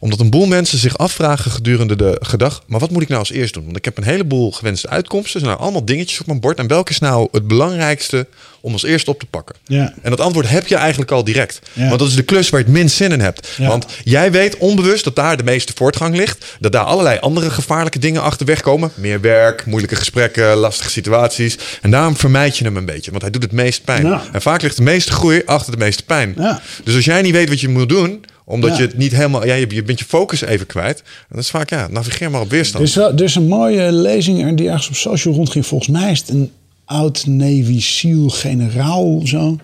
omdat 0.00 0.20
een 0.20 0.30
boel 0.30 0.46
mensen 0.46 0.78
zich 0.78 0.98
afvragen 0.98 1.50
gedurende 1.50 1.96
de 1.96 2.16
gedag, 2.20 2.62
maar 2.66 2.80
wat 2.80 2.90
moet 2.90 3.02
ik 3.02 3.08
nou 3.08 3.20
als 3.20 3.30
eerst 3.30 3.54
doen? 3.54 3.64
Want 3.64 3.76
ik 3.76 3.84
heb 3.84 3.96
een 3.96 4.04
heleboel 4.04 4.52
gewenste 4.52 4.88
uitkomsten, 4.88 5.40
er 5.40 5.46
zijn 5.46 5.58
allemaal 5.58 5.84
dingetjes 5.84 6.20
op 6.20 6.26
mijn 6.26 6.40
bord. 6.40 6.58
En 6.58 6.66
welke 6.66 6.90
is 6.90 6.98
nou 6.98 7.28
het 7.32 7.46
belangrijkste 7.48 8.26
om 8.60 8.72
als 8.72 8.84
eerste 8.84 9.10
op 9.10 9.18
te 9.18 9.26
pakken? 9.26 9.54
Ja. 9.64 9.94
En 10.02 10.10
dat 10.10 10.20
antwoord 10.20 10.48
heb 10.48 10.66
je 10.66 10.76
eigenlijk 10.76 11.10
al 11.10 11.24
direct. 11.24 11.60
Ja. 11.72 11.86
Want 11.88 11.98
dat 11.98 12.08
is 12.08 12.14
de 12.14 12.22
klus 12.22 12.48
waar 12.48 12.60
je 12.60 12.66
het 12.66 12.74
minst 12.74 12.96
zin 12.96 13.12
in 13.12 13.20
hebt. 13.20 13.48
Ja. 13.56 13.68
Want 13.68 13.86
jij 14.04 14.32
weet 14.32 14.56
onbewust 14.56 15.04
dat 15.04 15.16
daar 15.16 15.36
de 15.36 15.42
meeste 15.42 15.72
voortgang 15.76 16.16
ligt. 16.16 16.56
Dat 16.60 16.72
daar 16.72 16.84
allerlei 16.84 17.18
andere 17.18 17.50
gevaarlijke 17.50 17.98
dingen 17.98 18.22
achterweg 18.22 18.60
komen. 18.60 18.90
Meer 18.94 19.20
werk, 19.20 19.66
moeilijke 19.66 19.96
gesprekken, 19.96 20.56
lastige 20.56 20.90
situaties. 20.90 21.58
En 21.82 21.90
daarom 21.90 22.16
vermijd 22.16 22.56
je 22.56 22.64
hem 22.64 22.76
een 22.76 22.84
beetje. 22.84 23.10
Want 23.10 23.22
hij 23.22 23.30
doet 23.30 23.42
het 23.42 23.52
meest 23.52 23.84
pijn. 23.84 24.06
Ja. 24.06 24.22
En 24.32 24.42
vaak 24.42 24.62
ligt 24.62 24.76
de 24.76 24.82
meeste 24.82 25.12
groei 25.12 25.42
achter 25.46 25.72
de 25.72 25.78
meeste 25.78 26.04
pijn. 26.04 26.34
Ja. 26.38 26.62
Dus 26.84 26.94
als 26.94 27.04
jij 27.04 27.22
niet 27.22 27.32
weet 27.32 27.48
wat 27.48 27.60
je 27.60 27.68
moet 27.68 27.88
doen 27.88 28.24
omdat 28.44 28.70
Ja. 28.70 28.76
je 28.76 28.82
het 28.82 28.96
niet 28.96 29.12
helemaal... 29.12 29.46
Ja, 29.46 29.54
je, 29.54 29.66
je 29.68 29.82
bent 29.82 29.98
je 29.98 30.04
focus 30.04 30.40
even 30.40 30.66
kwijt. 30.66 30.98
En 30.98 31.04
dat 31.28 31.38
is 31.38 31.50
vaak, 31.50 31.70
ja, 31.70 31.88
navigeer 31.90 32.30
maar 32.30 32.40
op 32.40 32.50
weerstand. 32.50 32.82
Er 32.82 32.88
is, 32.88 32.94
wel, 32.96 33.12
er 33.12 33.22
is 33.22 33.34
een 33.34 33.48
mooie 33.48 33.92
lezing 33.92 34.56
die 34.56 34.68
ergens 34.68 34.88
op 34.88 34.94
social 34.94 35.34
rondging. 35.34 35.66
Volgens 35.66 35.90
mij 35.90 36.10
is 36.10 36.18
het 36.20 36.28
een 36.28 36.50
oud 36.84 37.26
Navy 37.26 37.80
SEAL 37.80 38.28
generaal 38.28 39.16
of 39.16 39.28
zo. 39.28 39.56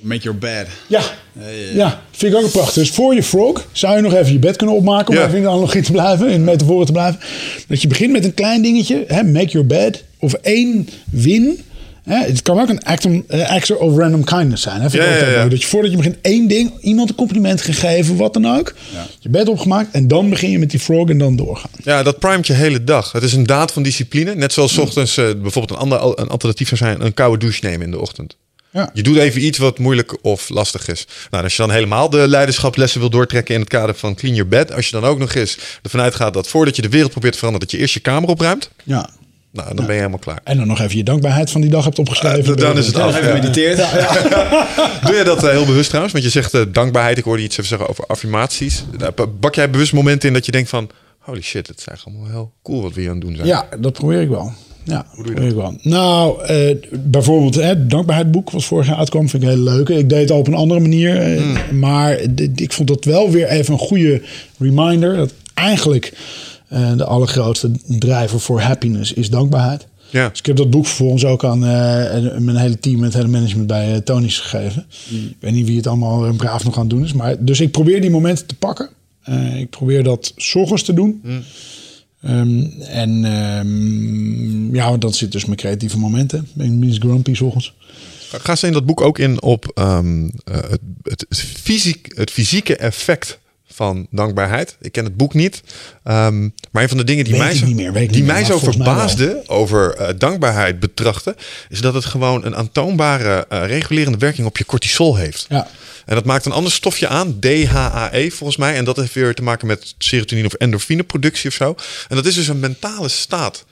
Make 0.00 0.22
your 0.22 0.38
bed. 0.38 0.66
Ja, 0.86 1.00
ja, 1.74 2.02
vind 2.10 2.32
ik 2.32 2.38
ook 2.38 2.44
een 2.44 2.50
prachtig. 2.50 2.74
Dus 2.74 2.90
voor 2.90 3.14
je 3.14 3.22
frog 3.22 3.66
zou 3.72 3.96
je 3.96 4.02
nog 4.02 4.14
even 4.14 4.32
je 4.32 4.38
bed 4.38 4.56
kunnen 4.56 4.76
opmaken... 4.76 5.08
om 5.08 5.14
Ja. 5.20 5.24
even 5.26 5.36
in 5.36 5.42
de 5.42 5.48
analogie 5.48 5.82
te 5.82 5.92
blijven, 5.92 6.26
in 6.28 6.38
de 6.38 6.50
metaforen 6.50 6.86
te 6.86 6.92
blijven. 6.92 7.20
Dat 7.68 7.82
je 7.82 7.88
begint 7.88 8.12
met 8.12 8.24
een 8.24 8.34
klein 8.34 8.62
dingetje, 8.62 9.04
hè, 9.06 9.22
make 9.22 9.46
your 9.48 9.66
bed. 9.66 10.04
Of 10.18 10.32
één 10.32 10.88
win. 11.10 11.60
Hè, 12.06 12.16
het 12.26 12.42
kan 12.42 12.60
ook 12.60 12.68
een 12.68 12.82
act, 12.84 13.06
eh, 13.26 13.50
act 13.50 13.76
of 13.76 13.96
random 13.96 14.24
kindness 14.24 14.62
zijn. 14.62 14.80
Hè, 14.80 14.90
vind 14.90 15.02
ik 15.02 15.08
Ja, 15.08 15.14
ook 15.14 15.18
ja, 15.20 15.24
heel 15.24 15.32
ja. 15.34 15.38
mooi. 15.38 15.50
Dat 15.50 15.62
je 15.62 15.68
voordat 15.68 15.90
je 15.90 15.96
begint 15.96 16.16
één 16.20 16.48
ding, 16.48 16.72
iemand 16.80 17.08
een 17.08 17.14
compliment 17.14 17.60
gegeven, 17.62 18.16
wat 18.16 18.32
dan 18.32 18.46
ook. 18.58 18.74
Je 19.18 19.28
bed 19.28 19.48
opgemaakt 19.48 19.88
en 19.92 20.08
dan 20.08 20.30
begin 20.30 20.50
je 20.50 20.58
met 20.58 20.70
die 20.70 20.80
frog 20.80 21.08
en 21.08 21.18
dan 21.18 21.36
doorgaan. 21.36 21.70
Ja, 21.82 22.02
dat 22.02 22.18
primet 22.18 22.46
je 22.46 22.52
hele 22.52 22.84
dag. 22.84 23.12
Het 23.12 23.22
is 23.22 23.32
een 23.32 23.46
daad 23.46 23.72
van 23.72 23.82
discipline. 23.82 24.34
Net 24.34 24.52
zoals 24.52 24.72
's 24.74 24.78
ochtends 24.78 25.16
eh, 25.16 25.24
bijvoorbeeld 25.24 25.70
een, 25.70 25.76
ander, 25.76 26.20
een 26.20 26.28
alternatief 26.28 26.68
zou 26.68 26.80
zijn... 26.80 27.04
een 27.04 27.14
koude 27.14 27.38
douche 27.38 27.64
nemen 27.64 27.84
in 27.86 27.90
de 27.90 28.00
ochtend. 28.00 28.36
Ja. 28.70 28.90
Je 28.92 29.02
doet 29.02 29.16
even 29.16 29.44
iets 29.44 29.58
wat 29.58 29.78
moeilijk 29.78 30.16
of 30.22 30.48
lastig 30.48 30.88
is. 30.88 31.06
Nou, 31.30 31.44
als 31.44 31.56
je 31.56 31.62
dan 31.62 31.70
helemaal 31.70 32.10
de 32.10 32.28
leiderschapslessen 32.28 33.00
wil 33.00 33.10
doortrekken 33.10 33.54
in 33.54 33.60
het 33.60 33.68
kader 33.68 33.94
van 33.94 34.14
clean 34.14 34.34
your 34.34 34.50
bed. 34.50 34.72
Als 34.72 34.86
je 34.86 34.92
dan 34.92 35.04
ook 35.04 35.18
nog 35.18 35.34
eens 35.34 35.58
ervan 35.82 36.00
uitgaat 36.00 36.34
dat 36.34 36.48
voordat 36.48 36.76
je 36.76 36.82
de 36.82 36.88
wereld 36.88 37.10
probeert 37.10 37.32
te 37.32 37.38
veranderen, 37.38 37.68
dat 37.68 37.76
je 37.76 37.82
eerst 37.82 37.94
je 37.94 38.00
kamer 38.00 38.28
opruimt. 38.28 38.70
Ja, 38.82 39.10
Nou, 39.56 39.74
dan 39.74 39.76
ben 39.84 39.94
je 39.94 40.00
helemaal 40.00 40.18
klaar. 40.18 40.40
En 40.44 40.56
dan 40.56 40.66
nog 40.66 40.80
even 40.80 40.96
je 40.96 41.04
dankbaarheid 41.04 41.50
van 41.50 41.60
die 41.60 41.70
dag 41.70 41.84
hebt 41.84 41.98
opgeschreven. 41.98 42.50
Uh, 42.52 42.56
dan 42.56 42.78
is 42.78 42.86
het 42.86 42.96
Ja. 42.96 43.02
af. 43.02 43.16
Even 43.16 43.28
Ja. 43.28 43.34
mediteerd. 43.34 43.76
Doe 45.06 45.14
je 45.14 45.22
dat 45.24 45.44
eh, 45.44 45.50
heel 45.50 45.64
bewust 45.64 45.86
trouwens? 45.88 46.12
Want 46.14 46.24
je 46.24 46.30
zegt 46.30 46.54
eh, 46.54 46.60
dankbaarheid. 46.72 47.18
Ik 47.18 47.24
hoorde 47.24 47.42
iets 47.42 47.56
even 47.56 47.68
zeggen 47.68 47.88
over 47.88 48.04
affirmaties. 48.06 48.84
Nou, 48.98 49.12
Bak 49.40 49.54
jij 49.54 49.70
bewust 49.70 49.92
momenten 49.92 50.28
in 50.28 50.34
dat 50.34 50.46
je 50.46 50.52
denkt 50.52 50.68
van... 50.68 50.90
Holy 51.18 51.40
shit, 51.42 51.66
het 51.66 51.78
is 51.78 51.86
eigenlijk 51.86 52.18
allemaal 52.18 52.36
heel 52.36 52.52
cool 52.62 52.82
wat 52.82 52.92
we 52.94 53.00
hier 53.00 53.10
aan 53.10 53.16
het 53.16 53.24
doen 53.26 53.34
zijn. 53.36 53.48
Ja, 53.48 53.68
dat 53.80 53.92
probeer 53.92 54.20
ik 54.20 54.28
wel. 54.28 54.52
Ja, 54.84 55.06
doe 55.16 55.24
je 55.26 55.32
probeer 55.32 55.48
ik 55.50 55.54
wel. 55.56 55.76
Nou, 55.82 56.44
eh, 56.44 56.76
bijvoorbeeld 56.90 57.54
hè, 57.54 57.62
het 57.62 57.90
dankbaarheidsboek 57.90 58.50
wat 58.50 58.64
vorig 58.64 58.86
jaar 58.86 58.96
uitkwam, 58.96 59.28
vind 59.28 59.42
ik 59.42 59.48
heel 59.48 59.58
leuk. 59.58 59.88
Ik 59.88 60.08
deed 60.08 60.20
het 60.20 60.30
al 60.30 60.38
op 60.38 60.46
een 60.46 60.54
andere 60.54 60.80
manier, 60.80 61.16
eh, 61.20 61.36
Hmm. 61.42 61.78
maar 61.78 62.18
ik 62.56 62.72
vond 62.72 62.88
dat 62.88 63.04
wel 63.04 63.30
weer 63.30 63.46
even 63.48 63.72
een 63.72 63.78
goede 63.78 64.22
reminder 64.58 65.16
dat 65.16 65.32
eigenlijk 65.54 66.12
eh, 66.12 66.18
de 66.68 67.04
allergrootste 67.04 67.70
drijver 67.86 68.40
voor 68.40 68.60
happiness 68.60 69.12
is 69.12 69.30
dankbaarheid. 69.30 69.86
Ja. 70.10 70.28
Dus 70.28 70.38
ik 70.38 70.46
heb 70.46 70.56
dat 70.56 70.70
boek 70.70 70.86
vervolgens 70.86 71.24
ook 71.24 71.44
aan 71.44 71.64
eh, 71.66 72.38
mijn 72.38 72.56
hele 72.56 72.78
team, 72.78 73.02
het 73.02 73.14
hele 73.14 73.28
management 73.28 73.66
bij 73.66 73.92
eh, 73.92 73.98
Tony's 73.98 74.38
gegeven. 74.38 74.86
Ik 75.10 75.36
weet 75.40 75.52
niet 75.52 75.66
wie 75.66 75.76
het 75.76 75.86
allemaal 75.86 76.26
eh, 76.26 76.36
braaf 76.36 76.64
nog 76.64 76.74
aan 76.74 76.80
het 76.80 76.90
doen 76.90 77.04
is, 77.04 77.12
maar 77.12 77.44
dus 77.44 77.60
ik 77.60 77.70
probeer 77.70 78.00
die 78.00 78.10
momenten 78.10 78.46
te 78.46 78.54
pakken. 78.54 78.88
Eh, 79.22 79.60
ik 79.60 79.70
probeer 79.70 80.02
dat 80.02 80.32
's 80.36 80.54
ochtends 80.54 80.82
te 80.82 80.92
doen. 80.94 81.22
Ehm, 82.22 82.60
en 82.80 83.24
ehm, 83.24 84.74
ja, 84.74 84.88
want 84.88 85.00
dat 85.02 85.16
zit 85.16 85.32
dus 85.32 85.44
mijn 85.44 85.56
creatieve 85.56 85.98
momenten. 85.98 86.38
Ik 86.38 86.54
ben 86.54 86.78
minst 86.78 86.98
grumpy 87.00 87.34
's 87.34 87.40
ochtends. 87.40 87.74
Ga- 88.30 88.56
ze 88.56 88.66
in 88.66 88.72
dat 88.72 88.86
boek 88.86 89.00
ook 89.00 89.18
in 89.18 89.42
op 89.42 89.70
ehm, 89.74 90.24
eh, 90.44 90.54
het, 90.54 90.80
het, 91.02 91.26
het, 91.28 91.38
fysiek, 91.38 92.12
het 92.14 92.30
fysieke 92.30 92.76
effect 92.76 93.38
van 93.76 94.06
dankbaarheid. 94.10 94.76
Ik 94.80 94.92
ken 94.92 95.04
het 95.04 95.16
boek 95.16 95.34
niet. 95.34 95.62
Ehm, 96.04 96.48
maar 96.70 96.82
een 96.82 96.88
van 96.88 96.96
de 96.96 97.04
dingen 97.04 97.24
die 97.24 97.32
Weet 97.32 97.42
mij 97.42 97.54
zo, 97.54 97.66
niet 97.66 97.76
meer, 97.76 98.08
die 98.08 98.24
mij 98.24 98.44
zo 98.44 98.60
mij 98.60 98.72
verbaasde 98.72 99.42
over 99.46 99.94
eh, 99.94 100.14
dankbaarheid 100.18 100.80
betrachten, 100.80 101.36
is 101.68 101.80
dat 101.80 101.94
het 101.94 102.04
gewoon 102.04 102.44
een 102.44 102.56
aantoonbare 102.56 103.46
eh, 103.48 103.66
regulerende 103.66 104.18
werking 104.18 104.46
op 104.46 104.58
je 104.58 104.64
cortisol 104.64 105.16
heeft. 105.16 105.46
Ja. 105.48 105.68
En 106.06 106.14
dat 106.14 106.24
maakt 106.24 106.46
een 106.46 106.52
ander 106.52 106.72
stofje 106.72 107.08
aan, 107.08 107.40
DHAE 107.40 108.30
volgens 108.30 108.56
mij. 108.56 108.76
En 108.76 108.84
dat 108.84 108.96
heeft 108.96 109.14
weer 109.14 109.34
te 109.34 109.42
maken 109.42 109.66
met 109.66 109.94
serotonine 109.98 110.46
of 110.46 110.54
endorfineproductie 110.54 111.50
of 111.50 111.54
zo. 111.54 111.74
En 112.08 112.16
dat 112.16 112.26
is 112.26 112.34
dus 112.34 112.48
een 112.48 112.60
mentale 112.60 113.08
staat. 113.08 113.64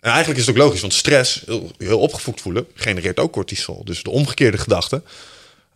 En 0.00 0.10
eigenlijk 0.10 0.40
is 0.40 0.46
het 0.46 0.56
ook 0.56 0.62
logisch, 0.62 0.80
want 0.80 0.94
stress, 0.94 1.42
heel, 1.46 1.70
heel 1.78 1.98
opgefokt 1.98 2.40
voelen, 2.40 2.66
genereert 2.74 3.18
ook 3.18 3.32
cortisol. 3.32 3.84
Dus 3.84 4.02
de 4.02 4.10
omgekeerde 4.10 4.58
gedachte 4.58 5.02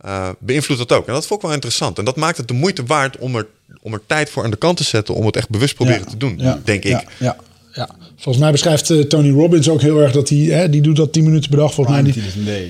eh, 0.01 0.29
beïnvloedt 0.39 0.87
dat 0.87 0.97
ook. 0.97 1.07
En 1.07 1.13
dat 1.13 1.25
vond 1.25 1.39
ik 1.39 1.45
wel 1.45 1.55
interessant. 1.55 1.97
En 1.97 2.05
dat 2.05 2.15
maakt 2.15 2.37
het 2.37 2.47
de 2.47 2.53
moeite 2.53 2.83
waard 2.85 3.17
om 3.17 3.35
er, 3.35 3.47
om 3.81 3.93
er 3.93 4.01
tijd 4.05 4.29
voor 4.29 4.43
aan 4.43 4.51
de 4.51 4.57
kant 4.57 4.77
te 4.77 4.83
zetten. 4.83 5.15
Om 5.15 5.25
het 5.25 5.35
echt 5.35 5.49
bewust 5.49 5.75
proberen 5.75 5.99
Ja, 5.99 6.09
te 6.09 6.17
doen, 6.17 6.33
ja, 6.37 6.59
denk 6.63 6.83
ik. 6.83 6.91
Ja, 6.91 7.03
ja, 7.19 7.35
ja. 7.73 7.89
Volgens 8.15 8.43
mij 8.43 8.51
beschrijft 8.51 8.89
eh, 8.89 8.99
Tony 8.99 9.31
Robbins 9.31 9.69
ook 9.69 9.81
heel 9.81 10.01
erg 10.01 10.11
dat 10.11 10.29
hij, 10.29 10.37
hè, 10.37 10.69
die 10.69 10.81
doet 10.81 10.95
dat 10.95 11.13
10 11.13 11.23
minuten 11.23 11.49
per 11.49 11.59
dag 11.59 11.73
volgens 11.73 12.01
mij. 12.01 12.11
Die, 12.11 12.23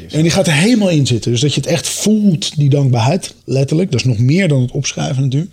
en 0.10 0.22
die 0.22 0.32
gaat 0.32 0.48
er 0.48 0.54
helemaal 0.54 0.90
in 0.90 1.08
zitten. 1.08 1.32
Dus 1.32 1.42
dat 1.42 1.54
je 1.54 1.60
het 1.60 1.70
echt 1.70 1.88
voelt, 1.88 2.58
die 2.58 2.70
dankbaarheid, 2.70 3.34
letterlijk. 3.46 3.92
Dat 3.92 4.00
is 4.00 4.06
nog 4.06 4.18
meer 4.18 4.48
dan 4.48 4.62
het 4.62 4.72
opschrijven 4.72 5.24
natuurlijk. 5.24 5.52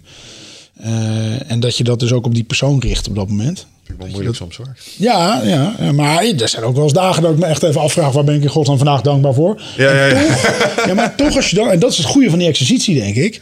Eh, 0.74 1.50
en 1.50 1.60
dat 1.60 1.76
je 1.76 1.84
dat 1.84 2.00
dus 2.00 2.12
ook 2.12 2.26
op 2.26 2.34
die 2.34 2.44
persoon 2.44 2.80
richt 2.80 3.08
op 3.08 3.14
dat 3.14 3.28
moment. 3.28 3.66
Wel 3.98 4.06
moeilijk 4.08 4.36
soms 4.36 4.56
hoor. 4.56 4.76
Ja, 4.96 5.42
ja, 5.44 5.92
maar 5.92 6.24
er 6.24 6.48
zijn 6.48 6.64
ook 6.64 6.74
wel 6.74 6.82
eens 6.82 6.92
dagen 6.92 7.22
dat 7.22 7.32
ik 7.32 7.38
me 7.38 7.46
echt 7.46 7.62
even 7.62 7.80
afvraag... 7.80 8.12
waar 8.12 8.24
ben 8.24 8.34
ik 8.34 8.42
in 8.42 8.48
godsnaam 8.48 8.76
vandaag 8.76 9.00
dankbaar 9.00 9.34
voor? 9.34 9.62
Ja, 9.76 9.94
ja, 9.94 10.06
ja. 10.06 10.26
Toch, 10.26 10.86
ja, 10.86 10.94
maar 10.94 11.14
toch 11.14 11.36
als 11.36 11.50
je 11.50 11.56
dan... 11.56 11.70
En 11.70 11.78
dat 11.78 11.90
is 11.90 11.96
het 11.96 12.06
goede 12.06 12.30
van 12.30 12.38
die 12.38 12.48
exercitie, 12.48 12.94
denk 12.94 13.16
ik. 13.16 13.40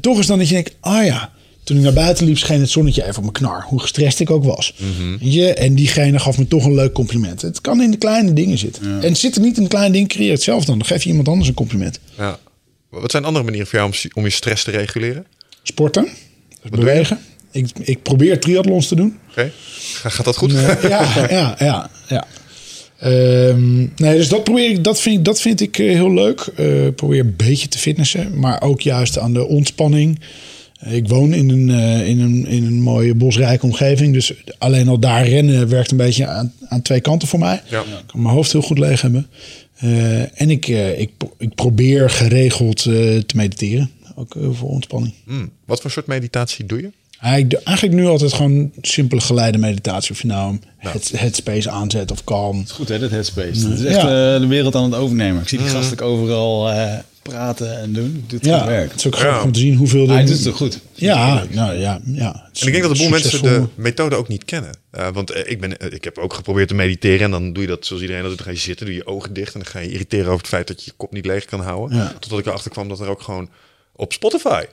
Toch 0.00 0.18
is 0.18 0.26
dan 0.26 0.38
dat 0.38 0.48
je 0.48 0.54
denkt, 0.54 0.74
ah 0.80 1.04
ja... 1.04 1.32
Toen 1.64 1.76
ik 1.76 1.82
naar 1.82 1.92
buiten 1.92 2.26
liep, 2.26 2.38
scheen 2.38 2.60
het 2.60 2.70
zonnetje 2.70 3.02
even 3.02 3.16
op 3.16 3.20
mijn 3.20 3.32
knar. 3.32 3.64
Hoe 3.66 3.80
gestrest 3.80 4.20
ik 4.20 4.30
ook 4.30 4.44
was. 4.44 4.74
Mhm. 4.76 5.16
Je? 5.20 5.54
En 5.54 5.74
diegene 5.74 6.18
gaf 6.18 6.38
me 6.38 6.48
toch 6.48 6.64
een 6.64 6.74
leuk 6.74 6.92
compliment. 6.92 7.42
Het 7.42 7.60
kan 7.60 7.82
in 7.82 7.90
de 7.90 7.96
kleine 7.96 8.32
dingen 8.32 8.58
zitten. 8.58 8.82
En 8.82 9.08
het 9.08 9.18
zit 9.18 9.34
er 9.34 9.40
niet 9.40 9.56
in 9.56 9.62
de 9.62 9.68
kleine 9.68 9.92
dingen, 9.92 10.08
creëer 10.08 10.32
het 10.32 10.42
zelf 10.42 10.64
dan. 10.64 10.78
Dan 10.78 10.86
geef 10.86 11.02
je 11.02 11.08
iemand 11.08 11.28
anders 11.28 11.48
een 11.48 11.54
compliment. 11.54 11.98
Ja. 12.16 12.38
Wat 12.90 13.10
zijn 13.10 13.24
andere 13.24 13.44
manieren 13.44 13.66
voor 13.66 13.78
jou 13.78 13.92
om, 13.92 14.10
om 14.14 14.24
je 14.24 14.30
stress 14.30 14.64
te 14.64 14.70
reguleren? 14.70 15.26
Sporten, 15.62 16.08
dus 16.62 16.70
bewegen. 16.70 17.18
Ik, 17.54 17.66
ik 17.80 18.02
probeer 18.02 18.40
triathlons 18.40 18.88
te 18.88 18.94
doen. 18.94 19.18
Oké, 19.30 19.50
Gaat 20.02 20.24
dat 20.24 20.36
goed? 20.36 20.52
Ja, 20.82 21.26
ja, 21.30 21.54
ja. 21.58 21.90
ja. 22.08 22.26
Ehm, 22.98 23.78
nee, 23.78 24.16
dus 24.16 24.28
dat, 24.28 24.44
probeer 24.44 24.70
ik, 24.70 24.84
dat, 24.84 25.00
vind, 25.00 25.24
dat 25.24 25.40
vind 25.40 25.60
ik 25.60 25.78
eh, 25.78 25.86
heel 25.86 26.12
leuk. 26.12 26.40
Eh, 26.40 26.66
probeer 26.96 27.20
een 27.20 27.34
beetje 27.36 27.68
te 27.68 27.78
fitnessen, 27.78 28.38
maar 28.38 28.62
ook 28.62 28.80
juist 28.80 29.18
aan 29.18 29.32
de 29.32 29.46
ontspanning. 29.46 30.20
Eh, 30.78 30.94
Ik 30.94 31.08
woon 31.08 31.32
in 31.32 31.50
een, 31.50 31.68
in, 32.06 32.20
een, 32.20 32.46
in 32.46 32.64
een 32.64 32.80
mooie 32.80 33.14
bosrijke 33.14 33.66
omgeving. 33.66 34.12
Dus 34.12 34.32
alleen 34.58 34.88
al 34.88 34.98
daar 34.98 35.28
rennen 35.28 35.68
werkt 35.68 35.90
een 35.90 35.96
beetje 35.96 36.26
aan, 36.26 36.52
aan 36.68 36.82
twee 36.82 37.00
kanten 37.00 37.28
voor 37.28 37.38
mij. 37.38 37.62
Ja. 37.70 37.80
Ik 37.80 37.86
kan 38.06 38.22
mijn 38.22 38.34
hoofd 38.34 38.52
heel 38.52 38.62
goed 38.62 38.78
leeg 38.78 39.00
hebben. 39.00 39.26
En 40.34 40.50
ik, 40.50 40.66
ik, 40.96 41.10
ik 41.38 41.54
probeer 41.54 42.10
geregeld 42.10 42.82
te 42.82 43.24
mediteren. 43.34 43.90
Ook 44.16 44.36
voor 44.52 44.68
ontspanning. 44.68 45.14
Hmm. 45.24 45.50
Wat 45.64 45.80
voor 45.80 45.90
soort 45.90 46.06
meditatie 46.06 46.66
doe 46.66 46.80
je? 46.80 46.90
Ik 47.32 47.50
doe 47.50 47.60
eigenlijk 47.64 47.96
nu 47.96 48.06
altijd 48.06 48.32
gewoon 48.32 48.72
simpele 48.80 49.20
geleide 49.20 49.58
meditatie. 49.58 50.10
Of 50.10 50.20
je 50.20 50.26
nou 50.26 50.58
het 50.78 51.12
headspace 51.16 51.70
aanzet 51.70 52.10
of 52.10 52.24
calm. 52.24 52.64
Goed 52.68 52.88
hè, 52.88 52.98
dat 52.98 53.10
headspace. 53.10 53.68
Het 53.68 53.78
is 53.78 53.84
echt 53.84 54.00
Ja. 54.00 54.34
eh, 54.34 54.40
de 54.40 54.46
wereld 54.46 54.74
aan 54.74 54.84
het 54.84 54.94
overnemen. 54.94 55.42
Ik 55.42 55.48
zie 55.48 55.58
die 55.58 55.66
gasten 55.68 55.98
ook 55.98 56.02
overal 56.10 56.70
eh, 56.70 56.98
praten 57.22 57.78
en 57.80 57.92
doen. 57.92 58.24
Doet 58.26 58.44
Ja, 58.44 58.58
goed 58.58 58.68
werk. 58.68 58.90
het 58.90 58.98
is 58.98 59.06
ook 59.06 59.16
grappig 59.16 59.38
Ja. 59.40 59.44
om 59.46 59.52
te 59.52 59.58
zien 59.58 59.74
hoeveel... 59.76 60.08
Hij 60.08 60.24
doet 60.24 60.38
het 60.38 60.48
ook 60.48 60.56
goed. 60.56 60.80
Ja, 60.94 61.44
nou 61.50 61.74
ja, 61.78 62.00
ja. 62.04 62.34
En 62.60 62.66
ik 62.66 62.72
denk 62.72 62.82
dat 62.82 62.90
een 62.90 62.96
boel 62.98 63.08
mensen 63.08 63.42
de 63.42 63.66
methode 63.74 64.16
ook 64.16 64.28
niet 64.28 64.44
kennen. 64.44 64.70
Eh, 64.90 65.08
want 65.12 65.36
ik, 65.36 65.60
ben, 65.60 65.92
ik 65.92 66.04
heb 66.04 66.18
ook 66.18 66.32
geprobeerd 66.34 66.68
te 66.68 66.74
mediteren. 66.74 67.20
En 67.20 67.30
dan 67.30 67.52
doe 67.52 67.62
je 67.62 67.68
dat 67.68 67.86
zoals 67.86 68.02
iedereen 68.02 68.22
dat 68.22 68.30
doet. 68.30 68.38
Dan 68.44 68.48
ga 68.48 68.52
je 68.62 68.66
zitten, 68.66 68.86
doe 68.86 68.94
je 68.94 69.06
ogen 69.06 69.32
dicht. 69.32 69.54
En 69.54 69.60
dan 69.60 69.68
ga 69.68 69.78
je 69.78 69.90
irriteren 69.90 70.26
over 70.26 70.38
het 70.38 70.46
feit 70.48 70.66
dat 70.66 70.78
je 70.80 70.84
je 70.90 70.96
kop 70.96 71.12
niet 71.12 71.26
leeg 71.26 71.44
kan 71.44 71.60
houden. 71.60 71.96
Ja. 71.98 72.12
Totdat 72.18 72.38
ik 72.38 72.46
erachter 72.46 72.70
kwam 72.70 72.88
dat 72.88 73.00
er 73.00 73.08
ook 73.08 73.22
gewoon 73.22 73.48
op 73.96 74.12
Spotify... 74.12 74.64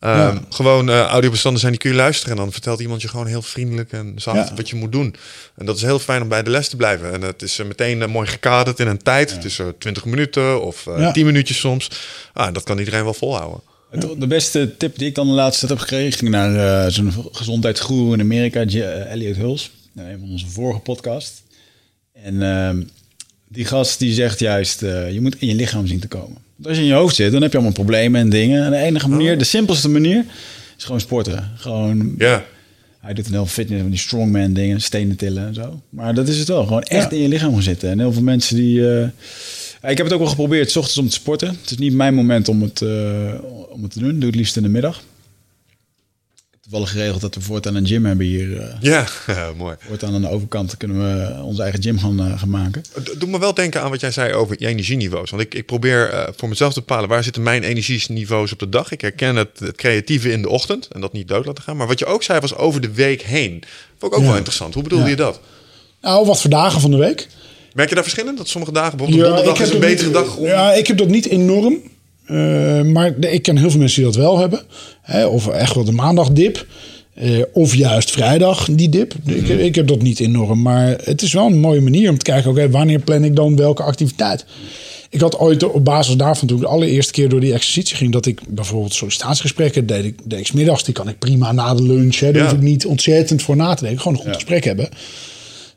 eh, 0.00 0.10
Ja. 0.16 0.40
Gewoon 0.48 0.88
eh, 0.90 1.00
audiobestanden 1.00 1.60
zijn, 1.60 1.72
die 1.72 1.80
kun 1.80 1.90
je 1.90 1.96
luisteren. 1.96 2.36
En 2.36 2.42
dan 2.42 2.52
vertelt 2.52 2.80
iemand 2.80 3.02
je 3.02 3.08
gewoon 3.08 3.26
heel 3.26 3.42
vriendelijk 3.42 3.92
en 3.92 4.12
zacht 4.16 4.48
Ja. 4.48 4.54
wat 4.54 4.68
je 4.68 4.76
moet 4.76 4.92
doen. 4.92 5.14
En 5.56 5.66
dat 5.66 5.76
is 5.76 5.82
heel 5.82 5.98
fijn 5.98 6.22
om 6.22 6.28
bij 6.28 6.42
de 6.42 6.50
les 6.50 6.68
te 6.68 6.76
blijven. 6.76 7.12
En 7.12 7.22
het 7.22 7.42
is 7.42 7.58
eh, 7.58 7.66
meteen 7.66 8.02
eh, 8.02 8.08
mooi 8.08 8.26
gekaderd 8.28 8.80
in 8.80 8.86
een 8.86 9.02
tijd. 9.02 9.30
Het 9.30 9.44
is 9.44 9.58
eh, 9.58 9.66
20 9.78 10.04
minuten 10.04 10.62
of 10.62 10.86
eh 10.86 10.98
Ja. 10.98 11.12
10 11.12 11.24
minuutjes 11.26 11.58
soms. 11.58 11.90
Ah, 12.32 12.54
dat 12.54 12.62
kan 12.62 12.78
iedereen 12.78 13.04
wel 13.04 13.14
volhouden. 13.14 13.60
De 14.18 14.26
beste 14.26 14.76
tip 14.76 14.98
die 14.98 15.08
ik 15.08 15.14
dan 15.14 15.26
de 15.26 15.32
laatste 15.32 15.66
tijd 15.66 15.78
heb 15.78 15.88
gekregen, 15.88 16.18
ging 16.18 16.30
naar 16.30 16.90
zo'n 16.90 17.12
gezondheidsgoeroe 17.32 18.12
in 18.14 18.20
Amerika, 18.20 18.60
Elliot 18.60 19.36
Huls, 19.36 19.70
een 19.96 20.18
van 20.20 20.30
onze 20.30 20.46
vorige 20.48 20.80
podcast. 20.80 21.42
En 22.12 22.42
ehm, 22.42 22.82
die 23.48 23.64
gast 23.64 23.98
die 23.98 24.12
zegt 24.12 24.38
juist, 24.38 24.80
je 24.80 25.18
moet 25.20 25.36
in 25.38 25.48
je 25.48 25.54
lichaam 25.54 25.86
zien 25.86 26.00
te 26.00 26.08
komen. 26.08 26.36
Als 26.62 26.76
je 26.76 26.82
in 26.82 26.88
je 26.88 26.94
hoofd 26.94 27.14
zit, 27.14 27.32
dan 27.32 27.42
heb 27.42 27.50
je 27.50 27.56
allemaal 27.56 27.74
problemen 27.74 28.20
en 28.20 28.28
dingen. 28.30 28.64
En 28.64 28.70
de 28.70 28.76
enige 28.76 29.08
manier, 29.08 29.38
de 29.38 29.44
simpelste 29.44 29.88
manier, 29.88 30.24
is 30.78 30.84
gewoon 30.84 31.00
sporten. 31.00 31.50
Gewoon, 31.56 32.14
Ja, 32.18 32.44
hij 33.00 33.14
doet 33.14 33.26
een 33.26 33.32
heel 33.32 33.46
fitness 33.46 33.80
van 33.80 33.90
die 33.90 33.98
strongman 33.98 34.52
dingen, 34.52 34.80
stenen 34.80 35.16
tillen 35.16 35.46
en 35.46 35.54
zo. 35.54 35.80
Maar 35.88 36.14
dat 36.14 36.28
is 36.28 36.38
het 36.38 36.48
wel, 36.48 36.64
gewoon 36.64 36.82
echt 36.82 37.12
in 37.12 37.18
je 37.20 37.28
lichaam 37.28 37.52
gaan 37.52 37.62
zitten. 37.62 37.90
En 37.90 37.98
heel 37.98 38.12
veel 38.12 38.22
mensen 38.22 38.56
die... 38.56 38.96
eh, 39.00 39.02
ik 39.90 39.96
heb 39.96 40.06
het 40.06 40.12
ook 40.12 40.18
wel 40.20 40.28
geprobeerd, 40.28 40.70
s 40.70 40.76
ochtends 40.76 40.98
om 40.98 41.06
te 41.08 41.12
sporten. 41.12 41.48
Het 41.60 41.70
is 41.70 41.76
niet 41.78 41.92
mijn 41.92 42.14
moment 42.14 42.48
om 42.48 42.62
het, 42.62 42.82
eh, 42.82 43.34
om 43.70 43.82
het 43.82 43.92
te 43.92 43.98
doen. 43.98 44.18
Doe 44.18 44.26
het 44.28 44.34
liefst 44.38 44.56
in 44.56 44.62
de 44.62 44.68
middag. 44.68 45.02
Toevallig 46.70 46.94
geregeld 46.94 47.20
dat 47.20 47.34
we 47.34 47.40
voortaan 47.40 47.74
een 47.74 47.86
gym 47.86 48.04
hebben 48.04 48.26
hier. 48.26 48.60
eh 48.60 48.74
ja. 48.80 49.06
mooi. 49.56 49.76
voortaan 49.88 50.14
aan 50.14 50.20
de 50.20 50.28
overkant 50.28 50.76
kunnen 50.76 50.96
we 50.96 51.42
onze 51.42 51.62
eigen 51.62 51.82
gym 51.82 51.98
gaan, 51.98 52.20
eh, 52.20 52.38
gaan 52.38 52.50
maken. 52.50 52.82
Doet 53.18 53.28
me 53.30 53.38
wel 53.38 53.54
denken 53.54 53.82
aan 53.82 53.90
wat 53.90 54.00
jij 54.00 54.10
zei 54.10 54.32
over 54.32 54.56
je 54.58 54.66
energieniveaus. 54.66 55.30
Want 55.30 55.42
ik, 55.42 55.54
ik 55.54 55.66
probeer 55.66 56.08
eh, 56.10 56.28
voor 56.36 56.48
mezelf 56.48 56.72
te 56.72 56.78
bepalen 56.80 57.08
waar 57.08 57.24
zitten 57.24 57.42
mijn 57.42 57.62
energieniveaus 57.62 58.52
op 58.52 58.58
de 58.58 58.68
dag. 58.68 58.92
Ik 58.92 59.00
herken 59.00 59.36
het, 59.36 59.58
het 59.58 59.76
creatieve 59.76 60.32
in 60.32 60.42
de 60.42 60.48
ochtend 60.48 60.88
en 60.92 61.00
dat 61.00 61.12
niet 61.12 61.28
dood 61.28 61.46
laten 61.46 61.62
gaan. 61.62 61.76
Maar 61.76 61.86
wat 61.86 61.98
je 61.98 62.06
ook 62.06 62.22
zei 62.22 62.40
was 62.40 62.54
over 62.56 62.80
de 62.80 62.92
week 62.92 63.22
heen. 63.22 63.62
Vond 63.98 64.12
ik 64.12 64.18
ook 64.18 64.20
Ja. 64.24 64.28
wel 64.28 64.36
interessant. 64.36 64.74
Hoe 64.74 64.82
bedoelde 64.82 65.04
Ja. 65.04 65.10
je 65.10 65.16
dat? 65.16 65.40
Nou, 66.00 66.26
wat 66.26 66.40
voor 66.40 66.50
dagen 66.50 66.80
van 66.80 66.90
de 66.90 66.96
week? 66.96 67.28
Merk 67.74 67.88
je 67.88 67.94
daar 67.94 68.04
verschillen? 68.04 68.36
Dat 68.36 68.48
sommige 68.48 68.72
dagen, 68.72 68.96
bijvoorbeeld 68.96 69.28
donderdag 69.28 69.60
is 69.60 69.70
een 69.72 69.80
betere 69.80 70.04
niet- 70.04 70.14
dag 70.14 70.36
om... 70.36 70.46
Ja, 70.46 70.72
ik 70.72 70.86
heb 70.86 70.98
dat 70.98 71.08
niet 71.08 71.26
enorm. 71.26 71.76
Eh, 72.30 72.82
maar 72.82 73.14
ik 73.20 73.42
ken 73.42 73.56
heel 73.56 73.70
veel 73.70 73.78
mensen 73.80 74.02
die 74.02 74.12
dat 74.12 74.20
wel 74.22 74.38
hebben. 74.38 74.60
Hè, 75.02 75.26
of 75.26 75.48
echt 75.48 75.74
wel 75.74 75.84
de 75.84 75.92
maandagdip. 75.92 76.66
Eh, 77.14 77.38
of 77.52 77.74
juist 77.74 78.10
vrijdag, 78.10 78.68
die 78.70 78.88
dip. 78.88 79.14
Ik, 79.26 79.42
Mhm. 79.48 79.58
ik 79.58 79.74
heb 79.74 79.86
dat 79.86 80.02
niet 80.02 80.20
enorm. 80.20 80.62
Maar 80.62 80.98
het 81.04 81.22
is 81.22 81.32
wel 81.32 81.46
een 81.46 81.58
mooie 81.58 81.80
manier 81.80 82.10
om 82.10 82.18
te 82.18 82.24
kijken... 82.24 82.50
oké, 82.50 82.70
wanneer 82.70 82.98
plan 82.98 83.24
ik 83.24 83.36
dan 83.36 83.56
welke 83.56 83.82
activiteit? 83.82 84.44
Ik 85.10 85.20
had 85.20 85.38
ooit 85.38 85.62
op 85.72 85.84
basis 85.84 86.14
daarvan, 86.16 86.48
toen 86.48 86.56
ik 86.56 86.62
de 86.62 86.68
allereerste 86.68 87.12
keer 87.12 87.28
door 87.28 87.40
die 87.40 87.52
exercitie 87.52 87.96
ging... 87.96 88.12
dat 88.12 88.26
ik 88.26 88.40
bijvoorbeeld 88.48 88.94
sollicitatiegesprekken 88.94 89.86
deed 89.86 90.04
ik, 90.04 90.18
deed 90.24 90.38
ik 90.40 90.52
middags. 90.52 90.84
Die 90.84 90.94
kan 90.94 91.08
ik 91.08 91.18
prima 91.18 91.52
na 91.52 91.74
de 91.74 91.82
lunch. 91.82 92.18
Hè, 92.18 92.32
daar 92.32 92.42
Ja. 92.42 92.48
hoef 92.48 92.58
ik 92.58 92.64
niet 92.64 92.86
ontzettend 92.86 93.42
voor 93.42 93.56
na 93.56 93.74
te 93.74 93.82
denken. 93.84 94.00
Gewoon 94.02 94.16
een 94.18 94.24
goed 94.24 94.34
gesprek 94.34 94.64
hebben. 94.64 94.88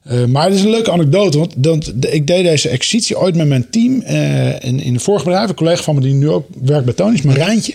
Eh, 0.03 0.25
maar 0.25 0.45
het 0.45 0.53
is 0.53 0.61
een 0.63 0.69
leuke 0.69 0.91
anekdote, 0.91 1.37
want 1.37 1.91
de- 1.95 2.11
ik 2.11 2.27
deed 2.27 2.43
deze 2.43 2.69
exercitie 2.69 3.19
ooit 3.19 3.35
met 3.35 3.47
mijn 3.47 3.69
team. 3.69 4.01
eh 4.01 4.47
in, 4.47 4.79
in 4.79 4.93
een 4.93 4.99
vorige 4.99 5.25
bedrijf, 5.25 5.49
een 5.49 5.55
collega 5.55 5.83
van 5.83 5.95
me 5.95 6.01
die 6.01 6.13
nu 6.13 6.29
ook 6.29 6.45
werkt 6.63 6.85
bij 6.85 6.93
Tony's, 6.93 7.21
Marijntje. 7.21 7.73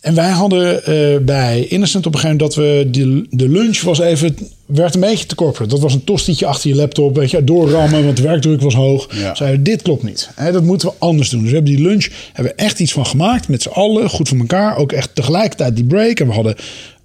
En 0.00 0.14
wij 0.14 0.28
hadden 0.30 0.84
eh, 0.84 1.18
bij 1.20 1.66
Innocent 1.68 2.06
op 2.06 2.14
een 2.14 2.20
gegeven 2.20 2.38
moment 2.40 2.56
dat 2.56 2.64
we 2.64 2.88
de, 2.90 3.26
de 3.30 3.48
lunch 3.48 3.80
was 3.80 3.98
even 4.00 4.36
werd 4.66 4.94
een 4.94 5.00
beetje 5.00 5.26
te 5.26 5.34
corporate. 5.34 5.70
Dat 5.70 5.80
was 5.80 5.94
een 5.94 6.04
tostietje 6.04 6.46
achter 6.46 6.70
je 6.70 6.76
laptop, 6.76 7.16
weet 7.16 7.30
je, 7.30 7.44
doorrammen, 7.44 8.04
want 8.04 8.16
de 8.16 8.22
werkdruk 8.22 8.60
was 8.60 8.74
hoog. 8.74 9.08
Ja. 9.14 9.34
Zeiden 9.34 9.62
dit 9.62 9.82
klopt 9.82 10.02
niet. 10.02 10.30
Hè, 10.34 10.52
dat 10.52 10.62
moeten 10.62 10.88
we 10.88 10.94
anders 10.98 11.30
doen. 11.30 11.40
Dus 11.40 11.48
we 11.50 11.54
hebben 11.56 11.74
die 11.74 11.84
lunch 11.84 12.08
hebben 12.32 12.52
we 12.56 12.62
echt 12.62 12.80
iets 12.80 12.92
van 12.92 13.06
gemaakt 13.06 13.48
met 13.48 13.62
z'n 13.62 13.68
allen, 13.68 14.10
goed 14.10 14.28
voor 14.28 14.38
elkaar. 14.38 14.76
Ook 14.76 14.92
echt 14.92 15.10
tegelijkertijd 15.14 15.76
die 15.76 15.84
break. 15.84 16.20
En 16.20 16.26
we 16.26 16.32
hadden 16.32 16.56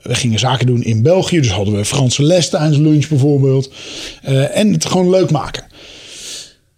we 0.04 0.16
gingen 0.16 0.40
zaken 0.40 0.66
doen 0.66 0.84
in 0.84 1.02
België, 1.02 1.40
dus 1.40 1.52
hadden 1.52 1.76
we 1.76 1.86
Franse 1.86 2.24
les 2.24 2.50
tijdens 2.50 2.78
lunch 2.78 3.08
bijvoorbeeld. 3.08 3.72
Eh, 4.22 4.58
en 4.58 4.74
het 4.74 4.86
gewoon 4.86 5.10
leuk 5.10 5.32
maken. 5.32 5.64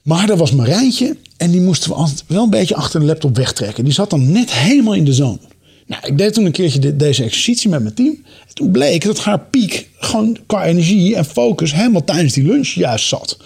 Maar 0.01 0.29
er 0.29 0.37
was 0.37 0.51
Marijntje 0.51 1.15
en 1.37 1.51
die 1.51 1.61
moesten 1.61 1.89
we 1.89 1.95
altijd 1.95 2.23
wel 2.27 2.43
een 2.43 2.49
beetje 2.49 2.75
achter 2.75 2.99
de 2.99 3.05
laptop 3.05 3.35
wegtrekken. 3.35 3.83
Die 3.83 3.93
zat 3.93 4.09
dan 4.09 4.31
net 4.31 4.51
helemaal 4.51 4.93
in 4.93 5.05
de 5.05 5.13
zone. 5.13 5.39
Nou, 5.87 6.01
ik 6.07 6.17
deed 6.17 6.33
toen 6.33 6.45
een 6.45 6.51
keertje 6.51 6.79
de- 6.79 6.95
deze 6.95 7.23
exercitie 7.23 7.69
met 7.69 7.81
mijn 7.81 7.93
team. 7.93 8.23
En 8.47 8.53
toen 8.53 8.71
bleek 8.71 9.03
dat 9.03 9.19
haar 9.19 9.39
piek 9.39 9.89
gewoon 9.99 10.37
qua 10.45 10.65
energie 10.65 11.15
en 11.15 11.25
focus 11.25 11.73
helemaal 11.73 12.03
tijdens 12.03 12.33
die 12.33 12.43
lunch 12.43 12.67
juist 12.67 13.07
zat. 13.07 13.37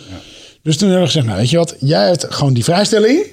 Dus 0.63 0.77
toen 0.77 0.87
hebben 0.89 1.05
we 1.07 1.11
gezegd, 1.11 1.25
nou 1.27 1.39
weet 1.39 1.49
je 1.49 1.57
wat, 1.57 1.75
jij 1.79 2.07
hebt 2.07 2.25
gewoon 2.29 2.53
die 2.53 2.63
vrijstelling. 2.63 3.25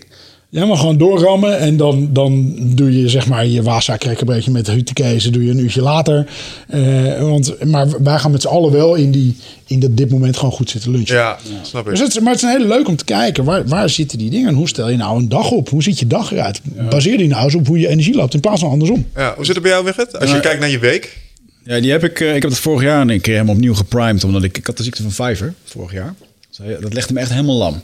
Jij 0.49 0.67
mag 0.67 0.81
gewoon 0.81 0.97
doorrammen 0.99 1.59
en 1.59 1.77
dan, 1.77 2.09
dan 2.13 2.55
doe 2.59 3.01
je 3.01 3.09
zeg 3.09 3.27
maar 3.29 3.47
je 3.47 3.63
wasa 3.63 3.97
krekkenbreedje 3.97 4.51
met 4.51 4.67
huttekezen 4.67 5.33
doe 5.33 5.45
je 5.45 5.51
een 5.51 5.59
uurtje 5.59 5.83
later. 5.83 6.27
Eh, 6.69 7.21
want, 7.21 7.65
maar 7.65 8.03
wij 8.03 8.19
gaan 8.19 8.31
met 8.31 8.43
z'n 8.43 8.49
allen 8.49 8.73
wel 8.73 8.95
in, 8.95 9.11
die, 9.11 9.37
in 9.67 9.81
dat 9.81 9.97
dit 9.97 10.11
moment 10.11 10.37
gewoon 10.37 10.53
goed 10.53 10.71
zitten 10.71 10.91
lunchen. 10.91 11.17
Ja, 11.17 11.39
snap 11.63 11.85
ik. 11.85 11.91
Dus 11.91 12.01
het, 12.01 12.09
is- 12.09 12.21
maar 12.21 12.33
het 12.33 12.43
is 12.43 12.49
een 12.49 12.55
hele 12.57 12.69
leuk 12.69 12.89
om 12.89 12.97
te 12.97 13.05
kijken. 13.05 13.45
Waar, 13.45 13.67
waar 13.69 13.89
zitten 13.91 14.19
die 14.19 14.31
dingen? 14.31 14.49
En 14.49 14.55
hoe 14.55 14.69
stel 14.69 14.89
je 14.91 14.97
nou 14.97 15.19
een 15.19 15.29
dag 15.29 15.51
op? 15.51 15.69
Hoe 15.69 15.83
ziet 15.83 15.99
je 15.99 16.07
dag 16.07 16.33
eruit? 16.33 16.61
Baseer 16.91 17.19
die 17.19 17.29
nou 17.29 17.45
eens 17.45 17.55
op 17.55 17.67
hoe 17.67 17.79
je 17.79 17.89
energie 17.89 18.15
loopt 18.15 18.35
in 18.35 18.41
plaats 18.41 18.61
van 18.61 18.71
andersom. 18.71 19.07
Ja, 19.15 19.35
hoe 19.37 19.45
zit 19.45 19.55
het 19.55 19.63
bij 19.63 19.73
jou, 19.73 19.85
Wigert? 19.85 20.19
Als 20.21 20.29
je 20.31 20.35
Ja. 20.37 20.41
kijkt 20.43 20.61
naar 20.61 20.71
je 20.71 20.79
week. 20.79 21.17
Ja, 21.65 21.81
die 21.81 21.91
heb 21.91 22.05
ik, 22.05 22.21
eh, 22.21 22.35
ik 22.35 22.43
heb 22.43 22.51
het 22.51 22.61
vorig 22.61 22.83
jaar 22.83 23.09
een 23.09 23.21
keer 23.21 23.33
helemaal 23.35 23.55
opnieuw 23.55 23.75
geprimed. 23.75 24.25
Omdat 24.25 24.43
ik, 24.43 24.59
ik 24.59 24.67
had 24.67 24.77
de 24.77 24.83
ziekte 24.83 25.03
van 25.03 25.27
Fiverr 25.27 25.55
vorig 25.65 25.93
jaar. 25.93 26.15
Dus 26.57 26.67
dat 26.81 26.93
legde 26.95 27.13
me 27.13 27.21
echt 27.21 27.31
helemaal 27.31 27.57
lam. 27.57 27.81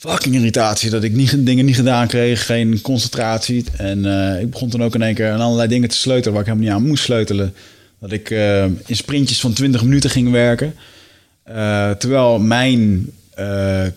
Fucking 0.00 0.34
irritatie 0.34 0.90
dat 0.90 1.02
ik 1.02 1.12
niet, 1.12 1.46
dingen 1.46 1.64
niet 1.64 1.74
gedaan 1.74 2.06
kreeg. 2.06 2.46
Geen 2.46 2.80
concentratie. 2.80 3.64
En 3.76 4.06
eh, 4.34 4.40
ik 4.40 4.50
begon 4.50 4.68
toen 4.68 4.82
ook 4.82 4.94
in 4.94 5.02
één 5.02 5.14
keer 5.14 5.30
aan 5.30 5.40
allerlei 5.40 5.68
dingen 5.68 5.88
te 5.88 5.96
sleutelen 5.96 6.32
waar 6.32 6.40
ik 6.40 6.48
helemaal 6.48 6.68
niet 6.68 6.78
aan 6.78 6.88
moest 6.88 7.04
sleutelen. 7.04 7.54
Dat 7.98 8.12
ik 8.12 8.30
eh, 8.30 8.64
in 8.64 8.96
sprintjes 8.96 9.40
van 9.40 9.52
20 9.52 9.82
minuten 9.82 10.10
ging 10.10 10.30
werken. 10.30 10.74
Eh, 11.42 11.90
terwijl 11.90 12.38
mijn 12.38 13.10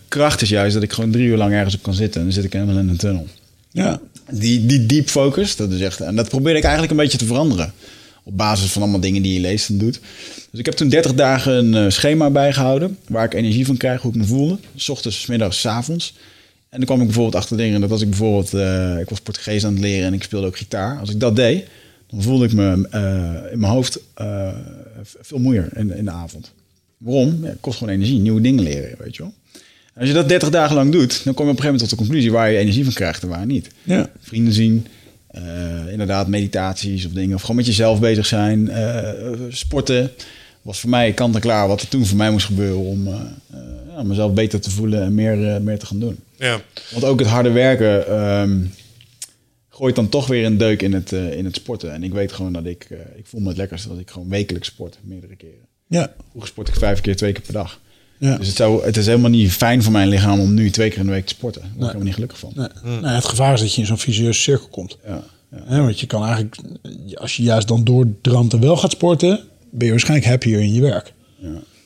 kracht 0.08 0.42
is 0.42 0.50
juist 0.50 0.74
dat 0.74 0.84
ik 0.84 0.94
gewoon 0.94 1.12
drie 1.12 1.28
uur 1.28 1.38
lang 1.38 1.54
ergens 1.54 1.76
op 1.76 1.84
kan 1.84 1.94
zitten. 1.94 2.20
En 2.20 2.26
dan 2.26 2.36
zit 2.36 2.44
ik 2.44 2.54
helemaal 2.54 2.78
in 2.78 2.90
een 2.90 2.98
tunnel. 2.98 3.28
Ja. 3.72 4.00
Die, 4.32 4.66
die 4.66 4.86
deep 4.86 5.10
focus, 5.10 5.56
dat 5.56 5.72
is 5.72 5.82
echt. 5.82 6.00
En 6.00 6.16
dat 6.16 6.30
probeer 6.30 6.56
ik 6.56 6.64
eigenlijk 6.64 6.92
een 6.92 6.98
beetje 6.98 7.18
te 7.18 7.26
veranderen. 7.26 7.74
Op 8.24 8.38
basis 8.38 8.72
van 8.72 8.82
allemaal 8.82 9.00
dingen 9.00 9.22
die 9.22 9.34
je 9.34 9.40
leest 9.40 9.70
en 9.70 9.78
doet. 9.78 10.00
Dus 10.52 10.60
ik 10.60 10.66
heb 10.66 10.74
toen 10.76 10.90
30 10.90 11.14
dagen 11.14 11.54
een 11.54 11.86
eh, 11.86 11.92
schema 11.92 12.30
bijgehouden. 12.30 12.98
Waar 13.08 13.26
ik 13.26 13.34
energie 13.34 13.66
van 13.66 13.78
krijg, 13.78 14.02
hoe 14.02 14.12
ik 14.12 14.18
me 14.18 14.24
voelde. 14.26 14.58
S 14.76 14.90
ochtends, 14.90 15.22
's 15.22 15.26
middags, 15.26 15.60
's 15.60 15.66
avonds. 15.66 16.14
En 16.70 16.78
dan 16.78 16.86
kwam 16.86 17.00
ik 17.00 17.06
bijvoorbeeld 17.06 17.36
achter 17.36 17.58
dingen. 17.58 17.82
Dat 17.82 17.92
als 17.92 18.02
ik 18.02 18.10
bijvoorbeeld. 18.10 18.54
eh, 18.54 19.00
ik 19.00 19.10
was 19.10 19.20
Portugees 19.22 19.66
aan 19.66 19.74
het 19.74 19.82
leren 19.82 20.08
en 20.08 20.14
ik 20.14 20.24
speelde 20.24 20.48
ook 20.48 20.58
gitaar. 20.58 21.00
Als 21.00 21.10
ik 21.10 21.20
dat 21.20 21.36
deed, 21.36 21.66
dan 22.10 22.22
voelde 22.22 22.46
ik 22.46 22.54
me 22.54 22.88
eh, 22.92 23.52
in 23.52 23.60
mijn 23.60 23.72
hoofd 23.72 24.00
veel 25.22 25.40
moeier 25.40 25.70
in, 25.76 25.96
in 25.98 26.06
de 26.06 26.12
avond. 26.12 26.52
Waarom? 26.98 27.38
Ja, 27.42 27.48
het 27.48 27.58
kost 27.62 27.78
gewoon 27.78 27.94
energie. 27.94 28.20
Nieuwe 28.20 28.42
dingen 28.42 28.64
leren, 28.64 28.96
weet 29.00 29.16
je 29.16 29.22
wel. 29.22 29.34
En 29.94 30.00
als 30.00 30.08
je 30.10 30.16
dat 30.16 30.30
30 30.30 30.50
dagen 30.50 30.76
lang 30.76 30.92
doet, 30.92 31.24
dan 31.24 31.34
kom 31.34 31.46
je 31.46 31.52
op 31.52 31.58
een 31.58 31.64
gegeven 31.64 31.66
moment 31.66 31.80
tot 31.80 31.90
de 31.90 31.96
conclusie 31.96 32.32
waar 32.32 32.52
je 32.52 32.58
energie 32.58 32.84
van 32.84 32.94
krijgt 32.94 33.24
en 33.24 33.30
waar 33.30 33.46
niet 33.46 33.68
Ja. 33.84 34.10
vrienden 34.20 34.54
zien. 34.54 34.86
Eh, 35.34 35.92
inderdaad, 35.92 36.28
meditaties 36.28 37.06
of 37.06 37.12
dingen. 37.12 37.36
Of 37.36 37.42
gewoon 37.42 37.56
met 37.56 37.66
jezelf 37.66 38.00
bezig 38.00 38.26
zijn. 38.26 38.70
eh, 38.70 39.12
sporten. 39.50 40.12
Was 40.62 40.80
voor 40.80 40.90
mij 40.90 41.14
kant 41.14 41.36
en 41.36 41.42
klaar 41.42 41.68
wat 41.68 41.82
er 41.82 41.88
toen 41.88 42.06
voor 42.06 42.18
mij 42.18 42.32
moest 42.32 42.46
gebeuren 42.46 42.78
om 42.80 43.08
eh, 43.08 43.14
ja, 43.96 44.04
mezelf 44.04 44.34
beter 44.34 44.62
te 44.62 44.70
voelen 44.70 45.02
en 45.04 45.14
meer, 45.16 45.54
eh, 45.56 45.60
meer 45.62 45.80
te 45.80 45.86
gaan 45.86 46.00
doen. 46.00 46.20
Ja. 46.38 46.62
Want 46.92 47.04
ook 47.04 47.20
het 47.20 47.28
harde 47.28 47.52
werken 47.52 48.08
ehm, 48.08 48.60
gooit 49.70 49.96
dan 49.96 50.10
toch 50.10 50.28
weer 50.28 50.46
een 50.46 50.58
deuk 50.58 50.82
in 50.82 50.94
het, 50.94 51.14
eh, 51.14 51.34
in 51.38 51.46
het 51.46 51.56
sporten. 51.56 51.94
En 51.94 52.04
ik 52.04 52.12
weet 52.14 52.32
gewoon 52.32 52.54
dat 52.54 52.66
ik, 52.66 52.88
eh, 52.90 52.98
ik 53.16 53.26
voel 53.28 53.42
me 53.42 53.48
het 53.48 53.58
lekkerst 53.58 53.88
dat 53.88 54.00
ik 54.00 54.10
gewoon 54.12 54.30
wekelijks 54.30 54.68
sport, 54.68 54.98
meerdere 55.02 55.36
keren. 55.36 55.68
Ja. 55.88 56.14
Vroeger 56.30 56.50
sport 56.50 56.68
ik 56.68 56.76
vijf 56.76 57.02
keer, 57.02 57.16
twee 57.16 57.32
keer 57.32 57.42
per 57.44 57.54
dag. 57.54 57.80
Ja. 58.24 58.38
Dus 58.38 58.48
het, 58.48 58.56
zou, 58.56 58.86
het 58.86 58.98
is 58.98 59.06
helemaal 59.06 59.30
niet 59.30 59.52
fijn 59.52 59.84
voor 59.84 59.92
mijn 59.92 60.08
lichaam 60.08 60.40
om 60.40 60.54
nu 60.54 60.70
twee 60.70 60.90
keer 60.90 61.00
in 61.00 61.06
de 61.06 61.12
week 61.12 61.26
te 61.26 61.34
sporten. 61.34 61.62
Daar 61.62 61.70
word 61.70 61.82
ik 61.82 61.86
helemaal 61.86 62.06
niet 62.06 62.14
gelukkig 62.14 62.40
van. 62.40 62.52
Nee. 62.56 63.00
Nou, 63.02 63.16
het 63.16 63.26
gevaar 63.26 63.54
is 63.54 63.60
dat 63.60 63.74
je 63.74 63.82
in 63.82 63.88
zo'n 63.88 63.98
vicieuze 63.98 64.42
cirkel 64.42 64.68
komt. 64.68 64.98
Ja, 65.06 65.24
ja. 65.52 65.58
Hè, 65.66 65.82
want 65.82 66.00
je 66.00 66.08
kan 66.08 66.24
eigenlijk, 66.24 66.56
als 67.14 67.36
je 67.36 67.44
juist 67.44 67.68
dan 67.68 67.84
doordramt 67.84 68.54
en 68.54 68.60
wel 68.60 68.78
gaat 68.78 68.92
sporten, 68.92 69.40
ben 69.70 69.86
je 69.86 69.92
waarschijnlijk 69.92 70.30
happier 70.30 70.60
in 70.60 70.74
je 70.74 70.82
werk. 70.82 71.14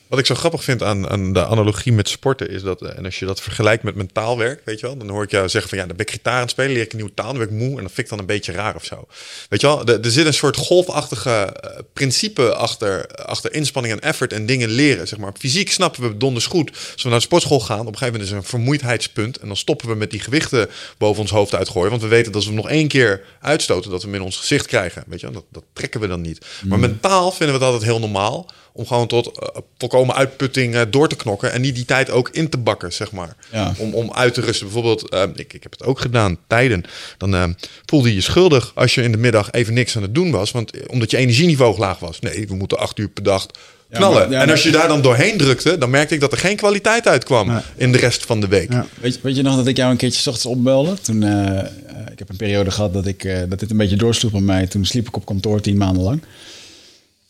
Wat 0.08 0.18
ik 0.18 0.26
zo 0.26 0.34
grappig 0.34 0.64
vind 0.64 0.82
aan, 0.82 1.08
aan 1.08 1.32
de 1.32 1.46
analogie 1.46 1.92
met 1.92 2.08
sporten 2.08 2.50
is 2.50 2.62
dat, 2.62 2.82
eh, 2.82 2.98
en 2.98 3.04
als 3.04 3.18
je 3.18 3.26
dat 3.26 3.40
vergelijkt 3.40 3.82
met 3.82 3.94
mentaal 3.94 4.38
werk, 4.38 4.62
weet 4.64 4.80
je 4.80 4.86
wel, 4.86 4.96
dan 4.96 5.08
hoor 5.08 5.22
ik 5.22 5.30
jou 5.30 5.48
zeggen 5.48 5.70
van 5.70 5.78
ja, 5.78 5.86
dan 5.86 5.96
ben 5.96 6.06
ik 6.06 6.12
gitaar 6.12 6.34
aan 6.34 6.40
het 6.40 6.50
spelen, 6.50 6.72
leer 6.72 6.82
ik 6.82 6.90
een 6.90 6.96
nieuwe 6.96 7.14
taal, 7.14 7.26
dan 7.26 7.38
ben 7.38 7.48
ik 7.48 7.54
moe 7.54 7.76
en 7.76 7.82
dat 7.82 7.92
vind 7.92 7.98
ik 7.98 8.08
dan 8.08 8.18
een 8.18 8.26
beetje 8.26 8.52
raar 8.52 8.74
of 8.74 8.84
zo. 8.84 9.06
Weet 9.48 9.60
je 9.60 9.66
wel, 9.66 9.86
er, 9.86 10.00
er 10.00 10.10
zit 10.10 10.26
een 10.26 10.34
soort 10.34 10.56
golfachtige 10.56 11.30
eh, 11.30 11.78
principe 11.92 12.54
achter, 12.54 13.06
achter 13.06 13.54
inspanning 13.54 13.94
en 13.94 14.00
effort 14.00 14.32
en 14.32 14.46
dingen 14.46 14.68
leren. 14.68 15.08
Zeg 15.08 15.18
maar. 15.18 15.32
Fysiek 15.38 15.70
snappen 15.70 16.02
we 16.02 16.16
donders 16.16 16.46
goed. 16.46 16.70
Als 16.92 17.02
we 17.02 17.08
naar 17.08 17.18
de 17.18 17.24
sportschool 17.24 17.60
gaan, 17.60 17.80
op 17.80 17.86
een 17.86 17.98
gegeven 17.98 18.12
moment 18.12 18.24
is 18.24 18.30
er 18.30 18.36
een 18.36 18.50
vermoeidheidspunt 18.50 19.38
en 19.38 19.46
dan 19.46 19.56
stoppen 19.56 19.88
we 19.88 19.94
met 19.94 20.10
die 20.10 20.20
gewichten 20.20 20.68
boven 20.98 21.20
ons 21.20 21.30
hoofd 21.30 21.54
uitgooien, 21.54 21.90
want 21.90 22.02
we 22.02 22.08
weten 22.08 22.26
dat 22.26 22.34
als 22.34 22.44
we 22.44 22.52
hem 22.52 22.60
nog 22.60 22.70
één 22.70 22.88
keer 22.88 23.24
uitstoten, 23.40 23.90
dat 23.90 24.02
we 24.02 24.06
hem 24.06 24.16
in 24.16 24.22
ons 24.22 24.36
gezicht 24.36 24.66
krijgen. 24.66 25.04
Weet 25.06 25.20
je 25.20 25.26
wel, 25.26 25.34
dat, 25.34 25.44
dat 25.50 25.64
trekken 25.72 26.00
we 26.00 26.06
dan 26.06 26.20
niet. 26.20 26.46
Maar 26.64 26.78
mentaal 26.78 27.30
vinden 27.30 27.54
we 27.54 27.60
dat 27.60 27.72
altijd 27.72 27.90
heel 27.90 28.00
normaal 28.00 28.50
om 28.78 28.86
gewoon 28.86 29.06
tot 29.06 29.26
eh, 29.38 29.48
volkomen 29.78 30.14
uitputting 30.14 30.74
eh, 30.74 30.80
door 30.90 31.08
te 31.08 31.16
knokken 31.16 31.52
en 31.52 31.60
niet 31.60 31.74
die 31.74 31.84
tijd 31.84 32.10
ook 32.10 32.28
in 32.32 32.48
te 32.48 32.58
bakken, 32.58 32.92
zeg 32.92 33.12
maar. 33.12 33.36
Ja. 33.52 33.74
Om, 33.78 33.94
om 33.94 34.12
uit 34.12 34.34
te 34.34 34.40
rusten. 34.40 34.66
Bijvoorbeeld, 34.66 35.08
eh, 35.08 35.22
ik, 35.34 35.52
ik 35.52 35.62
heb 35.62 35.72
het 35.72 35.84
ook 35.84 36.00
gedaan, 36.00 36.38
tijden. 36.46 36.84
Dan 37.18 37.34
eh, 37.34 37.44
voelde 37.86 38.08
je 38.08 38.14
je 38.14 38.20
schuldig 38.20 38.72
als 38.74 38.94
je 38.94 39.02
in 39.02 39.12
de 39.12 39.18
middag 39.18 39.50
even 39.50 39.74
niks 39.74 39.96
aan 39.96 40.02
het 40.02 40.14
doen 40.14 40.30
was, 40.30 40.50
want 40.50 40.88
omdat 40.88 41.10
je 41.10 41.16
energieniveau 41.16 41.78
laag 41.78 41.98
was. 41.98 42.20
Nee, 42.20 42.46
we 42.48 42.54
moeten 42.54 42.78
acht 42.78 42.98
uur 42.98 43.08
per 43.08 43.22
dag 43.22 43.46
knallen. 43.90 44.18
maar- 44.18 44.30
ja, 44.30 44.42
en 44.42 44.50
als 44.50 44.62
je 44.62 44.70
daar 44.70 44.88
dan 44.88 45.02
doorheen 45.02 45.36
drukte, 45.38 45.78
dan 45.78 45.90
merkte 45.90 46.14
ik 46.14 46.20
dat 46.20 46.32
er 46.32 46.38
geen 46.38 46.56
kwaliteit 46.56 47.06
uitkwam 47.08 47.62
in 47.76 47.92
de 47.92 47.98
rest 47.98 48.24
van 48.26 48.40
de 48.40 48.48
week. 48.48 48.72
Ja. 48.72 48.86
Weet, 49.00 49.14
je, 49.14 49.20
weet 49.22 49.36
je 49.36 49.42
nog 49.42 49.56
dat 49.56 49.66
ik 49.66 49.76
jou 49.76 49.90
een 49.90 49.96
keertje 49.96 50.20
's 50.20 50.26
ochtends 50.26 50.46
opbelde? 50.56 50.94
Toen, 51.02 51.22
ik 52.18 52.18
heb 52.18 52.28
een 52.28 52.46
periode 52.46 52.70
gehad 52.70 52.92
dat, 52.92 53.06
ik, 53.06 53.24
eh, 53.24 53.38
dat 53.48 53.58
dit 53.60 53.70
een 53.70 53.76
beetje 53.76 53.96
doorsloeg 53.96 54.32
bij 54.32 54.40
mij. 54.40 54.66
Toen 54.66 54.84
sliep 54.84 55.06
ik 55.08 55.16
op 55.16 55.26
kantoor 55.26 55.60
tien 55.60 55.76
maanden 55.76 56.02
lang. 56.02 56.22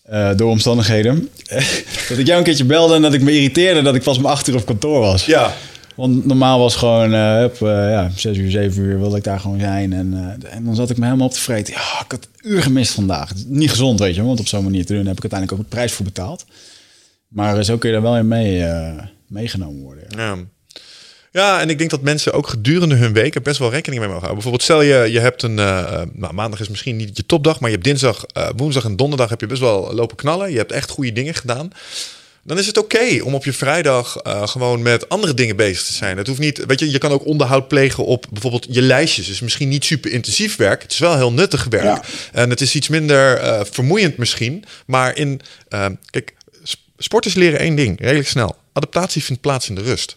Eh, 0.09 0.30
door 0.36 0.51
omstandigheden. 0.51 1.28
dat 2.09 2.18
ik 2.18 2.26
jou 2.26 2.39
een 2.39 2.44
keertje 2.44 2.64
belde 2.64 2.94
en 2.94 3.02
dat 3.02 3.14
ik 3.14 3.22
me 3.22 3.32
irriteerde 3.32 3.82
dat 3.82 3.94
ik 3.94 4.02
pas 4.02 4.18
om 4.18 4.26
acht 4.26 4.48
uur 4.48 4.56
op 4.56 4.66
kantoor 4.66 5.01
was. 5.01 5.26
Ja, 5.26 5.52
Want 5.94 6.26
normaal 6.26 6.59
was 6.59 6.76
gewoon, 6.76 7.14
eh 7.14 7.35
hup, 7.36 7.62
eh, 7.62 7.68
ja, 7.68 8.10
zes 8.16 8.36
uur, 8.36 8.51
zeven 8.51 8.82
uur 8.82 8.98
wilde 8.98 9.16
ik 9.16 9.24
daar 9.24 9.40
gewoon 9.40 9.60
zijn. 9.60 9.93
En, 9.93 10.39
eh, 10.43 10.55
en 10.55 10.64
dan 10.64 10.74
zat 10.74 10.90
ik 10.90 10.97
me 10.98 11.05
helemaal 11.05 11.26
op 11.26 11.32
te 11.32 11.40
vreten. 11.40 11.72
Ja, 11.72 12.01
ik 12.05 12.10
had 12.10 12.28
een 12.36 12.51
uur 12.51 12.62
gemist 12.62 12.93
vandaag. 12.93 13.28
Het 13.28 13.39
is 13.39 13.44
Niet 13.47 13.70
gezond, 13.70 13.98
weet 13.98 14.14
je, 14.14 14.22
want 14.22 14.40
op 14.40 14.47
zo'n 14.47 14.64
manier 14.64 14.86
te 14.86 14.94
doen 14.94 15.06
heb 15.06 15.16
ik 15.16 15.22
uiteindelijk 15.22 15.60
ook 15.60 15.70
de 15.70 15.76
prijs 15.76 15.93
voor 15.93 16.05
betaald. 16.05 16.44
Maar 17.28 17.59
eh, 17.59 17.64
zo 17.64 17.78
kun 17.78 17.89
je 17.89 17.94
daar 17.94 18.05
wel 18.05 18.16
in 18.16 18.28
mee, 18.28 18.64
eh, 18.64 19.02
meegenomen 19.26 19.82
worden. 19.82 20.05
Ja. 20.09 20.26
Ja. 20.26 20.36
Ja, 21.39 21.60
en 21.60 21.70
ik 21.70 21.78
denk 21.78 21.90
dat 21.90 22.02
mensen 22.02 22.32
ook 22.32 22.48
gedurende 22.48 22.94
hun 22.94 23.12
weken 23.12 23.43
best 23.43 23.59
wel 23.59 23.70
rekening 23.70 24.01
mee 24.01 24.10
mogen 24.10 24.27
houden. 24.27 24.35
Bijvoorbeeld, 24.35 24.62
stel 24.62 24.82
je, 24.82 25.12
je 25.12 25.20
hebt 25.20 25.43
een. 25.43 25.59
eh, 25.59 26.02
nou, 26.12 26.35
maandag 26.35 26.60
is 26.60 26.69
misschien 26.69 26.97
niet 26.97 27.16
je 27.16 27.27
topdag, 27.27 27.60
maar 27.60 27.69
je 27.70 27.74
hebt 27.74 27.86
dinsdag, 27.89 28.24
eh, 28.32 28.48
woensdag 28.56 28.85
en 28.85 28.97
donderdag 28.97 29.28
heb 29.31 29.40
je 29.40 29.47
best 29.47 29.60
wel 29.60 29.94
lopen 29.94 30.16
knallen. 30.16 30.51
Je 30.51 30.56
hebt 30.56 30.73
echt 30.73 30.90
goede 30.90 31.12
dingen 31.12 31.35
gedaan. 31.35 31.70
Dan 32.43 32.59
is 32.59 32.66
het 32.66 32.78
oké 32.78 33.20
om 33.23 33.35
op 33.35 33.44
je 33.44 33.52
vrijdag 33.52 34.16
eh, 34.16 34.47
gewoon 34.48 34.82
met 34.82 35.09
andere 35.09 35.35
dingen 35.35 35.56
bezig 35.56 35.86
te 35.86 35.93
zijn. 35.93 36.16
Het 36.16 36.27
hoeft 36.27 36.39
niet, 36.40 36.65
weet 36.66 36.81
je, 36.81 36.90
je 36.90 36.98
kan 36.98 37.10
ook 37.10 37.27
onderhoud 37.27 37.69
plegen 37.69 38.05
op 38.05 38.27
bijvoorbeeld 38.31 38.66
je 38.70 38.82
lijstjes. 38.82 39.27
Het 39.27 39.35
is 39.35 39.40
misschien 39.40 39.69
niet 39.69 39.85
super 39.85 40.10
intensief 40.10 40.56
werk. 40.56 40.82
Het 40.82 40.93
is 40.93 40.98
wel 40.98 41.16
heel 41.16 41.32
nuttig 41.32 41.65
werk. 41.70 41.85
Ja. 41.85 42.02
En 42.32 42.51
het 42.51 42.60
is 42.60 42.74
iets 42.74 42.89
minder 42.89 43.36
eh, 43.36 43.60
vermoeiend 43.70 44.16
misschien. 44.16 44.65
Maar 44.86 45.16
in, 45.16 45.40
eh, 45.69 45.86
kijk, 46.10 46.35
sp- 46.62 46.81
sporters 46.98 47.35
leren 47.35 47.59
één 47.59 47.74
ding, 47.74 48.01
redelijk 48.01 48.28
snel. 48.28 48.56
Adaptatie 48.73 49.24
vindt 49.24 49.40
plaats 49.43 49.69
in 49.69 49.74
de 49.74 49.82
rust. 49.82 50.16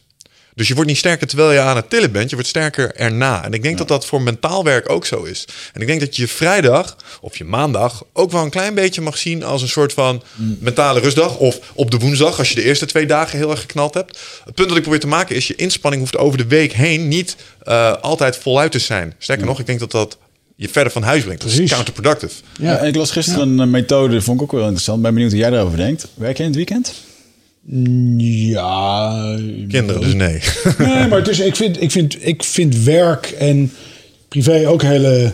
Dus 0.55 0.67
je 0.67 0.73
wordt 0.73 0.89
niet 0.89 0.99
sterker 0.99 1.27
terwijl 1.27 1.51
je 1.51 1.59
aan 1.59 1.75
het 1.75 1.89
tillen 1.89 2.11
bent. 2.11 2.29
Je 2.29 2.35
wordt 2.35 2.49
sterker 2.49 2.95
erna. 2.95 3.43
En 3.43 3.53
ik 3.53 3.63
denk 3.63 3.77
dat 3.77 3.87
dat 3.87 4.05
voor 4.05 4.21
mentaal 4.21 4.63
werk 4.63 4.89
ook 4.89 5.05
zo 5.05 5.23
is. 5.23 5.47
En 5.73 5.81
ik 5.81 5.87
denk 5.87 5.99
dat 5.99 6.15
je 6.15 6.27
vrijdag 6.27 6.95
of 7.21 7.37
je 7.37 7.43
maandag 7.43 8.03
ook 8.13 8.31
wel 8.31 8.43
een 8.43 8.49
klein 8.49 8.73
beetje 8.73 9.01
mag 9.01 9.17
zien 9.17 9.43
als 9.43 9.61
een 9.61 9.67
soort 9.69 9.93
van 9.93 10.23
mentale 10.59 10.99
rustdag. 10.99 11.37
Of 11.37 11.59
op 11.73 11.91
de 11.91 11.97
woensdag, 11.97 12.37
als 12.37 12.49
je 12.49 12.55
de 12.55 12.63
eerste 12.63 12.85
twee 12.85 13.05
dagen 13.05 13.37
heel 13.37 13.51
erg 13.51 13.59
geknald 13.59 13.93
hebt. 13.93 14.19
Het 14.45 14.55
punt 14.55 14.67
dat 14.67 14.77
ik 14.77 14.83
probeer 14.83 15.01
te 15.01 15.07
maken 15.07 15.35
is, 15.35 15.47
je 15.47 15.55
inspanning 15.55 16.01
hoeft 16.01 16.17
over 16.17 16.37
de 16.37 16.47
week 16.47 16.73
heen 16.73 17.07
niet 17.07 17.35
eh, 17.61 17.93
altijd 18.01 18.37
voluit 18.37 18.71
te 18.71 18.79
zijn. 18.79 19.13
Sterker 19.17 19.45
nog, 19.45 19.59
ik 19.59 19.65
denk 19.65 19.79
dat 19.79 19.91
dat 19.91 20.17
je 20.55 20.69
verder 20.69 20.91
van 20.91 21.03
huis 21.03 21.23
brengt. 21.23 21.41
Dat 21.41 21.51
is 21.51 21.69
counterproductive. 21.69 22.33
Ja, 22.59 22.77
en 22.77 22.87
ik 22.87 22.95
las 22.95 23.11
gisteren 23.11 23.59
een 23.59 23.69
methode, 23.69 24.21
vond 24.21 24.37
ik 24.37 24.43
ook 24.43 24.51
wel 24.51 24.61
interessant. 24.61 25.01
Ben 25.01 25.13
benieuwd 25.13 25.31
hoe 25.31 25.39
jij 25.39 25.49
daarover 25.49 25.77
denkt. 25.77 26.07
Werk 26.13 26.37
je 26.37 26.43
in 26.43 26.49
het 26.49 26.57
weekend? 26.57 26.93
Ja. 28.17 29.37
Kinderen, 29.67 30.01
dus 30.01 30.13
nee. 30.13 30.39
Nee, 30.87 31.07
maar 31.07 31.17
het 31.19 31.27
is, 31.27 31.39
ik, 31.39 31.55
vind, 31.55 31.81
ik, 31.81 31.91
vind, 31.91 32.27
ik 32.27 32.43
vind 32.43 32.83
werk 32.83 33.25
en 33.25 33.71
privé 34.27 34.67
ook 34.67 34.81
hele 34.81 35.33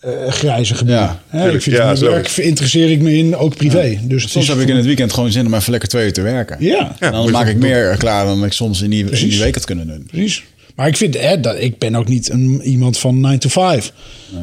eh, 0.00 0.28
grijze 0.28 0.74
gebieden. 0.74 1.02
Ja, 1.02 1.22
Hè, 1.28 1.52
ik 1.52 1.62
vind 1.62 1.76
Ja, 1.76 1.82
mijn 1.82 1.94
is 1.94 2.00
werk 2.00 2.28
interesseer 2.36 2.90
ik 2.90 3.00
me 3.00 3.16
in, 3.16 3.36
ook 3.36 3.56
privé. 3.56 3.98
Dus 4.02 4.22
het 4.22 4.30
Soms 4.30 4.48
heb 4.48 4.58
ik 4.58 4.68
in 4.68 4.76
het 4.76 4.84
weekend 4.86 5.12
gewoon 5.12 5.32
zin 5.32 5.46
om 5.46 5.54
even 5.54 5.70
lekker 5.70 5.88
twee 5.88 6.04
uur 6.06 6.12
te 6.12 6.22
werken. 6.22 6.56
Ja, 6.60 6.96
En 6.98 7.12
dan 7.12 7.30
maak 7.30 7.48
ik 7.48 7.56
meer 7.56 7.96
klaar 7.96 8.24
dan 8.24 8.44
ik 8.44 8.52
soms 8.52 8.82
in 8.82 8.90
die, 8.90 9.04
in 9.10 9.28
die 9.28 9.38
week 9.38 9.54
had 9.54 9.64
kunnen 9.64 9.86
doen. 9.86 10.06
precies. 10.10 10.44
Maar 10.76 10.86
ik 10.88 10.96
vind, 10.96 11.20
hè, 11.20 11.40
dat, 11.40 11.54
ik 11.58 11.78
ben 11.78 11.94
ook 11.94 12.08
niet 12.08 12.30
een, 12.30 12.60
iemand 12.62 12.98
van 12.98 13.20
9 13.20 13.38
to 13.38 13.48
5. 13.48 13.92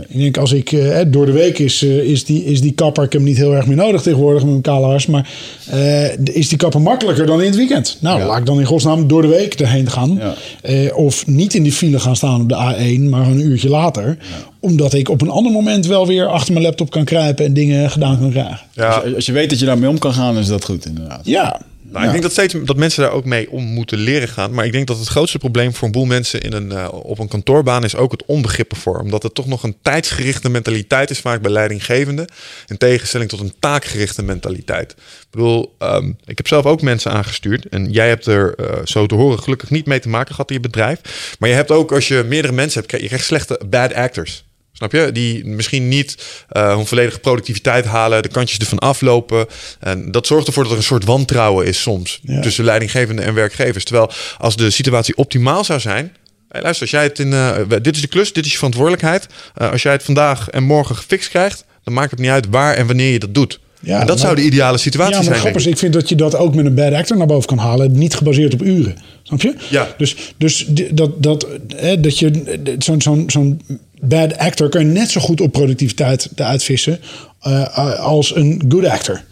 Ik 0.07 0.17
denk 0.19 0.37
als 0.37 0.51
ik, 0.51 0.71
eh, 0.71 0.81
hè, 0.81 1.09
door 1.09 1.25
de 1.25 1.31
week 1.31 1.59
is, 1.59 1.83
eh, 1.83 1.97
is, 1.97 2.25
die, 2.25 2.43
is 2.45 2.61
die 2.61 2.71
kapper, 2.73 3.03
ik 3.03 3.11
heb 3.11 3.21
hem 3.21 3.29
niet 3.29 3.39
heel 3.39 3.55
erg 3.55 3.65
meer 3.65 3.75
nodig 3.75 4.01
tegenwoordig 4.01 4.41
met 4.41 4.51
mijn 4.51 4.61
kale 4.61 4.85
hars, 4.85 5.05
maar 5.05 5.29
eh, 5.69 6.17
is 6.17 6.47
die 6.49 6.57
kapper 6.57 6.81
makkelijker 6.81 7.25
dan 7.25 7.39
in 7.39 7.45
het 7.45 7.55
weekend? 7.55 7.97
Nou, 8.01 8.19
Ja. 8.19 8.25
laat 8.25 8.37
ik 8.39 8.45
dan 8.45 8.59
in 8.59 8.65
godsnaam 8.65 9.07
door 9.07 9.21
de 9.21 9.27
week 9.27 9.53
erheen 9.53 9.89
gaan. 9.89 10.19
Ja. 10.63 10.91
Of 10.93 11.27
niet 11.27 11.53
in 11.53 11.63
die 11.63 11.71
file 11.71 11.99
gaan 11.99 12.15
staan 12.15 12.41
op 12.41 12.49
de 12.49 12.55
A1, 12.55 13.09
maar 13.09 13.27
een 13.27 13.39
uurtje 13.45 13.69
later. 13.69 14.17
Omdat 14.59 14.93
ik 14.93 15.09
op 15.09 15.21
een 15.21 15.29
ander 15.29 15.51
moment 15.51 15.85
wel 15.85 16.07
weer 16.07 16.27
achter 16.27 16.53
mijn 16.53 16.65
laptop 16.65 16.89
kan 16.89 17.03
kruipen 17.05 17.45
en 17.45 17.53
dingen 17.53 17.91
gedaan 17.91 18.19
kan 18.19 18.31
krijgen. 18.31 18.59
Ja, 18.73 18.87
Als, 18.89 19.03
je, 19.09 19.15
als 19.15 19.25
je 19.25 19.31
weet 19.31 19.49
dat 19.49 19.59
je 19.59 19.65
daarmee 19.65 19.89
om 19.89 19.99
kan 19.99 20.13
gaan, 20.13 20.37
is 20.37 20.47
dat 20.47 20.65
goed 20.65 20.85
inderdaad. 20.85 21.21
Ja. 21.23 21.61
Nou, 21.91 22.05
ik 22.05 22.11
denk 22.11 22.23
dat 22.23 22.31
steeds 22.31 22.55
dat 22.63 22.75
mensen 22.75 23.03
daar 23.03 23.11
ook 23.11 23.25
mee 23.25 23.51
om 23.51 23.63
moeten 23.63 23.97
leren 23.97 24.27
gaan. 24.27 24.53
Maar 24.53 24.65
ik 24.65 24.71
denk 24.71 24.87
dat 24.87 24.97
het 24.97 25.07
grootste 25.07 25.37
probleem 25.37 25.73
voor 25.73 25.87
een 25.87 25.93
boel 25.93 26.05
mensen 26.05 26.41
in 26.41 26.53
een, 26.53 26.71
eh, 26.71 26.87
op 26.91 27.19
een 27.19 27.27
kantoorbaan 27.27 27.83
is 27.83 27.95
ook 27.95 28.11
het 28.11 28.25
onbegrip 28.25 28.71
ervoor. 28.71 28.99
Omdat 28.99 29.23
het 29.23 29.33
toch 29.33 29.47
nog 29.47 29.63
een 29.63 29.77
tijdsgerichte 29.81 30.49
mentaliteit 30.49 31.09
is 31.09 31.19
vaak 31.19 31.41
bij 31.41 31.51
leidinggevenden. 31.51 32.27
In 32.67 32.77
tegenstelling 32.77 33.29
tot 33.29 33.39
een 33.39 33.53
taakgerichte 33.59 34.23
mentaliteit. 34.23 34.91
Ik 34.91 35.27
bedoel, 35.31 35.75
ehm, 35.77 36.11
ik 36.25 36.37
heb 36.37 36.47
zelf 36.47 36.65
ook 36.65 36.81
mensen 36.81 37.11
aangestuurd. 37.11 37.65
En 37.65 37.91
jij 37.91 38.07
hebt 38.07 38.25
er 38.25 38.55
eh, 38.55 38.85
zo 38.85 39.05
te 39.05 39.15
horen 39.15 39.39
gelukkig 39.39 39.69
niet 39.69 39.85
mee 39.85 39.99
te 39.99 40.09
maken 40.09 40.31
gehad 40.31 40.49
in 40.49 40.55
je 40.55 40.61
bedrijf. 40.61 40.99
Maar 41.39 41.49
je 41.49 41.55
hebt 41.55 41.71
ook, 41.71 41.91
als 41.91 42.07
je 42.07 42.25
meerdere 42.27 42.53
mensen 42.53 42.77
hebt, 42.77 42.87
krijg 42.87 43.03
je 43.03 43.09
krijgt 43.09 43.25
slechte 43.25 43.61
bad 43.69 43.93
actors. 43.93 44.47
Snap 44.79 44.91
je? 44.91 45.11
Die 45.11 45.45
misschien 45.45 45.87
niet 45.87 46.15
eh, 46.49 46.75
hun 46.75 46.85
volledige 46.85 47.19
productiviteit 47.19 47.85
halen, 47.85 48.21
de 48.21 48.27
kantjes 48.29 48.57
ervan 48.59 48.79
aflopen. 48.79 49.45
En 49.79 50.11
dat 50.11 50.27
zorgt 50.27 50.47
ervoor 50.47 50.63
dat 50.63 50.71
er 50.71 50.77
een 50.77 50.83
soort 50.83 51.05
wantrouwen 51.05 51.65
is 51.65 51.81
soms 51.81 52.19
Ja. 52.23 52.41
tussen 52.41 52.63
leidinggevenden 52.63 53.25
en 53.25 53.33
werkgevers. 53.33 53.83
Terwijl 53.83 54.11
als 54.37 54.55
de 54.55 54.69
situatie 54.69 55.15
optimaal 55.17 55.63
zou 55.63 55.79
zijn. 55.79 56.15
Hey, 56.49 56.61
luister, 56.61 56.81
als 56.81 56.91
jij 56.91 57.03
het 57.03 57.19
in. 57.19 57.33
eh, 57.33 57.55
dit 57.81 57.95
is 57.95 58.01
de 58.01 58.07
klus, 58.07 58.33
dit 58.33 58.45
is 58.45 58.51
je 58.51 58.57
verantwoordelijkheid. 58.57 59.27
Eh, 59.55 59.71
als 59.71 59.81
jij 59.81 59.91
het 59.91 60.03
vandaag 60.03 60.49
en 60.49 60.63
morgen 60.63 60.95
gefixt 60.95 61.29
krijgt, 61.29 61.65
dan 61.83 61.93
maakt 61.93 62.11
het 62.11 62.19
niet 62.19 62.29
uit 62.29 62.47
waar 62.49 62.73
en 62.75 62.87
wanneer 62.87 63.11
je 63.11 63.19
dat 63.19 63.33
doet. 63.33 63.59
Ja, 63.81 63.93
en 63.93 63.99
dat 63.99 64.07
maar- 64.07 64.17
zou 64.25 64.35
de 64.35 64.41
ideale 64.41 64.77
situatie 64.77 65.23
Ja, 65.23 65.29
maar 65.29 65.39
zijn. 65.39 65.55
is, 65.55 65.65
ik 65.65 65.77
vind 65.77 65.93
dat 65.93 66.09
je 66.09 66.15
dat 66.15 66.35
ook 66.35 66.55
met 66.55 66.65
een 66.65 66.75
bad 66.75 66.93
actor 66.93 67.17
naar 67.17 67.27
boven 67.27 67.47
kan 67.47 67.57
halen. 67.57 67.91
Niet 67.91 68.15
gebaseerd 68.15 68.53
op 68.53 68.61
uren. 68.63 68.97
Snap 69.23 69.41
je? 69.41 69.53
Ja. 69.69 69.93
Dus, 69.97 70.15
dus 70.37 70.65
dat, 70.91 71.23
dat, 71.23 71.47
hè, 71.75 71.99
dat 71.99 72.19
je 72.19 72.59
zo'n 72.79 73.01
zo'n 73.01 73.23
zo'n 73.29 73.61
bad 74.01 74.37
actor 74.37 74.69
kan 74.69 74.81
je 74.85 74.91
net 74.91 75.09
zo 75.11 75.21
goed 75.21 75.41
op 75.41 75.51
productiviteit 75.51 76.29
eruit 76.35 76.63
vissen. 76.63 76.99
eh, 77.39 77.99
als 77.99 78.35
een 78.35 78.63
good 78.69 78.85
actor. 78.85 79.23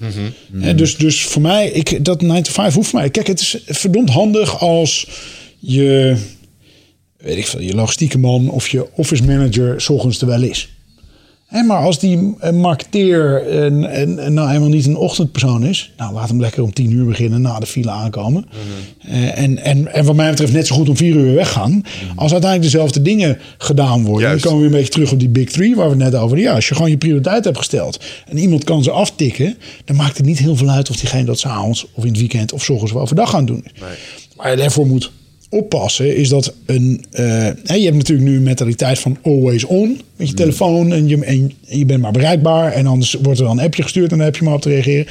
Hè, 0.54 0.76
dus, 0.76 0.96
dus 0.98 1.24
voor 1.26 1.42
mij, 1.42 1.68
ik, 1.70 2.06
dat 2.06 2.22
9 2.22 2.44
to 2.44 2.52
5 2.52 2.74
hoeft 2.74 2.90
voor 2.90 3.00
mij. 3.00 3.10
Kijk, 3.10 3.28
het 3.28 3.40
is 3.40 3.58
verdomd 3.66 4.10
handig 4.10 4.60
als 4.60 5.08
je, 5.60 6.16
weet 7.18 7.38
ik 7.38 7.48
veel, 7.48 7.62
je 7.62 7.76
logistieke 7.76 8.18
man 8.18 8.50
of 8.50 8.68
je 8.68 8.86
office 8.96 9.24
manager 9.24 9.82
's 9.82 9.90
ochtends 9.90 10.22
er 10.22 10.28
wel 10.28 10.42
is. 10.44 10.70
Maar 11.52 11.78
als 11.78 12.00
die 12.00 12.36
eh, 12.40 12.52
marketeer 12.52 13.48
en, 13.48 13.92
en, 13.92 14.20
en 14.20 14.34
nou 14.34 14.52
eenmaal 14.52 14.70
niet 14.70 14.86
een 14.86 14.96
ochtendpersoon 14.96 15.64
is, 15.64 15.92
nou 15.98 16.14
laat 16.14 16.30
hem 16.30 16.40
lekker 16.40 16.64
om 16.64 16.74
tien 16.74 16.92
uur 16.92 17.06
beginnen 17.06 17.42
na 17.42 17.60
de 17.60 17.66
file 17.66 17.92
aankomen. 17.92 18.46
Eh, 19.02 19.38
en, 19.38 19.58
en, 19.64 19.94
en 19.94 20.06
wat 20.06 20.16
mij 20.16 20.30
betreft 20.30 20.54
net 20.54 20.68
zo 20.68 20.76
goed 20.76 20.90
om 20.90 20.98
vier 20.98 21.16
uur 21.16 21.34
weggaan. 21.34 21.82
Als 22.16 22.32
uiteindelijk 22.32 22.72
dezelfde 22.72 23.02
dingen 23.02 23.38
gedaan 23.58 24.04
worden. 24.04 24.28
Juist. 24.28 24.44
Dan 24.44 24.52
komen 24.52 24.66
we 24.66 24.70
weer 24.70 24.80
een 24.80 24.86
beetje 24.86 25.00
terug 25.00 25.12
op 25.12 25.20
die 25.20 25.30
big 25.30 25.50
three 25.50 25.76
waar 25.76 25.86
we 25.86 26.04
het 26.04 26.04
net 26.04 26.14
over 26.14 26.28
hadden. 26.28 26.40
Ja, 26.40 26.54
als 26.54 26.68
je 26.68 26.76
gewoon 26.76 26.90
je 26.90 26.98
prioriteit 26.98 27.44
hebt 27.44 27.58
gesteld 27.58 28.04
en 28.28 28.38
iemand 28.38 28.64
kan 28.64 28.84
ze 28.84 28.92
aftikken, 28.92 29.58
dan 29.86 29.96
maakt 29.96 30.18
het 30.18 30.26
niet 30.26 30.40
heel 30.40 30.56
veel 30.56 30.70
uit 30.70 30.90
of 30.90 30.96
diegene 30.96 31.24
dat 31.24 31.40
s'avonds 31.40 31.88
of 31.94 32.04
in 32.04 32.10
het 32.10 32.20
weekend 32.20 32.54
of 32.54 32.64
's 32.64 32.70
ochtends 32.70 32.94
of 32.94 33.02
overdag 33.02 33.30
gaan 33.30 33.46
doen. 33.46 33.66
is. 33.74 33.82
Waar 34.36 34.52
je 34.52 34.58
daarvoor 34.58 34.88
moet 34.88 35.12
oppassen 35.50 36.16
is 36.16 36.30
dat 36.30 36.54
een. 36.66 37.06
eh, 37.12 37.26
je 37.66 37.84
hebt 37.84 37.96
natuurlijk 37.98 38.28
nu 38.30 38.36
een 38.36 38.44
mentaliteit 38.44 39.00
van 39.00 39.18
always 39.24 39.64
on 39.64 40.02
met 40.16 40.28
je 40.30 40.34
telefoon 40.34 40.94
en 40.94 41.08
je, 41.08 41.26
en, 41.26 41.52
je 41.68 41.86
bent 41.86 42.02
maar 42.02 42.12
bereikbaar 42.12 42.72
en 42.72 42.88
anders 42.88 43.14
wordt 43.22 43.40
er 43.40 43.46
dan 43.46 43.58
een 43.58 43.66
appje 43.66 43.84
gestuurd 43.84 44.12
en 44.12 44.18
dan 44.18 44.26
heb 44.26 44.36
je 44.36 44.44
maar 44.44 44.54
op 44.54 44.62
te 44.62 44.70
reageren. 44.70 45.08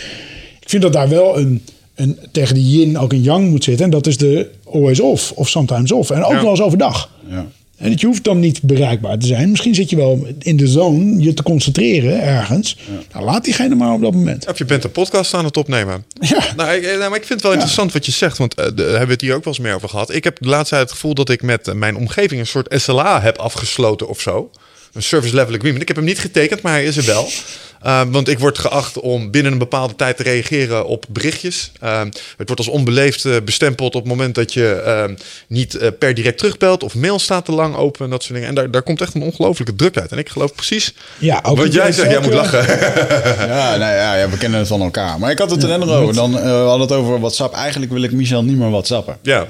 Ik 0.61 0.69
vind 0.73 0.83
dat 0.83 0.93
daar 0.93 1.09
wel 1.09 1.39
een, 1.39 1.63
een 1.95 2.19
tegen 2.33 2.55
de 2.55 2.71
yin 2.71 2.99
ook 2.99 3.13
een 3.13 3.23
yang 3.23 3.51
moet 3.51 3.65
zitten 3.65 3.85
en 3.85 3.91
dat 3.91 4.07
is 4.07 4.17
de 4.17 4.51
always 4.73 5.01
off 5.01 5.33
of 5.33 5.49
sometimes 5.49 5.93
off 5.93 6.11
en 6.11 6.25
ook 6.25 6.33
Ja. 6.33 6.41
wel 6.43 6.51
eens 6.51 6.61
overdag. 6.63 7.11
Ja. 7.29 7.47
En 7.77 7.91
dat 7.91 8.01
je 8.01 8.07
hoeft 8.07 8.25
dan 8.25 8.41
niet 8.41 8.63
bereikbaar 8.63 9.19
te 9.19 9.27
zijn. 9.27 9.51
Misschien 9.51 9.75
zit 9.75 9.91
je 9.91 9.97
wel 9.97 10.27
in 10.39 10.57
de 10.57 10.67
zone 10.67 11.23
je 11.23 11.35
te 11.35 11.43
concentreren 11.43 12.23
ergens. 12.23 12.79
Nou, 13.13 13.25
laat 13.25 13.45
diegene 13.45 13.75
maar 13.75 13.93
op 13.93 14.01
dat 14.01 14.13
moment. 14.13 14.49
Of 14.49 14.59
je 14.59 14.65
bent 14.65 14.85
een 14.85 14.91
podcast 14.91 15.35
aan 15.35 15.45
het 15.45 15.57
opnemen. 15.57 16.05
Ja. 16.21 16.39
Nou, 16.57 16.71
ik, 16.71 16.83
eh, 16.83 16.89
nou, 16.89 17.11
maar 17.11 17.19
ik 17.19 17.27
vind 17.27 17.29
het 17.29 17.43
wel 17.43 17.53
interessant 17.53 17.93
wat 17.93 18.07
je 18.07 18.13
zegt, 18.13 18.39
want 18.39 18.55
eh, 18.55 18.65
daar 18.65 18.87
hebben 18.87 19.07
we 19.07 19.13
het 19.13 19.21
hier 19.21 19.35
ook 19.35 19.45
wel 19.45 19.53
eens 19.53 19.63
meer 19.63 19.75
over 19.75 19.89
gehad. 19.89 20.15
Ik 20.15 20.25
heb 20.25 20.37
de 20.41 20.49
laatste 20.49 20.75
tijd 20.75 20.83
het 20.83 20.93
gevoel 20.93 21.15
dat 21.15 21.29
ik 21.29 21.43
met 21.43 21.69
eh, 21.69 21.75
mijn 21.75 21.97
omgeving 21.97 22.41
een 22.41 22.47
soort 22.47 22.81
SLA 22.81 23.21
heb 23.21 23.39
afgesloten 23.39 24.09
of 24.09 24.21
zo. 24.21 24.51
Een 24.97 25.03
service 25.03 25.35
level 25.35 25.55
agreement. 25.55 25.83
Ik 25.83 25.89
heb 25.89 25.97
hem 25.97 26.07
niet 26.07 26.19
getekend, 26.19 26.63
maar 26.63 26.73
hij 26.73 26.85
is 26.85 26.97
er 26.97 27.05
wel. 27.05 27.29
Uh, 27.87 28.03
want 28.17 28.29
ik 28.29 28.39
word 28.39 28.59
geacht 28.59 29.01
om 29.01 29.31
binnen 29.31 29.53
een 29.53 29.59
bepaalde 29.59 29.97
tijd 29.97 30.17
te 30.17 30.23
reageren 30.23 30.87
op 30.87 31.05
berichtjes. 31.09 31.73
Uh, 31.85 32.01
het 32.37 32.47
wordt 32.47 32.59
als 32.59 32.69
onbeleefd 32.69 33.25
uh, 33.25 33.37
bestempeld 33.45 33.95
op 33.95 34.01
het 34.01 34.11
moment 34.11 34.35
dat 34.35 34.53
je 34.53 34.83
uh, 34.87 35.15
niet 35.49 35.75
uh, 35.75 35.89
per 35.99 36.15
direct 36.15 36.39
terugbelt 36.39 36.83
of 36.83 36.95
mail 36.95 37.19
staat 37.19 37.45
te 37.45 37.53
lang 37.53 37.77
open 37.77 38.05
en 38.05 38.11
dat 38.11 38.23
soort 38.23 38.35
dingen. 38.35 38.49
En 38.49 38.55
daar, 38.55 38.71
daar 38.71 38.83
komt 38.83 39.01
echt 39.01 39.15
een 39.15 39.23
ongelofelijke 39.23 39.75
druk 39.75 39.99
uit. 39.99 40.13
En 40.13 40.19
ik 40.19 40.29
geloof 40.29 40.55
precies 40.55 40.95
Ja, 41.19 41.41
ook 41.43 41.57
wat 41.57 41.73
jij 41.73 41.93
zegt. 41.93 42.11
Jij 42.11 42.21
moet 42.21 42.33
lachen. 42.33 42.65
Ja, 43.47 43.77
nou 43.77 43.95
ja, 43.95 44.15
ja, 44.17 44.29
we 44.29 44.37
kennen 44.37 44.59
het 44.59 44.69
van 44.69 44.81
elkaar. 44.83 45.19
Maar 45.19 45.31
ik 45.31 45.39
had 45.39 45.51
het 45.51 45.63
er 45.63 45.69
net 45.69 45.79
nog 45.79 45.91
over. 45.91 46.15
Dan 46.15 46.33
we 46.33 46.49
hadden 46.49 46.81
het 46.81 46.93
over 46.93 47.21
WhatsApp. 47.21 47.55
Eigenlijk 47.55 47.93
wil 47.93 48.03
ik 48.03 48.13
Michel 48.13 48.45
niet 48.45 48.57
meer 48.57 48.71
WhatsAppen. 48.71 49.17
Ja. 49.23 49.49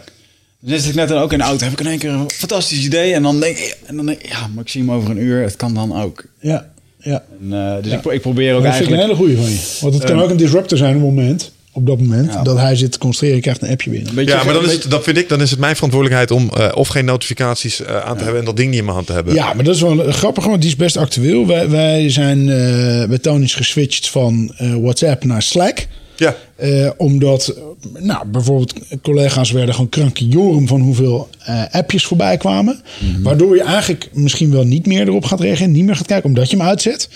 Dan 0.60 0.78
zit 0.78 0.88
ik 0.88 0.94
net 0.94 1.08
dan 1.08 1.22
ook 1.22 1.32
in 1.32 1.38
de 1.38 1.44
auto. 1.44 1.64
Heb 1.64 1.72
ik 1.72 1.80
in 1.80 1.86
één 1.86 1.98
keer 1.98 2.10
een 2.10 2.30
fantastisch 2.30 2.84
idee. 2.84 3.12
En 3.12 3.22
dan 3.22 3.40
denk 3.40 3.56
ik, 3.56 3.76
en 3.86 3.96
dan 3.96 4.06
denk 4.06 4.20
ik 4.20 4.28
ja, 4.28 4.46
maar 4.54 4.64
ik 4.64 4.70
zie 4.70 4.80
hem 4.80 4.92
over 4.92 5.10
een 5.10 5.18
uur. 5.18 5.42
Het 5.42 5.56
kan 5.56 5.74
dan 5.74 5.96
ook. 6.02 6.24
Ja, 6.40 6.70
ja. 6.98 7.24
En, 7.40 7.46
uh, 7.46 7.74
dus 7.82 7.92
ja. 7.92 7.98
ik, 7.98 8.04
ik, 8.04 8.20
probeer 8.20 8.54
ook 8.54 8.62
dat 8.62 8.72
eigenlijk... 8.72 8.76
vind 8.76 8.88
ik 8.88 8.92
een 8.92 8.98
hele 8.98 9.14
goede 9.14 9.36
van 9.36 9.50
je. 9.50 9.78
Want 9.80 9.94
het 9.94 10.04
kan 10.04 10.22
ook 10.22 10.30
een 10.30 10.36
disruptor 10.36 10.78
zijn 10.78 10.96
op 10.96 11.02
het 11.02 11.14
moment. 11.14 11.54
Op 11.72 11.86
dat 11.86 11.98
moment 11.98 12.32
ja. 12.32 12.42
dat 12.42 12.58
hij 12.58 12.76
zit 12.76 12.92
te 12.92 12.98
concentreren 12.98 13.36
en 13.36 13.42
krijgt 13.42 13.62
een 13.62 13.70
appje 13.70 13.90
binnen. 13.90 14.14
Beetje, 14.14 14.34
ja, 14.34 14.44
maar 14.44 14.54
dan, 14.54 14.64
is 14.64 14.72
het, 14.72 14.90
dan 14.90 15.02
vind 15.02 15.16
ik, 15.16 15.28
dan 15.28 15.40
is 15.40 15.50
het 15.50 15.58
mijn 15.58 15.74
verantwoordelijkheid 15.74 16.30
om 16.30 16.50
uh, 16.58 16.68
of 16.74 16.88
geen 16.88 17.04
notificaties 17.04 17.80
uh, 17.80 17.86
aan 17.86 18.12
te 18.12 18.18
ja. 18.18 18.22
hebben 18.22 18.38
en 18.38 18.44
dat 18.44 18.56
ding 18.56 18.68
niet 18.68 18.78
in 18.78 18.84
mijn 18.84 18.94
hand 18.94 19.06
te 19.06 19.12
hebben. 19.12 19.34
Ja, 19.34 19.52
maar 19.52 19.64
dat 19.64 19.74
is 19.74 19.80
wel 19.80 20.12
grappig, 20.12 20.44
want 20.44 20.60
die 20.60 20.70
is 20.70 20.76
best 20.76 20.96
actueel. 20.96 21.46
Wij, 21.46 21.68
wij 21.68 22.10
zijn 22.10 22.38
uh, 22.38 23.04
bij 23.08 23.18
Tony's 23.18 23.54
geswitcht 23.54 24.08
van 24.08 24.54
uh, 24.60 24.74
WhatsApp 24.74 25.24
naar 25.24 25.42
Slack. 25.42 25.86
Ja. 26.16 26.36
Uh, 26.62 26.90
omdat, 26.96 27.54
nou, 27.98 28.26
bijvoorbeeld 28.26 28.74
collega's 29.02 29.50
werden 29.50 29.74
gewoon 29.74 29.88
krankjorum 29.88 30.68
van 30.68 30.80
hoeveel 30.80 31.28
uh, 31.48 31.62
appjes 31.70 32.06
voorbij 32.06 32.36
kwamen. 32.36 32.82
Mm 33.00 33.14
-hmm. 33.14 33.22
Waardoor 33.22 33.56
je 33.56 33.62
eigenlijk 33.62 34.08
misschien 34.12 34.50
wel 34.50 34.64
niet 34.64 34.86
meer 34.86 35.08
erop 35.08 35.24
gaat 35.24 35.40
reageren, 35.40 35.72
niet 35.72 35.84
meer 35.84 35.96
gaat 35.96 36.06
kijken, 36.06 36.28
omdat 36.28 36.50
je 36.50 36.56
hem 36.56 36.66
uitzet. 36.66 37.08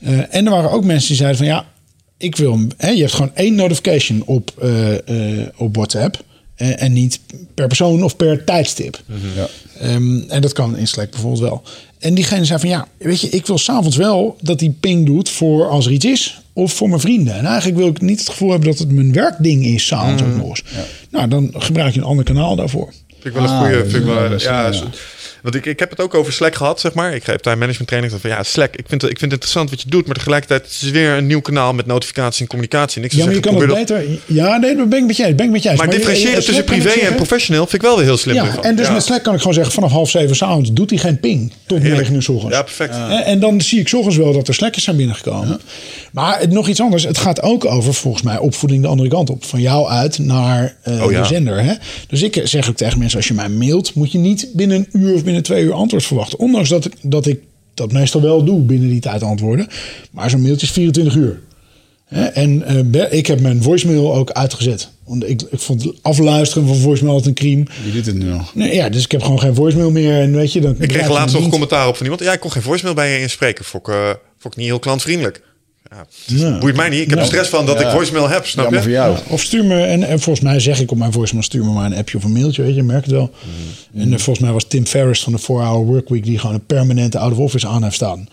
Uh, 0.00 0.34
en 0.34 0.44
er 0.44 0.50
waren 0.50 0.70
ook 0.70 0.84
mensen 0.84 1.08
die 1.08 1.16
zeiden 1.16 1.38
van 1.38 1.46
ja, 1.46 1.66
ik 2.16 2.36
wil 2.36 2.52
hem. 2.52 2.68
Hè, 2.76 2.90
je 2.90 3.00
hebt 3.00 3.12
gewoon 3.12 3.34
één 3.34 3.54
notification 3.54 4.22
op, 4.26 4.70
op 5.56 5.76
WhatsApp. 5.76 6.26
En 6.56 6.92
niet 6.92 7.20
per 7.54 7.66
persoon 7.66 8.02
of 8.02 8.16
per 8.16 8.44
tijdstip. 8.44 9.00
Mm 9.06 9.16
-hmm. 9.16 9.30
ja. 9.36 9.94
um, 9.94 10.24
en 10.28 10.40
dat 10.40 10.52
kan 10.52 10.76
in 10.76 10.88
Slack 10.88 11.10
bijvoorbeeld 11.10 11.42
wel. 11.42 11.62
En 11.98 12.14
diegene 12.14 12.44
zei 12.44 12.60
van 12.60 12.68
ja, 12.68 12.88
weet 12.98 13.20
je, 13.20 13.28
ik 13.28 13.46
wil 13.46 13.58
s'avonds 13.58 13.96
wel 13.96 14.36
dat 14.40 14.58
die 14.58 14.76
ping 14.80 15.06
doet 15.06 15.28
voor 15.28 15.68
als 15.68 15.86
er 15.86 15.92
iets 15.92 16.04
is 16.04 16.40
of 16.58 16.72
voor 16.72 16.88
mijn 16.88 17.00
vrienden. 17.00 17.34
En 17.34 17.44
eigenlijk 17.44 17.78
wil 17.78 17.88
ik 17.88 18.00
niet 18.00 18.18
het 18.18 18.28
gevoel 18.28 18.50
hebben 18.50 18.68
dat 18.68 18.78
het 18.78 18.92
mijn 18.92 19.12
werkding 19.12 19.64
is 19.64 19.86
s'avonds 19.86 20.22
mm. 20.22 20.30
ook 20.30 20.36
nog 20.36 20.48
eens. 20.48 20.62
Ja. 20.68 20.84
Nou, 21.10 21.28
dan 21.28 21.54
gebruik 21.56 21.94
je 21.94 22.00
een 22.00 22.06
ander 22.06 22.24
kanaal 22.24 22.56
daarvoor. 22.56 22.92
Vind 23.08 23.24
ik 23.24 23.32
wel 23.32 23.42
een 23.42 23.58
goede. 23.58 23.76
Ah, 23.76 23.80
vind 23.80 23.94
ik 23.94 24.04
wel, 24.04 24.38
ja, 24.38 24.70
ja. 24.70 24.82
Want 25.42 25.54
ik, 25.54 25.66
ik 25.66 25.78
heb 25.78 25.90
het 25.90 26.00
ook 26.00 26.14
over 26.14 26.32
Slack 26.32 26.54
gehad, 26.54 26.80
zeg 26.80 26.94
maar. 26.94 27.14
Ik 27.14 27.24
geef 27.24 27.36
time 27.36 27.56
management 27.56 27.88
training. 27.88 28.20
Van 28.20 28.30
ja, 28.30 28.42
Slack, 28.42 28.76
ik 28.76 28.84
vind, 28.88 29.02
ik 29.02 29.08
vind 29.08 29.20
het 29.20 29.32
interessant 29.32 29.70
wat 29.70 29.80
je 29.80 29.88
doet. 29.88 30.06
Maar 30.06 30.14
tegelijkertijd 30.14 30.66
is 30.66 30.80
het 30.80 30.90
weer 30.90 31.10
een 31.10 31.26
nieuw 31.26 31.40
kanaal 31.40 31.74
met 31.74 31.86
notificatie 31.86 32.42
en 32.42 32.48
communicatie. 32.48 33.00
Niks 33.02 33.14
ja, 33.14 33.24
maar 33.24 33.34
je 33.34 33.40
kan 33.40 33.60
het 33.60 33.74
beter. 33.74 34.04
Ja, 34.26 34.56
nee, 34.56 34.76
dat 34.76 34.88
ben 34.88 34.98
ik 34.98 35.06
met 35.06 35.16
jij. 35.16 35.34
Ben 35.34 35.46
ik 35.46 35.52
met 35.52 35.62
jij. 35.62 35.74
Maar, 35.74 35.86
maar 35.86 35.94
differentiëren 35.94 36.44
tussen 36.44 36.64
privé 36.64 36.88
en 36.88 37.14
professioneel 37.14 37.62
vind 37.66 37.74
ik 37.74 37.88
wel 37.88 37.96
weer 37.96 38.04
heel 38.04 38.16
slim. 38.16 38.34
Ja, 38.34 38.46
ervan. 38.46 38.64
en 38.64 38.76
dus 38.76 38.86
ja. 38.86 38.92
met 38.92 39.02
Slack 39.04 39.22
kan 39.22 39.32
ik 39.32 39.38
gewoon 39.38 39.54
zeggen: 39.54 39.72
vanaf 39.72 39.90
half 39.90 40.10
zeven 40.10 40.36
s'avonds 40.36 40.72
doet 40.72 40.90
hij 40.90 40.98
geen 40.98 41.20
ping. 41.20 41.52
Tot 41.66 41.82
negen 41.82 42.14
uur 42.14 42.22
s 42.22 42.28
ochtends. 42.28 42.56
Ja, 42.56 42.62
perfect. 42.62 42.94
Ja. 42.94 43.24
En 43.24 43.40
dan 43.40 43.60
zie 43.60 43.80
ik 43.80 43.88
s 43.88 43.94
ochtends 43.94 44.16
wel 44.16 44.32
dat 44.32 44.48
er 44.48 44.54
Slackjes 44.54 44.84
zijn 44.84 44.96
binnengekomen. 44.96 45.60
Maar 46.12 46.40
het, 46.40 46.50
nog 46.50 46.68
iets 46.68 46.80
anders. 46.80 47.04
Het 47.04 47.18
gaat 47.18 47.42
ook 47.42 47.64
over, 47.64 47.94
volgens 47.94 48.22
mij, 48.22 48.38
opvoeding 48.38 48.82
de 48.82 48.88
andere 48.88 49.08
kant 49.08 49.30
op. 49.30 49.44
Van 49.44 49.60
jou 49.60 49.88
uit 49.88 50.18
naar 50.18 50.76
uh, 50.88 51.02
oh, 51.02 51.08
de 51.08 51.24
zender. 51.24 51.64
Hè? 51.64 51.74
Dus 52.08 52.22
ik 52.22 52.40
zeg 52.44 52.68
ook 52.68 52.76
tegen 52.76 52.98
mensen: 52.98 53.18
als 53.18 53.28
je 53.28 53.34
mij 53.34 53.48
mailt, 53.48 53.94
moet 53.94 54.12
je 54.12 54.18
niet 54.18 54.48
binnen 54.52 54.76
een 54.76 55.00
uur 55.00 55.14
of 55.14 55.24
binnen 55.24 55.42
twee 55.42 55.64
uur 55.64 55.72
antwoord 55.72 56.04
verwachten. 56.04 56.38
Ondanks 56.38 56.68
dat 56.68 56.84
ik, 56.84 56.92
dat 57.02 57.26
ik 57.26 57.40
dat 57.74 57.92
meestal 57.92 58.20
wel 58.20 58.44
doe 58.44 58.60
binnen 58.60 58.88
die 58.88 59.00
tijd 59.00 59.22
antwoorden. 59.22 59.68
Maar 60.10 60.30
zo'n 60.30 60.42
mailtje 60.42 60.66
is 60.66 60.72
24 60.72 61.14
uur. 61.14 61.40
En 62.08 62.64
uh, 62.94 63.12
ik 63.12 63.26
heb 63.26 63.40
mijn 63.40 63.62
voicemail 63.62 64.14
ook 64.14 64.30
uitgezet 64.30 64.88
Want 65.04 65.28
ik, 65.28 65.42
ik 65.42 65.58
vond 65.58 65.92
afluisteren 66.02 66.66
van 66.66 66.76
voicemail 66.76 67.14
altijd 67.14 67.38
een 67.38 67.44
crime. 67.44 67.66
Je 67.84 67.92
doet 67.92 68.06
het 68.06 68.14
nu 68.14 68.24
nog. 68.24 68.54
Nee, 68.54 68.74
ja, 68.74 68.88
dus 68.88 69.04
ik 69.04 69.10
heb 69.10 69.22
gewoon 69.22 69.40
geen 69.40 69.54
voicemail 69.54 69.90
meer. 69.90 70.20
En 70.20 70.34
weet 70.34 70.52
je, 70.52 70.60
dan 70.60 70.76
Ik 70.78 70.88
kreeg 70.88 71.08
laatst 71.08 71.34
nog 71.34 71.44
een 71.44 71.50
commentaar 71.50 71.88
op 71.88 71.96
van 71.96 72.02
iemand. 72.02 72.24
Ja, 72.24 72.32
ik 72.32 72.40
kon 72.40 72.52
geen 72.52 72.62
voicemail 72.62 72.94
bij 72.94 73.12
je 73.12 73.20
inspreken. 73.20 73.64
Vond 73.64 73.88
ik, 73.88 73.94
eh, 73.94 74.08
vond 74.38 74.54
ik 74.54 74.56
niet 74.56 74.68
heel 74.68 74.78
klantvriendelijk. 74.78 75.42
Ja, 75.90 76.06
Ja. 76.26 76.58
boeit 76.58 76.76
mij 76.76 76.88
niet. 76.88 77.00
Ik 77.00 77.10
heb 77.10 77.18
er 77.18 77.24
stress 77.24 77.50
van 77.50 77.66
dat 77.66 77.80
Ja. 77.80 77.86
ik 77.86 77.92
voicemail 77.94 78.28
heb, 78.28 78.46
snap 78.46 78.64
Jammer 78.64 78.82
je? 78.82 78.96
voor 78.96 79.06
jou. 79.06 79.16
Of 79.28 79.40
stuur 79.42 79.64
me, 79.64 79.82
en, 79.82 80.02
en 80.02 80.20
volgens 80.20 80.44
mij 80.44 80.60
zeg 80.60 80.80
ik 80.80 80.90
op 80.90 80.98
mijn 80.98 81.12
voicemail, 81.12 81.44
stuur 81.44 81.64
me 81.64 81.70
maar 81.70 81.86
een 81.86 81.96
appje 81.96 82.16
of 82.16 82.24
een 82.24 82.32
mailtje, 82.32 82.62
weet 82.62 82.74
je, 82.74 82.82
merk 82.82 83.04
het 83.04 83.12
wel. 83.12 83.30
Mm. 83.92 84.00
En 84.00 84.12
eh, 84.12 84.18
volgens 84.18 84.38
mij 84.38 84.52
was 84.52 84.64
Tim 84.64 84.86
Ferriss 84.86 85.22
van 85.22 85.32
de 85.32 85.38
4-Hour 85.38 85.84
Workweek 85.86 86.24
die 86.24 86.38
gewoon 86.38 86.54
een 86.54 86.66
permanente 86.66 87.18
out-of-office 87.18 87.66
aan 87.66 87.82
heeft 87.82 87.94
staan. 87.94 88.28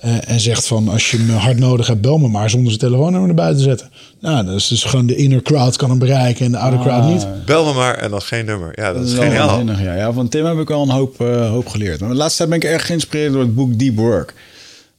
Eh, 0.00 0.28
en 0.30 0.40
zegt 0.40 0.66
van, 0.66 0.88
als 0.88 1.10
je 1.10 1.18
me 1.18 1.32
hard 1.32 1.58
nodig 1.58 1.86
hebt, 1.86 2.00
bel 2.00 2.18
me 2.18 2.28
maar 2.28 2.50
zonder 2.50 2.68
zijn 2.72 2.80
telefoonnummer 2.82 3.26
naar 3.26 3.36
buiten 3.36 3.58
te 3.62 3.68
zetten. 3.68 3.90
Nou, 4.20 4.46
dat 4.46 4.54
is 4.54 4.68
dus 4.68 4.84
gewoon 4.84 5.06
de 5.06 5.16
inner 5.16 5.42
crowd 5.42 5.76
kan 5.76 5.90
hem 5.90 5.98
bereiken 5.98 6.44
en 6.46 6.52
de 6.52 6.58
outer 6.58 6.80
crowd 6.80 7.04
niet. 7.04 7.26
Bel 7.46 7.64
me 7.64 7.72
maar 7.72 7.94
en 7.94 8.10
dan 8.10 8.22
geen 8.22 8.44
nummer. 8.44 8.72
Ja, 8.74 8.92
dat, 8.92 9.06
is 9.06 9.12
geniaal. 9.14 9.46
waanzinnig, 9.46 9.80
ja. 9.82 9.94
ja, 9.94 10.12
van 10.12 10.28
Tim 10.28 10.44
heb 10.44 10.58
ik 10.58 10.68
wel 10.68 10.82
een 10.82 10.90
hoop, 10.90 11.20
eh, 11.20 11.48
hoop 11.50 11.66
geleerd. 11.68 12.00
Maar 12.00 12.08
de 12.08 12.14
laatste 12.14 12.36
tijd 12.36 12.48
ben 12.48 12.58
ik 12.70 12.74
erg 12.76 12.86
geïnspireerd 12.86 13.32
door 13.32 13.42
het 13.42 13.54
boek 13.54 13.78
Deep 13.78 13.96
Work. 13.96 14.34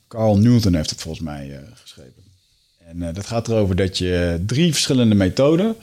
Carl 0.07 0.37
Newton 0.37 0.73
heeft 0.75 0.89
het 0.89 1.01
volgens 1.01 1.23
mij 1.23 1.49
eh. 1.51 1.57
En 2.89 3.01
eh, 3.01 3.13
dat 3.13 3.25
gaat 3.25 3.47
erover 3.47 3.75
dat 3.75 3.97
je 3.97 4.43
drie 4.45 4.71
verschillende 4.71 5.15
methoden... 5.15 5.75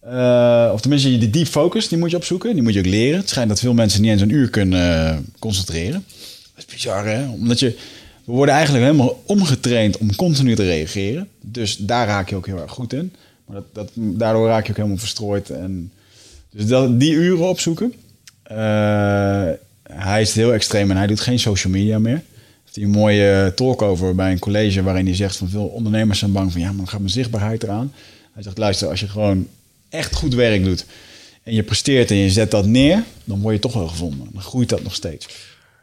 eh, 0.00 0.70
of 0.72 0.80
tenminste, 0.80 1.18
die 1.18 1.30
deep 1.30 1.46
focus, 1.46 1.88
die 1.88 1.98
moet 1.98 2.10
je 2.10 2.16
opzoeken. 2.16 2.52
Die 2.52 2.62
moet 2.62 2.72
je 2.72 2.78
ook 2.78 2.86
leren. 2.86 3.18
Het 3.18 3.28
schijnt 3.28 3.48
dat 3.48 3.60
veel 3.60 3.74
mensen 3.74 4.00
niet 4.00 4.10
eens 4.10 4.20
een 4.20 4.30
uur 4.30 4.50
kunnen 4.50 5.08
eh, 5.08 5.16
concentreren. 5.38 6.04
Dat 6.54 6.64
is 6.66 6.74
bizar, 6.74 7.06
hè? 7.06 7.28
Omdat 7.28 7.58
je... 7.58 7.76
We 8.24 8.32
worden 8.32 8.54
eigenlijk 8.54 8.84
helemaal 8.84 9.22
omgetraind 9.26 9.98
om 9.98 10.16
continu 10.16 10.54
te 10.54 10.64
reageren. 10.64 11.28
Dus 11.40 11.76
daar 11.76 12.06
raak 12.06 12.28
je 12.28 12.36
ook 12.36 12.46
heel 12.46 12.60
erg 12.60 12.70
goed 12.70 12.92
in. 12.92 13.12
Maar 13.46 13.56
dat, 13.56 13.64
dat, 13.72 13.90
daardoor 13.94 14.46
raak 14.46 14.64
je 14.64 14.70
ook 14.70 14.76
helemaal 14.76 14.98
verstrooid. 14.98 15.50
En, 15.50 15.92
dus 16.50 16.66
dat, 16.66 17.00
die 17.00 17.12
uren 17.12 17.48
opzoeken. 17.48 17.94
Hij 19.82 20.20
is 20.20 20.34
heel 20.34 20.52
extreem 20.52 20.90
en 20.90 20.96
hij 20.96 21.06
doet 21.06 21.20
geen 21.20 21.38
social 21.38 21.72
media 21.72 21.98
meer. 21.98 22.22
Een 22.82 22.90
mooie 22.90 23.52
talk 23.54 23.82
over 23.82 24.14
bij 24.14 24.30
een 24.32 24.38
college 24.38 24.82
waarin 24.82 25.06
hij 25.06 25.14
zegt 25.14 25.36
van 25.36 25.48
veel 25.48 25.66
ondernemers 25.66 26.18
zijn 26.18 26.32
bang 26.32 26.52
van 26.52 26.60
ja, 26.60 26.66
maar 26.66 26.76
dan 26.76 26.88
gaat 26.88 26.98
mijn 27.00 27.12
zichtbaarheid 27.12 27.62
eraan. 27.62 27.92
Hij 28.32 28.42
zegt 28.42 28.58
luister, 28.58 28.88
als 28.88 29.00
je 29.00 29.08
gewoon 29.08 29.48
echt 29.88 30.14
goed 30.14 30.34
werk 30.34 30.64
doet 30.64 30.84
en 31.42 31.54
je 31.54 31.62
presteert 31.62 32.10
en 32.10 32.16
je 32.16 32.30
zet 32.30 32.50
dat 32.50 32.66
neer, 32.66 33.02
dan 33.24 33.40
word 33.40 33.54
je 33.54 33.60
toch 33.60 33.72
wel 33.72 33.88
gevonden. 33.88 34.28
Dan 34.32 34.42
groeit 34.42 34.68
dat 34.68 34.82
nog 34.82 34.94
steeds. 34.94 35.28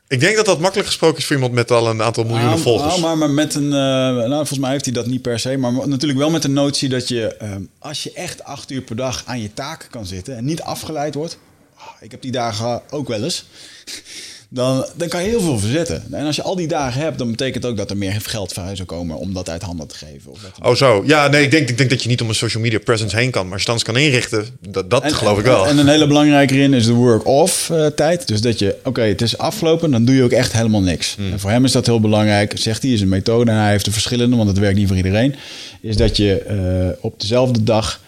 Ik 0.07 0.19
denk 0.19 0.35
dat 0.35 0.45
dat 0.45 0.59
makkelijk 0.59 0.87
gesproken 0.87 1.17
is 1.17 1.25
voor 1.25 1.35
iemand 1.35 1.53
met 1.53 1.71
al 1.71 1.87
een 1.89 2.01
aantal 2.01 2.23
miljoenen 2.23 2.53
Ah, 2.53 2.59
volgers. 2.59 2.93
ah, 2.93 3.01
maar, 3.01 3.17
maar 3.17 3.29
met 3.29 3.55
een, 3.55 3.63
eh, 3.63 3.71
nou, 3.71 4.35
volgens 4.35 4.59
mij 4.59 4.71
heeft 4.71 4.85
hij 4.85 4.93
dat 4.93 5.05
niet 5.05 5.21
per 5.21 5.39
se, 5.39 5.57
maar 5.57 5.87
natuurlijk 5.87 6.19
wel 6.19 6.29
met 6.29 6.41
de 6.41 6.47
notie 6.49 6.89
dat 6.89 7.07
je, 7.07 7.35
eh, 7.35 7.55
als 7.79 8.03
je 8.03 8.11
echt 8.13 8.43
acht 8.43 8.71
uur 8.71 8.81
per 8.81 8.95
dag 8.95 9.23
aan 9.25 9.41
je 9.41 9.53
taken 9.53 9.89
kan 9.89 10.05
zitten 10.05 10.37
en 10.37 10.45
niet 10.45 10.61
afgeleid 10.61 11.13
wordt, 11.15 11.37
ah, 11.75 11.85
ik 12.01 12.11
heb 12.11 12.21
die 12.21 12.31
dagen 12.31 12.81
ook 12.89 13.07
wel 13.07 13.23
eens, 13.23 13.45
dan, 14.53 14.85
dan 14.95 15.07
kan 15.07 15.23
je 15.23 15.29
heel 15.29 15.41
veel 15.41 15.59
verzetten. 15.59 16.03
En 16.11 16.25
als 16.25 16.35
je 16.35 16.41
al 16.41 16.55
die 16.55 16.67
dagen 16.67 17.01
hebt, 17.01 17.17
dan 17.17 17.31
betekent 17.31 17.65
ook 17.65 17.77
dat 17.77 17.89
er 17.89 17.97
meer 17.97 18.21
geld 18.23 18.53
vrij 18.53 18.75
zou 18.75 18.87
komen 18.87 19.17
om 19.17 19.33
dat 19.33 19.49
uit 19.49 19.61
handen 19.61 19.87
te 19.87 19.95
geven. 19.95 20.31
Of. 20.31 20.39
Oh 20.61 20.75
zo. 20.75 21.03
Ja, 21.05 21.27
nee, 21.27 21.43
ik 21.43 21.51
denk, 21.51 21.69
ik 21.69 21.77
denk 21.77 21.89
dat 21.89 22.03
je 22.03 22.09
niet 22.09 22.21
om 22.21 22.29
een 22.29 22.35
social 22.35 22.63
media 22.63 22.79
presence 22.79 23.15
heen 23.15 23.31
kan. 23.31 23.43
Maar 23.43 23.53
als 23.53 23.63
je 23.63 23.71
het 23.71 23.83
kan 23.83 23.97
inrichten, 23.97 24.45
dat, 24.69 24.89
dat 24.89 25.13
geloof 25.13 25.39
ik 25.39 25.45
wel. 25.45 25.67
En 25.67 25.77
een 25.77 25.87
hele 25.87 26.07
belangrijke 26.07 26.59
in 26.59 26.73
is 26.73 26.85
de 26.85 26.93
work-off 26.93 27.69
eh, 27.69 27.85
tijd. 27.85 28.27
Dus 28.27 28.41
dat 28.41 28.59
je, 28.59 28.75
oké, 28.83 29.01
het 29.01 29.21
is 29.21 29.37
afgelopen, 29.37 29.91
dan 29.91 30.05
doe 30.05 30.15
je 30.15 30.23
ook 30.23 30.31
echt 30.31 30.51
helemaal 30.53 30.81
niks. 30.81 31.15
Hmm. 31.15 31.31
En 31.31 31.39
voor 31.39 31.49
hem 31.49 31.65
is 31.65 31.71
dat 31.71 31.85
heel 31.85 31.99
belangrijk. 31.99 32.53
Zegt 32.55 32.83
hij, 32.83 32.91
is 32.91 33.01
een 33.01 33.09
methode 33.09 33.51
en 33.51 33.57
hij 33.57 33.71
heeft 33.71 33.85
de 33.85 33.91
verschillende, 33.91 34.35
want 34.35 34.49
het 34.49 34.59
werkt 34.59 34.77
niet 34.77 34.87
voor 34.87 34.97
iedereen. 34.97 35.35
Is 35.81 35.97
dat 35.97 36.17
je 36.17 36.37
eh, 36.37 37.03
op 37.03 37.19
dezelfde 37.19 37.63
dag, 37.63 38.01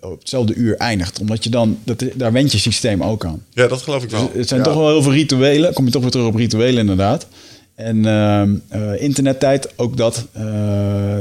op 0.00 0.18
hetzelfde 0.18 0.54
uur 0.54 0.76
eindigt. 0.76 1.20
Omdat 1.20 1.44
je 1.44 1.50
dan, 1.50 1.78
dat, 1.84 2.04
daar 2.14 2.32
went 2.32 2.52
je 2.52 2.58
systeem 2.58 3.02
ook 3.02 3.24
aan. 3.24 3.42
ja, 3.52 3.66
dat 3.66 3.82
geloof 3.82 4.02
ik 4.02 4.10
wel. 4.10 4.26
Dus 4.28 4.36
het 4.38 4.48
zijn 4.48 4.60
Ja. 4.60 4.66
toch 4.66 4.76
wel 4.76 4.88
heel 4.88 5.02
veel 5.02 5.12
rituelen. 5.12 5.72
Kom 5.72 5.84
je 5.84 5.90
toch 5.90 6.02
weer 6.02 6.10
terug 6.10 6.26
op 6.26 6.34
rituelen 6.34 6.80
inderdaad. 6.80 7.26
En 7.74 8.06
ehm, 8.06 8.54
eh, 8.68 9.02
internettijd, 9.02 9.68
ook 9.76 9.96
dat 9.96 10.26
eh 10.32 10.42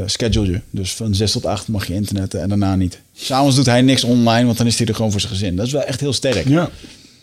schedule 0.06 0.52
je. 0.52 0.60
Dus 0.70 0.94
van 0.94 1.16
6 1.16 1.32
tot 1.32 1.46
8 1.46 1.68
mag 1.68 1.88
je 1.88 1.94
internetten 1.94 2.42
en 2.42 2.50
daarna 2.50 2.76
niet. 2.76 3.00
S'avonds 3.14 3.56
doet 3.56 3.66
hij 3.66 3.82
niks 3.82 4.04
online, 4.04 4.46
want 4.46 4.58
dan 4.58 4.68
is 4.68 4.78
hij 4.78 4.88
er 4.88 4.96
gewoon 4.96 5.12
voor 5.12 5.20
zijn 5.20 5.34
gezin. 5.34 5.56
Dat 5.56 5.66
is 5.66 5.72
wel 5.72 5.82
echt 5.84 6.00
heel 6.00 6.14
sterk. 6.14 6.48
Ja. 6.48 6.70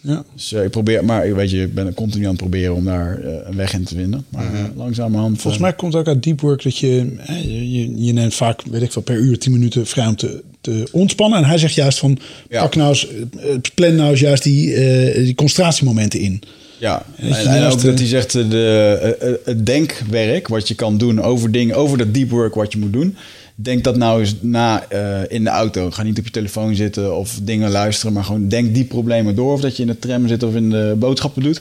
ja. 0.01 0.25
Dus 0.35 0.53
eh, 0.53 0.65
ik 0.65 0.71
probeer, 0.71 1.05
maar 1.05 1.27
ik 1.27 1.35
weet 1.35 1.51
je, 1.51 1.63
ik 1.63 1.75
ben 1.75 1.95
continu 1.95 2.23
aan 2.25 2.31
het 2.31 2.39
proberen 2.41 2.75
om 2.75 2.85
daar 2.85 3.19
eh, 3.25 3.33
een 3.45 3.57
weg 3.57 3.73
in 3.73 3.85
te 3.85 3.95
vinden. 3.95 4.25
Maar 4.29 4.45
Mhm. 4.45 4.55
eh, 4.57 4.63
langzamerhand. 4.77 5.35
Volgens 5.41 5.57
eh, 5.57 5.61
mij 5.69 5.73
komt 5.73 5.93
het 5.93 6.03
ook 6.03 6.09
uit 6.15 6.23
deep 6.23 6.41
work 6.41 6.63
dat 6.63 6.77
je, 6.79 7.17
je, 7.43 7.71
je, 7.73 8.05
je 8.05 8.13
neemt 8.13 8.35
vaak, 8.35 8.63
weet 8.71 8.83
ik 8.83 8.93
veel, 8.93 9.03
per 9.03 9.17
uur 9.17 9.39
10 9.39 9.53
minuten 9.53 9.87
vrij 9.87 10.07
om 10.07 10.17
te, 10.17 10.43
te 10.61 10.89
ontspannen. 10.93 11.39
En 11.39 11.45
hij 11.45 11.59
zegt 11.59 11.75
juist 11.75 11.99
van, 11.99 12.19
Ja. 12.49 12.61
pak 12.63 12.75
nou 12.75 12.89
eens, 12.89 13.09
eh, 13.09 13.57
plan 13.75 13.95
nou 13.95 14.11
eens 14.11 14.21
juist 14.21 14.43
die, 14.43 14.75
eh, 14.75 15.15
die 15.25 15.35
concentratiemomenten 15.35 16.21
in. 16.21 16.43
Ja, 16.79 17.03
En 17.17 17.29
ook 17.65 17.83
dat 17.83 17.85
eh, 17.85 17.97
hij 17.97 18.07
zegt, 18.07 18.35
eh, 18.35 18.51
de, 18.51 18.99
eh, 19.21 19.29
eh, 19.29 19.35
het 19.45 19.67
denkwerk 19.67 20.49
wat 20.49 20.69
je 20.69 20.75
kan 20.75 20.99
doen 20.99 21.23
over 21.23 21.51
dingen, 21.51 21.75
over 21.77 21.99
dat 21.99 22.15
deep 22.15 22.31
work 22.31 22.55
wat 22.55 22.73
je 22.73 22.79
moet 22.79 22.93
doen. 22.93 23.17
Denk 23.55 23.85
dat 23.85 23.97
nou 23.97 24.21
eens 24.21 24.35
na 24.41 24.85
eh, 24.89 25.21
in 25.29 25.45
de 25.45 25.51
auto. 25.51 25.91
Ga 25.91 26.03
niet 26.03 26.19
op 26.19 26.25
je 26.25 26.31
telefoon 26.31 26.75
zitten 26.75 27.17
of 27.17 27.39
dingen 27.43 27.71
luisteren, 27.71 28.13
maar 28.13 28.25
gewoon 28.25 28.49
denk 28.49 28.75
die 28.75 28.85
problemen 28.85 29.35
door. 29.35 29.53
Of 29.53 29.61
dat 29.61 29.77
je 29.77 29.83
in 29.83 29.89
de 29.89 29.99
tram 29.99 30.29
zit 30.29 30.43
of 30.43 30.55
in 30.55 30.71
de 30.71 30.95
boodschappen 30.99 31.43
doet. 31.43 31.61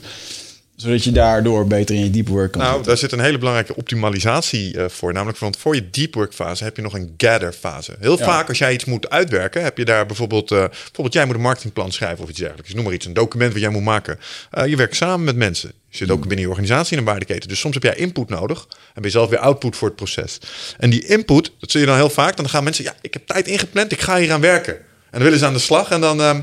Zodat 0.80 1.04
je 1.04 1.12
daardoor 1.12 1.66
beter 1.66 1.94
in 1.94 2.04
je 2.04 2.10
deep 2.10 2.28
work 2.28 2.50
kan 2.52 2.60
Nou, 2.60 2.72
zitten. 2.74 2.88
daar 2.92 3.00
zit 3.00 3.12
een 3.12 3.20
hele 3.20 3.38
belangrijke 3.38 3.76
optimalisatie 3.76 4.76
eh, 4.78 4.88
voor. 4.88 5.12
Namelijk, 5.12 5.38
want 5.38 5.56
voor 5.56 5.74
je 5.74 5.90
deep 5.90 6.14
work 6.14 6.34
fase 6.34 6.64
heb 6.64 6.76
je 6.76 6.82
nog 6.82 6.94
een 6.94 7.14
gather 7.16 7.52
fase. 7.52 7.94
Heel 7.98 8.18
Ja. 8.18 8.24
vaak 8.24 8.48
als 8.48 8.58
jij 8.58 8.72
iets 8.72 8.84
moet 8.84 9.10
uitwerken, 9.10 9.62
heb 9.62 9.78
je 9.78 9.84
daar 9.84 10.06
bijvoorbeeld... 10.06 10.50
eh, 10.50 10.58
bijvoorbeeld 10.68 11.12
jij 11.12 11.24
moet 11.26 11.34
een 11.34 11.40
marketingplan 11.40 11.92
schrijven 11.92 12.24
of 12.24 12.28
iets 12.30 12.38
dergelijks. 12.38 12.66
Dus 12.68 12.76
noem 12.76 12.84
maar 12.86 12.94
iets, 12.94 13.06
een 13.06 13.12
document 13.12 13.52
wat 13.52 13.62
jij 13.62 13.70
moet 13.70 13.82
maken. 13.82 14.18
Eh, 14.50 14.66
je 14.66 14.76
werkt 14.76 14.96
samen 14.96 15.24
met 15.24 15.36
mensen. 15.36 15.72
Je 15.88 15.96
zit 15.96 16.10
ook 16.10 16.20
binnen 16.20 16.40
je 16.40 16.48
organisatie 16.48 16.92
in 16.92 16.98
een 16.98 17.04
waardeketen. 17.08 17.48
Dus 17.48 17.58
soms 17.60 17.74
heb 17.74 17.82
jij 17.82 17.94
input 17.96 18.28
nodig 18.28 18.66
en 18.70 18.76
ben 18.94 19.04
je 19.04 19.10
zelf 19.10 19.30
weer 19.30 19.38
output 19.38 19.76
voor 19.76 19.88
het 19.88 19.96
proces. 19.96 20.38
En 20.78 20.90
die 20.90 21.06
input, 21.06 21.50
dat 21.58 21.70
zie 21.70 21.80
je 21.80 21.86
dan 21.86 21.96
heel 21.96 22.10
vaak. 22.10 22.36
Dan 22.36 22.48
gaan 22.48 22.64
mensen, 22.64 22.84
ja, 22.84 22.94
ik 23.00 23.12
heb 23.12 23.26
tijd 23.26 23.46
ingepland, 23.48 23.92
ik 23.92 24.00
ga 24.00 24.16
hier 24.18 24.32
aan 24.32 24.40
werken. 24.40 24.74
En 24.74 24.82
dan 25.10 25.22
willen 25.22 25.38
ze 25.38 25.44
aan 25.46 25.52
de 25.52 25.58
slag 25.58 25.90
en 25.90 26.00
dan... 26.00 26.20
ehm, 26.20 26.40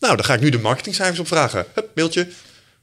nou, 0.00 0.16
dan 0.16 0.24
ga 0.24 0.34
ik 0.34 0.40
nu 0.40 0.50
de 0.50 0.58
marketingcijfers 0.58 1.18
opvragen. 1.18 1.64
Hup, 1.74 1.88
mailtje. 1.94 2.26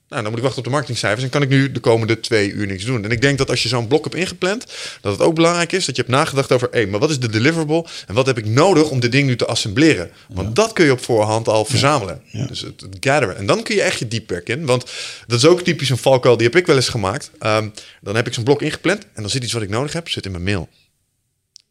Nou, 0.09 0.21
dan 0.21 0.31
moet 0.31 0.39
ik 0.39 0.45
wachten 0.45 0.59
op 0.59 0.67
de 0.67 0.73
marketingcijfers 0.73 1.23
en 1.23 1.29
kan 1.29 1.41
ik 1.41 1.49
nu 1.49 1.71
de 1.71 1.79
komende 1.79 2.19
twee 2.19 2.51
uur 2.51 2.67
niks 2.67 2.83
doen. 2.83 3.03
En 3.03 3.11
ik 3.11 3.21
denk 3.21 3.37
dat 3.37 3.49
als 3.49 3.63
je 3.63 3.69
zo'n 3.69 3.87
blok 3.87 4.03
hebt 4.03 4.15
ingepland, 4.15 4.65
dat 5.01 5.11
het 5.11 5.21
ook 5.21 5.35
belangrijk 5.35 5.71
is 5.71 5.85
dat 5.85 5.95
je 5.95 6.01
hebt 6.01 6.13
nagedacht 6.13 6.51
over, 6.51 6.67
hé, 6.71 6.85
maar 6.85 6.99
wat 6.99 7.09
is 7.09 7.19
de 7.19 7.29
deliverable 7.29 7.85
en 8.07 8.13
wat 8.13 8.25
heb 8.25 8.37
ik 8.37 8.45
nodig 8.45 8.89
om 8.89 8.99
dit 8.99 9.11
ding 9.11 9.27
nu 9.27 9.35
te 9.35 9.45
assembleren? 9.45 10.11
Want 10.29 10.55
dat 10.55 10.73
kun 10.73 10.85
je 10.85 10.91
op 10.91 11.03
voorhand 11.03 11.47
al 11.47 11.65
verzamelen. 11.65 12.21
Dus 12.31 12.61
het, 12.61 12.81
het 12.81 12.97
gatheren. 12.99 13.37
En 13.37 13.45
dan 13.45 13.63
kun 13.63 13.75
je 13.75 13.81
echt 13.81 13.99
je 13.99 14.07
deep 14.07 14.31
in. 14.31 14.65
Want 14.65 14.85
dat 15.27 15.37
is 15.37 15.45
ook 15.45 15.61
typisch 15.61 15.89
een 15.89 15.97
valkuil, 15.97 16.37
die 16.37 16.47
heb 16.47 16.55
ik 16.55 16.65
wel 16.65 16.75
eens 16.75 16.89
gemaakt. 16.89 17.31
Ehm, 17.39 17.69
dan 18.01 18.15
heb 18.15 18.27
ik 18.27 18.33
zo'n 18.33 18.43
blok 18.43 18.61
ingepland 18.61 19.03
en 19.13 19.21
dan 19.21 19.29
zit 19.29 19.43
iets 19.43 19.53
wat 19.53 19.61
ik 19.61 19.69
nodig 19.69 19.93
heb, 19.93 20.09
zit 20.09 20.25
in 20.25 20.31
mijn 20.31 20.43
mail. 20.43 20.69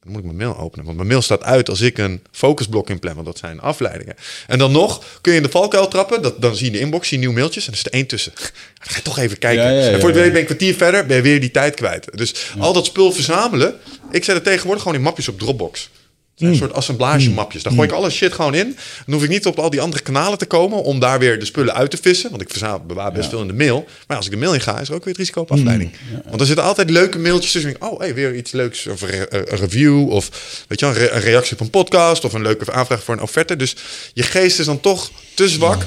Dan 0.06 0.14
moet 0.14 0.24
ik 0.24 0.36
mijn 0.36 0.48
mail 0.48 0.62
openen. 0.62 0.84
Want 0.84 0.96
mijn 0.96 1.08
mail 1.08 1.22
staat 1.22 1.42
uit 1.42 1.68
als 1.68 1.80
ik 1.80 1.98
een 1.98 2.22
focusblok 2.30 2.90
inplan. 2.90 3.14
Want 3.14 3.26
dat 3.26 3.38
zijn 3.38 3.60
afleidingen. 3.60 4.14
En 4.46 4.58
dan 4.58 4.72
nog 4.72 5.18
kun 5.20 5.32
je 5.32 5.38
in 5.38 5.44
de 5.44 5.50
valkuil 5.50 5.88
trappen. 5.88 6.22
Dat, 6.22 6.40
dan 6.40 6.56
zie 6.56 6.64
je 6.64 6.70
in 6.70 6.78
de 6.78 6.84
inbox, 6.84 7.08
zie 7.08 7.16
je 7.16 7.24
nieuwe 7.24 7.40
mailtjes. 7.40 7.66
En 7.66 7.70
er 7.70 7.76
zit 7.76 7.86
er 7.86 7.92
één 7.92 8.06
tussen. 8.06 8.32
Dan 8.78 8.88
ga 8.88 8.96
je 8.96 9.02
toch 9.02 9.18
even 9.18 9.38
kijken. 9.38 9.64
Ja, 9.64 9.70
ja, 9.70 9.84
ja, 9.84 9.90
en 9.90 10.00
voor 10.00 10.08
het 10.08 10.18
weet 10.18 10.26
ben 10.26 10.34
je 10.34 10.40
een 10.40 10.46
kwartier 10.46 10.74
verder. 10.74 11.06
Ben 11.06 11.16
je 11.16 11.22
weer 11.22 11.40
die 11.40 11.50
tijd 11.50 11.74
kwijt. 11.74 12.18
Dus 12.18 12.34
al 12.58 12.72
dat 12.72 12.86
spul 12.86 13.12
verzamelen. 13.12 13.74
Ik 14.10 14.24
zet 14.24 14.34
het 14.34 14.44
tegenwoordig 14.44 14.82
gewoon 14.82 14.98
in 14.98 15.04
mapjes 15.04 15.28
op 15.28 15.38
Dropbox. 15.38 15.90
Zijn 16.36 16.50
Een 16.50 16.56
soort 16.56 16.72
assemblagemapjes. 16.72 17.62
Daar 17.62 17.72
gooi 17.72 17.88
ik 17.88 17.94
alle 17.94 18.10
shit 18.10 18.32
gewoon 18.32 18.54
in. 18.54 18.76
Dan 19.06 19.14
hoef 19.14 19.22
ik 19.22 19.28
niet 19.28 19.46
op 19.46 19.58
al 19.58 19.70
die 19.70 19.80
andere 19.80 20.02
kanalen 20.02 20.38
te 20.38 20.46
komen 20.46 20.82
om 20.82 21.00
daar 21.00 21.18
weer 21.18 21.38
de 21.38 21.44
spullen 21.44 21.74
uit 21.74 21.90
te 21.90 21.96
vissen. 21.96 22.30
Want 22.30 22.42
ik 22.42 22.50
verzamel, 22.50 22.80
bewaar 22.86 23.12
best 23.12 23.28
veel 23.28 23.40
in 23.40 23.46
de 23.46 23.52
mail. 23.52 23.84
Maar 24.06 24.16
als 24.16 24.26
ik 24.26 24.32
de 24.32 24.38
mail 24.38 24.54
in 24.54 24.60
ga, 24.60 24.80
is 24.80 24.88
er 24.88 24.94
ook 24.94 25.00
weer 25.04 25.08
het 25.12 25.16
risico 25.22 25.40
op 25.40 25.50
afleiding. 25.52 25.90
Want 26.28 26.40
er 26.40 26.46
zitten 26.46 26.64
altijd 26.64 26.90
leuke 26.90 27.18
mailtjes 27.18 27.52
tussen. 27.52 27.74
Oh, 27.78 27.98
hey, 28.00 28.14
weer 28.14 28.34
iets 28.36 28.52
leuks. 28.52 28.86
Of 28.86 29.00
een, 29.00 29.08
re- 29.08 29.26
een 29.30 29.58
review. 29.58 30.10
Of 30.10 30.30
weet 30.68 30.80
je, 30.80 30.86
een, 30.86 30.92
re- 30.94 31.10
een 31.10 31.20
reactie 31.20 31.52
op 31.52 31.60
een 31.60 31.70
podcast. 31.70 32.24
Of 32.24 32.32
een 32.32 32.42
leuke 32.42 32.72
aanvraag 32.72 33.02
voor 33.02 33.14
een 33.14 33.22
offerte. 33.22 33.56
Dus 33.56 33.76
je 34.14 34.22
geest 34.22 34.58
is 34.58 34.66
dan 34.66 34.80
toch 34.80 35.10
te 35.34 35.48
zwak 35.48 35.82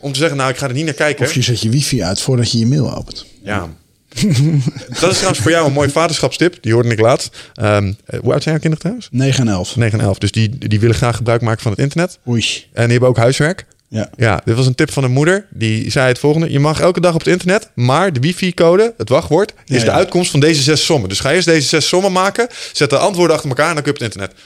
om 0.00 0.12
te 0.12 0.18
zeggen, 0.18 0.36
nou, 0.36 0.50
ik 0.50 0.56
ga 0.56 0.66
er 0.68 0.74
niet 0.74 0.84
naar 0.84 0.94
kijken. 0.94 1.26
Of 1.26 1.34
je 1.34 1.42
zet 1.42 1.60
je 1.60 1.68
wifi 1.68 2.02
uit 2.02 2.20
voordat 2.20 2.52
je 2.52 2.58
je 2.58 2.66
mail 2.66 2.94
opent. 2.96 3.24
Ja. 3.42 3.76
dat 5.00 5.10
is 5.10 5.16
trouwens 5.16 5.38
voor 5.38 5.50
jou 5.50 5.66
een 5.66 5.72
mooie 5.72 5.90
vaderschapstip. 5.90 6.56
Die 6.60 6.72
hoorde 6.72 6.88
ik 6.88 7.00
laatst. 7.00 7.36
Ehm, 7.54 7.92
eh, 8.04 8.20
hoe 8.20 8.32
oud 8.32 8.42
zijn 8.42 8.54
jouw 8.54 8.70
kinderen 8.70 8.78
trouwens? 8.78 9.08
9 9.10 9.48
en 9.48 9.52
11. 9.52 9.76
9 9.76 9.98
en 9.98 10.04
11. 10.04 10.18
Dus 10.18 10.32
die, 10.32 10.58
die 10.58 10.80
willen 10.80 10.96
graag 10.96 11.16
gebruik 11.16 11.40
maken 11.40 11.62
van 11.62 11.70
het 11.70 11.80
internet. 11.80 12.18
Oei. 12.28 12.64
En 12.72 12.82
die 12.82 12.90
hebben 12.90 13.08
ook 13.08 13.16
huiswerk. 13.16 13.66
Ja. 13.88 14.10
Ja, 14.16 14.40
dit 14.44 14.56
was 14.56 14.66
een 14.66 14.74
tip 14.74 14.92
van 14.92 15.04
een 15.04 15.10
moeder. 15.10 15.46
Die 15.50 15.90
zei 15.90 16.08
het 16.08 16.18
volgende. 16.18 16.50
Je 16.50 16.58
mag 16.60 16.80
elke 16.80 17.00
dag 17.00 17.14
op 17.14 17.18
het 17.18 17.28
internet, 17.28 17.70
maar 17.74 18.12
de 18.12 18.20
wifi-code, 18.20 18.94
het 18.96 19.08
wachtwoord, 19.08 19.54
is 19.66 19.78
Ja, 19.78 19.84
de 19.84 19.90
uitkomst 19.90 20.30
van 20.30 20.40
deze 20.40 20.62
zes 20.62 20.84
sommen. 20.84 21.08
Dus 21.08 21.20
ga 21.20 21.32
eerst 21.32 21.46
deze 21.46 21.68
zes 21.68 21.88
sommen 21.88 22.12
maken, 22.12 22.48
zet 22.72 22.90
de 22.90 22.98
antwoorden 22.98 23.36
achter 23.36 23.50
elkaar 23.50 23.68
en 23.68 23.74
dan 23.74 23.82
kun 23.82 23.92
je 23.92 23.98
op 23.98 24.04
het 24.04 24.14
internet. 24.14 24.40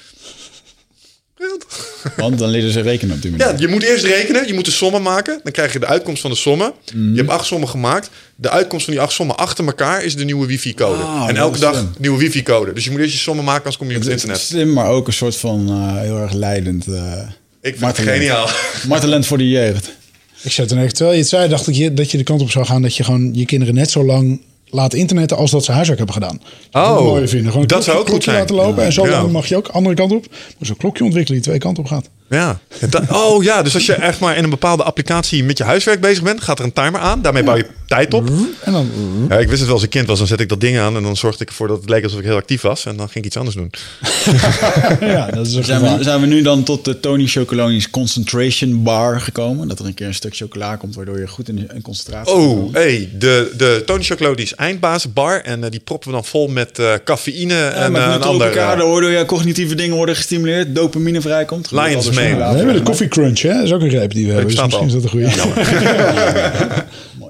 Want 2.17 2.39
dan 2.39 2.49
leren 2.51 2.71
ze 2.73 2.81
rekenen 2.81 3.15
op 3.15 3.23
die 3.23 3.31
manier. 3.31 3.47
Ja, 3.47 3.55
je 3.59 3.69
moet 3.69 3.83
eerst 3.83 4.05
rekenen. 4.05 4.47
Je 4.47 4.55
moet 4.55 4.65
de 4.65 4.71
sommen 4.71 5.03
maken. 5.03 5.41
Dan 5.43 5.53
krijg 5.53 5.73
je 5.73 5.79
de 5.79 5.87
uitkomst 5.87 6.21
van 6.21 6.31
de 6.31 6.37
sommen. 6.37 6.73
Mhm. 6.95 7.11
Je 7.11 7.17
hebt 7.17 7.31
acht 7.31 7.47
sommen 7.47 7.69
gemaakt. 7.69 8.11
De 8.37 8.51
uitkomst 8.51 8.85
van 8.85 8.95
die 8.95 9.03
acht 9.03 9.13
sommen 9.13 9.37
achter 9.37 9.65
elkaar 9.67 10.05
is 10.05 10.17
de 10.17 10.25
nieuwe 10.25 10.47
wifi-code. 10.47 11.03
Ah, 11.03 11.25
en 11.29 11.37
elke 11.37 11.59
dag 11.59 11.75
slim. 11.75 11.91
nieuwe 11.99 12.19
wifi-code. 12.19 12.73
Dus 12.73 12.85
je 12.85 12.91
moet 12.91 13.01
eerst 13.01 13.13
je 13.13 13.19
sommen 13.19 13.45
maken, 13.45 13.59
anders 13.59 13.77
kom 13.77 13.91
je 13.91 13.97
op 13.97 14.01
het 14.03 14.11
Het 14.11 14.19
is 14.21 14.25
internet. 14.29 14.47
slim, 14.49 14.73
maar 14.73 14.89
ook 14.91 15.07
een 15.07 15.13
soort 15.13 15.37
van 15.37 15.69
eh, 15.69 16.01
heel 16.01 16.19
erg 16.19 16.33
leidend. 16.33 16.87
eh 16.87 17.13
Ik 17.61 17.77
vind 17.79 17.97
het 17.97 18.09
geniaal. 18.09 18.49
Martelend 18.89 19.27
voor 19.27 19.39
de 19.39 19.49
jeugd. 19.49 19.97
Ik 20.43 20.53
zet 20.53 20.71
er 20.71 20.79
echt, 20.79 20.95
terwijl 20.95 21.15
je 21.17 21.21
het 21.23 21.31
zei, 21.31 21.49
dacht 21.49 21.67
ik 21.69 21.75
je- 21.75 21.95
dat 21.95 22.11
je 22.11 22.19
de 22.19 22.25
kant 22.25 22.41
op 22.41 22.51
zou 22.51 22.65
gaan 22.67 22.83
dat 22.83 22.97
je 22.97 23.05
gewoon 23.05 23.31
je 23.35 23.45
kinderen 23.45 23.75
net 23.75 23.91
zo 23.91 24.05
lang 24.05 24.41
laat 24.71 24.95
internetten 24.95 25.37
als 25.37 25.51
dat 25.51 25.65
ze 25.65 25.73
huiswerk 25.73 25.99
hebben 25.99 26.17
gedaan. 26.17 26.41
Dat 26.71 26.83
Oh, 26.87 26.89
zou 26.93 27.05
mooi 27.05 27.29
vinden. 27.29 27.53
Gewoon 27.53 27.67
dat 27.67 27.85
zou 27.85 27.97
klokje- 27.97 28.01
ook 28.13 28.15
goed 28.15 28.25
zijn. 28.25 28.37
laten 28.39 28.55
lopen 28.55 28.85
en 28.85 28.93
zo 28.93 29.07
Ja. 29.07 29.23
mag 29.23 29.47
je 29.47 29.57
ook 29.57 29.69
andere 29.69 29.95
kant 29.95 30.13
op. 30.13 30.27
Maar 30.31 30.67
zo'n 30.67 30.77
klokje 30.77 31.05
ontwikkelen 31.05 31.39
die 31.41 31.49
twee 31.49 31.61
kanten 31.61 31.83
op 31.83 31.89
gaat. 31.89 32.09
Ja. 32.31 32.59
Ja, 32.81 32.87
dat- 32.87 33.11
oh 33.13 33.43
ja, 33.43 33.63
dus 33.63 33.75
als 33.75 33.87
je 33.87 33.95
echt 33.95 34.21
maar 34.21 34.37
in 34.37 34.45
een 34.45 34.51
bepaalde 34.51 34.83
applicatie 34.83 35.45
met 35.45 35.59
je 35.59 35.65
huiswerk 35.65 36.01
bezig 36.01 36.23
bent, 36.23 36.41
gaat 36.41 36.59
er 36.59 36.65
een 36.65 36.73
timer 36.73 37.01
aan. 37.01 37.23
Daarmee 37.23 37.43
bouw 37.43 37.57
je 37.57 37.67
tijd 37.89 38.15
op. 38.15 38.31
En 38.61 38.73
dan 38.73 38.91
Ja, 39.29 39.37
ik 39.39 39.47
wist 39.47 39.59
het 39.59 39.65
wel 39.67 39.75
als 39.75 39.83
ik 39.83 39.91
kind 39.91 40.07
was, 40.07 40.19
dan 40.19 40.27
zet 40.27 40.41
ik 40.41 40.49
dat 40.49 40.61
ding 40.61 40.79
aan 40.79 40.97
en 40.97 41.03
dan 41.03 41.17
zorgde 41.17 41.43
ik 41.43 41.49
ervoor 41.49 41.69
dat 41.69 41.81
het 41.81 41.89
leek 41.89 42.03
alsof 42.05 42.19
ik 42.19 42.25
heel 42.25 42.37
actief 42.37 42.61
was. 42.61 42.85
En 42.87 42.97
dan 42.97 43.07
ging 43.09 43.17
ik 43.19 43.25
iets 43.25 43.37
anders 43.37 43.57
doen. 43.57 43.71
ja, 45.15 45.31
dat 45.31 45.47
is 45.47 45.55
een 45.55 45.65
Zijn 45.65 45.83
we, 45.99 46.03
zijn 46.03 46.21
we 46.21 46.27
nu 46.27 46.43
dan 46.43 46.63
tot 46.63 46.85
de 46.85 47.01
Tony 47.01 47.27
Chocoloni's 47.27 47.91
Concentration 47.91 48.83
Bar 48.83 49.21
gekomen? 49.21 49.69
Dat 49.69 49.79
er 49.79 49.87
een 49.87 49.95
keer 49.95 50.07
een 50.07 50.15
stuk 50.15 50.37
chocola 50.37 50.77
komt 50.77 50.95
waardoor 50.95 51.19
je 51.19 51.29
goed 51.29 51.49
in, 51.49 51.71
in 51.75 51.83
concentratie 51.83 52.35
Oh, 52.35 52.49
komen? 52.57 52.73
hey, 52.73 53.09
de, 53.19 53.53
de 53.57 53.83
Tony 53.87 54.03
Chocolade 54.03 54.43
is 54.43 54.55
eindbaasbar 54.55 55.41
en 55.41 55.65
eh, 55.65 55.71
die 55.71 55.81
proppen 55.81 56.09
we 56.09 56.15
dan 56.15 56.25
vol 56.25 56.49
met 56.49 56.79
eh, 56.79 56.93
cafeïne 57.05 57.55
Ja, 57.55 57.71
en 57.71 57.93
met 57.93 58.03
eh, 58.03 58.13
een 58.15 58.23
ander. 58.23 58.47
elkaar, 58.47 58.67
waardoor 58.77 59.11
je 59.11 59.25
cognitieve 59.25 59.75
dingen 59.75 59.97
worden 59.97 60.17
gestimuleerd, 60.17 60.75
dopamine 60.75 61.21
vrijkomt. 61.21 61.71
Lion's 61.71 62.07
chocola. 62.09 62.51
We 62.51 62.57
hebben 62.57 62.75
de 62.75 62.83
Coffee 62.83 63.09
Crunch, 63.09 63.41
hè? 63.41 63.53
Dat 63.55 63.63
is 63.65 63.73
ook 63.73 63.81
een 63.81 63.89
reep 63.89 64.13
die 64.13 64.27
we 64.27 64.33
hebben. 64.33 64.51
Dus 64.55 64.63
misschien 64.63 64.87
is 64.87 64.93
dat 64.93 65.03
een 65.03 65.09
goede. 65.09 65.27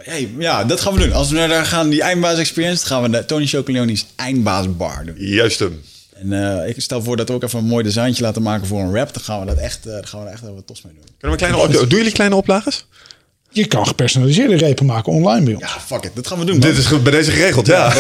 Hey, 0.08 0.28
ja, 0.38 0.64
dat 0.64 0.80
gaan 0.80 0.92
we 0.94 0.98
doen. 1.00 1.12
Als 1.12 1.28
we 1.28 1.34
naar 1.34 1.48
daar 1.48 1.64
gaan, 1.64 1.88
die 1.88 2.02
eindbaas 2.02 2.38
experience, 2.38 2.88
dan 2.88 2.92
gaan 2.98 3.10
we 3.10 3.18
de 3.18 3.24
Tony 3.24 3.46
Chocoloni's 3.46 4.06
eindbaasbar 4.16 5.04
doen. 5.06 5.14
Juist 5.18 5.58
hem. 5.58 5.80
En 6.14 6.32
eh, 6.62 6.68
ik 6.68 6.80
stel 6.80 7.02
voor 7.02 7.16
dat 7.16 7.28
we 7.28 7.34
ook 7.34 7.42
even 7.42 7.58
een 7.58 7.64
mooi 7.64 7.84
designtje 7.84 8.22
laten 8.22 8.42
maken 8.42 8.66
voor 8.66 8.80
een 8.80 8.94
rap. 8.94 9.14
Dan 9.14 9.22
gaan 9.22 9.40
we 9.40 9.46
dat 9.46 9.56
echt, 9.58 9.86
eh, 9.86 9.92
dan 9.92 10.06
gaan 10.06 10.18
we 10.18 10.24
daar 10.24 10.34
echt 10.34 10.42
wel 10.42 10.54
wat 10.54 10.66
tos 10.66 10.82
mee 10.82 10.92
doen. 10.92 11.02
Kunnen 11.18 11.38
we 11.38 11.44
een 11.44 11.50
kleine 11.52 11.78
op- 11.82 11.88
Doen 11.90 11.98
jullie 11.98 12.12
kleine 12.12 12.36
oplages? 12.36 12.86
Je 13.50 13.66
kan 13.66 13.86
gepersonaliseerde 13.86 14.56
repen 14.56 14.86
maken 14.86 15.12
online 15.12 15.44
bij 15.44 15.54
ons. 15.54 15.62
Ja, 15.62 15.80
fuck 15.86 16.04
it. 16.04 16.10
Dat 16.14 16.26
gaan 16.26 16.38
we 16.38 16.44
doen, 16.44 16.58
man. 16.58 16.68
Dit 16.68 16.78
is 16.78 16.86
goed- 16.86 17.02
bij 17.02 17.12
deze 17.12 17.30
geregeld, 17.30 17.66
ja. 17.66 17.92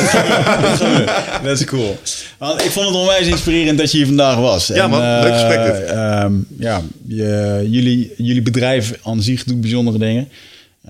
Dat 1.44 1.60
is 1.60 1.64
cool. 1.66 1.98
Want 2.38 2.64
ik 2.64 2.70
vond 2.70 2.86
het 2.86 2.96
onwijs 2.96 3.26
inspirerend 3.26 3.78
dat 3.78 3.90
je 3.90 3.96
hier 3.96 4.06
vandaag 4.06 4.36
was. 4.36 4.66
Ja, 4.66 4.88
man. 4.88 5.02
eh, 5.02 5.18
Leuk 5.22 5.32
gesprek 5.32 5.64
dit. 5.64 5.84
ehm, 5.90 6.32
ja, 6.58 6.82
je, 7.06 7.60
jullie, 7.70 8.12
jullie 8.16 8.42
bedrijf 8.42 8.92
aan 9.02 9.22
zich 9.22 9.44
doet 9.44 9.60
bijzondere 9.60 9.98
dingen. 9.98 10.28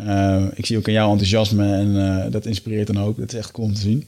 Eh, 0.07 0.43
ik 0.55 0.67
zie 0.67 0.77
ook 0.79 0.87
aan 0.87 0.93
jouw 0.93 1.11
enthousiasme 1.11 1.73
en 1.73 1.97
eh, 2.25 2.31
dat 2.33 2.47
inspireert 2.47 2.89
een 2.89 2.97
hoop. 2.97 3.19
Dat 3.19 3.33
is 3.33 3.39
echt 3.39 3.51
cool 3.51 3.67
om 3.67 3.75
te 3.75 3.81
zien. 3.81 4.05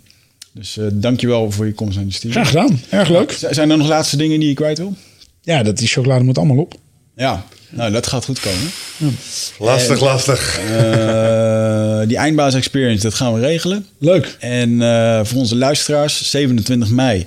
Dus 0.52 0.76
eh 0.78 0.84
dankjewel 0.92 1.50
voor 1.50 1.66
je 1.66 1.72
komst 1.74 1.98
aan 1.98 2.06
de 2.06 2.12
studio. 2.12 2.34
Graag 2.40 2.48
gedaan. 2.48 2.80
Erg 2.90 3.08
leuk. 3.08 3.32
Z- 3.32 3.44
Zijn 3.50 3.70
er 3.70 3.76
nog 3.78 3.88
laatste 3.88 4.16
dingen 4.16 4.38
die 4.40 4.48
je 4.48 4.54
kwijt 4.54 4.78
wil? 4.78 4.94
Ja, 5.42 5.62
dat 5.62 5.78
die 5.78 5.88
chocolade 5.88 6.24
moet 6.24 6.38
allemaal 6.38 6.56
op. 6.56 6.74
Ja, 7.16 7.44
nou 7.70 7.92
dat 7.92 8.06
gaat 8.06 8.24
goed 8.24 8.40
komen. 8.40 8.70
Lastig, 9.58 10.00
lastig. 10.00 10.58
Eh, 10.58 12.00
die 12.06 12.16
eindbaas 12.16 12.54
experience, 12.54 13.02
dat 13.02 13.14
gaan 13.14 13.34
we 13.34 13.40
regelen. 13.40 13.86
Leuk. 13.98 14.36
En 14.40 14.82
eh, 14.82 15.20
voor 15.24 15.38
onze 15.38 15.56
luisteraars, 15.56 16.30
27 16.30 16.90
mei, 16.90 17.26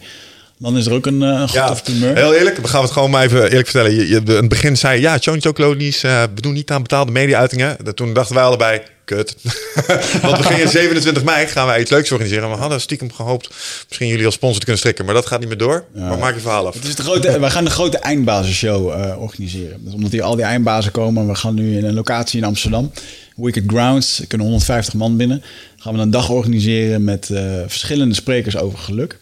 dan 0.63 0.77
is 0.77 0.85
er 0.85 0.93
ook 0.93 1.05
een, 1.05 1.21
eh, 1.23 1.27
een 1.29 1.39
god 1.39 1.51
Ja, 1.53 1.73
primeur. 1.83 2.15
heel 2.15 2.33
eerlijk, 2.33 2.57
we 2.57 2.67
gaan 2.67 2.81
het 2.81 2.91
gewoon 2.91 3.09
maar 3.09 3.23
even 3.23 3.43
eerlijk 3.43 3.67
vertellen. 3.69 3.95
Je, 3.95 4.07
je, 4.07 4.21
in 4.25 4.35
het 4.35 4.49
begin 4.49 4.77
zei 4.77 4.95
je, 4.95 5.01
ja, 5.01 5.17
Tony 5.17 5.39
Chocolonies, 5.39 6.03
eh 6.03 6.23
we 6.35 6.41
doen 6.41 6.53
niet 6.53 6.71
aan 6.71 6.81
betaalde 6.81 7.11
media-uitingen. 7.11 7.77
Toen 7.95 8.13
dachten 8.13 8.35
wij 8.35 8.43
allebei, 8.43 8.81
kut. 9.05 9.35
Want 10.21 10.37
we 10.37 10.43
gingen 10.43 10.69
27 10.69 11.23
mei, 11.23 11.47
gaan 11.47 11.65
wij 11.67 11.81
iets 11.81 11.91
leuks 11.91 12.11
organiseren. 12.11 12.49
We 12.49 12.55
hadden 12.55 12.81
stiekem 12.81 13.11
gehoopt 13.13 13.49
misschien 13.87 14.07
jullie 14.07 14.25
als 14.25 14.33
sponsor 14.33 14.57
te 14.59 14.63
kunnen 14.63 14.79
strikken. 14.79 15.05
Maar 15.05 15.13
dat 15.13 15.25
gaat 15.25 15.39
niet 15.39 15.47
meer 15.49 15.57
door. 15.57 15.85
Maar 15.93 16.17
maak 16.17 16.33
je 16.33 16.39
verhaal 16.39 16.67
af. 16.67 16.73
Het 16.73 16.83
is 16.85 16.95
de 16.95 17.03
grote, 17.03 17.39
wij 17.39 17.49
gaan 17.49 17.63
de 17.63 17.69
grote 17.69 17.97
eindbazenshow 17.97 18.89
eh 18.91 19.21
organiseren. 19.21 19.77
Dus 19.85 19.93
omdat 19.93 20.11
hier 20.11 20.23
al 20.23 20.35
die 20.35 20.45
eindbazen 20.45 20.91
komen. 20.91 21.27
We 21.27 21.35
gaan 21.35 21.53
nu 21.55 21.77
in 21.77 21.85
een 21.85 21.93
locatie 21.93 22.39
in 22.39 22.45
Amsterdam. 22.45 22.91
Wicked 23.35 23.63
Grounds. 23.67 24.19
Er 24.19 24.27
kunnen 24.27 24.47
150 24.47 24.93
man 24.93 25.17
binnen. 25.17 25.43
Gaan 25.77 25.93
we 25.93 25.99
een 25.99 26.11
dag 26.11 26.29
organiseren 26.29 27.03
met 27.03 27.29
eh, 27.29 27.43
verschillende 27.67 28.15
sprekers 28.15 28.57
over 28.57 28.79
geluk. 28.79 29.19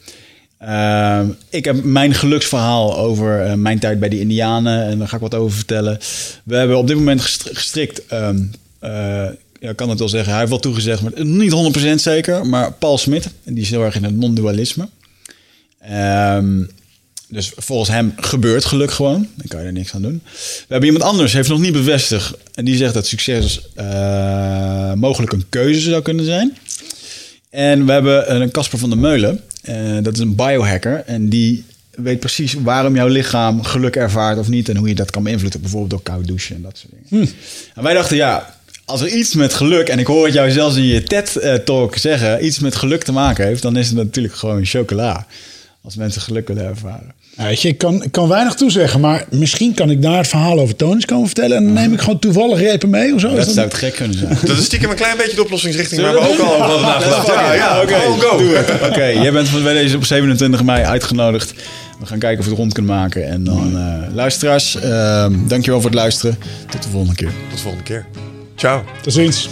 Ehm, 0.62 1.28
ik 1.50 1.66
heb 1.66 1.84
mijn 1.84 2.14
geluksverhaal 2.14 2.98
over 2.98 3.42
eh, 3.42 3.54
mijn 3.54 3.80
tijd 3.80 4.00
bij 4.00 4.10
de 4.10 4.20
Indianen. 4.20 4.86
En 4.86 5.00
daar 5.00 5.08
ga 5.08 5.16
ik 5.16 5.22
wat 5.22 5.36
over 5.36 5.56
vertellen. 5.58 6.00
We 6.44 6.56
hebben 6.56 6.78
op 6.78 6.88
dit 6.88 6.96
moment 6.98 7.22
gestri- 7.22 7.56
gestrikt... 7.56 8.06
eh, 8.08 8.30
ja, 9.60 9.74
kan 9.76 9.90
het 9.90 10.00
wel 10.00 10.10
zeggen. 10.10 10.30
Hij 10.30 10.38
heeft 10.40 10.50
wel 10.52 10.60
toegezegd, 10.60 11.02
maar 11.02 11.26
niet 11.26 11.52
100% 11.52 11.94
zeker. 11.96 12.46
Maar 12.46 12.72
Paul 12.74 12.98
Smit, 12.98 13.28
die 13.44 13.62
is 13.64 13.70
heel 13.70 13.84
erg 13.84 13.96
in 13.96 14.04
het 14.04 14.16
non-dualisme. 14.18 14.90
Ehm, 15.80 16.64
dus 17.28 17.52
volgens 17.56 17.90
hem 17.90 18.14
gebeurt 18.18 18.66
geluk 18.66 18.92
gewoon. 18.92 19.28
Dan 19.36 19.48
kan 19.48 19.60
je 19.60 19.66
er 19.66 19.72
niks 19.74 19.94
aan 19.94 20.02
doen. 20.02 20.22
We 20.24 20.66
hebben 20.68 20.90
iemand 20.90 21.06
anders, 21.06 21.34
heeft 21.34 21.50
nog 21.50 21.60
niet 21.60 21.74
bevestigd. 21.74 22.34
En 22.54 22.66
die 22.66 22.76
zegt 22.76 22.94
dat 22.94 23.08
succes 23.08 23.62
eh, 23.76 24.94
mogelijk 24.94 25.34
een 25.34 25.46
keuze 25.50 25.90
zou 25.90 26.02
kunnen 26.02 26.26
zijn. 26.26 26.58
En 27.50 27.86
we 27.86 27.92
hebben 27.92 28.42
een 28.42 28.52
Casper 28.52 28.80
van 28.80 28.90
der 28.90 29.00
Meulen. 29.00 29.42
Eh, 29.62 29.98
dat 30.02 30.14
is 30.14 30.20
een 30.20 30.36
biohacker. 30.36 31.04
En 31.06 31.30
die 31.30 31.66
weet 31.92 32.20
precies 32.20 32.54
waarom 32.54 32.96
jouw 32.96 33.08
lichaam 33.08 33.64
geluk 33.64 33.96
ervaart 33.96 34.38
of 34.38 34.48
niet. 34.48 34.70
En 34.70 34.78
hoe 34.78 34.88
je 34.88 34.96
dat 34.96 35.12
kan 35.12 35.24
beïnvloeden. 35.24 35.62
Bijvoorbeeld 35.62 35.92
door 35.92 36.02
koud 36.04 36.28
douchen 36.28 36.56
en 36.56 36.62
dat 36.62 36.78
soort 36.78 36.94
dingen. 37.10 37.30
En 37.76 37.84
wij 37.84 37.94
dachten, 37.94 38.16
ja, 38.16 38.56
als 38.86 39.02
er 39.02 39.08
iets 39.08 39.34
met 39.34 39.54
geluk... 39.54 39.88
en 39.88 40.00
ik 40.00 40.08
hoor 40.08 40.26
het 40.26 40.34
jou 40.34 40.52
zelfs 40.52 40.76
in 40.76 40.84
je 40.84 41.04
TED-talk 41.04 41.96
zeggen... 41.98 42.46
iets 42.46 42.60
met 42.60 42.76
geluk 42.76 43.04
te 43.04 43.12
maken 43.12 43.46
heeft... 43.46 43.62
dan 43.62 43.78
is 43.78 43.88
het 43.88 43.98
natuurlijk 43.98 44.36
gewoon 44.36 44.66
chocola. 44.66 45.28
Als 45.84 45.96
mensen 45.96 46.22
geluk 46.22 46.48
willen 46.48 46.66
ervaren. 46.66 47.14
Ja, 47.38 47.44
weet 47.44 47.62
je, 47.62 47.68
ik 47.68 47.78
kan, 47.78 48.04
ik 48.04 48.12
kan 48.12 48.28
weinig 48.28 48.54
toezeggen, 48.54 49.00
maar 49.00 49.26
misschien 49.30 49.74
kan 49.74 49.90
ik 49.90 50.02
daar 50.02 50.18
het 50.18 50.28
verhaal 50.28 50.60
over 50.60 50.76
Tonis 50.76 51.06
komen 51.06 51.26
vertellen. 51.26 51.58
En 51.58 51.64
dan 51.64 51.74
neem 51.74 51.94
ik 51.94 52.00
gewoon 52.00 52.20
toevallig 52.20 52.60
repen 52.60 52.90
mee 52.90 53.14
of 53.14 53.20
zo. 53.20 53.36
Dat 53.36 53.48
zou 53.48 53.66
het 53.66 53.76
gek 53.76 53.94
kunnen 53.94 54.18
zijn. 54.18 54.38
Dat 54.46 54.58
is 54.58 54.66
stiekem 54.66 54.90
een 54.90 54.96
klein 54.96 55.18
beetje 55.18 55.36
de 55.36 55.44
oplossingsrichting 55.44 56.02
waar 56.02 56.12
Zullen 56.12 56.28
we 56.28 56.34
ook 56.34 56.40
al 56.40 56.54
over 56.54 56.66
hadden 56.66 56.82
nagedacht. 56.82 57.28
Ja, 57.28 57.54
ja, 57.54 57.82
Oké. 57.82 57.96
Oké, 58.90 59.06
jij 59.06 59.32
bent 59.32 59.48
van 59.48 59.64
bij 59.64 59.74
deze 59.74 59.96
op 59.96 60.06
27 60.06 60.64
mei 60.64 60.84
uitgenodigd. 60.84 61.54
We 62.00 62.06
gaan 62.06 62.20
kijken 62.20 62.40
of 62.40 62.44
we 62.46 62.52
het 62.52 62.60
rond 62.60 62.74
kunnen 62.74 62.96
maken. 62.96 63.28
En 63.28 63.44
dan, 63.44 63.78
eh, 63.78 64.16
luisteraars, 64.16 64.76
ehm, 64.76 65.34
dankjewel 65.48 65.82
voor 65.82 65.90
het 65.90 66.00
luisteren. 66.00 66.38
Tot 66.70 66.84
de 66.84 66.90
volgende 66.90 67.16
keer. 67.16 67.32
Tot 67.50 67.58
de 67.58 67.62
volgende 67.64 67.84
keer. 67.84 68.06
Ciao. 68.56 68.84
Tot 69.02 69.14
ziens. 69.14 69.50